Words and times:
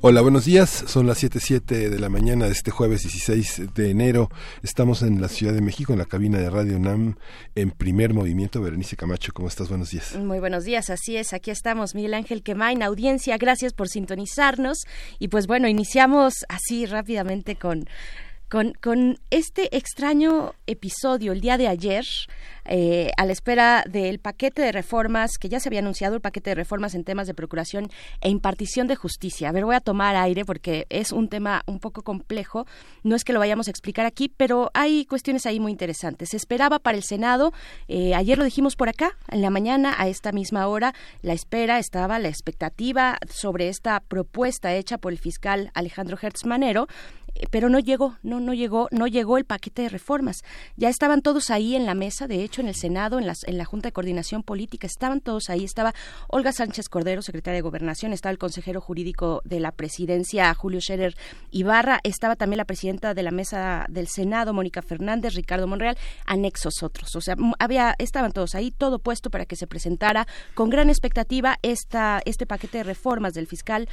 Hola, 0.00 0.20
buenos 0.20 0.44
días. 0.44 0.84
Son 0.86 1.08
las 1.08 1.24
7.07 1.24 1.88
de 1.88 1.98
la 1.98 2.08
mañana 2.08 2.46
de 2.46 2.52
este 2.52 2.70
jueves 2.70 3.02
16 3.02 3.74
de 3.74 3.90
enero. 3.90 4.30
Estamos 4.62 5.02
en 5.02 5.20
la 5.20 5.26
Ciudad 5.26 5.52
de 5.52 5.60
México, 5.60 5.92
en 5.92 5.98
la 5.98 6.04
cabina 6.04 6.38
de 6.38 6.48
Radio 6.48 6.76
UNAM, 6.76 7.16
en 7.56 7.72
primer 7.72 8.14
movimiento. 8.14 8.62
Berenice 8.62 8.94
Camacho, 8.94 9.32
¿cómo 9.34 9.48
estás? 9.48 9.68
Buenos 9.68 9.90
días. 9.90 10.14
Muy 10.14 10.38
buenos 10.38 10.64
días, 10.64 10.88
así 10.90 11.16
es. 11.16 11.32
Aquí 11.32 11.50
estamos, 11.50 11.96
Miguel 11.96 12.14
Ángel 12.14 12.44
Quemain, 12.44 12.84
audiencia. 12.84 13.36
Gracias 13.38 13.72
por 13.72 13.88
sintonizarnos. 13.88 14.84
Y 15.18 15.28
pues 15.28 15.48
bueno, 15.48 15.66
iniciamos 15.66 16.44
así 16.48 16.86
rápidamente 16.86 17.56
con 17.56 17.88
con, 18.48 18.72
con, 18.80 19.18
este 19.30 19.76
extraño 19.76 20.54
episodio 20.66 21.32
el 21.32 21.40
día 21.40 21.58
de 21.58 21.68
ayer, 21.68 22.04
eh, 22.64 23.10
a 23.16 23.24
la 23.24 23.32
espera 23.32 23.84
del 23.88 24.18
paquete 24.18 24.62
de 24.62 24.72
reformas 24.72 25.38
que 25.38 25.48
ya 25.48 25.60
se 25.60 25.68
había 25.68 25.80
anunciado, 25.80 26.14
el 26.14 26.20
paquete 26.20 26.50
de 26.50 26.54
reformas 26.54 26.94
en 26.94 27.04
temas 27.04 27.26
de 27.26 27.34
procuración 27.34 27.90
e 28.20 28.28
impartición 28.28 28.86
de 28.86 28.96
justicia. 28.96 29.48
A 29.48 29.52
ver, 29.52 29.64
voy 29.64 29.74
a 29.74 29.80
tomar 29.80 30.16
aire 30.16 30.44
porque 30.44 30.86
es 30.90 31.12
un 31.12 31.28
tema 31.28 31.62
un 31.66 31.78
poco 31.78 32.02
complejo. 32.02 32.66
No 33.02 33.16
es 33.16 33.24
que 33.24 33.32
lo 33.32 33.38
vayamos 33.38 33.68
a 33.68 33.70
explicar 33.70 34.06
aquí, 34.06 34.32
pero 34.34 34.70
hay 34.74 35.04
cuestiones 35.06 35.46
ahí 35.46 35.60
muy 35.60 35.72
interesantes. 35.72 36.30
Se 36.30 36.36
esperaba 36.36 36.78
para 36.78 36.96
el 36.96 37.04
Senado, 37.04 37.52
eh, 37.86 38.14
ayer 38.14 38.38
lo 38.38 38.44
dijimos 38.44 38.76
por 38.76 38.88
acá, 38.88 39.16
en 39.30 39.42
la 39.42 39.50
mañana, 39.50 39.94
a 39.98 40.08
esta 40.08 40.32
misma 40.32 40.66
hora, 40.66 40.94
la 41.22 41.32
espera 41.32 41.78
estaba, 41.78 42.18
la 42.18 42.28
expectativa 42.28 43.18
sobre 43.28 43.68
esta 43.68 44.00
propuesta 44.00 44.74
hecha 44.74 44.98
por 44.98 45.12
el 45.12 45.18
fiscal 45.18 45.70
Alejandro 45.74 46.18
Hertz 46.20 46.44
Manero 46.44 46.86
pero 47.50 47.68
no 47.68 47.78
llegó, 47.78 48.16
no, 48.22 48.40
no 48.40 48.54
llegó, 48.54 48.88
no 48.90 49.06
llegó 49.06 49.38
el 49.38 49.44
paquete 49.44 49.82
de 49.82 49.88
reformas. 49.88 50.42
Ya 50.76 50.88
estaban 50.88 51.22
todos 51.22 51.50
ahí 51.50 51.76
en 51.76 51.86
la 51.86 51.94
mesa, 51.94 52.26
de 52.26 52.42
hecho, 52.42 52.60
en 52.60 52.68
el 52.68 52.74
Senado, 52.74 53.18
en, 53.18 53.26
las, 53.26 53.44
en 53.44 53.58
la 53.58 53.64
Junta 53.64 53.88
de 53.88 53.92
Coordinación 53.92 54.42
Política, 54.42 54.86
estaban 54.86 55.20
todos 55.20 55.50
ahí. 55.50 55.64
Estaba 55.64 55.94
Olga 56.28 56.52
Sánchez 56.52 56.88
Cordero, 56.88 57.22
secretaria 57.22 57.56
de 57.56 57.62
Gobernación, 57.62 58.12
estaba 58.12 58.32
el 58.32 58.38
consejero 58.38 58.80
jurídico 58.80 59.42
de 59.44 59.60
la 59.60 59.72
presidencia, 59.72 60.52
Julio 60.54 60.80
Scherer 60.80 61.16
Ibarra, 61.50 62.00
estaba 62.04 62.36
también 62.36 62.58
la 62.58 62.64
presidenta 62.64 63.14
de 63.14 63.22
la 63.22 63.30
mesa 63.30 63.86
del 63.88 64.08
Senado, 64.08 64.52
Mónica 64.52 64.82
Fernández, 64.82 65.34
Ricardo 65.34 65.66
Monreal, 65.66 65.96
anexos 66.26 66.82
otros. 66.82 67.14
O 67.16 67.20
sea, 67.20 67.36
había, 67.58 67.94
estaban 67.98 68.32
todos 68.32 68.54
ahí, 68.54 68.70
todo 68.70 68.98
puesto 68.98 69.30
para 69.30 69.46
que 69.46 69.56
se 69.56 69.66
presentara 69.66 70.26
con 70.54 70.70
gran 70.70 70.88
expectativa 70.88 71.58
esta, 71.62 72.20
este 72.24 72.46
paquete 72.46 72.78
de 72.78 72.84
reformas 72.84 73.34
del 73.34 73.46
fiscal 73.46 73.88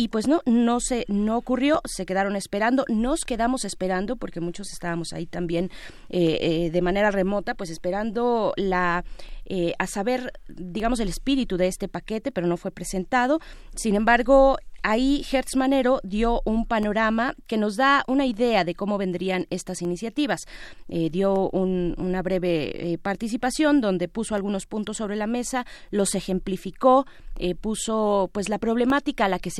y 0.00 0.08
pues 0.08 0.26
no, 0.26 0.40
no 0.46 0.80
se, 0.80 1.04
no 1.08 1.36
ocurrió, 1.36 1.82
se 1.84 2.06
quedaron 2.06 2.34
esperando, 2.34 2.86
nos 2.88 3.26
quedamos 3.26 3.66
esperando 3.66 4.16
porque 4.16 4.40
muchos 4.40 4.72
estábamos 4.72 5.12
ahí 5.12 5.26
también 5.26 5.70
eh, 6.08 6.38
eh, 6.40 6.70
de 6.70 6.80
manera 6.80 7.10
remota, 7.10 7.54
pues 7.54 7.68
esperando 7.68 8.54
la 8.56 9.04
eh, 9.52 9.74
a 9.80 9.88
saber, 9.88 10.32
digamos, 10.48 11.00
el 11.00 11.08
espíritu 11.08 11.56
de 11.56 11.66
este 11.66 11.88
paquete, 11.88 12.30
pero 12.30 12.46
no 12.46 12.56
fue 12.56 12.70
presentado. 12.70 13.40
Sin 13.74 13.96
embargo, 13.96 14.58
ahí 14.82 15.24
Hertz 15.30 15.56
Manero 15.56 16.00
dio 16.02 16.42
un 16.44 16.66
panorama 16.66 17.34
que 17.46 17.56
nos 17.56 17.76
da 17.76 18.04
una 18.06 18.26
idea 18.26 18.64
de 18.64 18.74
cómo 18.74 18.98
vendrían 18.98 19.46
estas 19.50 19.82
iniciativas. 19.82 20.46
Eh, 20.88 21.10
dio 21.10 21.50
una 21.50 22.22
breve 22.22 22.92
eh, 22.92 22.98
participación 22.98 23.80
donde 23.80 24.08
puso 24.08 24.34
algunos 24.34 24.66
puntos 24.66 24.98
sobre 24.98 25.16
la 25.16 25.26
mesa, 25.26 25.66
los 25.90 26.14
ejemplificó, 26.14 27.06
eh, 27.38 27.54
puso 27.54 28.30
pues 28.32 28.48
la 28.48 28.58
problemática 28.58 29.24
a 29.24 29.28
la 29.28 29.38
que 29.38 29.50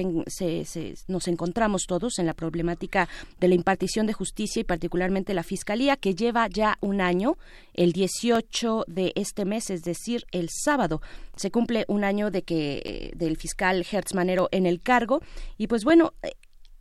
nos 1.08 1.28
encontramos 1.28 1.84
todos 1.86 2.18
en 2.18 2.26
la 2.26 2.34
problemática 2.34 3.08
de 3.38 3.48
la 3.48 3.54
impartición 3.54 4.06
de 4.06 4.12
justicia 4.12 4.60
y 4.60 4.64
particularmente 4.64 5.34
la 5.34 5.42
fiscalía 5.42 5.96
que 5.96 6.14
lleva 6.14 6.48
ya 6.48 6.76
un 6.80 7.00
año, 7.00 7.36
el 7.80 7.92
18 7.92 8.84
de 8.88 9.12
este 9.16 9.46
mes, 9.46 9.70
es 9.70 9.82
decir, 9.82 10.26
el 10.32 10.50
sábado. 10.50 11.00
Se 11.34 11.50
cumple 11.50 11.86
un 11.88 12.04
año 12.04 12.30
de 12.30 12.42
que 12.42 13.10
del 13.16 13.38
fiscal 13.38 13.86
Hertz 13.90 14.12
Manero 14.12 14.50
en 14.52 14.66
el 14.66 14.82
cargo. 14.82 15.22
Y 15.56 15.66
pues 15.66 15.82
bueno, 15.82 16.12
eh, 16.22 16.32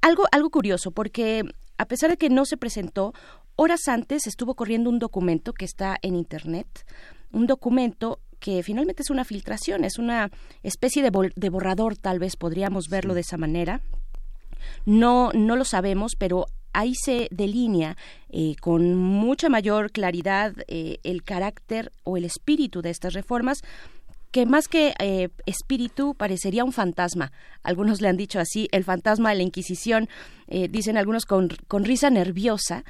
algo, 0.01 0.25
algo 0.33 0.49
curioso, 0.49 0.91
porque 0.91 1.43
a 1.77 1.85
pesar 1.85 2.09
de 2.09 2.17
que 2.17 2.29
no 2.29 2.43
se 2.43 2.57
presentó, 2.57 3.13
horas 3.55 3.87
antes 3.87 4.27
estuvo 4.27 4.55
corriendo 4.55 4.89
un 4.89 4.99
documento 4.99 5.53
que 5.53 5.63
está 5.63 5.97
en 6.01 6.15
Internet, 6.15 6.85
un 7.31 7.47
documento 7.47 8.19
que 8.41 8.61
finalmente 8.61 9.01
es 9.01 9.09
una 9.09 9.23
filtración, 9.23 9.85
es 9.85 9.99
una 9.99 10.29
especie 10.63 11.01
de, 11.01 11.49
borrador, 11.49 11.95
tal 11.95 12.19
vez 12.19 12.35
podríamos 12.35 12.89
verlo 12.89 13.13
de 13.13 13.21
esa 13.21 13.37
manera. 13.37 13.81
No, 14.85 15.31
no 15.33 15.55
lo 15.55 15.63
sabemos, 15.63 16.17
pero 16.17 16.47
ahí 16.79 16.93
se 16.95 17.27
delinea 17.31 17.97
eh, 18.29 18.55
con 18.61 18.95
mucha 18.95 19.49
mayor 19.49 19.91
claridad 19.91 20.53
eh, 20.67 20.99
el 21.03 21.23
carácter 21.23 21.91
o 22.03 22.15
el 22.15 22.23
espíritu 22.23 22.81
de 22.81 22.89
estas 22.89 23.13
reformas 23.13 23.61
que 24.31 24.45
más 24.45 24.67
que 24.67 24.93
eh, 24.99 25.29
espíritu 25.45 26.13
parecería 26.13 26.63
un 26.63 26.71
fantasma. 26.71 27.31
Algunos 27.63 27.99
le 27.99 28.09
han 28.09 28.15
dicho 28.15 28.39
así, 28.39 28.69
el 28.71 28.83
fantasma 28.83 29.31
de 29.31 29.37
la 29.37 29.43
Inquisición, 29.43 30.07
dicen 30.69 30.97
algunos 30.97 31.25
con, 31.25 31.49
risa 31.83 32.09
nerviosa, 32.09 32.83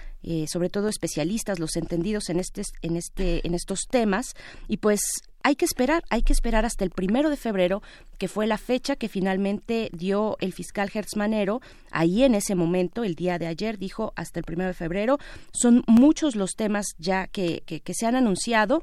sobre 0.48 0.70
todo 0.70 0.88
especialistas, 0.88 1.60
los 1.60 1.76
entendidos 1.76 2.30
en, 2.30 2.40
este, 2.40 2.64
en, 2.82 2.96
este, 2.96 3.46
en 3.46 3.54
estos 3.54 3.88
temas, 3.90 4.34
y 4.70 4.78
pues 4.78 5.02
hay 5.44 5.56
que 5.56 5.66
esperar, 5.66 6.04
hay 6.10 6.22
que 6.22 6.34
esperar 6.34 6.66
hasta 6.66 6.84
el 6.84 6.90
primero 6.90 7.30
de 7.30 7.38
febrero, 7.38 7.82
que 8.18 8.28
fue 8.28 8.48
la 8.48 8.58
fecha 8.58 8.96
que 8.96 9.08
finalmente 9.08 9.90
dio 9.94 10.38
el 10.40 10.54
fiscal 10.54 10.92
Hertz 10.94 11.16
Manero. 11.16 11.62
Ahí 11.92 12.24
en 12.24 12.36
ese 12.36 12.56
momento, 12.56 13.04
el 13.04 13.16
día 13.16 13.40
de 13.40 13.48
ayer, 13.48 13.78
dijo 13.78 14.14
hasta 14.16 14.40
el 14.40 14.46
primero 14.46 14.68
de 14.68 14.74
febrero. 14.74 15.18
Son 15.52 15.84
muchos 15.88 16.36
los 16.36 16.52
temas 16.52 16.88
ya 16.98 17.28
que, 17.28 17.64
que, 17.66 17.82
que 17.82 17.94
se 17.94 18.06
han 18.06 18.16
anunciado 18.16 18.82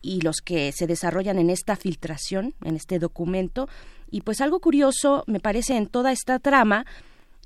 y 0.00 0.20
los 0.20 0.36
que 0.36 0.72
se 0.72 0.86
desarrollan 0.86 1.38
en 1.38 1.50
esta 1.50 1.76
filtración, 1.76 2.54
en 2.64 2.76
este 2.76 2.98
documento. 2.98 3.68
Y 4.10 4.22
pues 4.22 4.40
algo 4.40 4.60
curioso, 4.60 5.24
me 5.26 5.40
parece, 5.40 5.76
en 5.76 5.86
toda 5.86 6.12
esta 6.12 6.38
trama 6.38 6.86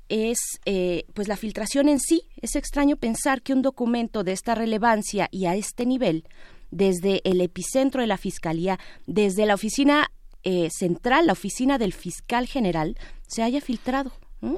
es 0.09 0.37
eh, 0.65 1.05
pues 1.13 1.27
la 1.27 1.37
filtración 1.37 1.89
en 1.89 1.99
sí. 1.99 2.23
Es 2.41 2.55
extraño 2.55 2.97
pensar 2.97 3.41
que 3.41 3.53
un 3.53 3.61
documento 3.61 4.23
de 4.23 4.33
esta 4.33 4.55
relevancia 4.55 5.27
y 5.31 5.45
a 5.45 5.55
este 5.55 5.85
nivel, 5.85 6.25
desde 6.73 7.21
el 7.23 7.39
epicentro 7.41 8.01
de 8.01 8.07
la 8.07 8.17
Fiscalía, 8.17 8.79
desde 9.05 9.45
la 9.45 9.53
oficina 9.53 10.11
eh, 10.43 10.69
central, 10.71 11.27
la 11.27 11.33
oficina 11.33 11.77
del 11.77 11.93
fiscal 11.93 12.47
general, 12.47 12.97
se 13.27 13.43
haya 13.43 13.61
filtrado 13.61 14.11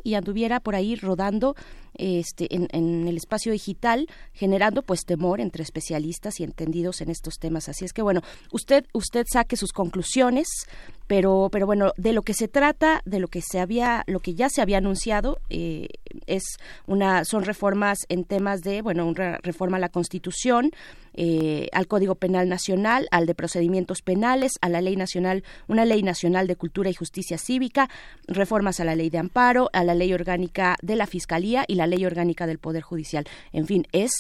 y 0.04 0.16
anduviera 0.16 0.60
por 0.60 0.76
ahí 0.76 0.96
rodando 0.96 1.56
este, 1.94 2.48
en, 2.54 3.08
el 3.08 3.16
espacio 3.16 3.52
digital, 3.52 4.08
generando 4.34 4.82
pues 4.82 5.06
temor 5.06 5.40
entre 5.40 5.64
especialistas 5.64 6.40
y 6.40 6.44
entendidos 6.44 7.02
en 7.02 7.10
estos 7.10 7.36
temas. 7.36 7.70
Así 7.70 7.86
es 7.86 7.94
que 7.94 8.02
bueno, 8.02 8.22
usted, 8.52 8.86
usted 8.94 9.26
saque 9.32 9.56
sus 9.56 9.72
conclusiones, 9.72 10.48
pero, 11.08 11.50
pero 11.52 11.66
bueno, 11.66 11.94
de 11.98 12.14
lo 12.14 12.24
que 12.24 12.34
se 12.34 12.48
trata, 12.48 13.02
de 13.06 13.20
lo 13.20 13.28
que 13.28 13.42
se 13.42 13.60
había, 13.60 14.04
lo 14.08 14.20
que 14.20 14.34
ya 14.34 14.50
se 14.50 14.62
había 14.62 14.80
anunciado, 14.80 15.40
eh, 15.50 15.88
es 16.26 16.44
una, 16.88 17.24
son 17.24 17.44
reformas 17.44 18.00
en 18.10 18.24
temas 18.24 18.62
de, 18.62 18.82
bueno, 18.82 19.06
una 19.06 19.38
reforma 19.44 19.78
a 19.78 19.82
la 19.82 19.90
Constitución, 19.90 20.72
eh, 21.16 21.70
al 21.72 21.88
Código 21.88 22.16
Penal 22.16 22.50
Nacional, 22.50 23.08
al 23.12 23.26
de 23.26 23.36
procedimientos 23.36 24.02
penales, 24.02 24.54
a 24.62 24.70
la 24.70 24.82
Ley 24.82 24.96
Nacional, 24.96 25.44
una 25.68 25.86
Ley 25.86 26.04
Nacional 26.04 26.48
de 26.48 26.56
Cultura 26.56 26.90
y 26.90 26.94
Justicia 26.94 27.38
Cívica, 27.38 27.90
reformas 28.28 28.80
a 28.80 28.86
la 28.86 28.96
Ley 28.96 29.10
de 29.10 29.18
Amparo, 29.18 29.70
a 29.74 29.84
la 29.84 29.96
Ley 29.96 30.14
Orgánica 30.14 30.76
de 30.82 30.96
la 30.96 31.08
Fiscalía 31.08 31.66
y 31.68 31.76
la 31.76 31.88
Ley 31.88 32.06
Orgánica 32.06 32.48
del 32.48 32.60
Poder 32.60 32.84
Judicial. 32.84 33.26
En 33.54 33.66
fin, 33.66 33.88
es 33.92 34.12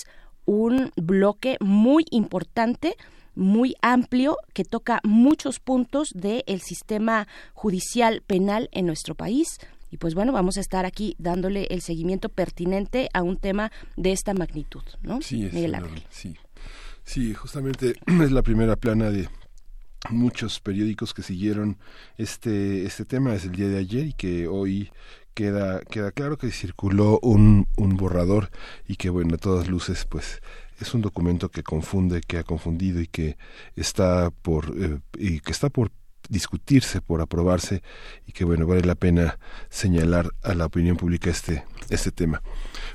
un 0.45 0.91
bloque 0.95 1.57
muy 1.59 2.05
importante 2.11 2.95
muy 3.35 3.75
amplio 3.81 4.37
que 4.53 4.63
toca 4.63 5.01
muchos 5.03 5.59
puntos 5.59 6.11
del 6.13 6.61
sistema 6.61 7.27
judicial 7.53 8.21
penal 8.25 8.69
en 8.71 8.85
nuestro 8.85 9.13
país. 9.13 9.57
Y 9.91 9.97
pues 9.97 10.15
bueno, 10.15 10.31
vamos 10.31 10.57
a 10.57 10.61
estar 10.61 10.85
aquí 10.85 11.15
dándole 11.19 11.67
el 11.69 11.81
seguimiento 11.81 12.29
pertinente 12.29 13.09
a 13.13 13.21
un 13.21 13.37
tema 13.37 13.71
de 13.97 14.11
esta 14.11 14.33
magnitud, 14.33 14.83
¿no? 15.01 15.21
Sí, 15.21 15.49
sí. 16.09 16.35
Sí, 17.05 17.33
justamente 17.33 17.95
es 18.23 18.31
la 18.31 18.41
primera 18.41 18.75
plana 18.75 19.11
de 19.11 19.29
muchos 20.09 20.59
periódicos 20.59 21.13
que 21.13 21.23
siguieron 21.23 21.77
este 22.17 22.85
este 22.85 23.05
tema 23.05 23.31
desde 23.31 23.47
el 23.47 23.55
día 23.55 23.69
de 23.69 23.77
ayer 23.77 24.05
y 24.07 24.13
que 24.13 24.47
hoy 24.47 24.91
queda 25.33 25.81
queda 25.81 26.11
claro 26.11 26.37
que 26.37 26.51
circuló 26.51 27.19
un, 27.21 27.67
un 27.75 27.97
borrador 27.97 28.51
y 28.87 28.97
que 28.97 29.09
bueno 29.09 29.35
a 29.35 29.37
todas 29.37 29.67
luces 29.67 30.05
pues 30.05 30.41
es 30.79 30.93
un 30.93 31.01
documento 31.01 31.49
que 31.49 31.63
confunde 31.63 32.21
que 32.21 32.37
ha 32.37 32.43
confundido 32.43 33.01
y 33.01 33.07
que 33.07 33.37
está 33.75 34.29
por 34.29 34.73
eh, 34.77 34.99
y 35.17 35.39
que 35.39 35.51
está 35.51 35.69
por 35.69 35.91
discutirse, 36.29 37.01
por 37.01 37.21
aprobarse 37.21 37.81
y 38.25 38.31
que 38.31 38.45
bueno, 38.45 38.67
vale 38.67 38.81
la 38.81 38.95
pena 38.95 39.39
señalar 39.69 40.31
a 40.43 40.53
la 40.53 40.65
opinión 40.65 40.97
pública 40.97 41.29
este, 41.29 41.63
este 41.89 42.11
tema. 42.11 42.41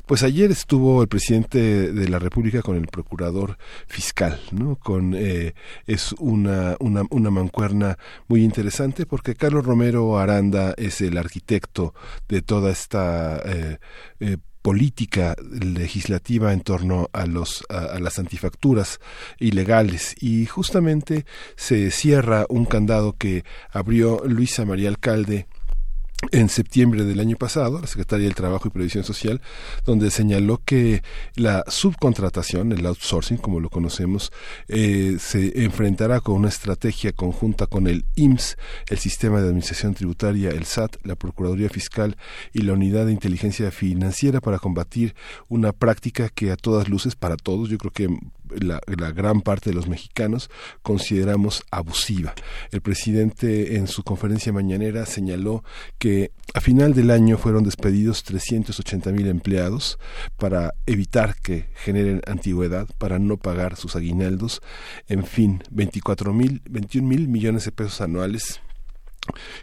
Pues 0.07 0.23
ayer 0.23 0.51
estuvo 0.51 1.03
el 1.03 1.09
presidente 1.09 1.93
de 1.93 2.09
la 2.09 2.19
República 2.19 2.63
con 2.63 2.77
el 2.77 2.87
procurador 2.89 3.59
fiscal, 3.87 4.41
¿no? 4.51 4.77
Con 4.77 5.15
eh, 5.15 5.55
es 5.87 6.13
una, 6.19 6.77
una, 6.81 7.03
una 7.11 7.31
mancuerna 7.31 7.97
muy 8.29 8.43
interesante 8.43 9.07
porque 9.07 9.35
Carlos 9.35 9.65
Romero 9.65 10.19
Aranda 10.19 10.75
es 10.77 11.01
el 11.01 11.17
arquitecto 11.17 11.95
de 12.29 12.43
toda 12.43 12.71
esta 12.71 13.41
eh, 13.45 13.79
eh, 14.21 14.37
política 14.63 15.37
legislativa 15.51 16.53
en 16.53 16.61
torno 16.61 17.09
a 17.13 17.27
los 17.27 17.65
a, 17.69 17.99
las 17.99 18.19
antifacturas 18.19 19.01
ilegales. 19.39 20.15
Y 20.21 20.47
justamente 20.47 21.25
se 21.57 21.91
cierra 21.91 22.47
un 22.49 22.65
candado 22.65 23.15
que 23.17 23.45
abrió 23.71 24.23
Luisa 24.27 24.65
María 24.65 24.89
Alcalde 24.89 25.47
en 26.33 26.49
septiembre 26.49 27.05
del 27.05 27.19
año 27.19 27.37
pasado, 27.37 27.81
la 27.81 27.87
Secretaría 27.87 28.27
del 28.27 28.35
Trabajo 28.35 28.69
y 28.69 28.71
Previsión 28.71 29.05
Social, 29.05 29.41
donde 29.87 30.11
señaló 30.11 30.61
que 30.65 31.03
la 31.35 31.65
subcontratación, 31.67 32.73
el 32.73 32.85
outsourcing, 32.85 33.39
como 33.39 33.59
lo 33.59 33.71
conocemos, 33.71 34.31
eh, 34.69 35.17
se 35.19 35.65
enfrentará 35.65 36.21
con 36.21 36.37
una 36.37 36.49
estrategia 36.49 37.13
conjunta 37.13 37.67
con 37.67 37.87
el 37.87 38.05
IMSS, 38.17 38.57
el 38.89 38.99
Sistema 38.99 39.41
de 39.41 39.49
Administración 39.49 39.95
Tributaria, 39.95 40.51
el 40.51 40.65
SAT, 40.65 40.97
la 41.05 41.17
Procuraduría 41.17 41.71
Fiscal 41.71 42.17
y 42.53 42.63
la 42.63 42.75
Unidad 42.75 43.07
de 43.07 43.13
Inteligencia 43.13 43.71
Financiera 43.71 44.41
para 44.41 44.59
combatir 44.59 45.15
una 45.49 45.73
práctica 45.73 46.29
que 46.29 46.53
a 46.53 46.57
todas 46.57 46.89
luces, 46.89 47.17
para 47.17 47.37
todos, 47.37 47.71
yo 47.71 47.79
creo 47.79 47.93
que 47.93 48.09
la, 48.59 48.81
gran 49.13 49.41
parte 49.41 49.71
de 49.71 49.77
los 49.77 49.89
mexicanos 49.89 50.51
consideramos 50.83 51.63
abusiva. 51.71 52.35
El 52.71 52.81
presidente 52.81 53.77
en 53.77 53.87
su 53.87 54.03
conferencia 54.03 54.53
mañanera 54.53 55.07
señaló 55.07 55.65
que 55.99 56.33
a 56.55 56.61
final 56.61 56.95
del 56.95 57.11
año 57.11 57.39
fueron 57.39 57.65
despedidos 57.65 58.23
380 58.25 59.13
mil 59.13 59.29
empleados 59.29 59.99
para 60.37 60.75
evitar 60.87 61.37
que 61.41 61.69
generen 61.75 62.23
antigüedad, 62.27 62.89
para 62.99 63.19
no 63.19 63.37
pagar 63.37 63.77
sus 63.77 63.97
aguinaldos, 63.97 64.61
en 65.09 65.25
fin, 65.25 65.63
24 65.71 66.33
mil, 66.33 66.63
21 66.69 67.07
mil 67.07 67.29
millones 67.29 67.65
de 67.65 67.73
pesos 67.73 68.01
anuales 68.01 68.61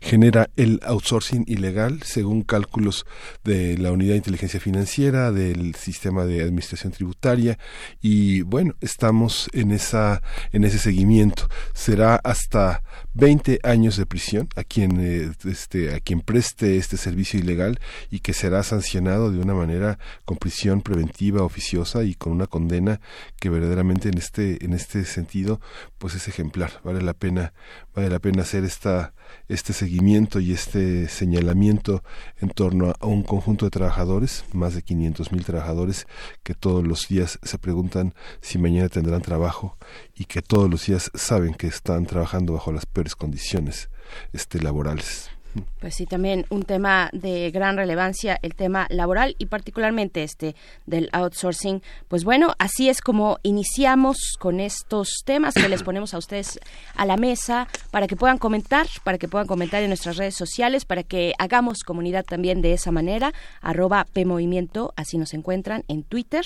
genera 0.01 0.49
el 0.55 0.79
outsourcing 0.83 1.43
ilegal 1.47 2.01
según 2.03 2.43
cálculos 2.43 3.05
de 3.43 3.77
la 3.77 3.91
unidad 3.91 4.11
de 4.11 4.17
inteligencia 4.17 4.59
financiera 4.59 5.31
del 5.31 5.75
sistema 5.75 6.25
de 6.25 6.41
administración 6.41 6.93
tributaria. 6.93 7.57
Y 8.01 8.41
bueno 8.41 8.75
estamos 8.81 9.49
en 9.53 9.71
esa 9.71 10.21
en 10.51 10.63
ese 10.63 10.79
seguimiento. 10.79 11.47
Será 11.73 12.15
hasta 12.15 12.83
20 13.13 13.59
años 13.63 13.97
de 13.97 14.05
prisión 14.05 14.49
a 14.55 14.63
quien 14.63 14.99
eh, 14.99 15.31
este 15.45 15.93
a 15.93 15.99
quien 15.99 16.21
preste 16.21 16.77
este 16.77 16.97
servicio 16.97 17.39
ilegal 17.39 17.79
y 18.09 18.19
que 18.19 18.33
será 18.33 18.63
sancionado 18.63 19.31
de 19.31 19.39
una 19.39 19.53
manera 19.53 19.99
con 20.25 20.37
prisión 20.37 20.81
preventiva 20.81 21.43
oficiosa 21.43 22.03
y 22.03 22.15
con 22.15 22.33
una 22.33 22.47
condena 22.47 22.99
que 23.39 23.49
verdaderamente 23.49 24.09
en 24.09 24.17
este 24.17 24.63
en 24.63 24.73
este 24.73 25.05
sentido 25.05 25.59
pues 25.97 26.15
es 26.15 26.27
ejemplar. 26.27 26.81
Vale 26.83 27.01
la 27.01 27.13
pena 27.13 27.53
vale 27.97 28.11
la 28.11 28.19
pena 28.19 28.43
hacer 28.43 28.63
esta 28.63 29.11
este 29.47 29.73
seguimiento 29.73 30.39
y 30.39 30.53
este 30.53 31.07
señalamiento 31.07 32.03
en 32.39 32.49
torno 32.49 32.93
a 32.99 33.07
un 33.07 33.23
conjunto 33.23 33.65
de 33.65 33.71
trabajadores, 33.71 34.45
más 34.53 34.75
de 34.75 34.83
500 34.83 35.31
mil 35.31 35.43
trabajadores, 35.43 36.05
que 36.43 36.53
todos 36.53 36.85
los 36.85 37.07
días 37.07 37.39
se 37.41 37.57
preguntan 37.57 38.13
si 38.39 38.59
mañana 38.59 38.87
tendrán 38.87 39.23
trabajo 39.23 39.77
y 40.13 40.25
que 40.25 40.43
todos 40.43 40.69
los 40.69 40.85
días 40.85 41.09
saben 41.15 41.55
que 41.55 41.65
están 41.65 42.05
trabajando 42.05 42.53
bajo 42.53 42.71
las 42.71 42.85
peores 42.85 43.15
condiciones 43.15 43.89
este, 44.31 44.61
laborales. 44.61 45.31
Pues 45.79 45.95
sí, 45.95 46.05
también 46.05 46.45
un 46.49 46.63
tema 46.63 47.09
de 47.13 47.51
gran 47.51 47.77
relevancia, 47.77 48.37
el 48.41 48.55
tema 48.55 48.87
laboral 48.89 49.35
y 49.37 49.45
particularmente 49.45 50.23
este 50.23 50.55
del 50.85 51.09
outsourcing. 51.11 51.81
Pues 52.07 52.23
bueno, 52.23 52.53
así 52.57 52.89
es 52.89 53.01
como 53.01 53.37
iniciamos 53.43 54.17
con 54.39 54.59
estos 54.59 55.21
temas 55.23 55.53
que 55.53 55.69
les 55.69 55.83
ponemos 55.83 56.13
a 56.13 56.17
ustedes 56.17 56.59
a 56.95 57.05
la 57.05 57.15
mesa 57.15 57.67
para 57.91 58.07
que 58.07 58.15
puedan 58.15 58.37
comentar, 58.37 58.87
para 59.03 59.17
que 59.17 59.27
puedan 59.27 59.47
comentar 59.47 59.83
en 59.83 59.89
nuestras 59.89 60.17
redes 60.17 60.35
sociales, 60.35 60.85
para 60.85 61.03
que 61.03 61.33
hagamos 61.37 61.83
comunidad 61.83 62.25
también 62.25 62.61
de 62.61 62.73
esa 62.73 62.91
manera. 62.91 63.33
Arroba 63.61 64.07
PMovimiento, 64.11 64.93
así 64.95 65.17
nos 65.17 65.33
encuentran 65.33 65.83
en 65.87 66.03
Twitter. 66.03 66.45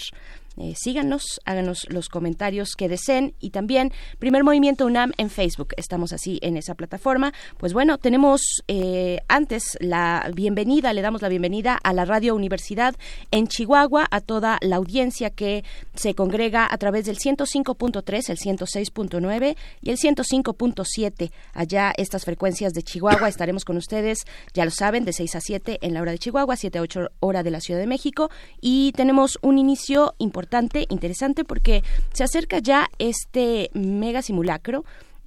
Eh, 0.57 0.74
síganos, 0.75 1.39
háganos 1.45 1.88
los 1.89 2.09
comentarios 2.09 2.75
que 2.75 2.89
deseen 2.89 3.33
y 3.39 3.51
también 3.51 3.94
Primer 4.19 4.44
Movimiento 4.44 4.86
UNAM 4.86 5.13
en 5.18 5.30
Facebook. 5.30 5.69
Estamos 5.77 6.12
así 6.12 6.39
en 6.42 6.57
esa 6.57 6.75
plataforma. 6.75 7.33
Pues 7.57 7.74
bueno, 7.74 7.98
tenemos 7.98 8.42
eh, 8.68 9.21
antes 9.30 9.77
la 9.80 10.30
bienvenida, 10.36 10.92
le 10.92 11.01
damos 11.01 11.21
la 11.21 11.30
bienvenida 11.30 11.80
a 11.81 11.94
la 11.94 12.03
Radio 12.03 12.36
Universidad 12.36 12.95
en 13.31 13.48
Chihuahua, 13.48 14.07
a 14.12 14.19
toda 14.19 14.57
la 14.62 14.75
audiencia 14.75 15.30
que 15.30 15.63
se 15.95 16.15
congrega 16.15 16.68
a 16.69 16.77
través 16.77 17.06
del 17.06 17.18
105.3, 17.18 18.30
el 18.30 18.38
106.9 18.38 19.56
y 19.81 19.89
el 19.89 19.98
105.7. 19.98 21.31
Allá 21.53 21.94
estas 21.95 22.25
frecuencias 22.25 22.74
de 22.74 22.83
Chihuahua 22.83 23.30
estaremos 23.30 23.63
con 23.63 23.77
ustedes, 23.77 24.25
ya 24.53 24.65
lo 24.65 24.71
saben, 24.71 25.06
de 25.06 25.13
6 25.13 25.36
a 25.36 25.42
7 25.42 25.80
en 25.81 25.94
la 25.94 26.01
hora 26.01 26.12
de 26.12 26.19
Chihuahua, 26.19 26.57
7 26.57 26.77
a 26.77 26.81
8 26.81 27.07
hora 27.21 27.42
de 27.42 27.51
la 27.51 27.62
Ciudad 27.62 27.80
de 27.80 27.88
México 27.88 28.30
y 28.59 28.92
tenemos 28.98 29.39
un 29.42 29.57
inicio 29.57 30.13
importante 30.18 30.41
importante, 30.42 30.88
interesante, 30.90 31.44
porque 31.46 31.84
se 32.14 32.24
acerca 32.24 32.58
ya 32.58 32.90
este 32.98 33.70
mega 33.74 34.24
simulacro 34.24 34.84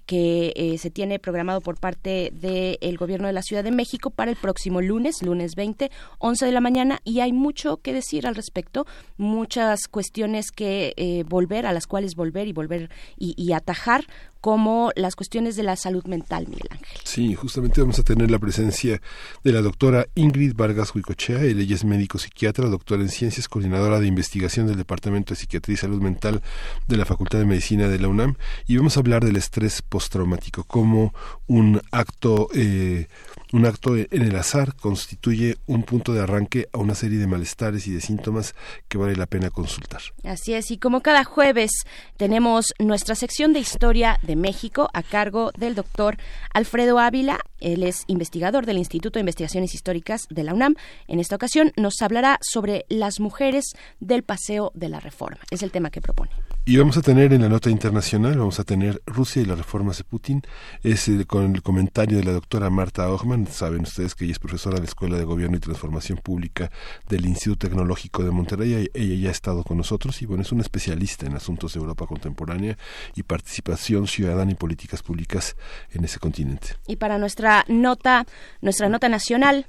que 0.07 0.53
eh, 0.57 0.77
se 0.77 0.91
tiene 0.91 1.19
programado 1.19 1.61
por 1.61 1.79
parte 1.79 2.31
del 2.35 2.99
gobierno 2.99 3.27
de 3.27 3.33
la 3.33 3.43
Ciudad 3.43 3.65
de 3.65 3.71
México 3.71 4.11
para 4.11 4.31
el 4.31 4.37
próximo 4.37 4.83
lunes, 4.83 5.23
lunes 5.23 5.55
20, 5.55 5.91
11 6.19 6.45
de 6.45 6.53
la 6.53 6.61
mañana, 6.61 7.01
y 7.05 7.21
hay 7.21 7.33
mucho 7.33 7.79
que 7.79 7.93
decir 7.93 8.27
al 8.27 8.35
respecto, 8.35 8.87
muchas 9.17 9.87
cuestiones 9.89 10.51
que 10.51 10.93
eh, 10.97 11.25
volver, 11.27 11.65
a 11.65 11.73
las 11.73 11.87
cuales 11.87 12.17
volver 12.17 12.49
y 12.49 12.53
volver 12.53 12.91
y, 13.17 13.35
y 13.41 13.53
atajar 13.53 14.05
como 14.45 14.91
las 14.95 15.17
cuestiones 15.17 15.57
de 15.57 15.63
la 15.63 15.75
salud 15.75 16.05
mental, 16.05 16.47
Miguel 16.47 16.69
Ángel. 16.69 16.99
Sí, 17.03 17.35
justamente 17.35 17.81
vamos 17.81 17.99
a 17.99 18.03
tener 18.03 18.31
la 18.31 18.39
presencia 18.39 19.01
de 19.43 19.53
la 19.53 19.63
doctora 19.63 20.07
Ingrid 20.15 20.53
Vargas 20.55 20.95
Huicochea, 20.95 21.45
ella 21.45 21.75
es 21.75 21.83
médico 21.83 22.19
psiquiatra, 22.19 22.69
doctora 22.69 23.01
en 23.01 23.09
ciencias, 23.09 23.49
coordinadora 23.49 24.01
de 24.01 24.07
investigación 24.07 24.67
del 24.67 24.77
Departamento 24.77 25.33
de 25.33 25.41
Psiquiatría 25.41 25.73
y 25.73 25.77
Salud 25.79 26.03
Mental 26.03 26.43
de 26.87 26.97
la 26.99 27.07
Facultad 27.07 27.39
de 27.39 27.47
Medicina 27.47 27.89
de 27.89 27.99
la 27.99 28.09
UNAM, 28.09 28.37
y 28.67 28.77
vamos 28.77 28.99
a 28.99 29.01
hablar 29.01 29.25
del 29.25 29.37
estrés 29.37 29.81
postraumático 29.81 30.65
como 30.65 31.15
un 31.47 31.81
acto 31.91 32.49
eh, 32.55 33.07
un 33.55 33.67
acto 33.67 33.97
en 33.97 34.09
el 34.11 34.35
azar 34.35 34.75
constituye 34.75 35.59
un 35.67 35.85
punto 35.85 36.13
de 36.13 36.21
arranque 36.21 36.69
a 36.73 36.79
una 36.79 36.97
serie 36.97 37.19
de 37.19 37.29
malestares 37.29 37.87
y 37.87 37.93
de 37.93 38.01
síntomas 38.01 38.53
que 38.89 38.99
vale 38.99 39.15
la 39.15 39.27
pena 39.27 39.49
consultar. 39.51 40.01
Así 40.25 40.55
es, 40.55 40.73
y 40.73 40.77
como 40.77 41.03
cada 41.03 41.23
jueves 41.23 41.71
tenemos 42.17 42.75
nuestra 42.81 43.15
sección 43.15 43.53
de 43.53 43.61
historia 43.61 44.19
de 44.23 44.35
México 44.35 44.91
a 44.93 45.05
cargo 45.05 45.53
del 45.57 45.77
doctor 45.77 46.17
Alfredo 46.53 46.99
Ávila. 46.99 47.39
Él 47.61 47.85
es 47.85 48.03
investigador 48.09 48.67
del 48.67 48.79
Instituto 48.79 49.21
de 49.21 49.21
Investigaciones 49.21 49.73
Históricas 49.73 50.23
de 50.31 50.43
la 50.43 50.53
UNAM. 50.53 50.75
En 51.07 51.21
esta 51.21 51.37
ocasión 51.37 51.71
nos 51.77 52.03
hablará 52.03 52.41
sobre 52.43 52.87
las 52.89 53.21
mujeres 53.21 53.67
del 54.01 54.25
Paseo 54.25 54.73
de 54.75 54.89
la 54.89 54.99
Reforma. 54.99 55.39
Es 55.53 55.63
el 55.63 55.71
tema 55.71 55.91
que 55.91 56.01
propone. 56.01 56.33
Y 56.67 56.79
vamos 56.79 56.97
a 56.97 57.03
tener 57.03 57.35
en 57.35 57.43
la 57.43 57.51
nota 57.51 57.69
internacional, 57.69 58.39
vamos 58.39 58.59
a 58.59 58.65
tener 58.65 59.03
Rusia 59.05 59.43
y 59.43 59.45
las 59.45 59.59
reformas 59.59 59.99
de 59.99 60.05
Putin, 60.05 60.41
es 60.83 61.09
eh, 61.09 61.27
con 61.27 61.55
el 61.55 61.63
comentario 61.63 62.17
de 62.17 62.25
la 62.25 62.33
doctora 62.33 62.71
Marta 62.71 63.07
Ochman, 63.11 63.47
saben 63.47 63.83
ustedes 63.83 64.15
que 64.15 64.25
ella 64.25 64.33
es 64.33 64.39
profesora 64.39 64.77
de 64.77 64.81
la 64.81 64.87
Escuela 64.87 65.19
de 65.19 65.25
Gobierno 65.25 65.59
y 65.59 65.61
Transformación 65.61 66.17
Pública 66.17 66.71
del 67.07 67.27
Instituto 67.27 67.69
Tecnológico 67.69 68.25
de 68.25 68.31
Monterrey, 68.31 68.91
ella 68.95 69.15
ya 69.15 69.29
ha 69.29 69.33
estado 69.33 69.63
con 69.63 69.77
nosotros. 69.77 70.23
Y 70.23 70.27
bueno, 70.27 70.43
es 70.43 70.53
una 70.53 70.63
especialista 70.63 71.27
en 71.27 71.37
asuntos 71.37 71.75
de 71.75 71.81
Europa 71.81 72.07
contemporánea 72.07 72.79
y 73.15 73.25
participación 73.25 74.07
ciudadana 74.07 74.53
y 74.53 74.55
políticas 74.55 75.03
públicas 75.03 75.57
en 75.93 76.07
ese 76.07 76.19
continente. 76.19 76.69
Y 76.87 76.97
para 76.97 77.19
nuestra 77.19 77.67
nota, 77.69 78.25
nuestra 78.63 78.89
nota 78.89 79.11
nacional, 79.11 79.67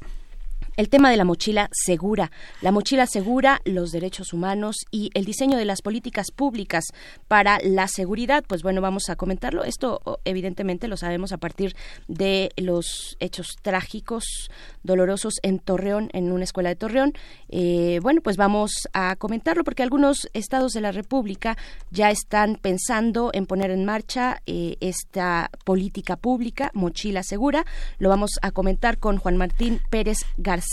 el 0.78 0.90
tema 0.90 1.10
de 1.10 1.18
la 1.18 1.24
mochila 1.24 1.70
segura, 1.72 2.32
la 2.62 2.72
mochila 2.72 3.08
segura, 3.08 3.62
los 3.64 3.92
derechos 3.92 4.34
humanos 4.34 4.76
y 4.92 5.10
el 5.14 5.24
diseño 5.24 5.58
de 5.58 5.66
las 5.66 5.82
políticas 5.82 6.32
públicas 6.32 6.86
para 7.28 7.60
la 7.64 7.88
seguridad, 7.88 8.44
pues 8.46 8.62
bueno, 8.62 8.82
vamos 8.82 9.10
a 9.10 9.16
comentarlo. 9.16 9.64
Esto 9.64 10.20
evidentemente 10.26 10.88
lo 10.88 10.98
sabemos 10.98 11.32
a 11.32 11.38
partir 11.38 11.76
de 12.08 12.52
los 12.58 13.16
hechos 13.20 13.56
trágicos, 13.62 14.50
dolorosos 14.84 15.36
en 15.44 15.60
Torreón, 15.60 16.10
en 16.14 16.32
una 16.32 16.44
escuela 16.44 16.70
de 16.70 16.76
Torreón. 16.76 17.14
Eh, 17.50 18.00
bueno, 18.02 18.22
pues 18.22 18.36
vamos 18.36 18.90
a 18.94 19.16
comentarlo 19.16 19.64
porque 19.64 19.84
algunos 19.84 20.28
estados 20.34 20.74
de 20.74 20.82
la 20.82 20.92
República 20.92 21.58
ya 21.92 22.12
están 22.12 22.58
pensando 22.62 23.30
en 23.34 23.46
poner 23.46 23.72
en 23.72 23.86
marcha 23.86 24.42
eh, 24.46 24.76
esta 24.82 25.50
política 25.64 26.18
pública, 26.18 26.72
mochila 26.74 27.24
segura. 27.24 27.66
Lo 27.98 28.10
vamos 28.10 28.32
a 28.42 28.52
comentar 28.52 28.98
con 28.98 29.18
Juan 29.18 29.38
Martín 29.38 29.80
Pérez 29.90 30.18
García 30.38 30.65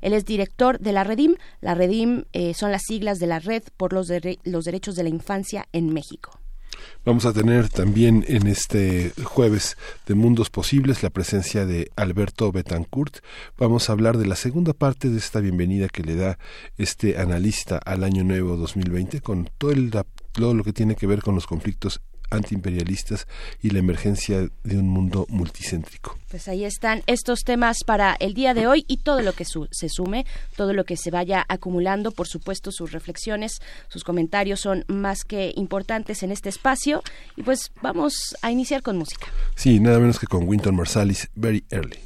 él 0.00 0.12
es 0.12 0.24
director 0.24 0.78
de 0.78 0.92
la 0.92 1.04
Redim. 1.04 1.34
La 1.60 1.74
Redim 1.74 2.24
eh, 2.32 2.54
son 2.54 2.72
las 2.72 2.82
siglas 2.86 3.18
de 3.18 3.26
la 3.26 3.38
Red 3.38 3.64
por 3.76 3.92
los, 3.92 4.10
los 4.44 4.64
Derechos 4.64 4.96
de 4.96 5.02
la 5.02 5.08
Infancia 5.08 5.66
en 5.72 5.92
México. 5.92 6.40
Vamos 7.04 7.24
a 7.24 7.32
tener 7.32 7.68
también 7.68 8.24
en 8.28 8.46
este 8.46 9.12
jueves 9.24 9.76
de 10.06 10.14
Mundos 10.14 10.50
Posibles 10.50 11.02
la 11.02 11.10
presencia 11.10 11.64
de 11.64 11.90
Alberto 11.96 12.52
Betancourt. 12.52 13.18
Vamos 13.56 13.88
a 13.88 13.92
hablar 13.92 14.18
de 14.18 14.26
la 14.26 14.36
segunda 14.36 14.72
parte 14.72 15.08
de 15.08 15.18
esta 15.18 15.40
bienvenida 15.40 15.88
que 15.88 16.02
le 16.02 16.16
da 16.16 16.38
este 16.76 17.16
analista 17.18 17.78
al 17.78 18.04
año 18.04 18.24
nuevo 18.24 18.56
2020 18.56 19.20
con 19.20 19.48
todo, 19.56 19.70
el, 19.70 19.90
todo 20.32 20.54
lo 20.54 20.64
que 20.64 20.72
tiene 20.72 20.96
que 20.96 21.06
ver 21.06 21.22
con 21.22 21.34
los 21.34 21.46
conflictos 21.46 22.00
antiimperialistas 22.30 23.26
y 23.62 23.70
la 23.70 23.78
emergencia 23.78 24.48
de 24.64 24.78
un 24.78 24.88
mundo 24.88 25.26
multicéntrico. 25.28 26.18
Pues 26.30 26.48
ahí 26.48 26.64
están 26.64 27.02
estos 27.06 27.40
temas 27.44 27.78
para 27.84 28.16
el 28.18 28.34
día 28.34 28.54
de 28.54 28.66
hoy 28.66 28.84
y 28.88 28.98
todo 28.98 29.22
lo 29.22 29.32
que 29.32 29.44
se 29.44 29.88
sume, 29.88 30.26
todo 30.56 30.72
lo 30.72 30.84
que 30.84 30.96
se 30.96 31.10
vaya 31.10 31.44
acumulando, 31.48 32.10
por 32.10 32.26
supuesto 32.26 32.72
sus 32.72 32.92
reflexiones, 32.92 33.60
sus 33.88 34.04
comentarios 34.04 34.60
son 34.60 34.84
más 34.88 35.24
que 35.24 35.52
importantes 35.56 36.22
en 36.22 36.32
este 36.32 36.48
espacio 36.48 37.02
y 37.36 37.42
pues 37.42 37.72
vamos 37.82 38.36
a 38.42 38.50
iniciar 38.50 38.82
con 38.82 38.96
música. 38.98 39.26
Sí, 39.54 39.80
nada 39.80 39.98
menos 39.98 40.18
que 40.18 40.26
con 40.26 40.48
Winton 40.48 40.74
Marsalis, 40.74 41.28
Very 41.34 41.64
Early. 41.70 41.98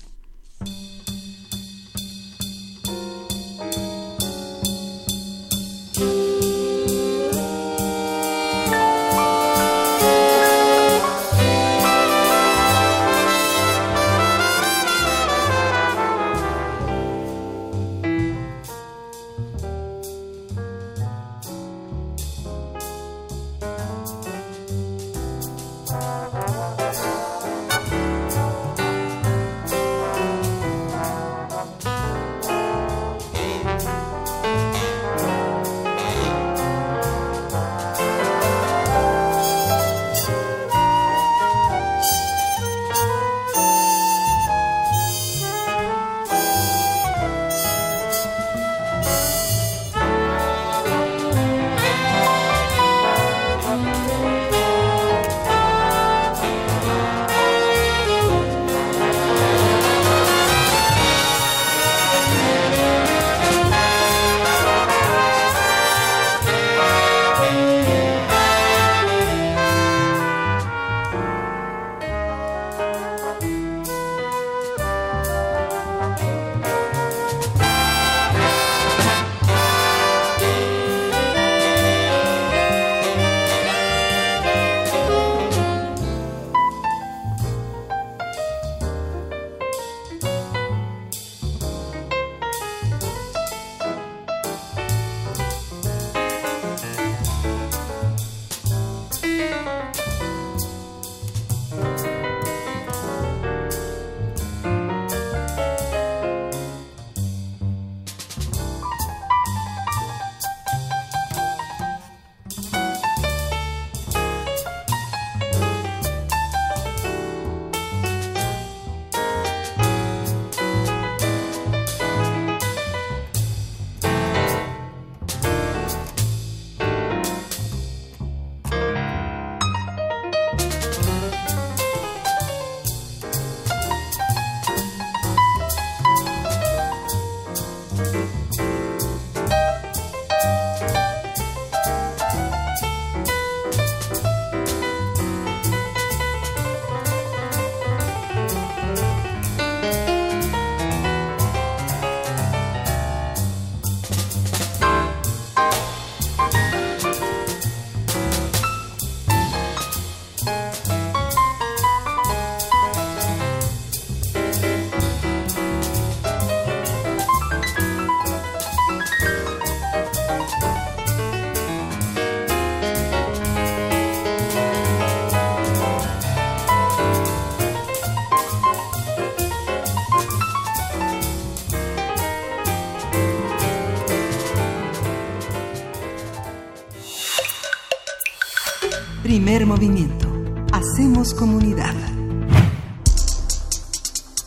Movimiento. 189.70 190.26
Hacemos 190.72 191.32
comunidad. 191.32 191.94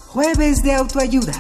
Jueves 0.08 0.62
de 0.64 0.74
autoayuda. 0.74 1.32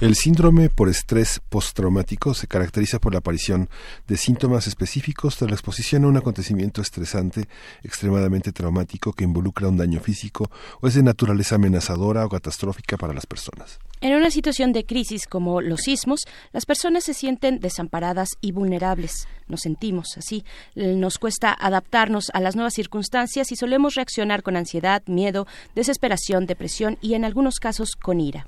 El 0.00 0.14
síndrome 0.14 0.70
por 0.70 0.88
estrés 0.88 1.42
postraumático 1.50 2.32
se 2.32 2.46
caracteriza 2.46 3.00
por 3.00 3.12
la 3.12 3.18
aparición 3.18 3.68
de 4.08 4.16
síntomas 4.16 4.66
específicos 4.66 5.36
tras 5.36 5.50
la 5.50 5.56
exposición 5.56 6.04
a 6.04 6.08
un 6.08 6.16
acontecimiento 6.16 6.80
estresante 6.80 7.46
extremadamente 7.82 8.52
traumático 8.52 9.12
que 9.12 9.24
involucra 9.24 9.68
un 9.68 9.76
daño 9.76 10.00
físico 10.00 10.50
o 10.80 10.88
es 10.88 10.94
de 10.94 11.02
naturaleza 11.02 11.56
amenazadora 11.56 12.24
o 12.24 12.30
catastrófica 12.30 12.96
para 12.96 13.12
las 13.12 13.26
personas. 13.26 13.78
En 14.02 14.14
una 14.14 14.30
situación 14.30 14.72
de 14.72 14.86
crisis 14.86 15.26
como 15.26 15.60
los 15.60 15.82
sismos, 15.82 16.20
las 16.52 16.64
personas 16.64 17.04
se 17.04 17.12
sienten 17.12 17.60
desamparadas 17.60 18.30
y 18.40 18.52
vulnerables. 18.52 19.28
Nos 19.46 19.60
sentimos 19.60 20.16
así. 20.16 20.42
Nos 20.74 21.18
cuesta 21.18 21.52
adaptarnos 21.52 22.30
a 22.32 22.40
las 22.40 22.56
nuevas 22.56 22.72
circunstancias 22.72 23.52
y 23.52 23.56
solemos 23.56 23.96
reaccionar 23.96 24.42
con 24.42 24.56
ansiedad, 24.56 25.02
miedo, 25.06 25.46
desesperación, 25.74 26.46
depresión 26.46 26.96
y 27.02 27.12
en 27.12 27.26
algunos 27.26 27.56
casos 27.56 27.94
con 27.94 28.20
ira. 28.20 28.46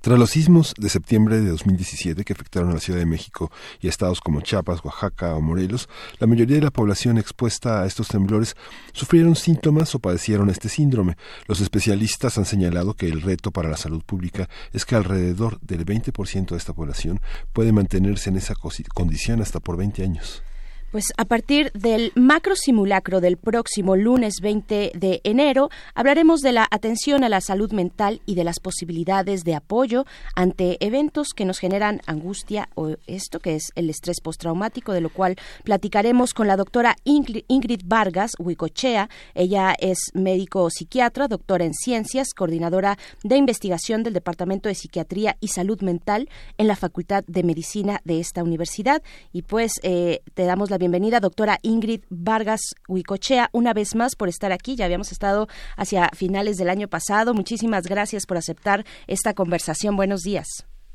Tras 0.00 0.18
los 0.18 0.30
sismos 0.30 0.74
de 0.76 0.88
septiembre 0.88 1.40
de 1.40 1.50
2017 1.50 2.24
que 2.24 2.32
afectaron 2.32 2.70
a 2.70 2.74
la 2.74 2.80
Ciudad 2.80 2.98
de 2.98 3.06
México 3.06 3.50
y 3.80 3.86
a 3.86 3.90
estados 3.90 4.20
como 4.20 4.40
Chiapas, 4.40 4.84
Oaxaca 4.84 5.34
o 5.34 5.40
Morelos, 5.40 5.88
la 6.18 6.26
mayoría 6.26 6.56
de 6.56 6.62
la 6.62 6.70
población 6.70 7.18
expuesta 7.18 7.82
a 7.82 7.86
estos 7.86 8.08
temblores 8.08 8.56
sufrieron 8.92 9.36
síntomas 9.36 9.94
o 9.94 9.98
padecieron 9.98 10.50
este 10.50 10.68
síndrome. 10.68 11.16
Los 11.46 11.60
especialistas 11.60 12.38
han 12.38 12.44
señalado 12.44 12.94
que 12.94 13.06
el 13.06 13.22
reto 13.22 13.50
para 13.50 13.68
la 13.68 13.76
salud 13.76 14.02
pública 14.04 14.48
es 14.72 14.84
que 14.84 14.94
alrededor 14.94 15.60
del 15.60 15.84
20% 15.84 16.50
de 16.50 16.56
esta 16.56 16.72
población 16.72 17.20
puede 17.52 17.72
mantenerse 17.72 18.30
en 18.30 18.36
esa 18.36 18.54
condición 18.94 19.42
hasta 19.42 19.60
por 19.60 19.76
20 19.76 20.02
años. 20.02 20.42
Pues 20.90 21.12
a 21.18 21.26
partir 21.26 21.70
del 21.72 22.12
macro 22.14 22.56
simulacro 22.56 23.20
del 23.20 23.36
próximo 23.36 23.94
lunes 23.94 24.36
20 24.40 24.92
de 24.94 25.20
enero 25.22 25.68
hablaremos 25.94 26.40
de 26.40 26.52
la 26.52 26.66
atención 26.70 27.24
a 27.24 27.28
la 27.28 27.42
salud 27.42 27.72
mental 27.72 28.22
y 28.24 28.36
de 28.36 28.44
las 28.44 28.58
posibilidades 28.58 29.44
de 29.44 29.54
apoyo 29.54 30.06
ante 30.34 30.82
eventos 30.82 31.34
que 31.36 31.44
nos 31.44 31.58
generan 31.58 32.00
angustia 32.06 32.70
o 32.74 32.96
esto 33.06 33.38
que 33.38 33.56
es 33.56 33.64
el 33.74 33.90
estrés 33.90 34.22
postraumático, 34.22 34.94
de 34.94 35.02
lo 35.02 35.10
cual 35.10 35.36
platicaremos 35.62 36.32
con 36.32 36.46
la 36.46 36.56
doctora 36.56 36.96
Ingrid 37.04 37.82
Vargas 37.84 38.32
Huicochea. 38.38 39.10
Ella 39.34 39.74
es 39.78 39.98
médico 40.14 40.70
psiquiatra, 40.70 41.28
doctora 41.28 41.66
en 41.66 41.74
ciencias, 41.74 42.32
coordinadora 42.32 42.96
de 43.22 43.36
investigación 43.36 44.04
del 44.04 44.14
Departamento 44.14 44.70
de 44.70 44.74
Psiquiatría 44.74 45.36
y 45.38 45.48
Salud 45.48 45.82
Mental 45.82 46.30
en 46.56 46.66
la 46.66 46.76
Facultad 46.76 47.24
de 47.26 47.42
Medicina 47.42 48.00
de 48.04 48.20
esta 48.20 48.42
universidad. 48.42 49.02
Y 49.34 49.42
pues 49.42 49.72
eh, 49.82 50.22
te 50.32 50.44
damos 50.44 50.70
la 50.70 50.77
bienvenida, 50.78 51.20
doctora 51.20 51.58
Ingrid 51.62 52.04
Vargas 52.08 52.60
Huicochea, 52.88 53.50
una 53.52 53.74
vez 53.74 53.94
más 53.94 54.16
por 54.16 54.28
estar 54.28 54.52
aquí. 54.52 54.76
Ya 54.76 54.84
habíamos 54.84 55.12
estado 55.12 55.48
hacia 55.76 56.08
finales 56.14 56.56
del 56.56 56.70
año 56.70 56.88
pasado. 56.88 57.34
Muchísimas 57.34 57.84
gracias 57.84 58.26
por 58.26 58.36
aceptar 58.36 58.84
esta 59.06 59.34
conversación. 59.34 59.96
Buenos 59.96 60.22
días. 60.22 60.46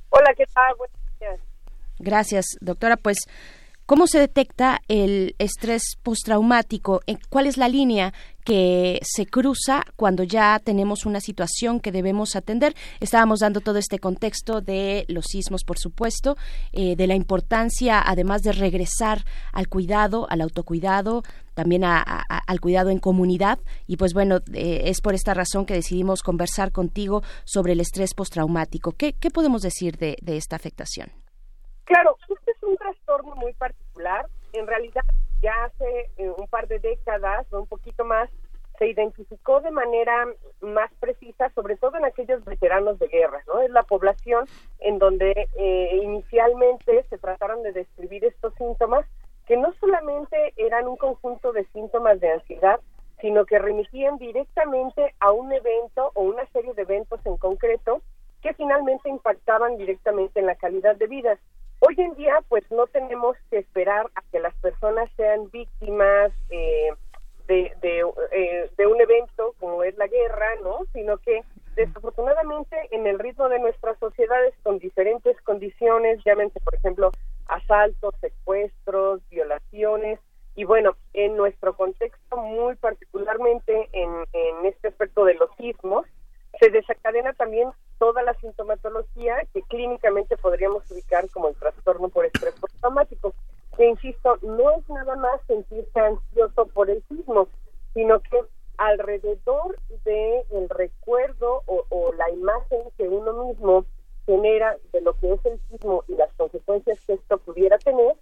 Hola, 0.09 0.33
¿qué 0.35 0.45
tal? 0.53 0.73
Buenos 0.77 0.97
días. 1.19 1.39
Gracias, 1.99 2.45
doctora. 2.61 2.97
Pues 2.97 3.17
¿Cómo 3.85 4.07
se 4.07 4.17
detecta 4.17 4.79
el 4.87 5.35
estrés 5.39 5.97
postraumático? 6.01 7.01
¿Cuál 7.29 7.47
es 7.47 7.57
la 7.57 7.67
línea 7.67 8.13
que 8.45 9.01
se 9.03 9.25
cruza 9.25 9.83
cuando 9.97 10.23
ya 10.23 10.57
tenemos 10.63 11.05
una 11.05 11.19
situación 11.19 11.81
que 11.81 11.91
debemos 11.91 12.37
atender? 12.37 12.75
Estábamos 13.01 13.41
dando 13.41 13.59
todo 13.59 13.79
este 13.79 13.99
contexto 13.99 14.61
de 14.61 15.03
los 15.09 15.25
sismos, 15.25 15.65
por 15.65 15.77
supuesto, 15.77 16.37
eh, 16.71 16.95
de 16.95 17.07
la 17.07 17.15
importancia, 17.15 18.01
además 18.01 18.41
de 18.43 18.53
regresar 18.53 19.25
al 19.51 19.67
cuidado, 19.67 20.27
al 20.29 20.39
autocuidado, 20.39 21.23
también 21.53 21.83
al 21.83 22.61
cuidado 22.61 22.89
en 22.89 22.99
comunidad. 22.99 23.59
Y 23.85 23.97
pues 23.97 24.13
bueno, 24.13 24.37
eh, 24.53 24.83
es 24.85 25.01
por 25.01 25.13
esta 25.13 25.33
razón 25.33 25.65
que 25.65 25.73
decidimos 25.73 26.23
conversar 26.23 26.71
contigo 26.71 27.21
sobre 27.43 27.73
el 27.73 27.81
estrés 27.81 28.13
postraumático. 28.13 28.93
¿Qué, 28.93 29.11
qué 29.11 29.29
podemos 29.29 29.61
decir 29.61 29.97
de 29.97 30.37
esta 30.37 30.55
afectación? 30.55 31.11
Claro, 31.85 32.15
este 32.29 32.51
es 32.51 32.63
un 32.63 32.77
trastorno 32.77 33.02
muy 33.21 33.53
particular. 33.53 34.27
En 34.53 34.67
realidad, 34.67 35.03
ya 35.41 35.65
hace 35.65 36.09
eh, 36.17 36.29
un 36.29 36.47
par 36.47 36.67
de 36.67 36.79
décadas 36.79 37.45
o 37.51 37.59
un 37.59 37.67
poquito 37.67 38.05
más, 38.05 38.29
se 38.79 38.87
identificó 38.87 39.61
de 39.61 39.71
manera 39.71 40.27
más 40.61 40.91
precisa, 40.99 41.51
sobre 41.53 41.77
todo 41.77 41.97
en 41.97 42.05
aquellos 42.05 42.43
veteranos 42.43 42.97
de 42.97 43.07
guerra, 43.07 43.43
¿no? 43.47 43.61
Es 43.61 43.69
la 43.69 43.83
población 43.83 44.45
en 44.79 44.97
donde 44.97 45.47
eh, 45.55 45.99
inicialmente 46.01 47.05
se 47.09 47.17
trataron 47.19 47.61
de 47.61 47.71
describir 47.71 48.25
estos 48.25 48.53
síntomas, 48.55 49.05
que 49.45 49.57
no 49.57 49.73
solamente 49.79 50.53
eran 50.57 50.87
un 50.87 50.97
conjunto 50.97 51.51
de 51.51 51.65
síntomas 51.65 52.19
de 52.19 52.31
ansiedad, 52.31 52.79
sino 53.21 53.45
que 53.45 53.59
remitían 53.59 54.17
directamente 54.17 55.13
a 55.19 55.31
un 55.31 55.51
evento 55.51 56.11
o 56.15 56.23
una 56.23 56.45
serie 56.47 56.73
de 56.73 56.81
eventos 56.81 57.19
en 57.25 57.37
concreto 57.37 58.01
que 58.41 58.53
finalmente 58.53 59.07
impactaban 59.09 59.77
directamente 59.77 60.39
en 60.39 60.47
la 60.47 60.55
calidad 60.55 60.95
de 60.95 61.07
vida. 61.07 61.37
Hoy 61.85 61.95
en 61.97 62.15
día, 62.15 62.39
pues 62.47 62.63
no 62.71 62.87
tenemos 62.87 63.35
que 63.49 63.57
esperar 63.57 64.05
a 64.15 64.21
que 64.31 64.39
las 64.39 64.55
personas 64.55 65.09
sean 65.17 65.51
víctimas 65.51 66.31
eh, 66.49 66.93
de, 67.47 67.73
eh, 68.31 68.71
de, 68.77 68.87
un 68.87 69.01
evento 69.01 69.53
como 69.59 69.83
es 69.83 69.93
la 69.97 70.07
guerra, 70.07 70.55
¿no? 70.63 70.85
Sino 70.93 71.17
que 71.17 71.41
desafortunadamente 71.75 72.77
en 72.91 73.05
el 73.05 73.19
ritmo 73.19 73.49
de 73.49 73.59
nuestras 73.59 73.99
sociedades 73.99 74.53
con 74.63 74.79
diferentes 74.79 75.35
condiciones, 75.41 76.23
llámense 76.23 76.57
por 76.61 76.73
ejemplo 76.73 77.11
asaltos, 77.47 78.15
secuestros, 78.21 79.19
violaciones, 79.29 80.21
y 80.55 80.63
bueno, 80.63 80.95
en 81.11 81.35
nuestro 81.35 81.75
contexto 81.75 82.37
muy 82.37 82.75
particularmente 82.75 83.89
en, 83.91 84.09
en 84.31 84.65
este 84.67 84.87
aspecto 84.87 85.25
de 85.25 85.33
los 85.33 85.49
sismos, 85.57 86.05
se 86.61 86.69
desencadena 86.69 87.33
también 87.33 87.71
toda 88.03 88.21
la 88.21 88.33
sintomatología 88.33 89.47
que 89.53 89.61
clínicamente 89.61 90.35
podríamos 90.35 90.83
ubicar 90.91 91.29
como 91.29 91.47
el 91.47 91.55
trastorno 91.55 92.09
por 92.09 92.25
estrés 92.25 92.53
postraumático. 92.59 93.33
Que 93.77 93.87
insisto, 93.87 94.37
no 94.41 94.71
es 94.71 94.89
nada 94.89 95.15
más 95.15 95.39
sentirse 95.47 95.97
ansioso 95.97 96.65
por 96.73 96.89
el 96.89 97.01
sismo, 97.07 97.47
sino 97.93 98.19
que 98.19 98.41
alrededor 98.75 99.77
del 100.03 100.43
el 100.51 100.67
recuerdo 100.67 101.63
o, 101.65 101.85
o 101.87 102.11
la 102.11 102.29
imagen 102.29 102.81
que 102.97 103.07
uno 103.07 103.45
mismo 103.45 103.85
genera 104.25 104.75
de 104.91 104.99
lo 104.99 105.13
que 105.13 105.31
es 105.31 105.45
el 105.45 105.61
sismo 105.69 106.03
y 106.09 106.15
las 106.15 106.33
consecuencias 106.33 106.99
que 107.07 107.13
esto 107.13 107.37
pudiera 107.37 107.77
tener, 107.77 108.17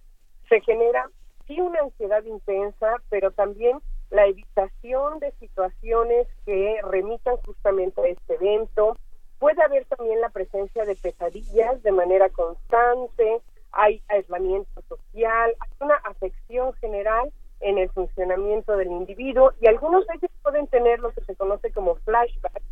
se 0.48 0.60
genera 0.60 1.10
sí 1.48 1.60
una 1.60 1.80
ansiedad 1.80 2.22
intensa, 2.22 3.02
pero 3.10 3.32
también 3.32 3.80
la 4.12 4.26
evitación 4.26 5.18
de 5.18 5.32
situaciones 5.40 6.28
que 6.46 6.78
remitan 6.84 7.36
justamente 7.38 8.00
a 8.00 8.06
este 8.06 8.34
evento. 8.34 8.96
Puede 9.42 9.60
haber 9.60 9.84
también 9.86 10.20
la 10.20 10.28
presencia 10.28 10.84
de 10.84 10.94
pesadillas 10.94 11.82
de 11.82 11.90
manera 11.90 12.28
constante, 12.28 13.40
hay 13.72 14.00
aislamiento 14.06 14.82
social, 14.82 15.52
hay 15.58 15.70
una 15.80 15.96
afección 15.96 16.72
general 16.74 17.32
en 17.58 17.76
el 17.76 17.90
funcionamiento 17.90 18.76
del 18.76 18.92
individuo 18.92 19.52
y 19.60 19.66
algunos 19.66 20.06
de 20.06 20.14
ellos 20.14 20.30
pueden 20.44 20.68
tener 20.68 21.00
lo 21.00 21.10
que 21.10 21.22
se 21.22 21.34
conoce 21.34 21.72
como 21.72 21.96
flashback, 21.96 22.62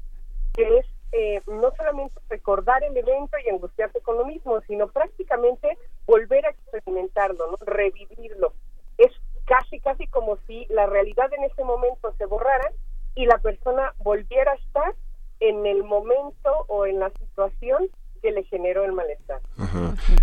que 0.55 0.79
es 0.79 0.87
eh, 1.11 1.43
no 1.49 1.73
solamente 1.77 2.21
recordar 2.29 2.85
el 2.85 2.97
evento 2.97 3.37
y 3.45 3.51
angustiarse 3.51 4.01
con 4.03 4.19
lo 4.19 4.25
mismo, 4.25 4.61
sino 4.69 4.87
prácticamente 4.87 5.77
volver 6.07 6.47
a 6.47 6.51
experimentarlo, 6.51 7.51
¿no? 7.51 7.57
revivirlo. 7.67 8.53
Es 8.97 9.11
casi, 9.45 9.81
casi 9.81 10.07
como 10.07 10.37
si 10.47 10.67
la 10.67 10.87
realidad 10.87 11.33
en 11.33 11.43
ese 11.43 11.65
momento 11.65 12.15
se 12.17 12.27
borrara 12.27 12.71
y 13.17 13.27
la 13.27 13.39
persona 13.39 13.93
volviera 13.99 14.53
a 14.53 14.55
estar 14.55 14.95
en 15.41 15.67
el 15.67 15.83
momento 15.85 16.51
o 16.69 16.87
en 16.87 16.99
la 16.99 17.11
situación 17.19 17.89
que 18.21 18.31
le 18.31 18.45
generó 18.45 18.85
el 18.85 18.93
malestar. 18.93 19.41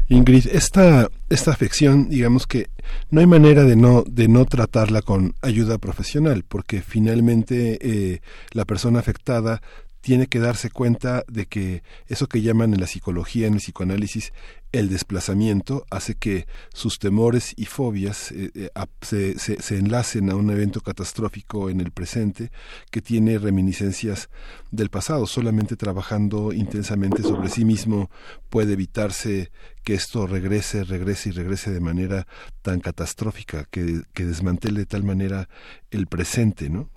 Ingrid, 0.07 0.47
esta, 0.47 1.09
esta 1.29 1.51
afección, 1.51 2.09
digamos 2.09 2.45
que 2.45 2.67
no 3.09 3.21
hay 3.21 3.27
manera 3.27 3.63
de 3.63 3.75
no, 3.75 4.03
de 4.03 4.27
no 4.27 4.45
tratarla 4.45 5.01
con 5.01 5.33
ayuda 5.41 5.77
profesional, 5.79 6.43
porque 6.47 6.81
finalmente 6.81 7.79
eh, 7.81 8.21
la 8.51 8.65
persona 8.65 8.99
afectada 8.99 9.61
tiene 10.01 10.27
que 10.27 10.39
darse 10.39 10.69
cuenta 10.69 11.23
de 11.27 11.45
que 11.45 11.83
eso 12.07 12.27
que 12.27 12.41
llaman 12.41 12.73
en 12.73 12.79
la 12.79 12.87
psicología, 12.87 13.47
en 13.47 13.53
el 13.53 13.59
psicoanálisis, 13.59 14.31
el 14.71 14.89
desplazamiento 14.89 15.85
hace 15.89 16.15
que 16.15 16.45
sus 16.73 16.99
temores 16.99 17.53
y 17.55 17.65
fobias 17.65 18.31
eh, 18.31 18.51
eh, 18.55 18.69
se, 19.01 19.37
se, 19.37 19.77
enlacen 19.77 20.29
a 20.29 20.35
un 20.35 20.49
evento 20.49 20.81
catastrófico 20.81 21.69
en 21.69 21.79
el 21.79 21.91
presente 21.91 22.51
que 22.91 23.01
tiene 23.01 23.39
reminiscencias 23.39 24.29
del 24.71 24.89
pasado. 24.89 25.25
Solamente 25.25 25.77
trabajando 25.77 26.51
intensamente 26.51 27.23
sobre 27.23 27.49
sí 27.49 27.63
mismo 27.63 28.09
puede 28.49 28.73
evitarse 28.73 29.51
que 29.83 29.93
esto 29.93 30.27
regrese, 30.27 30.83
regrese 30.83 31.29
y 31.29 31.31
regrese 31.31 31.71
de 31.71 31.79
manera 31.79 32.27
tan 32.61 32.81
catastrófica, 32.81 33.65
que, 33.71 34.01
que 34.13 34.25
desmantele 34.25 34.81
de 34.81 34.85
tal 34.85 35.03
manera 35.03 35.47
el 35.91 36.07
presente, 36.07 36.69
¿no? 36.69 36.89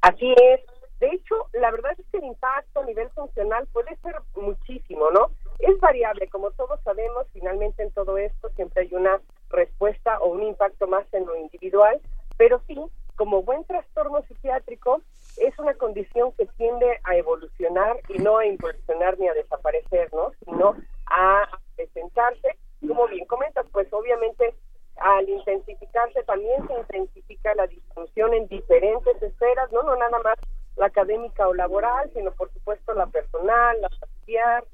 Así 0.00 0.26
es, 0.26 0.71
de 1.02 1.08
hecho, 1.08 1.48
la 1.52 1.72
verdad 1.72 1.90
es 1.98 2.06
que 2.12 2.18
el 2.18 2.24
impacto 2.26 2.78
a 2.78 2.84
nivel 2.84 3.10
funcional 3.10 3.66
puede 3.72 3.96
ser 3.96 4.14
muchísimo, 4.36 5.10
¿no? 5.10 5.32
Es 5.58 5.76
variable, 5.80 6.28
como 6.28 6.52
todos 6.52 6.80
sabemos, 6.84 7.26
finalmente 7.32 7.82
en 7.82 7.90
todo 7.90 8.16
esto 8.18 8.50
siempre 8.50 8.82
hay 8.82 8.94
una 8.94 9.20
respuesta 9.50 10.20
o 10.20 10.28
un 10.28 10.44
impacto 10.44 10.86
más 10.86 11.04
en 11.12 11.26
lo 11.26 11.34
individual, 11.34 12.00
pero 12.36 12.62
sí, 12.68 12.80
como 13.16 13.42
buen 13.42 13.64
trastorno 13.64 14.22
psiquiátrico, 14.28 15.02
es 15.38 15.58
una 15.58 15.74
condición 15.74 16.30
que 16.38 16.46
tiende 16.56 17.00
a 17.02 17.16
evolucionar 17.16 17.96
y 18.08 18.18
no 18.18 18.38
a 18.38 18.46
involucionar 18.46 19.18
ni 19.18 19.26
a 19.26 19.34
desaparecer, 19.34 20.08
¿no? 20.14 20.30
Sino 20.44 20.76
a 21.06 21.48
presentarse, 21.74 22.56
como 22.86 23.08
bien 23.08 23.26
comentas, 23.26 23.66
pues 23.72 23.92
obviamente 23.92 24.54
al 24.98 25.28
intensificarse 25.28 26.22
también 26.22 26.64
se 26.68 26.74
intensifica 26.74 27.56
la 27.56 27.66
disfunción 27.66 28.34
en 28.34 28.46
diferentes 28.46 29.20
esferas, 29.20 29.72
no, 29.72 29.82
no 29.82 29.96
nada 29.96 30.20
más 30.20 30.38
académica 30.86 31.48
o 31.48 31.54
laboral, 31.54 32.10
sino 32.14 32.32
por 32.32 32.52
supuesto 32.52 32.94
la 32.94 33.06
personal, 33.06 33.80
la 33.80 33.88
familiar, 33.88 34.64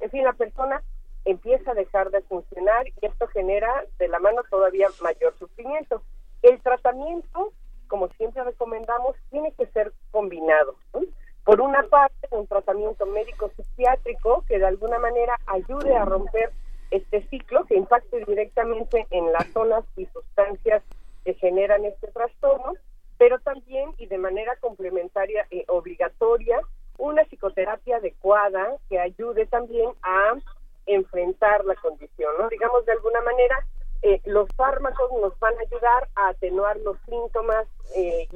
en 0.00 0.10
fin, 0.10 0.24
la 0.24 0.32
persona 0.32 0.82
empieza 1.24 1.70
a 1.70 1.74
dejar 1.74 2.10
de 2.10 2.20
funcionar 2.22 2.86
y 2.88 3.06
esto 3.06 3.26
genera 3.28 3.84
de 3.98 4.08
la 4.08 4.18
mano 4.18 4.42
todavía 4.50 4.88
mayor 5.02 5.34
sufrimiento. 5.38 6.02
El 6.42 6.60
tratamiento, 6.60 7.52
como 7.88 8.08
siempre 8.08 8.44
recomendamos, 8.44 9.16
tiene 9.30 9.52
que 9.52 9.66
ser 9.68 9.92
combinado. 10.10 10.76
Por 11.44 11.60
una 11.60 11.82
parte, 11.84 12.28
un 12.30 12.46
tratamiento 12.46 13.06
médico 13.06 13.50
psiquiátrico 13.56 14.44
que 14.46 14.58
de 14.58 14.66
alguna 14.66 14.98
manera 14.98 15.38
ayude 15.46 15.94
a 15.96 16.04
romper 16.04 16.52
este 16.90 17.22
ciclo, 17.28 17.64
que 17.64 17.76
impacte 17.76 18.24
directamente 18.24 19.06
en 19.10 19.32
las 19.32 19.46
zonas 19.48 19.84
y 19.96 20.06
sustancias 20.06 20.82
que 21.24 21.34
generan 21.34 21.84
este 21.84 22.08
trastorno, 22.08 22.74
pero 23.24 23.38
también 23.38 23.94
y 23.96 24.04
de 24.04 24.18
manera 24.18 24.54
complementaria 24.56 25.46
e 25.50 25.64
obligatoria 25.68 26.60
una 26.98 27.24
psicoterapia 27.24 27.96
adecuada 27.96 28.76
que 28.90 29.00
ayude 29.00 29.46
también 29.46 29.88
a 30.02 30.34
enfrentar 30.84 31.64
la 31.64 31.74
condición. 31.76 32.34
Digamos 32.50 32.84
de 32.84 32.92
alguna 32.92 33.22
manera 33.22 33.66
eh, 34.02 34.20
los 34.26 34.46
fármacos 34.56 35.10
nos 35.22 35.38
van 35.38 35.54
a 35.54 35.62
ayudar 35.62 36.08
a 36.16 36.28
atenuar 36.28 36.76
los 36.80 36.98
síntomas 37.08 37.66
eh, 37.96 38.28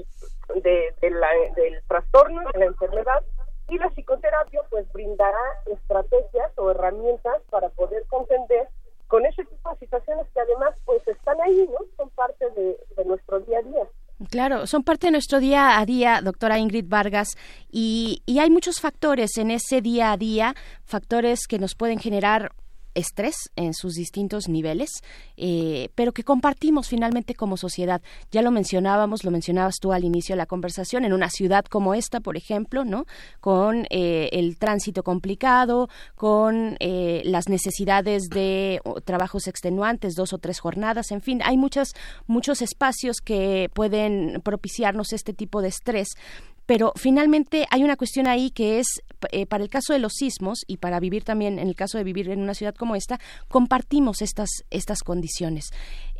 de, 0.54 0.94
del 1.02 1.82
trastorno, 1.86 2.40
de 2.54 2.58
la 2.58 2.64
enfermedad, 2.64 3.22
y 3.68 3.76
la 3.76 3.90
psicoterapia 3.90 4.62
pues 4.70 4.90
brindará 4.94 5.44
estrategias 5.66 6.50
o 6.56 6.70
herramientas 6.70 7.42
para 7.50 7.68
poder 7.68 8.06
comprender 8.06 8.68
con 9.06 9.26
ese 9.26 9.44
tipo 9.44 9.68
de 9.68 9.80
situaciones 9.80 10.26
que 10.32 10.40
además 10.40 10.74
pues 10.86 11.06
están 11.06 11.38
ahí, 11.42 11.68
¿no? 11.68 11.84
Son 11.98 12.08
parte 12.08 12.48
de 12.56 13.04
nuestro 13.04 13.40
día 13.40 13.58
a 13.58 13.62
día. 13.62 13.86
Claro, 14.30 14.66
son 14.66 14.82
parte 14.82 15.06
de 15.06 15.12
nuestro 15.12 15.38
día 15.38 15.78
a 15.78 15.86
día, 15.86 16.20
doctora 16.22 16.58
Ingrid 16.58 16.86
Vargas, 16.88 17.28
y, 17.70 18.22
y 18.26 18.40
hay 18.40 18.50
muchos 18.50 18.80
factores 18.80 19.36
en 19.38 19.52
ese 19.52 19.80
día 19.80 20.10
a 20.10 20.16
día, 20.16 20.56
factores 20.84 21.46
que 21.46 21.60
nos 21.60 21.76
pueden 21.76 22.00
generar 22.00 22.50
estrés 22.94 23.50
en 23.56 23.74
sus 23.74 23.94
distintos 23.94 24.48
niveles, 24.48 24.90
eh, 25.36 25.88
pero 25.94 26.12
que 26.12 26.24
compartimos 26.24 26.88
finalmente 26.88 27.34
como 27.34 27.56
sociedad. 27.56 28.02
Ya 28.30 28.42
lo 28.42 28.50
mencionábamos, 28.50 29.24
lo 29.24 29.30
mencionabas 29.30 29.76
tú 29.80 29.92
al 29.92 30.04
inicio 30.04 30.34
de 30.34 30.38
la 30.38 30.46
conversación, 30.46 31.04
en 31.04 31.12
una 31.12 31.30
ciudad 31.30 31.64
como 31.64 31.94
esta, 31.94 32.20
por 32.20 32.36
ejemplo, 32.36 32.84
¿no? 32.84 33.06
Con 33.40 33.86
eh, 33.90 34.28
el 34.32 34.58
tránsito 34.58 35.02
complicado, 35.02 35.88
con 36.14 36.76
eh, 36.80 37.22
las 37.24 37.48
necesidades 37.48 38.28
de 38.28 38.80
trabajos 39.04 39.46
extenuantes, 39.46 40.14
dos 40.14 40.32
o 40.32 40.38
tres 40.38 40.60
jornadas, 40.60 41.10
en 41.10 41.20
fin, 41.20 41.40
hay 41.44 41.56
muchos 41.56 41.94
muchos 42.26 42.62
espacios 42.62 43.20
que 43.20 43.70
pueden 43.72 44.40
propiciarnos 44.42 45.12
este 45.12 45.32
tipo 45.32 45.62
de 45.62 45.68
estrés 45.68 46.08
pero 46.68 46.92
finalmente 46.96 47.66
hay 47.70 47.82
una 47.82 47.96
cuestión 47.96 48.26
ahí 48.26 48.50
que 48.50 48.78
es, 48.78 48.86
eh, 49.32 49.46
para 49.46 49.64
el 49.64 49.70
caso 49.70 49.94
de 49.94 49.98
los 49.98 50.12
sismos 50.12 50.58
y 50.66 50.76
para 50.76 51.00
vivir 51.00 51.24
también, 51.24 51.58
en 51.58 51.66
el 51.66 51.74
caso 51.74 51.96
de 51.96 52.04
vivir 52.04 52.28
en 52.28 52.42
una 52.42 52.52
ciudad 52.52 52.74
como 52.74 52.94
esta, 52.94 53.18
compartimos 53.48 54.20
estas, 54.20 54.50
estas 54.68 55.02
condiciones. 55.02 55.70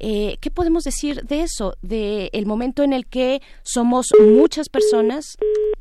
Eh, 0.00 0.38
¿Qué 0.40 0.50
podemos 0.50 0.84
decir 0.84 1.22
de 1.24 1.42
eso? 1.42 1.74
De 1.82 2.30
el 2.32 2.46
momento 2.46 2.82
en 2.82 2.94
el 2.94 3.06
que 3.06 3.42
somos 3.62 4.06
muchas 4.18 4.70
personas, 4.70 5.36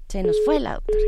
se 0.09 0.21
nos 0.21 0.35
fue 0.43 0.59
la 0.59 0.73
doctora 0.73 1.01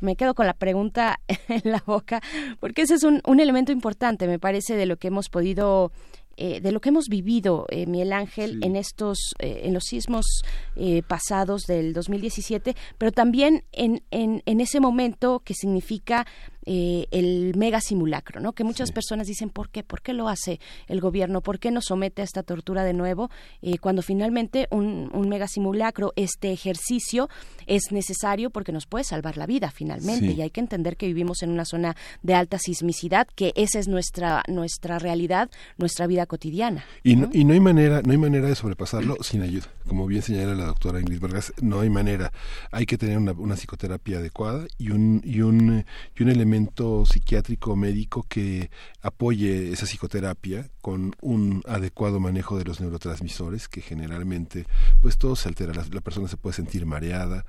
me 0.00 0.16
quedo 0.16 0.34
con 0.34 0.46
la 0.46 0.54
pregunta 0.54 1.20
en 1.48 1.70
la 1.70 1.82
boca, 1.86 2.20
porque 2.58 2.82
ese 2.82 2.94
es 2.94 3.02
un, 3.02 3.20
un 3.26 3.38
elemento 3.38 3.70
importante, 3.70 4.26
me 4.26 4.38
parece, 4.38 4.74
de 4.74 4.86
lo 4.86 4.96
que 4.96 5.08
hemos 5.08 5.28
podido 5.28 5.92
eh, 6.36 6.60
de 6.60 6.72
lo 6.72 6.80
que 6.80 6.88
hemos 6.88 7.08
vivido, 7.08 7.66
eh, 7.68 7.86
Miguel 7.86 8.12
Ángel, 8.12 8.60
en 8.62 8.76
estos, 8.76 9.34
eh, 9.38 9.62
en 9.64 9.74
los 9.74 9.84
sismos 9.84 10.42
eh, 10.76 11.02
pasados 11.02 11.62
del 11.66 11.92
2017, 11.92 12.74
pero 12.98 13.12
también 13.12 13.64
en, 13.72 14.02
en, 14.10 14.42
en 14.46 14.60
ese 14.60 14.80
momento 14.80 15.42
que 15.44 15.54
significa 15.54 16.26
eh, 16.72 17.08
el 17.10 17.56
mega 17.56 17.80
simulacro, 17.80 18.38
¿no? 18.40 18.52
Que 18.52 18.62
muchas 18.62 18.92
personas 18.92 19.26
dicen, 19.26 19.50
¿por 19.50 19.70
qué? 19.70 19.82
¿Por 19.82 20.02
qué 20.02 20.12
lo 20.12 20.28
hace 20.28 20.60
el 20.86 21.00
gobierno? 21.00 21.40
¿Por 21.40 21.58
qué 21.58 21.72
nos 21.72 21.86
somete 21.86 22.22
a 22.22 22.24
esta 22.24 22.44
tortura 22.44 22.84
de 22.84 22.92
nuevo? 22.92 23.28
Eh, 23.60 23.78
cuando 23.78 24.02
finalmente 24.02 24.68
un, 24.70 25.10
un, 25.12 25.28
mega 25.28 25.48
simulacro, 25.48 26.12
este 26.14 26.52
ejercicio 26.52 27.28
es 27.66 27.90
necesario 27.90 28.50
porque 28.50 28.70
nos 28.70 28.86
puede 28.86 29.02
salvar 29.02 29.36
la 29.36 29.46
vida 29.46 29.72
finalmente. 29.72 30.26
Y 30.26 30.42
hay 30.42 30.50
que 30.50 30.60
entender 30.60 30.96
que 30.96 31.08
vivimos 31.08 31.42
en 31.42 31.50
una 31.50 31.64
zona 31.64 31.96
de 32.22 32.34
alta 32.34 32.56
sismicidad, 32.60 33.26
que 33.34 33.52
esa 33.56 33.80
es 33.80 33.88
nuestra, 33.88 34.44
nuestra 34.46 35.00
realidad, 35.00 35.50
nuestra 35.76 36.06
vida 36.06 36.26
cotidiana. 36.26 36.84
Y 37.02 37.16
no, 37.16 37.30
y 37.32 37.42
no 37.42 37.52
hay 37.52 37.60
manera, 37.60 38.00
no 38.02 38.12
hay 38.12 38.18
manera 38.18 38.46
de 38.46 38.54
sobrepasarlo 38.54 39.16
sin 39.22 39.42
ayuda. 39.42 39.66
Como 39.88 40.06
bien 40.06 40.22
señala 40.22 40.54
la 40.54 40.66
doctora 40.66 41.00
Ingrid 41.00 41.20
Vargas, 41.20 41.52
no 41.60 41.80
hay 41.80 41.90
manera. 41.90 42.32
Hay 42.70 42.86
que 42.86 42.96
tener 42.96 43.18
una, 43.18 43.32
una 43.32 43.56
psicoterapia 43.56 44.18
adecuada 44.18 44.68
y 44.78 44.90
un, 44.90 45.20
y 45.24 45.40
un, 45.40 45.84
y 46.16 46.22
un 46.22 46.28
elemento 46.28 46.59
psiquiátrico 47.06 47.76
médico 47.76 48.24
que 48.28 48.70
apoye 49.02 49.72
esa 49.72 49.86
psicoterapia 49.86 50.70
con 50.80 51.14
un 51.20 51.62
adecuado 51.66 52.20
manejo 52.20 52.58
de 52.58 52.64
los 52.64 52.80
neurotransmisores 52.80 53.68
que 53.68 53.80
generalmente 53.80 54.66
pues 55.00 55.18
todo 55.18 55.36
se 55.36 55.48
altera. 55.48 55.72
La, 55.74 55.84
la 55.90 56.00
persona 56.00 56.28
se 56.28 56.36
puede 56.36 56.56
sentir 56.56 56.86
mareada 56.86 57.44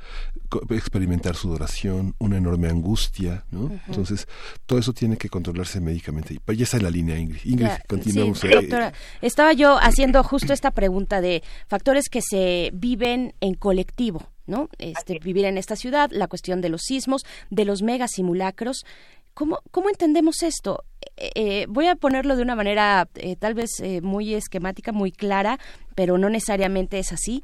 experimentar 0.69 1.35
sudoración 1.35 2.15
una 2.19 2.37
enorme 2.37 2.67
angustia 2.67 3.45
no 3.51 3.61
uh 3.61 3.69
-huh. 3.69 3.81
entonces 3.87 4.27
todo 4.65 4.79
eso 4.79 4.93
tiene 4.93 5.17
que 5.17 5.29
controlarse 5.29 5.79
médicamente. 5.79 6.33
Y 6.33 6.55
ya 6.55 6.63
está 6.63 6.77
en 6.77 6.83
la 6.83 6.89
línea 6.89 7.17
Ingrid. 7.17 7.41
Ingrid 7.45 7.65
ya, 7.67 7.83
continuamos 7.87 8.39
sí, 8.39 8.47
doctora, 8.47 8.93
estaba 9.21 9.53
yo 9.53 9.77
haciendo 9.79 10.23
justo 10.23 10.53
esta 10.53 10.71
pregunta 10.71 11.21
de 11.21 11.43
factores 11.67 12.09
que 12.09 12.21
se 12.21 12.71
viven 12.73 13.33
en 13.41 13.55
colectivo 13.55 14.30
¿no? 14.45 14.69
Este, 14.77 15.19
vivir 15.19 15.45
en 15.45 15.57
esta 15.57 15.75
ciudad, 15.75 16.09
la 16.11 16.27
cuestión 16.27 16.61
de 16.61 16.69
los 16.69 16.81
sismos, 16.81 17.23
de 17.49 17.65
los 17.65 17.81
megasimulacros. 17.81 18.85
¿Cómo, 19.33 19.59
¿Cómo 19.71 19.89
entendemos 19.89 20.43
esto? 20.43 20.83
Eh, 21.17 21.31
eh, 21.35 21.65
voy 21.69 21.87
a 21.87 21.95
ponerlo 21.95 22.35
de 22.35 22.41
una 22.41 22.55
manera 22.55 23.07
eh, 23.15 23.35
tal 23.35 23.53
vez 23.53 23.79
eh, 23.79 24.01
muy 24.01 24.33
esquemática, 24.33 24.91
muy 24.91 25.11
clara, 25.11 25.59
pero 25.95 26.17
no 26.17 26.29
necesariamente 26.29 26.99
es 26.99 27.11
así. 27.13 27.43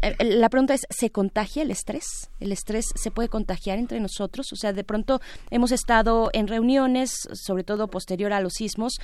Eh, 0.00 0.14
la 0.20 0.48
pregunta 0.48 0.74
es, 0.74 0.86
¿se 0.90 1.10
contagia 1.10 1.62
el 1.62 1.70
estrés? 1.70 2.30
¿El 2.38 2.52
estrés 2.52 2.86
se 2.94 3.10
puede 3.10 3.28
contagiar 3.28 3.78
entre 3.78 3.98
nosotros? 4.00 4.52
O 4.52 4.56
sea, 4.56 4.72
de 4.72 4.84
pronto 4.84 5.20
hemos 5.50 5.72
estado 5.72 6.30
en 6.32 6.46
reuniones, 6.46 7.10
sobre 7.32 7.64
todo 7.64 7.88
posterior 7.88 8.32
a 8.32 8.40
los 8.40 8.54
sismos, 8.54 8.98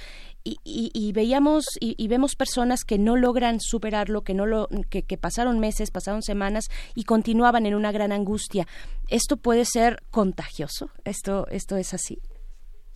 y, 0.44 0.58
y, 0.62 1.12
veíamos 1.12 1.64
y, 1.80 2.06
vemos 2.06 2.36
personas 2.36 2.84
que 2.84 2.98
no 2.98 3.16
logran 3.16 3.60
superarlo, 3.60 4.22
que, 4.22 4.34
no 4.34 4.44
lo, 4.44 4.68
que, 4.90 5.02
pasaron 5.16 5.58
meses, 5.58 5.90
pasaron 5.90 6.22
semanas 6.22 6.66
y 6.94 7.04
continuaban 7.04 7.64
en 7.64 7.74
una 7.74 7.92
gran 7.92 8.12
angustia. 8.12 8.66
¿Esto 9.08 9.38
puede 9.38 9.64
ser 9.64 10.02
contagioso? 10.10 10.90
¿Esto, 11.04 11.46
esto 11.48 11.76
es 11.76 11.94
así? 11.94 12.20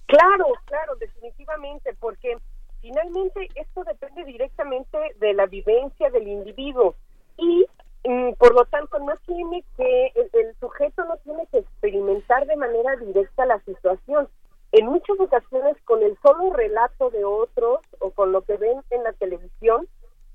Claro, 0.06 0.44
claro, 0.66 0.94
definitivamente, 0.96 1.94
porque 1.98 2.36
finalmente 2.80 3.48
esto 3.54 3.82
depende 3.84 4.24
directamente 4.24 4.98
de 5.18 5.32
la 5.32 5.46
vivencia 5.46 6.10
del 6.10 6.28
individuo 6.28 6.96
y 7.38 7.66
por 8.38 8.54
lo 8.54 8.64
tanto, 8.66 8.98
no 9.00 9.14
tiene 9.26 9.64
que, 9.76 10.12
el, 10.14 10.30
el, 10.32 10.54
sujeto 10.60 11.04
no 11.04 11.16
tiene 11.18 11.46
que 11.50 11.58
experimentar 11.58 12.46
de 12.46 12.56
manera 12.56 12.96
directa 12.96 13.44
la 13.44 13.60
situación. 13.60 14.28
En 14.72 14.86
muchas 14.86 15.18
ocasiones, 15.20 15.76
con 15.84 16.02
el 16.02 16.16
solo 16.22 16.52
relato 16.52 17.10
de 17.10 17.24
otros 17.24 17.80
o 17.98 18.10
con 18.10 18.32
lo 18.32 18.42
que 18.42 18.56
ven 18.56 18.80
en 18.90 19.02
la 19.04 19.12
televisión, 19.12 19.86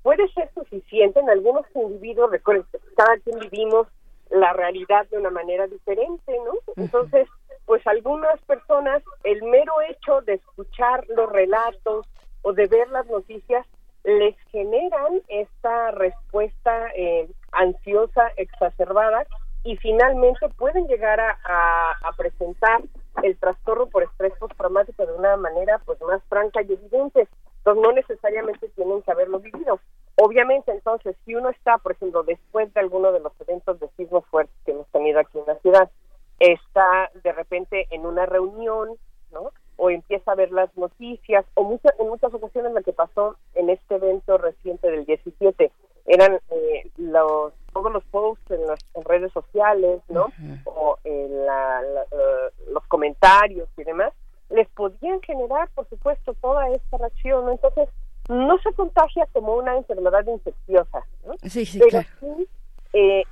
puede 0.02 0.28
ser 0.32 0.50
suficiente. 0.54 1.18
En 1.18 1.30
algunos 1.30 1.64
individuos, 1.74 2.30
recuerden, 2.30 2.66
cada 2.96 3.16
quien 3.18 3.38
vivimos 3.40 3.88
la 4.30 4.52
realidad 4.52 5.06
de 5.10 5.18
una 5.18 5.30
manera 5.30 5.66
diferente, 5.66 6.36
¿no? 6.44 6.52
Entonces, 6.76 7.28
pues 7.66 7.84
algunas 7.86 8.40
personas, 8.42 9.02
el 9.22 9.42
mero 9.42 9.72
hecho 9.88 10.20
de 10.22 10.34
escuchar 10.34 11.06
los 11.08 11.30
relatos 11.30 12.06
o 12.42 12.52
de 12.52 12.66
ver 12.66 12.88
las 12.90 13.06
noticias, 13.06 13.66
les 14.04 14.36
generan 14.50 15.22
esta 15.28 15.90
respuesta 15.92 16.88
eh, 16.94 17.28
ansiosa 17.52 18.28
exacerbada 18.36 19.26
y 19.64 19.78
finalmente 19.78 20.46
pueden 20.58 20.86
llegar 20.86 21.20
a, 21.20 22.12
presentar 22.16 22.82
el 23.22 23.36
trastorno 23.38 23.86
por 23.86 24.02
estrés 24.02 24.32
postraumático 24.38 25.04
de 25.04 25.12
una 25.14 25.36
manera 25.36 25.80
pues 25.84 26.00
más 26.02 26.22
franca 26.28 26.60
y 26.62 26.72
evidente. 26.72 27.26
Entonces 27.58 27.82
no 27.82 27.92
necesariamente 27.92 28.68
tienen 28.76 29.02
que 29.02 29.10
haberlo 29.10 29.40
vivido. 29.40 29.80
Obviamente 30.16 30.70
entonces 30.70 31.16
si 31.24 31.34
uno 31.34 31.48
está, 31.48 31.78
por 31.78 31.92
ejemplo, 31.92 32.22
después 32.22 32.72
de 32.74 32.80
alguno 32.80 33.10
de 33.10 33.20
los 33.20 33.32
eventos 33.40 33.80
de 33.80 33.88
sismos 33.96 34.24
fuertes 34.26 34.54
que 34.66 34.72
hemos 34.72 34.86
tenido 34.88 35.18
aquí 35.18 35.38
en 35.38 35.46
la 35.46 35.56
ciudad, 35.56 35.90
está 36.38 37.10
de 37.22 37.32
repente 37.32 37.86
en 37.90 38.04
una 38.04 38.26
reunión, 38.26 38.90
¿no? 39.32 39.50
O 39.76 39.90
empieza 39.90 40.32
a 40.32 40.36
ver 40.36 40.50
las 40.52 40.74
noticias, 40.76 41.44
o 41.54 41.64
mucha, 41.64 41.90
en 41.98 42.08
muchas 42.08 42.32
ocasiones 42.32 42.72
lo 42.72 42.82
que 42.82 42.92
pasó 42.92 43.36
en 43.54 43.70
este 43.70 43.96
evento 43.96 44.38
reciente 44.38 44.90
del 44.90 45.04
17 45.04 45.70
eran 46.06 46.38
eh, 46.50 46.90
los 46.96 47.52
todos 47.72 47.92
los 47.92 48.04
posts 48.04 48.50
en 48.50 48.66
las 48.66 48.78
en 48.94 49.04
redes 49.04 49.32
sociales, 49.32 50.00
¿no? 50.08 50.26
Uh 50.26 50.42
-huh. 50.42 50.60
O 50.66 50.98
en 51.04 51.46
la, 51.46 51.82
la, 51.82 52.02
uh, 52.02 52.72
los 52.72 52.84
comentarios 52.86 53.68
y 53.76 53.82
demás, 53.84 54.12
les 54.50 54.68
podían 54.68 55.20
generar, 55.22 55.68
por 55.74 55.88
supuesto, 55.88 56.34
toda 56.40 56.68
esta 56.68 56.98
reacción, 56.98 57.46
¿no? 57.46 57.52
Entonces, 57.52 57.88
no 58.28 58.58
se 58.58 58.72
contagia 58.74 59.26
como 59.32 59.54
una 59.54 59.76
enfermedad 59.76 60.24
infecciosa, 60.26 61.04
¿no? 61.26 61.34
Sí, 61.42 61.66
sí, 61.66 61.78
Pero 61.78 61.90
claro. 61.90 62.08
sí, 62.20 62.48
eh, 62.92 63.24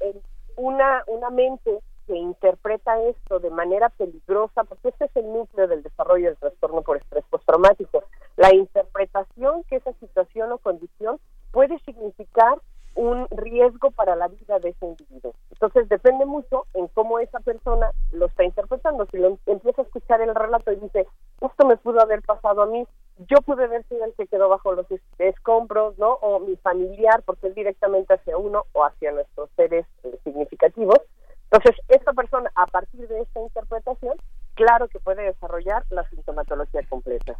una, 0.57 1.05
una 1.07 1.31
mente 1.31 1.79
que 2.07 2.17
interpreta 2.17 3.01
esto 3.03 3.39
de 3.39 3.51
manera 3.51 3.89
peligrosa, 3.91 4.65
porque 4.65 4.89
este 4.89 5.07
es 5.07 5.17
el 5.17 5.33
núcleo 5.33 5.69
del 5.69 5.83
desarrollo 5.83 6.27
del 6.27 6.37
trastorno 6.37 6.83
por 6.83 6.97
estrés 6.97 7.25
postraumático. 7.31 8.05
La 8.37 8.55
interpretación 8.55 9.65
que 9.65 9.77
esa 9.77 9.93
situación 9.95 10.53
o 10.53 10.59
condición 10.59 11.19
puede 11.51 11.79
significar 11.81 12.59
un 12.95 13.27
riesgo 13.31 13.91
para 13.91 14.17
la 14.17 14.29
vida 14.29 14.59
de 14.59 14.71
ese 14.71 14.87
individuo. 14.87 15.35
Entonces 15.51 15.89
depende 15.89 16.27
mucho 16.27 16.67
en 16.75 16.89
cómo 16.89 17.19
esa 17.19 17.41
persona 17.41 17.91
lo 18.11 18.27
está 18.27 18.45
interpretando. 18.45 19.07
Si 19.11 19.19
lo 19.19 19.39
empieza 19.47 19.83
a 19.83 19.85
escuchar 19.85 20.21
el 20.21 20.35
relato 20.35 20.73
y 20.73 20.77
dice, 20.77 21.07
esto 21.41 21.67
me 21.67 21.77
pudo 21.77 22.01
haber 22.01 22.23
pasado 22.23 22.63
a 22.63 22.67
mí, 22.67 22.87
yo 23.29 23.39
pude 23.43 23.65
haber 23.65 23.85
sido 23.89 24.05
el 24.05 24.13
que 24.15 24.27
quedó 24.27 24.49
bajo 24.49 24.73
los 24.73 24.87
escombros, 25.19 25.97
¿no? 25.99 26.15
O 26.15 26.41
mi 26.41 26.57
familiar, 26.57 27.23
porque 27.25 27.49
es 27.49 27.55
directamente 27.55 28.15
hacia 28.15 28.37
uno 28.37 28.65
o 28.73 28.85
hacia 28.85 29.13
nuestros 29.13 29.49
seres 29.57 29.87
eh, 30.03 30.19
significativos. 30.25 30.99
Entonces, 31.53 31.85
esta 31.89 32.13
persona, 32.15 32.51
a 32.55 32.67
partir 32.67 33.07
de 33.07 33.21
esta 33.21 33.41
interpretación, 33.41 34.15
claro 34.55 34.89
que 34.89 34.99
puede 35.01 35.23
desarrollar 35.25 35.85
la 35.91 36.09
sintomatología 36.09 36.81
completa. 36.89 37.35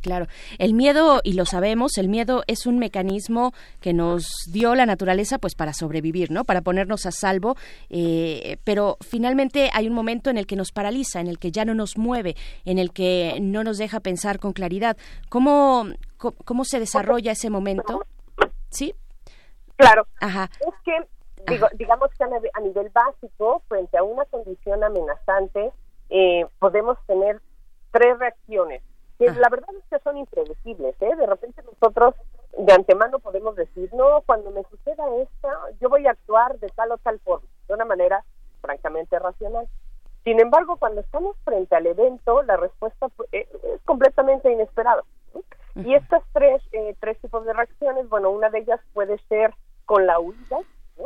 claro. 0.00 0.26
El 0.58 0.72
miedo, 0.72 1.20
y 1.24 1.34
lo 1.34 1.44
sabemos, 1.44 1.98
el 1.98 2.08
miedo 2.08 2.42
es 2.46 2.64
un 2.64 2.78
mecanismo 2.78 3.52
que 3.82 3.92
nos 3.92 4.26
dio 4.50 4.74
la 4.74 4.86
naturaleza 4.86 5.38
pues 5.38 5.54
para 5.54 5.74
sobrevivir, 5.74 6.30
¿no? 6.30 6.44
Para 6.44 6.62
ponernos 6.62 7.04
a 7.04 7.10
salvo, 7.10 7.56
eh, 7.90 8.56
pero 8.64 8.96
finalmente 9.02 9.68
hay 9.74 9.88
un 9.88 9.94
momento 9.94 10.30
en 10.30 10.38
el 10.38 10.46
que 10.46 10.56
nos 10.56 10.72
paraliza, 10.72 11.20
en 11.20 11.26
el 11.26 11.38
que 11.38 11.52
ya 11.52 11.66
no 11.66 11.74
nos 11.74 11.98
mueve, 11.98 12.36
en 12.64 12.78
el 12.78 12.92
que 12.94 13.38
no 13.42 13.62
nos 13.62 13.76
deja 13.76 14.00
pensar 14.00 14.38
con 14.38 14.54
claridad. 14.54 14.96
¿Cómo, 15.28 15.84
cómo, 16.16 16.64
se 16.64 16.78
desarrolla 16.78 17.32
ese 17.32 17.50
momento? 17.50 18.06
¿Sí? 18.70 18.94
Claro. 19.76 20.06
Ajá. 20.18 20.50
Es 20.60 20.74
que, 20.82 20.92
digo, 21.46 21.66
digamos 21.74 22.10
que 22.16 22.24
a 22.24 22.60
nivel 22.60 22.90
básico, 22.90 23.62
frente 23.68 23.96
a 23.96 24.02
una 24.02 24.24
condición 24.26 24.82
amenazante, 24.84 25.72
eh, 26.10 26.46
podemos 26.58 26.98
tener 27.06 27.40
tres 27.92 28.18
reacciones, 28.18 28.82
que 29.18 29.30
la 29.32 29.48
verdad 29.48 29.68
es 29.78 29.84
que 29.90 29.98
son 30.02 30.16
impredecibles. 30.16 30.94
¿eh? 31.00 31.16
De 31.16 31.26
repente 31.26 31.62
nosotros 31.62 32.14
de 32.58 32.72
antemano 32.72 33.18
podemos 33.18 33.54
decir, 33.56 33.92
no, 33.94 34.22
cuando 34.26 34.50
me 34.50 34.62
suceda 34.64 35.04
esto, 35.16 35.48
yo 35.80 35.88
voy 35.88 36.06
a 36.06 36.12
actuar 36.12 36.58
de 36.58 36.68
tal 36.68 36.92
o 36.92 36.98
tal 36.98 37.18
forma, 37.20 37.46
de 37.68 37.74
una 37.74 37.84
manera 37.84 38.24
francamente 38.60 39.18
racional. 39.18 39.68
Sin 40.24 40.40
embargo, 40.40 40.76
cuando 40.76 41.00
estamos 41.00 41.36
frente 41.44 41.74
al 41.74 41.86
evento, 41.86 42.42
la 42.42 42.56
respuesta 42.56 43.08
eh, 43.32 43.48
es 43.74 43.80
completamente 43.84 44.50
inesperada. 44.52 45.02
Y 45.76 45.94
estas 45.94 46.22
tres, 46.32 46.62
eh, 46.72 46.94
tres 47.00 47.18
tipos 47.20 47.44
de 47.44 47.52
reacciones, 47.52 48.08
bueno, 48.08 48.30
una 48.30 48.50
de 48.50 48.58
ellas 48.58 48.80
puede 48.92 49.18
ser 49.28 49.54
con 49.86 50.06
la 50.06 50.18
huida, 50.18 50.58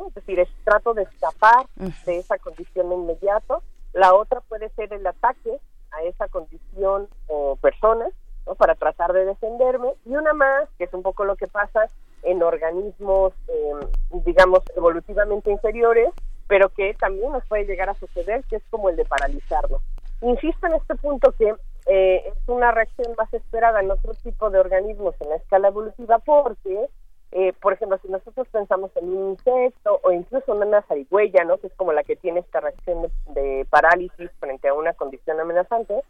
es 0.08 0.14
decir, 0.14 0.40
es 0.40 0.48
trato 0.64 0.94
de 0.94 1.02
escapar 1.02 1.66
de 1.76 2.18
esa 2.18 2.38
condición 2.38 2.88
de 2.88 2.94
inmediato. 2.94 3.62
La 3.92 4.14
otra 4.14 4.40
puede 4.40 4.68
ser 4.70 4.92
el 4.92 5.06
ataque 5.06 5.58
a 5.92 6.02
esa 6.02 6.28
condición 6.28 7.08
o 7.28 7.56
personas, 7.56 8.12
¿no? 8.46 8.54
Para 8.54 8.74
tratar 8.74 9.12
de 9.12 9.24
defenderme. 9.24 9.94
Y 10.04 10.16
una 10.16 10.32
más, 10.32 10.68
que 10.78 10.84
es 10.84 10.94
un 10.94 11.02
poco 11.02 11.24
lo 11.24 11.36
que 11.36 11.48
pasa 11.48 11.86
en 12.22 12.42
organismos, 12.42 13.32
em, 13.48 14.22
digamos, 14.24 14.60
evolutivamente 14.76 15.50
inferiores, 15.50 16.08
pero 16.48 16.68
que 16.70 16.94
también 16.94 17.32
nos 17.32 17.44
puede 17.46 17.64
llegar 17.64 17.88
a 17.88 17.94
suceder, 17.94 18.44
que 18.44 18.56
es 18.56 18.62
como 18.70 18.90
el 18.90 18.96
de 18.96 19.04
paralizarnos. 19.04 19.80
Insisto 20.20 20.66
en 20.66 20.74
este 20.74 20.94
punto 20.96 21.32
que 21.32 21.54
eh, 21.86 22.22
es 22.26 22.48
una 22.48 22.72
reacción 22.72 23.14
más 23.16 23.32
esperada 23.34 23.80
en 23.80 23.90
otro 23.90 24.14
tipo 24.14 24.50
de 24.50 24.58
organismos 24.58 25.14
en 25.20 25.28
la 25.30 25.36
escala 25.36 25.68
evolutiva 25.68 26.18
porque 26.18 26.88
eh, 27.36 27.52
por 27.60 27.72
ejemplo, 27.72 27.98
si 28.00 28.06
nosotros 28.06 28.46
pensamos 28.52 28.92
en 28.94 29.08
un 29.08 29.30
insecto 29.32 29.98
o 30.04 30.12
incluso 30.12 30.54
en 30.54 30.68
una 30.68 30.82
zarigüeya, 30.82 31.42
¿no? 31.42 31.58
que 31.58 31.66
es 31.66 31.74
como 31.74 31.92
la 31.92 32.04
que 32.04 32.14
tiene 32.14 32.38
esta 32.38 32.60
reacción 32.60 33.10
de, 33.30 33.66
parálisis 33.68 34.30
frente 34.38 34.68
a 34.68 34.74
una 34.74 34.92
condición 34.92 35.40
amenazante, 35.40 36.00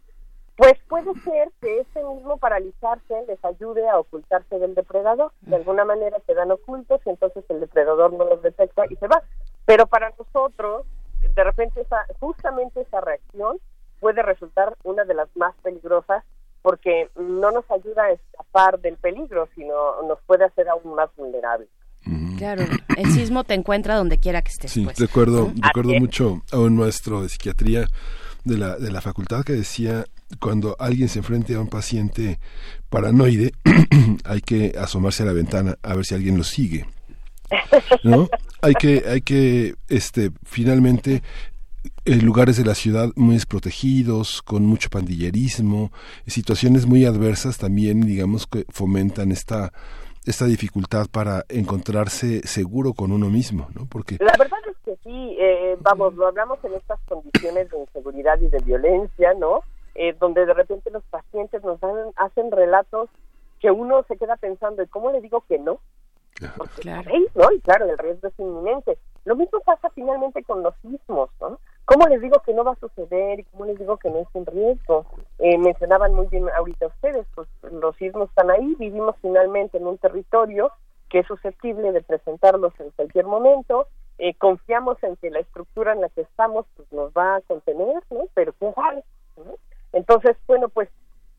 pues 0.58 0.74
puede 0.86 1.14
ser 1.20 1.50
que 1.62 1.80
ese 1.80 2.04
mismo 2.04 2.36
paralizarse 2.36 3.24
les 3.26 3.42
ayude 3.42 3.88
a 3.88 3.98
ocultarse 3.98 4.58
del 4.58 4.74
depredador. 4.74 5.32
De 5.40 5.56
alguna 5.56 5.86
manera 5.86 6.18
quedan 6.26 6.50
ocultos 6.50 7.00
y 7.06 7.10
entonces 7.10 7.42
el 7.48 7.60
depredador 7.60 8.12
no 8.12 8.26
los 8.26 8.42
detecta 8.42 8.84
y 8.90 8.96
se 8.96 9.08
va. 9.08 9.22
Pero 9.64 9.86
para 9.86 10.12
nosotros, 10.18 10.84
de 11.34 11.42
repente, 11.42 11.80
esa, 11.80 12.04
justamente 12.20 12.82
esa 12.82 13.00
reacción 13.00 13.58
puede 13.98 14.22
resultar 14.22 14.76
una 14.84 15.04
de 15.04 15.14
las 15.14 15.34
más 15.36 15.54
peligrosas 15.62 16.22
porque 16.64 17.10
no 17.14 17.50
nos 17.50 17.70
ayuda 17.70 18.04
a 18.04 18.12
escapar 18.12 18.80
del 18.80 18.96
peligro, 18.96 19.46
sino 19.54 20.00
nos 20.08 20.18
puede 20.22 20.46
hacer 20.46 20.66
aún 20.70 20.94
más 20.94 21.10
vulnerables. 21.14 21.68
Claro, 22.38 22.64
el 22.96 23.12
sismo 23.12 23.44
te 23.44 23.52
encuentra 23.52 23.96
donde 23.96 24.16
quiera 24.16 24.40
que 24.40 24.48
estés. 24.48 24.70
Sí, 24.70 24.84
pues. 24.84 24.98
recuerdo, 24.98 25.52
recuerdo 25.60 25.92
mucho 26.00 26.40
a 26.50 26.58
un 26.58 26.78
maestro 26.78 27.20
de 27.20 27.28
psiquiatría 27.28 27.86
de 28.44 28.56
la, 28.56 28.76
de 28.78 28.90
la 28.90 29.02
facultad 29.02 29.44
que 29.44 29.52
decía, 29.52 30.06
cuando 30.40 30.74
alguien 30.78 31.10
se 31.10 31.18
enfrente 31.18 31.54
a 31.54 31.60
un 31.60 31.68
paciente 31.68 32.38
paranoide, 32.88 33.52
hay 34.24 34.40
que 34.40 34.72
asomarse 34.78 35.22
a 35.22 35.26
la 35.26 35.34
ventana 35.34 35.76
a 35.82 35.94
ver 35.94 36.06
si 36.06 36.14
alguien 36.14 36.38
lo 36.38 36.44
sigue. 36.44 36.86
¿No? 38.02 38.28
Hay 38.62 38.72
que, 38.72 39.04
hay 39.06 39.20
que, 39.20 39.74
este, 39.90 40.30
finalmente 40.46 41.16
en 41.16 41.22
lugares 42.04 42.56
de 42.56 42.64
la 42.64 42.74
ciudad 42.74 43.10
muy 43.16 43.34
desprotegidos, 43.34 44.42
con 44.42 44.64
mucho 44.64 44.90
pandillerismo, 44.90 45.90
situaciones 46.26 46.86
muy 46.86 47.04
adversas 47.04 47.58
también, 47.58 48.02
digamos, 48.02 48.46
que 48.46 48.64
fomentan 48.70 49.32
esta 49.32 49.72
esta 50.26 50.46
dificultad 50.46 51.06
para 51.12 51.44
encontrarse 51.48 52.46
seguro 52.46 52.94
con 52.94 53.12
uno 53.12 53.28
mismo, 53.28 53.68
¿no? 53.74 53.86
Porque 53.86 54.16
la 54.20 54.32
verdad 54.38 54.58
es 54.70 54.76
que 54.84 54.96
sí, 55.04 55.36
eh, 55.38 55.76
vamos, 55.80 56.14
lo 56.14 56.26
hablamos 56.26 56.58
en 56.64 56.72
estas 56.74 56.98
condiciones 57.06 57.70
de 57.70 57.78
inseguridad 57.78 58.40
y 58.40 58.48
de 58.48 58.58
violencia, 58.60 59.34
¿no? 59.34 59.60
Eh, 59.94 60.16
donde 60.18 60.46
de 60.46 60.54
repente 60.54 60.90
los 60.90 61.04
pacientes 61.04 61.62
nos 61.62 61.78
dan, 61.78 61.94
hacen 62.16 62.50
relatos 62.50 63.10
que 63.60 63.70
uno 63.70 64.02
se 64.08 64.16
queda 64.16 64.36
pensando, 64.36 64.82
¿y 64.82 64.88
cómo 64.88 65.12
le 65.12 65.20
digo 65.20 65.44
que 65.46 65.58
no? 65.58 65.78
claro. 66.80 67.10
¿no? 67.34 67.52
Y 67.52 67.60
claro, 67.60 67.88
el 67.88 67.98
riesgo 67.98 68.28
es 68.28 68.38
inminente. 68.38 68.98
Lo 69.24 69.36
mismo 69.36 69.60
pasa 69.60 69.88
finalmente 69.94 70.42
con 70.42 70.62
los 70.62 70.74
sismos, 70.82 71.30
¿no? 71.40 71.58
¿Cómo 71.86 72.06
les 72.06 72.20
digo 72.22 72.40
que 72.40 72.54
no 72.54 72.64
va 72.64 72.72
a 72.72 72.76
suceder 72.76 73.40
y 73.40 73.44
cómo 73.44 73.66
les 73.66 73.78
digo 73.78 73.98
que 73.98 74.08
no 74.10 74.20
es 74.20 74.28
un 74.32 74.46
riesgo? 74.46 75.04
Eh, 75.38 75.58
mencionaban 75.58 76.14
muy 76.14 76.26
bien 76.28 76.48
ahorita 76.48 76.86
ustedes, 76.86 77.26
pues 77.34 77.46
los 77.70 77.94
sismos 77.96 78.30
están 78.30 78.50
ahí, 78.50 78.74
vivimos 78.78 79.16
finalmente 79.20 79.76
en 79.76 79.86
un 79.86 79.98
territorio 79.98 80.72
que 81.10 81.20
es 81.20 81.26
susceptible 81.26 81.92
de 81.92 82.02
presentarlos 82.02 82.72
en 82.80 82.90
cualquier 82.90 83.26
momento, 83.26 83.86
eh, 84.18 84.34
confiamos 84.34 85.02
en 85.02 85.16
que 85.16 85.30
la 85.30 85.40
estructura 85.40 85.92
en 85.92 86.00
la 86.00 86.08
que 86.08 86.22
estamos 86.22 86.66
pues, 86.76 86.90
nos 86.92 87.12
va 87.12 87.36
a 87.36 87.40
contener, 87.42 88.02
¿no? 88.10 88.28
Pero 88.34 88.54
qué 88.58 88.72
vale, 88.76 89.04
Entonces, 89.92 90.36
bueno, 90.46 90.68
pues 90.68 90.88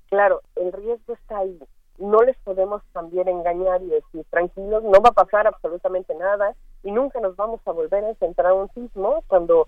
claro, 0.10 0.42
el 0.56 0.72
riesgo 0.72 1.14
está 1.14 1.40
ahí. 1.40 1.60
No 1.98 2.22
les 2.22 2.38
podemos 2.40 2.84
también 2.92 3.28
engañar 3.30 3.82
y 3.82 3.88
decir, 3.88 4.26
tranquilos, 4.30 4.84
no 4.84 5.02
va 5.02 5.10
a 5.10 5.24
pasar 5.24 5.48
absolutamente 5.48 6.14
nada 6.14 6.54
y 6.84 6.92
nunca 6.92 7.20
nos 7.20 7.36
vamos 7.36 7.62
a 7.66 7.72
volver 7.72 8.04
a 8.04 8.14
centrar 8.16 8.54
un 8.54 8.70
sismo 8.74 9.24
cuando 9.28 9.68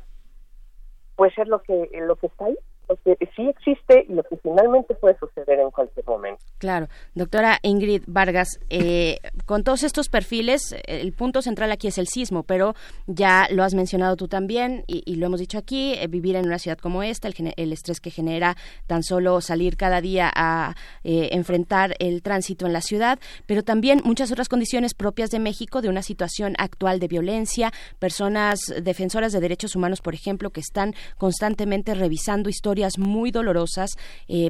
pues 1.18 1.38
es 1.38 1.48
lo 1.48 1.62
que, 1.64 1.90
lo 1.94 2.16
que 2.16 2.28
está 2.28 2.46
ahí, 2.46 2.58
lo 2.88 2.96
que 3.04 3.18
sí 3.36 3.48
existe 3.50 4.06
y 4.08 4.14
lo 4.14 4.24
que 4.24 4.38
finalmente 4.38 4.96
puede 4.96 5.18
suceder 5.20 5.60
en 5.60 5.72
cualquier 5.72 6.06
momento. 6.06 6.42
Claro, 6.58 6.88
doctora 7.16 7.60
Ingrid 7.62 8.04
Vargas, 8.08 8.60
eh, 8.70 9.20
con 9.46 9.64
todos 9.64 9.84
estos 9.84 10.10
perfiles, 10.10 10.76
el 10.86 11.12
punto 11.14 11.42
central 11.42 11.72
aquí 11.72 11.88
es 11.88 11.98
el 11.98 12.08
sismo, 12.08 12.44
pero 12.44 12.76
ya 13.06 13.48
lo 13.52 13.64
has 13.64 13.74
mencionado 13.74 14.16
tú 14.16 14.28
también 14.28 14.84
y, 14.88 15.16
lo 15.18 15.26
hemos 15.26 15.40
dicho 15.40 15.58
aquí, 15.58 15.94
eh, 15.96 16.08
vivir 16.08 16.36
en 16.36 16.46
una 16.46 16.60
ciudad 16.60 16.78
como 16.78 17.04
esta, 17.04 17.28
el, 17.28 17.74
estrés 17.74 18.00
que 18.00 18.12
genera 18.12 18.56
tan 18.86 19.04
solo 19.04 19.42
salir 19.42 19.76
cada 19.76 20.00
día 20.00 20.32
a 20.34 20.76
eh, 21.04 21.30
enfrentar 21.32 21.96
el 22.00 22.22
tránsito 22.22 22.66
en 22.66 22.74
la 22.74 22.82
ciudad, 22.82 23.20
pero 23.46 23.64
también 23.64 24.02
muchas 24.04 24.32
otras 24.32 24.48
condiciones 24.48 24.94
propias 24.94 25.30
de 25.32 25.40
México, 25.40 25.82
de 25.82 25.90
una 25.90 26.04
situación 26.04 26.56
actual 26.58 27.00
de 27.00 27.08
violencia, 27.08 27.72
personas 28.00 28.60
defensoras 28.82 29.34
de 29.34 29.40
derechos 29.40 29.76
humanos, 29.76 30.02
por 30.02 30.14
ejemplo, 30.14 30.52
que 30.52 30.62
están 30.62 30.94
constantemente 31.18 31.94
revisando 31.94 32.50
historias 32.50 32.77
muy 32.98 33.32
dolorosas, 33.32 33.98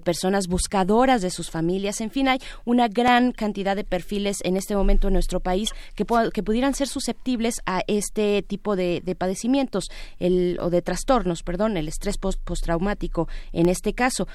personas 0.03 0.47
buscadoras 0.47 1.21
de 1.21 1.29
sus 1.29 1.49
familias, 1.49 2.01
en 2.01 2.11
fin, 2.11 2.27
hay 2.27 2.39
una 2.65 2.87
gran 2.87 3.31
cantidad 3.31 3.75
de 3.75 3.83
perfiles 3.83 4.39
en 4.43 4.57
este 4.57 4.75
momento 4.75 5.07
en 5.07 5.13
nuestro 5.13 5.39
país 5.39 5.71
que, 5.95 6.05
que 6.33 6.43
pudieran 6.43 6.73
ser 6.73 6.87
susceptibles 6.87 7.61
a 7.65 7.81
este 7.87 8.41
tipo 8.43 8.75
de, 8.75 9.01
padecimientos 9.17 9.89
el, 10.19 10.57
o 10.61 10.69
de 10.69 10.81
trastornos, 10.81 11.43
perdón, 11.43 11.77
el 11.77 11.87
estrés 11.87 12.17
post 12.17 12.41
postraumático 12.43 13.27
en 13.53 13.69
este 13.69 13.93
caso. 13.93 14.27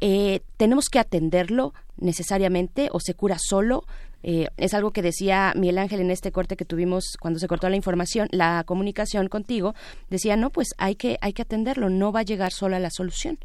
Eh, 0.00 0.40
tenemos 0.56 0.88
que 0.88 0.98
atenderlo 0.98 1.74
necesariamente 1.98 2.88
o 2.92 3.00
se 3.00 3.14
cura 3.14 3.36
solo. 3.38 3.84
Eh, 4.22 4.48
es 4.56 4.74
algo 4.74 4.90
que 4.92 5.02
decía 5.02 5.52
Miguel 5.56 5.78
Ángel 5.78 6.00
en 6.00 6.10
este 6.10 6.32
corte 6.32 6.56
que 6.56 6.64
tuvimos 6.64 7.16
cuando 7.20 7.38
se 7.38 7.48
cortó 7.48 7.68
la 7.68 7.76
información, 7.76 8.28
la 8.32 8.64
comunicación 8.64 9.28
contigo. 9.28 9.74
Decía, 10.08 10.36
no, 10.36 10.50
pues 10.50 10.68
hay 10.78 10.96
que, 10.96 11.18
hay 11.20 11.32
que 11.32 11.42
atenderlo, 11.42 11.88
no 11.90 12.12
va 12.12 12.20
a 12.20 12.24
llegar 12.24 12.52
sola 12.52 12.78
la 12.78 12.90
solución. 12.90 13.38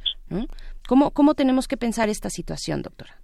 ¿Cómo, 0.87 1.11
¿Cómo 1.11 1.33
tenemos 1.33 1.67
que 1.67 1.77
pensar 1.77 2.09
esta 2.09 2.29
situación, 2.29 2.81
doctora? 2.81 3.15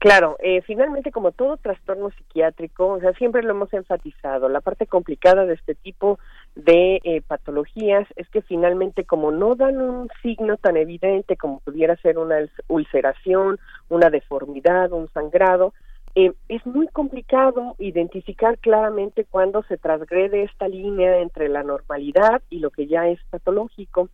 Claro, 0.00 0.36
eh, 0.38 0.62
finalmente 0.62 1.12
como 1.12 1.30
todo 1.30 1.58
trastorno 1.58 2.10
psiquiátrico, 2.12 2.86
o 2.86 3.00
sea, 3.00 3.12
siempre 3.12 3.42
lo 3.42 3.50
hemos 3.50 3.70
enfatizado, 3.74 4.48
la 4.48 4.62
parte 4.62 4.86
complicada 4.86 5.44
de 5.44 5.52
este 5.52 5.74
tipo 5.74 6.18
de 6.54 7.02
eh, 7.04 7.20
patologías 7.20 8.08
es 8.16 8.26
que 8.30 8.40
finalmente 8.40 9.04
como 9.04 9.30
no 9.30 9.56
dan 9.56 9.78
un 9.78 10.08
signo 10.22 10.56
tan 10.56 10.78
evidente 10.78 11.36
como 11.36 11.60
pudiera 11.60 11.96
ser 11.96 12.16
una 12.16 12.38
ulceración, 12.68 13.58
una 13.90 14.08
deformidad, 14.08 14.90
un 14.92 15.10
sangrado, 15.12 15.74
eh, 16.16 16.32
es 16.48 16.66
muy 16.66 16.88
complicado 16.88 17.76
identificar 17.78 18.58
claramente 18.58 19.24
cuándo 19.24 19.62
se 19.64 19.76
transgrede 19.76 20.42
esta 20.42 20.66
línea 20.66 21.18
entre 21.18 21.48
la 21.48 21.62
normalidad 21.62 22.42
y 22.50 22.58
lo 22.58 22.70
que 22.70 22.86
ya 22.86 23.06
es 23.08 23.20
patológico. 23.30 24.08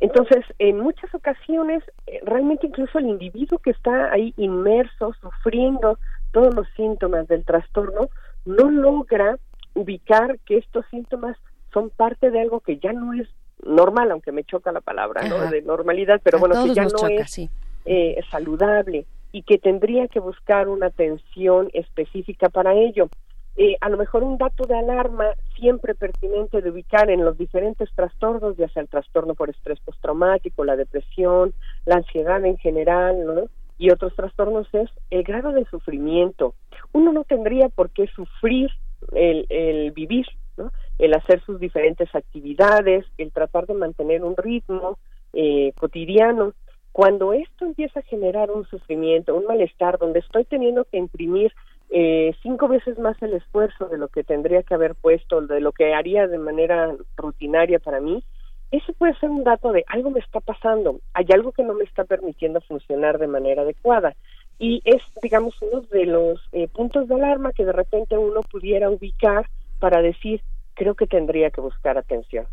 Entonces, 0.00 0.44
en 0.58 0.80
muchas 0.80 1.14
ocasiones, 1.14 1.82
eh, 2.06 2.20
realmente 2.24 2.66
incluso 2.66 2.98
el 2.98 3.06
individuo 3.06 3.58
que 3.58 3.70
está 3.70 4.10
ahí 4.12 4.32
inmerso, 4.36 5.12
sufriendo 5.20 5.98
todos 6.32 6.54
los 6.54 6.66
síntomas 6.76 7.28
del 7.28 7.44
trastorno, 7.44 8.08
no 8.46 8.70
logra 8.70 9.38
ubicar 9.74 10.38
que 10.46 10.58
estos 10.58 10.86
síntomas 10.90 11.36
son 11.72 11.90
parte 11.90 12.30
de 12.30 12.40
algo 12.40 12.60
que 12.60 12.78
ya 12.78 12.92
no 12.92 13.12
es 13.12 13.28
normal, 13.64 14.10
aunque 14.10 14.32
me 14.32 14.44
choca 14.44 14.72
la 14.72 14.80
palabra, 14.80 15.28
¿no? 15.28 15.50
De 15.50 15.62
normalidad, 15.62 16.20
pero 16.24 16.38
bueno, 16.38 16.64
que 16.64 16.74
ya 16.74 16.84
no 16.84 17.08
es 17.08 17.38
eh, 17.84 18.20
saludable 18.30 19.06
y 19.34 19.42
que 19.42 19.58
tendría 19.58 20.06
que 20.06 20.20
buscar 20.20 20.68
una 20.68 20.86
atención 20.86 21.68
específica 21.72 22.50
para 22.50 22.72
ello. 22.74 23.08
Eh, 23.56 23.76
a 23.80 23.88
lo 23.88 23.96
mejor 23.96 24.22
un 24.22 24.38
dato 24.38 24.64
de 24.64 24.78
alarma 24.78 25.24
siempre 25.56 25.96
pertinente 25.96 26.62
de 26.62 26.70
ubicar 26.70 27.10
en 27.10 27.24
los 27.24 27.36
diferentes 27.36 27.88
trastornos, 27.96 28.56
ya 28.56 28.68
sea 28.68 28.82
el 28.82 28.88
trastorno 28.88 29.34
por 29.34 29.50
estrés 29.50 29.80
postraumático, 29.80 30.64
la 30.64 30.76
depresión, 30.76 31.52
la 31.84 31.96
ansiedad 31.96 32.44
en 32.44 32.58
general, 32.58 33.26
¿no? 33.26 33.42
y 33.76 33.90
otros 33.90 34.14
trastornos 34.14 34.68
es 34.72 34.88
el 35.10 35.24
grado 35.24 35.50
de 35.50 35.64
sufrimiento. 35.64 36.54
Uno 36.92 37.12
no 37.12 37.24
tendría 37.24 37.68
por 37.70 37.90
qué 37.90 38.06
sufrir 38.14 38.70
el, 39.14 39.46
el 39.48 39.90
vivir, 39.90 40.26
¿no? 40.56 40.70
el 41.00 41.12
hacer 41.12 41.42
sus 41.44 41.58
diferentes 41.58 42.14
actividades, 42.14 43.04
el 43.18 43.32
tratar 43.32 43.66
de 43.66 43.74
mantener 43.74 44.22
un 44.22 44.36
ritmo 44.36 44.96
eh, 45.32 45.72
cotidiano. 45.76 46.52
Cuando 46.94 47.32
esto 47.32 47.64
empieza 47.64 47.98
a 47.98 48.04
generar 48.04 48.52
un 48.52 48.64
sufrimiento, 48.66 49.34
un 49.34 49.46
malestar, 49.46 49.98
donde 49.98 50.20
estoy 50.20 50.44
teniendo 50.44 50.84
que 50.84 50.96
imprimir 50.96 51.52
eh, 51.90 52.36
cinco 52.40 52.68
veces 52.68 53.00
más 53.00 53.20
el 53.20 53.32
esfuerzo 53.34 53.86
de 53.86 53.98
lo 53.98 54.06
que 54.06 54.22
tendría 54.22 54.62
que 54.62 54.74
haber 54.74 54.94
puesto, 54.94 55.40
de 55.40 55.60
lo 55.60 55.72
que 55.72 55.92
haría 55.92 56.28
de 56.28 56.38
manera 56.38 56.94
rutinaria 57.16 57.80
para 57.80 58.00
mí, 58.00 58.22
eso 58.70 58.92
puede 58.92 59.18
ser 59.18 59.30
un 59.30 59.42
dato 59.42 59.72
de 59.72 59.84
algo 59.88 60.12
me 60.12 60.20
está 60.20 60.38
pasando, 60.38 61.00
hay 61.14 61.26
algo 61.34 61.50
que 61.50 61.64
no 61.64 61.74
me 61.74 61.82
está 61.82 62.04
permitiendo 62.04 62.60
funcionar 62.60 63.18
de 63.18 63.26
manera 63.26 63.62
adecuada. 63.62 64.14
Y 64.60 64.80
es, 64.84 65.02
digamos, 65.20 65.60
uno 65.62 65.80
de 65.80 66.06
los 66.06 66.40
eh, 66.52 66.68
puntos 66.68 67.08
de 67.08 67.16
alarma 67.16 67.52
que 67.52 67.64
de 67.64 67.72
repente 67.72 68.16
uno 68.16 68.42
pudiera 68.42 68.88
ubicar 68.88 69.48
para 69.80 70.00
decir, 70.00 70.42
creo 70.74 70.94
que 70.94 71.08
tendría 71.08 71.50
que 71.50 71.60
buscar 71.60 71.98
atención. 71.98 72.46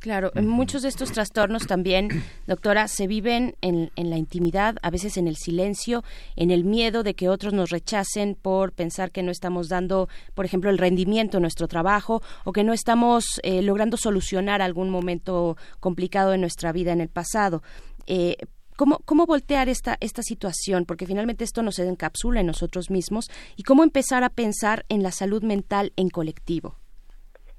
Claro, 0.00 0.30
muchos 0.40 0.82
de 0.82 0.88
estos 0.88 1.10
trastornos 1.10 1.66
también, 1.66 2.08
doctora, 2.46 2.86
se 2.86 3.08
viven 3.08 3.56
en, 3.62 3.90
en, 3.96 4.10
la 4.10 4.16
intimidad, 4.16 4.76
a 4.82 4.90
veces 4.90 5.16
en 5.16 5.26
el 5.26 5.36
silencio, 5.36 6.04
en 6.36 6.52
el 6.52 6.64
miedo 6.64 7.02
de 7.02 7.14
que 7.14 7.28
otros 7.28 7.52
nos 7.52 7.70
rechacen 7.70 8.36
por 8.40 8.72
pensar 8.72 9.10
que 9.10 9.24
no 9.24 9.32
estamos 9.32 9.68
dando, 9.68 10.08
por 10.34 10.44
ejemplo, 10.44 10.70
el 10.70 10.78
rendimiento 10.78 11.38
en 11.38 11.42
nuestro 11.42 11.66
trabajo 11.66 12.22
o 12.44 12.52
que 12.52 12.62
no 12.62 12.72
estamos 12.72 13.40
eh, 13.42 13.60
logrando 13.60 13.96
solucionar 13.96 14.62
algún 14.62 14.88
momento 14.88 15.56
complicado 15.80 16.30
de 16.30 16.38
nuestra 16.38 16.70
vida 16.70 16.92
en 16.92 17.00
el 17.00 17.08
pasado. 17.08 17.64
Eh, 18.06 18.36
¿Cómo, 18.76 19.00
¿Cómo 19.04 19.26
voltear 19.26 19.68
esta, 19.68 19.96
esta 19.98 20.22
situación? 20.22 20.84
Porque 20.84 21.06
finalmente 21.06 21.42
esto 21.42 21.62
nos 21.62 21.80
encapsula 21.80 22.38
en 22.38 22.46
nosotros 22.46 22.90
mismos 22.90 23.28
y 23.56 23.64
cómo 23.64 23.82
empezar 23.82 24.22
a 24.22 24.30
pensar 24.30 24.86
en 24.88 25.02
la 25.02 25.10
salud 25.10 25.42
mental 25.42 25.92
en 25.96 26.08
colectivo. 26.08 26.77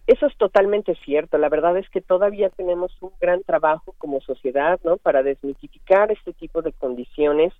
Eso 0.09 0.25
es 0.25 0.35
totalmente 0.37 0.95
cierto. 1.05 1.37
La 1.37 1.49
verdad 1.49 1.77
es 1.77 1.87
que 1.87 2.01
todavía 2.01 2.49
tenemos 2.49 2.91
un 2.99 3.11
gran 3.21 3.43
trabajo 3.43 3.93
como 3.99 4.21
sociedad, 4.21 4.79
¿no? 4.83 4.97
Para 4.97 5.21
desmitificar 5.21 6.11
este 6.11 6.33
tipo 6.33 6.63
de 6.63 6.73
condiciones. 6.73 7.53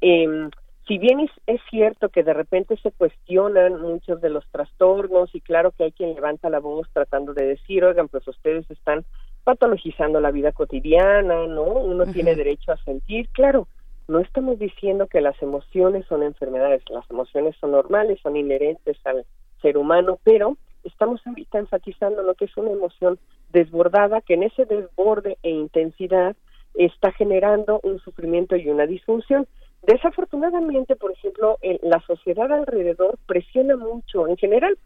Eh, 0.00 0.48
si 0.86 0.98
bien 0.98 1.18
es, 1.18 1.30
es, 1.48 1.60
cierto 1.68 2.08
que 2.08 2.22
de 2.22 2.34
repente 2.34 2.76
se 2.84 2.92
cuestionan 2.92 3.82
muchos 3.82 4.20
de 4.20 4.30
los 4.30 4.46
trastornos 4.52 5.34
y 5.34 5.40
claro 5.40 5.72
que 5.72 5.82
hay 5.82 5.90
quien 5.90 6.14
levanta 6.14 6.48
la 6.50 6.60
voz 6.60 6.88
tratando 6.92 7.34
de 7.34 7.46
decir, 7.46 7.84
oigan, 7.84 8.06
pues 8.06 8.28
ustedes 8.28 8.70
están 8.70 9.04
patologizando 9.42 10.20
la 10.20 10.30
vida 10.30 10.52
cotidiana, 10.52 11.48
¿no? 11.48 11.64
Uno 11.64 12.06
tiene 12.06 12.36
derecho 12.36 12.70
a 12.70 12.76
sentir, 12.84 13.28
claro. 13.30 13.66
No 14.06 14.20
estamos 14.20 14.60
diciendo 14.60 15.08
que 15.08 15.20
las 15.20 15.42
emociones 15.42 16.06
son 16.06 16.22
enfermedades, 16.22 16.80
las 16.90 17.10
emociones 17.10 17.56
son 17.60 17.72
normales, 17.72 18.20
son 18.22 18.36
inherentes 18.36 18.96
al 19.04 19.26
ser 19.60 19.76
humano, 19.76 20.20
pero 20.22 20.56
estamos 20.84 21.20
ahorita 21.26 21.58
enfatizando 21.58 22.22
lo 22.22 22.34
que 22.34 22.46
es 22.46 22.56
una 22.56 22.70
emoción 22.70 23.18
desbordada, 23.52 24.20
que 24.20 24.34
en 24.34 24.44
ese 24.44 24.64
desborde 24.64 25.38
e 25.42 25.50
intensidad 25.50 26.36
está 26.74 27.12
generando 27.12 27.80
un 27.82 27.98
sufrimiento 27.98 28.56
y 28.56 28.68
una 28.68 28.86
disfunción. 28.86 29.46
Desafortunadamente, 29.82 30.96
por 30.96 31.12
ejemplo, 31.12 31.58
la 31.82 32.00
sociedad 32.00 32.50
alrededor 32.52 33.18
presiona 33.26 33.76
mucho. 33.76 34.26
En 34.28 34.36
general, 34.36 34.76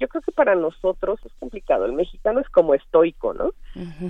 yo 0.00 0.08
creo 0.08 0.22
que 0.22 0.32
para 0.32 0.54
nosotros 0.54 1.20
es 1.24 1.32
complicado. 1.38 1.84
El 1.84 1.92
mexicano 1.92 2.40
es 2.40 2.48
como 2.48 2.74
estoico, 2.74 3.32
¿no? 3.32 3.52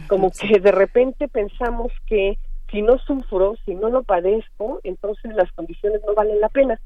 Como 0.08 0.30
que 0.30 0.58
de 0.58 0.72
repente 0.72 1.28
pensamos 1.28 1.92
que 2.06 2.38
si 2.70 2.82
no 2.82 2.98
sufro, 2.98 3.54
si 3.64 3.74
no 3.74 3.88
lo 3.90 4.02
padezco, 4.02 4.80
entonces 4.82 5.34
las 5.34 5.52
condiciones 5.52 6.00
no 6.06 6.14
valen 6.14 6.40
la 6.40 6.48
pena. 6.48 6.80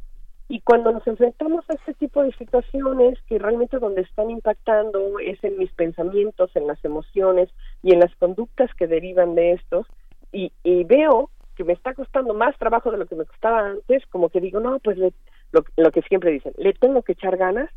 Y 0.48 0.60
cuando 0.60 0.92
nos 0.92 1.06
enfrentamos 1.06 1.68
a 1.68 1.74
este 1.74 1.92
tipo 1.94 2.22
de 2.22 2.32
situaciones 2.32 3.18
que 3.28 3.38
realmente 3.38 3.78
donde 3.78 4.00
están 4.00 4.30
impactando 4.30 5.18
es 5.18 5.42
en 5.44 5.58
mis 5.58 5.70
pensamientos, 5.72 6.50
en 6.54 6.66
las 6.66 6.82
emociones 6.84 7.50
y 7.82 7.92
en 7.92 8.00
las 8.00 8.14
conductas 8.16 8.72
que 8.74 8.86
derivan 8.86 9.34
de 9.34 9.52
estos, 9.52 9.86
y, 10.32 10.52
veo 10.84 11.30
que 11.54 11.64
me 11.64 11.72
está 11.72 11.92
costando 11.92 12.34
más 12.34 12.56
trabajo 12.58 12.90
de 12.90 12.98
lo 12.98 13.06
que 13.06 13.16
me 13.16 13.24
costaba 13.24 13.66
antes, 13.66 14.06
como 14.06 14.28
que 14.28 14.40
digo, 14.40 14.60
no, 14.60 14.78
pues 14.78 14.96
lo, 14.96 15.10
lo, 15.76 15.90
que 15.90 16.02
siempre 16.02 16.30
dicen, 16.30 16.52
le 16.56 16.72
tengo 16.72 17.02
que 17.02 17.12
echar 17.12 17.36
ganas 17.36 17.70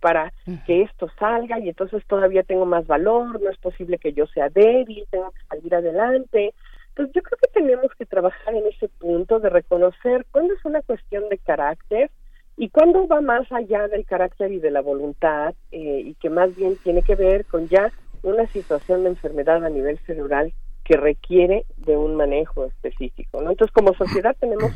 para 0.00 0.32
que 0.66 0.82
esto 0.82 1.08
salga 1.18 1.58
y 1.58 1.68
entonces 1.68 2.04
todavía 2.06 2.42
tengo 2.42 2.66
más 2.66 2.86
valor, 2.86 3.40
no 3.40 3.50
es 3.50 3.56
posible 3.58 3.98
que 3.98 4.12
yo 4.12 4.26
sea 4.26 4.48
débil, 4.50 5.06
tengo 5.10 5.30
que 5.30 5.46
salir 5.48 5.74
adelante. 5.74 6.54
Entonces 6.92 7.14
yo 7.14 7.22
creo 7.22 7.38
que 7.40 7.60
tenemos 7.60 7.90
que 7.98 8.04
trabajar 8.04 8.54
en 8.54 8.66
ese 8.66 8.88
punto 8.88 9.40
de 9.40 9.48
reconocer 9.48 10.26
cuándo 10.30 10.52
es 10.52 10.64
una 10.64 10.82
cuestión 10.82 11.28
de 11.30 11.38
carácter 11.38 12.10
y 12.58 12.68
cuándo 12.68 13.08
va 13.08 13.22
más 13.22 13.50
allá 13.50 13.88
del 13.88 14.04
carácter 14.04 14.52
y 14.52 14.58
de 14.58 14.70
la 14.70 14.82
voluntad 14.82 15.54
eh, 15.70 16.02
y 16.04 16.14
que 16.14 16.28
más 16.28 16.54
bien 16.54 16.76
tiene 16.84 17.02
que 17.02 17.14
ver 17.14 17.46
con 17.46 17.66
ya 17.68 17.90
una 18.22 18.46
situación 18.48 19.04
de 19.04 19.10
enfermedad 19.10 19.64
a 19.64 19.70
nivel 19.70 19.98
cerebral 20.00 20.52
que 20.84 20.98
requiere 20.98 21.64
de 21.78 21.96
un 21.96 22.14
manejo 22.14 22.66
específico. 22.66 23.40
¿no? 23.40 23.50
Entonces 23.50 23.72
como 23.72 23.94
sociedad 23.94 24.36
tenemos 24.38 24.72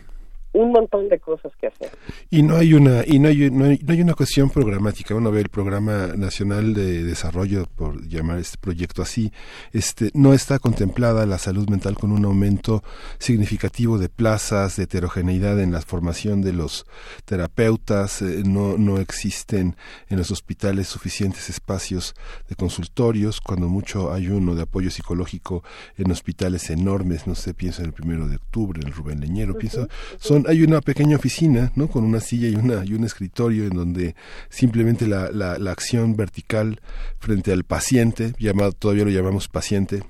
un 0.57 0.73
montón 0.73 1.09
de 1.09 1.19
cosas 1.21 1.53
que 1.61 1.67
hacer. 1.67 1.91
Y 2.31 2.43
no 2.43 2.57
hay 2.57 2.73
una 2.73 3.05
y 3.07 3.19
no 3.19 3.29
hay, 3.29 3.51
no 3.51 3.65
hay, 3.67 4.01
una 4.01 4.15
cuestión 4.15 4.49
programática. 4.49 5.15
Uno 5.15 5.31
ve 5.31 5.43
el 5.43 5.51
programa 5.51 6.09
nacional 6.17 6.73
de 6.73 7.05
desarrollo, 7.05 7.67
por 7.77 8.07
llamar 8.09 8.39
este 8.39 8.57
proyecto 8.57 9.03
así, 9.03 9.33
este 9.73 10.11
no 10.15 10.33
está 10.33 10.59
contemplada 10.59 11.27
la 11.27 11.39
salud 11.39 11.69
mental 11.69 11.97
con 11.97 12.11
un 12.11 12.25
aumento 12.25 12.83
significativo 13.19 13.99
de 13.99 14.09
plazas, 14.09 14.77
de 14.77 14.85
heterogeneidad 14.85 15.61
en 15.61 15.73
la 15.73 15.83
formación 15.83 16.41
de 16.41 16.55
los 16.55 16.87
terapeutas. 17.27 18.23
Eh, 18.23 18.43
no 18.47 18.79
no 18.79 18.99
existen 18.99 19.77
en 20.09 20.19
los 20.19 20.31
hospitales 20.31 20.89
suficientes 20.89 21.51
espacios 21.51 22.15
de 22.49 22.57
consultorios. 22.57 23.43
Cuando 23.43 23.69
mucho 23.69 24.13
hay 24.13 24.29
uno 24.29 24.55
de 24.55 24.63
apoyo 24.63 24.91
psicológico 24.91 25.63
en 25.99 26.11
hospitales 26.11 26.71
enormes. 26.71 27.27
No 27.27 27.35
sé, 27.35 27.53
pienso 27.53 27.83
en 27.83 27.89
el 27.89 27.93
primero 27.93 28.27
de 28.27 28.37
octubre, 28.37 28.81
en 28.81 28.87
el 28.87 28.95
Rubén 28.95 29.21
Leñero. 29.21 29.59
Pienso 29.59 29.89
son 30.19 30.46
hay 30.47 30.63
una 30.63 30.81
pequeña 30.81 31.17
oficina, 31.17 31.73
¿no? 31.75 31.89
Con 31.89 32.05
una 32.05 32.21
silla 32.21 32.49
y 32.49 32.55
una 32.55 32.85
y 32.85 32.95
un 32.95 33.05
escritorio 33.05 33.65
en 33.65 33.71
donde 33.71 34.15
simplemente 34.49 35.07
la, 35.07 35.31
la, 35.31 35.59
la 35.59 35.73
acción 35.73 36.17
vertical 36.17 36.81
frente 37.19 37.53
al 37.53 37.65
paciente, 37.65 38.33
llamado 38.39 38.73
todavía 38.73 39.05
lo 39.05 39.11
llamamos 39.11 39.49
paciente, 39.49 40.03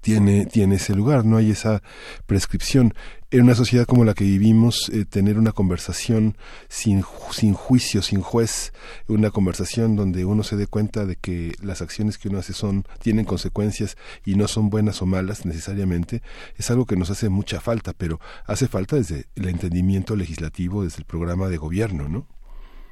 tiene, 0.00 0.46
tiene 0.46 0.76
ese 0.76 0.94
lugar, 0.94 1.24
no 1.24 1.36
hay 1.36 1.50
esa 1.50 1.82
prescripción. 2.26 2.94
En 3.30 3.42
una 3.42 3.54
sociedad 3.54 3.84
como 3.84 4.06
la 4.06 4.14
que 4.14 4.24
vivimos, 4.24 4.88
eh, 4.88 5.04
tener 5.04 5.36
una 5.36 5.52
conversación 5.52 6.38
sin, 6.68 7.02
sin 7.30 7.52
juicio, 7.52 8.00
sin 8.00 8.22
juez, 8.22 8.72
una 9.06 9.30
conversación 9.30 9.96
donde 9.96 10.24
uno 10.24 10.42
se 10.42 10.56
dé 10.56 10.66
cuenta 10.66 11.04
de 11.04 11.16
que 11.16 11.52
las 11.62 11.82
acciones 11.82 12.16
que 12.16 12.30
uno 12.30 12.38
hace 12.38 12.54
son, 12.54 12.84
tienen 13.02 13.26
consecuencias 13.26 13.98
y 14.24 14.36
no 14.36 14.48
son 14.48 14.70
buenas 14.70 15.02
o 15.02 15.06
malas 15.06 15.44
necesariamente, 15.44 16.22
es 16.56 16.70
algo 16.70 16.86
que 16.86 16.96
nos 16.96 17.10
hace 17.10 17.28
mucha 17.28 17.60
falta, 17.60 17.92
pero 17.92 18.18
hace 18.46 18.66
falta 18.66 18.96
desde 18.96 19.26
el 19.36 19.46
entendimiento 19.48 20.16
legislativo, 20.16 20.84
desde 20.84 21.00
el 21.00 21.04
programa 21.04 21.48
de 21.48 21.58
gobierno, 21.58 22.08
¿no? 22.08 22.26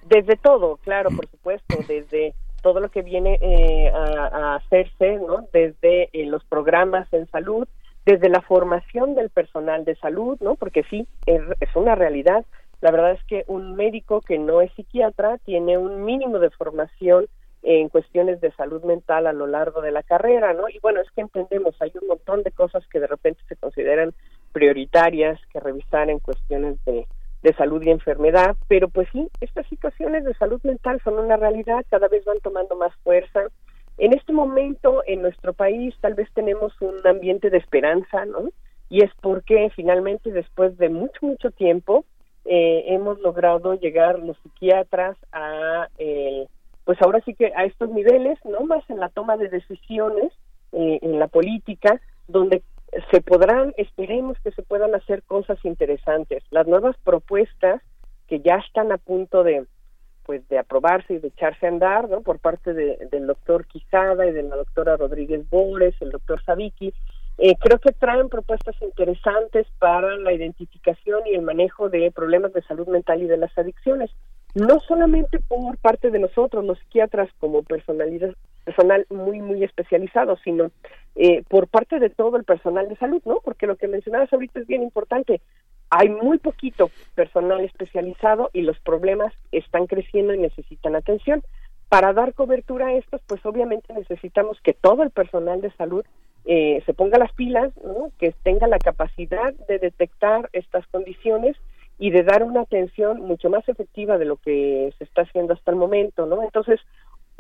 Desde 0.06 0.36
todo, 0.36 0.76
claro, 0.84 1.08
por 1.16 1.26
supuesto, 1.30 1.78
desde 1.88 2.34
todo 2.62 2.80
lo 2.80 2.90
que 2.90 3.00
viene 3.00 3.38
eh, 3.40 3.90
a, 3.90 4.56
hacerse, 4.56 5.16
¿no? 5.16 5.48
Desde 5.50 6.10
eh, 6.12 6.26
los 6.26 6.44
programas 6.44 7.10
en 7.14 7.26
salud, 7.30 7.66
desde 8.06 8.28
la 8.28 8.40
formación 8.40 9.14
del 9.14 9.30
personal 9.30 9.84
de 9.84 9.96
salud, 9.96 10.38
¿no? 10.40 10.54
Porque 10.54 10.84
sí, 10.88 11.06
es, 11.26 11.42
una 11.74 11.94
realidad. 11.96 12.46
La 12.80 12.90
verdad 12.90 13.12
es 13.12 13.24
que 13.24 13.44
un 13.48 13.74
médico 13.74 14.20
que 14.20 14.38
no 14.38 14.60
es 14.60 14.72
psiquiatra 14.74 15.38
tiene 15.44 15.76
un 15.76 16.04
mínimo 16.04 16.38
de 16.38 16.50
formación 16.50 17.26
en 17.62 17.88
cuestiones 17.88 18.40
de 18.40 18.52
salud 18.52 18.84
mental 18.84 19.26
a 19.26 19.32
lo 19.32 19.48
largo 19.48 19.80
de 19.82 19.90
la 19.90 20.04
carrera, 20.04 20.54
¿no? 20.54 20.68
Y 20.68 20.78
bueno, 20.78 21.00
es 21.00 21.10
que 21.10 21.22
entendemos, 21.22 21.74
hay 21.80 21.90
un 22.00 22.06
montón 22.06 22.44
de 22.44 22.52
cosas 22.52 22.86
que 22.86 23.00
de 23.00 23.08
repente 23.08 23.42
se 23.48 23.56
consideran 23.56 24.14
prioritarias 24.52 25.40
que 25.52 25.58
revisar 25.58 26.08
en 26.08 26.20
cuestiones 26.20 26.82
de 26.84 27.06
de 27.46 27.54
salud 27.54 27.80
y 27.84 27.90
enfermedad, 27.90 28.56
pero 28.66 28.88
pues 28.88 29.08
sí, 29.12 29.28
estas 29.40 29.66
situaciones 29.68 30.24
de 30.24 30.34
salud 30.34 30.60
mental 30.64 31.00
son 31.04 31.16
una 31.18 31.36
realidad, 31.36 31.84
cada 31.88 32.08
vez 32.08 32.24
van 32.24 32.40
tomando 32.40 32.74
más 32.74 32.92
fuerza. 33.04 33.40
En 33.98 34.12
este 34.12 34.32
momento 34.32 35.02
en 35.06 35.22
nuestro 35.22 35.52
país 35.54 35.94
tal 36.00 36.14
vez 36.14 36.28
tenemos 36.34 36.72
un 36.80 37.06
ambiente 37.06 37.50
de 37.50 37.58
esperanza, 37.58 38.24
¿no? 38.26 38.50
Y 38.88 39.02
es 39.02 39.10
porque 39.20 39.70
finalmente 39.74 40.30
después 40.30 40.76
de 40.78 40.88
mucho, 40.88 41.18
mucho 41.22 41.50
tiempo 41.50 42.04
eh, 42.44 42.84
hemos 42.88 43.18
logrado 43.20 43.74
llegar 43.74 44.18
los 44.18 44.36
psiquiatras 44.38 45.16
a, 45.32 45.88
eh, 45.98 46.46
pues 46.84 47.00
ahora 47.02 47.20
sí 47.24 47.34
que 47.34 47.52
a 47.56 47.64
estos 47.64 47.90
niveles, 47.90 48.38
no 48.44 48.60
más 48.60 48.88
en 48.88 49.00
la 49.00 49.08
toma 49.08 49.36
de 49.36 49.48
decisiones, 49.48 50.32
eh, 50.72 50.98
en 51.02 51.18
la 51.18 51.26
política, 51.26 52.00
donde 52.28 52.62
se 53.10 53.20
podrán, 53.20 53.74
esperemos 53.76 54.38
que 54.44 54.52
se 54.52 54.62
puedan 54.62 54.94
hacer 54.94 55.22
cosas 55.24 55.58
interesantes. 55.64 56.44
Las 56.50 56.66
nuevas 56.66 56.96
propuestas 57.02 57.82
que 58.28 58.40
ya 58.40 58.56
están 58.56 58.92
a 58.92 58.98
punto 58.98 59.42
de 59.42 59.66
pues 60.26 60.46
de 60.48 60.58
aprobarse 60.58 61.14
y 61.14 61.18
de 61.18 61.28
echarse 61.28 61.66
a 61.66 61.68
andar, 61.68 62.08
¿no? 62.08 62.20
Por 62.20 62.40
parte 62.40 62.74
del 62.74 63.26
doctor 63.26 63.64
Quijada 63.66 64.26
y 64.26 64.32
de 64.32 64.42
la 64.42 64.56
doctora 64.56 64.96
Rodríguez 64.96 65.48
Bores, 65.48 65.94
el 66.00 66.10
doctor 66.10 66.42
Sabiki, 66.42 66.92
eh, 67.38 67.54
creo 67.60 67.78
que 67.78 67.92
traen 67.92 68.28
propuestas 68.28 68.74
interesantes 68.82 69.66
para 69.78 70.16
la 70.16 70.32
identificación 70.32 71.20
y 71.26 71.34
el 71.34 71.42
manejo 71.42 71.88
de 71.88 72.10
problemas 72.10 72.52
de 72.52 72.62
salud 72.62 72.88
mental 72.88 73.22
y 73.22 73.26
de 73.26 73.36
las 73.36 73.56
adicciones. 73.56 74.10
No 74.54 74.80
solamente 74.80 75.38
por 75.38 75.76
parte 75.76 76.10
de 76.10 76.18
nosotros, 76.18 76.64
los 76.64 76.78
psiquiatras, 76.78 77.28
como 77.38 77.62
personalidad, 77.62 78.34
personal 78.64 79.06
muy, 79.10 79.40
muy 79.40 79.62
especializado, 79.62 80.38
sino 80.42 80.70
eh, 81.14 81.44
por 81.48 81.68
parte 81.68 81.98
de 82.00 82.08
todo 82.10 82.36
el 82.36 82.44
personal 82.44 82.88
de 82.88 82.96
salud, 82.96 83.22
¿no? 83.26 83.40
Porque 83.44 83.66
lo 83.66 83.76
que 83.76 83.86
mencionabas 83.86 84.32
ahorita 84.32 84.60
es 84.60 84.66
bien 84.66 84.82
importante. 84.82 85.40
Hay 85.90 86.08
muy 86.08 86.38
poquito 86.38 86.90
personal 87.14 87.60
especializado 87.60 88.50
y 88.52 88.62
los 88.62 88.78
problemas 88.80 89.32
están 89.52 89.86
creciendo 89.86 90.34
y 90.34 90.38
necesitan 90.38 90.96
atención. 90.96 91.42
Para 91.88 92.12
dar 92.12 92.34
cobertura 92.34 92.88
a 92.88 92.94
estos, 92.94 93.20
pues 93.26 93.44
obviamente 93.46 93.92
necesitamos 93.92 94.60
que 94.60 94.72
todo 94.72 95.04
el 95.04 95.10
personal 95.10 95.60
de 95.60 95.70
salud 95.72 96.04
eh, 96.44 96.82
se 96.86 96.94
ponga 96.94 97.18
las 97.18 97.32
pilas, 97.32 97.72
que 98.18 98.32
tenga 98.42 98.66
la 98.66 98.78
capacidad 98.78 99.54
de 99.68 99.78
detectar 99.78 100.48
estas 100.52 100.86
condiciones 100.88 101.56
y 101.98 102.10
de 102.10 102.22
dar 102.22 102.42
una 102.42 102.62
atención 102.62 103.20
mucho 103.20 103.50
más 103.50 103.68
efectiva 103.68 104.18
de 104.18 104.26
lo 104.26 104.36
que 104.36 104.92
se 104.98 105.04
está 105.04 105.22
haciendo 105.22 105.54
hasta 105.54 105.70
el 105.70 105.76
momento, 105.76 106.26
¿no? 106.26 106.42
Entonces, 106.42 106.80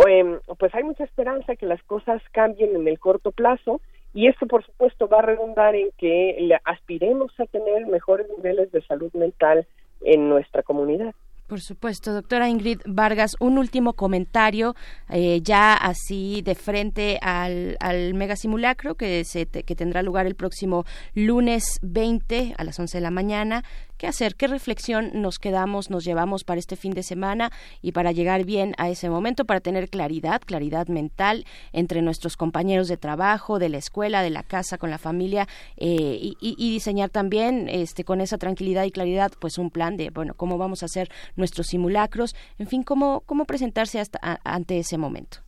em, 0.06 0.38
pues 0.58 0.74
hay 0.74 0.82
mucha 0.84 1.04
esperanza 1.04 1.56
que 1.56 1.66
las 1.66 1.82
cosas 1.82 2.22
cambien 2.32 2.74
en 2.74 2.88
el 2.88 2.98
corto 2.98 3.32
plazo 3.32 3.80
y 4.16 4.28
esto, 4.28 4.46
por 4.46 4.64
supuesto, 4.64 5.08
va 5.08 5.18
a 5.18 5.22
redundar 5.22 5.74
en 5.74 5.90
que 5.98 6.50
aspiremos 6.64 7.38
a 7.38 7.44
tener 7.44 7.86
mejores 7.86 8.26
niveles 8.34 8.72
de 8.72 8.80
salud 8.80 9.12
mental 9.12 9.66
en 10.00 10.30
nuestra 10.30 10.62
comunidad. 10.62 11.14
Por 11.46 11.60
supuesto, 11.60 12.14
doctora 12.14 12.48
Ingrid 12.48 12.80
Vargas, 12.86 13.36
un 13.40 13.58
último 13.58 13.92
comentario 13.92 14.74
eh, 15.10 15.40
ya 15.42 15.74
así 15.74 16.40
de 16.42 16.54
frente 16.54 17.18
al, 17.20 17.76
al 17.78 18.14
mega 18.14 18.36
simulacro 18.36 18.94
que, 18.94 19.22
se 19.24 19.46
que 19.46 19.76
tendrá 19.76 20.02
lugar 20.02 20.26
el 20.26 20.34
próximo 20.34 20.84
lunes 21.14 21.78
20 21.82 22.54
a 22.56 22.64
las 22.64 22.80
11 22.80 22.96
de 22.96 23.02
la 23.02 23.10
mañana 23.10 23.64
qué 23.96 24.06
hacer, 24.06 24.34
qué 24.34 24.46
reflexión 24.46 25.10
nos 25.14 25.38
quedamos, 25.38 25.90
nos 25.90 26.04
llevamos 26.04 26.44
para 26.44 26.58
este 26.58 26.76
fin 26.76 26.92
de 26.92 27.02
semana 27.02 27.50
y 27.82 27.92
para 27.92 28.12
llegar 28.12 28.44
bien 28.44 28.74
a 28.78 28.88
ese 28.88 29.10
momento, 29.10 29.44
para 29.44 29.60
tener 29.60 29.88
claridad, 29.88 30.40
claridad 30.44 30.88
mental 30.88 31.44
entre 31.72 32.02
nuestros 32.02 32.36
compañeros 32.36 32.88
de 32.88 32.96
trabajo, 32.96 33.58
de 33.58 33.68
la 33.68 33.78
escuela, 33.78 34.22
de 34.22 34.30
la 34.30 34.42
casa, 34.42 34.78
con 34.78 34.90
la 34.90 34.98
familia 34.98 35.46
eh, 35.76 36.32
y, 36.40 36.70
diseñar 36.76 37.10
también 37.10 37.68
este, 37.68 38.04
con 38.04 38.20
esa 38.20 38.38
tranquilidad 38.38 38.84
y 38.84 38.90
claridad 38.90 39.32
pues 39.40 39.58
un 39.58 39.70
plan 39.70 39.96
de, 39.96 40.10
bueno, 40.10 40.34
cómo 40.34 40.58
vamos 40.58 40.82
a 40.82 40.86
hacer 40.86 41.08
nuestros 41.36 41.68
simulacros, 41.68 42.34
en 42.58 42.66
fin, 42.66 42.82
cómo, 42.82 43.22
cómo 43.26 43.44
presentarse 43.44 44.00
hasta, 44.00 44.18
ante 44.44 44.78
ese 44.78 44.98
momento. 44.98 45.38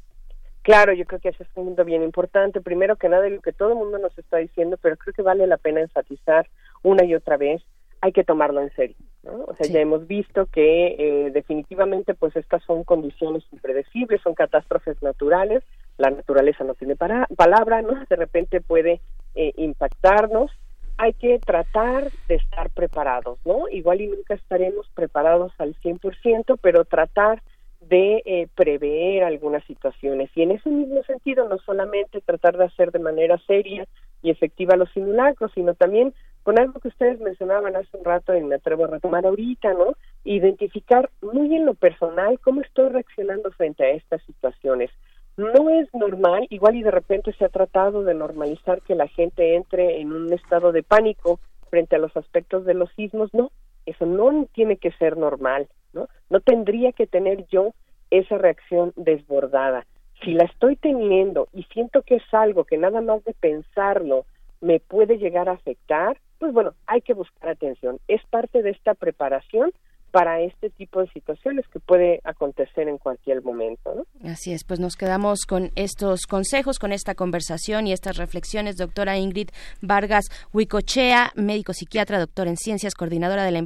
Claro, 0.62 0.92
yo 0.92 1.06
creo 1.06 1.20
que 1.20 1.30
ese 1.30 1.44
es 1.44 1.48
un 1.54 1.66
punto 1.66 1.84
bien 1.84 2.02
importante. 2.02 2.60
Primero 2.60 2.96
que 2.96 3.08
nada, 3.08 3.26
lo 3.28 3.40
que 3.40 3.52
todo 3.52 3.70
el 3.70 3.76
mundo 3.76 3.98
nos 3.98 4.16
está 4.18 4.36
diciendo, 4.36 4.76
pero 4.82 4.96
creo 4.96 5.14
que 5.14 5.22
vale 5.22 5.46
la 5.46 5.56
pena 5.56 5.80
enfatizar 5.80 6.48
una 6.82 7.04
y 7.04 7.14
otra 7.14 7.38
vez 7.38 7.62
hay 8.00 8.12
que 8.12 8.24
tomarlo 8.24 8.60
en 8.60 8.72
serio. 8.74 8.96
¿no? 9.22 9.44
O 9.46 9.54
sea, 9.54 9.66
ya 9.66 9.80
hemos 9.80 10.06
visto 10.06 10.46
que 10.46 10.96
eh, 10.98 11.30
definitivamente 11.32 12.14
pues 12.14 12.36
estas 12.36 12.62
son 12.64 12.84
condiciones 12.84 13.44
impredecibles, 13.52 14.20
son 14.22 14.34
catástrofes 14.34 15.02
naturales, 15.02 15.62
la 15.96 16.10
naturaleza 16.10 16.64
no 16.64 16.74
tiene 16.74 16.96
para, 16.96 17.26
palabra, 17.36 17.82
¿no? 17.82 18.04
De 18.08 18.16
repente 18.16 18.60
puede 18.60 19.00
eh, 19.34 19.52
impactarnos, 19.56 20.50
hay 20.96 21.12
que 21.14 21.38
tratar 21.38 22.10
de 22.28 22.34
estar 22.36 22.70
preparados, 22.70 23.38
¿no? 23.44 23.68
Igual 23.68 24.00
y 24.00 24.08
nunca 24.08 24.34
estaremos 24.34 24.88
preparados 24.94 25.52
al 25.58 25.74
100%, 25.76 26.58
pero 26.60 26.84
tratar 26.84 27.42
de 27.80 28.22
eh, 28.24 28.48
prever 28.54 29.22
algunas 29.22 29.64
situaciones. 29.64 30.30
Y 30.34 30.42
en 30.42 30.52
ese 30.52 30.68
mismo 30.68 31.02
sentido, 31.04 31.48
no 31.48 31.58
solamente 31.58 32.20
tratar 32.20 32.56
de 32.56 32.64
hacer 32.64 32.90
de 32.90 32.98
manera 32.98 33.38
seria 33.46 33.86
y 34.22 34.30
efectiva 34.30 34.76
los 34.76 34.90
simulacros, 34.90 35.52
sino 35.54 35.74
también 35.74 36.12
con 36.48 36.58
algo 36.58 36.80
que 36.80 36.88
ustedes 36.88 37.20
mencionaban 37.20 37.76
hace 37.76 37.94
un 37.94 38.06
rato 38.06 38.34
y 38.34 38.42
me 38.42 38.54
atrevo 38.54 38.84
a 38.84 38.88
retomar 38.88 39.26
ahorita, 39.26 39.74
¿no? 39.74 39.92
Identificar 40.24 41.10
muy 41.20 41.54
en 41.54 41.66
lo 41.66 41.74
personal 41.74 42.40
cómo 42.40 42.62
estoy 42.62 42.88
reaccionando 42.88 43.50
frente 43.50 43.84
a 43.84 43.90
estas 43.90 44.22
situaciones. 44.22 44.90
No 45.36 45.68
es 45.68 45.92
normal, 45.92 46.46
igual 46.48 46.76
y 46.76 46.82
de 46.82 46.90
repente 46.90 47.34
se 47.34 47.44
ha 47.44 47.50
tratado 47.50 48.02
de 48.02 48.14
normalizar 48.14 48.80
que 48.80 48.94
la 48.94 49.08
gente 49.08 49.56
entre 49.56 50.00
en 50.00 50.10
un 50.10 50.32
estado 50.32 50.72
de 50.72 50.82
pánico 50.82 51.38
frente 51.68 51.96
a 51.96 51.98
los 51.98 52.16
aspectos 52.16 52.64
de 52.64 52.72
los 52.72 52.90
sismos, 52.94 53.28
no, 53.34 53.50
eso 53.84 54.06
no 54.06 54.46
tiene 54.54 54.78
que 54.78 54.92
ser 54.92 55.18
normal, 55.18 55.68
¿no? 55.92 56.08
No 56.30 56.40
tendría 56.40 56.92
que 56.92 57.06
tener 57.06 57.46
yo 57.48 57.74
esa 58.10 58.38
reacción 58.38 58.94
desbordada. 58.96 59.84
Si 60.24 60.32
la 60.32 60.44
estoy 60.44 60.76
teniendo 60.76 61.46
y 61.52 61.64
siento 61.64 62.00
que 62.00 62.14
es 62.14 62.24
algo 62.32 62.64
que 62.64 62.78
nada 62.78 63.02
más 63.02 63.22
de 63.24 63.34
pensarlo 63.34 64.24
me 64.62 64.80
puede 64.80 65.18
llegar 65.18 65.50
a 65.50 65.52
afectar, 65.52 66.16
pues 66.38 66.52
bueno, 66.52 66.74
hay 66.86 67.00
que 67.00 67.14
buscar 67.14 67.50
atención. 67.50 67.98
Es 68.08 68.24
parte 68.26 68.62
de 68.62 68.70
esta 68.70 68.94
preparación 68.94 69.72
para 70.10 70.40
este 70.40 70.70
tipo 70.70 71.00
de 71.00 71.08
situaciones 71.08 71.66
que 71.68 71.80
puede 71.80 72.20
acontecer 72.24 72.88
en 72.88 72.98
cualquier 72.98 73.42
momento. 73.42 73.94
¿no? 73.94 74.30
Así 74.30 74.52
es, 74.52 74.64
pues 74.64 74.80
nos 74.80 74.96
quedamos 74.96 75.40
con 75.46 75.70
estos 75.76 76.26
consejos, 76.26 76.78
con 76.78 76.92
esta 76.92 77.14
conversación 77.14 77.86
y 77.86 77.92
estas 77.92 78.16
reflexiones. 78.16 78.76
Doctora 78.76 79.18
Ingrid 79.18 79.50
Vargas 79.82 80.26
Huicochea, 80.52 81.32
médico 81.36 81.72
psiquiatra, 81.72 82.18
doctor 82.18 82.48
en 82.48 82.56
ciencias, 82.56 82.94
coordinadora 82.94 83.44
de 83.44 83.52
la 83.52 83.58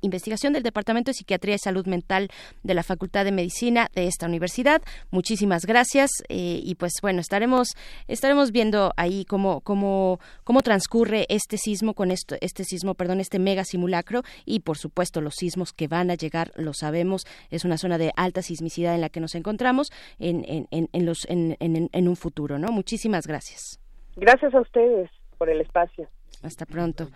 investigación 0.00 0.52
del 0.52 0.62
Departamento 0.62 1.10
de 1.10 1.14
Psiquiatría 1.14 1.56
y 1.56 1.58
Salud 1.58 1.86
Mental 1.86 2.28
de 2.62 2.74
la 2.74 2.82
Facultad 2.82 3.24
de 3.24 3.32
Medicina 3.32 3.88
de 3.94 4.06
esta 4.06 4.26
universidad. 4.26 4.82
Muchísimas 5.10 5.66
gracias 5.66 6.10
eh, 6.28 6.60
y 6.62 6.74
pues 6.76 6.92
bueno, 7.02 7.20
estaremos, 7.20 7.68
estaremos 8.06 8.52
viendo 8.52 8.92
ahí 8.96 9.24
cómo, 9.24 9.60
cómo, 9.62 10.20
cómo 10.44 10.62
transcurre 10.62 11.26
este 11.28 11.58
sismo 11.58 11.94
con 11.94 12.10
esto, 12.10 12.36
este 12.40 12.64
sismo, 12.64 12.94
perdón, 12.94 13.20
este 13.20 13.38
mega 13.38 13.64
simulacro 13.64 14.22
y 14.44 14.60
por 14.60 14.78
supuesto 14.78 15.20
los 15.20 15.34
sismos 15.34 15.72
que 15.72 15.88
van 15.88 15.97
a 15.98 16.14
llegar, 16.14 16.52
lo 16.56 16.72
sabemos, 16.72 17.26
es 17.50 17.64
una 17.64 17.78
zona 17.78 17.98
de 17.98 18.12
alta 18.16 18.42
sismicidad 18.42 18.94
en 18.94 19.00
la 19.00 19.08
que 19.08 19.20
nos 19.20 19.34
encontramos 19.34 19.90
en, 20.18 20.44
en, 20.70 20.88
en, 20.92 21.06
los, 21.06 21.28
en, 21.28 21.56
en 21.60 22.08
un 22.08 22.16
futuro, 22.16 22.58
¿no? 22.58 22.68
Muchísimas 22.68 23.26
gracias. 23.26 23.80
Gracias 24.16 24.54
a 24.54 24.60
ustedes 24.60 25.10
por 25.38 25.48
el 25.48 25.60
espacio. 25.60 26.08
Hasta 26.42 26.66
pronto. 26.66 27.10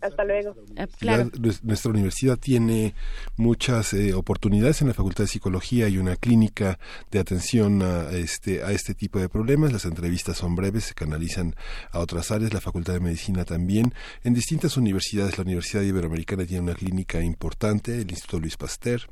Hasta 0.00 0.24
luego. 0.24 0.54
Ah, 0.76 0.86
claro. 0.98 1.30
Nuestra 1.62 1.90
universidad 1.90 2.38
tiene 2.38 2.94
muchas 3.36 3.92
eh, 3.94 4.14
oportunidades 4.14 4.80
en 4.80 4.88
la 4.88 4.94
Facultad 4.94 5.24
de 5.24 5.28
Psicología 5.28 5.88
y 5.88 5.98
una 5.98 6.16
clínica 6.16 6.78
de 7.10 7.18
atención 7.18 7.82
a 7.82 8.10
este, 8.12 8.62
a 8.62 8.70
este 8.72 8.94
tipo 8.94 9.18
de 9.18 9.28
problemas. 9.28 9.72
Las 9.72 9.84
entrevistas 9.84 10.36
son 10.36 10.54
breves, 10.54 10.84
se 10.84 10.94
canalizan 10.94 11.54
a 11.90 11.98
otras 11.98 12.30
áreas. 12.30 12.54
La 12.54 12.60
Facultad 12.60 12.92
de 12.92 13.00
Medicina 13.00 13.44
también. 13.44 13.92
En 14.22 14.34
distintas 14.34 14.76
universidades, 14.76 15.36
la 15.36 15.42
Universidad 15.42 15.82
Iberoamericana 15.82 16.46
tiene 16.46 16.62
una 16.62 16.74
clínica 16.74 17.20
importante, 17.20 18.00
el 18.00 18.10
Instituto 18.10 18.38
Luis 18.38 18.56
Pasteur 18.56 19.08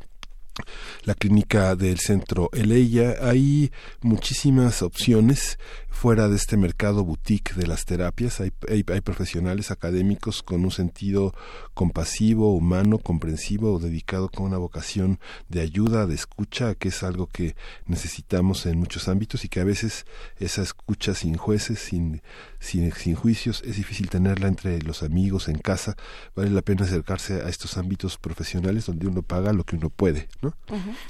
la 1.04 1.14
clínica 1.14 1.76
del 1.76 1.98
centro 1.98 2.50
Eleya. 2.52 3.16
Hay 3.22 3.70
muchísimas 4.02 4.82
opciones 4.82 5.58
fuera 5.98 6.28
de 6.28 6.36
este 6.36 6.56
mercado 6.56 7.04
boutique 7.04 7.54
de 7.54 7.66
las 7.66 7.84
terapias. 7.84 8.40
Hay, 8.40 8.52
hay, 8.68 9.00
profesionales 9.00 9.72
académicos 9.72 10.44
con 10.44 10.64
un 10.64 10.70
sentido 10.70 11.34
compasivo, 11.74 12.54
humano, 12.54 12.98
comprensivo, 12.98 13.80
dedicado 13.80 14.28
con 14.28 14.46
una 14.46 14.58
vocación 14.58 15.18
de 15.48 15.60
ayuda, 15.60 16.06
de 16.06 16.14
escucha, 16.14 16.76
que 16.76 16.88
es 16.88 17.02
algo 17.02 17.26
que 17.26 17.56
necesitamos 17.86 18.64
en 18.66 18.78
muchos 18.78 19.08
ámbitos 19.08 19.44
y 19.44 19.48
que 19.48 19.58
a 19.58 19.64
veces 19.64 20.06
esa 20.38 20.62
escucha 20.62 21.14
sin 21.14 21.36
jueces, 21.36 21.80
sin, 21.80 22.22
sin, 22.60 22.92
sin 22.92 23.16
juicios, 23.16 23.62
es 23.66 23.76
difícil 23.76 24.08
tenerla 24.08 24.46
entre 24.46 24.80
los 24.82 25.02
amigos, 25.02 25.48
en 25.48 25.58
casa. 25.58 25.96
Vale 26.36 26.50
la 26.50 26.62
pena 26.62 26.84
acercarse 26.84 27.42
a 27.42 27.48
estos 27.48 27.76
ámbitos 27.76 28.18
profesionales 28.18 28.86
donde 28.86 29.08
uno 29.08 29.22
paga 29.22 29.52
lo 29.52 29.64
que 29.64 29.74
uno 29.74 29.90
puede, 29.90 30.28
¿no? 30.42 30.47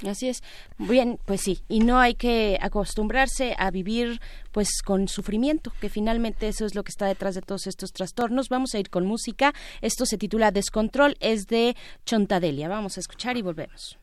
Así 0.07 0.29
es. 0.29 0.41
Bien, 0.77 1.19
pues 1.25 1.41
sí, 1.41 1.59
y 1.67 1.79
no 1.79 1.99
hay 1.99 2.15
que 2.15 2.57
acostumbrarse 2.61 3.55
a 3.57 3.71
vivir 3.71 4.19
pues 4.51 4.81
con 4.83 5.07
sufrimiento, 5.07 5.71
que 5.79 5.89
finalmente 5.89 6.47
eso 6.47 6.65
es 6.65 6.75
lo 6.75 6.83
que 6.83 6.91
está 6.91 7.05
detrás 7.05 7.35
de 7.35 7.41
todos 7.41 7.67
estos 7.67 7.91
trastornos. 7.91 8.49
Vamos 8.49 8.73
a 8.73 8.79
ir 8.79 8.89
con 8.89 9.05
música. 9.05 9.53
Esto 9.81 10.05
se 10.05 10.17
titula 10.17 10.51
Descontrol, 10.51 11.15
es 11.19 11.47
de 11.47 11.75
Chontadelia. 12.05 12.67
Vamos 12.67 12.97
a 12.97 12.99
escuchar 12.99 13.37
y 13.37 13.41
volvemos. 13.41 13.97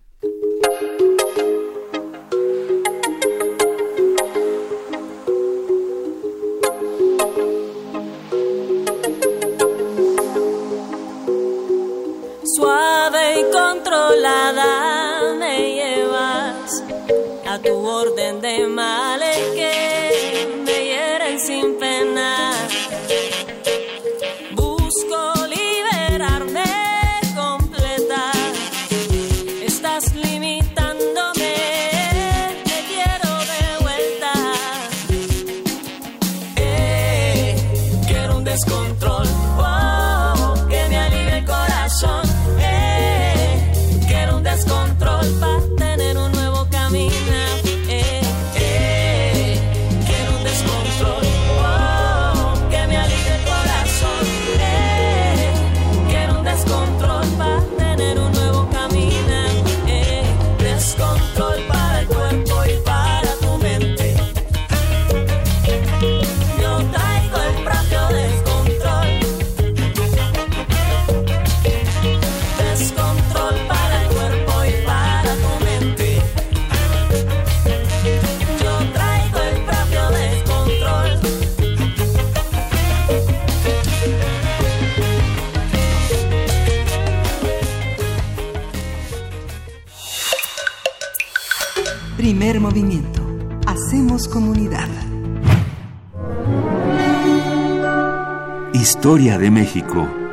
Suave 12.56 13.40
y 13.40 13.52
controlada 13.52 14.85
a 17.56 17.58
tu 17.58 17.74
orden 17.86 18.40
de 18.42 18.66
males 18.66 19.05
Movimiento. 92.54 93.20
Hacemos 93.66 94.28
comunidad. 94.28 94.88
Historia 98.72 99.36
de 99.36 99.50
México. 99.50 100.25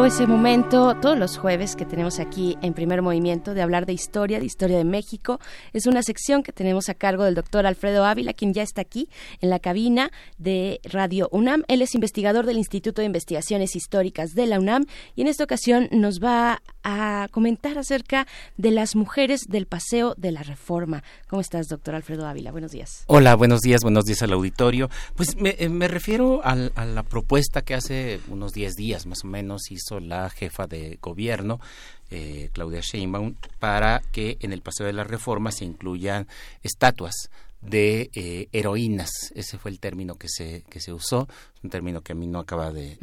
Ese 0.00 0.26
momento, 0.26 0.96
todos 1.00 1.18
los 1.18 1.36
jueves 1.36 1.76
que 1.76 1.84
tenemos 1.84 2.18
aquí 2.18 2.56
en 2.62 2.72
primer 2.72 3.02
movimiento, 3.02 3.52
de 3.52 3.60
hablar 3.60 3.84
de 3.84 3.92
historia, 3.92 4.40
de 4.40 4.46
historia 4.46 4.78
de 4.78 4.84
México. 4.84 5.38
Es 5.74 5.86
una 5.86 6.02
sección 6.02 6.42
que 6.42 6.50
tenemos 6.50 6.88
a 6.88 6.94
cargo 6.94 7.24
del 7.24 7.34
doctor 7.34 7.66
Alfredo 7.66 8.04
Ávila, 8.04 8.32
quien 8.32 8.54
ya 8.54 8.62
está 8.62 8.80
aquí 8.80 9.08
en 9.40 9.50
la 9.50 9.58
cabina 9.58 10.10
de 10.38 10.80
Radio 10.84 11.28
UNAM. 11.30 11.62
Él 11.68 11.82
es 11.82 11.94
investigador 11.94 12.46
del 12.46 12.56
Instituto 12.56 13.02
de 13.02 13.06
Investigaciones 13.06 13.76
Históricas 13.76 14.34
de 14.34 14.46
la 14.46 14.58
UNAM 14.58 14.86
y 15.14 15.22
en 15.22 15.28
esta 15.28 15.44
ocasión 15.44 15.88
nos 15.92 16.20
va 16.20 16.62
a 16.82 17.28
comentar 17.30 17.78
acerca 17.78 18.26
de 18.56 18.70
las 18.70 18.96
mujeres 18.96 19.42
del 19.48 19.66
Paseo 19.66 20.14
de 20.16 20.32
la 20.32 20.42
Reforma. 20.42 21.04
¿Cómo 21.28 21.42
estás, 21.42 21.68
doctor 21.68 21.94
Alfredo 21.94 22.26
Ávila? 22.26 22.50
Buenos 22.50 22.72
días. 22.72 23.04
Hola, 23.06 23.36
buenos 23.36 23.60
días, 23.60 23.82
buenos 23.82 24.04
días 24.04 24.22
al 24.22 24.32
auditorio. 24.32 24.88
Pues 25.14 25.36
me, 25.36 25.50
eh, 25.58 25.88
refiero 25.88 26.40
a 26.42 26.56
la 26.56 27.02
propuesta 27.02 27.62
que 27.62 27.74
hace 27.74 28.20
unos 28.28 28.52
10 28.52 28.72
días 28.74 29.06
más 29.06 29.22
o 29.22 29.26
menos 29.26 29.70
hizo 29.82 30.00
la 30.00 30.30
jefa 30.30 30.66
de 30.66 30.98
gobierno, 31.00 31.60
eh, 32.10 32.50
Claudia 32.52 32.80
Sheinbaum, 32.80 33.34
para 33.58 34.00
que 34.12 34.36
en 34.40 34.52
el 34.52 34.62
Paseo 34.62 34.86
de 34.86 34.92
la 34.92 35.04
Reforma 35.04 35.50
se 35.50 35.64
incluyan 35.64 36.26
estatuas 36.62 37.30
de 37.62 38.10
eh, 38.14 38.48
heroínas. 38.52 39.32
Ese 39.34 39.56
fue 39.56 39.70
el 39.70 39.78
término 39.78 40.16
que 40.16 40.28
se, 40.28 40.64
que 40.68 40.80
se 40.80 40.92
usó, 40.92 41.28
un 41.62 41.70
término 41.70 42.00
que 42.00 42.12
a 42.12 42.14
mí 42.14 42.26
no 42.26 42.40
acaba 42.40 42.72
de, 42.72 42.98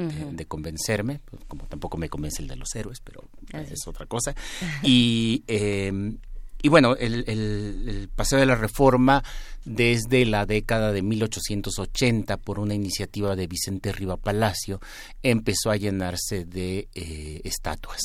convencerme, 0.48 1.22
pues, 1.26 1.44
como 1.48 1.64
tampoco 1.64 1.98
me 1.98 2.10
convence 2.10 2.42
el 2.42 2.48
de 2.48 2.58
los 2.58 2.76
héroes, 2.76 3.00
pero 3.04 3.24
es 3.54 3.88
otra 3.88 4.06
cosa. 4.06 4.36
Y, 4.84 5.44
em, 5.48 6.18
y 6.62 6.68
bueno, 6.68 6.96
el, 6.98 7.24
el, 7.28 8.10
Paseo 8.16 8.40
de 8.40 8.46
la 8.46 8.56
Reforma 8.56 9.24
desde 9.64 10.26
la 10.26 10.46
década 10.46 10.92
de 10.92 11.02
1880 11.02 12.36
por 12.38 12.60
una 12.60 12.74
iniciativa 12.74 13.36
de 13.36 13.48
Vicente 13.48 13.94
Riva 13.94 14.18
Palacio 14.18 14.82
empezó 15.24 15.72
a 15.72 15.78
llenarse 15.78 16.44
de 16.44 16.90
eh, 16.94 17.42
estatuas. 17.46 18.02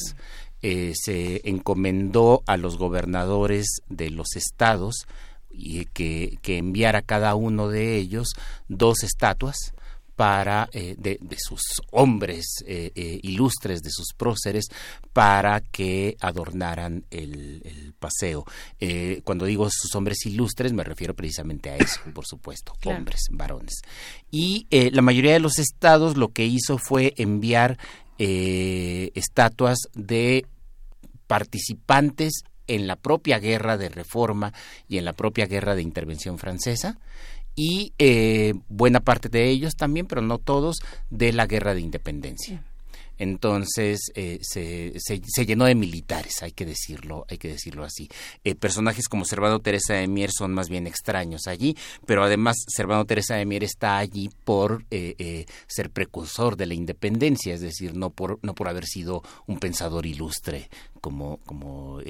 Eh, 0.63 0.93
se 0.95 1.49
encomendó 1.49 2.43
a 2.47 2.57
los 2.57 2.79
gobernadores 2.79 3.83
de 3.89 4.11
los 4.11 4.37
estados 4.37 5.07
y 5.51 5.87
que, 5.87 6.39
que 6.41 6.59
enviara 6.59 7.03
cada 7.03 7.35
uno 7.35 7.69
de 7.69 7.97
ellos 7.97 8.29
dos 8.69 9.03
estatuas 9.03 9.75
para 10.17 10.69
eh, 10.73 10.95
de, 10.97 11.19
sus 11.39 11.83
hombres 11.91 12.65
eh, 12.67 12.93
eh, 12.95 13.21
ilustres, 13.23 13.83
de 13.83 13.91
sus 13.91 14.13
próceres, 14.17 14.67
para 15.13 15.61
que 15.61 16.17
adornaran 16.21 17.05
el, 17.11 17.95
paseo. 17.99 18.45
cuando 19.25 19.47
digo 19.47 19.69
sus 19.71 19.95
hombres 19.95 20.27
ilustres, 20.27 20.73
me 20.73 20.85
refiero 20.85 21.15
precisamente 21.15 21.71
a 21.71 21.77
eso, 21.77 22.01
por 22.13 22.27
supuesto, 22.27 22.75
hombres, 22.85 23.29
varones. 23.31 23.81
Y 24.31 24.67
la 24.71 25.03
mayoría 25.03 25.33
de 25.33 25.41
los 25.41 25.59
estados 25.59 26.17
lo 26.17 26.29
que 26.29 26.45
hizo 26.45 26.79
fue 26.79 27.15
enviar 27.17 27.79
estatuas 28.19 29.79
de 29.95 30.47
participantes 31.27 32.45
en 32.67 32.87
la 32.87 32.97
propia 32.97 33.39
guerra 33.39 33.77
de 33.77 33.89
reforma 33.89 34.53
y 34.89 34.99
en 34.99 35.05
la 35.05 35.13
propia 35.13 35.47
guerra 35.47 35.75
de 35.75 35.83
intervención 35.83 36.39
francesa 36.39 36.99
y 37.55 37.93
eh, 37.99 38.55
buena 38.69 39.01
parte 39.01 39.29
de 39.29 39.49
ellos 39.49 39.77
también, 39.77 40.07
pero 40.07 40.23
no 40.23 40.39
todos, 40.39 40.81
de 41.11 41.33
la 41.33 41.47
guerra 41.47 41.75
de 41.75 41.81
independencia. 41.81 42.65
Entonces 43.19 44.01
eh, 44.15 44.39
se, 44.43 44.93
se, 44.97 45.47
llenó 45.47 45.67
de 45.67 45.75
militares, 45.75 46.43
hay 46.43 46.53
que 46.53 46.67
decirlo, 46.67 47.25
hay 47.29 47.39
que 47.39 47.49
decirlo 47.49 47.85
así. 47.85 48.09
Eh, 48.43 48.55
personajes 48.55 49.09
como 49.09 49.25
Servando 49.25 49.61
Teresa 49.61 49.95
de 49.95 50.09
Mier 50.09 50.31
son 50.33 50.53
más 50.53 50.69
bien 50.69 50.87
extraños 50.87 51.47
allí, 51.47 51.77
pero 52.07 52.25
además 52.25 52.57
Servando 52.67 53.05
Teresa 53.05 53.37
de 53.37 53.47
Mier 53.47 53.65
está 53.65 53.99
allí 53.99 54.31
por 54.45 54.85
eh, 54.91 55.47
ser 55.67 55.91
precursor 55.91 56.57
de 56.57 56.67
la 56.67 56.75
independencia, 56.75 57.55
es 57.55 57.61
decir, 57.61 57.95
no 57.95 58.11
por 58.11 58.39
no 58.43 58.55
por 58.55 58.69
haber 58.69 58.87
sido 58.87 59.23
un 59.47 59.59
pensador 59.59 60.07
ilustre 60.07 60.69
como 61.01 61.39
como 61.39 62.01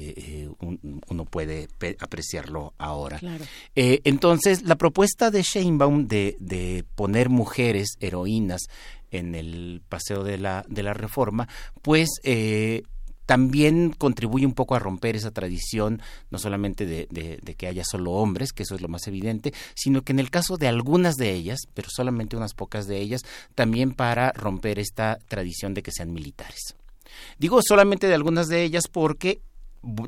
uno 1.09 1.25
puede 1.25 1.67
apreciarlo 1.99 2.73
ahora. 2.77 3.19
entonces 3.75 4.63
la 4.63 4.75
propuesta 4.75 5.31
de 5.31 5.43
Sheinbaum 5.43 6.07
de, 6.07 6.37
de 6.39 6.85
poner 6.95 7.29
mujeres 7.29 7.97
heroínas 7.99 8.67
en 9.17 9.35
el 9.35 9.81
paseo 9.87 10.23
de 10.23 10.37
la, 10.37 10.65
de 10.67 10.83
la 10.83 10.93
reforma, 10.93 11.47
pues 11.81 12.09
eh, 12.23 12.83
también 13.25 13.91
contribuye 13.91 14.45
un 14.45 14.53
poco 14.53 14.75
a 14.75 14.79
romper 14.79 15.15
esa 15.15 15.31
tradición, 15.31 16.01
no 16.29 16.37
solamente 16.37 16.85
de, 16.85 17.07
de, 17.09 17.55
que 17.55 17.67
haya 17.67 17.83
solo 17.83 18.11
hombres, 18.11 18.51
que 18.53 18.63
eso 18.63 18.75
es 18.75 18.81
lo 18.81 18.87
más 18.87 19.07
evidente, 19.07 19.53
sino 19.75 20.03
que 20.03 20.13
en 20.13 20.19
el 20.19 20.29
caso 20.29 20.57
de 20.57 20.67
algunas 20.67 21.15
de 21.15 21.31
ellas, 21.31 21.59
pero 21.73 21.89
solamente 21.89 22.37
unas 22.37 22.53
pocas 22.53 22.87
de 22.87 22.99
ellas, 22.99 23.21
también 23.55 23.93
para 23.93 24.31
romper 24.31 24.79
esta 24.79 25.17
tradición 25.27 25.73
de 25.73 25.83
que 25.83 25.91
sean 25.91 26.13
militares. 26.13 26.75
Digo 27.39 27.59
solamente 27.67 28.07
de 28.07 28.13
algunas 28.13 28.47
de 28.47 28.63
ellas 28.63 28.87
porque 28.91 29.41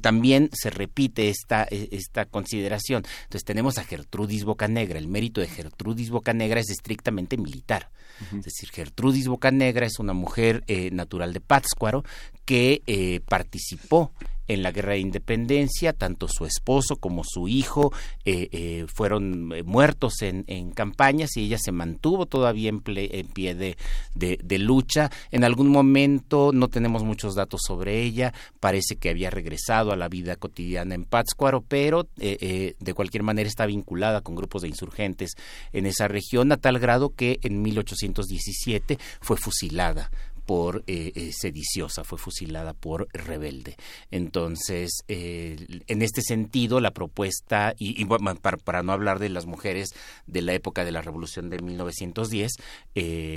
también 0.01 0.49
se 0.53 0.69
repite 0.69 1.30
esta, 1.30 1.67
e, 1.69 1.89
esta 1.91 2.25
consideración. 2.25 3.03
Entonces 3.23 3.43
tenemos 3.43 3.78
a 3.78 3.84
Gertrudis 3.84 4.43
Bocanegra. 4.43 4.99
El 4.99 5.07
mérito 5.07 5.41
de 5.41 5.47
Gertrudis 5.47 6.09
Bocanegra 6.09 6.59
es 6.59 6.69
estrictamente 6.69 7.38
militar. 7.38 7.89
Es 8.36 8.45
decir, 8.45 8.69
Gertrudis 8.71 9.28
Bocanegra 9.28 9.86
es 9.86 9.99
una 9.99 10.13
mujer 10.13 10.63
eh, 10.67 10.89
natural 10.91 11.34
de 11.34 11.39
Pátzcuaro 11.39 12.03
que 12.45 12.82
eh, 12.88 13.19
participó 13.28 14.11
en 14.47 14.63
la 14.63 14.71
guerra 14.71 14.93
de 14.93 14.99
independencia, 14.99 15.93
tanto 15.93 16.27
su 16.27 16.45
esposo 16.45 16.95
como 16.95 17.23
su 17.23 17.47
hijo 17.47 17.93
eh, 18.25 18.49
eh, 18.51 18.85
fueron 18.87 19.51
eh, 19.53 19.63
muertos 19.63 20.21
en, 20.21 20.43
en, 20.47 20.71
campañas 20.71 21.35
y 21.35 21.45
ella 21.45 21.57
se 21.59 21.71
mantuvo 21.71 22.25
todavía 22.25 22.69
en, 22.69 22.81
en 22.85 23.27
pie 23.27 23.55
de, 23.55 23.77
de, 24.15 24.57
lucha. 24.59 25.11
En 25.31 25.43
algún 25.43 25.69
momento 25.69 26.51
no 26.53 26.67
tenemos 26.67 27.03
muchos 27.03 27.35
datos 27.35 27.61
sobre 27.65 28.01
ella, 28.01 28.33
parece 28.59 28.95
que 28.95 29.09
había 29.09 29.29
regresado 29.29 29.91
a 29.91 29.95
la 29.95 30.09
vida 30.09 30.35
cotidiana 30.35 30.95
en 30.95 31.03
Pátzcuaro, 31.03 31.61
pero 31.61 32.07
de 32.17 32.93
cualquier 32.95 33.23
manera 33.23 33.47
está 33.47 33.65
vinculada 33.65 34.21
con 34.21 34.35
grupos 34.35 34.63
de 34.63 34.69
insurgentes 34.69 35.35
en 35.73 35.85
esa 35.85 36.07
región 36.07 36.51
a 36.51 36.57
tal 36.57 36.79
grado 36.79 37.13
que 37.15 37.39
en 37.43 37.61
1817 37.61 38.97
fue 39.21 39.37
fusilada 39.37 40.09
por 40.47 40.85
eh, 40.87 41.11
eh, 41.13 41.31
sediciosa, 41.33 42.05
fue 42.05 42.17
fusilada 42.17 42.73
por 42.73 43.09
rebelde. 43.11 43.75
Entonces, 44.11 45.03
eh, 45.09 45.57
en 45.87 46.01
este 46.01 46.21
sentido, 46.21 46.79
la 46.79 46.91
propuesta, 46.91 47.75
y, 47.77 48.05
para, 48.05 48.81
no 48.81 48.93
hablar 48.93 49.19
de 49.19 49.27
las 49.27 49.45
mujeres 49.45 49.89
de 50.25 50.41
la 50.41 50.53
época 50.53 50.85
de 50.85 50.93
la 50.93 51.01
Revolución 51.01 51.49
de 51.49 51.59
1910, 51.59 52.53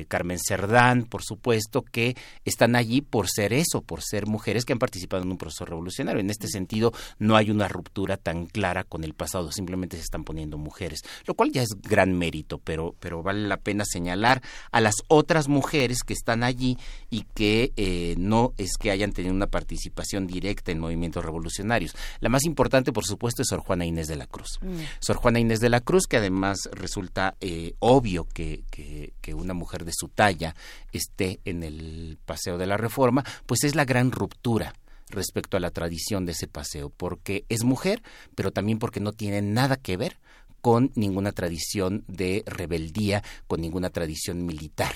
Carmen 0.07 0.39
Cerdán, 0.39 1.03
por 1.05 1.25
supuesto, 1.25 1.83
que 1.83 2.17
están 2.45 2.77
allí 2.77 3.01
por 3.01 3.29
ser 3.29 3.53
eso, 3.53 3.83
por 3.83 4.03
ser 4.03 4.27
mujeres 4.27 4.65
que 4.65 4.73
han 4.73 4.79
participado 4.79 5.25
en 5.25 5.33
un 5.33 5.37
proceso 5.37 5.65
revolucionario. 5.65 6.21
En 6.21 6.31
este 6.31 6.47
sentido, 6.47 6.93
no 7.19 7.35
hay 7.35 7.51
una 7.51 7.67
ruptura 7.67 8.19
tan 8.19 8.47
clara 8.47 8.85
con 8.85 9.03
el 9.03 9.15
pasado, 9.15 9.51
simplemente 9.51 9.97
se 9.97 10.05
están 10.05 10.23
poniendo 10.23 10.59
mujeres, 10.59 11.01
lo 11.27 11.35
cual 11.35 11.51
ya 11.51 11.63
es 11.63 11.71
gran 11.83 12.17
mérito, 12.17 12.59
pero, 12.59 12.95
pero 13.01 13.25
vale 13.25 13.49
la 13.49 13.57
pena 13.57 13.85
señalar 13.85 14.43
a 14.71 14.81
las 14.81 14.95
otras 15.09 15.49
mujeres 15.49 16.05
que 16.05 16.13
están 16.13 16.45
allí 16.45 16.79
y 17.09 17.23
que 17.35 17.73
eh, 17.77 18.15
no 18.19 18.53
es 18.59 18.73
que 18.79 18.91
hayan 18.91 19.13
tenido 19.13 19.35
una 19.35 19.47
participación 19.47 20.27
directa 20.27 20.73
en 20.73 20.79
movimientos 20.79 21.25
revolucionarios. 21.25 21.95
La 22.21 22.29
más 22.29 22.45
importante, 22.45 22.93
por 22.93 23.05
supuesto, 23.05 23.43
es 23.43 23.49
Sor 23.49 23.61
Juana 23.61 23.87
Inés 23.87 24.09
de 24.09 24.17
la 24.17 24.27
Cruz. 24.27 24.59
Mm. 24.61 24.81
Sor 25.01 25.17
Juana 25.17 25.41
Inés 25.41 25.61
de 25.61 25.71
la 25.71 25.81
Cruz, 25.81 26.07
que 26.07 26.19
además 26.19 26.69
resulta 26.73 27.37
eh, 27.41 27.75
obvio 27.79 28.25
que, 28.25 28.65
que, 28.71 29.13
que 29.21 29.35
una 29.35 29.55
mujer 29.55 29.85
de 29.85 29.93
su 29.95 30.09
talla 30.09 30.55
esté 30.93 31.41
en 31.45 31.63
el 31.63 32.19
Paseo 32.25 32.59
de 32.59 32.67
la 32.67 32.77
Reforma, 32.77 33.25
pues 33.47 33.65
es 33.65 33.75
la 33.75 33.85
gran 33.85 34.13
ruptura 34.13 34.75
respecto 35.11 35.57
a 35.57 35.61
la 35.61 35.71
tradición 35.71 36.25
de 36.25 36.33
ese 36.33 36.47
paseo, 36.47 36.91
porque 36.91 37.45
es 37.49 37.65
mujer, 37.65 38.03
pero 38.35 38.53
también 38.53 38.79
porque 38.79 39.01
no 39.01 39.13
tiene 39.13 39.43
nada 39.43 39.77
que 39.77 39.97
ver 39.97 40.19
con 40.61 40.93
ninguna 40.95 41.33
tradición 41.33 42.05
de 42.07 42.43
rebeldía, 42.47 43.23
con 43.47 43.61
ninguna 43.61 43.91
tradición 43.91 44.45
militar. 44.47 44.95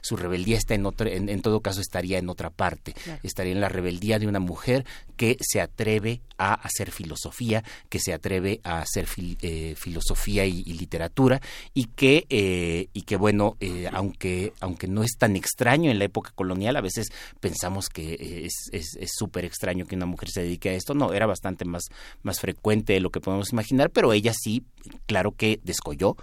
Su 0.00 0.16
rebeldía 0.16 0.56
está 0.56 0.74
en 0.74 0.86
otro, 0.86 1.08
en, 1.08 1.40
todo 1.42 1.60
caso 1.60 1.80
estaría 1.80 2.18
en 2.18 2.28
otra 2.28 2.50
parte. 2.50 2.94
Estaría 3.22 3.52
en 3.52 3.60
la 3.60 3.68
rebeldía 3.68 4.18
de 4.18 4.26
una 4.26 4.40
mujer 4.40 4.84
que 5.16 5.36
se 5.40 5.60
atreve 5.60 6.20
a 6.36 6.54
hacer 6.54 6.90
filosofía, 6.90 7.62
que 7.88 7.98
se 7.98 8.12
atreve 8.12 8.60
a 8.64 8.80
hacer 8.80 9.06
eh, 9.18 9.74
filosofía 9.76 10.44
y, 10.44 10.62
literatura 10.64 11.40
y 11.72 11.84
que 11.84 12.26
eh, 12.28 12.88
y 12.92 13.02
que 13.02 13.16
bueno, 13.16 13.56
eh, 13.60 13.88
aunque 13.92 14.52
aunque 14.60 14.88
no 14.88 15.02
es 15.02 15.12
tan 15.18 15.36
extraño 15.36 15.90
en 15.90 15.98
la 15.98 16.04
época 16.04 16.32
colonial, 16.34 16.76
a 16.76 16.80
veces 16.80 17.08
pensamos 17.40 17.88
que 17.88 18.48
es 18.72 19.10
súper 19.16 19.44
extraño 19.44 19.86
que 19.86 19.94
una 19.94 20.06
mujer 20.06 20.30
se 20.30 20.42
dedique 20.42 20.70
a 20.70 20.74
esto. 20.74 20.94
No, 20.94 21.12
era 21.12 21.26
bastante 21.26 21.64
más 21.64 21.84
más 22.22 22.40
frecuente 22.40 22.94
de 22.94 23.00
lo 23.00 23.10
que 23.10 23.20
podemos 23.20 23.52
imaginar, 23.52 23.90
pero 23.90 24.12
ella 24.12 24.32
sí, 24.34 24.64
claro 25.06 25.32
que 25.32 25.60
descolló 25.62 26.16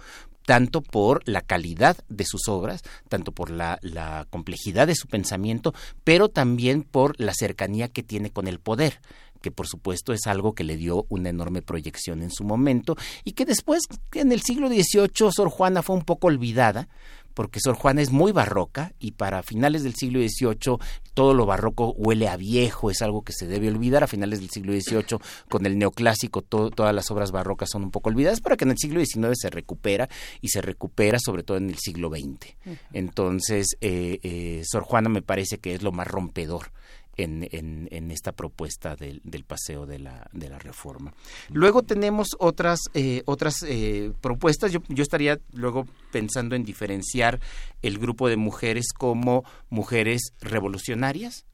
tanto 0.44 0.82
por 0.82 1.26
la 1.28 1.40
calidad 1.40 1.96
de 2.08 2.24
sus 2.24 2.48
obras, 2.48 2.82
tanto 3.08 3.32
por 3.32 3.50
la, 3.50 3.78
complejidad 4.30 4.86
de 4.86 4.94
su 4.94 5.08
pensamiento, 5.08 5.74
pero 6.04 6.28
también 6.28 6.82
por 6.82 7.18
la 7.20 7.32
cercanía 7.34 7.88
que 7.88 8.02
tiene 8.02 8.30
con 8.30 8.48
el 8.48 8.60
poder 8.60 9.00
que 9.40 9.50
por 9.50 9.66
supuesto 9.66 10.12
es 10.12 10.28
algo 10.28 10.54
que 10.54 10.62
le 10.62 10.76
dio 10.76 11.04
una 11.08 11.28
enorme 11.28 11.62
proyección 11.62 12.22
en 12.22 12.30
su 12.30 12.44
momento 12.44 12.96
y 13.24 13.32
que 13.32 13.44
después 13.44 13.82
en 14.12 14.30
el 14.30 14.40
siglo 14.40 14.68
XVIII 14.68 15.32
Sor 15.34 15.48
Juana 15.48 15.82
fue 15.82 15.96
un 15.96 16.04
poco 16.04 16.28
olvidada, 16.28 16.88
porque 17.34 17.60
Sor 17.60 17.74
Juana 17.74 18.02
es 18.02 18.10
muy 18.10 18.32
barroca 18.32 18.92
y 18.98 19.12
para 19.12 19.42
finales 19.42 19.82
del 19.82 19.94
siglo 19.94 20.20
XVIII 20.20 20.78
todo 21.14 21.34
lo 21.34 21.46
barroco 21.46 21.92
huele 21.92 22.28
a 22.28 22.36
viejo, 22.36 22.90
es 22.90 23.02
algo 23.02 23.22
que 23.22 23.32
se 23.32 23.46
debe 23.46 23.68
olvidar. 23.68 24.02
A 24.04 24.06
finales 24.06 24.40
del 24.40 24.50
siglo 24.50 24.72
XVIII 24.72 25.18
con 25.48 25.66
el 25.66 25.78
neoclásico 25.78 26.42
todas 26.42 26.94
las 26.94 27.10
obras 27.10 27.30
barrocas 27.32 27.70
son 27.70 27.84
un 27.84 27.90
poco 27.90 28.10
olvidadas, 28.10 28.40
pero 28.40 28.56
que 28.56 28.64
en 28.64 28.70
el 28.70 28.78
siglo 28.78 29.04
XIX 29.04 29.38
se 29.38 29.50
recupera 29.50 30.08
y 30.40 30.48
se 30.48 30.62
recupera 30.62 31.18
sobre 31.18 31.42
todo 31.42 31.56
en 31.56 31.68
el 31.68 31.78
siglo 31.78 32.10
XX. 32.10 32.54
Entonces, 32.92 33.76
eh, 33.80 34.18
eh, 34.22 34.62
Sor 34.64 34.82
Juana 34.82 35.08
me 35.08 35.22
parece 35.22 35.58
que 35.58 35.74
es 35.74 35.82
lo 35.82 35.92
más 35.92 36.06
rompedor 36.06 36.72
en, 37.16 37.48
en, 37.52 38.10
esta 38.10 38.32
propuesta 38.32 38.96
del, 38.96 39.20
del, 39.24 39.44
paseo 39.44 39.86
de 39.86 39.98
la, 39.98 40.28
de 40.32 40.48
la 40.48 40.58
reforma. 40.58 41.12
Luego 41.50 41.82
tenemos 41.82 42.36
otras, 42.38 42.80
eh, 42.94 43.22
otras 43.26 43.62
eh, 43.66 44.12
propuestas. 44.20 44.72
Yo, 44.72 44.80
yo 44.88 45.02
estaría 45.02 45.38
luego 45.52 45.86
pensando 46.10 46.56
en 46.56 46.64
diferenciar 46.64 47.40
el 47.82 47.98
grupo 47.98 48.28
de 48.28 48.36
mujeres 48.36 48.92
como 48.96 49.44
mujeres 49.68 50.32
revolucionarias. 50.40 51.44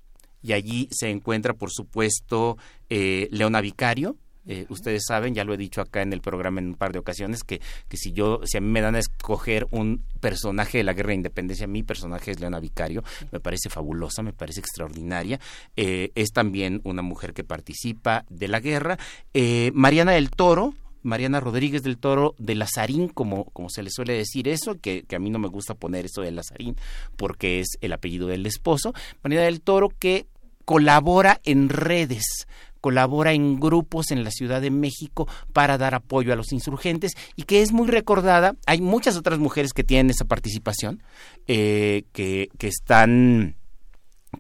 Y 0.41 0.53
allí 0.53 0.89
se 0.93 1.11
encuentra, 1.11 1.55
por 1.55 1.71
supuesto, 1.73 2.57
eh, 2.89 3.29
Leona 3.33 3.61
Vicario, 3.61 4.17
eh, 4.49 4.67
ustedes 4.71 5.05
saben, 5.07 5.35
ya 5.35 5.45
lo 5.45 5.53
he 5.53 5.59
dicho 5.59 5.83
acá 5.83 6.01
en 6.03 6.13
el 6.13 6.23
programa 6.23 6.61
en 6.61 6.69
un 6.69 6.75
par 6.75 6.93
de 6.93 6.99
ocasiones, 6.99 7.45
que, 7.45 7.61
que 7.89 7.97
si 7.99 8.13
yo, 8.13 8.41
si 8.45 8.57
a 8.57 8.61
mí 8.61 8.69
me 8.69 8.81
dan 8.81 8.95
a 8.95 8.99
escoger 8.99 9.67
un 9.71 10.03
personaje 10.21 10.79
de 10.79 10.85
la 10.85 10.95
guerra 10.95 11.11
de 11.11 11.17
independencia, 11.17 11.67
mi 11.67 11.83
personaje 11.83 12.31
es 12.31 12.41
Leona 12.41 12.59
Vicario, 12.59 13.05
me 13.31 13.41
parece 13.41 13.69
fabulosa, 13.69 14.23
me 14.23 14.33
parece 14.33 14.61
extraordinaria. 14.61 15.39
Eh, 15.77 16.11
es 16.15 16.33
también 16.33 16.81
una 16.85 17.03
mujer 17.03 17.35
que 17.35 17.45
participa 17.45 18.25
de 18.31 18.49
la 18.49 18.61
guerra. 18.61 18.99
Eh, 19.35 19.71
Mariana 19.75 20.13
del 20.13 20.31
Toro, 20.31 20.75
Mariana 21.03 21.41
Rodríguez 21.41 21.83
del 21.83 21.99
Toro 21.99 22.35
de 22.39 22.55
Lazarín, 22.55 23.09
como, 23.09 23.45
como 23.51 23.69
se 23.69 23.83
le 23.83 23.91
suele 23.91 24.15
decir 24.15 24.49
eso, 24.49 24.77
que, 24.81 25.03
que, 25.03 25.17
a 25.17 25.19
mí 25.19 25.29
no 25.29 25.39
me 25.39 25.49
gusta 25.49 25.75
poner 25.75 26.07
eso 26.07 26.23
de 26.23 26.33
Lazarín 26.33 26.77
porque 27.17 27.61
es 27.61 27.77
el 27.83 27.93
apellido 27.93 28.29
del 28.29 28.47
esposo. 28.47 28.95
Mariana 29.23 29.45
del 29.45 29.61
Toro 29.61 29.91
que 29.99 30.27
colabora 30.65 31.41
en 31.45 31.71
redes 31.71 32.47
colabora 32.81 33.33
en 33.33 33.59
grupos 33.61 34.11
en 34.11 34.25
la 34.25 34.31
Ciudad 34.31 34.61
de 34.61 34.71
México 34.71 35.29
para 35.53 35.79
dar 35.79 35.95
apoyo 35.95 36.33
a 36.33 36.37
los 36.37 36.53
insurgentes 36.53 37.13
y 37.37 37.43
que 37.43 37.63
es 37.63 37.73
muy 37.73 37.89
recordada. 37.89 38.57
Hay 38.67 38.81
muchas 38.81 39.17
otras 39.17 39.39
mujeres 39.39 39.73
que 39.73 39.85
tienen 39.85 40.11
esa 40.11 40.25
participación, 40.25 41.03
eh, 41.47 42.05
que, 42.13 42.49
que 42.59 42.69
están 42.69 43.57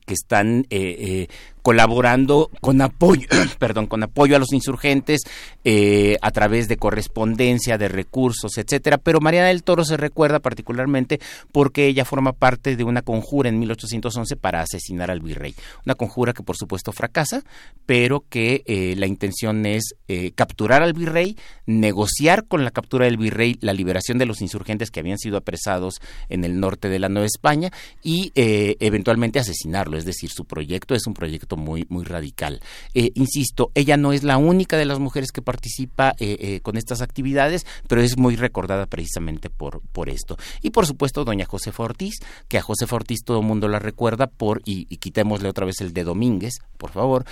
que 0.06 0.14
están 0.14 0.66
eh, 0.70 0.96
eh, 0.98 1.28
colaborando 1.68 2.50
con 2.62 2.80
apoyo, 2.80 3.28
perdón, 3.58 3.88
con 3.88 4.02
apoyo 4.02 4.34
a 4.34 4.38
los 4.38 4.54
insurgentes 4.54 5.20
eh, 5.64 6.16
a 6.22 6.30
través 6.30 6.66
de 6.66 6.78
correspondencia, 6.78 7.76
de 7.76 7.88
recursos, 7.88 8.56
etcétera. 8.56 8.96
Pero 8.96 9.20
Mariana 9.20 9.48
del 9.48 9.62
Toro 9.62 9.84
se 9.84 9.98
recuerda 9.98 10.38
particularmente 10.38 11.20
porque 11.52 11.86
ella 11.86 12.06
forma 12.06 12.32
parte 12.32 12.74
de 12.74 12.84
una 12.84 13.02
conjura 13.02 13.50
en 13.50 13.58
1811 13.58 14.36
para 14.36 14.62
asesinar 14.62 15.10
al 15.10 15.20
virrey. 15.20 15.54
Una 15.84 15.94
conjura 15.94 16.32
que 16.32 16.42
por 16.42 16.56
supuesto 16.56 16.90
fracasa, 16.90 17.42
pero 17.84 18.24
que 18.30 18.62
eh, 18.64 18.94
la 18.96 19.06
intención 19.06 19.66
es 19.66 19.94
eh, 20.08 20.32
capturar 20.34 20.82
al 20.82 20.94
virrey, 20.94 21.36
negociar 21.66 22.46
con 22.46 22.64
la 22.64 22.70
captura 22.70 23.04
del 23.04 23.18
virrey 23.18 23.58
la 23.60 23.74
liberación 23.74 24.16
de 24.16 24.24
los 24.24 24.40
insurgentes 24.40 24.90
que 24.90 25.00
habían 25.00 25.18
sido 25.18 25.36
apresados 25.36 25.96
en 26.30 26.44
el 26.44 26.60
norte 26.60 26.88
de 26.88 26.98
la 26.98 27.10
Nueva 27.10 27.26
España 27.26 27.70
y 28.02 28.32
eventualmente 28.34 29.38
asesinarlo. 29.38 29.98
Es 29.98 30.06
decir, 30.06 30.30
su 30.30 30.46
proyecto 30.46 30.94
es 30.94 31.06
un 31.06 31.12
proyecto 31.12 31.57
muy, 31.58 31.86
muy 31.88 32.04
radical. 32.04 32.60
Eh, 32.94 33.12
insisto, 33.14 33.70
ella 33.74 33.96
no 33.96 34.12
es 34.12 34.22
la 34.22 34.38
única 34.38 34.76
de 34.76 34.84
las 34.84 34.98
mujeres 34.98 35.32
que 35.32 35.42
participa 35.42 36.14
eh, 36.18 36.36
eh, 36.40 36.60
con 36.60 36.76
estas 36.76 37.02
actividades, 37.02 37.66
pero 37.86 38.00
es 38.00 38.16
muy 38.16 38.36
recordada 38.36 38.86
precisamente 38.86 39.50
por, 39.50 39.82
por 39.92 40.08
esto. 40.08 40.38
Y 40.62 40.70
por 40.70 40.86
supuesto, 40.86 41.24
doña 41.24 41.44
Josefa 41.44 41.82
Ortiz, 41.82 42.14
que 42.48 42.58
a 42.58 42.62
Josefa 42.62 42.96
Ortiz 42.96 43.20
todo 43.24 43.40
el 43.40 43.46
mundo 43.46 43.68
la 43.68 43.78
recuerda 43.78 44.26
por, 44.26 44.62
y, 44.64 44.86
quitémosle 44.96 45.48
otra 45.48 45.66
vez 45.66 45.80
el 45.80 45.92
de 45.92 46.04
Domínguez, 46.04 46.54
por 46.76 46.90
favor, 46.90 47.24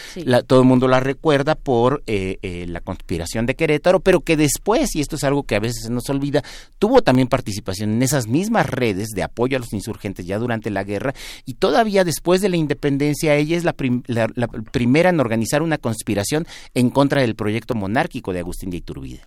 todo 0.47 0.61
el 0.61 0.67
mundo 0.67 0.89
la 0.89 1.01
recuerda 1.01 1.55
por 1.55 2.03
la 2.07 2.81
conspiración 2.81 3.47
de 3.47 3.55
Querétaro, 3.55 4.01
pero 4.01 4.21
que 4.21 4.37
después, 4.37 4.95
y 4.95 5.01
esto 5.01 5.17
es 5.17 5.25
algo 5.25 5.45
que 5.45 5.57
a 5.57 5.61
veces 5.61 5.85
se 5.85 5.91
nos 5.91 6.09
olvida, 6.11 6.43
tuvo 6.79 7.03
también 7.03 7.29
participación 7.29 7.93
en 7.93 8.03
esas 8.03 8.27
mismas 8.27 8.69
redes 8.69 9.09
de 9.15 9.23
apoyo 9.23 9.57
a 9.57 9.61
los 9.61 9.73
insurgentes 9.73 10.27
ya 10.27 10.39
durante 10.39 10.71
la 10.71 10.85
guerra 10.85 11.15
y 11.45 11.55
todavía 11.55 12.05
después 12.05 12.41
de 12.41 12.49
la 12.49 12.57
independencia 12.57 13.35
ella 13.35 13.57
es 13.57 13.65
la, 13.65 13.75
la, 14.17 14.49
primera 14.49 15.11
en 15.11 15.21
organizar 15.21 15.63
una 15.63 15.79
conspiración 15.79 16.47
en 16.75 16.91
contra 16.91 17.21
del 17.21 17.37
proyecto 17.37 17.75
monárquico 17.75 18.33
de 18.33 18.41
Agustín 18.41 18.71
de 18.71 18.79
Iturbide 18.79 19.23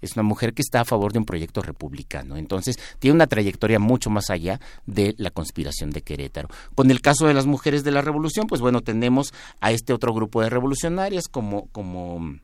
es 0.00 0.16
una 0.16 0.22
mujer 0.22 0.52
que 0.52 0.60
está 0.60 0.82
a 0.82 0.84
favor 0.84 1.12
de 1.14 1.18
un 1.18 1.24
proyecto 1.24 1.62
republicano. 1.62 2.36
Entonces, 2.36 2.78
tiene 2.98 3.14
una 3.14 3.26
trayectoria 3.26 3.78
mucho 3.78 4.10
más 4.10 4.28
allá 4.28 4.60
de 4.84 5.14
la 5.16 5.30
conspiración 5.30 5.90
de 5.90 6.02
Querétaro. 6.02 6.48
Con 6.74 6.90
el 6.90 7.00
caso 7.00 7.26
de 7.26 7.32
las 7.32 7.46
mujeres 7.46 7.84
de 7.84 7.90
la 7.90 8.02
revolución, 8.02 8.46
pues 8.46 8.60
bueno, 8.60 8.82
tenemos 8.82 9.32
a 9.60 9.72
este 9.72 9.94
otro 9.94 10.12
grupo 10.12 10.42
de 10.42 10.50
revolucionarias 10.50 11.26
como, 11.28 11.68
como 11.68 12.36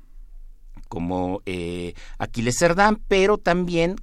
como 0.91 1.41
eh, 1.47 1.95
Aquiles 2.19 2.57
Cerdán, 2.59 3.01
pero 3.07 3.39
también, 3.39 3.95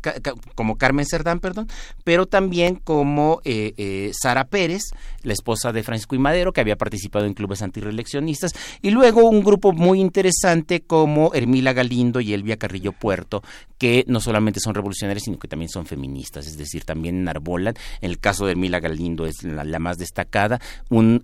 como 0.56 0.78
Carmen 0.78 1.06
Cerdán, 1.06 1.42
perdón, 1.42 1.68
pero 2.06 2.28
también 2.28 2.76
como 2.76 3.42
eh, 3.44 3.74
eh, 3.76 4.12
Sara 4.14 4.46
Pérez, 4.46 4.84
la 5.28 5.34
esposa 5.34 5.72
de 5.72 5.84
Francisco 5.84 6.16
y 6.16 6.20
Madero, 6.20 6.54
que 6.54 6.62
había 6.62 6.76
participado 6.78 7.26
en 7.26 7.34
clubes 7.34 7.62
antireleccionistas, 7.62 8.54
y 8.82 8.92
luego 8.92 9.30
un 9.30 9.44
grupo 9.44 9.74
muy 9.74 10.00
interesante 10.00 10.82
como 10.82 11.34
Hermila 11.34 11.74
Galindo 11.74 12.20
y 12.20 12.34
Elvia 12.34 12.58
Carrillo 12.58 12.94
Puerto, 12.94 13.44
que 13.78 14.06
no 14.08 14.20
solamente 14.20 14.60
son 14.60 14.74
revolucionarias, 14.74 15.24
sino 15.26 15.38
que 15.38 15.48
también 15.48 15.70
son 15.70 15.86
feministas, 15.86 16.48
es 16.48 16.58
decir, 16.58 16.84
también 16.84 17.18
enarbolan, 17.18 17.76
en 18.02 18.10
el 18.10 18.20
caso 18.20 18.46
de 18.46 18.54
Hermila 18.54 18.80
Galindo 18.80 19.26
es 19.26 19.44
la, 19.44 19.80
más 19.80 19.98
destacada, 19.98 20.60
un, 20.90 21.24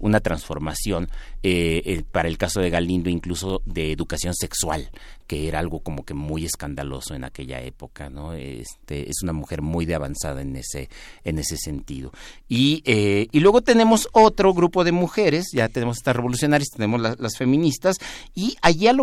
una 0.00 0.20
transformación 0.20 1.08
para 2.10 2.28
el 2.28 2.38
caso 2.38 2.60
de 2.60 2.70
Galindo 2.70 3.10
incluso 3.10 3.62
de 3.64 3.92
educación 3.92 4.34
sexual 4.34 4.90
que 5.26 5.48
era 5.48 5.58
algo 5.58 5.80
como 5.80 6.04
que 6.04 6.14
muy 6.14 6.44
escandaloso 6.44 7.14
en 7.14 7.24
aquella 7.24 7.60
época, 7.62 8.10
¿no? 8.10 8.34
Este, 8.34 9.08
es 9.08 9.22
una 9.22 9.32
mujer 9.32 9.62
muy 9.62 9.86
de 9.86 9.94
avanzada 9.94 10.42
en 10.42 10.56
ese, 10.56 10.90
en 11.24 11.38
ese 11.38 11.56
sentido. 11.56 12.12
Y, 12.48 12.82
eh, 12.84 13.28
y 13.34 13.40
luego 13.40 13.62
tenemos 13.62 14.08
otro 14.12 14.54
grupo 14.54 14.84
de 14.84 14.92
mujeres, 14.92 15.46
ya 15.52 15.68
tenemos 15.68 15.96
estas 15.96 16.14
revolucionarias, 16.14 16.68
tenemos 16.70 17.00
las 17.00 17.36
feministas, 17.36 17.96
y 18.32 18.56
allá 18.62 18.92
lo, 18.92 19.02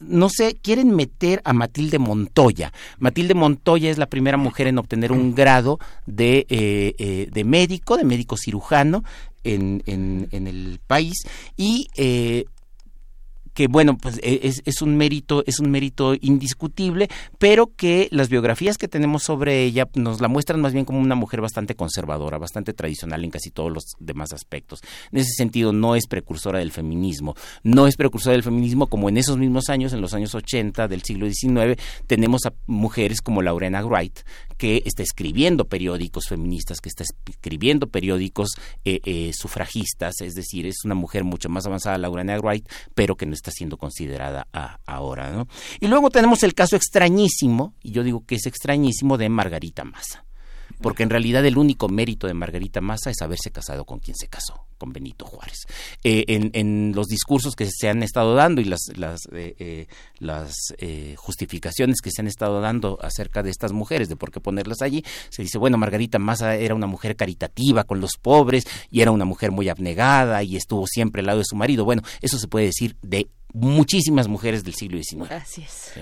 no 0.00 0.28
sé, 0.30 0.56
quieren 0.60 0.96
meter 0.96 1.40
a 1.44 1.52
Matilde 1.52 2.00
Montoya. 2.00 2.72
Matilde 2.98 3.34
Montoya 3.34 3.88
es 3.88 3.96
la 3.96 4.06
primera 4.06 4.36
mujer 4.36 4.66
en 4.66 4.78
obtener 4.78 5.12
un 5.12 5.32
grado 5.32 5.78
de, 6.06 6.44
eh, 6.48 6.96
eh, 6.98 7.28
de 7.30 7.44
médico, 7.44 7.96
de 7.96 8.02
médico 8.02 8.36
cirujano, 8.36 9.04
en, 9.44 9.84
en, 9.86 10.26
en, 10.32 10.48
el 10.48 10.80
país 10.84 11.14
y 11.56 11.86
eh, 11.96 12.46
que 13.58 13.66
bueno, 13.66 13.98
pues 13.98 14.20
e, 14.22 14.38
es, 14.44 14.62
es, 14.66 14.82
un 14.82 14.96
mérito, 14.96 15.42
es 15.44 15.58
un 15.58 15.68
mérito 15.68 16.14
indiscutible, 16.20 17.08
pero 17.40 17.74
que 17.74 18.06
las 18.12 18.28
biografías 18.28 18.78
que 18.78 18.86
tenemos 18.86 19.24
sobre 19.24 19.64
ella 19.64 19.88
nos 19.96 20.20
la 20.20 20.28
muestran 20.28 20.60
más 20.60 20.72
bien 20.72 20.84
como 20.84 21.00
una 21.00 21.16
mujer 21.16 21.40
bastante 21.40 21.74
conservadora, 21.74 22.38
bastante 22.38 22.72
tradicional 22.72 23.24
en 23.24 23.32
casi 23.32 23.50
todos 23.50 23.72
los 23.72 23.84
demás 23.98 24.32
aspectos. 24.32 24.80
En 25.10 25.18
ese 25.18 25.32
sentido, 25.32 25.72
no 25.72 25.96
es 25.96 26.06
precursora 26.06 26.60
del 26.60 26.70
feminismo, 26.70 27.34
no 27.64 27.88
es 27.88 27.96
precursora 27.96 28.34
del 28.34 28.44
feminismo 28.44 28.86
como 28.86 29.08
en 29.08 29.16
esos 29.16 29.38
mismos 29.38 29.70
años, 29.70 29.92
en 29.92 30.02
los 30.02 30.14
años 30.14 30.36
80 30.36 30.86
del 30.86 31.02
siglo 31.02 31.28
XIX, 31.28 31.82
tenemos 32.06 32.46
a 32.46 32.52
mujeres 32.68 33.20
como 33.20 33.42
Laurena 33.42 33.84
Wright, 33.84 34.20
que 34.56 34.84
está 34.84 35.02
escribiendo 35.02 35.64
periódicos 35.64 36.28
feministas, 36.28 36.80
que 36.80 36.90
está 36.90 37.02
escribiendo 37.28 37.88
periódicos 37.88 38.50
eh, 38.84 39.00
eh, 39.04 39.32
sufragistas, 39.34 40.20
es 40.20 40.36
decir, 40.36 40.64
es 40.64 40.84
una 40.84 40.94
mujer 40.94 41.24
mucho 41.24 41.48
más 41.48 41.66
avanzada, 41.66 41.98
Laurena 41.98 42.38
Wright, 42.38 42.68
pero 42.94 43.16
que 43.16 43.26
no 43.26 43.34
está 43.34 43.47
siendo 43.50 43.76
considerada 43.76 44.46
ahora. 44.86 45.30
¿no? 45.30 45.48
Y 45.80 45.88
luego 45.88 46.10
tenemos 46.10 46.42
el 46.42 46.54
caso 46.54 46.76
extrañísimo, 46.76 47.74
y 47.82 47.92
yo 47.92 48.02
digo 48.02 48.24
que 48.24 48.36
es 48.36 48.46
extrañísimo, 48.46 49.18
de 49.18 49.28
Margarita 49.28 49.84
Massa 49.84 50.24
porque 50.80 51.02
en 51.02 51.10
realidad 51.10 51.44
el 51.44 51.58
único 51.58 51.88
mérito 51.88 52.26
de 52.26 52.34
Margarita 52.34 52.80
Massa 52.80 53.10
es 53.10 53.20
haberse 53.22 53.50
casado 53.50 53.84
con 53.84 53.98
quien 53.98 54.16
se 54.16 54.28
casó, 54.28 54.66
con 54.78 54.92
Benito 54.92 55.26
Juárez. 55.26 55.66
Eh, 56.04 56.24
en, 56.28 56.92
los 56.94 57.06
discursos 57.06 57.54
que 57.54 57.68
se 57.70 57.88
han 57.88 58.02
estado 58.02 58.34
dando 58.34 58.60
y 58.60 58.64
las, 58.64 58.80
las, 58.96 59.28
eh, 59.32 59.54
eh, 59.58 59.86
las 60.18 60.54
justificaciones 61.16 62.00
que 62.02 62.10
se 62.10 62.22
han 62.22 62.28
estado 62.28 62.60
dando 62.60 62.98
acerca 63.02 63.42
de 63.42 63.50
estas 63.50 63.72
mujeres, 63.72 64.08
de 64.08 64.16
por 64.16 64.30
qué 64.30 64.40
ponerlas 64.40 64.80
allí, 64.80 65.04
se 65.28 65.42
dice, 65.42 65.58
bueno, 65.58 65.76
Margarita 65.76 66.18
Massa 66.18 66.54
era 66.54 66.74
una 66.74 66.86
mujer 66.86 67.16
caritativa 67.16 67.84
con 67.84 68.00
los 68.00 68.12
pobres 68.20 68.64
y 68.90 69.00
era 69.00 69.10
una 69.10 69.24
mujer 69.24 69.50
muy 69.50 69.68
abnegada 69.68 70.42
y 70.42 70.56
estuvo 70.56 70.86
siempre 70.86 71.20
al 71.20 71.26
lado 71.26 71.38
de 71.38 71.44
su 71.44 71.56
marido. 71.56 71.84
Bueno, 71.84 72.02
eso 72.22 72.38
se 72.38 72.48
puede 72.48 72.66
decir 72.66 72.96
de 73.02 73.28
muchísimas 73.52 74.28
mujeres 74.28 74.64
del 74.64 74.74
siglo 74.74 74.98
XIX. 75.02 75.30
Así 75.32 75.62
es. 75.62 75.92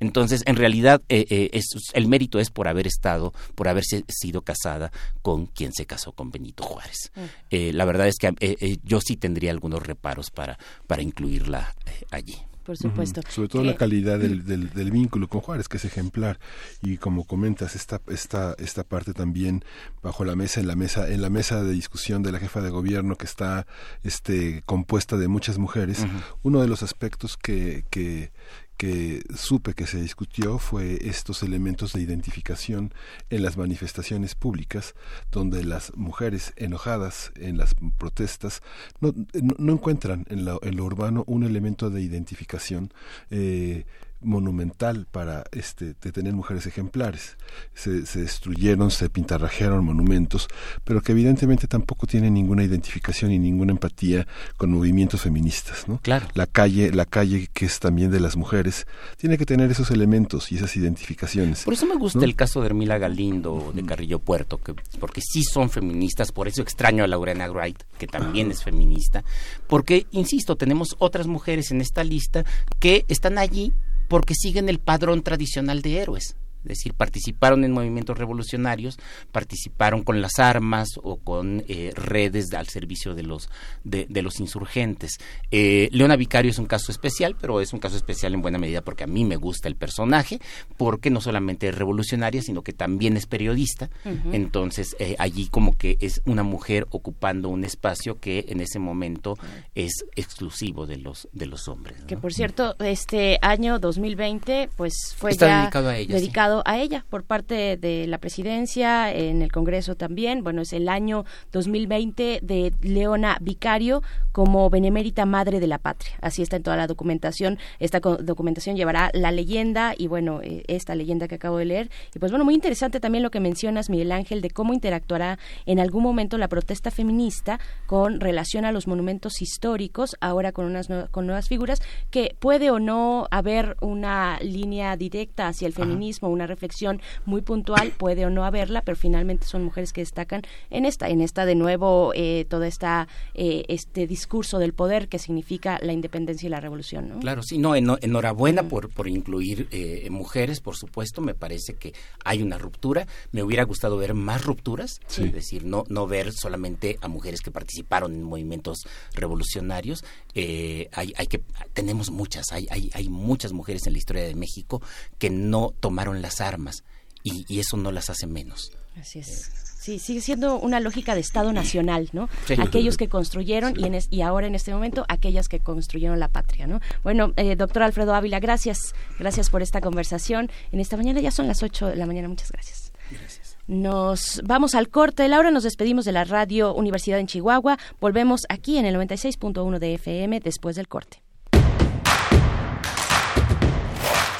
Entonces, 0.00 0.42
en 0.46 0.56
realidad, 0.56 1.02
eh, 1.08 1.24
eh, 1.30 1.60
el 1.94 2.06
mérito 2.06 2.38
es 2.38 2.50
por 2.50 2.68
haber 2.68 2.86
estado, 2.86 3.32
por 3.54 3.68
haberse 3.68 4.04
sido 4.08 4.42
casada 4.42 4.92
con 5.22 5.46
quien 5.46 5.72
se 5.72 5.86
casó 5.86 6.12
con 6.12 6.30
Benito 6.30 6.62
Juárez. 6.62 7.10
Mm. 7.14 7.20
Eh, 7.50 7.72
la 7.72 7.84
verdad 7.84 8.08
es 8.12 8.18
que 8.18 8.78
yo 8.84 9.00
sí 9.00 9.16
tendría 9.16 9.50
algunos 9.50 9.84
reparos 9.84 10.30
para, 10.30 10.58
para 10.86 11.02
incluirla 11.02 11.74
allí 12.10 12.36
por 12.62 12.76
supuesto. 12.76 13.20
Sobre 13.28 13.48
todo 13.48 13.64
la 13.64 13.76
calidad 13.76 14.18
del, 14.18 14.44
del, 14.44 14.90
vínculo 14.90 15.28
con 15.28 15.40
Juárez, 15.40 15.68
que 15.68 15.78
es 15.78 15.84
ejemplar. 15.84 16.38
Y 16.80 16.96
como 16.96 17.24
comentas, 17.24 17.74
esta, 17.74 18.00
esta, 18.08 18.54
esta 18.58 18.84
parte 18.84 19.12
también 19.12 19.64
bajo 20.02 20.24
la 20.24 20.36
mesa, 20.36 20.60
en 20.60 20.68
la 20.68 20.76
mesa, 20.76 21.08
en 21.10 21.22
la 21.22 21.30
mesa 21.30 21.62
de 21.62 21.72
discusión 21.72 22.22
de 22.22 22.32
la 22.32 22.38
jefa 22.38 22.60
de 22.60 22.70
gobierno 22.70 23.16
que 23.16 23.26
está 23.26 23.66
este, 24.04 24.62
compuesta 24.64 25.16
de 25.16 25.28
muchas 25.28 25.58
mujeres, 25.58 26.06
uno 26.42 26.60
de 26.60 26.68
los 26.68 26.82
aspectos 26.82 27.36
que, 27.36 27.84
que, 27.90 28.32
que 28.76 29.22
supe 29.34 29.74
que 29.74 29.86
se 29.86 30.00
discutió 30.00 30.58
fue 30.58 30.98
estos 31.08 31.42
elementos 31.42 31.92
de 31.92 32.02
identificación 32.02 32.92
en 33.30 33.42
las 33.42 33.56
manifestaciones 33.56 34.34
públicas, 34.34 34.94
donde 35.30 35.64
las 35.64 35.96
mujeres 35.96 36.52
enojadas 36.56 37.32
en 37.36 37.58
las 37.58 37.74
protestas 37.98 38.62
no, 39.00 39.14
no, 39.58 39.72
encuentran 39.72 40.24
en 40.28 40.44
lo, 40.44 40.62
en 40.62 40.76
lo, 40.76 40.84
urbano 40.84 41.24
un 41.26 41.44
elemento 41.44 41.90
de 41.90 42.02
identificación 42.02 42.92
eh, 43.30 43.84
monumental 44.24 45.06
para 45.10 45.44
este 45.52 45.94
de 46.00 46.12
tener 46.12 46.32
mujeres 46.32 46.66
ejemplares. 46.66 47.36
Se, 47.74 48.06
se, 48.06 48.22
destruyeron, 48.22 48.90
se 48.90 49.08
pintarrajearon 49.10 49.84
monumentos, 49.84 50.48
pero 50.84 51.02
que 51.02 51.12
evidentemente 51.12 51.66
tampoco 51.66 52.06
tienen 52.06 52.34
ninguna 52.34 52.64
identificación 52.64 53.32
y 53.32 53.38
ninguna 53.38 53.72
empatía 53.72 54.26
con 54.56 54.70
movimientos 54.70 55.22
feministas, 55.22 55.88
¿no? 55.88 55.98
Claro. 56.02 56.26
La 56.34 56.46
calle, 56.46 56.92
la 56.92 57.04
calle 57.04 57.48
que 57.52 57.66
es 57.66 57.80
también 57.80 58.10
de 58.10 58.20
las 58.20 58.36
mujeres, 58.36 58.86
tiene 59.16 59.38
que 59.38 59.46
tener 59.46 59.70
esos 59.70 59.90
elementos 59.90 60.52
y 60.52 60.56
esas 60.56 60.76
identificaciones. 60.76 61.64
Por 61.64 61.74
eso 61.74 61.86
me 61.86 61.96
gusta 61.96 62.24
el 62.24 62.34
caso 62.34 62.60
de 62.60 62.66
Hermila 62.66 62.98
Galindo 62.98 63.72
de 63.74 63.84
Carrillo 63.84 64.18
Puerto, 64.18 64.58
que 64.58 64.74
porque 64.98 65.20
sí 65.20 65.42
son 65.42 65.70
feministas, 65.70 66.32
por 66.32 66.48
eso 66.48 66.62
extraño 66.62 67.04
a 67.04 67.06
Lorena 67.06 67.50
Wright, 67.50 67.82
que 67.98 68.06
también 68.06 68.50
es 68.50 68.62
feminista, 68.62 69.24
porque 69.66 70.06
insisto, 70.10 70.56
tenemos 70.56 70.96
otras 70.98 71.26
mujeres 71.26 71.70
en 71.70 71.80
esta 71.80 72.04
lista 72.04 72.44
que 72.78 73.04
están 73.08 73.38
allí 73.38 73.72
porque 74.08 74.34
siguen 74.34 74.68
el 74.68 74.78
padrón 74.78 75.22
tradicional 75.22 75.82
de 75.82 75.98
héroes 75.98 76.36
es 76.62 76.68
decir, 76.68 76.94
participaron 76.94 77.64
en 77.64 77.72
movimientos 77.72 78.16
revolucionarios, 78.16 78.98
participaron 79.30 80.02
con 80.02 80.20
las 80.20 80.38
armas 80.38 80.88
o 81.02 81.16
con 81.16 81.64
eh, 81.68 81.92
redes 81.94 82.52
al 82.54 82.68
servicio 82.68 83.14
de 83.14 83.22
los, 83.22 83.48
de, 83.84 84.22
los 84.22 84.40
insurgentes. 84.40 85.18
Eh, 85.50 85.88
Leona 85.92 86.16
Vicario 86.16 86.50
es 86.50 86.58
un 86.58 86.66
caso 86.66 86.92
especial, 86.92 87.36
pero 87.40 87.60
es 87.60 87.72
un 87.72 87.80
caso 87.80 87.96
especial 87.96 88.34
en 88.34 88.42
buena 88.42 88.58
medida 88.58 88.82
porque 88.82 89.04
a 89.04 89.06
mí 89.06 89.24
me 89.24 89.36
gusta 89.36 89.68
el 89.68 89.76
personaje, 89.76 90.40
porque 90.76 91.10
no 91.10 91.20
solamente 91.20 91.68
es 91.68 91.74
revolucionaria, 91.74 92.42
sino 92.42 92.62
que 92.62 92.72
también 92.72 93.16
es 93.16 93.26
periodista. 93.26 93.90
Entonces, 94.32 94.96
eh, 94.98 95.16
allí 95.18 95.48
como 95.48 95.76
que 95.76 95.98
es 96.00 96.22
una 96.24 96.42
mujer 96.42 96.86
ocupando 96.90 97.48
un 97.48 97.64
espacio 97.64 98.18
que 98.20 98.46
en 98.48 98.60
ese 98.60 98.78
momento 98.78 99.36
es 99.74 100.04
exclusivo 100.16 100.86
de 100.86 100.96
los, 100.96 101.28
de 101.32 101.46
los 101.46 101.68
hombres. 101.68 101.96
Que 102.06 102.16
por 102.16 102.32
cierto, 102.32 102.76
este 102.78 103.38
año 103.42 103.78
2020, 103.78 104.70
pues 104.76 104.94
fue 105.16 105.30
Está 105.30 105.46
ya 105.46 105.60
dedicado 105.62 105.88
a 105.88 105.96
ella. 105.96 106.14
Dedicado 106.14 106.51
a 106.66 106.78
ella 106.78 107.06
por 107.08 107.24
parte 107.24 107.76
de 107.76 108.06
la 108.06 108.18
presidencia, 108.18 109.12
en 109.12 109.40
el 109.40 109.50
Congreso 109.50 109.94
también. 109.94 110.42
Bueno, 110.44 110.62
es 110.62 110.72
el 110.72 110.88
año 110.88 111.24
2020 111.52 112.40
de 112.42 112.74
Leona 112.82 113.38
Vicario 113.40 114.02
como 114.32 114.68
benemérita 114.68 115.24
madre 115.24 115.60
de 115.60 115.66
la 115.66 115.78
patria. 115.78 116.12
Así 116.20 116.42
está 116.42 116.56
en 116.56 116.62
toda 116.62 116.76
la 116.76 116.86
documentación. 116.86 117.58
Esta 117.78 118.00
documentación 118.00 118.76
llevará 118.76 119.10
la 119.14 119.30
leyenda 119.32 119.94
y 119.96 120.08
bueno, 120.08 120.40
eh, 120.42 120.64
esta 120.68 120.94
leyenda 120.94 121.28
que 121.28 121.36
acabo 121.36 121.58
de 121.58 121.66
leer. 121.66 121.90
Y 122.14 122.18
pues 122.18 122.32
bueno, 122.32 122.44
muy 122.44 122.54
interesante 122.54 123.00
también 123.00 123.22
lo 123.22 123.30
que 123.30 123.40
mencionas, 123.40 123.90
Miguel 123.90 124.12
Ángel, 124.12 124.40
de 124.40 124.50
cómo 124.50 124.74
interactuará 124.74 125.38
en 125.66 125.80
algún 125.80 126.02
momento 126.02 126.38
la 126.38 126.48
protesta 126.48 126.90
feminista 126.90 127.60
con 127.86 128.20
relación 128.20 128.64
a 128.64 128.72
los 128.72 128.86
monumentos 128.86 129.42
históricos, 129.42 130.16
ahora 130.20 130.52
con 130.52 130.66
unas 130.66 130.88
con 131.10 131.26
nuevas 131.26 131.48
figuras, 131.48 131.80
que 132.10 132.36
puede 132.38 132.70
o 132.70 132.78
no 132.78 133.26
haber 133.30 133.76
una 133.80 134.38
línea 134.40 134.96
directa 134.96 135.48
hacia 135.48 135.66
el 135.66 135.72
feminismo, 135.72 136.28
una 136.28 136.41
reflexión 136.46 137.00
muy 137.24 137.42
puntual, 137.42 137.92
puede 137.96 138.26
o 138.26 138.30
no 138.30 138.44
haberla, 138.44 138.82
pero 138.82 138.96
finalmente 138.96 139.46
son 139.46 139.64
mujeres 139.64 139.92
que 139.92 140.00
destacan 140.00 140.42
en 140.70 140.84
esta, 140.84 141.08
en 141.08 141.20
esta 141.20 141.44
de 141.46 141.54
nuevo 141.54 142.12
eh, 142.14 142.46
toda 142.48 142.66
esta 142.66 143.08
eh, 143.34 143.64
este 143.68 144.06
discurso 144.06 144.58
del 144.58 144.72
poder 144.72 145.08
que 145.08 145.18
significa 145.18 145.78
la 145.82 145.92
independencia 145.92 146.46
y 146.46 146.50
la 146.50 146.60
revolución. 146.60 147.08
¿no? 147.08 147.20
Claro, 147.20 147.42
sí, 147.42 147.58
no, 147.58 147.74
enhorabuena 147.74 148.68
por, 148.68 148.90
por 148.90 149.08
incluir 149.08 149.68
eh, 149.70 150.08
mujeres, 150.10 150.60
por 150.60 150.76
supuesto, 150.76 151.20
me 151.20 151.34
parece 151.34 151.74
que 151.74 151.92
hay 152.24 152.42
una 152.42 152.58
ruptura, 152.58 153.06
me 153.32 153.42
hubiera 153.42 153.64
gustado 153.64 153.96
ver 153.96 154.14
más 154.14 154.44
rupturas, 154.44 155.00
es 155.18 155.32
decir, 155.32 155.64
no, 155.64 155.84
no 155.88 156.06
ver 156.06 156.32
solamente 156.32 156.98
a 157.00 157.08
mujeres 157.08 157.40
que 157.40 157.50
participaron 157.50 158.14
en 158.14 158.22
movimientos 158.22 158.86
revolucionarios, 159.14 160.04
hay, 160.34 161.12
hay 161.16 161.26
que, 161.26 161.42
tenemos 161.72 162.10
muchas, 162.10 162.52
hay, 162.52 162.66
hay, 162.70 162.90
hay 162.94 163.08
muchas 163.08 163.52
mujeres 163.52 163.86
en 163.86 163.92
la 163.92 163.98
historia 163.98 164.22
de 164.24 164.34
México 164.34 164.82
que 165.18 165.30
no 165.30 165.74
tomaron 165.80 166.22
las 166.32 166.40
armas 166.40 166.84
y, 167.22 167.60
eso 167.60 167.76
no 167.76 167.92
las 167.92 168.10
hace 168.10 168.26
menos. 168.26 168.72
Así 168.98 169.20
es. 169.20 169.50
Sí, 169.78 169.98
sigue 169.98 170.20
siendo 170.20 170.58
una 170.58 170.78
lógica 170.78 171.14
de 171.14 171.20
Estado 171.20 171.52
nacional, 171.52 172.08
¿no? 172.12 172.28
Aquellos 172.58 172.96
que 172.96 173.08
construyeron 173.08 173.78
y, 173.78 173.84
en 173.84 173.98
y 174.10 174.22
ahora 174.22 174.46
en 174.46 174.54
este 174.54 174.72
momento 174.72 175.04
aquellas 175.08 175.48
que 175.48 175.58
construyeron 175.58 176.20
la 176.20 176.28
patria, 176.28 176.68
¿no? 176.68 176.80
Bueno, 177.02 177.32
eh, 177.36 177.56
doctor 177.56 177.82
Alfredo 177.82 178.14
Ávila, 178.14 178.38
gracias, 178.38 178.94
gracias 179.18 179.50
por 179.50 179.60
esta 179.60 179.80
conversación. 179.80 180.50
En 180.70 180.78
esta 180.78 180.96
mañana 180.96 181.20
ya 181.20 181.32
son 181.32 181.48
las 181.48 181.64
8 181.64 181.88
de 181.88 181.96
la 181.96 182.06
mañana, 182.06 182.28
muchas 182.28 182.52
gracias. 182.52 182.92
Gracias. 183.10 183.56
Nos 183.66 184.40
vamos 184.44 184.74
al 184.76 184.88
corte. 184.88 185.28
Laura, 185.28 185.50
nos 185.50 185.64
despedimos 185.64 186.04
de 186.04 186.12
la 186.12 186.24
radio 186.24 186.74
Universidad 186.74 187.18
en 187.18 187.26
Chihuahua. 187.26 187.76
Volvemos 188.00 188.42
aquí 188.48 188.78
en 188.78 188.86
el 188.86 188.94
96.1 188.94 189.78
de 189.78 189.94
FM 189.94 190.40
después 190.40 190.76
del 190.76 190.86
corte. 190.86 191.22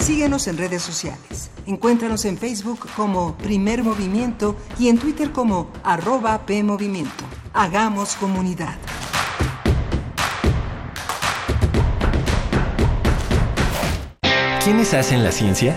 Síguenos 0.03 0.49
en 0.49 0.59
redes 0.59 0.83
sociales. 0.83 1.49
Encuéntranos 1.65 2.25
en 2.25 2.37
Facebook 2.37 2.89
como 2.97 3.37
Primer 3.37 3.85
Movimiento 3.85 4.57
y 4.77 4.89
en 4.89 4.99
Twitter 4.99 5.31
como 5.31 5.71
arroba 5.85 6.45
PMovimiento. 6.45 7.25
Hagamos 7.55 8.17
comunidad. 8.17 8.75
¿Quiénes 14.65 14.93
hacen 14.93 15.23
la 15.23 15.31
ciencia? 15.31 15.77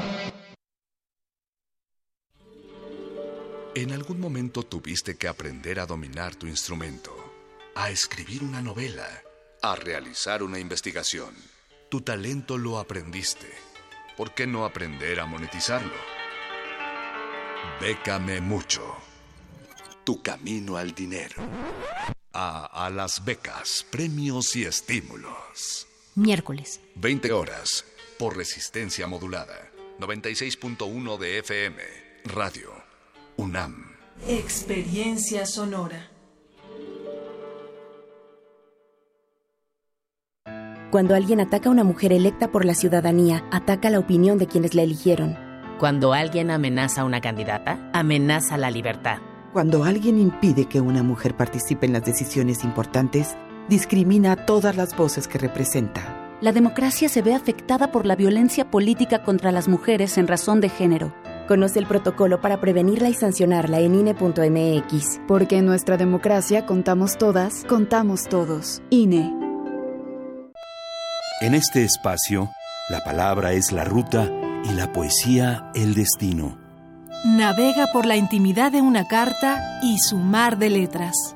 En 3.73 3.93
algún 3.93 4.19
momento 4.19 4.63
tuviste 4.63 5.15
que 5.15 5.29
aprender 5.29 5.79
a 5.79 5.85
dominar 5.85 6.35
tu 6.35 6.45
instrumento, 6.45 7.15
a 7.73 7.89
escribir 7.89 8.43
una 8.43 8.61
novela, 8.61 9.07
a 9.61 9.77
realizar 9.77 10.43
una 10.43 10.59
investigación. 10.59 11.33
Tu 11.89 12.01
talento 12.01 12.57
lo 12.57 12.79
aprendiste. 12.79 13.47
¿Por 14.17 14.33
qué 14.33 14.45
no 14.45 14.65
aprender 14.65 15.21
a 15.21 15.25
monetizarlo? 15.25 15.93
Bécame 17.79 18.41
mucho. 18.41 18.97
Tu 20.03 20.21
camino 20.21 20.75
al 20.75 20.93
dinero. 20.93 21.41
A, 22.33 22.85
a 22.85 22.89
las 22.89 23.23
becas, 23.23 23.85
premios 23.89 24.53
y 24.57 24.65
estímulos. 24.65 25.87
Miércoles. 26.15 26.81
20 26.95 27.31
horas 27.31 27.85
por 28.19 28.35
resistencia 28.35 29.07
modulada. 29.07 29.71
96.1 29.97 31.17
de 31.17 31.37
FM. 31.39 31.83
Radio. 32.25 32.70
UNAM. 33.37 33.91
Experiencia 34.27 35.45
sonora. 35.45 36.09
Cuando 40.91 41.15
alguien 41.15 41.39
ataca 41.39 41.69
a 41.69 41.71
una 41.71 41.83
mujer 41.83 42.11
electa 42.11 42.51
por 42.51 42.65
la 42.65 42.73
ciudadanía, 42.73 43.45
ataca 43.51 43.89
la 43.89 43.99
opinión 43.99 44.37
de 44.37 44.47
quienes 44.47 44.75
la 44.75 44.83
eligieron. 44.83 45.37
Cuando 45.79 46.13
alguien 46.13 46.51
amenaza 46.51 47.01
a 47.01 47.05
una 47.05 47.21
candidata, 47.21 47.89
amenaza 47.93 48.57
la 48.57 48.69
libertad. 48.69 49.19
Cuando 49.53 49.83
alguien 49.83 50.19
impide 50.19 50.65
que 50.65 50.81
una 50.81 51.03
mujer 51.03 51.35
participe 51.35 51.85
en 51.85 51.93
las 51.93 52.05
decisiones 52.05 52.63
importantes, 52.63 53.35
discrimina 53.69 54.33
a 54.33 54.45
todas 54.45 54.75
las 54.75 54.95
voces 54.95 55.27
que 55.27 55.37
representa 55.37 56.21
la 56.41 56.51
democracia 56.51 57.07
se 57.07 57.21
ve 57.21 57.35
afectada 57.35 57.91
por 57.91 58.07
la 58.07 58.15
violencia 58.15 58.71
política 58.71 59.21
contra 59.21 59.51
las 59.51 59.67
mujeres 59.67 60.17
en 60.17 60.27
razón 60.27 60.59
de 60.59 60.69
género. 60.69 61.13
Conoce 61.51 61.79
el 61.79 61.85
protocolo 61.85 62.39
para 62.39 62.61
prevenirla 62.61 63.09
y 63.09 63.13
sancionarla 63.13 63.81
en 63.81 63.93
INE.mx. 63.93 65.19
Porque 65.27 65.57
en 65.57 65.65
nuestra 65.65 65.97
democracia 65.97 66.65
contamos 66.65 67.17
todas, 67.17 67.65
contamos 67.65 68.29
todos. 68.29 68.81
INE. 68.89 69.33
En 71.41 71.53
este 71.53 71.83
espacio, 71.83 72.49
la 72.89 73.03
palabra 73.03 73.51
es 73.51 73.73
la 73.73 73.83
ruta 73.83 74.31
y 74.63 74.71
la 74.75 74.93
poesía 74.93 75.69
el 75.75 75.93
destino. 75.93 76.57
Navega 77.25 77.87
por 77.91 78.05
la 78.05 78.15
intimidad 78.15 78.71
de 78.71 78.81
una 78.81 79.09
carta 79.09 79.81
y 79.83 79.97
su 79.99 80.15
mar 80.15 80.57
de 80.57 80.69
letras. 80.69 81.35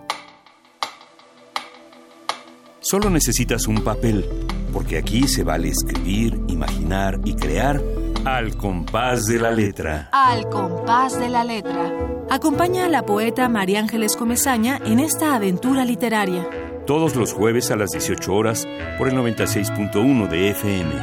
Solo 2.80 3.10
necesitas 3.10 3.68
un 3.68 3.84
papel, 3.84 4.24
porque 4.72 4.98
aquí 4.98 5.28
se 5.28 5.44
vale 5.44 5.68
escribir, 5.68 6.40
imaginar 6.48 7.20
y 7.26 7.36
crear 7.36 7.82
al 8.24 8.56
compás 8.56 9.26
de 9.26 9.40
la 9.40 9.52
letra. 9.52 10.10
Al 10.12 10.50
compás 10.50 11.20
de 11.20 11.30
la 11.30 11.44
letra. 11.44 11.92
Acompaña 12.30 12.86
a 12.86 12.90
la 12.90 13.06
poeta 13.06 13.50
María 13.50 13.80
Ángeles 13.80 14.16
Comezaña 14.16 14.80
en 14.86 15.00
esta 15.00 15.36
aventura 15.36 15.86
literaria. 15.86 16.48
Todos 16.86 17.16
los 17.16 17.34
jueves 17.34 17.72
a 17.72 17.76
las 17.76 17.92
18 17.92 18.34
horas 18.34 18.68
por 18.98 19.10
el 19.10 19.16
96.1 19.16 20.28
de 20.30 20.50
FM. 20.52 20.94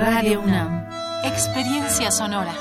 Radio 0.00 0.40
UNAM. 0.40 0.86
Experiencia 1.24 2.10
sonora. 2.10 2.54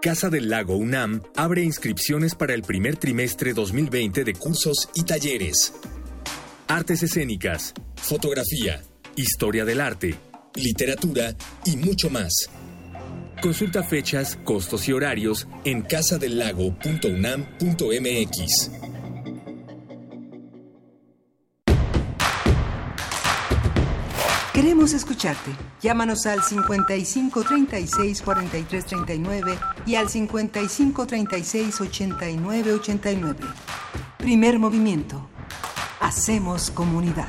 Casa 0.00 0.30
del 0.30 0.48
Lago 0.48 0.76
UNAM 0.76 1.22
abre 1.34 1.62
inscripciones 1.62 2.34
para 2.34 2.54
el 2.54 2.62
primer 2.62 2.96
trimestre 2.96 3.52
2020 3.52 4.24
de 4.24 4.34
cursos 4.34 4.88
y 4.94 5.02
talleres. 5.02 5.74
Artes 6.68 7.02
escénicas, 7.02 7.74
fotografía, 8.00 8.80
historia 9.16 9.64
del 9.64 9.80
arte, 9.80 10.14
literatura 10.54 11.34
y 11.64 11.76
mucho 11.76 12.10
más. 12.10 12.32
Consulta 13.42 13.82
fechas, 13.82 14.38
costos 14.44 14.88
y 14.88 14.92
horarios 14.92 15.48
en 15.64 15.82
casadelago.unam.mx. 15.82 18.70
Queremos 24.58 24.92
escucharte. 24.92 25.52
Llámanos 25.80 26.26
al 26.26 26.42
55 26.42 27.44
36 27.44 28.22
43 28.22 28.86
39 28.86 29.56
y 29.86 29.94
al 29.94 30.08
55 30.08 31.06
36 31.06 31.80
89 31.80 32.72
89. 32.72 33.38
Primer 34.18 34.58
movimiento. 34.58 35.28
Hacemos 36.00 36.72
comunidad. 36.72 37.28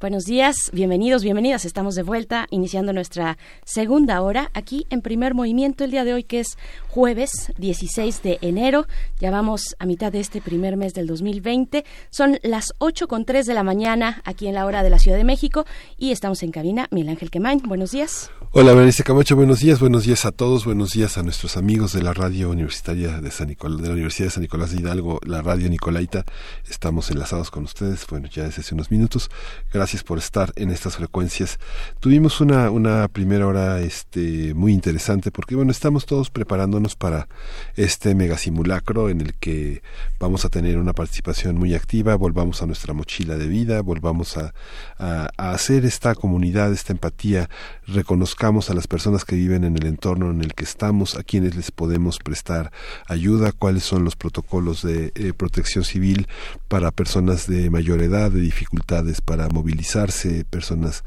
Buenos 0.00 0.24
días, 0.24 0.56
bienvenidos, 0.72 1.22
bienvenidas. 1.22 1.66
Estamos 1.66 1.94
de 1.94 2.02
vuelta 2.02 2.46
iniciando 2.48 2.94
nuestra 2.94 3.36
segunda 3.66 4.22
hora 4.22 4.50
aquí 4.54 4.86
en 4.88 5.02
primer 5.02 5.34
movimiento 5.34 5.84
el 5.84 5.90
día 5.90 6.04
de 6.04 6.14
hoy 6.14 6.24
que 6.24 6.40
es 6.40 6.56
jueves 6.88 7.52
16 7.58 8.22
de 8.22 8.38
enero. 8.40 8.86
Ya 9.18 9.30
vamos 9.30 9.76
a 9.78 9.84
mitad 9.84 10.10
de 10.10 10.20
este 10.20 10.40
primer 10.40 10.78
mes 10.78 10.94
del 10.94 11.06
2020. 11.06 11.84
Son 12.08 12.38
las 12.42 12.72
8 12.78 13.08
con 13.08 13.26
3 13.26 13.44
de 13.44 13.52
la 13.52 13.62
mañana 13.62 14.22
aquí 14.24 14.46
en 14.46 14.54
la 14.54 14.64
hora 14.64 14.82
de 14.82 14.88
la 14.88 14.98
Ciudad 14.98 15.18
de 15.18 15.24
México 15.24 15.66
y 15.98 16.12
estamos 16.12 16.42
en 16.42 16.50
cabina. 16.50 16.88
Miguel 16.90 17.10
Ángel 17.10 17.30
Quemain, 17.30 17.60
buenos 17.60 17.90
días. 17.90 18.30
Hola, 18.52 18.72
Berenice 18.72 19.04
Camacho, 19.04 19.36
buenos 19.36 19.60
días, 19.60 19.78
buenos 19.78 20.02
días 20.02 20.24
a 20.24 20.32
todos, 20.32 20.64
buenos 20.64 20.90
días 20.90 21.16
a 21.16 21.22
nuestros 21.22 21.56
amigos 21.56 21.92
de 21.92 22.02
la 22.02 22.12
radio 22.12 22.50
universitaria 22.50 23.20
de 23.20 23.30
San 23.30 23.46
Nicolás, 23.46 23.80
de 23.80 23.86
la 23.86 23.92
Universidad 23.92 24.26
de 24.26 24.30
San 24.32 24.42
Nicolás 24.42 24.72
de 24.72 24.80
Hidalgo, 24.80 25.20
la 25.24 25.40
radio 25.40 25.70
Nicolaita. 25.70 26.24
Estamos 26.68 27.12
enlazados 27.12 27.52
con 27.52 27.62
ustedes, 27.62 28.04
bueno, 28.10 28.26
ya 28.26 28.42
desde 28.42 28.62
hace 28.62 28.74
unos 28.74 28.90
minutos. 28.90 29.30
Gracias 29.72 30.02
por 30.02 30.18
estar 30.18 30.52
en 30.56 30.72
estas 30.72 30.96
frecuencias. 30.96 31.60
Tuvimos 32.00 32.40
una, 32.40 32.72
una 32.72 33.06
primera 33.06 33.46
hora 33.46 33.80
este, 33.82 34.52
muy 34.52 34.72
interesante 34.72 35.30
porque, 35.30 35.54
bueno, 35.54 35.70
estamos 35.70 36.04
todos 36.04 36.28
preparándonos 36.28 36.96
para 36.96 37.28
este 37.76 38.16
mega 38.16 38.36
simulacro 38.36 39.10
en 39.10 39.20
el 39.20 39.34
que 39.34 39.80
vamos 40.18 40.44
a 40.44 40.48
tener 40.48 40.76
una 40.76 40.92
participación 40.92 41.56
muy 41.56 41.76
activa, 41.76 42.16
volvamos 42.16 42.62
a 42.62 42.66
nuestra 42.66 42.94
mochila 42.94 43.36
de 43.36 43.46
vida, 43.46 43.80
volvamos 43.80 44.36
a, 44.36 44.54
a, 44.98 45.52
hacer 45.52 45.84
esta 45.84 46.16
comunidad, 46.16 46.72
esta 46.72 46.92
empatía, 46.92 47.48
reconozcamos 47.86 48.39
a 48.42 48.74
las 48.74 48.86
personas 48.86 49.26
que 49.26 49.36
viven 49.36 49.64
en 49.64 49.76
el 49.76 49.84
entorno 49.84 50.30
en 50.30 50.40
el 50.40 50.54
que 50.54 50.64
estamos, 50.64 51.14
a 51.14 51.22
quienes 51.22 51.56
les 51.56 51.70
podemos 51.70 52.18
prestar 52.18 52.72
ayuda, 53.06 53.52
cuáles 53.52 53.82
son 53.82 54.02
los 54.02 54.16
protocolos 54.16 54.80
de 54.80 55.12
eh, 55.14 55.34
protección 55.34 55.84
civil 55.84 56.26
para 56.66 56.90
personas 56.90 57.46
de 57.46 57.68
mayor 57.68 58.00
edad, 58.00 58.30
de 58.30 58.40
dificultades 58.40 59.20
para 59.20 59.46
movilizarse, 59.50 60.46
personas 60.46 61.04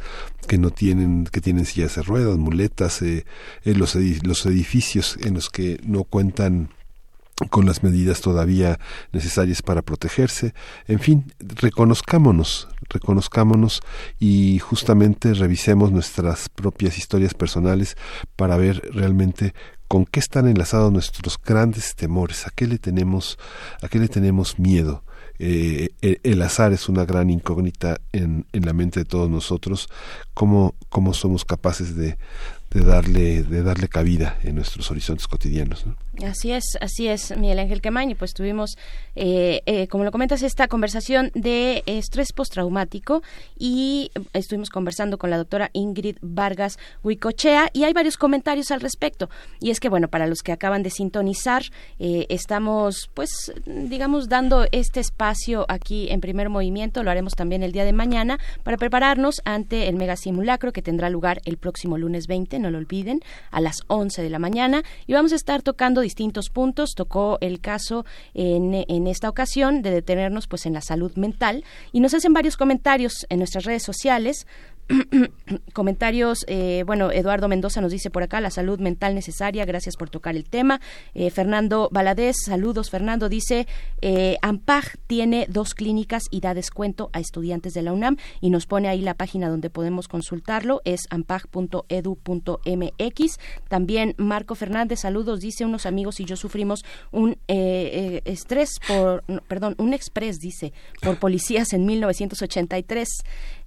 que 0.47 0.59
no 0.59 0.69
tienen, 0.69 1.25
que 1.25 1.41
tienen 1.41 1.65
sillas 1.65 1.95
de 1.95 2.03
ruedas, 2.03 2.37
muletas, 2.37 3.01
eh, 3.01 3.25
eh, 3.63 3.73
los, 3.73 3.95
los 3.95 4.45
edificios 4.45 5.17
en 5.19 5.33
los 5.33 5.49
que 5.49 5.81
no 5.83 6.03
cuentan 6.03 6.69
con 7.49 7.65
las 7.65 7.81
medidas 7.81 8.21
todavía 8.21 8.79
necesarias 9.11 9.63
para 9.63 9.81
protegerse. 9.81 10.53
En 10.87 10.99
fin, 10.99 11.33
reconozcámonos, 11.39 12.67
reconozcámonos 12.89 13.81
y 14.19 14.59
justamente 14.59 15.33
revisemos 15.33 15.91
nuestras 15.91 16.49
propias 16.49 16.97
historias 16.97 17.33
personales 17.33 17.97
para 18.35 18.57
ver 18.57 18.81
realmente 18.93 19.53
con 19.87 20.05
qué 20.05 20.19
están 20.19 20.47
enlazados 20.47 20.91
nuestros 20.91 21.39
grandes 21.39 21.95
temores, 21.95 22.47
a 22.47 22.49
qué 22.49 22.67
le 22.67 22.79
tenemos, 22.79 23.37
a 23.81 23.87
qué 23.87 23.99
le 23.99 24.07
tenemos 24.07 24.57
miedo. 24.57 25.03
Eh, 25.39 25.89
el, 26.01 26.41
azar 26.41 26.73
es 26.73 26.89
una 26.89 27.05
gran 27.05 27.29
incógnita 27.29 27.99
en, 28.11 28.45
en 28.53 28.65
la 28.65 28.73
mente 28.73 29.01
de 29.01 29.05
todos 29.05 29.29
nosotros, 29.29 29.89
cómo, 30.33 30.75
cómo 30.89 31.13
somos 31.13 31.43
capaces 31.43 31.95
de, 31.95 32.17
de 32.73 32.81
darle, 32.81 33.43
de 33.43 33.61
darle 33.61 33.87
cabida 33.87 34.37
en 34.43 34.55
nuestros 34.55 34.89
horizontes 34.89 35.27
cotidianos. 35.27 35.85
Así 36.23 36.51
es, 36.51 36.63
así 36.81 37.07
es, 37.07 37.35
Miguel 37.37 37.59
Ángel 37.59 37.81
Quemain, 37.81 38.11
y 38.11 38.15
pues 38.15 38.33
tuvimos, 38.33 38.77
eh, 39.15 39.61
eh, 39.65 39.87
como 39.87 40.03
lo 40.03 40.11
comentas, 40.11 40.41
esta 40.41 40.67
conversación 40.67 41.31
de 41.35 41.83
estrés 41.85 42.33
postraumático 42.33 43.21
y 43.57 44.11
estuvimos 44.33 44.69
conversando 44.69 45.17
con 45.17 45.29
la 45.29 45.37
doctora 45.37 45.69
Ingrid 45.73 46.17
Vargas 46.21 46.77
Huicochea 47.03 47.69
y 47.73 47.83
hay 47.83 47.93
varios 47.93 48.17
comentarios 48.17 48.71
al 48.71 48.81
respecto. 48.81 49.29
Y 49.59 49.69
es 49.69 49.79
que, 49.79 49.89
bueno, 49.89 50.07
para 50.07 50.27
los 50.27 50.41
que 50.41 50.51
acaban 50.51 50.81
de 50.83 50.89
sintonizar, 50.89 51.63
eh, 51.99 52.25
estamos, 52.29 53.09
pues, 53.13 53.53
digamos, 53.65 54.29
dando 54.29 54.65
este 54.71 54.99
espacio 54.99 55.65
aquí 55.67 56.09
en 56.09 56.21
primer 56.21 56.49
movimiento, 56.49 57.03
lo 57.03 57.11
haremos 57.11 57.33
también 57.33 57.61
el 57.61 57.71
día 57.71 57.85
de 57.85 57.93
mañana, 57.93 58.39
para 58.63 58.77
prepararnos 58.77 59.41
ante 59.45 59.87
el 59.87 59.95
mega 59.95 60.15
simulacro 60.15 60.73
que 60.73 60.81
tendrá 60.81 61.09
lugar 61.09 61.41
el 61.45 61.57
próximo 61.57 61.97
lunes 61.97 62.27
20, 62.27 62.62
no 62.63 62.71
lo 62.71 62.79
olviden, 62.79 63.19
a 63.51 63.61
las 63.61 63.81
11 63.87 64.23
de 64.23 64.29
la 64.29 64.39
mañana, 64.39 64.83
y 65.05 65.13
vamos 65.13 65.31
a 65.31 65.35
estar 65.35 65.61
tocando 65.61 66.01
distintos 66.01 66.49
puntos. 66.49 66.95
Tocó 66.95 67.37
el 67.41 67.59
caso 67.59 68.05
en, 68.33 68.85
en 68.87 69.07
esta 69.07 69.29
ocasión 69.29 69.81
de 69.81 69.91
detenernos 69.91 70.47
pues 70.47 70.65
en 70.65 70.73
la 70.73 70.81
salud 70.81 71.11
mental 71.15 71.63
y 71.91 71.99
nos 71.99 72.13
hacen 72.13 72.33
varios 72.33 72.57
comentarios 72.57 73.25
en 73.29 73.37
nuestras 73.39 73.65
redes 73.65 73.83
sociales. 73.83 74.47
comentarios, 75.73 76.39
eh, 76.47 76.83
bueno, 76.85 77.11
Eduardo 77.11 77.47
Mendoza 77.47 77.81
nos 77.81 77.91
dice 77.91 78.09
por 78.09 78.23
acá, 78.23 78.41
la 78.41 78.49
salud 78.49 78.79
mental 78.79 79.15
necesaria, 79.15 79.65
gracias 79.65 79.95
por 79.95 80.09
tocar 80.09 80.35
el 80.35 80.45
tema. 80.45 80.81
Eh, 81.13 81.29
Fernando 81.29 81.89
Valadez, 81.91 82.35
saludos, 82.45 82.89
Fernando, 82.89 83.29
dice, 83.29 83.67
eh, 84.01 84.37
AMPAG 84.41 84.97
tiene 85.07 85.45
dos 85.49 85.73
clínicas 85.73 86.23
y 86.31 86.41
da 86.41 86.53
descuento 86.53 87.09
a 87.13 87.19
estudiantes 87.19 87.73
de 87.73 87.81
la 87.81 87.93
UNAM 87.93 88.17
y 88.41 88.49
nos 88.49 88.65
pone 88.65 88.89
ahí 88.89 89.01
la 89.01 89.13
página 89.13 89.49
donde 89.49 89.69
podemos 89.69 90.07
consultarlo, 90.07 90.81
es 90.85 91.01
ampag.edu.mx. 91.09 91.89
También 93.69 94.15
Marco 94.17 94.55
Fernández, 94.55 94.99
saludos, 95.01 95.39
dice, 95.39 95.65
unos 95.65 95.85
amigos 95.85 96.19
y 96.19 96.25
yo 96.25 96.35
sufrimos 96.35 96.83
un 97.11 97.37
estrés 97.47 98.79
por, 98.87 99.23
perdón, 99.47 99.75
un 99.77 99.93
express, 99.93 100.39
dice, 100.39 100.73
por 101.01 101.19
policías 101.19 101.73
en 101.73 101.85
1983 101.85 103.07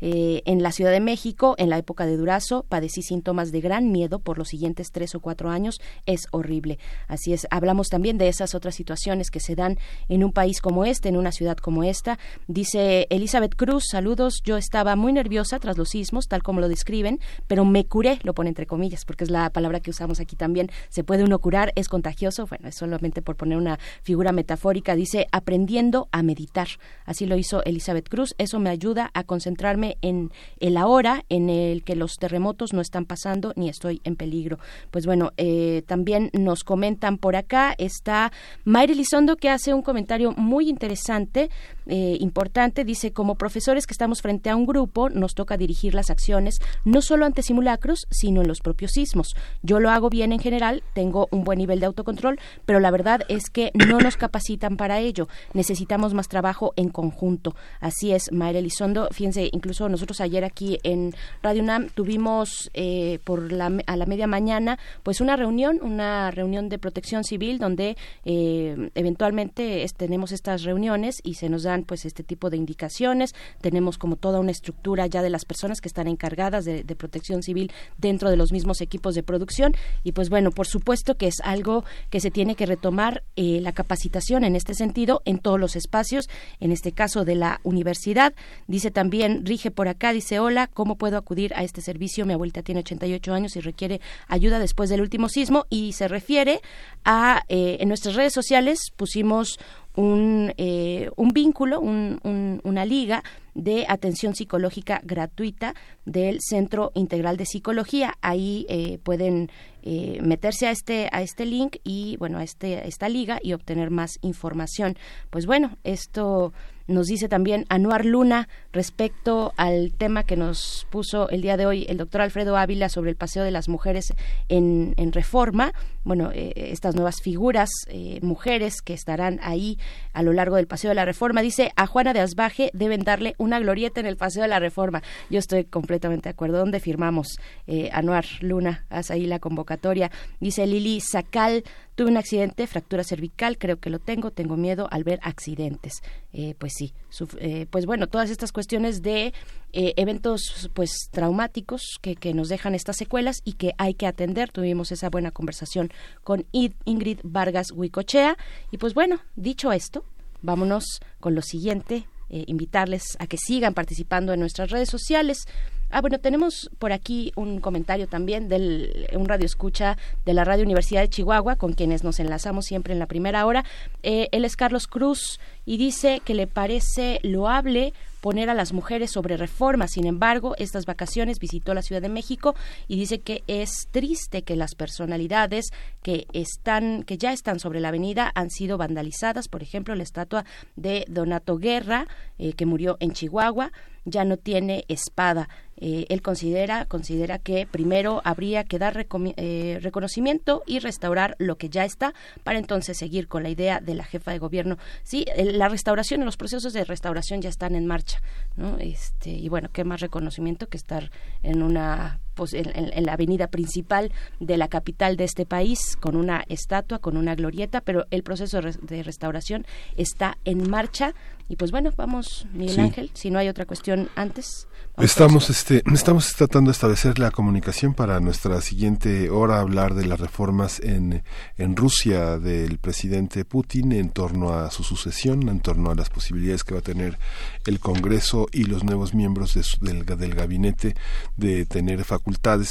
en 0.00 0.62
la 0.62 0.72
Ciudad 0.72 0.90
de 0.90 1.00
México, 1.00 1.54
en 1.58 1.70
la 1.70 1.78
época 1.78 2.06
de 2.06 2.16
Durazo, 2.16 2.64
padecí 2.68 3.02
síntomas 3.02 3.52
de 3.52 3.60
gran 3.60 3.92
miedo 3.92 4.18
por 4.18 4.38
los 4.38 4.48
siguientes 4.48 4.92
tres 4.92 5.14
o 5.14 5.20
cuatro 5.20 5.50
años. 5.50 5.80
Es 6.06 6.26
horrible. 6.30 6.78
Así 7.08 7.32
es. 7.32 7.46
Hablamos 7.50 7.88
también 7.88 8.18
de 8.18 8.28
esas 8.28 8.54
otras 8.54 8.74
situaciones 8.74 9.30
que 9.30 9.40
se 9.40 9.54
dan 9.54 9.78
en 10.08 10.24
un 10.24 10.32
país 10.32 10.60
como 10.60 10.84
este, 10.84 11.08
en 11.08 11.16
una 11.16 11.32
ciudad 11.32 11.56
como 11.56 11.84
esta. 11.84 12.18
Dice 12.46 13.06
Elizabeth 13.10 13.54
Cruz, 13.54 13.84
saludos. 13.90 14.40
Yo 14.44 14.56
estaba 14.56 14.96
muy 14.96 15.12
nerviosa 15.12 15.58
tras 15.58 15.78
los 15.78 15.90
sismos, 15.90 16.28
tal 16.28 16.42
como 16.42 16.60
lo 16.60 16.68
describen, 16.68 17.20
pero 17.46 17.64
me 17.64 17.86
curé, 17.86 18.18
lo 18.22 18.34
pone 18.34 18.48
entre 18.48 18.66
comillas, 18.66 19.04
porque 19.04 19.24
es 19.24 19.30
la 19.30 19.50
palabra 19.50 19.80
que 19.80 19.90
usamos 19.90 20.20
aquí 20.20 20.36
también. 20.36 20.70
Se 20.88 21.04
puede 21.04 21.24
uno 21.24 21.38
curar, 21.38 21.72
es 21.76 21.88
contagioso. 21.88 22.46
Bueno, 22.46 22.68
es 22.68 22.76
solamente 22.76 23.22
por 23.22 23.36
poner 23.36 23.58
una 23.58 23.78
figura 24.02 24.32
metafórica. 24.32 24.94
Dice 24.94 25.26
aprendiendo 25.32 26.08
a 26.12 26.22
meditar. 26.22 26.68
Así 27.04 27.26
lo 27.26 27.36
hizo 27.36 27.62
Elizabeth 27.64 28.08
Cruz. 28.08 28.34
Eso 28.38 28.58
me 28.58 28.70
ayuda 28.70 29.10
a 29.14 29.24
concentrarme 29.24 29.85
en 30.02 30.30
el 30.60 30.76
ahora 30.76 31.24
en 31.28 31.48
el 31.48 31.84
que 31.84 31.96
los 31.96 32.14
terremotos 32.16 32.72
no 32.72 32.80
están 32.80 33.04
pasando 33.04 33.52
ni 33.56 33.68
estoy 33.68 34.00
en 34.04 34.16
peligro. 34.16 34.58
Pues 34.90 35.06
bueno, 35.06 35.32
eh, 35.36 35.82
también 35.86 36.30
nos 36.32 36.64
comentan 36.64 37.18
por 37.18 37.36
acá, 37.36 37.74
está 37.78 38.32
Mayre 38.64 38.94
Lizondo 38.94 39.36
que 39.36 39.50
hace 39.50 39.74
un 39.74 39.82
comentario 39.82 40.32
muy 40.32 40.68
interesante, 40.68 41.50
eh, 41.86 42.16
importante, 42.20 42.84
dice, 42.84 43.12
como 43.12 43.36
profesores 43.36 43.86
que 43.86 43.92
estamos 43.92 44.22
frente 44.22 44.50
a 44.50 44.56
un 44.56 44.66
grupo, 44.66 45.08
nos 45.10 45.34
toca 45.34 45.56
dirigir 45.56 45.94
las 45.94 46.10
acciones 46.10 46.58
no 46.84 47.02
solo 47.02 47.26
ante 47.26 47.42
simulacros, 47.42 48.06
sino 48.10 48.42
en 48.42 48.48
los 48.48 48.60
propios 48.60 48.92
sismos. 48.92 49.34
Yo 49.62 49.80
lo 49.80 49.90
hago 49.90 50.10
bien 50.10 50.32
en 50.32 50.40
general, 50.40 50.82
tengo 50.94 51.28
un 51.30 51.44
buen 51.44 51.58
nivel 51.58 51.80
de 51.80 51.86
autocontrol, 51.86 52.38
pero 52.64 52.80
la 52.80 52.90
verdad 52.90 53.20
es 53.28 53.50
que 53.50 53.70
no 53.74 53.98
nos 53.98 54.16
capacitan 54.16 54.76
para 54.76 55.00
ello. 55.00 55.28
Necesitamos 55.52 56.14
más 56.14 56.28
trabajo 56.28 56.72
en 56.76 56.88
conjunto. 56.88 57.54
Así 57.80 58.12
es, 58.12 58.32
Mayra 58.32 58.58
Elizondo. 58.58 59.08
Fíjense, 59.12 59.48
incluso 59.52 59.75
nosotros 59.80 60.20
ayer 60.20 60.44
aquí 60.44 60.78
en 60.82 61.14
Radio 61.42 61.62
UNAM 61.62 61.88
tuvimos 61.90 62.70
eh, 62.74 63.18
por 63.24 63.52
la, 63.52 63.72
a 63.86 63.96
la 63.96 64.06
media 64.06 64.26
mañana 64.26 64.78
pues 65.02 65.20
una 65.20 65.36
reunión, 65.36 65.78
una 65.82 66.30
reunión 66.30 66.68
de 66.68 66.78
protección 66.78 67.24
civil 67.24 67.58
donde 67.58 67.96
eh, 68.24 68.90
eventualmente 68.94 69.86
tenemos 69.96 70.32
estas 70.32 70.62
reuniones 70.62 71.20
y 71.22 71.34
se 71.34 71.48
nos 71.48 71.62
dan 71.62 71.84
pues 71.84 72.04
este 72.04 72.22
tipo 72.22 72.50
de 72.50 72.56
indicaciones. 72.56 73.34
Tenemos 73.60 73.98
como 73.98 74.16
toda 74.16 74.40
una 74.40 74.50
estructura 74.50 75.06
ya 75.06 75.22
de 75.22 75.30
las 75.30 75.44
personas 75.44 75.80
que 75.80 75.88
están 75.88 76.08
encargadas 76.08 76.64
de, 76.64 76.84
protección 76.96 77.42
civil 77.42 77.70
dentro 77.98 78.30
de 78.30 78.38
los 78.38 78.52
mismos 78.52 78.80
equipos 78.80 79.14
de 79.14 79.22
producción 79.22 79.74
y 80.02 80.12
pues 80.12 80.30
bueno, 80.30 80.50
por 80.50 80.66
supuesto 80.66 81.16
que 81.16 81.26
es 81.26 81.40
algo 81.44 81.84
que 82.08 82.20
se 82.20 82.30
tiene 82.30 82.54
que 82.54 82.64
retomar 82.64 83.22
eh, 83.36 83.60
la 83.60 83.72
capacitación 83.72 84.44
en 84.44 84.56
este 84.56 84.74
sentido 84.74 85.20
en 85.26 85.38
todos 85.38 85.60
los 85.60 85.76
espacios, 85.76 86.28
en 86.58 86.72
este 86.72 86.92
caso 86.92 87.24
de 87.24 87.34
la 87.34 87.60
universidad. 87.64 88.32
Dice 88.66 88.90
también, 88.90 89.44
rige 89.44 89.65
por 89.70 89.88
acá, 89.88 90.12
dice, 90.12 90.38
hola, 90.38 90.66
¿cómo 90.66 90.96
puedo 90.96 91.16
acudir 91.16 91.52
a 91.54 91.62
este 91.62 91.80
servicio? 91.80 92.26
Mi 92.26 92.32
abuelita 92.32 92.62
tiene 92.62 92.80
88 92.80 93.32
años 93.34 93.56
y 93.56 93.60
requiere 93.60 94.00
ayuda 94.28 94.58
después 94.58 94.90
del 94.90 95.00
último 95.00 95.28
sismo 95.28 95.66
y 95.70 95.92
se 95.92 96.08
refiere 96.08 96.60
a, 97.04 97.42
eh, 97.48 97.78
en 97.80 97.88
nuestras 97.88 98.14
redes 98.14 98.32
sociales 98.32 98.90
pusimos 98.96 99.58
un, 99.96 100.52
eh, 100.58 101.10
un 101.16 101.30
vínculo, 101.30 101.80
una 101.80 102.84
liga 102.84 103.24
de 103.54 103.86
atención 103.88 104.34
psicológica 104.34 105.00
gratuita 105.02 105.74
del 106.04 106.38
Centro 106.40 106.92
Integral 106.94 107.38
de 107.38 107.46
Psicología. 107.46 108.14
Ahí 108.20 108.66
eh, 108.68 108.98
pueden 109.02 109.50
eh, 109.82 110.18
meterse 110.22 110.66
a 110.66 110.70
este 110.70 111.08
a 111.10 111.22
este 111.22 111.46
link 111.46 111.76
y 111.82 112.16
bueno 112.18 112.38
a 112.38 112.44
este 112.44 112.86
esta 112.86 113.08
liga 113.08 113.38
y 113.42 113.54
obtener 113.54 113.90
más 113.90 114.18
información. 114.20 114.96
Pues 115.30 115.46
bueno, 115.46 115.78
esto 115.84 116.52
nos 116.86 117.06
dice 117.06 117.28
también 117.28 117.66
Anuar 117.68 118.04
Luna 118.04 118.48
respecto 118.72 119.52
al 119.56 119.92
tema 119.92 120.24
que 120.24 120.36
nos 120.36 120.86
puso 120.90 121.28
el 121.30 121.42
día 121.42 121.56
de 121.56 121.66
hoy 121.66 121.86
el 121.88 121.96
doctor 121.96 122.20
Alfredo 122.20 122.56
Ávila 122.56 122.88
sobre 122.88 123.10
el 123.10 123.16
paseo 123.16 123.44
de 123.44 123.50
las 123.50 123.68
mujeres 123.68 124.14
en, 124.48 124.94
en 124.96 125.12
reforma. 125.12 125.72
Bueno, 126.06 126.30
eh, 126.32 126.52
estas 126.54 126.94
nuevas 126.94 127.20
figuras, 127.20 127.68
eh, 127.88 128.20
mujeres 128.22 128.80
que 128.80 128.94
estarán 128.94 129.40
ahí 129.42 129.76
a 130.12 130.22
lo 130.22 130.32
largo 130.32 130.54
del 130.54 130.68
paseo 130.68 130.90
de 130.90 130.94
la 130.94 131.04
reforma. 131.04 131.42
Dice 131.42 131.72
a 131.74 131.88
Juana 131.88 132.12
de 132.12 132.20
Asbaje 132.20 132.70
deben 132.74 133.00
darle 133.00 133.34
una 133.38 133.58
glorieta 133.58 133.98
en 133.98 134.06
el 134.06 134.16
paseo 134.16 134.42
de 134.42 134.48
la 134.48 134.60
reforma. 134.60 135.02
Yo 135.30 135.40
estoy 135.40 135.64
completamente 135.64 136.28
de 136.28 136.30
acuerdo. 136.30 136.58
¿Dónde 136.58 136.78
firmamos? 136.78 137.40
Eh, 137.66 137.90
Anuar 137.92 138.24
Luna, 138.38 138.86
haz 138.88 139.10
ahí 139.10 139.26
la 139.26 139.40
convocatoria. 139.40 140.12
Dice 140.38 140.64
Lili 140.68 141.00
Sacal 141.00 141.64
Tuve 141.96 142.10
un 142.10 142.18
accidente, 142.18 142.66
fractura 142.66 143.02
cervical, 143.04 143.56
creo 143.56 143.80
que 143.80 143.88
lo 143.88 143.98
tengo, 143.98 144.30
tengo 144.30 144.58
miedo 144.58 144.86
al 144.90 145.02
ver 145.02 145.18
accidentes. 145.22 146.02
Eh, 146.34 146.54
pues 146.58 146.74
sí, 146.76 146.92
eh, 147.38 147.64
pues 147.70 147.86
bueno, 147.86 148.06
todas 148.06 148.28
estas 148.28 148.52
cuestiones 148.52 149.00
de 149.00 149.32
eh, 149.78 149.92
eventos 149.98 150.70
pues 150.72 151.10
traumáticos 151.10 151.98
que, 152.00 152.16
que 152.16 152.32
nos 152.32 152.48
dejan 152.48 152.74
estas 152.74 152.96
secuelas 152.96 153.42
y 153.44 153.52
que 153.52 153.74
hay 153.76 153.92
que 153.92 154.06
atender. 154.06 154.50
Tuvimos 154.50 154.90
esa 154.90 155.10
buena 155.10 155.30
conversación 155.30 155.92
con 156.24 156.46
Ingrid 156.52 157.20
Vargas 157.22 157.72
Huicochea. 157.72 158.38
Y 158.70 158.78
pues 158.78 158.94
bueno, 158.94 159.20
dicho 159.36 159.72
esto, 159.72 160.02
vámonos 160.40 161.00
con 161.20 161.34
lo 161.34 161.42
siguiente, 161.42 162.06
invitarles 162.28 163.16
a 163.20 163.26
que 163.26 163.36
sigan 163.36 163.74
participando 163.74 164.32
en 164.32 164.40
nuestras 164.40 164.70
redes 164.70 164.88
sociales. 164.88 165.46
Ah, 165.90 166.00
bueno, 166.00 166.18
tenemos 166.18 166.68
por 166.80 166.92
aquí 166.92 167.32
un 167.36 167.60
comentario 167.60 168.08
también 168.08 168.48
de 168.48 169.06
un 169.12 169.28
radio 169.28 169.46
escucha 169.46 169.96
de 170.24 170.34
la 170.34 170.44
Radio 170.44 170.64
Universidad 170.64 171.02
de 171.02 171.08
Chihuahua, 171.08 171.56
con 171.56 171.74
quienes 171.74 172.02
nos 172.02 172.18
enlazamos 172.18 172.64
siempre 172.64 172.92
en 172.92 172.98
la 172.98 173.06
primera 173.06 173.46
hora. 173.46 173.64
Eh, 174.02 174.28
él 174.32 174.44
es 174.44 174.56
Carlos 174.56 174.88
Cruz 174.88 175.38
y 175.64 175.76
dice 175.76 176.20
que 176.24 176.34
le 176.34 176.48
parece 176.48 177.20
loable 177.22 177.94
poner 178.26 178.50
a 178.50 178.54
las 178.54 178.72
mujeres 178.72 179.12
sobre 179.12 179.36
reforma. 179.36 179.86
Sin 179.86 180.04
embargo, 180.04 180.56
estas 180.58 180.84
vacaciones 180.84 181.38
visitó 181.38 181.74
la 181.74 181.82
Ciudad 181.82 182.02
de 182.02 182.08
México 182.08 182.56
y 182.88 182.96
dice 182.96 183.20
que 183.20 183.44
es 183.46 183.86
triste 183.92 184.42
que 184.42 184.56
las 184.56 184.74
personalidades 184.74 185.66
que 186.02 186.26
están, 186.32 187.04
que 187.04 187.18
ya 187.18 187.32
están 187.32 187.60
sobre 187.60 187.78
la 187.78 187.90
avenida 187.90 188.32
han 188.34 188.50
sido 188.50 188.78
vandalizadas. 188.78 189.46
Por 189.46 189.62
ejemplo, 189.62 189.94
la 189.94 190.02
estatua 190.02 190.44
de 190.74 191.04
Donato 191.06 191.56
Guerra, 191.56 192.08
eh, 192.36 192.54
que 192.54 192.66
murió 192.66 192.96
en 192.98 193.12
Chihuahua, 193.12 193.70
ya 194.06 194.24
no 194.24 194.38
tiene 194.38 194.84
espada. 194.88 195.48
Eh, 195.76 196.06
él 196.08 196.22
considera, 196.22 196.86
considera 196.86 197.38
que 197.38 197.66
primero 197.66 198.22
habría 198.24 198.64
que 198.64 198.78
dar 198.78 199.06
eh, 199.36 199.78
reconocimiento 199.82 200.62
y 200.66 200.78
restaurar 200.78 201.36
lo 201.38 201.56
que 201.58 201.68
ya 201.68 201.84
está 201.84 202.14
para 202.44 202.58
entonces 202.58 202.96
seguir 202.96 203.28
con 203.28 203.42
la 203.42 203.50
idea 203.50 203.80
de 203.80 203.94
la 203.94 204.04
jefa 204.04 204.30
de 204.30 204.38
gobierno. 204.38 204.78
Sí, 205.02 205.26
la 205.36 205.68
restauración, 205.68 206.24
los 206.24 206.38
procesos 206.38 206.72
de 206.72 206.84
restauración 206.84 207.42
ya 207.42 207.50
están 207.50 207.74
en 207.74 207.86
marcha, 207.86 208.22
¿no? 208.56 208.78
Este, 208.78 209.30
y 209.30 209.50
bueno, 209.50 209.68
qué 209.70 209.84
más 209.84 210.00
reconocimiento 210.00 210.68
que 210.68 210.78
estar 210.78 211.10
en 211.42 211.62
una 211.62 212.20
pues, 212.36 212.54
en, 212.54 213.04
la 213.04 213.14
avenida 213.14 213.48
principal 213.48 214.12
de 214.38 214.56
la 214.56 214.68
capital 214.68 215.16
de 215.16 215.24
este 215.24 215.46
país 215.46 215.96
con 215.98 216.14
una 216.14 216.44
estatua, 216.48 217.00
con 217.00 217.16
una 217.16 217.34
glorieta, 217.34 217.80
pero 217.80 218.06
el 218.10 218.22
proceso 218.22 218.60
de 218.60 219.02
restauración 219.02 219.66
está 219.96 220.38
en 220.44 220.70
marcha 220.70 221.14
y 221.48 221.54
pues 221.54 221.70
bueno, 221.70 221.92
vamos, 221.96 222.46
Miguel 222.52 222.80
Ángel, 222.80 223.10
si 223.14 223.30
no 223.30 223.38
hay 223.38 223.48
otra 223.48 223.66
cuestión 223.66 224.08
antes. 224.16 224.66
Estamos, 224.98 225.48
este, 225.48 225.82
estamos 225.94 226.32
tratando 226.34 226.70
de 226.70 226.72
establecer 226.72 227.20
la 227.20 227.30
comunicación 227.30 227.94
para 227.94 228.18
nuestra 228.18 228.60
siguiente 228.62 229.30
hora, 229.30 229.60
hablar 229.60 229.94
de 229.94 230.06
las 230.06 230.18
reformas 230.18 230.80
en, 230.80 231.22
en 231.56 231.76
Rusia 231.76 232.38
del 232.38 232.78
presidente 232.78 233.44
Putin 233.44 233.92
en 233.92 234.10
torno 234.10 234.54
a 234.54 234.70
su 234.72 234.82
sucesión, 234.82 235.48
en 235.48 235.60
torno 235.60 235.90
a 235.90 235.94
las 235.94 236.10
posibilidades 236.10 236.64
que 236.64 236.74
va 236.74 236.80
a 236.80 236.82
tener 236.82 237.16
el 237.64 237.78
Congreso 237.78 238.48
y 238.50 238.64
los 238.64 238.82
nuevos 238.82 239.14
miembros 239.14 239.54
del, 239.80 240.04
del 240.04 240.34
gabinete 240.34 240.96
de 241.36 241.64
tener 241.66 242.02
facultades 242.02 242.25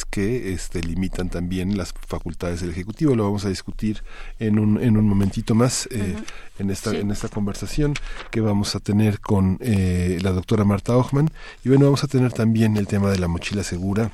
que 0.10 0.52
este, 0.54 0.82
limitan 0.82 1.30
también 1.30 1.78
las 1.78 1.94
facultades 2.08 2.62
del 2.62 2.72
Ejecutivo. 2.72 3.16
Lo 3.16 3.24
vamos 3.24 3.46
a 3.46 3.50
discutir 3.50 4.04
en 4.40 4.60
un, 4.60 4.82
en 4.82 4.98
un 4.98 5.08
momentito 5.08 5.56
más 5.56 5.88
eh, 5.92 6.16
en, 6.60 6.70
esta, 6.70 6.92
en 6.96 7.12
esta 7.12 7.30
conversación 7.30 7.94
que 8.32 8.42
vamos 8.42 8.76
a 8.76 8.80
tener 8.80 9.20
con 9.20 9.58
eh, 9.62 10.20
la 10.22 10.32
doctora 10.32 10.66
Marta 10.66 10.98
Ochman 10.98 11.30
y 11.64 11.70
bueno, 11.70 11.86
vamos 11.86 12.04
a 12.04 12.08
tener 12.08 12.34
también 12.34 12.76
el 12.78 12.88
tema 12.88 13.10
de 13.10 13.20
la 13.20 13.28
mochila 13.28 13.64
segura 13.64 14.12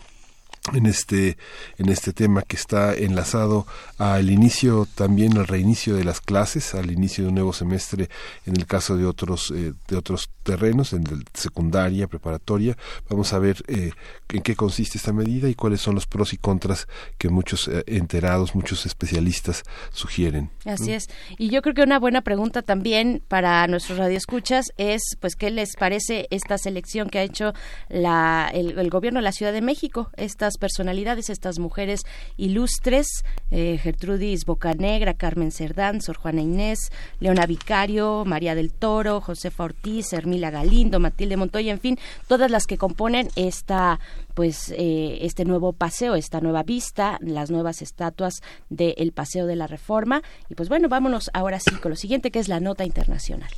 en 0.74 0.86
este 0.86 1.38
en 1.80 1.90
este 1.90 2.14
tema 2.14 2.44
que 2.44 2.56
está 2.56 2.94
enlazado 2.94 3.66
al 3.98 4.30
inicio 4.30 4.88
también 4.94 5.38
al 5.38 5.48
reinicio 5.48 5.96
de 5.96 6.04
las 6.04 6.22
clases 6.22 6.76
al 6.76 6.92
inicio 6.92 7.24
de 7.24 7.30
un 7.30 7.36
nuevo 7.36 7.52
semestre 7.52 8.10
en 8.46 8.56
el 8.56 8.68
caso 8.68 8.96
de 8.96 9.06
otros 9.06 9.52
eh, 9.56 9.74
de 9.88 9.98
otros 9.98 10.30
terrenos 10.44 10.94
en 10.94 11.06
el 11.08 11.24
secundaria 11.34 12.08
preparatoria. 12.08 12.78
Vamos 13.10 13.34
a 13.34 13.40
ver 13.40 13.64
eh, 13.68 13.92
en 14.30 14.42
qué 14.42 14.56
consiste 14.56 14.98
esta 14.98 15.14
medida 15.14 15.50
y 15.50 15.56
cuáles 15.56 15.82
son 15.82 15.96
los 15.96 16.08
pros 16.08 16.34
y 16.34 16.38
contras 16.38 16.88
que 17.18 17.30
muchos 17.30 17.68
eh, 17.68 17.84
enterados 17.88 18.56
muchos 18.56 18.86
especialistas 18.86 19.64
sugieren 19.92 20.52
así 20.66 20.94
es. 20.94 21.10
Y 21.38 21.50
yo 21.50 21.62
creo 21.62 21.74
que 21.74 21.84
una 21.84 22.00
buena 22.00 22.22
pregunta 22.22 22.62
también 22.62 23.24
para 23.28 23.66
nuestros 23.68 23.98
radioescuchas 23.98 24.68
es 24.78 25.02
pues 25.20 25.36
qué 25.36 25.50
les 25.50 25.76
parece 25.76 26.28
esta 26.30 26.58
selección 26.58 27.10
que 27.10 27.20
ha 27.20 27.24
hecho 27.24 27.54
la 27.90 28.50
el, 28.54 28.78
el 28.78 28.90
gobierno 28.90 29.20
de 29.20 29.24
la 29.24 29.32
Ciudad 29.32 29.54
de 29.54 29.62
México 29.62 30.12
personalidades, 30.58 31.30
estas 31.30 31.60
mujeres 31.60 32.02
ilustres, 32.38 33.08
eh, 33.52 33.78
Gertrudis 33.82 34.46
Bocanegra, 34.46 35.14
Carmen 35.14 35.52
Cerdán, 35.52 36.02
Sor 36.02 36.18
Juana 36.18 36.42
Inés, 36.42 36.92
Leona 37.20 37.46
Vicario, 37.46 38.24
María 38.26 38.56
del 38.56 38.72
Toro, 38.72 39.22
Josefa 39.22 39.66
Ortiz, 39.66 40.14
Hermila 40.14 40.52
Galindo, 40.52 41.00
Matilde 41.00 41.38
Montoya, 41.38 41.72
en 41.72 41.80
fin, 41.80 42.00
todas 42.28 42.50
las 42.52 42.66
que 42.66 42.78
componen 42.78 43.30
esta 43.36 44.00
pues 44.34 44.74
eh, 44.78 45.20
este 45.22 45.46
nuevo 45.46 45.74
paseo, 45.74 46.16
esta 46.16 46.40
nueva 46.40 46.64
vista, 46.64 47.18
las 47.22 47.52
nuevas 47.52 47.82
estatuas 47.82 48.42
del 48.70 49.12
Paseo 49.12 49.46
de 49.46 49.56
la 49.56 49.68
Reforma. 49.68 50.22
Y 50.50 50.56
pues 50.56 50.70
bueno, 50.70 50.90
vámonos 50.90 51.30
ahora 51.34 51.60
sí 51.60 51.72
con 51.76 51.92
lo 51.92 51.96
siguiente 51.96 52.32
que 52.32 52.40
es 52.40 52.48
la 52.48 52.60
nota 52.60 52.86
internacional. 52.86 53.52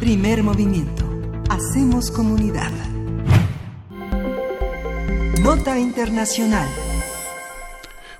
Primer 0.00 0.42
movimiento. 0.42 1.15
Hacemos 1.56 2.10
comunidad. 2.10 2.70
Nota 5.40 5.78
Internacional. 5.78 6.68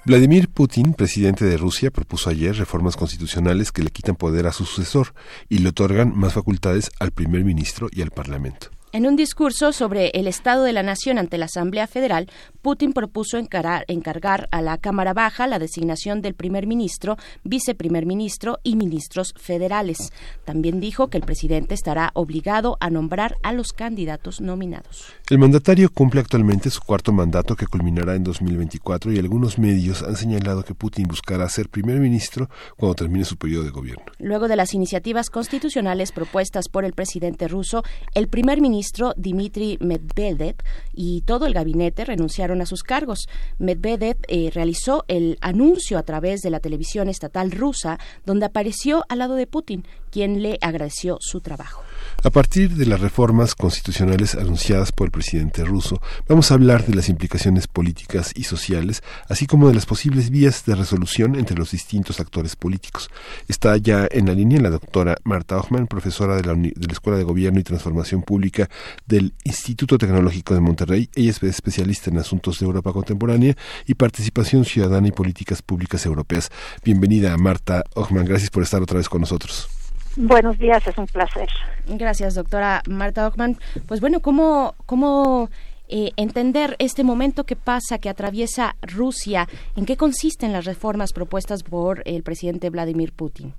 Vladimir 0.06 0.48
Putin, 0.48 0.94
presidente 0.94 1.44
de 1.44 1.58
Rusia, 1.58 1.90
propuso 1.90 2.30
ayer 2.30 2.56
reformas 2.56 2.96
constitucionales 2.96 3.72
que 3.72 3.82
le 3.82 3.90
quitan 3.90 4.16
poder 4.16 4.46
a 4.46 4.52
su 4.52 4.64
sucesor 4.64 5.12
y 5.50 5.58
le 5.58 5.68
otorgan 5.68 6.16
más 6.16 6.32
facultades 6.32 6.90
al 6.98 7.10
primer 7.10 7.44
ministro 7.44 7.88
y 7.92 8.00
al 8.00 8.10
Parlamento. 8.10 8.70
En 8.92 9.04
un 9.04 9.16
discurso 9.16 9.72
sobre 9.72 10.10
el 10.14 10.28
estado 10.28 10.62
de 10.62 10.72
la 10.72 10.82
nación 10.82 11.18
ante 11.18 11.38
la 11.38 11.46
Asamblea 11.46 11.88
Federal, 11.88 12.30
Putin 12.62 12.92
propuso 12.92 13.36
encargar 13.36 14.48
a 14.52 14.62
la 14.62 14.78
Cámara 14.78 15.12
Baja 15.12 15.48
la 15.48 15.58
designación 15.58 16.22
del 16.22 16.34
primer 16.34 16.66
ministro, 16.66 17.16
viceprimer 17.42 18.06
ministro 18.06 18.58
y 18.62 18.76
ministros 18.76 19.34
federales. 19.36 20.12
También 20.44 20.80
dijo 20.80 21.08
que 21.08 21.18
el 21.18 21.24
presidente 21.24 21.74
estará 21.74 22.12
obligado 22.14 22.76
a 22.80 22.88
nombrar 22.88 23.36
a 23.42 23.52
los 23.52 23.72
candidatos 23.72 24.40
nominados. 24.40 25.06
El 25.28 25.40
mandatario 25.40 25.90
cumple 25.90 26.20
actualmente 26.20 26.70
su 26.70 26.80
cuarto 26.80 27.12
mandato 27.12 27.56
que 27.56 27.66
culminará 27.66 28.14
en 28.14 28.22
2024 28.22 29.12
y 29.12 29.18
algunos 29.18 29.58
medios 29.58 30.04
han 30.04 30.16
señalado 30.16 30.62
que 30.62 30.74
Putin 30.74 31.06
buscará 31.08 31.48
ser 31.48 31.68
primer 31.68 31.98
ministro 31.98 32.48
cuando 32.76 32.94
termine 32.94 33.24
su 33.24 33.36
periodo 33.36 33.64
de 33.64 33.70
gobierno. 33.70 34.04
Luego 34.18 34.46
de 34.46 34.56
las 34.56 34.74
iniciativas 34.74 35.28
constitucionales 35.28 36.12
propuestas 36.12 36.68
por 36.68 36.84
el 36.84 36.92
presidente 36.92 37.48
ruso, 37.48 37.82
el 38.14 38.28
primer 38.28 38.60
ministro 38.60 38.85
ministro 38.86 39.14
Dmitry 39.16 39.78
Medvedev 39.80 40.54
y 40.94 41.22
todo 41.22 41.46
el 41.46 41.54
gabinete 41.54 42.04
renunciaron 42.04 42.60
a 42.60 42.66
sus 42.66 42.84
cargos. 42.84 43.28
Medvedev 43.58 44.16
eh, 44.28 44.50
realizó 44.54 45.04
el 45.08 45.38
anuncio 45.40 45.98
a 45.98 46.04
través 46.04 46.40
de 46.42 46.50
la 46.50 46.60
televisión 46.60 47.08
estatal 47.08 47.50
rusa, 47.50 47.98
donde 48.24 48.46
apareció 48.46 49.04
al 49.08 49.18
lado 49.18 49.34
de 49.34 49.48
Putin, 49.48 49.84
quien 50.12 50.40
le 50.40 50.58
agradeció 50.60 51.18
su 51.20 51.40
trabajo. 51.40 51.82
A 52.24 52.30
partir 52.30 52.74
de 52.74 52.86
las 52.86 53.00
reformas 53.00 53.54
constitucionales 53.54 54.34
anunciadas 54.34 54.90
por 54.90 55.06
el 55.06 55.10
presidente 55.12 55.64
ruso, 55.64 56.00
vamos 56.26 56.50
a 56.50 56.54
hablar 56.54 56.84
de 56.84 56.94
las 56.94 57.08
implicaciones 57.08 57.68
políticas 57.68 58.32
y 58.34 58.44
sociales, 58.44 59.02
así 59.28 59.46
como 59.46 59.68
de 59.68 59.74
las 59.74 59.86
posibles 59.86 60.30
vías 60.30 60.64
de 60.64 60.74
resolución 60.74 61.36
entre 61.36 61.56
los 61.56 61.70
distintos 61.70 62.18
actores 62.18 62.56
políticos. 62.56 63.10
Está 63.48 63.76
ya 63.76 64.08
en 64.10 64.26
la 64.26 64.34
línea 64.34 64.60
la 64.60 64.70
doctora 64.70 65.16
Marta 65.24 65.56
Ochman, 65.56 65.86
profesora 65.86 66.36
de 66.36 66.42
la, 66.42 66.54
de 66.54 66.86
la 66.86 66.92
Escuela 66.92 67.18
de 67.18 67.24
Gobierno 67.24 67.60
y 67.60 67.64
Transformación 67.64 68.22
Pública 68.22 68.68
del 69.06 69.34
Instituto 69.44 69.96
Tecnológico 69.96 70.54
de 70.54 70.60
Monterrey. 70.60 71.08
Ella 71.14 71.30
es 71.30 71.42
especialista 71.42 72.10
en 72.10 72.18
asuntos 72.18 72.58
de 72.58 72.66
Europa 72.66 72.92
contemporánea 72.92 73.56
y 73.86 73.94
participación 73.94 74.64
ciudadana 74.64 75.06
y 75.06 75.12
políticas 75.12 75.62
públicas 75.62 76.04
europeas. 76.04 76.50
Bienvenida, 76.84 77.36
Marta 77.36 77.84
Ochman. 77.94 78.24
Gracias 78.24 78.50
por 78.50 78.64
estar 78.64 78.82
otra 78.82 78.98
vez 78.98 79.08
con 79.08 79.20
nosotros. 79.20 79.68
Buenos 80.16 80.58
días, 80.58 80.86
es 80.86 80.96
un 80.96 81.06
placer. 81.06 81.48
Gracias, 81.86 82.34
doctora 82.34 82.82
Marta 82.88 83.26
Ockman. 83.26 83.56
Pues 83.86 84.00
bueno, 84.00 84.20
¿cómo, 84.20 84.74
cómo 84.86 85.50
eh, 85.88 86.12
entender 86.16 86.74
este 86.78 87.04
momento 87.04 87.44
que 87.44 87.54
pasa, 87.54 87.98
que 87.98 88.08
atraviesa 88.08 88.76
Rusia? 88.80 89.46
¿En 89.76 89.84
qué 89.84 89.98
consisten 89.98 90.52
las 90.52 90.64
reformas 90.64 91.12
propuestas 91.12 91.62
por 91.62 92.02
el 92.06 92.22
presidente 92.22 92.70
Vladimir 92.70 93.12
Putin? 93.12 93.52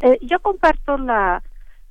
Eh, 0.00 0.18
yo 0.22 0.40
comparto 0.40 0.98
la 0.98 1.42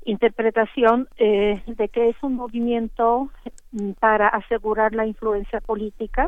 interpretación 0.03 1.07
eh, 1.17 1.61
de 1.65 1.87
que 1.87 2.09
es 2.09 2.15
un 2.21 2.35
movimiento 2.35 3.29
mm, 3.71 3.91
para 3.93 4.27
asegurar 4.27 4.93
la 4.93 5.05
influencia 5.05 5.61
política. 5.61 6.27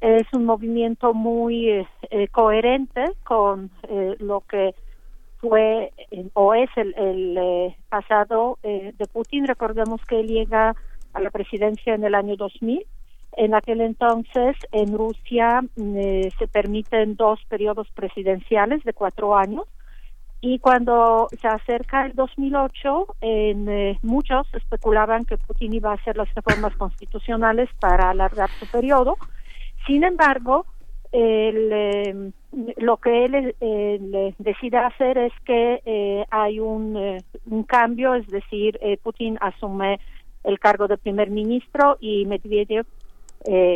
Es 0.00 0.26
un 0.32 0.44
movimiento 0.44 1.12
muy 1.12 1.84
coherente 2.30 3.04
con 3.24 3.70
lo 4.20 4.42
que 4.42 4.74
fue 5.38 5.92
o 6.34 6.54
es 6.54 6.70
el, 6.76 6.94
el 6.96 7.74
pasado 7.88 8.58
eh, 8.62 8.92
de 8.96 9.06
Putin. 9.06 9.46
Recordemos 9.46 10.00
que 10.06 10.20
él 10.20 10.26
llega 10.26 10.74
a 11.12 11.20
la 11.20 11.30
presidencia 11.30 11.94
en 11.94 12.04
el 12.04 12.14
año 12.14 12.36
2000. 12.36 12.84
En 13.36 13.54
aquel 13.54 13.80
entonces, 13.80 14.56
en 14.72 14.96
Rusia 14.96 15.62
mm, 15.76 15.96
eh, 15.96 16.30
se 16.38 16.48
permiten 16.48 17.16
dos 17.16 17.40
periodos 17.48 17.88
presidenciales 17.94 18.82
de 18.84 18.92
cuatro 18.92 19.36
años. 19.36 19.64
Y 20.40 20.60
cuando 20.60 21.28
se 21.40 21.48
acerca 21.48 22.06
el 22.06 22.14
2008, 22.14 23.16
en, 23.20 23.68
eh, 23.68 23.98
muchos 24.02 24.46
especulaban 24.54 25.24
que 25.24 25.36
Putin 25.36 25.74
iba 25.74 25.90
a 25.90 25.94
hacer 25.94 26.16
las 26.16 26.32
reformas 26.34 26.76
constitucionales 26.76 27.68
para 27.80 28.10
alargar 28.10 28.48
su 28.58 28.66
periodo. 28.66 29.16
Sin 29.86 30.04
embargo, 30.04 30.64
el, 31.12 31.70
eh, 31.72 32.32
lo 32.76 32.96
que 32.96 33.24
él 33.24 33.54
eh, 33.60 34.34
decide 34.38 34.78
hacer 34.78 35.18
es 35.18 35.32
que 35.44 35.82
eh, 35.84 36.24
hay 36.30 36.60
un, 36.60 36.96
eh, 36.96 37.22
un, 37.46 37.62
cambio, 37.64 38.14
es 38.14 38.26
decir, 38.28 38.78
Putin 39.02 39.36
asume 39.40 40.00
el 40.44 40.58
cargo 40.58 40.88
de 40.88 40.96
primer 40.96 41.30
ministro 41.30 41.98
y 42.00 42.24
Medvedev 42.26 42.86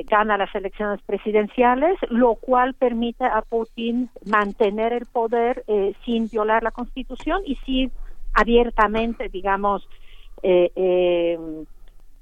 gana 0.09 0.37
las 0.37 0.53
elecciones 0.55 1.01
presidenciales, 1.03 1.97
lo 2.11 2.35
cual 2.35 2.75
permite 2.75 3.25
a 3.25 3.43
Putin 3.43 4.11
mantener 4.27 4.93
el 4.93 5.07
poder 5.07 5.65
sin 6.05 6.29
violar 6.29 6.65
la 6.65 6.73
Constitución 6.73 7.43
y 7.47 7.55
sin 7.65 7.93
abiertamente, 8.35 9.29
digamos, 9.29 9.89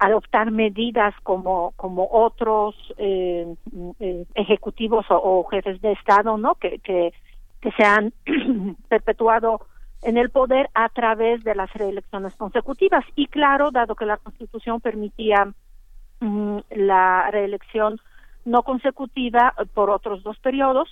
adoptar 0.01 0.49
medidas 0.49 1.13
como 1.21 1.73
como 1.75 2.07
otros 2.11 2.75
eh, 2.97 3.55
eh, 3.99 4.25
ejecutivos 4.33 5.05
o, 5.09 5.43
jefes 5.43 5.79
de 5.81 5.91
estado 5.91 6.37
no 6.37 6.55
que 6.55 6.79
que, 6.79 7.13
que 7.61 7.71
se 7.73 7.83
han 7.83 8.11
perpetuado 8.89 9.61
en 10.01 10.17
el 10.17 10.31
poder 10.31 10.71
a 10.73 10.89
través 10.89 11.43
de 11.43 11.53
las 11.53 11.71
reelecciones 11.73 12.33
consecutivas. 12.35 13.05
Y 13.15 13.27
claro 13.27 13.69
dado 13.69 13.93
que 13.93 14.07
la 14.07 14.17
constitución 14.17 14.81
permitía 14.81 15.53
mm, 16.19 16.57
la 16.71 17.29
reelección 17.29 17.99
no 18.43 18.63
consecutiva 18.63 19.53
por 19.75 19.91
otros 19.91 20.23
dos 20.23 20.39
periodos 20.39 20.89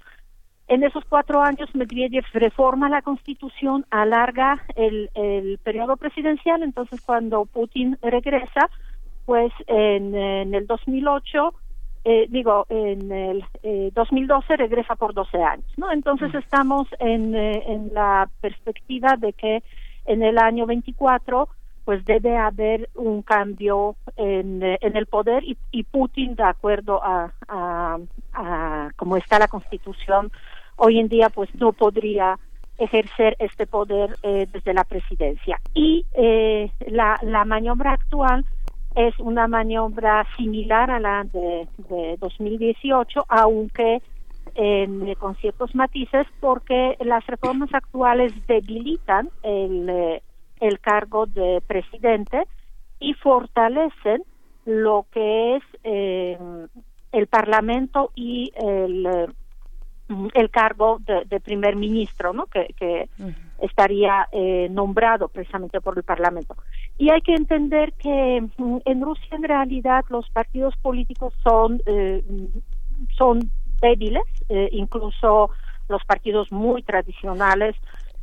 en 0.70 0.84
esos 0.84 1.04
cuatro 1.06 1.42
años 1.42 1.74
Medvedev 1.74 2.26
reforma 2.32 2.90
la 2.90 3.02
constitución 3.02 3.88
alarga 3.90 4.64
el, 4.76 5.10
el 5.16 5.58
periodo 5.64 5.98
presidencial. 5.98 6.62
Entonces 6.62 7.02
cuando 7.02 7.46
Putin 7.46 7.98
regresa 8.04 8.70
pues 9.30 9.54
en, 9.68 10.16
el 10.16 10.66
2008 10.66 11.54
eh, 12.04 12.26
digo, 12.30 12.66
en 12.68 13.12
el 13.12 13.46
2012 13.94 14.54
eh, 14.54 14.58
regresa 14.58 14.96
por 14.96 15.14
12 15.14 15.38
años, 15.38 15.68
¿no? 15.78 15.92
Entonces 15.92 16.34
estamos 16.34 16.88
en, 16.98 17.36
eh, 17.36 17.62
en 17.68 17.94
la 17.94 18.28
perspectiva 18.42 19.18
de 19.18 19.34
que 19.34 19.62
en 20.06 20.24
el 20.24 20.40
año 20.40 20.66
24 20.66 21.48
pues 21.86 22.04
debe 22.06 22.38
haber 22.38 22.90
un 22.96 23.22
cambio 23.22 23.98
en, 24.18 24.64
en 24.64 24.98
el 24.98 25.06
poder 25.06 25.44
y, 25.44 25.56
y, 25.70 25.84
Putin, 25.84 26.34
de 26.34 26.46
acuerdo 26.46 27.00
a, 27.04 27.32
a, 27.48 28.00
a 28.34 28.90
cómo 28.96 29.16
está 29.16 29.38
la 29.38 29.48
Constitución, 29.48 30.32
hoy 30.76 30.98
en 30.98 31.08
día 31.08 31.30
pues 31.30 31.54
no 31.54 31.72
podría 31.72 32.40
ejercer 32.80 33.36
este 33.38 33.68
poder 33.68 34.16
desde 34.24 34.74
la 34.74 34.86
presidencia. 34.86 35.60
Y 35.74 36.06
la, 36.88 37.20
la 37.22 37.44
maniobra 37.44 37.92
actual 37.92 38.46
es 39.00 39.18
una 39.20 39.48
maniobra 39.48 40.28
similar 40.36 40.92
a 40.92 41.00
la 41.00 41.24
de, 41.24 41.70
de 41.90 42.18
2018, 42.20 43.26
aunque 43.30 44.02
en, 44.56 45.16
con 45.16 45.38
ciertos 45.38 45.74
matices, 45.74 46.28
porque 46.42 46.98
las 47.00 47.26
reformas 47.26 47.74
actuales 47.74 48.34
debilitan 48.46 49.30
el, 49.42 49.88
eh, 49.90 50.22
el 50.60 50.82
cargo 50.82 51.28
de 51.28 51.62
presidente 51.66 52.46
y 53.00 53.14
fortalecen 53.14 54.22
lo 54.66 55.06
que 55.12 55.56
es 55.56 55.64
eh, 55.86 56.38
el 57.14 57.28
Parlamento 57.28 58.12
y 58.16 58.52
el, 58.56 59.06
eh, 59.06 59.28
el 60.34 60.50
cargo 60.50 61.00
de, 61.06 61.40
primer 61.40 61.76
ministro, 61.76 62.34
¿no? 62.34 62.48
Que, 62.48 62.74
que 62.78 63.10
estaría 63.62 64.28
eh, 64.32 64.68
nombrado 64.72 65.28
precisamente 65.28 65.82
por 65.82 65.98
el 65.98 66.04
Parlamento. 66.04 66.56
Y 66.98 67.10
hay 67.12 67.22
que 67.22 67.36
entender 67.36 67.94
que 67.94 68.42
mm, 68.58 68.78
en 68.86 69.02
Rusia 69.02 69.36
en 69.36 69.44
realidad 69.44 70.06
los 70.10 70.30
partidos 70.30 70.76
políticos 70.78 71.34
son, 71.44 71.82
eh, 71.86 72.24
son 73.18 73.52
débiles, 73.82 74.24
eh, 74.50 74.70
incluso 74.72 75.52
los 75.88 76.04
partidos 76.06 76.52
muy 76.52 76.84
tradicionales 76.84 77.76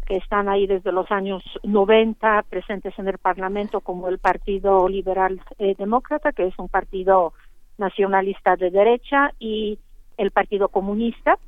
que 0.07 0.17
están 0.17 0.49
ahí 0.49 0.67
desde 0.67 0.93
los 0.93 1.11
años 1.11 1.43
90 1.65 2.45
presentes 2.49 2.97
en 2.99 3.09
el 3.09 3.19
Parlamento, 3.19 3.81
como 3.81 4.09
el 4.09 4.19
Partido 4.19 4.89
Liberal 4.89 5.41
Demócrata, 5.59 6.31
que 6.31 6.47
es 6.47 6.57
un 6.59 6.69
partido 6.69 7.33
nacionalista 7.77 8.55
de 8.55 8.71
derecha, 8.71 9.33
y 9.41 9.81
el 10.17 10.31
Partido 10.31 10.69
Comunista, 10.69 11.39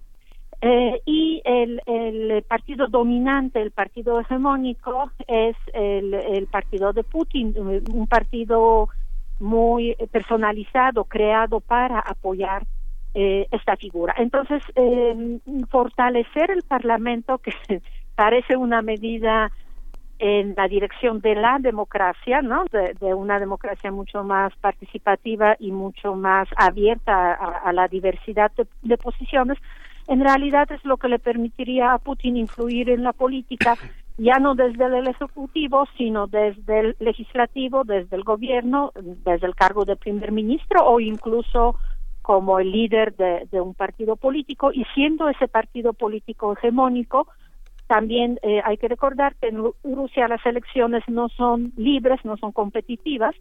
eh, 0.60 1.00
y 1.04 1.40
el, 1.44 1.80
partido 2.48 2.88
dominante, 2.88 3.60
el 3.60 3.70
partido 3.70 4.20
hegemónico, 4.20 5.10
es 5.26 5.56
el, 5.72 6.46
partido 6.50 6.92
de 6.92 7.04
Putin, 7.04 7.54
un 7.92 8.06
partido 8.06 8.88
muy 9.38 9.96
personalizado, 10.10 11.04
creado 11.04 11.60
para 11.60 12.00
apoyar 12.00 12.64
eh, 13.14 13.46
esta 13.50 13.76
figura. 13.76 14.14
Entonces, 14.18 14.62
eh, 14.74 15.38
fortalecer 15.70 16.50
el 16.50 16.62
Parlamento, 16.62 17.38
que 17.38 17.52
parece 18.14 18.56
una 18.56 18.82
medida 18.82 19.50
en 20.18 20.54
la 20.56 20.66
dirección 20.66 21.20
de 21.20 21.36
la 21.36 21.58
democracia, 21.60 22.42
¿no? 22.42 22.64
De, 22.72 23.14
una 23.14 23.38
democracia 23.38 23.92
mucho 23.92 24.24
más 24.24 24.54
participativa 24.56 25.56
y 25.58 25.70
mucho 25.70 26.16
más 26.16 26.48
abierta 26.56 27.32
a, 27.32 27.72
la 27.72 27.86
diversidad 27.88 28.50
de 28.82 28.96
posiciones, 28.98 29.58
en 30.08 30.20
realidad 30.20 30.72
es 30.72 30.84
lo 30.84 30.96
que 30.96 31.08
le 31.08 31.18
permitiría 31.18 31.92
a 31.92 31.98
Putin 31.98 32.36
influir 32.36 32.88
en 32.90 33.04
la 33.04 33.12
política, 33.12 33.76
ya 34.16 34.38
no 34.38 34.54
desde 34.54 34.86
el 34.86 35.06
ejecutivo, 35.06 35.86
sino 35.96 36.26
desde 36.26 36.80
el 36.80 36.96
legislativo, 36.98 37.84
desde 37.84 38.16
el 38.16 38.24
gobierno, 38.24 38.90
desde 38.96 39.46
el 39.46 39.54
cargo 39.54 39.84
de 39.84 39.96
primer 39.96 40.32
ministro 40.32 40.84
o 40.84 40.98
incluso 40.98 41.76
como 42.22 42.58
el 42.58 42.72
líder 42.72 43.14
de, 43.16 43.60
un 43.60 43.74
partido 43.74 44.16
político. 44.16 44.70
Y 44.72 44.84
siendo 44.94 45.28
ese 45.28 45.46
partido 45.46 45.92
político 45.92 46.52
hegemónico, 46.52 47.28
también 47.86 48.38
eh, 48.42 48.60
hay 48.64 48.76
que 48.76 48.88
recordar 48.88 49.34
que 49.36 49.48
en 49.48 49.62
Rusia 49.82 50.28
las 50.28 50.44
elecciones 50.44 51.02
no 51.06 51.28
son 51.30 51.72
libres, 51.76 52.22
no 52.24 52.36
son 52.36 52.52
competitivas, 52.52 53.34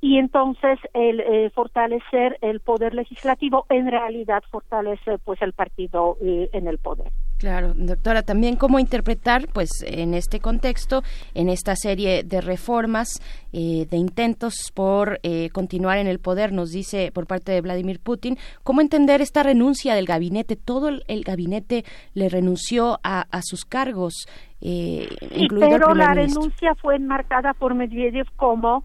y 0.00 0.18
entonces 0.18 0.78
el 0.92 1.20
eh, 1.20 1.50
fortalecer 1.54 2.38
el 2.42 2.60
poder 2.60 2.94
legislativo 2.94 3.66
en 3.70 3.90
realidad 3.90 4.42
fortalece 4.50 5.18
pues 5.24 5.40
el 5.40 5.52
partido 5.52 6.18
eh, 6.20 6.50
en 6.52 6.68
el 6.68 6.78
poder. 6.78 7.10
Claro, 7.38 7.72
doctora, 7.74 8.22
también 8.22 8.56
cómo 8.56 8.78
interpretar, 8.78 9.48
pues, 9.52 9.68
en 9.86 10.14
este 10.14 10.40
contexto, 10.40 11.02
en 11.34 11.50
esta 11.50 11.76
serie 11.76 12.22
de 12.24 12.40
reformas, 12.40 13.20
eh, 13.52 13.86
de 13.90 13.96
intentos 13.98 14.72
por 14.74 15.20
continuar 15.52 15.98
en 15.98 16.06
el 16.06 16.18
poder, 16.18 16.52
nos 16.52 16.70
dice 16.70 17.10
por 17.12 17.26
parte 17.26 17.52
de 17.52 17.60
Vladimir 17.60 18.00
Putin, 18.00 18.38
cómo 18.62 18.80
entender 18.80 19.20
esta 19.20 19.42
renuncia 19.42 19.94
del 19.94 20.06
gabinete. 20.06 20.56
Todo 20.56 20.88
el, 20.88 21.24
gabinete 21.24 21.84
le 22.14 22.30
renunció 22.30 22.98
a, 23.02 23.26
sus 23.42 23.66
cargos, 23.66 24.26
eh, 24.62 25.08
pero 25.60 25.94
la 25.94 26.14
renuncia 26.14 26.74
fue 26.76 26.96
enmarcada 26.96 27.52
por 27.52 27.74
Medvedev 27.74 28.26
como 28.36 28.84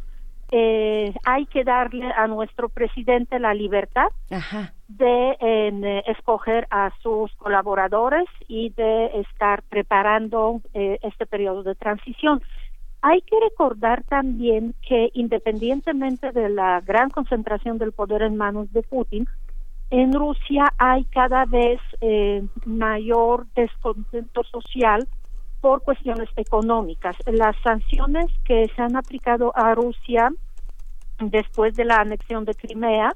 eh, 0.54 1.14
hay 1.24 1.46
que 1.46 1.64
darle 1.64 2.12
a 2.12 2.28
nuestro 2.28 2.68
presidente 2.68 3.40
la 3.40 3.54
libertad 3.54 4.08
de 4.90 5.38
eh, 5.40 6.04
escoger 6.08 6.68
a 6.70 6.92
sus 7.02 7.34
colaboradores 7.36 8.26
y 8.50 8.72
de 8.72 9.22
estar 9.22 9.64
preparando 9.64 10.62
eh, 10.74 11.00
este 11.04 11.26
periodo 11.26 11.64
de 11.64 11.76
transición. 11.76 12.42
Hay 13.02 13.22
que 13.22 13.40
recordar 13.40 14.04
también 14.04 14.76
que 14.86 15.10
independientemente 15.14 16.34
de 16.34 16.50
la 16.50 16.82
gran 16.82 17.10
concentración 17.10 17.78
del 17.78 17.94
poder 17.94 18.22
en 18.22 18.36
manos 18.36 18.72
de 18.74 18.84
Putin, 18.84 19.28
en 19.90 20.12
Rusia 20.12 20.66
hay 20.78 21.06
cada 21.06 21.46
vez 21.46 21.80
mayor 22.66 23.46
descontento 23.56 24.44
social 24.44 25.08
por 25.62 25.84
cuestiones 25.84 26.30
económicas. 26.36 27.16
Las 27.28 27.56
sanciones 27.64 28.26
que 28.44 28.68
se 28.76 28.82
han 28.82 28.96
aplicado 28.96 29.54
a 29.56 29.74
Rusia 29.76 30.32
después 31.20 31.76
de 31.76 31.86
la 31.86 31.98
anexión 31.98 32.46
de 32.46 32.56
Crimea 32.56 33.14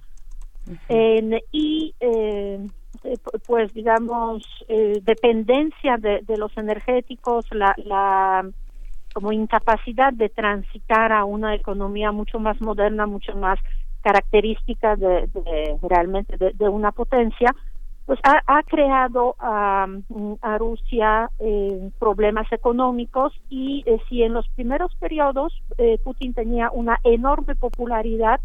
y 1.51 1.93
eh, 1.99 2.67
eh, 3.03 3.17
pues 3.45 3.73
digamos 3.73 4.43
eh, 4.67 4.99
dependencia 5.03 5.97
de, 5.97 6.23
los 6.37 6.55
energéticos 6.57 7.45
la, 7.51 7.75
la 7.77 8.49
como 9.13 9.31
incapacidad 9.31 10.11
de 10.11 10.29
transitar 10.29 11.11
a 11.11 11.23
una 11.23 11.53
economía 11.53 12.11
mucho 12.11 12.39
más 12.39 12.59
moderna 12.61 13.05
mucho 13.05 13.35
más 13.35 13.59
característica 14.01 14.95
de, 14.95 15.29
realmente 15.83 16.37
de, 16.37 16.69
una 16.69 16.91
potencia 16.91 17.55
pues 18.05 18.19
ha, 18.23 18.61
creado 18.63 19.35
a, 19.39 19.87
Rusia 20.59 21.29
eh, 21.39 21.89
problemas 21.99 22.51
económicos 22.51 23.33
y 23.49 23.83
eh, 23.87 23.97
si 24.07 24.21
en 24.21 24.33
los 24.33 24.47
primeros 24.49 24.93
periodos 24.95 25.53
eh, 25.77 25.97
Putin 26.03 26.33
tenía 26.33 26.69
una 26.71 26.99
enorme 27.03 27.55
popularidad 27.55 28.39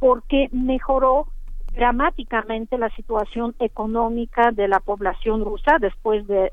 porque 0.00 0.48
mejoró 0.52 1.28
dramáticamente 1.72 2.76
la 2.76 2.90
situación 2.90 3.54
económica 3.60 4.50
de 4.50 4.66
la 4.66 4.80
población 4.80 5.44
rusa 5.44 5.78
después 5.80 6.26
de, 6.26 6.50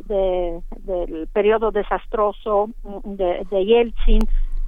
del 0.83 1.27
periodo 1.33 1.71
desastroso 1.71 2.69
de, 3.03 3.45
de 3.49 3.65
Yeltsin, 3.65 4.21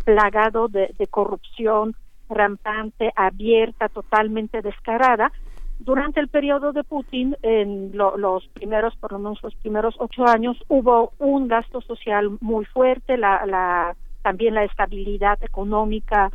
plagado 0.04 0.68
de 0.68 1.08
corrupción 1.12 1.96
rampante, 2.30 3.12
abierta, 3.16 3.90
totalmente 3.90 4.62
descarada, 4.62 5.32
durante 5.80 6.20
el 6.20 6.28
periodo 6.28 6.74
de 6.74 6.84
Putin, 6.84 7.36
en 7.44 7.92
los 7.96 8.48
primeros, 8.54 8.96
por 8.98 9.12
lo 9.12 9.20
menos 9.20 9.42
los 9.44 9.56
primeros 9.56 9.96
ocho 10.00 10.26
años, 10.26 10.58
hubo 10.68 11.14
un 11.20 11.48
gasto 11.48 11.82
social 11.82 12.38
muy 12.42 12.66
fuerte, 12.66 13.18
la, 13.18 13.46
la, 13.46 13.96
también 14.24 14.56
la 14.56 14.64
estabilidad 14.64 15.42
económica, 15.44 16.32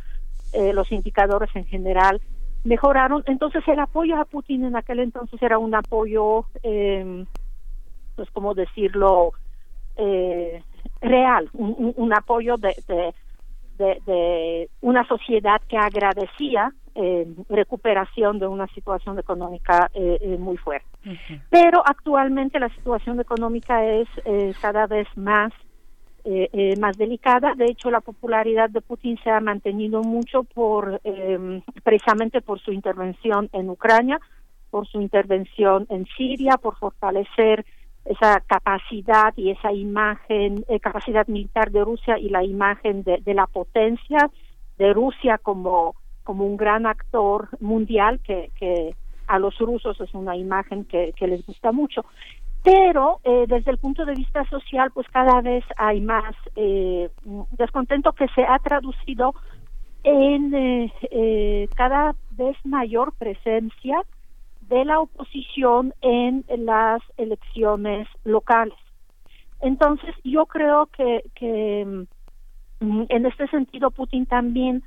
eh, 0.53 0.71
los 0.73 0.91
indicadores 0.91 1.49
en 1.55 1.65
general 1.65 2.21
mejoraron. 2.63 3.23
Entonces 3.27 3.67
el 3.67 3.79
apoyo 3.79 4.15
a 4.15 4.25
Putin 4.25 4.65
en 4.65 4.75
aquel 4.75 4.99
entonces 4.99 5.41
era 5.41 5.57
un 5.57 5.75
apoyo, 5.75 6.45
eh, 6.63 7.25
pues 8.15 8.29
como 8.31 8.53
decirlo, 8.53 9.33
eh, 9.97 10.63
real, 11.01 11.49
un, 11.53 12.13
apoyo 12.13 12.57
de, 12.57 12.75
de, 13.77 14.01
de, 14.05 14.69
una 14.81 15.05
sociedad 15.07 15.61
que 15.67 15.77
agradecía 15.77 16.71
eh, 16.95 17.25
recuperación 17.49 18.37
de 18.37 18.45
una 18.45 18.67
situación 18.67 19.17
económica 19.17 19.89
eh, 19.95 20.19
eh, 20.21 20.37
muy 20.37 20.57
fuerte. 20.57 20.87
Pero 21.49 21.81
actualmente 21.83 22.59
la 22.59 22.69
situación 22.69 23.19
económica 23.19 23.83
es 23.83 24.07
cada 24.61 24.85
vez 24.85 25.07
más 25.15 25.51
más 26.79 26.95
delicada. 26.95 27.53
De 27.55 27.65
hecho, 27.65 27.91
la 27.91 27.99
popularidad 27.99 28.69
de 28.69 28.79
Putin 28.79 29.19
se 29.23 29.29
ha 29.29 29.41
mantenido 29.41 30.01
mucho 30.03 30.43
por 30.43 31.01
precisamente 31.83 32.41
por 32.41 32.61
su 32.61 32.71
intervención 32.71 33.49
en 33.51 33.69
Ucrania, 33.69 34.19
por 34.69 34.87
su 34.87 35.01
intervención 35.01 35.85
en 35.89 36.05
Siria, 36.15 36.57
por 36.61 36.77
fortalecer 36.77 37.65
esa 38.05 38.39
capacidad 38.39 39.33
y 39.35 39.49
esa 39.49 39.73
imagen, 39.73 40.63
capacidad 40.81 41.27
militar 41.27 41.71
de 41.71 41.83
Rusia 41.83 42.17
y 42.17 42.29
la 42.29 42.43
imagen 42.45 43.03
de, 43.03 43.17
de 43.17 43.33
la 43.33 43.47
potencia 43.47 44.29
de 44.77 44.93
Rusia 44.93 45.37
como 45.39 45.95
como 46.23 46.45
un 46.45 46.57
gran 46.57 46.85
actor 46.85 47.49
mundial 47.59 48.19
que, 48.21 48.51
que 48.59 48.95
a 49.27 49.39
los 49.39 49.57
rusos 49.57 49.99
es 50.01 50.13
una 50.13 50.35
imagen 50.35 50.85
que, 50.85 51.13
les 51.19 51.45
gusta 51.45 51.71
mucho. 51.71 52.05
Pero 52.63 53.19
eh, 53.23 53.45
desde 53.47 53.71
el 53.71 53.77
punto 53.77 54.05
de 54.05 54.13
vista 54.13 54.47
social, 54.49 54.91
pues 54.93 55.07
cada 55.09 55.41
vez 55.41 55.63
hay 55.77 55.99
más 55.99 56.35
eh, 56.55 57.09
descontento 57.57 58.13
que 58.13 58.27
se 58.29 58.43
ha 58.43 58.57
traducido 58.59 59.33
en 60.03 60.53
eh, 60.53 60.93
eh, 61.11 61.69
cada 61.75 62.15
vez 62.31 62.57
mayor 62.63 63.13
presencia 63.13 64.01
de 64.69 64.85
la 64.85 64.99
oposición 64.99 65.93
en 66.01 66.45
las 66.57 67.01
elecciones 67.17 68.07
locales. 68.23 68.77
Entonces, 69.61 70.13
yo 70.23 70.45
creo 70.45 70.87
que, 70.87 71.23
que 71.35 72.05
mm, 72.79 73.03
en 73.09 73.25
este 73.25 73.47
sentido 73.47 73.91
Putin 73.91 74.25
también 74.25 74.83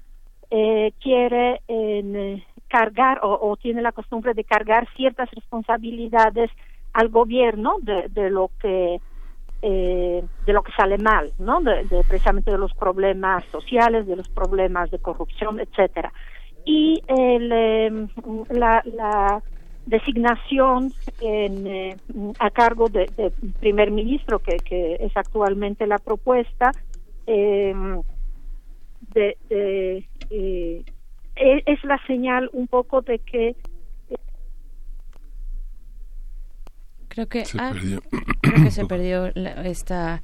eh, 0.51 0.93
quiere 1.01 1.61
eh, 1.69 2.43
cargar 2.69 3.21
o, 3.23 3.57
tiene 3.57 3.83
la 3.83 3.93
costumbre 3.93 4.35
de 4.35 4.45
cargar 4.45 4.89
ciertas 4.97 5.31
responsabilidades 5.31 6.51
al 6.93 7.09
gobierno 7.09 7.77
de, 7.83 8.09
de 8.09 8.31
lo 8.31 8.51
que 8.61 9.01
eh, 9.63 10.23
de 10.45 10.53
lo 10.53 10.63
que 10.63 10.73
sale 10.73 10.99
mal, 10.99 11.33
¿no? 11.39 11.61
De, 11.61 11.85
precisamente 12.07 12.51
de 12.51 12.59
los 12.59 12.75
problemas 12.75 13.45
sociales, 13.51 14.07
de 14.07 14.17
los 14.17 14.29
problemas 14.29 14.91
de 14.91 14.99
corrupción, 14.99 15.61
etcétera. 15.61 16.13
Y 16.65 17.03
el, 17.09 17.51
em, 17.51 18.09
la, 18.51 18.83
la 18.85 19.43
designación 19.87 20.93
en, 21.21 21.97
a 22.39 22.51
cargo 22.51 22.89
de, 22.89 23.07
primer 23.61 23.91
ministro, 23.91 24.41
que, 24.41 24.59
que 24.59 24.97
es 25.01 25.17
actualmente 25.17 25.87
la 25.87 25.99
propuesta, 25.99 26.73
eh, 27.27 27.75
de, 29.15 30.05
eh, 30.31 30.85
e, 31.37 31.63
es 31.67 31.85
la 31.85 31.99
señal 32.07 32.51
un 32.53 32.67
poco 32.67 33.03
de 33.03 33.19
que 33.19 33.57
creo 37.09 37.29
que 37.29 37.45
se 37.45 37.59
ah, 37.59 37.71
perdió. 37.73 38.03
creo 38.43 38.65
que 38.65 38.71
se 38.71 38.85
perdió 38.87 39.27
esta 39.65 40.23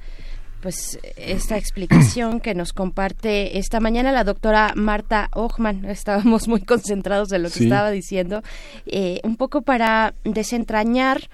pues 0.63 0.97
esta 1.17 1.57
explicación 1.57 2.39
que 2.39 2.55
nos 2.55 2.71
comparte 2.71 3.57
esta 3.57 3.81
mañana 3.81 4.13
la 4.13 4.23
doctora 4.23 4.71
Marta 4.75 5.29
Ochman. 5.33 5.83
Estábamos 5.85 6.47
muy 6.47 6.61
concentrados 6.61 7.33
en 7.33 7.43
lo 7.43 7.49
que 7.49 7.63
estaba 7.63 7.91
diciendo, 7.91 8.41
eh, 8.85 9.19
un 9.23 9.35
poco 9.35 9.61
para 9.61 10.13
desentrañar 10.23 11.29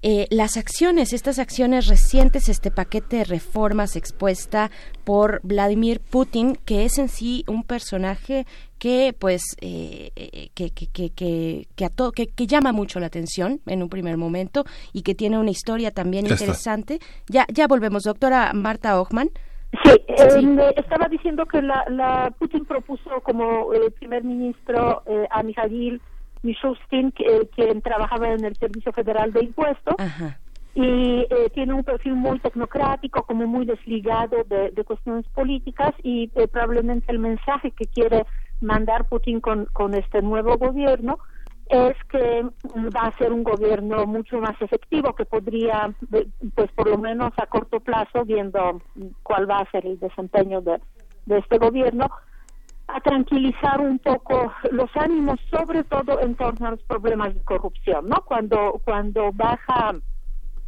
eh, 0.00 0.26
las 0.30 0.56
acciones, 0.56 1.12
estas 1.12 1.40
acciones 1.40 1.88
recientes, 1.88 2.48
este 2.48 2.70
paquete 2.70 3.16
de 3.16 3.24
reformas 3.24 3.96
expuesta 3.96 4.70
por 5.04 5.40
Vladimir 5.42 6.00
Putin, 6.00 6.54
que 6.64 6.84
es 6.84 6.98
en 6.98 7.08
sí 7.08 7.44
un 7.48 7.64
personaje 7.64 8.46
que 8.78 9.12
pues 9.18 9.42
eh, 9.60 10.12
eh, 10.14 10.50
que, 10.54 10.70
que, 10.70 10.86
que, 10.86 11.10
que, 11.10 12.26
que, 12.28 12.46
llama 12.46 12.70
mucho 12.70 13.00
la 13.00 13.06
atención 13.06 13.60
en 13.66 13.82
un 13.82 13.88
primer 13.88 14.16
momento 14.16 14.64
y 14.92 15.02
que 15.02 15.16
tiene 15.16 15.36
una 15.36 15.50
historia 15.50 15.90
también 15.90 16.28
interesante. 16.28 17.00
Ya, 17.28 17.44
ya 17.52 17.66
volvemos, 17.66 18.04
doctora 18.04 18.52
Marta 18.54 19.00
Ochman. 19.00 19.30
Sí, 19.82 19.90
estaba 20.76 21.08
diciendo 21.08 21.44
que 21.44 21.60
la, 21.60 21.84
la 21.90 22.32
Putin 22.38 22.64
propuso 22.64 23.20
como 23.22 23.68
primer 23.98 24.22
ministro 24.22 25.02
a 25.30 25.42
Mikhail 25.42 26.00
Mishustin, 26.42 27.12
quien 27.12 27.82
trabajaba 27.82 28.30
en 28.30 28.44
el 28.44 28.56
Servicio 28.56 28.92
Federal 28.92 29.32
de 29.32 29.44
Impuestos. 29.44 29.94
Y 30.74 31.26
eh, 31.28 31.50
tiene 31.54 31.72
un 31.72 31.82
perfil 31.82 32.14
muy 32.14 32.38
tecnocrático, 32.38 33.24
como 33.24 33.46
muy 33.46 33.66
desligado 33.66 34.44
de, 34.44 34.84
cuestiones 34.84 35.26
políticas 35.28 35.92
y 36.04 36.30
eh, 36.36 36.46
probablemente 36.46 37.10
el 37.10 37.18
mensaje 37.18 37.72
que 37.72 37.86
quiere 37.86 38.24
mandar 38.60 39.08
Putin 39.08 39.40
con, 39.40 39.66
con 39.66 39.94
este 39.94 40.22
nuevo 40.22 40.56
gobierno 40.56 41.18
es 41.68 41.96
que 42.10 42.44
va 42.96 43.08
a 43.08 43.18
ser 43.18 43.32
un 43.32 43.44
gobierno 43.44 44.06
mucho 44.06 44.38
más 44.38 44.60
efectivo 44.60 45.14
que 45.14 45.26
podría, 45.26 45.92
pues 46.54 46.70
por 46.72 46.88
lo 46.88 46.96
menos 46.96 47.32
a 47.36 47.46
corto 47.46 47.80
plazo, 47.80 48.24
viendo 48.24 48.80
cuál 49.22 49.50
va 49.50 49.60
a 49.60 49.70
ser 49.70 49.84
el 49.84 49.98
desempeño 49.98 50.62
de, 50.62 50.80
de 51.26 51.38
este 51.38 51.58
gobierno, 51.58 52.08
a 52.88 53.00
tranquilizar 53.00 53.80
un 53.80 53.98
poco 53.98 54.52
los 54.72 54.90
ánimos, 54.96 55.38
sobre 55.50 55.84
todo 55.84 56.20
en 56.20 56.34
torno 56.34 56.68
a 56.68 56.70
los 56.72 56.82
problemas 56.82 57.34
de 57.34 57.40
corrupción, 57.42 58.08
¿no? 58.08 58.22
Cuando 58.24 58.80
cuando 58.84 59.30
baja 59.32 59.94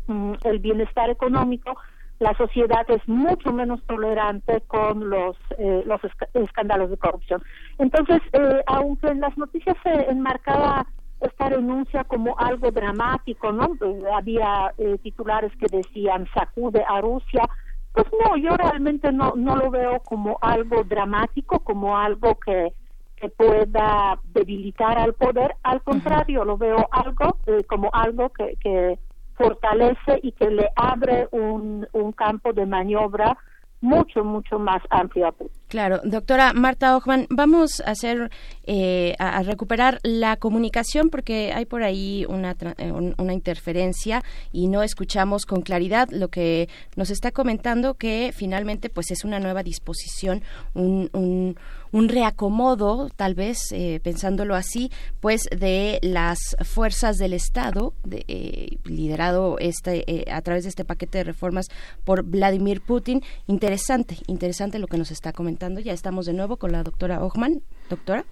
mm, 0.07 0.35
el 0.45 0.59
bienestar 0.59 1.09
económico, 1.09 1.77
la 2.19 2.35
sociedad 2.35 2.85
es 2.89 3.07
mucho 3.09 3.53
menos 3.53 3.83
tolerante 3.87 4.61
con 4.67 5.09
los 5.09 5.37
eh, 5.59 5.83
los 5.87 6.01
escándalos 6.35 6.91
de 6.91 6.99
corrupción. 6.99 7.43
Entonces, 7.79 8.21
eh, 8.35 8.63
aunque 8.67 9.09
en 9.09 9.21
las 9.21 9.37
noticias 9.39 9.77
se 9.83 10.11
enmarcaba 10.11 10.87
esta 11.23 11.49
renuncia 11.49 12.05
como 12.05 12.39
algo 12.39 12.71
dramático, 12.71 13.51
¿no? 13.53 13.77
Había 14.15 14.73
eh, 14.77 14.99
titulares 15.03 15.53
que 15.57 15.75
decían 15.75 16.27
sacude 16.35 16.85
a 16.87 17.01
Rusia, 17.01 17.49
pues 17.93 18.07
no, 18.25 18.37
yo 18.37 18.57
realmente 18.57 19.13
no, 19.13 19.35
no 19.37 19.57
lo 19.57 19.71
veo 19.71 20.01
como 20.01 20.39
algo 20.41 20.85
dramático, 20.85 21.61
como 21.61 21.97
algo 21.97 22.37
que, 22.37 22.73
que 23.17 23.29
pueda 23.29 24.19
debilitar 24.25 24.99
al 24.99 25.15
poder, 25.15 25.57
al 25.63 25.83
contrario, 25.83 26.45
lo 26.45 26.57
veo 26.57 26.89
algo 26.93 27.39
eh, 27.47 27.65
como 27.65 27.91
algo 27.93 28.31
que, 28.31 28.57
que 28.61 28.99
fortalece 29.35 30.21
y 30.23 30.33
que 30.33 30.51
le 30.51 30.69
abre 30.77 31.29
un, 31.33 31.87
un 31.93 32.13
campo 32.13 32.53
de 32.53 32.67
maniobra 32.67 33.37
mucho, 33.81 34.25
mucho 34.25 34.59
más 34.59 34.83
amplia. 34.91 35.35
Claro, 35.71 36.01
doctora 36.03 36.53
Marta 36.53 36.97
Ochman, 36.97 37.29
vamos 37.31 37.81
a 37.87 37.93
hacer, 37.93 38.29
eh, 38.65 39.15
a, 39.21 39.41
recuperar 39.45 40.01
la 40.03 40.35
comunicación 40.35 41.11
porque 41.11 41.53
hay 41.55 41.65
por 41.65 41.85
ahí 41.85 42.27
una, 42.29 42.57
eh, 42.77 42.91
una 42.91 43.33
interferencia 43.33 44.25
y 44.51 44.67
no 44.67 44.83
escuchamos 44.83 45.47
con 45.47 45.63
claridad 45.63 46.09
lo 46.11 46.27
que 46.27 46.69
nos 46.97 47.11
está 47.11 47.31
comentando 47.31 47.95
que 47.95 48.33
finalmente 48.35 48.91
pues 48.91 49.13
es 49.13 49.25
una 49.25 49.39
nueva 49.39 49.63
disposición, 49.63 50.43
un, 50.75 51.09
un 51.13 51.57
un 51.93 52.09
reacomodo, 52.09 53.09
tal 53.17 53.35
vez, 53.35 53.59
eh, 53.73 54.01
pensándolo 54.03 54.55
así, 54.55 54.91
pues 55.21 55.43
de 55.57 55.99
las 56.03 56.57
fuerzas 56.65 57.17
del 57.17 57.33
Estado, 57.33 57.95
de, 58.05 58.25
eh, 58.29 58.77
liderado 58.85 59.59
este, 59.59 60.05
eh, 60.07 60.25
a 60.31 60.41
través 60.43 60.65
de 60.65 60.71
este 60.71 60.85
paquete 60.85 61.19
de 61.19 61.25
reformas 61.25 61.69
por 62.05 62.23
Vladimir 62.23 62.81
Putin. 62.81 63.23
Interesante, 63.47 64.19
interesante 64.27 64.79
lo 64.79 64.87
que 64.87 64.99
nos 64.99 65.11
está 65.11 65.33
comentando. 65.33 65.60
Ya 65.83 65.93
estamos 65.93 66.27
de 66.27 66.33
nuevo 66.33 66.57
con 66.57 66.73
la 66.73 66.83
doctora 66.83 67.23
Ochman. 67.23 67.63
Doctora. 67.89 68.25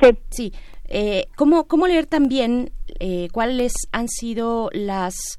Sí. 0.00 0.18
Sí. 0.30 0.52
¿cómo, 1.36 1.66
¿Cómo 1.66 1.86
leer 1.86 2.06
también 2.06 2.70
cuáles 3.32 3.72
han 3.92 4.08
sido 4.08 4.70
las 4.72 5.38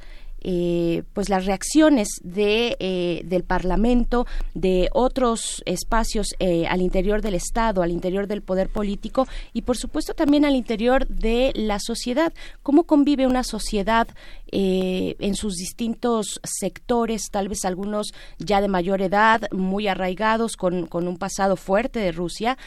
eh, 0.49 1.03
pues 1.13 1.29
las 1.29 1.45
reacciones 1.45 2.21
de 2.23 2.77
eh, 2.79 3.21
del 3.25 3.43
Parlamento, 3.43 4.27
de 4.53 4.87
otros 4.93 5.63
espacios 5.65 6.27
eh, 6.39 6.67
al 6.67 6.81
interior 6.81 7.23
del 7.23 7.33
Estado, 7.33 7.81
al 7.81 7.91
interior 7.91 8.27
del 8.27 8.43
poder 8.43 8.69
político 8.69 9.27
y 9.51 9.63
por 9.63 9.77
supuesto 9.77 10.13
también 10.13 10.45
al 10.45 10.55
interior 10.55 11.07
de 11.07 11.51
la 11.55 11.79
sociedad. 11.79 12.33
¿Cómo 12.61 12.83
convive 12.83 13.25
una 13.25 13.43
sociedad 13.43 14.07
en 14.51 15.35
sus 15.35 15.55
distintos 15.55 16.39
sectores, 16.43 17.29
tal 17.31 17.49
vez 17.49 17.65
algunos 17.65 18.13
ya 18.39 18.61
de 18.61 18.67
mayor 18.67 19.01
edad, 19.01 19.41
muy 19.51 19.87
arraigados, 19.87 20.55
con, 20.55 20.87
con 20.87 21.07
un 21.07 21.17
pasado 21.17 21.55
fuerte 21.55 21.99
de 21.99 22.11
Rusia, 22.11 22.57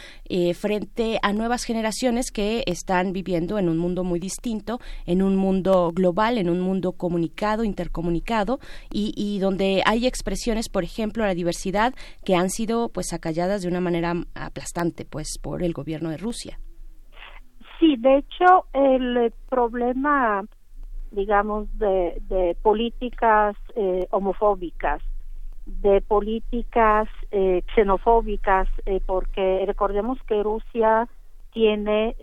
frente 0.55 1.19
a 1.23 1.33
nuevas 1.33 1.65
generaciones 1.65 2.31
que 2.31 2.65
están 2.67 3.13
viviendo 3.13 3.59
en 3.59 3.69
un 3.69 3.79
mundo 3.79 4.05
muy 4.05 4.21
distinto, 4.21 4.79
en 5.07 5.23
un 5.23 5.37
mundo 5.37 5.93
global, 5.95 6.39
en 6.39 6.51
un 6.51 6.61
mundo 6.61 6.93
comunicado, 6.93 7.65
intercomunicado 7.65 8.59
y, 8.91 9.39
donde 9.41 9.83
hay 9.87 10.07
expresiones, 10.07 10.69
por 10.69 10.85
ejemplo, 10.85 11.25
la 11.25 11.35
diversidad 11.35 11.95
que 12.25 12.35
han 12.35 12.51
sido 12.51 12.89
pues 12.89 13.13
acalladas 13.13 13.63
de 13.63 13.69
una 13.69 13.81
manera 13.81 14.15
aplastante 14.35 15.05
pues 15.05 15.39
por 15.43 15.63
el 15.63 15.73
gobierno 15.73 16.11
de 16.11 16.17
Rusia. 16.17 16.59
Sí, 17.79 17.97
de 17.99 18.19
hecho 18.19 18.67
el 18.75 19.33
problema 19.49 20.45
digamos 21.11 21.67
de, 21.79 22.57
políticas 22.63 23.57
eh, 23.75 24.07
homofóbicas 24.11 25.03
de 25.67 26.01
políticas 26.01 27.09
eh, 27.31 27.63
xenofóbicas 27.75 28.69
eh, 28.87 29.01
porque 29.05 29.63
recordemos 29.67 30.19
que 30.27 30.43
Rusia 30.43 31.09
tiene 31.53 32.17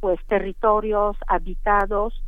pues 0.00 0.18
territorios 0.26 1.16
habitados 1.26 2.22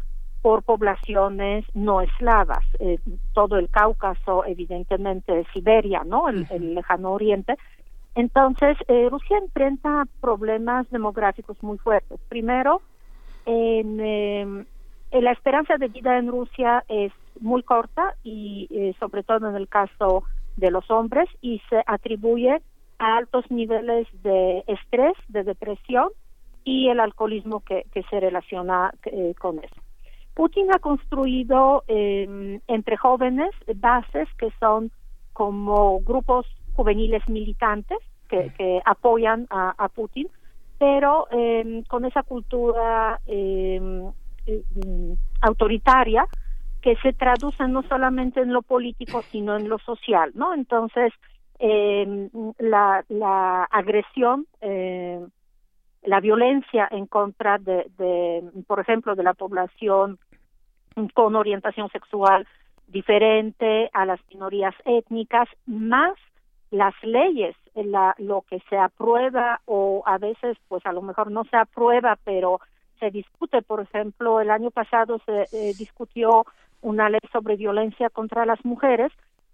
por 0.44 0.62
poblaciones 0.62 1.64
no 1.72 2.02
eslavas, 2.02 2.62
eh, 2.78 2.98
todo 3.32 3.56
el 3.56 3.70
Cáucaso, 3.70 4.44
evidentemente 4.44 5.46
Siberia, 5.54 6.02
¿no? 6.04 6.28
El, 6.28 6.74
lejano 6.74 7.12
oriente. 7.12 7.56
Entonces, 8.14 8.76
eh, 8.88 9.08
Rusia 9.10 9.38
enfrenta 9.38 10.04
problemas 10.20 10.86
demográficos 10.90 11.56
muy 11.62 11.78
fuertes. 11.78 12.20
Primero, 12.28 12.82
en, 13.46 13.98
em, 14.00 14.66
la 15.20 15.32
esperanza 15.32 15.76
de 15.76 15.88
vida 15.88 16.18
en 16.18 16.28
Rusia 16.28 16.84
es 16.88 17.12
muy 17.40 17.62
corta 17.62 18.14
y 18.22 18.68
eh, 18.70 18.94
sobre 18.98 19.22
todo 19.22 19.48
en 19.48 19.56
el 19.56 19.68
caso 19.68 20.24
de 20.56 20.70
los 20.70 20.90
hombres 20.90 21.28
y 21.40 21.60
se 21.68 21.82
atribuye 21.86 22.60
a 22.98 23.16
altos 23.16 23.50
niveles 23.50 24.06
de 24.22 24.64
estrés, 24.66 25.14
de 25.28 25.42
depresión 25.42 26.10
y 26.64 26.88
el 26.88 27.00
alcoholismo 27.00 27.60
que, 27.60 27.84
que 27.92 28.02
se 28.04 28.20
relaciona 28.20 28.92
con 29.38 29.58
eso. 29.58 29.74
Putin 30.34 30.72
ha 30.74 30.78
construido 30.80 31.84
em, 31.86 32.60
entre 32.66 32.96
jóvenes 32.96 33.50
bases 33.76 34.28
que 34.36 34.50
son 34.58 34.90
como 35.32 36.00
grupos 36.00 36.46
juveniles 36.74 37.26
militantes 37.28 37.98
que, 38.28 38.82
apoyan 38.84 39.46
a, 39.48 39.88
Putin, 39.94 40.26
pero 40.76 41.28
em, 41.30 41.84
con 41.84 42.04
esa 42.04 42.24
cultura 42.24 43.20
em, 43.26 44.10
autoritaria 45.40 46.26
que 46.82 46.96
se 46.96 47.12
traduce 47.12 47.66
no 47.66 47.82
solamente 47.82 48.40
en 48.40 48.52
lo 48.52 48.62
político 48.62 49.22
sino 49.30 49.56
en 49.56 49.68
lo 49.68 49.78
social, 49.78 50.32
¿no? 50.34 50.54
Entonces 50.54 51.12
la, 52.58 53.04
la 53.08 53.64
agresión 53.64 54.46
la 56.04 56.20
violencia 56.20 56.86
en 56.90 57.06
contra 57.06 57.58
de, 57.58 57.90
de, 57.98 58.44
por 58.66 58.80
ejemplo, 58.80 59.14
de 59.14 59.22
la 59.22 59.34
población 59.34 60.18
con 61.14 61.34
orientación 61.34 61.88
sexual 61.90 62.46
diferente, 62.86 63.90
a 63.92 64.04
las 64.04 64.20
minorías 64.30 64.74
étnicas, 64.84 65.48
más 65.66 66.14
las 66.70 66.94
leyes, 67.02 67.56
la, 67.74 68.14
lo 68.18 68.42
que 68.42 68.60
se 68.68 68.76
aprueba 68.76 69.60
o 69.64 70.02
a 70.06 70.18
veces, 70.18 70.56
pues 70.68 70.84
a 70.86 70.92
lo 70.92 71.02
mejor 71.02 71.30
no 71.30 71.44
se 71.44 71.56
aprueba, 71.56 72.18
pero 72.24 72.60
se 72.98 73.10
discute. 73.10 73.62
Por 73.62 73.80
ejemplo, 73.80 74.40
el 74.40 74.50
año 74.50 74.70
pasado 74.70 75.20
se 75.26 75.42
eh, 75.52 75.74
discutió 75.78 76.44
una 76.82 77.08
ley 77.08 77.20
sobre 77.32 77.56
violencia 77.56 78.10
contra 78.10 78.44
las 78.46 78.64
mujeres 78.64 79.12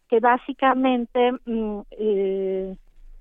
que 0.09 0.19
básicamente 0.19 1.33
mm, 1.47 1.81
eh, 1.93 2.77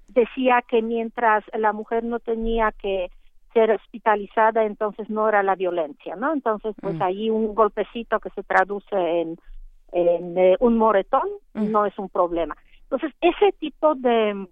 decía 0.08 0.64
que 0.68 0.82
mientras 0.82 1.44
la 1.54 1.72
mujer 1.72 2.04
no 2.04 2.20
tenía 2.20 2.72
que 2.72 3.12
ser 3.54 3.72
hospitalizada, 3.72 4.66
entonces 4.66 5.10
no 5.10 5.28
era 5.28 5.44
la 5.44 5.56
violencia, 5.56 6.16
¿no? 6.16 6.34
Entonces, 6.34 6.76
pues 6.82 6.96
mm. 6.96 7.02
ahí 7.02 7.30
un 7.30 7.54
golpecito 7.56 8.20
que 8.20 8.30
se 8.32 8.44
traduce 8.44 8.96
en, 8.96 9.38
en 9.92 10.38
eh, 10.38 10.58
un 10.60 10.78
moretón 10.78 11.28
mm. 11.54 11.72
no 11.72 11.86
es 11.86 11.98
un 11.98 12.10
problema. 12.10 12.56
Entonces, 12.84 13.12
ese 13.22 13.52
tipo 13.60 13.94
de, 13.96 14.48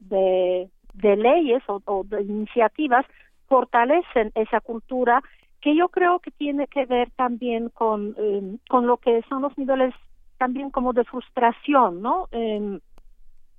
de, 0.00 0.68
de, 0.94 1.16
leyes 1.16 1.62
o, 1.66 2.02
de 2.04 2.22
iniciativas 2.22 3.04
fortalecen 3.52 4.32
esa 4.34 4.62
cultura 4.62 5.22
que 5.60 5.76
yo 5.76 5.90
creo 5.90 6.20
que 6.20 6.30
tiene 6.30 6.68
que 6.68 6.86
ver 6.86 7.10
también 7.10 7.68
con, 7.68 8.14
em, 8.16 8.56
con 8.66 8.86
lo 8.86 8.96
que 8.96 9.20
son 9.28 9.42
los 9.42 9.56
niveles 9.58 9.92
también 10.38 10.70
como 10.70 10.94
de 10.94 11.04
frustración, 11.04 12.00
¿no? 12.00 12.28
Eh, 12.32 12.80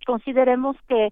consideremos 0.04 0.76
que 0.88 1.10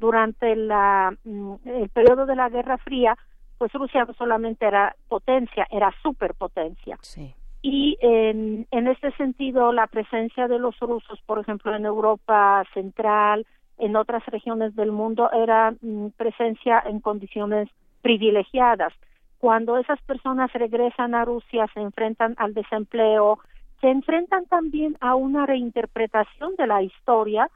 durante 0.00 0.56
la, 0.56 1.14
mm, 1.24 1.54
el 1.66 1.90
periodo 1.90 2.24
de 2.24 2.34
la 2.34 2.48
Guerra 2.48 2.78
Fría, 2.78 3.18
pues 3.58 3.70
Rusia 3.74 4.06
no 4.06 4.14
solamente 4.14 4.64
era 4.64 4.96
potencia, 5.08 5.66
era 5.70 5.92
superpotencia. 6.02 6.96
Sí. 7.02 7.34
Y 7.60 7.98
en, 8.00 8.66
en 8.70 8.86
este 8.88 9.12
sentido, 9.12 9.72
la 9.74 9.88
presencia 9.88 10.48
de 10.48 10.58
los 10.58 10.80
rusos, 10.80 11.20
por 11.26 11.38
ejemplo, 11.38 11.76
en 11.76 11.84
Europa 11.84 12.64
Central, 12.72 13.46
en 13.76 13.94
otras 13.94 14.24
regiones 14.24 14.74
del 14.74 14.90
mundo, 14.90 15.30
era 15.32 15.74
mm, 15.82 16.08
presencia 16.16 16.82
en 16.86 17.00
condiciones 17.00 17.68
privilegiadas. 18.02 18.92
cuando 19.38 19.76
esas 19.76 20.00
personas 20.02 20.52
regresan 20.52 21.16
a 21.16 21.24
Rusia 21.24 21.66
se 21.74 21.80
enfrentan 21.80 22.36
al 22.38 22.54
desempleo, 22.54 23.40
se 23.80 23.90
enfrentan 23.90 24.46
también 24.46 24.96
a 25.00 25.16
una 25.16 25.46
reinterpretación 25.46 26.54
de 26.54 26.68
la 26.68 26.80
historia, 26.82 27.50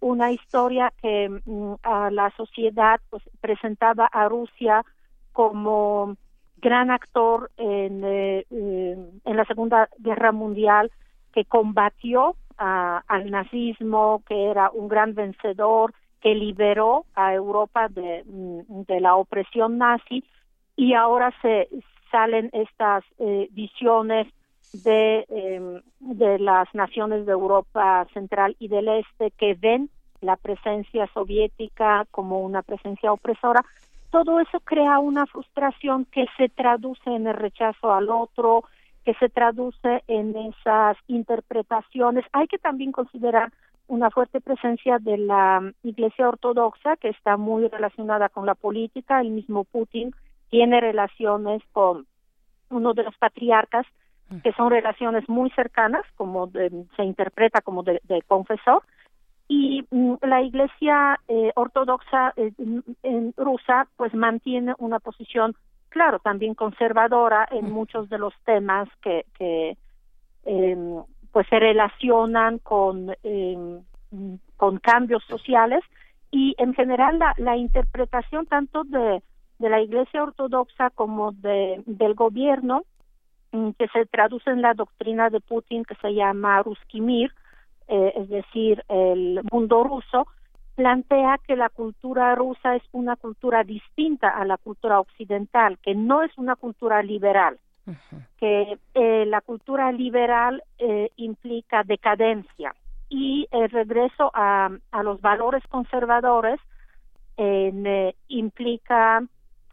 una 0.00 0.32
historia 0.32 0.92
que 1.00 1.30
mm, 1.30 1.74
a 1.82 2.10
la 2.10 2.30
sociedad 2.36 3.00
pues, 3.08 3.22
presentaba 3.40 4.04
a 4.12 4.28
Rusia 4.28 4.84
como 5.32 6.16
gran 6.58 6.90
actor 6.90 7.50
en, 7.56 8.02
eh, 8.04 8.44
en 8.50 9.36
la 9.36 9.44
Segunda 9.46 9.88
Guerra 9.98 10.32
Mundial 10.32 10.90
que 11.32 11.44
combatió 11.44 12.36
al 12.58 13.30
nazismo, 13.30 14.22
que 14.26 14.50
era 14.50 14.70
un 14.70 14.88
gran 14.88 15.14
vencedor, 15.14 15.94
que 16.20 16.34
liberó 16.34 17.04
a 17.14 17.34
Europa 17.34 17.88
de, 17.88 18.24
mm, 18.26 18.82
de 18.86 19.00
la 19.00 19.16
opresión 19.16 19.78
nazi 19.78 20.24
y 20.76 20.94
ahora 20.94 21.32
se 21.42 21.68
salen 22.10 22.50
estas 22.52 23.04
eh, 23.18 23.48
visiones 23.52 24.26
em, 24.84 25.80
de 26.00 26.38
las 26.38 26.72
naciones 26.74 27.26
de 27.26 27.32
Europa 27.32 28.06
Central 28.12 28.56
y 28.58 28.68
del 28.68 28.88
Este 28.88 29.30
que 29.32 29.54
ven 29.54 29.90
la 30.20 30.36
presencia 30.36 31.08
soviética 31.12 32.06
como 32.10 32.40
una 32.40 32.62
presencia 32.62 33.12
opresora, 33.12 33.64
todo 34.10 34.40
eso 34.40 34.60
crea 34.60 34.98
una 34.98 35.26
frustración 35.26 36.04
que 36.04 36.26
se 36.36 36.48
traduce 36.48 37.10
en 37.10 37.26
el 37.26 37.34
rechazo 37.34 37.92
al 37.92 38.10
otro, 38.10 38.64
que 39.04 39.14
se 39.14 39.28
traduce 39.28 40.02
en 40.08 40.36
esas 40.36 40.96
interpretaciones. 41.06 42.24
Hay 42.32 42.46
que 42.46 42.58
también 42.58 42.92
considerar 42.92 43.52
una 43.90 44.10
fuerte 44.10 44.40
presencia 44.40 44.98
de 45.00 45.18
la 45.18 45.60
Iglesia 45.82 46.28
Ortodoxa 46.28 46.96
que 46.96 47.08
está 47.08 47.36
muy 47.36 47.66
relacionada 47.66 48.28
con 48.28 48.46
la 48.46 48.54
política. 48.54 49.20
El 49.20 49.30
mismo 49.30 49.64
Putin 49.64 50.14
tiene 50.48 50.80
relaciones 50.80 51.60
con 51.72 52.06
uno 52.70 52.94
de 52.94 53.02
los 53.02 53.16
patriarcas 53.18 53.86
que 54.44 54.52
son 54.52 54.70
relaciones 54.70 55.28
muy 55.28 55.50
cercanas, 55.50 56.04
como 56.14 56.48
se 56.50 57.02
interpreta 57.02 57.62
como 57.62 57.82
de, 57.82 58.00
confesor, 58.28 58.84
y 59.48 59.84
mm, 59.90 60.14
la 60.22 60.40
Iglesia 60.40 61.18
eh, 61.26 61.50
Ortodoxa 61.56 62.32
eh, 62.36 62.52
en 63.02 63.34
rusa 63.36 63.88
pues 63.96 64.14
mantiene 64.14 64.74
una 64.78 65.00
posición 65.00 65.56
claro, 65.88 66.20
también 66.20 66.54
conservadora 66.54 67.48
en 67.50 67.72
muchos 67.72 68.08
de 68.08 68.18
los 68.18 68.32
temas 68.44 68.88
que, 69.02 69.26
que 69.36 69.76
em, 70.44 71.02
pues 71.32 71.46
se 71.48 71.58
relacionan 71.58 72.58
con, 72.58 73.14
em, 73.22 73.82
con 74.56 74.78
cambios 74.78 75.24
sociales 75.24 75.82
y 76.30 76.54
en 76.58 76.74
general 76.74 77.18
la, 77.18 77.34
la 77.38 77.56
interpretación 77.56 78.46
tanto 78.46 78.84
de, 78.84 79.22
de 79.58 79.68
la 79.68 79.80
Iglesia 79.80 80.22
Ortodoxa 80.22 80.90
como 80.90 81.32
de, 81.32 81.82
del 81.86 82.14
gobierno 82.14 82.84
mm, 83.52 83.70
que 83.78 83.88
se 83.88 84.06
traduce 84.06 84.50
en 84.50 84.62
la 84.62 84.74
doctrina 84.74 85.30
de 85.30 85.40
Putin 85.40 85.84
que 85.84 85.94
se 85.96 86.14
llama 86.14 86.62
Ruskimir, 86.62 87.32
eh, 87.88 88.12
es 88.16 88.28
decir, 88.28 88.82
el 88.88 89.42
mundo 89.52 89.84
ruso, 89.84 90.26
plantea 90.76 91.38
que 91.46 91.56
la 91.56 91.68
cultura 91.68 92.34
rusa 92.34 92.76
es 92.76 92.82
una 92.92 93.16
cultura 93.16 93.64
distinta 93.64 94.30
a 94.30 94.44
la 94.46 94.56
cultura 94.56 94.98
occidental, 94.98 95.78
que 95.82 95.94
no 95.94 96.22
es 96.22 96.30
una 96.38 96.56
cultura 96.56 97.02
liberal, 97.02 97.58
que 98.38 98.78
eh, 98.94 99.24
la 99.26 99.40
cultura 99.40 99.92
liberal 99.92 100.62
eh, 100.78 101.10
implica 101.16 101.82
decadencia 101.82 102.74
y 103.08 103.48
el 103.50 103.70
regreso 103.70 104.30
a, 104.34 104.70
a 104.92 105.02
los 105.02 105.20
valores 105.20 105.62
conservadores 105.68 106.60
eh, 107.36 108.14
implica 108.28 109.22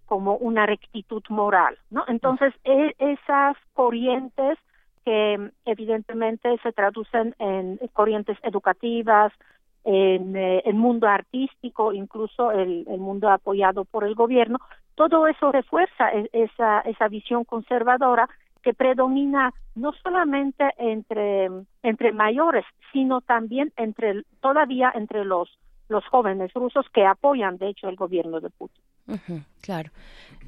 como 0.05 0.37
una 0.37 0.65
rectitud 0.65 1.21
moral, 1.29 1.77
¿no? 1.89 2.05
Entonces, 2.07 2.53
e, 2.63 2.95
esas 2.97 3.57
corrientes 3.73 4.57
que 5.03 5.51
evidentemente 5.65 6.57
se 6.63 6.71
traducen 6.71 7.35
en 7.39 7.77
corrientes 7.93 8.37
educativas, 8.43 9.33
en 9.83 10.35
eh, 10.35 10.63
el 10.65 10.75
mundo 10.75 11.07
artístico, 11.07 11.93
incluso 11.93 12.51
el, 12.51 12.85
mundo 12.99 13.29
apoyado 13.29 13.85
por 13.85 14.03
el 14.03 14.15
gobierno, 14.15 14.59
todo 14.97 15.27
eso 15.27 15.51
refuerza 15.51 16.11
e, 16.11 16.29
esa, 16.33 16.81
esa 16.81 17.07
visión 17.07 17.45
conservadora 17.45 18.27
que 18.63 18.73
predomina 18.73 19.53
no 19.75 19.93
solamente 20.03 20.65
entre, 20.77 21.49
entre 21.83 22.11
mayores, 22.11 22.65
sino 22.91 23.21
también 23.21 23.71
entre 23.77 24.23
todavía 24.41 24.91
entre 24.93 25.23
los 25.23 25.47
los 25.89 26.03
jóvenes 26.07 26.51
rusos 26.53 26.85
que 26.93 27.05
apoyan, 27.05 27.57
de 27.57 27.69
hecho, 27.69 27.87
el 27.87 27.95
gobierno 27.95 28.41
de 28.41 28.49
Putin. 28.49 28.83
claro. 29.61 29.89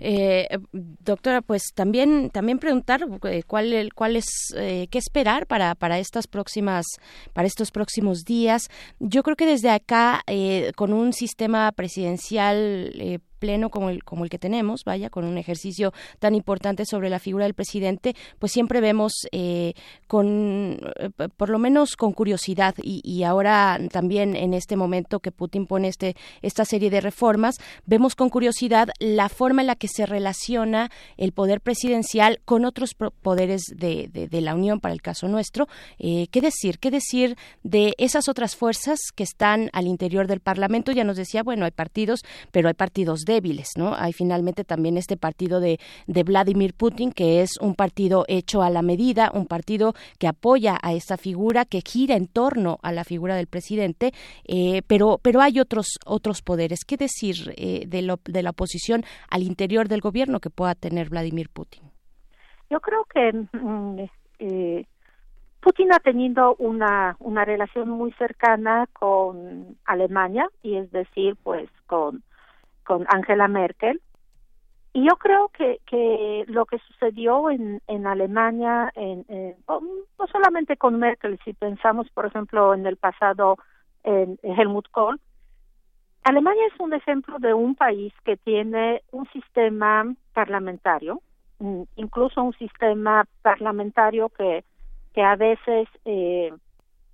Eh, 0.02 0.48
doctora, 0.72 1.42
pues 1.42 1.72
también 1.74 2.30
también 2.30 2.60
preguntar 2.60 3.02
eh, 3.24 3.44
cuál 3.48 3.90
cuál 3.96 4.18
es 4.18 4.54
eh, 4.58 4.88
qué 4.92 4.98
esperar 4.98 5.48
para 5.48 5.76
para 5.76 5.98
estas 5.98 6.28
próximas 6.28 6.86
para 7.34 7.48
estos 7.48 7.72
próximos 7.72 8.26
días. 8.26 8.68
Yo 9.00 9.24
creo 9.24 9.38
que 9.38 9.46
desde 9.46 9.70
acá 9.70 10.22
eh, 10.28 10.74
con 10.76 10.92
un 10.92 11.14
sistema 11.14 11.72
presidencial 11.72 12.92
pleno 13.40 13.70
como 13.70 13.90
el, 13.90 14.04
como 14.04 14.24
el 14.24 14.30
que 14.30 14.38
tenemos, 14.38 14.84
vaya, 14.84 15.10
con 15.10 15.26
un 15.26 15.38
ejercicio 15.38 15.94
tan 16.20 16.36
importante 16.36 16.86
sobre 16.86 17.10
la 17.10 17.20
figura 17.20 17.46
del 17.46 17.54
presidente, 17.54 18.16
pues 18.38 18.52
siempre 18.52 18.82
vemos 18.82 19.28
eh, 19.32 19.74
con, 20.08 20.80
eh, 20.98 21.10
por 21.36 21.50
lo 21.50 21.60
menos 21.60 21.96
con 21.96 22.14
curiosidad 22.14 22.76
y, 22.82 23.24
ahora 23.24 23.80
también 23.92 24.36
en 24.36 24.54
este 24.54 24.76
momento 24.76 25.20
que 25.20 25.32
Putin 25.32 25.66
pone 25.66 25.88
este, 25.88 26.16
esta 26.42 26.66
serie 26.66 26.90
de 26.90 27.02
reformas, 27.02 27.56
vemos 27.86 28.16
con 28.16 28.30
curiosidad 28.30 28.90
la 29.00 29.30
forma 29.30 29.62
en 29.62 29.68
la 29.68 29.76
que 29.76 29.88
se 29.88 30.06
relaciona 30.06 30.90
el 31.18 31.32
poder 31.32 31.62
presidencial 31.62 32.40
con 32.46 32.66
otros 32.66 32.96
poderes 33.22 33.64
de, 33.76 34.10
de, 34.10 34.42
la 34.42 34.56
Unión, 34.56 34.80
para 34.80 34.94
el 34.94 35.02
caso 35.02 35.28
nuestro. 35.28 35.68
Eh, 35.98 36.28
¿Qué 36.32 36.42
decir? 36.42 36.80
¿Qué 36.80 36.92
decir 36.92 37.38
de 37.64 37.94
esas 37.98 38.28
otras 38.30 38.56
fuerzas 38.56 39.00
que 39.16 39.24
están 39.24 39.70
al 39.74 39.88
interior 39.88 40.28
del 40.28 40.40
Parlamento? 40.40 40.92
Ya 40.92 41.04
nos 41.04 41.18
decía, 41.18 41.44
bueno, 41.44 41.66
hay 41.66 41.72
partidos, 41.72 42.22
pero 42.52 42.68
hay 42.68 42.74
partidos 42.74 43.22
débiles, 43.30 43.70
¿no? 43.78 43.94
Hay 43.96 44.12
finalmente 44.12 44.66
también 44.66 44.98
este 44.98 45.16
partido 45.16 45.62
de, 45.62 45.80
de 46.08 46.24
Vladimir 46.24 46.74
Putin, 46.74 47.12
que 47.12 47.42
es 47.42 47.58
un 47.62 47.76
partido 47.76 48.26
hecho 48.28 48.64
a 48.64 48.70
la 48.70 48.82
medida, 48.82 49.32
un 49.34 49.46
partido 49.46 49.94
que 50.18 50.28
apoya 50.28 50.78
a 50.82 50.94
esta 50.94 51.16
figura, 51.16 51.64
que 51.64 51.82
gira 51.82 52.16
en 52.16 52.28
torno 52.28 52.80
a 52.82 52.92
la 52.92 53.04
figura 53.04 53.36
del 53.36 53.48
presidente, 53.48 54.12
eh, 54.48 54.82
pero, 54.88 55.20
pero 55.22 55.42
hay 55.42 55.60
otros, 55.60 56.00
otros 56.06 56.42
poderes. 56.42 56.80
¿Qué 56.86 56.98
decir 56.98 57.54
eh, 57.56 57.86
de, 57.88 58.02
lo, 58.02 58.20
de 58.26 58.42
la 58.42 58.50
oposición 58.50 59.04
al 59.30 59.44
interior 59.44 59.88
del 59.88 60.02
gobierno 60.02 60.40
que 60.40 60.50
pueda 60.50 60.74
tener 60.74 61.10
Vladimir 61.10 61.50
Putin? 61.50 61.84
Yo 62.72 62.80
creo 62.80 63.06
que 63.14 63.32
mm, 63.58 64.00
eh, 64.40 64.86
Putin 65.62 65.94
ha 65.94 66.00
tenido 66.00 66.56
una, 66.56 67.16
una 67.20 67.46
relación 67.46 67.90
muy 67.90 68.12
cercana 68.14 68.88
con 68.94 69.78
Alemania, 69.86 70.48
y 70.64 70.78
es 70.78 70.92
decir, 70.92 71.36
pues 71.44 71.70
con 71.86 72.24
con 72.90 73.06
Angela 73.08 73.48
Merkel. 73.48 74.02
Y 74.94 75.08
yo 75.08 75.16
creo 75.18 75.50
que, 75.50 75.80
que 75.86 76.44
lo 76.48 76.66
que 76.66 76.80
sucedió 76.80 77.52
en, 77.52 77.84
en 77.86 78.08
Alemania, 78.08 78.92
en, 78.96 79.24
no 79.68 80.28
solamente 80.32 80.76
con 80.76 80.98
Merkel, 80.98 81.40
si 81.46 81.54
pensamos, 81.54 82.10
por 82.10 82.26
ejemplo, 82.26 82.74
en 82.74 82.88
el 82.88 82.98
pasado 82.98 83.58
en 84.04 84.40
Helmut 84.42 84.90
Kohl, 84.90 85.20
Alemania 86.24 86.64
es 86.74 86.80
un 86.80 86.94
ejemplo 86.94 87.38
de 87.38 87.54
un 87.54 87.76
país 87.76 88.12
que 88.26 88.38
tiene 88.38 89.04
un 89.12 89.30
sistema 89.30 90.12
parlamentario, 90.34 91.22
mm, 91.60 91.84
incluso 91.96 92.42
un 92.42 92.54
sistema 92.54 93.26
parlamentario 93.44 94.30
que, 94.30 94.64
que 95.14 95.22
a 95.22 95.36
veces 95.36 95.88
eh, 96.06 96.52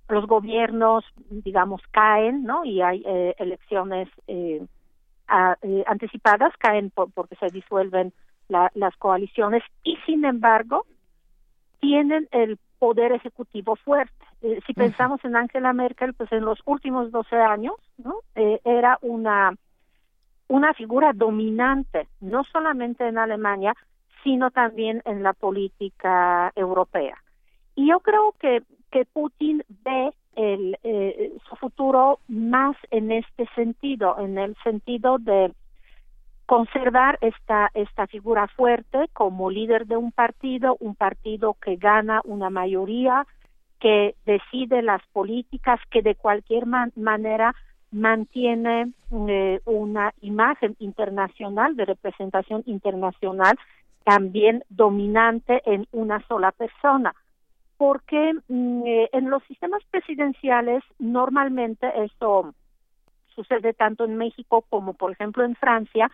los 0.08 0.26
gobiernos, 0.26 1.04
digamos, 1.28 1.82
caen, 1.90 2.44
¿no? 2.44 2.64
Y 2.64 2.80
hay 2.80 3.02
eh, 3.04 3.34
elecciones 3.38 4.08
eh, 4.26 4.64
eh, 5.62 5.84
anticipadas 5.86 6.52
caen 6.58 6.90
porque 6.90 7.36
se 7.36 7.48
disuelven 7.48 8.12
las 8.48 8.96
coaliciones 8.98 9.62
y 9.82 9.96
sin 10.06 10.24
embargo 10.24 10.86
tienen 11.80 12.28
el 12.30 12.58
poder 12.78 13.12
ejecutivo 13.12 13.76
fuerte. 13.76 14.12
Eh, 14.42 14.60
si 14.66 14.74
pensamos 14.74 15.24
en 15.24 15.34
Angela 15.34 15.72
Merkel, 15.72 16.14
pues 16.14 16.30
en 16.32 16.44
los 16.44 16.60
últimos 16.64 17.10
12 17.10 17.36
años, 17.36 17.74
¿no? 17.98 18.20
Eh, 18.34 18.60
era 18.64 18.98
una 19.02 19.52
una 20.48 20.74
figura 20.74 21.12
dominante, 21.12 22.06
no 22.20 22.44
solamente 22.44 23.08
en 23.08 23.18
Alemania, 23.18 23.74
sino 24.22 24.50
también 24.50 25.02
en 25.04 25.22
la 25.22 25.32
política 25.32 26.52
europea. 26.54 27.16
Y 27.74 27.88
yo 27.88 28.00
creo 28.00 28.32
que, 28.38 28.62
que 28.90 29.04
Putin 29.06 29.64
ve 29.84 30.12
el, 30.36 30.78
eh, 30.84 31.32
su 31.48 31.56
futuro 31.56 32.20
más 32.28 32.76
en 32.90 33.10
este 33.10 33.48
sentido, 33.54 34.18
en 34.18 34.38
el 34.38 34.54
sentido 34.62 35.18
de 35.18 35.52
conservar 36.44 37.18
esta, 37.22 37.70
esta 37.74 38.06
figura 38.06 38.46
fuerte 38.46 39.06
como 39.12 39.50
líder 39.50 39.86
de 39.86 39.96
un 39.96 40.12
partido, 40.12 40.76
un 40.78 40.94
partido 40.94 41.54
que 41.54 41.76
gana 41.76 42.20
una 42.24 42.50
mayoría, 42.50 43.26
que 43.80 44.14
decide 44.24 44.82
las 44.82 45.02
políticas, 45.12 45.80
que 45.90 46.02
de 46.02 46.14
cualquier 46.14 46.66
manera 46.66 47.54
mantiene 47.90 48.92
eh, 49.28 49.60
una 49.64 50.12
imagen 50.20 50.76
internacional, 50.78 51.76
de 51.76 51.84
representación 51.86 52.62
internacional, 52.66 53.58
también 54.04 54.62
dominante 54.68 55.62
en 55.66 55.86
una 55.92 56.24
sola 56.28 56.52
persona 56.52 57.14
porque 57.76 58.34
mm, 58.48 58.82
eh, 58.86 59.08
en 59.12 59.30
los 59.30 59.42
sistemas 59.44 59.82
presidenciales 59.90 60.82
normalmente 60.98 61.86
esto 62.04 62.54
sucede 63.34 63.74
tanto 63.74 64.04
en 64.04 64.16
México 64.16 64.64
como 64.68 64.94
por 64.94 65.12
ejemplo 65.12 65.44
en 65.44 65.54
Francia 65.56 66.10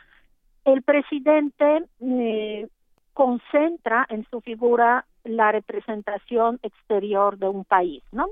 el 0.65 0.83
presidente 0.83 1.85
eh, 2.01 2.69
concentra 3.13 4.07
en 4.09 4.27
su 4.31 4.41
figura 4.41 5.05
la 5.25 5.53
representación 5.53 6.59
exterior 6.63 7.39
de 7.39 7.49
un 7.49 7.65
país, 7.65 8.03
¿no? 8.13 8.27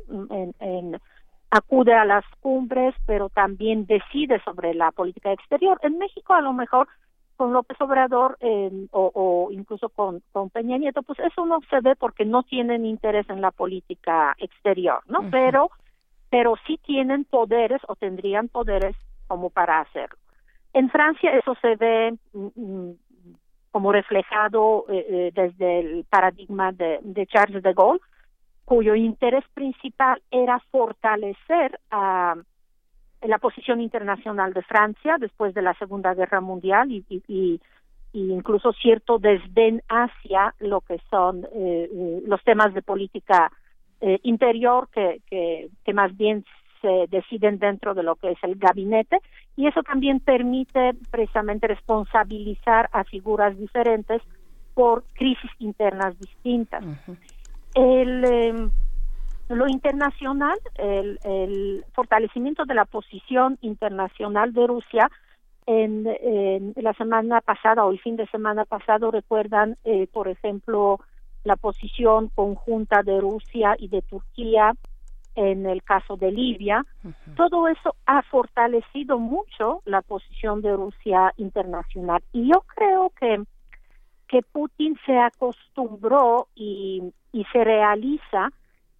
En, 0.60 1.00
acude 1.50 1.94
a 1.94 2.04
las 2.04 2.24
cumbres, 2.40 2.94
pero 3.06 3.28
también 3.28 3.86
decide 3.86 4.40
sobre 4.44 4.72
la 4.74 4.92
política 4.92 5.32
exterior. 5.32 5.78
En 5.82 5.98
México, 5.98 6.32
a 6.32 6.40
lo 6.40 6.52
mejor, 6.52 6.88
con 7.40 7.54
López 7.54 7.80
Obrador 7.80 8.36
o, 8.90 9.48
incluso 9.50 9.88
con, 9.88 10.22
con, 10.30 10.50
Peña 10.50 10.76
Nieto, 10.76 11.02
pues 11.02 11.18
eso 11.20 11.46
no 11.46 11.60
se 11.70 11.80
ve 11.80 11.96
porque 11.96 12.26
no 12.26 12.42
tienen 12.42 12.84
interés 12.84 13.30
en 13.30 13.40
la 13.40 13.50
política 13.50 14.34
exterior, 14.36 15.00
¿no? 15.06 15.30
Pero, 15.30 15.70
pero 16.28 16.56
sí 16.66 16.78
tienen 16.84 17.24
poderes 17.24 17.80
o 17.88 17.96
tendrían 17.96 18.48
poderes 18.48 18.94
como 19.26 19.48
para 19.48 19.80
hacerlo. 19.80 20.18
En 20.74 20.90
Francia 20.90 21.30
eso 21.34 21.54
se 21.62 21.76
ve 21.76 22.14
mm, 22.34 22.48
mm, 22.56 22.94
como 23.70 23.90
reflejado 23.90 24.84
eh, 24.90 25.06
eh, 25.08 25.30
desde 25.34 25.80
el 25.80 26.04
paradigma 26.10 26.72
de, 26.72 27.26
Charles 27.26 27.62
de 27.62 27.72
Gaulle, 27.72 28.02
cuyo 28.66 28.94
interés 28.94 29.44
principal 29.54 30.20
era 30.30 30.60
fortalecer 30.70 31.80
a 31.90 32.34
la 33.22 33.38
posición 33.38 33.80
internacional 33.80 34.52
de 34.52 34.62
Francia 34.62 35.16
después 35.18 35.54
de 35.54 35.62
la 35.62 35.74
Segunda 35.74 36.14
Guerra 36.14 36.40
Mundial 36.40 36.90
y, 36.90 37.04
y, 37.28 37.60
incluso 38.12 38.72
cierto 38.72 39.18
desdén 39.18 39.82
hacia 39.88 40.54
lo 40.58 40.80
que 40.80 41.00
son 41.10 41.46
eh, 41.54 42.22
los 42.26 42.42
temas 42.42 42.74
de 42.74 42.82
política 42.82 43.52
interior 44.22 44.88
que, 44.90 45.20
que, 45.28 45.68
que 45.84 45.92
más 45.92 46.16
bien 46.16 46.44
se 46.80 47.06
deciden 47.10 47.58
dentro 47.58 47.94
de 47.94 48.02
lo 48.02 48.16
que 48.16 48.30
es 48.32 48.38
el 48.42 48.56
gabinete 48.56 49.18
y 49.56 49.66
eso 49.66 49.82
también 49.82 50.20
permite 50.20 50.94
precisamente 51.10 51.66
responsabilizar 51.66 52.88
a 52.92 53.04
figuras 53.04 53.58
diferentes 53.58 54.22
por 54.74 55.04
crisis 55.14 55.50
internas 55.58 56.18
distintas. 56.18 56.84
El 57.74 58.24
em, 58.24 58.70
lo 59.54 59.68
internacional, 59.68 60.58
el, 60.76 61.18
el, 61.24 61.84
fortalecimiento 61.92 62.64
de 62.64 62.74
la 62.74 62.84
posición 62.84 63.58
internacional 63.62 64.52
de 64.52 64.66
Rusia 64.66 65.10
en, 65.66 66.04
la 66.76 66.92
semana 66.94 67.40
pasada 67.40 67.84
o 67.84 67.90
el 67.90 68.00
fin 68.00 68.16
de 68.16 68.26
semana 68.28 68.64
pasado 68.64 69.10
recuerdan, 69.10 69.76
eh, 69.84 70.06
por 70.12 70.28
ejemplo, 70.28 71.00
la 71.44 71.56
posición 71.56 72.28
conjunta 72.34 73.02
de 73.02 73.20
Rusia 73.20 73.74
y 73.78 73.88
de 73.88 74.02
Turquía 74.02 74.72
en 75.36 75.64
el 75.66 75.82
caso 75.84 76.16
de 76.16 76.32
Libia, 76.32 76.84
todo 77.36 77.68
eso 77.68 77.94
ha 78.04 78.20
fortalecido 78.22 79.18
mucho 79.18 79.80
la 79.84 80.02
posición 80.02 80.60
de 80.60 80.74
Rusia 80.74 81.32
internacional. 81.36 82.20
Y 82.32 82.48
yo 82.48 82.64
creo 82.74 83.12
que, 83.18 83.42
que 84.26 84.42
Putin 84.42 84.98
se 85.06 85.16
acostumbró 85.18 86.48
y, 86.56 87.14
y 87.32 87.44
se 87.52 87.62
realiza 87.62 88.50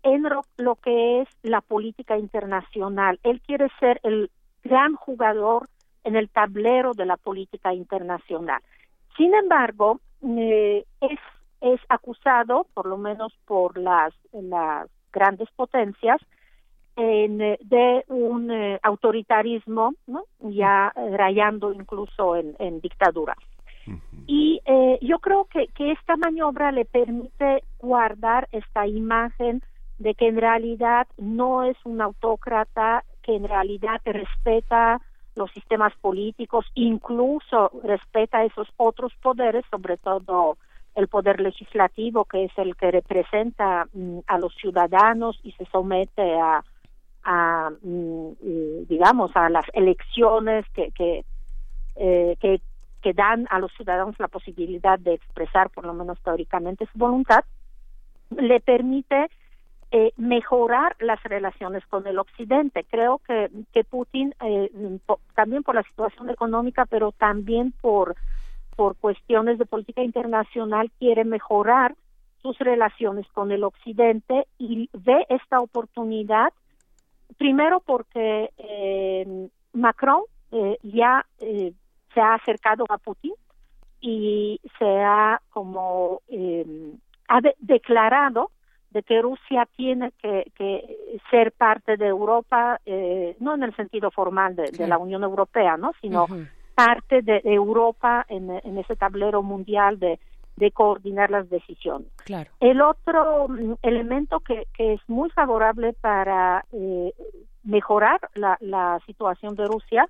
en 0.03 0.25
lo, 0.59 0.75
que 0.77 1.23
es 1.23 1.29
la 1.43 1.61
política 1.61 2.17
internacional. 2.19 3.19
Él 3.23 3.41
quiere 3.41 3.69
ser 3.79 4.01
el 4.03 4.31
gran 4.63 4.95
jugador 4.95 5.69
en 6.05 6.17
el 6.17 6.29
tablero 6.29 6.93
de 6.95 7.07
la 7.07 7.17
política 7.17 7.75
internacional. 7.75 8.63
Sin 9.17 9.35
embargo, 9.35 10.01
eh, 10.23 10.85
es, 11.01 11.19
es 11.61 11.81
acusado, 11.89 12.67
por 12.75 12.87
lo 12.87 12.97
menos 12.97 13.37
por 13.47 13.77
las, 13.77 14.15
las 14.33 14.89
grandes 15.13 15.51
potencias 15.57 16.21
en, 16.97 17.41
eh, 17.41 17.59
de 17.63 18.05
un 18.09 18.51
eh, 18.51 18.79
autoritarismo, 18.83 19.95
¿no? 20.07 20.25
ya 20.41 20.93
rayando 21.13 21.73
incluso 21.73 22.37
en, 22.37 22.55
en 22.59 22.81
dictadura. 22.81 23.37
Y 24.27 24.61
eh, 24.65 24.99
yo 25.01 25.19
creo 25.19 25.47
que, 25.47 25.67
que 25.69 25.93
esta 25.93 26.17
maniobra 26.17 26.71
le 26.71 26.85
permite 26.85 27.65
guardar 27.79 28.49
esta 28.53 28.87
imagen 28.87 29.63
de 30.01 30.15
que 30.15 30.29
en 30.29 30.39
realidad 30.39 31.07
no 31.19 31.63
es 31.63 31.77
un 31.85 32.01
autócrata, 32.01 33.05
que 33.23 33.37
en 33.37 33.47
realidad 33.47 34.01
respeta 34.05 35.01
los 35.37 35.51
sistemas 35.53 35.93
políticos, 36.01 36.65
incluso 36.75 37.71
respeta 37.85 38.45
esos 38.45 38.67
otros 38.79 39.13
poderes, 39.23 39.63
sobre 39.71 39.99
todo 39.99 40.57
el 40.97 41.07
poder 41.07 41.41
legislativo, 41.41 42.25
que 42.25 42.45
es 42.45 42.53
el 42.57 42.77
que 42.77 42.91
representa 42.91 43.87
mm, 43.93 44.21
a 44.27 44.39
los 44.39 44.55
ciudadanos 44.55 45.39
y 45.43 45.53
se 45.53 45.67
somete 45.67 46.39
a, 46.41 47.71
mm, 47.83 48.87
digamos, 48.89 49.31
a 49.35 49.51
las 49.51 49.67
elecciones 49.75 50.65
que, 50.73 51.25
eh, 51.97 52.37
que, 52.41 52.63
que 53.03 53.13
dan 53.13 53.47
a 53.51 53.59
los 53.59 53.71
ciudadanos 53.73 54.19
la 54.19 54.29
posibilidad 54.29 54.99
de 54.99 55.13
expresar, 55.13 55.69
por 55.69 55.85
lo 55.85 55.93
menos 55.93 56.19
teóricamente, 56.23 56.89
su 56.91 56.99
voluntad, 56.99 57.45
le 58.31 58.61
permite 58.61 59.29
eh, 59.93 60.13
mejorar 60.17 60.95
las 61.01 61.21
relaciones 61.25 61.85
con 61.87 62.07
el 62.07 62.19
Occidente. 62.21 62.85
Creo 62.89 63.19
que, 63.27 63.51
que 63.73 63.83
Putin, 63.83 64.35
eh, 64.41 64.71
también 65.35 65.65
por 65.65 65.75
la 65.75 65.83
situación 65.83 66.31
económica, 66.31 66.87
pero 66.87 67.13
también 67.13 67.73
por 67.81 68.15
por 68.77 68.97
cuestiones 68.97 69.59
de 69.59 69.67
política 69.67 70.03
internacional 70.03 70.91
quiere 70.99 71.25
mejorar 71.25 71.97
sus 72.41 72.57
relaciones 72.59 73.27
con 73.33 73.51
el 73.51 73.65
occidente 73.65 74.47
y 74.59 74.89
ve 74.95 75.27
esta 75.29 75.61
oportunidad 75.61 76.55
primero 77.37 77.81
porque 77.81 78.49
eh, 78.57 79.49
Macron 79.75 80.23
ya 80.83 81.27
eh, 81.41 81.75
se 82.15 82.21
ha 82.21 82.35
acercado 82.35 82.87
a 82.89 82.97
Putin 82.97 83.35
y 84.01 84.59
se 84.79 85.03
ha 85.03 85.43
como 85.51 86.23
ha 87.29 87.41
declarado 87.59 88.51
de 88.91 89.03
que 89.03 89.23
Rusia 89.23 89.69
tiene 89.77 90.13
que, 90.21 90.51
que, 90.57 91.21
ser 91.31 91.53
parte 91.53 91.97
de 91.97 92.07
Europa, 92.07 92.81
no 93.39 93.55
en 93.55 93.63
el 93.63 93.75
sentido 93.77 94.11
formal 94.11 94.57
de, 94.57 94.87
la 94.87 94.99
Unión 94.99 95.23
Europea, 95.23 95.77
no, 95.77 95.93
sino 96.01 96.27
parte 96.75 97.23
de 97.23 97.41
Europa 97.45 98.25
en, 98.29 98.79
ese 98.79 98.97
tablero 98.97 99.43
mundial 99.43 99.99
de, 99.99 100.19
de 100.57 100.71
coordinar 100.71 101.31
las 101.31 101.49
decisiones. 101.51 102.09
Claro. 102.25 102.51
El 102.61 102.81
otro 102.81 103.49
mm, 103.49 103.75
elemento 103.83 104.41
que, 104.41 104.67
que 104.75 104.95
es 104.95 105.01
muy 105.09 105.31
favorable 105.31 105.95
para 106.01 106.65
eh, 106.73 107.13
mejorar 107.65 108.21
la, 108.35 108.57
la 108.61 109.01
situación 109.07 109.55
de 109.57 109.67
Rusia 109.67 110.09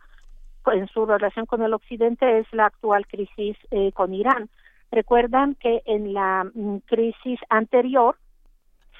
en 0.66 0.88
su 0.88 1.06
relación 1.06 1.46
con 1.46 1.62
el 1.62 1.72
Occidente 1.72 2.38
es 2.38 2.46
la 2.52 2.66
actual 2.66 3.06
crisis 3.06 3.56
eh, 3.70 3.92
con 3.92 4.12
Irán. 4.12 4.48
Recuerdan 4.90 5.54
que 5.54 5.82
en 5.86 6.12
la 6.12 6.44
mm, 6.52 6.78
crisis 6.86 7.38
anterior 7.48 8.16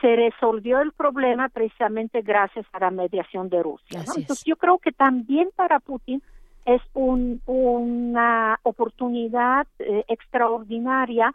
se 0.01 0.17
resolvió 0.17 0.81
el 0.81 0.93
problema 0.93 1.49
precisamente 1.49 2.23
gracias 2.23 2.67
a 2.73 2.81
la 2.81 2.91
mediación 2.91 3.49
de 3.49 3.63
Rusia. 3.63 4.01
Entonces 4.01 4.45
yo 4.45 4.57
creo 4.57 4.79
que 4.79 4.93
también 4.93 5.51
para 5.55 5.81
Putin 5.81 6.23
es 6.65 6.83
un, 6.95 7.41
una 7.47 8.59
oportunidad 8.63 9.67
eh, 9.79 10.05
extraordinaria 10.09 11.33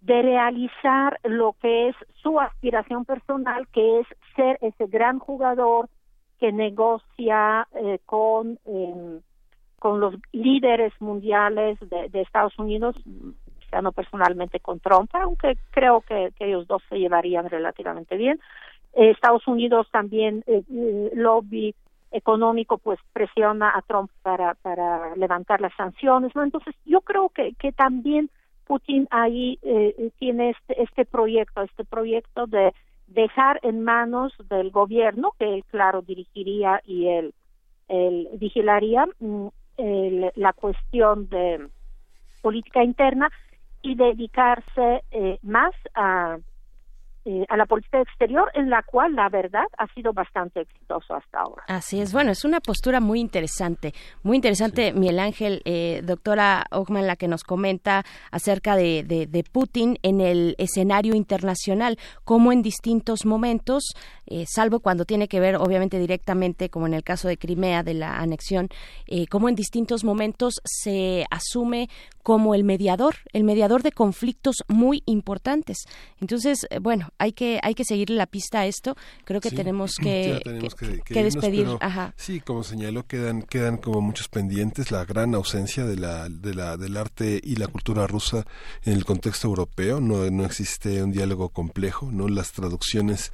de 0.00 0.22
realizar 0.22 1.18
lo 1.24 1.54
que 1.60 1.88
es 1.88 1.96
su 2.22 2.38
aspiración 2.38 3.04
personal, 3.04 3.66
que 3.68 4.00
es 4.00 4.06
ser 4.36 4.58
ese 4.60 4.86
gran 4.86 5.18
jugador 5.18 5.88
que 6.38 6.52
negocia 6.52 7.66
eh, 7.74 7.98
con, 8.06 8.58
em, 8.64 9.20
con 9.78 10.00
los 10.00 10.14
líderes 10.32 10.92
mundiales 11.00 11.78
de, 11.80 12.20
Estados 12.20 12.56
Unidos, 12.58 12.96
ya 13.70 13.82
no 13.82 13.92
personalmente 13.92 14.60
con 14.60 14.80
Trump, 14.80 15.10
aunque 15.14 15.56
creo 15.70 16.00
que, 16.02 16.32
ellos 16.40 16.66
dos 16.66 16.82
se 16.88 16.98
llevarían 16.98 17.48
relativamente 17.48 18.16
bien. 18.16 18.40
Estados 18.92 19.46
Unidos 19.46 19.86
también 19.92 20.42
eh, 20.46 20.62
lobby 21.14 21.74
económico 22.10 22.78
pues 22.78 22.98
presiona 23.12 23.70
a 23.76 23.82
Trump 23.82 24.10
para, 24.22 24.54
para 24.54 25.14
levantar 25.16 25.60
las 25.60 25.74
sanciones, 25.74 26.34
¿no? 26.34 26.42
Entonces 26.42 26.74
yo 26.86 27.02
creo 27.02 27.28
que, 27.28 27.52
que 27.58 27.70
también 27.72 28.30
Putin 28.66 29.06
ahí 29.10 29.58
eh, 29.62 30.10
tiene 30.18 30.50
este, 30.50 30.82
este 30.82 31.04
proyecto, 31.04 31.62
este 31.62 31.84
proyecto 31.84 32.46
de 32.46 32.72
dejar 33.06 33.60
en 33.62 33.82
manos 33.82 34.32
del 34.48 34.70
gobierno, 34.70 35.32
que 35.38 35.54
él 35.54 35.64
claro 35.70 36.02
dirigiría 36.02 36.80
y 36.84 37.08
él, 37.08 37.34
él 37.88 38.28
vigilaría 38.34 39.06
mm, 39.20 39.46
la 40.34 40.52
cuestión 40.52 41.28
de 41.28 41.68
política 42.42 42.82
interna 42.82 43.30
y 43.82 43.94
dedicarse 43.94 45.04
eh, 45.10 45.38
más 45.42 45.74
a 45.94 46.38
eh, 47.28 47.44
a 47.50 47.58
la 47.58 47.66
política 47.66 48.00
exterior 48.00 48.50
en 48.54 48.70
la 48.70 48.82
cual 48.82 49.14
la 49.14 49.28
verdad 49.28 49.66
ha 49.76 49.86
sido 49.88 50.14
bastante 50.14 50.62
exitoso 50.62 51.14
hasta 51.14 51.40
ahora. 51.40 51.62
Así 51.68 52.00
es, 52.00 52.10
bueno, 52.10 52.30
es 52.30 52.42
una 52.42 52.58
postura 52.60 53.00
muy 53.00 53.20
interesante, 53.20 53.92
muy 54.22 54.36
interesante, 54.36 54.94
Miguel 54.94 55.18
Ángel, 55.18 55.60
eh, 55.66 56.00
doctora 56.04 56.64
Ogman, 56.70 57.06
la 57.06 57.16
que 57.16 57.28
nos 57.28 57.44
comenta 57.44 58.02
acerca 58.30 58.76
de, 58.76 59.04
de, 59.04 59.44
Putin 59.52 59.98
en 60.02 60.22
el 60.22 60.54
escenario 60.56 61.14
internacional, 61.14 61.98
como 62.24 62.50
en 62.50 62.62
distintos 62.62 63.26
momentos, 63.26 63.84
eh, 64.26 64.44
salvo 64.46 64.80
cuando 64.80 65.04
tiene 65.04 65.28
que 65.28 65.40
ver, 65.40 65.56
obviamente, 65.56 65.98
directamente, 65.98 66.70
como 66.70 66.86
en 66.86 66.94
el 66.94 67.02
caso 67.02 67.28
de 67.28 67.36
Crimea, 67.36 67.82
de 67.82 67.92
la 67.92 68.18
anexión, 68.18 68.68
eh, 69.06 69.26
como 69.26 69.50
en 69.50 69.54
distintos 69.54 70.02
momentos 70.02 70.54
se 70.64 71.26
asume 71.30 71.90
como 72.22 72.54
el 72.54 72.64
mediador, 72.64 73.16
el 73.32 73.44
mediador 73.44 73.82
de 73.82 73.92
conflictos 73.92 74.56
muy 74.68 75.02
importantes. 75.06 75.84
Entonces, 76.20 76.66
bueno, 76.80 77.08
hay 77.18 77.32
que 77.32 77.60
hay 77.62 77.74
que 77.74 77.84
seguirle 77.84 78.16
la 78.16 78.26
pista 78.26 78.60
a 78.60 78.66
esto. 78.66 78.96
Creo 79.24 79.40
que 79.40 79.50
tenemos 79.58 79.96
que, 79.96 80.40
que, 81.04 81.22
despedir. 81.22 81.68
Sí, 82.16 82.40
como 82.40 82.64
señaló, 82.64 83.06
quedan 83.06 83.42
quedan 83.42 83.76
como 83.76 84.00
muchos 84.00 84.28
pendientes 84.28 84.90
la 84.90 85.04
gran 85.04 85.34
ausencia 85.34 85.84
de 85.84 85.96
la, 85.96 86.28
de 86.28 86.54
la 86.54 86.76
del 86.76 86.96
arte 86.96 87.40
y 87.42 87.56
la 87.56 87.66
cultura 87.66 88.06
rusa 88.06 88.46
en 88.84 88.94
el 88.94 89.04
contexto 89.04 89.48
europeo. 89.48 90.00
No 90.00 90.30
no 90.30 90.44
existe 90.44 91.02
un 91.02 91.12
diálogo 91.12 91.50
complejo, 91.50 92.10
no 92.10 92.28
las 92.28 92.52
traducciones 92.52 93.32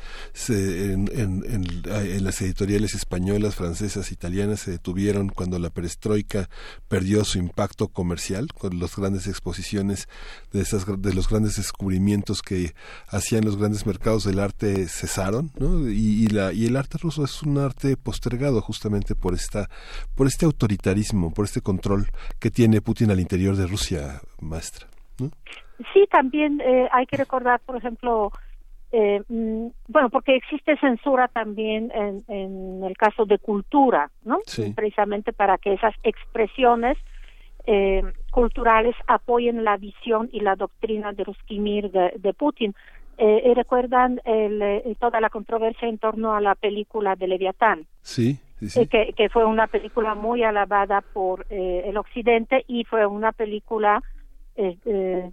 en, 0.49 1.11
en, 1.13 1.45
en 1.47 2.25
las 2.25 2.41
editoriales 2.41 2.95
españolas, 2.95 3.55
francesas, 3.55 4.13
italianas 4.13 4.61
se 4.61 4.73
detuvieron 4.73 5.29
cuando 5.29 5.59
la 5.59 5.71
perestroika 5.71 6.49
perdió 6.89 7.25
su 7.25 7.39
impacto 7.39 7.89
comercial 7.89 8.49
con 8.53 8.79
las 8.79 8.97
grandes 8.97 9.27
exposiciones 9.27 10.09
de 10.53 10.63
esas 10.63 10.85
de 10.87 11.15
los 11.15 11.29
grandes 11.29 11.57
descubrimientos 11.57 12.43
que 12.43 12.75
hacían 13.09 13.45
los 13.45 13.57
grandes 13.57 13.74
mercados 13.87 14.25
del 14.25 14.39
arte 14.39 14.87
cesaron 14.89 15.51
¿no? 15.59 15.89
y, 15.89 16.27
la 16.29 16.53
y 16.53 16.67
el 16.67 16.77
arte 16.77 16.99
ruso 16.99 17.25
es 17.25 17.43
un 17.43 17.59
arte 17.59 17.97
postergado 17.97 18.61
justamente 18.61 19.15
por 19.15 19.35
esta 19.35 19.69
por 20.17 20.27
este 20.27 20.47
autoritarismo 20.47 21.33
por 21.33 21.45
este 21.45 21.61
control 21.61 22.07
que 22.41 22.51
tiene 22.51 22.81
Putin 22.81 23.11
al 23.11 23.21
interior 23.21 23.57
de 23.57 23.67
Rusia 23.67 24.21
maestra 24.41 24.87
sí 25.93 26.07
también 26.11 26.61
eh, 26.61 26.89
hay 26.93 27.07
que 27.07 27.17
recordar 27.17 27.61
por 27.61 27.77
ejemplo 27.77 28.31
eh, 28.97 29.25
mm, 29.29 29.67
bueno, 29.89 30.09
porque 30.09 30.37
existe 30.37 30.77
censura 30.77 31.27
también 31.27 31.91
en, 31.93 32.23
en, 32.29 32.85
el 32.85 32.97
caso 32.97 33.25
de 33.25 33.39
cultura, 33.39 34.09
¿no? 34.23 34.39
Precisamente 34.77 35.33
para 35.33 35.59
que 35.59 35.73
esas 35.73 35.95
expresiones 36.05 36.97
eh, 37.67 38.03
culturales 38.31 38.95
apoyen 39.09 39.65
la 39.65 39.79
visión 39.79 40.29
y 40.31 40.41
la 40.41 40.55
doctrina 40.55 41.13
de 41.13 41.25
Ruskimir 41.25 41.91
de, 41.91 42.13
de 42.19 42.35
Putin. 42.35 42.73
Eh, 43.19 43.53
recuerdan 43.55 44.21
el, 44.25 44.61
eh, 44.63 44.97
toda 44.99 45.21
la 45.21 45.31
controversia 45.31 45.89
en 45.89 45.99
torno 45.99 46.35
a 46.35 46.41
la 46.41 46.55
película 46.55 47.17
de 47.17 47.29
Leviatán. 47.29 47.87
Sí, 48.03 48.39
eh, 48.61 48.87
que, 48.87 49.13
que, 49.17 49.29
fue 49.29 49.45
una 49.45 49.67
película 49.67 50.15
muy 50.15 50.43
alabada 50.43 51.01
por 51.01 51.47
el 51.51 51.97
Occidente 51.97 52.65
y 52.67 52.85
fue 52.85 53.07
una 53.07 53.33
película 53.33 54.03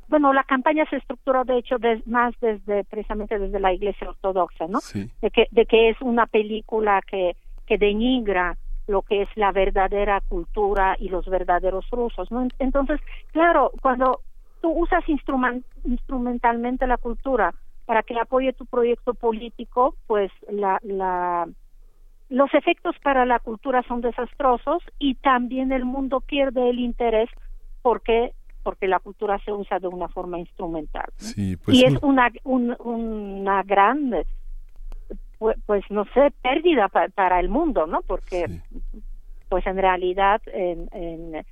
bueno, 0.07 0.33
la 0.33 0.43
campaña 0.43 0.83
se 0.89 0.95
estructuró 0.95 1.43
de 1.43 1.59
hecho 1.59 1.75
más 2.07 2.33
desde 2.41 2.83
precisamente 2.85 3.37
desde 3.37 3.59
la 3.59 3.71
Iglesia 3.71 4.09
Ortodoxa, 4.09 4.65
¿no? 4.67 4.79
De 5.21 5.29
que 5.29 5.45
de 5.51 5.67
que 5.67 5.89
es 5.89 6.01
una 6.01 6.25
película 6.25 7.01
que 7.05 7.35
que 7.67 7.77
denigra 7.77 8.57
lo 8.87 9.01
que 9.01 9.21
es 9.23 9.29
la 9.35 9.51
verdadera 9.51 10.21
cultura 10.21 10.95
y 10.99 11.09
los 11.09 11.25
verdaderos 11.25 11.89
rusos. 11.89 12.31
¿no? 12.31 12.47
Entonces, 12.59 12.99
claro, 13.31 13.71
cuando 13.81 14.21
tú 14.61 14.69
usas 14.69 15.03
instrumentalmente 15.07 16.85
la 16.87 16.97
cultura 16.97 17.53
para 17.91 18.03
que 18.03 18.17
apoye 18.17 18.53
tu 18.53 18.65
proyecto 18.65 19.13
político, 19.13 19.97
pues 20.07 20.31
la, 20.49 20.79
la, 20.81 21.45
los 22.29 22.53
efectos 22.53 22.95
para 23.03 23.25
la 23.25 23.39
cultura 23.39 23.83
son 23.85 23.99
desastrosos 23.99 24.81
y 24.97 25.15
también 25.15 25.73
el 25.73 25.83
mundo 25.83 26.21
pierde 26.21 26.69
el 26.69 26.79
interés 26.79 27.29
porque 27.81 28.31
porque 28.63 28.87
la 28.87 28.99
cultura 28.99 29.39
se 29.43 29.51
usa 29.51 29.79
de 29.79 29.89
una 29.89 30.07
forma 30.07 30.39
instrumental. 30.39 31.09
Pues 31.17 31.77
y 31.77 31.83
es 31.83 32.01
una, 32.01 32.31
una 32.45 33.61
gran 33.63 34.13
pues, 35.37 35.83
no 35.89 36.05
sé, 36.13 36.31
pérdida 36.41 36.87
para 36.87 37.41
el 37.41 37.49
mundo, 37.49 37.87
¿no? 37.87 38.03
Porque 38.03 38.45
pues 39.49 39.67
en 39.67 39.75
realidad 39.75 40.41
en, 40.45 41.45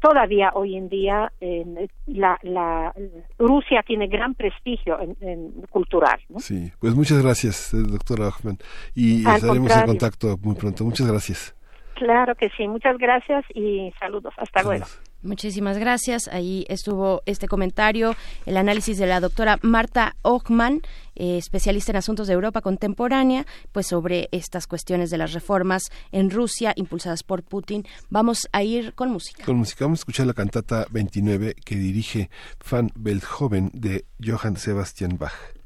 todavía 0.00 0.50
hoy 0.54 0.76
en 0.76 0.88
día 0.88 1.32
en, 1.40 1.88
la, 2.06 2.38
la, 2.42 2.92
Rusia 3.38 3.82
tiene 3.86 4.08
gran 4.08 4.34
prestigio 4.34 4.98
en, 5.20 5.52
cultural. 5.70 6.20
¿no? 6.28 6.40
Sí, 6.40 6.72
pues 6.80 6.94
muchas 6.94 7.22
gracias, 7.22 7.72
eh, 7.74 7.78
doctora 7.78 8.28
Hoffman, 8.28 8.58
y 8.94 9.28
estaremos 9.28 9.76
en 9.76 9.86
contacto 9.86 10.36
muy 10.42 10.54
pronto. 10.54 10.84
Muchas 10.84 11.06
gracias. 11.06 11.54
Claro 11.94 12.34
que 12.34 12.48
sí, 12.56 12.66
muchas 12.66 12.96
gracias 12.96 13.44
y 13.54 13.92
saludos. 14.00 14.32
Hasta 14.38 14.62
luego. 14.62 14.86
Muchísimas 15.22 15.76
gracias. 15.76 16.28
Ahí 16.28 16.64
estuvo 16.68 17.22
este 17.26 17.46
comentario, 17.46 18.16
el 18.46 18.56
análisis 18.56 18.96
de 18.98 19.06
la 19.06 19.20
doctora 19.20 19.58
Marta 19.62 20.16
Ochman, 20.22 20.80
eh, 21.14 21.36
especialista 21.36 21.92
en 21.92 21.96
asuntos 21.96 22.26
de 22.26 22.32
Europa 22.32 22.62
contemporánea, 22.62 23.46
pues 23.72 23.86
sobre 23.86 24.28
estas 24.32 24.66
cuestiones 24.66 25.10
de 25.10 25.18
las 25.18 25.32
reformas 25.32 25.90
en 26.10 26.30
Rusia 26.30 26.72
impulsadas 26.76 27.22
por 27.22 27.42
Putin. 27.42 27.86
Vamos 28.08 28.48
a 28.52 28.62
ir 28.62 28.94
con 28.94 29.10
música. 29.10 29.44
Con 29.44 29.56
música 29.56 29.84
vamos 29.84 30.00
a 30.00 30.02
escuchar 30.02 30.26
la 30.26 30.34
cantata 30.34 30.86
29 30.90 31.54
que 31.64 31.76
dirige 31.76 32.30
Van 32.70 32.90
Beethoven 32.94 33.70
de 33.74 34.06
Johann 34.24 34.56
Sebastian 34.56 35.18
Bach. 35.18 35.59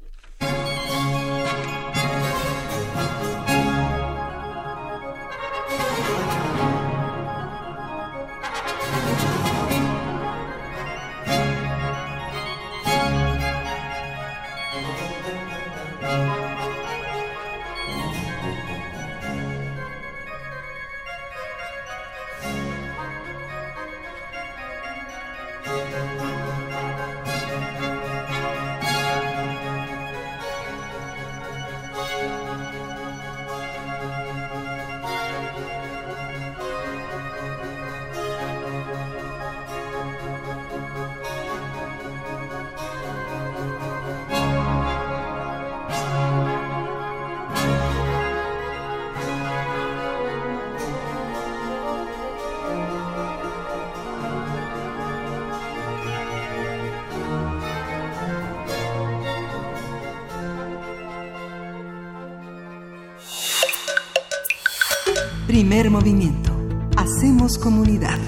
Primer 65.55 65.89
movimiento. 65.89 66.51
Hacemos 66.97 67.57
comunidad. 67.57 68.19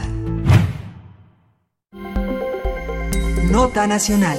Nota 3.52 3.86
Nacional. 3.86 4.38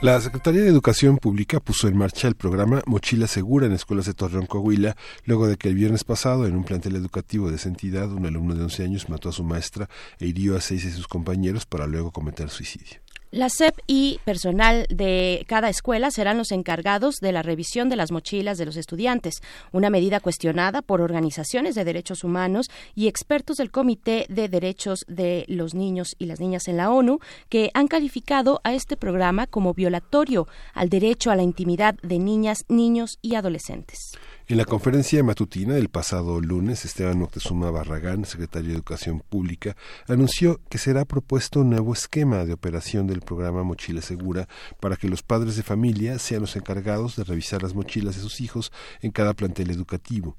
La 0.00 0.20
Secretaría 0.20 0.62
de 0.62 0.68
Educación 0.68 1.16
Pública 1.18 1.60
puso 1.60 1.86
en 1.86 1.96
marcha 1.96 2.26
el 2.26 2.34
programa 2.34 2.82
Mochila 2.86 3.28
Segura 3.28 3.66
en 3.66 3.72
escuelas 3.72 4.06
de 4.06 4.14
Torreón, 4.14 4.46
Coahuila, 4.46 4.96
luego 5.26 5.46
de 5.46 5.56
que 5.56 5.68
el 5.68 5.76
viernes 5.76 6.02
pasado, 6.02 6.48
en 6.48 6.56
un 6.56 6.64
plantel 6.64 6.96
educativo 6.96 7.48
de 7.50 7.54
esa 7.54 7.68
entidad, 7.68 8.10
un 8.10 8.26
alumno 8.26 8.56
de 8.56 8.64
11 8.64 8.82
años 8.82 9.08
mató 9.08 9.28
a 9.28 9.32
su 9.32 9.44
maestra 9.44 9.88
e 10.18 10.26
hirió 10.26 10.56
a 10.56 10.60
seis 10.60 10.84
de 10.84 10.90
sus 10.90 11.06
compañeros 11.06 11.66
para 11.66 11.86
luego 11.86 12.10
cometer 12.10 12.50
suicidio. 12.50 13.03
La 13.34 13.48
SEP 13.48 13.80
y 13.88 14.20
personal 14.24 14.86
de 14.90 15.44
cada 15.48 15.68
escuela 15.68 16.12
serán 16.12 16.38
los 16.38 16.52
encargados 16.52 17.16
de 17.16 17.32
la 17.32 17.42
revisión 17.42 17.88
de 17.88 17.96
las 17.96 18.12
mochilas 18.12 18.58
de 18.58 18.64
los 18.64 18.76
estudiantes, 18.76 19.42
una 19.72 19.90
medida 19.90 20.20
cuestionada 20.20 20.82
por 20.82 21.00
organizaciones 21.00 21.74
de 21.74 21.84
derechos 21.84 22.22
humanos 22.22 22.70
y 22.94 23.08
expertos 23.08 23.56
del 23.56 23.72
Comité 23.72 24.26
de 24.28 24.48
Derechos 24.48 25.04
de 25.08 25.46
los 25.48 25.74
Niños 25.74 26.14
y 26.20 26.26
las 26.26 26.38
Niñas 26.38 26.68
en 26.68 26.76
la 26.76 26.92
ONU, 26.92 27.18
que 27.48 27.72
han 27.74 27.88
calificado 27.88 28.60
a 28.62 28.72
este 28.72 28.96
programa 28.96 29.48
como 29.48 29.74
violatorio 29.74 30.46
al 30.72 30.88
derecho 30.88 31.32
a 31.32 31.36
la 31.36 31.42
intimidad 31.42 31.96
de 32.04 32.20
niñas, 32.20 32.64
niños 32.68 33.18
y 33.20 33.34
adolescentes. 33.34 34.12
En 34.46 34.58
la 34.58 34.66
conferencia 34.66 35.24
matutina 35.24 35.72
del 35.72 35.88
pasado 35.88 36.38
lunes, 36.38 36.84
Esteban 36.84 37.18
Moctezuma 37.18 37.70
Barragán, 37.70 38.26
secretario 38.26 38.68
de 38.68 38.74
Educación 38.74 39.20
Pública, 39.20 39.74
anunció 40.06 40.60
que 40.68 40.76
será 40.76 41.06
propuesto 41.06 41.60
un 41.60 41.70
nuevo 41.70 41.94
esquema 41.94 42.44
de 42.44 42.52
operación 42.52 43.06
del 43.06 43.22
programa 43.22 43.62
Mochila 43.62 44.02
Segura 44.02 44.46
para 44.80 44.96
que 44.96 45.08
los 45.08 45.22
padres 45.22 45.56
de 45.56 45.62
familia 45.62 46.18
sean 46.18 46.42
los 46.42 46.56
encargados 46.56 47.16
de 47.16 47.24
revisar 47.24 47.62
las 47.62 47.74
mochilas 47.74 48.16
de 48.16 48.20
sus 48.20 48.42
hijos 48.42 48.70
en 49.00 49.12
cada 49.12 49.32
plantel 49.32 49.70
educativo. 49.70 50.36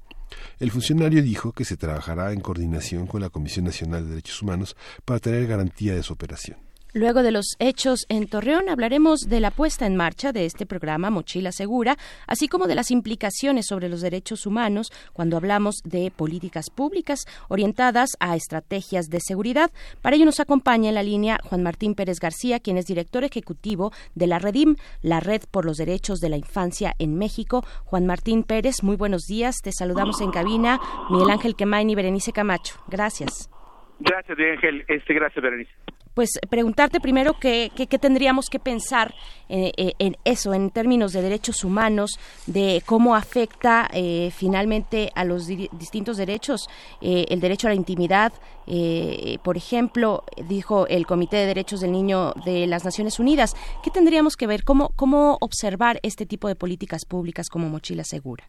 El 0.60 0.70
funcionario 0.70 1.20
dijo 1.20 1.50
que 1.50 1.64
se 1.64 1.76
trabajará 1.76 2.32
en 2.32 2.40
coordinación 2.40 3.08
con 3.08 3.22
la 3.22 3.30
Comisión 3.30 3.64
Nacional 3.64 4.04
de 4.04 4.10
Derechos 4.10 4.40
Humanos 4.40 4.76
para 5.04 5.18
tener 5.18 5.48
garantía 5.48 5.96
de 5.96 6.04
su 6.04 6.12
operación. 6.12 6.65
Luego 6.96 7.22
de 7.22 7.30
los 7.30 7.56
hechos 7.58 8.06
en 8.08 8.26
Torreón 8.26 8.70
hablaremos 8.70 9.28
de 9.28 9.38
la 9.40 9.50
puesta 9.50 9.84
en 9.84 9.96
marcha 9.96 10.32
de 10.32 10.46
este 10.46 10.64
programa 10.64 11.10
Mochila 11.10 11.52
Segura, 11.52 11.98
así 12.26 12.48
como 12.48 12.66
de 12.66 12.74
las 12.74 12.90
implicaciones 12.90 13.66
sobre 13.66 13.90
los 13.90 14.00
derechos 14.00 14.46
humanos 14.46 14.90
cuando 15.12 15.36
hablamos 15.36 15.82
de 15.84 16.10
políticas 16.10 16.70
públicas 16.70 17.26
orientadas 17.50 18.16
a 18.18 18.34
estrategias 18.34 19.10
de 19.10 19.20
seguridad. 19.20 19.70
Para 20.00 20.16
ello 20.16 20.24
nos 20.24 20.40
acompaña 20.40 20.88
en 20.88 20.94
la 20.94 21.02
línea 21.02 21.38
Juan 21.44 21.62
Martín 21.62 21.94
Pérez 21.94 22.18
García, 22.18 22.60
quien 22.60 22.78
es 22.78 22.86
director 22.86 23.24
ejecutivo 23.24 23.92
de 24.14 24.28
la 24.28 24.38
Redim, 24.38 24.76
la 25.02 25.20
Red 25.20 25.42
por 25.50 25.66
los 25.66 25.76
Derechos 25.76 26.20
de 26.20 26.30
la 26.30 26.38
Infancia 26.38 26.94
en 26.98 27.18
México. 27.18 27.62
Juan 27.84 28.06
Martín 28.06 28.42
Pérez, 28.42 28.82
muy 28.82 28.96
buenos 28.96 29.26
días. 29.28 29.56
Te 29.62 29.70
saludamos 29.70 30.22
en 30.22 30.30
cabina. 30.30 30.80
Miguel 31.10 31.28
Ángel 31.28 31.56
Quemain 31.56 31.90
y 31.90 31.94
Berenice 31.94 32.32
Camacho. 32.32 32.76
Gracias. 32.88 33.50
Gracias, 34.00 34.38
Miguel 34.38 34.52
Ángel. 34.54 34.84
Este, 34.88 35.12
gracias, 35.12 35.42
Berenice 35.42 35.72
pues 36.16 36.30
preguntarte 36.48 36.98
primero 36.98 37.34
qué, 37.38 37.70
qué, 37.76 37.98
tendríamos 37.98 38.48
que 38.48 38.58
pensar 38.58 39.12
eh, 39.50 39.70
eh, 39.76 39.92
en 39.98 40.16
eso, 40.24 40.54
en 40.54 40.70
términos 40.70 41.12
de 41.12 41.20
derechos 41.20 41.62
humanos, 41.62 42.18
de 42.46 42.80
cómo 42.86 43.14
afecta 43.14 43.86
eh, 43.92 44.30
finalmente 44.34 45.10
a 45.14 45.26
los 45.26 45.46
distintos 45.46 46.16
derechos, 46.16 46.68
el 47.02 47.38
derecho 47.38 47.66
a 47.66 47.70
la 47.70 47.76
intimidad, 47.76 48.32
por 49.44 49.58
ejemplo, 49.58 50.24
dijo 50.48 50.86
el 50.86 51.04
Comité 51.04 51.36
de 51.36 51.46
Derechos 51.46 51.82
del 51.82 51.92
Niño 51.92 52.32
de 52.46 52.66
las 52.66 52.86
Naciones 52.86 53.20
Unidas. 53.20 53.54
¿Qué 53.84 53.90
tendríamos 53.90 54.38
que 54.38 54.46
ver? 54.46 54.64
¿Cómo, 54.64 54.92
cómo 54.96 55.36
observar 55.42 56.00
este 56.02 56.24
tipo 56.24 56.48
de 56.48 56.56
políticas 56.56 57.04
públicas 57.04 57.50
como 57.50 57.68
mochila 57.68 58.04
segura? 58.04 58.44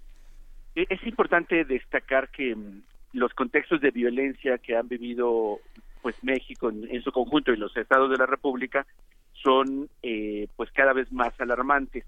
Es 0.73 1.06
importante 1.06 1.65
destacar 1.65 2.30
que 2.30 2.56
mm, 2.56 2.81
los 3.11 3.34
contextos 3.34 3.81
de 3.81 3.91
violencia 3.91 4.57
que 4.57 4.77
han 4.77 4.88
vivido 4.88 5.60
pues 6.07 6.23
México 6.23 6.69
en, 6.69 7.01
su 7.01 7.11
conjunto 7.11 7.51
y 7.51 7.57
los 7.57 7.75
estados 7.75 8.09
de 8.09 8.15
la 8.15 8.25
República 8.25 8.88
son 9.34 9.89
eh, 10.01 10.47
pues 10.55 10.71
cada 10.71 10.93
vez 10.93 11.11
más 11.11 11.38
alarmantes 11.41 12.05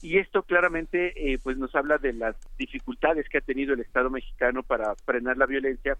y 0.00 0.18
esto 0.18 0.44
claramente 0.44 1.32
eh, 1.32 1.40
pues 1.42 1.56
nos 1.58 1.74
habla 1.74 1.98
de 1.98 2.12
las 2.12 2.36
dificultades 2.56 3.28
que 3.28 3.38
ha 3.38 3.40
tenido 3.40 3.74
el 3.74 3.80
Estado 3.80 4.08
mexicano 4.08 4.62
para 4.62 4.94
frenar 5.04 5.36
la 5.36 5.46
violencia 5.46 5.98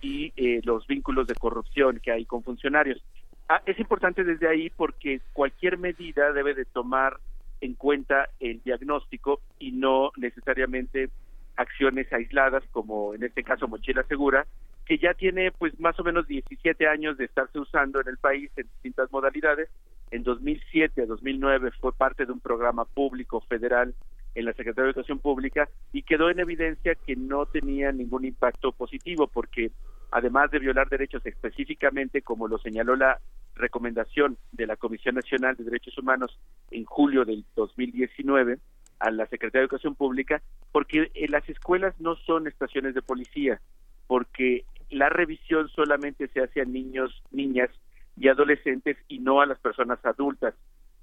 y 0.00 0.32
eh, 0.36 0.62
los 0.64 0.86
vínculos 0.86 1.26
de 1.26 1.34
corrupción 1.34 2.00
que 2.02 2.12
hay 2.12 2.24
con 2.24 2.42
funcionarios. 2.42 3.04
Ah, 3.46 3.60
es 3.66 3.78
importante 3.78 4.24
desde 4.24 4.48
ahí 4.48 4.70
porque 4.70 5.20
cualquier 5.34 5.76
medida 5.76 6.32
debe 6.32 6.54
de 6.54 6.64
tomar 6.64 7.18
en 7.60 7.74
cuenta 7.74 8.30
el 8.40 8.62
diagnóstico 8.62 9.42
y 9.58 9.72
no 9.72 10.12
necesariamente 10.16 11.10
acciones 11.56 12.12
aisladas 12.12 12.62
como 12.70 13.14
en 13.14 13.24
este 13.24 13.42
caso 13.42 13.68
Mochila 13.68 14.02
Segura, 14.04 14.46
que 14.84 14.98
ya 14.98 15.14
tiene 15.14 15.50
pues 15.50 15.78
más 15.80 15.98
o 15.98 16.04
menos 16.04 16.26
17 16.26 16.86
años 16.86 17.18
de 17.18 17.24
estarse 17.24 17.58
usando 17.58 18.00
en 18.00 18.08
el 18.08 18.18
país 18.18 18.50
en 18.56 18.66
distintas 18.68 19.10
modalidades. 19.10 19.68
En 20.10 20.22
2007 20.22 21.02
a 21.02 21.06
2009 21.06 21.72
fue 21.80 21.92
parte 21.92 22.24
de 22.24 22.32
un 22.32 22.40
programa 22.40 22.84
público 22.84 23.40
federal 23.40 23.94
en 24.36 24.44
la 24.44 24.52
Secretaría 24.52 24.84
de 24.84 24.90
Educación 24.90 25.18
Pública 25.18 25.68
y 25.92 26.02
quedó 26.02 26.30
en 26.30 26.38
evidencia 26.38 26.94
que 26.94 27.16
no 27.16 27.46
tenía 27.46 27.90
ningún 27.90 28.24
impacto 28.24 28.70
positivo 28.70 29.26
porque 29.26 29.72
además 30.12 30.50
de 30.50 30.60
violar 30.60 30.88
derechos 30.88 31.24
específicamente 31.24 32.22
como 32.22 32.46
lo 32.46 32.58
señaló 32.58 32.94
la 32.94 33.18
recomendación 33.56 34.36
de 34.52 34.66
la 34.66 34.76
Comisión 34.76 35.14
Nacional 35.14 35.56
de 35.56 35.64
Derechos 35.64 35.96
Humanos 35.98 36.38
en 36.70 36.84
julio 36.84 37.24
del 37.24 37.44
2019 37.56 38.58
a 38.98 39.10
la 39.10 39.26
Secretaría 39.26 39.60
de 39.60 39.66
Educación 39.66 39.94
Pública, 39.94 40.42
porque 40.72 41.10
las 41.28 41.48
escuelas 41.48 41.94
no 42.00 42.16
son 42.16 42.46
estaciones 42.46 42.94
de 42.94 43.02
policía, 43.02 43.60
porque 44.06 44.64
la 44.90 45.08
revisión 45.08 45.68
solamente 45.68 46.28
se 46.28 46.40
hace 46.40 46.60
a 46.60 46.64
niños, 46.64 47.22
niñas 47.30 47.70
y 48.16 48.28
adolescentes 48.28 48.96
y 49.08 49.18
no 49.18 49.40
a 49.40 49.46
las 49.46 49.58
personas 49.58 50.04
adultas 50.04 50.54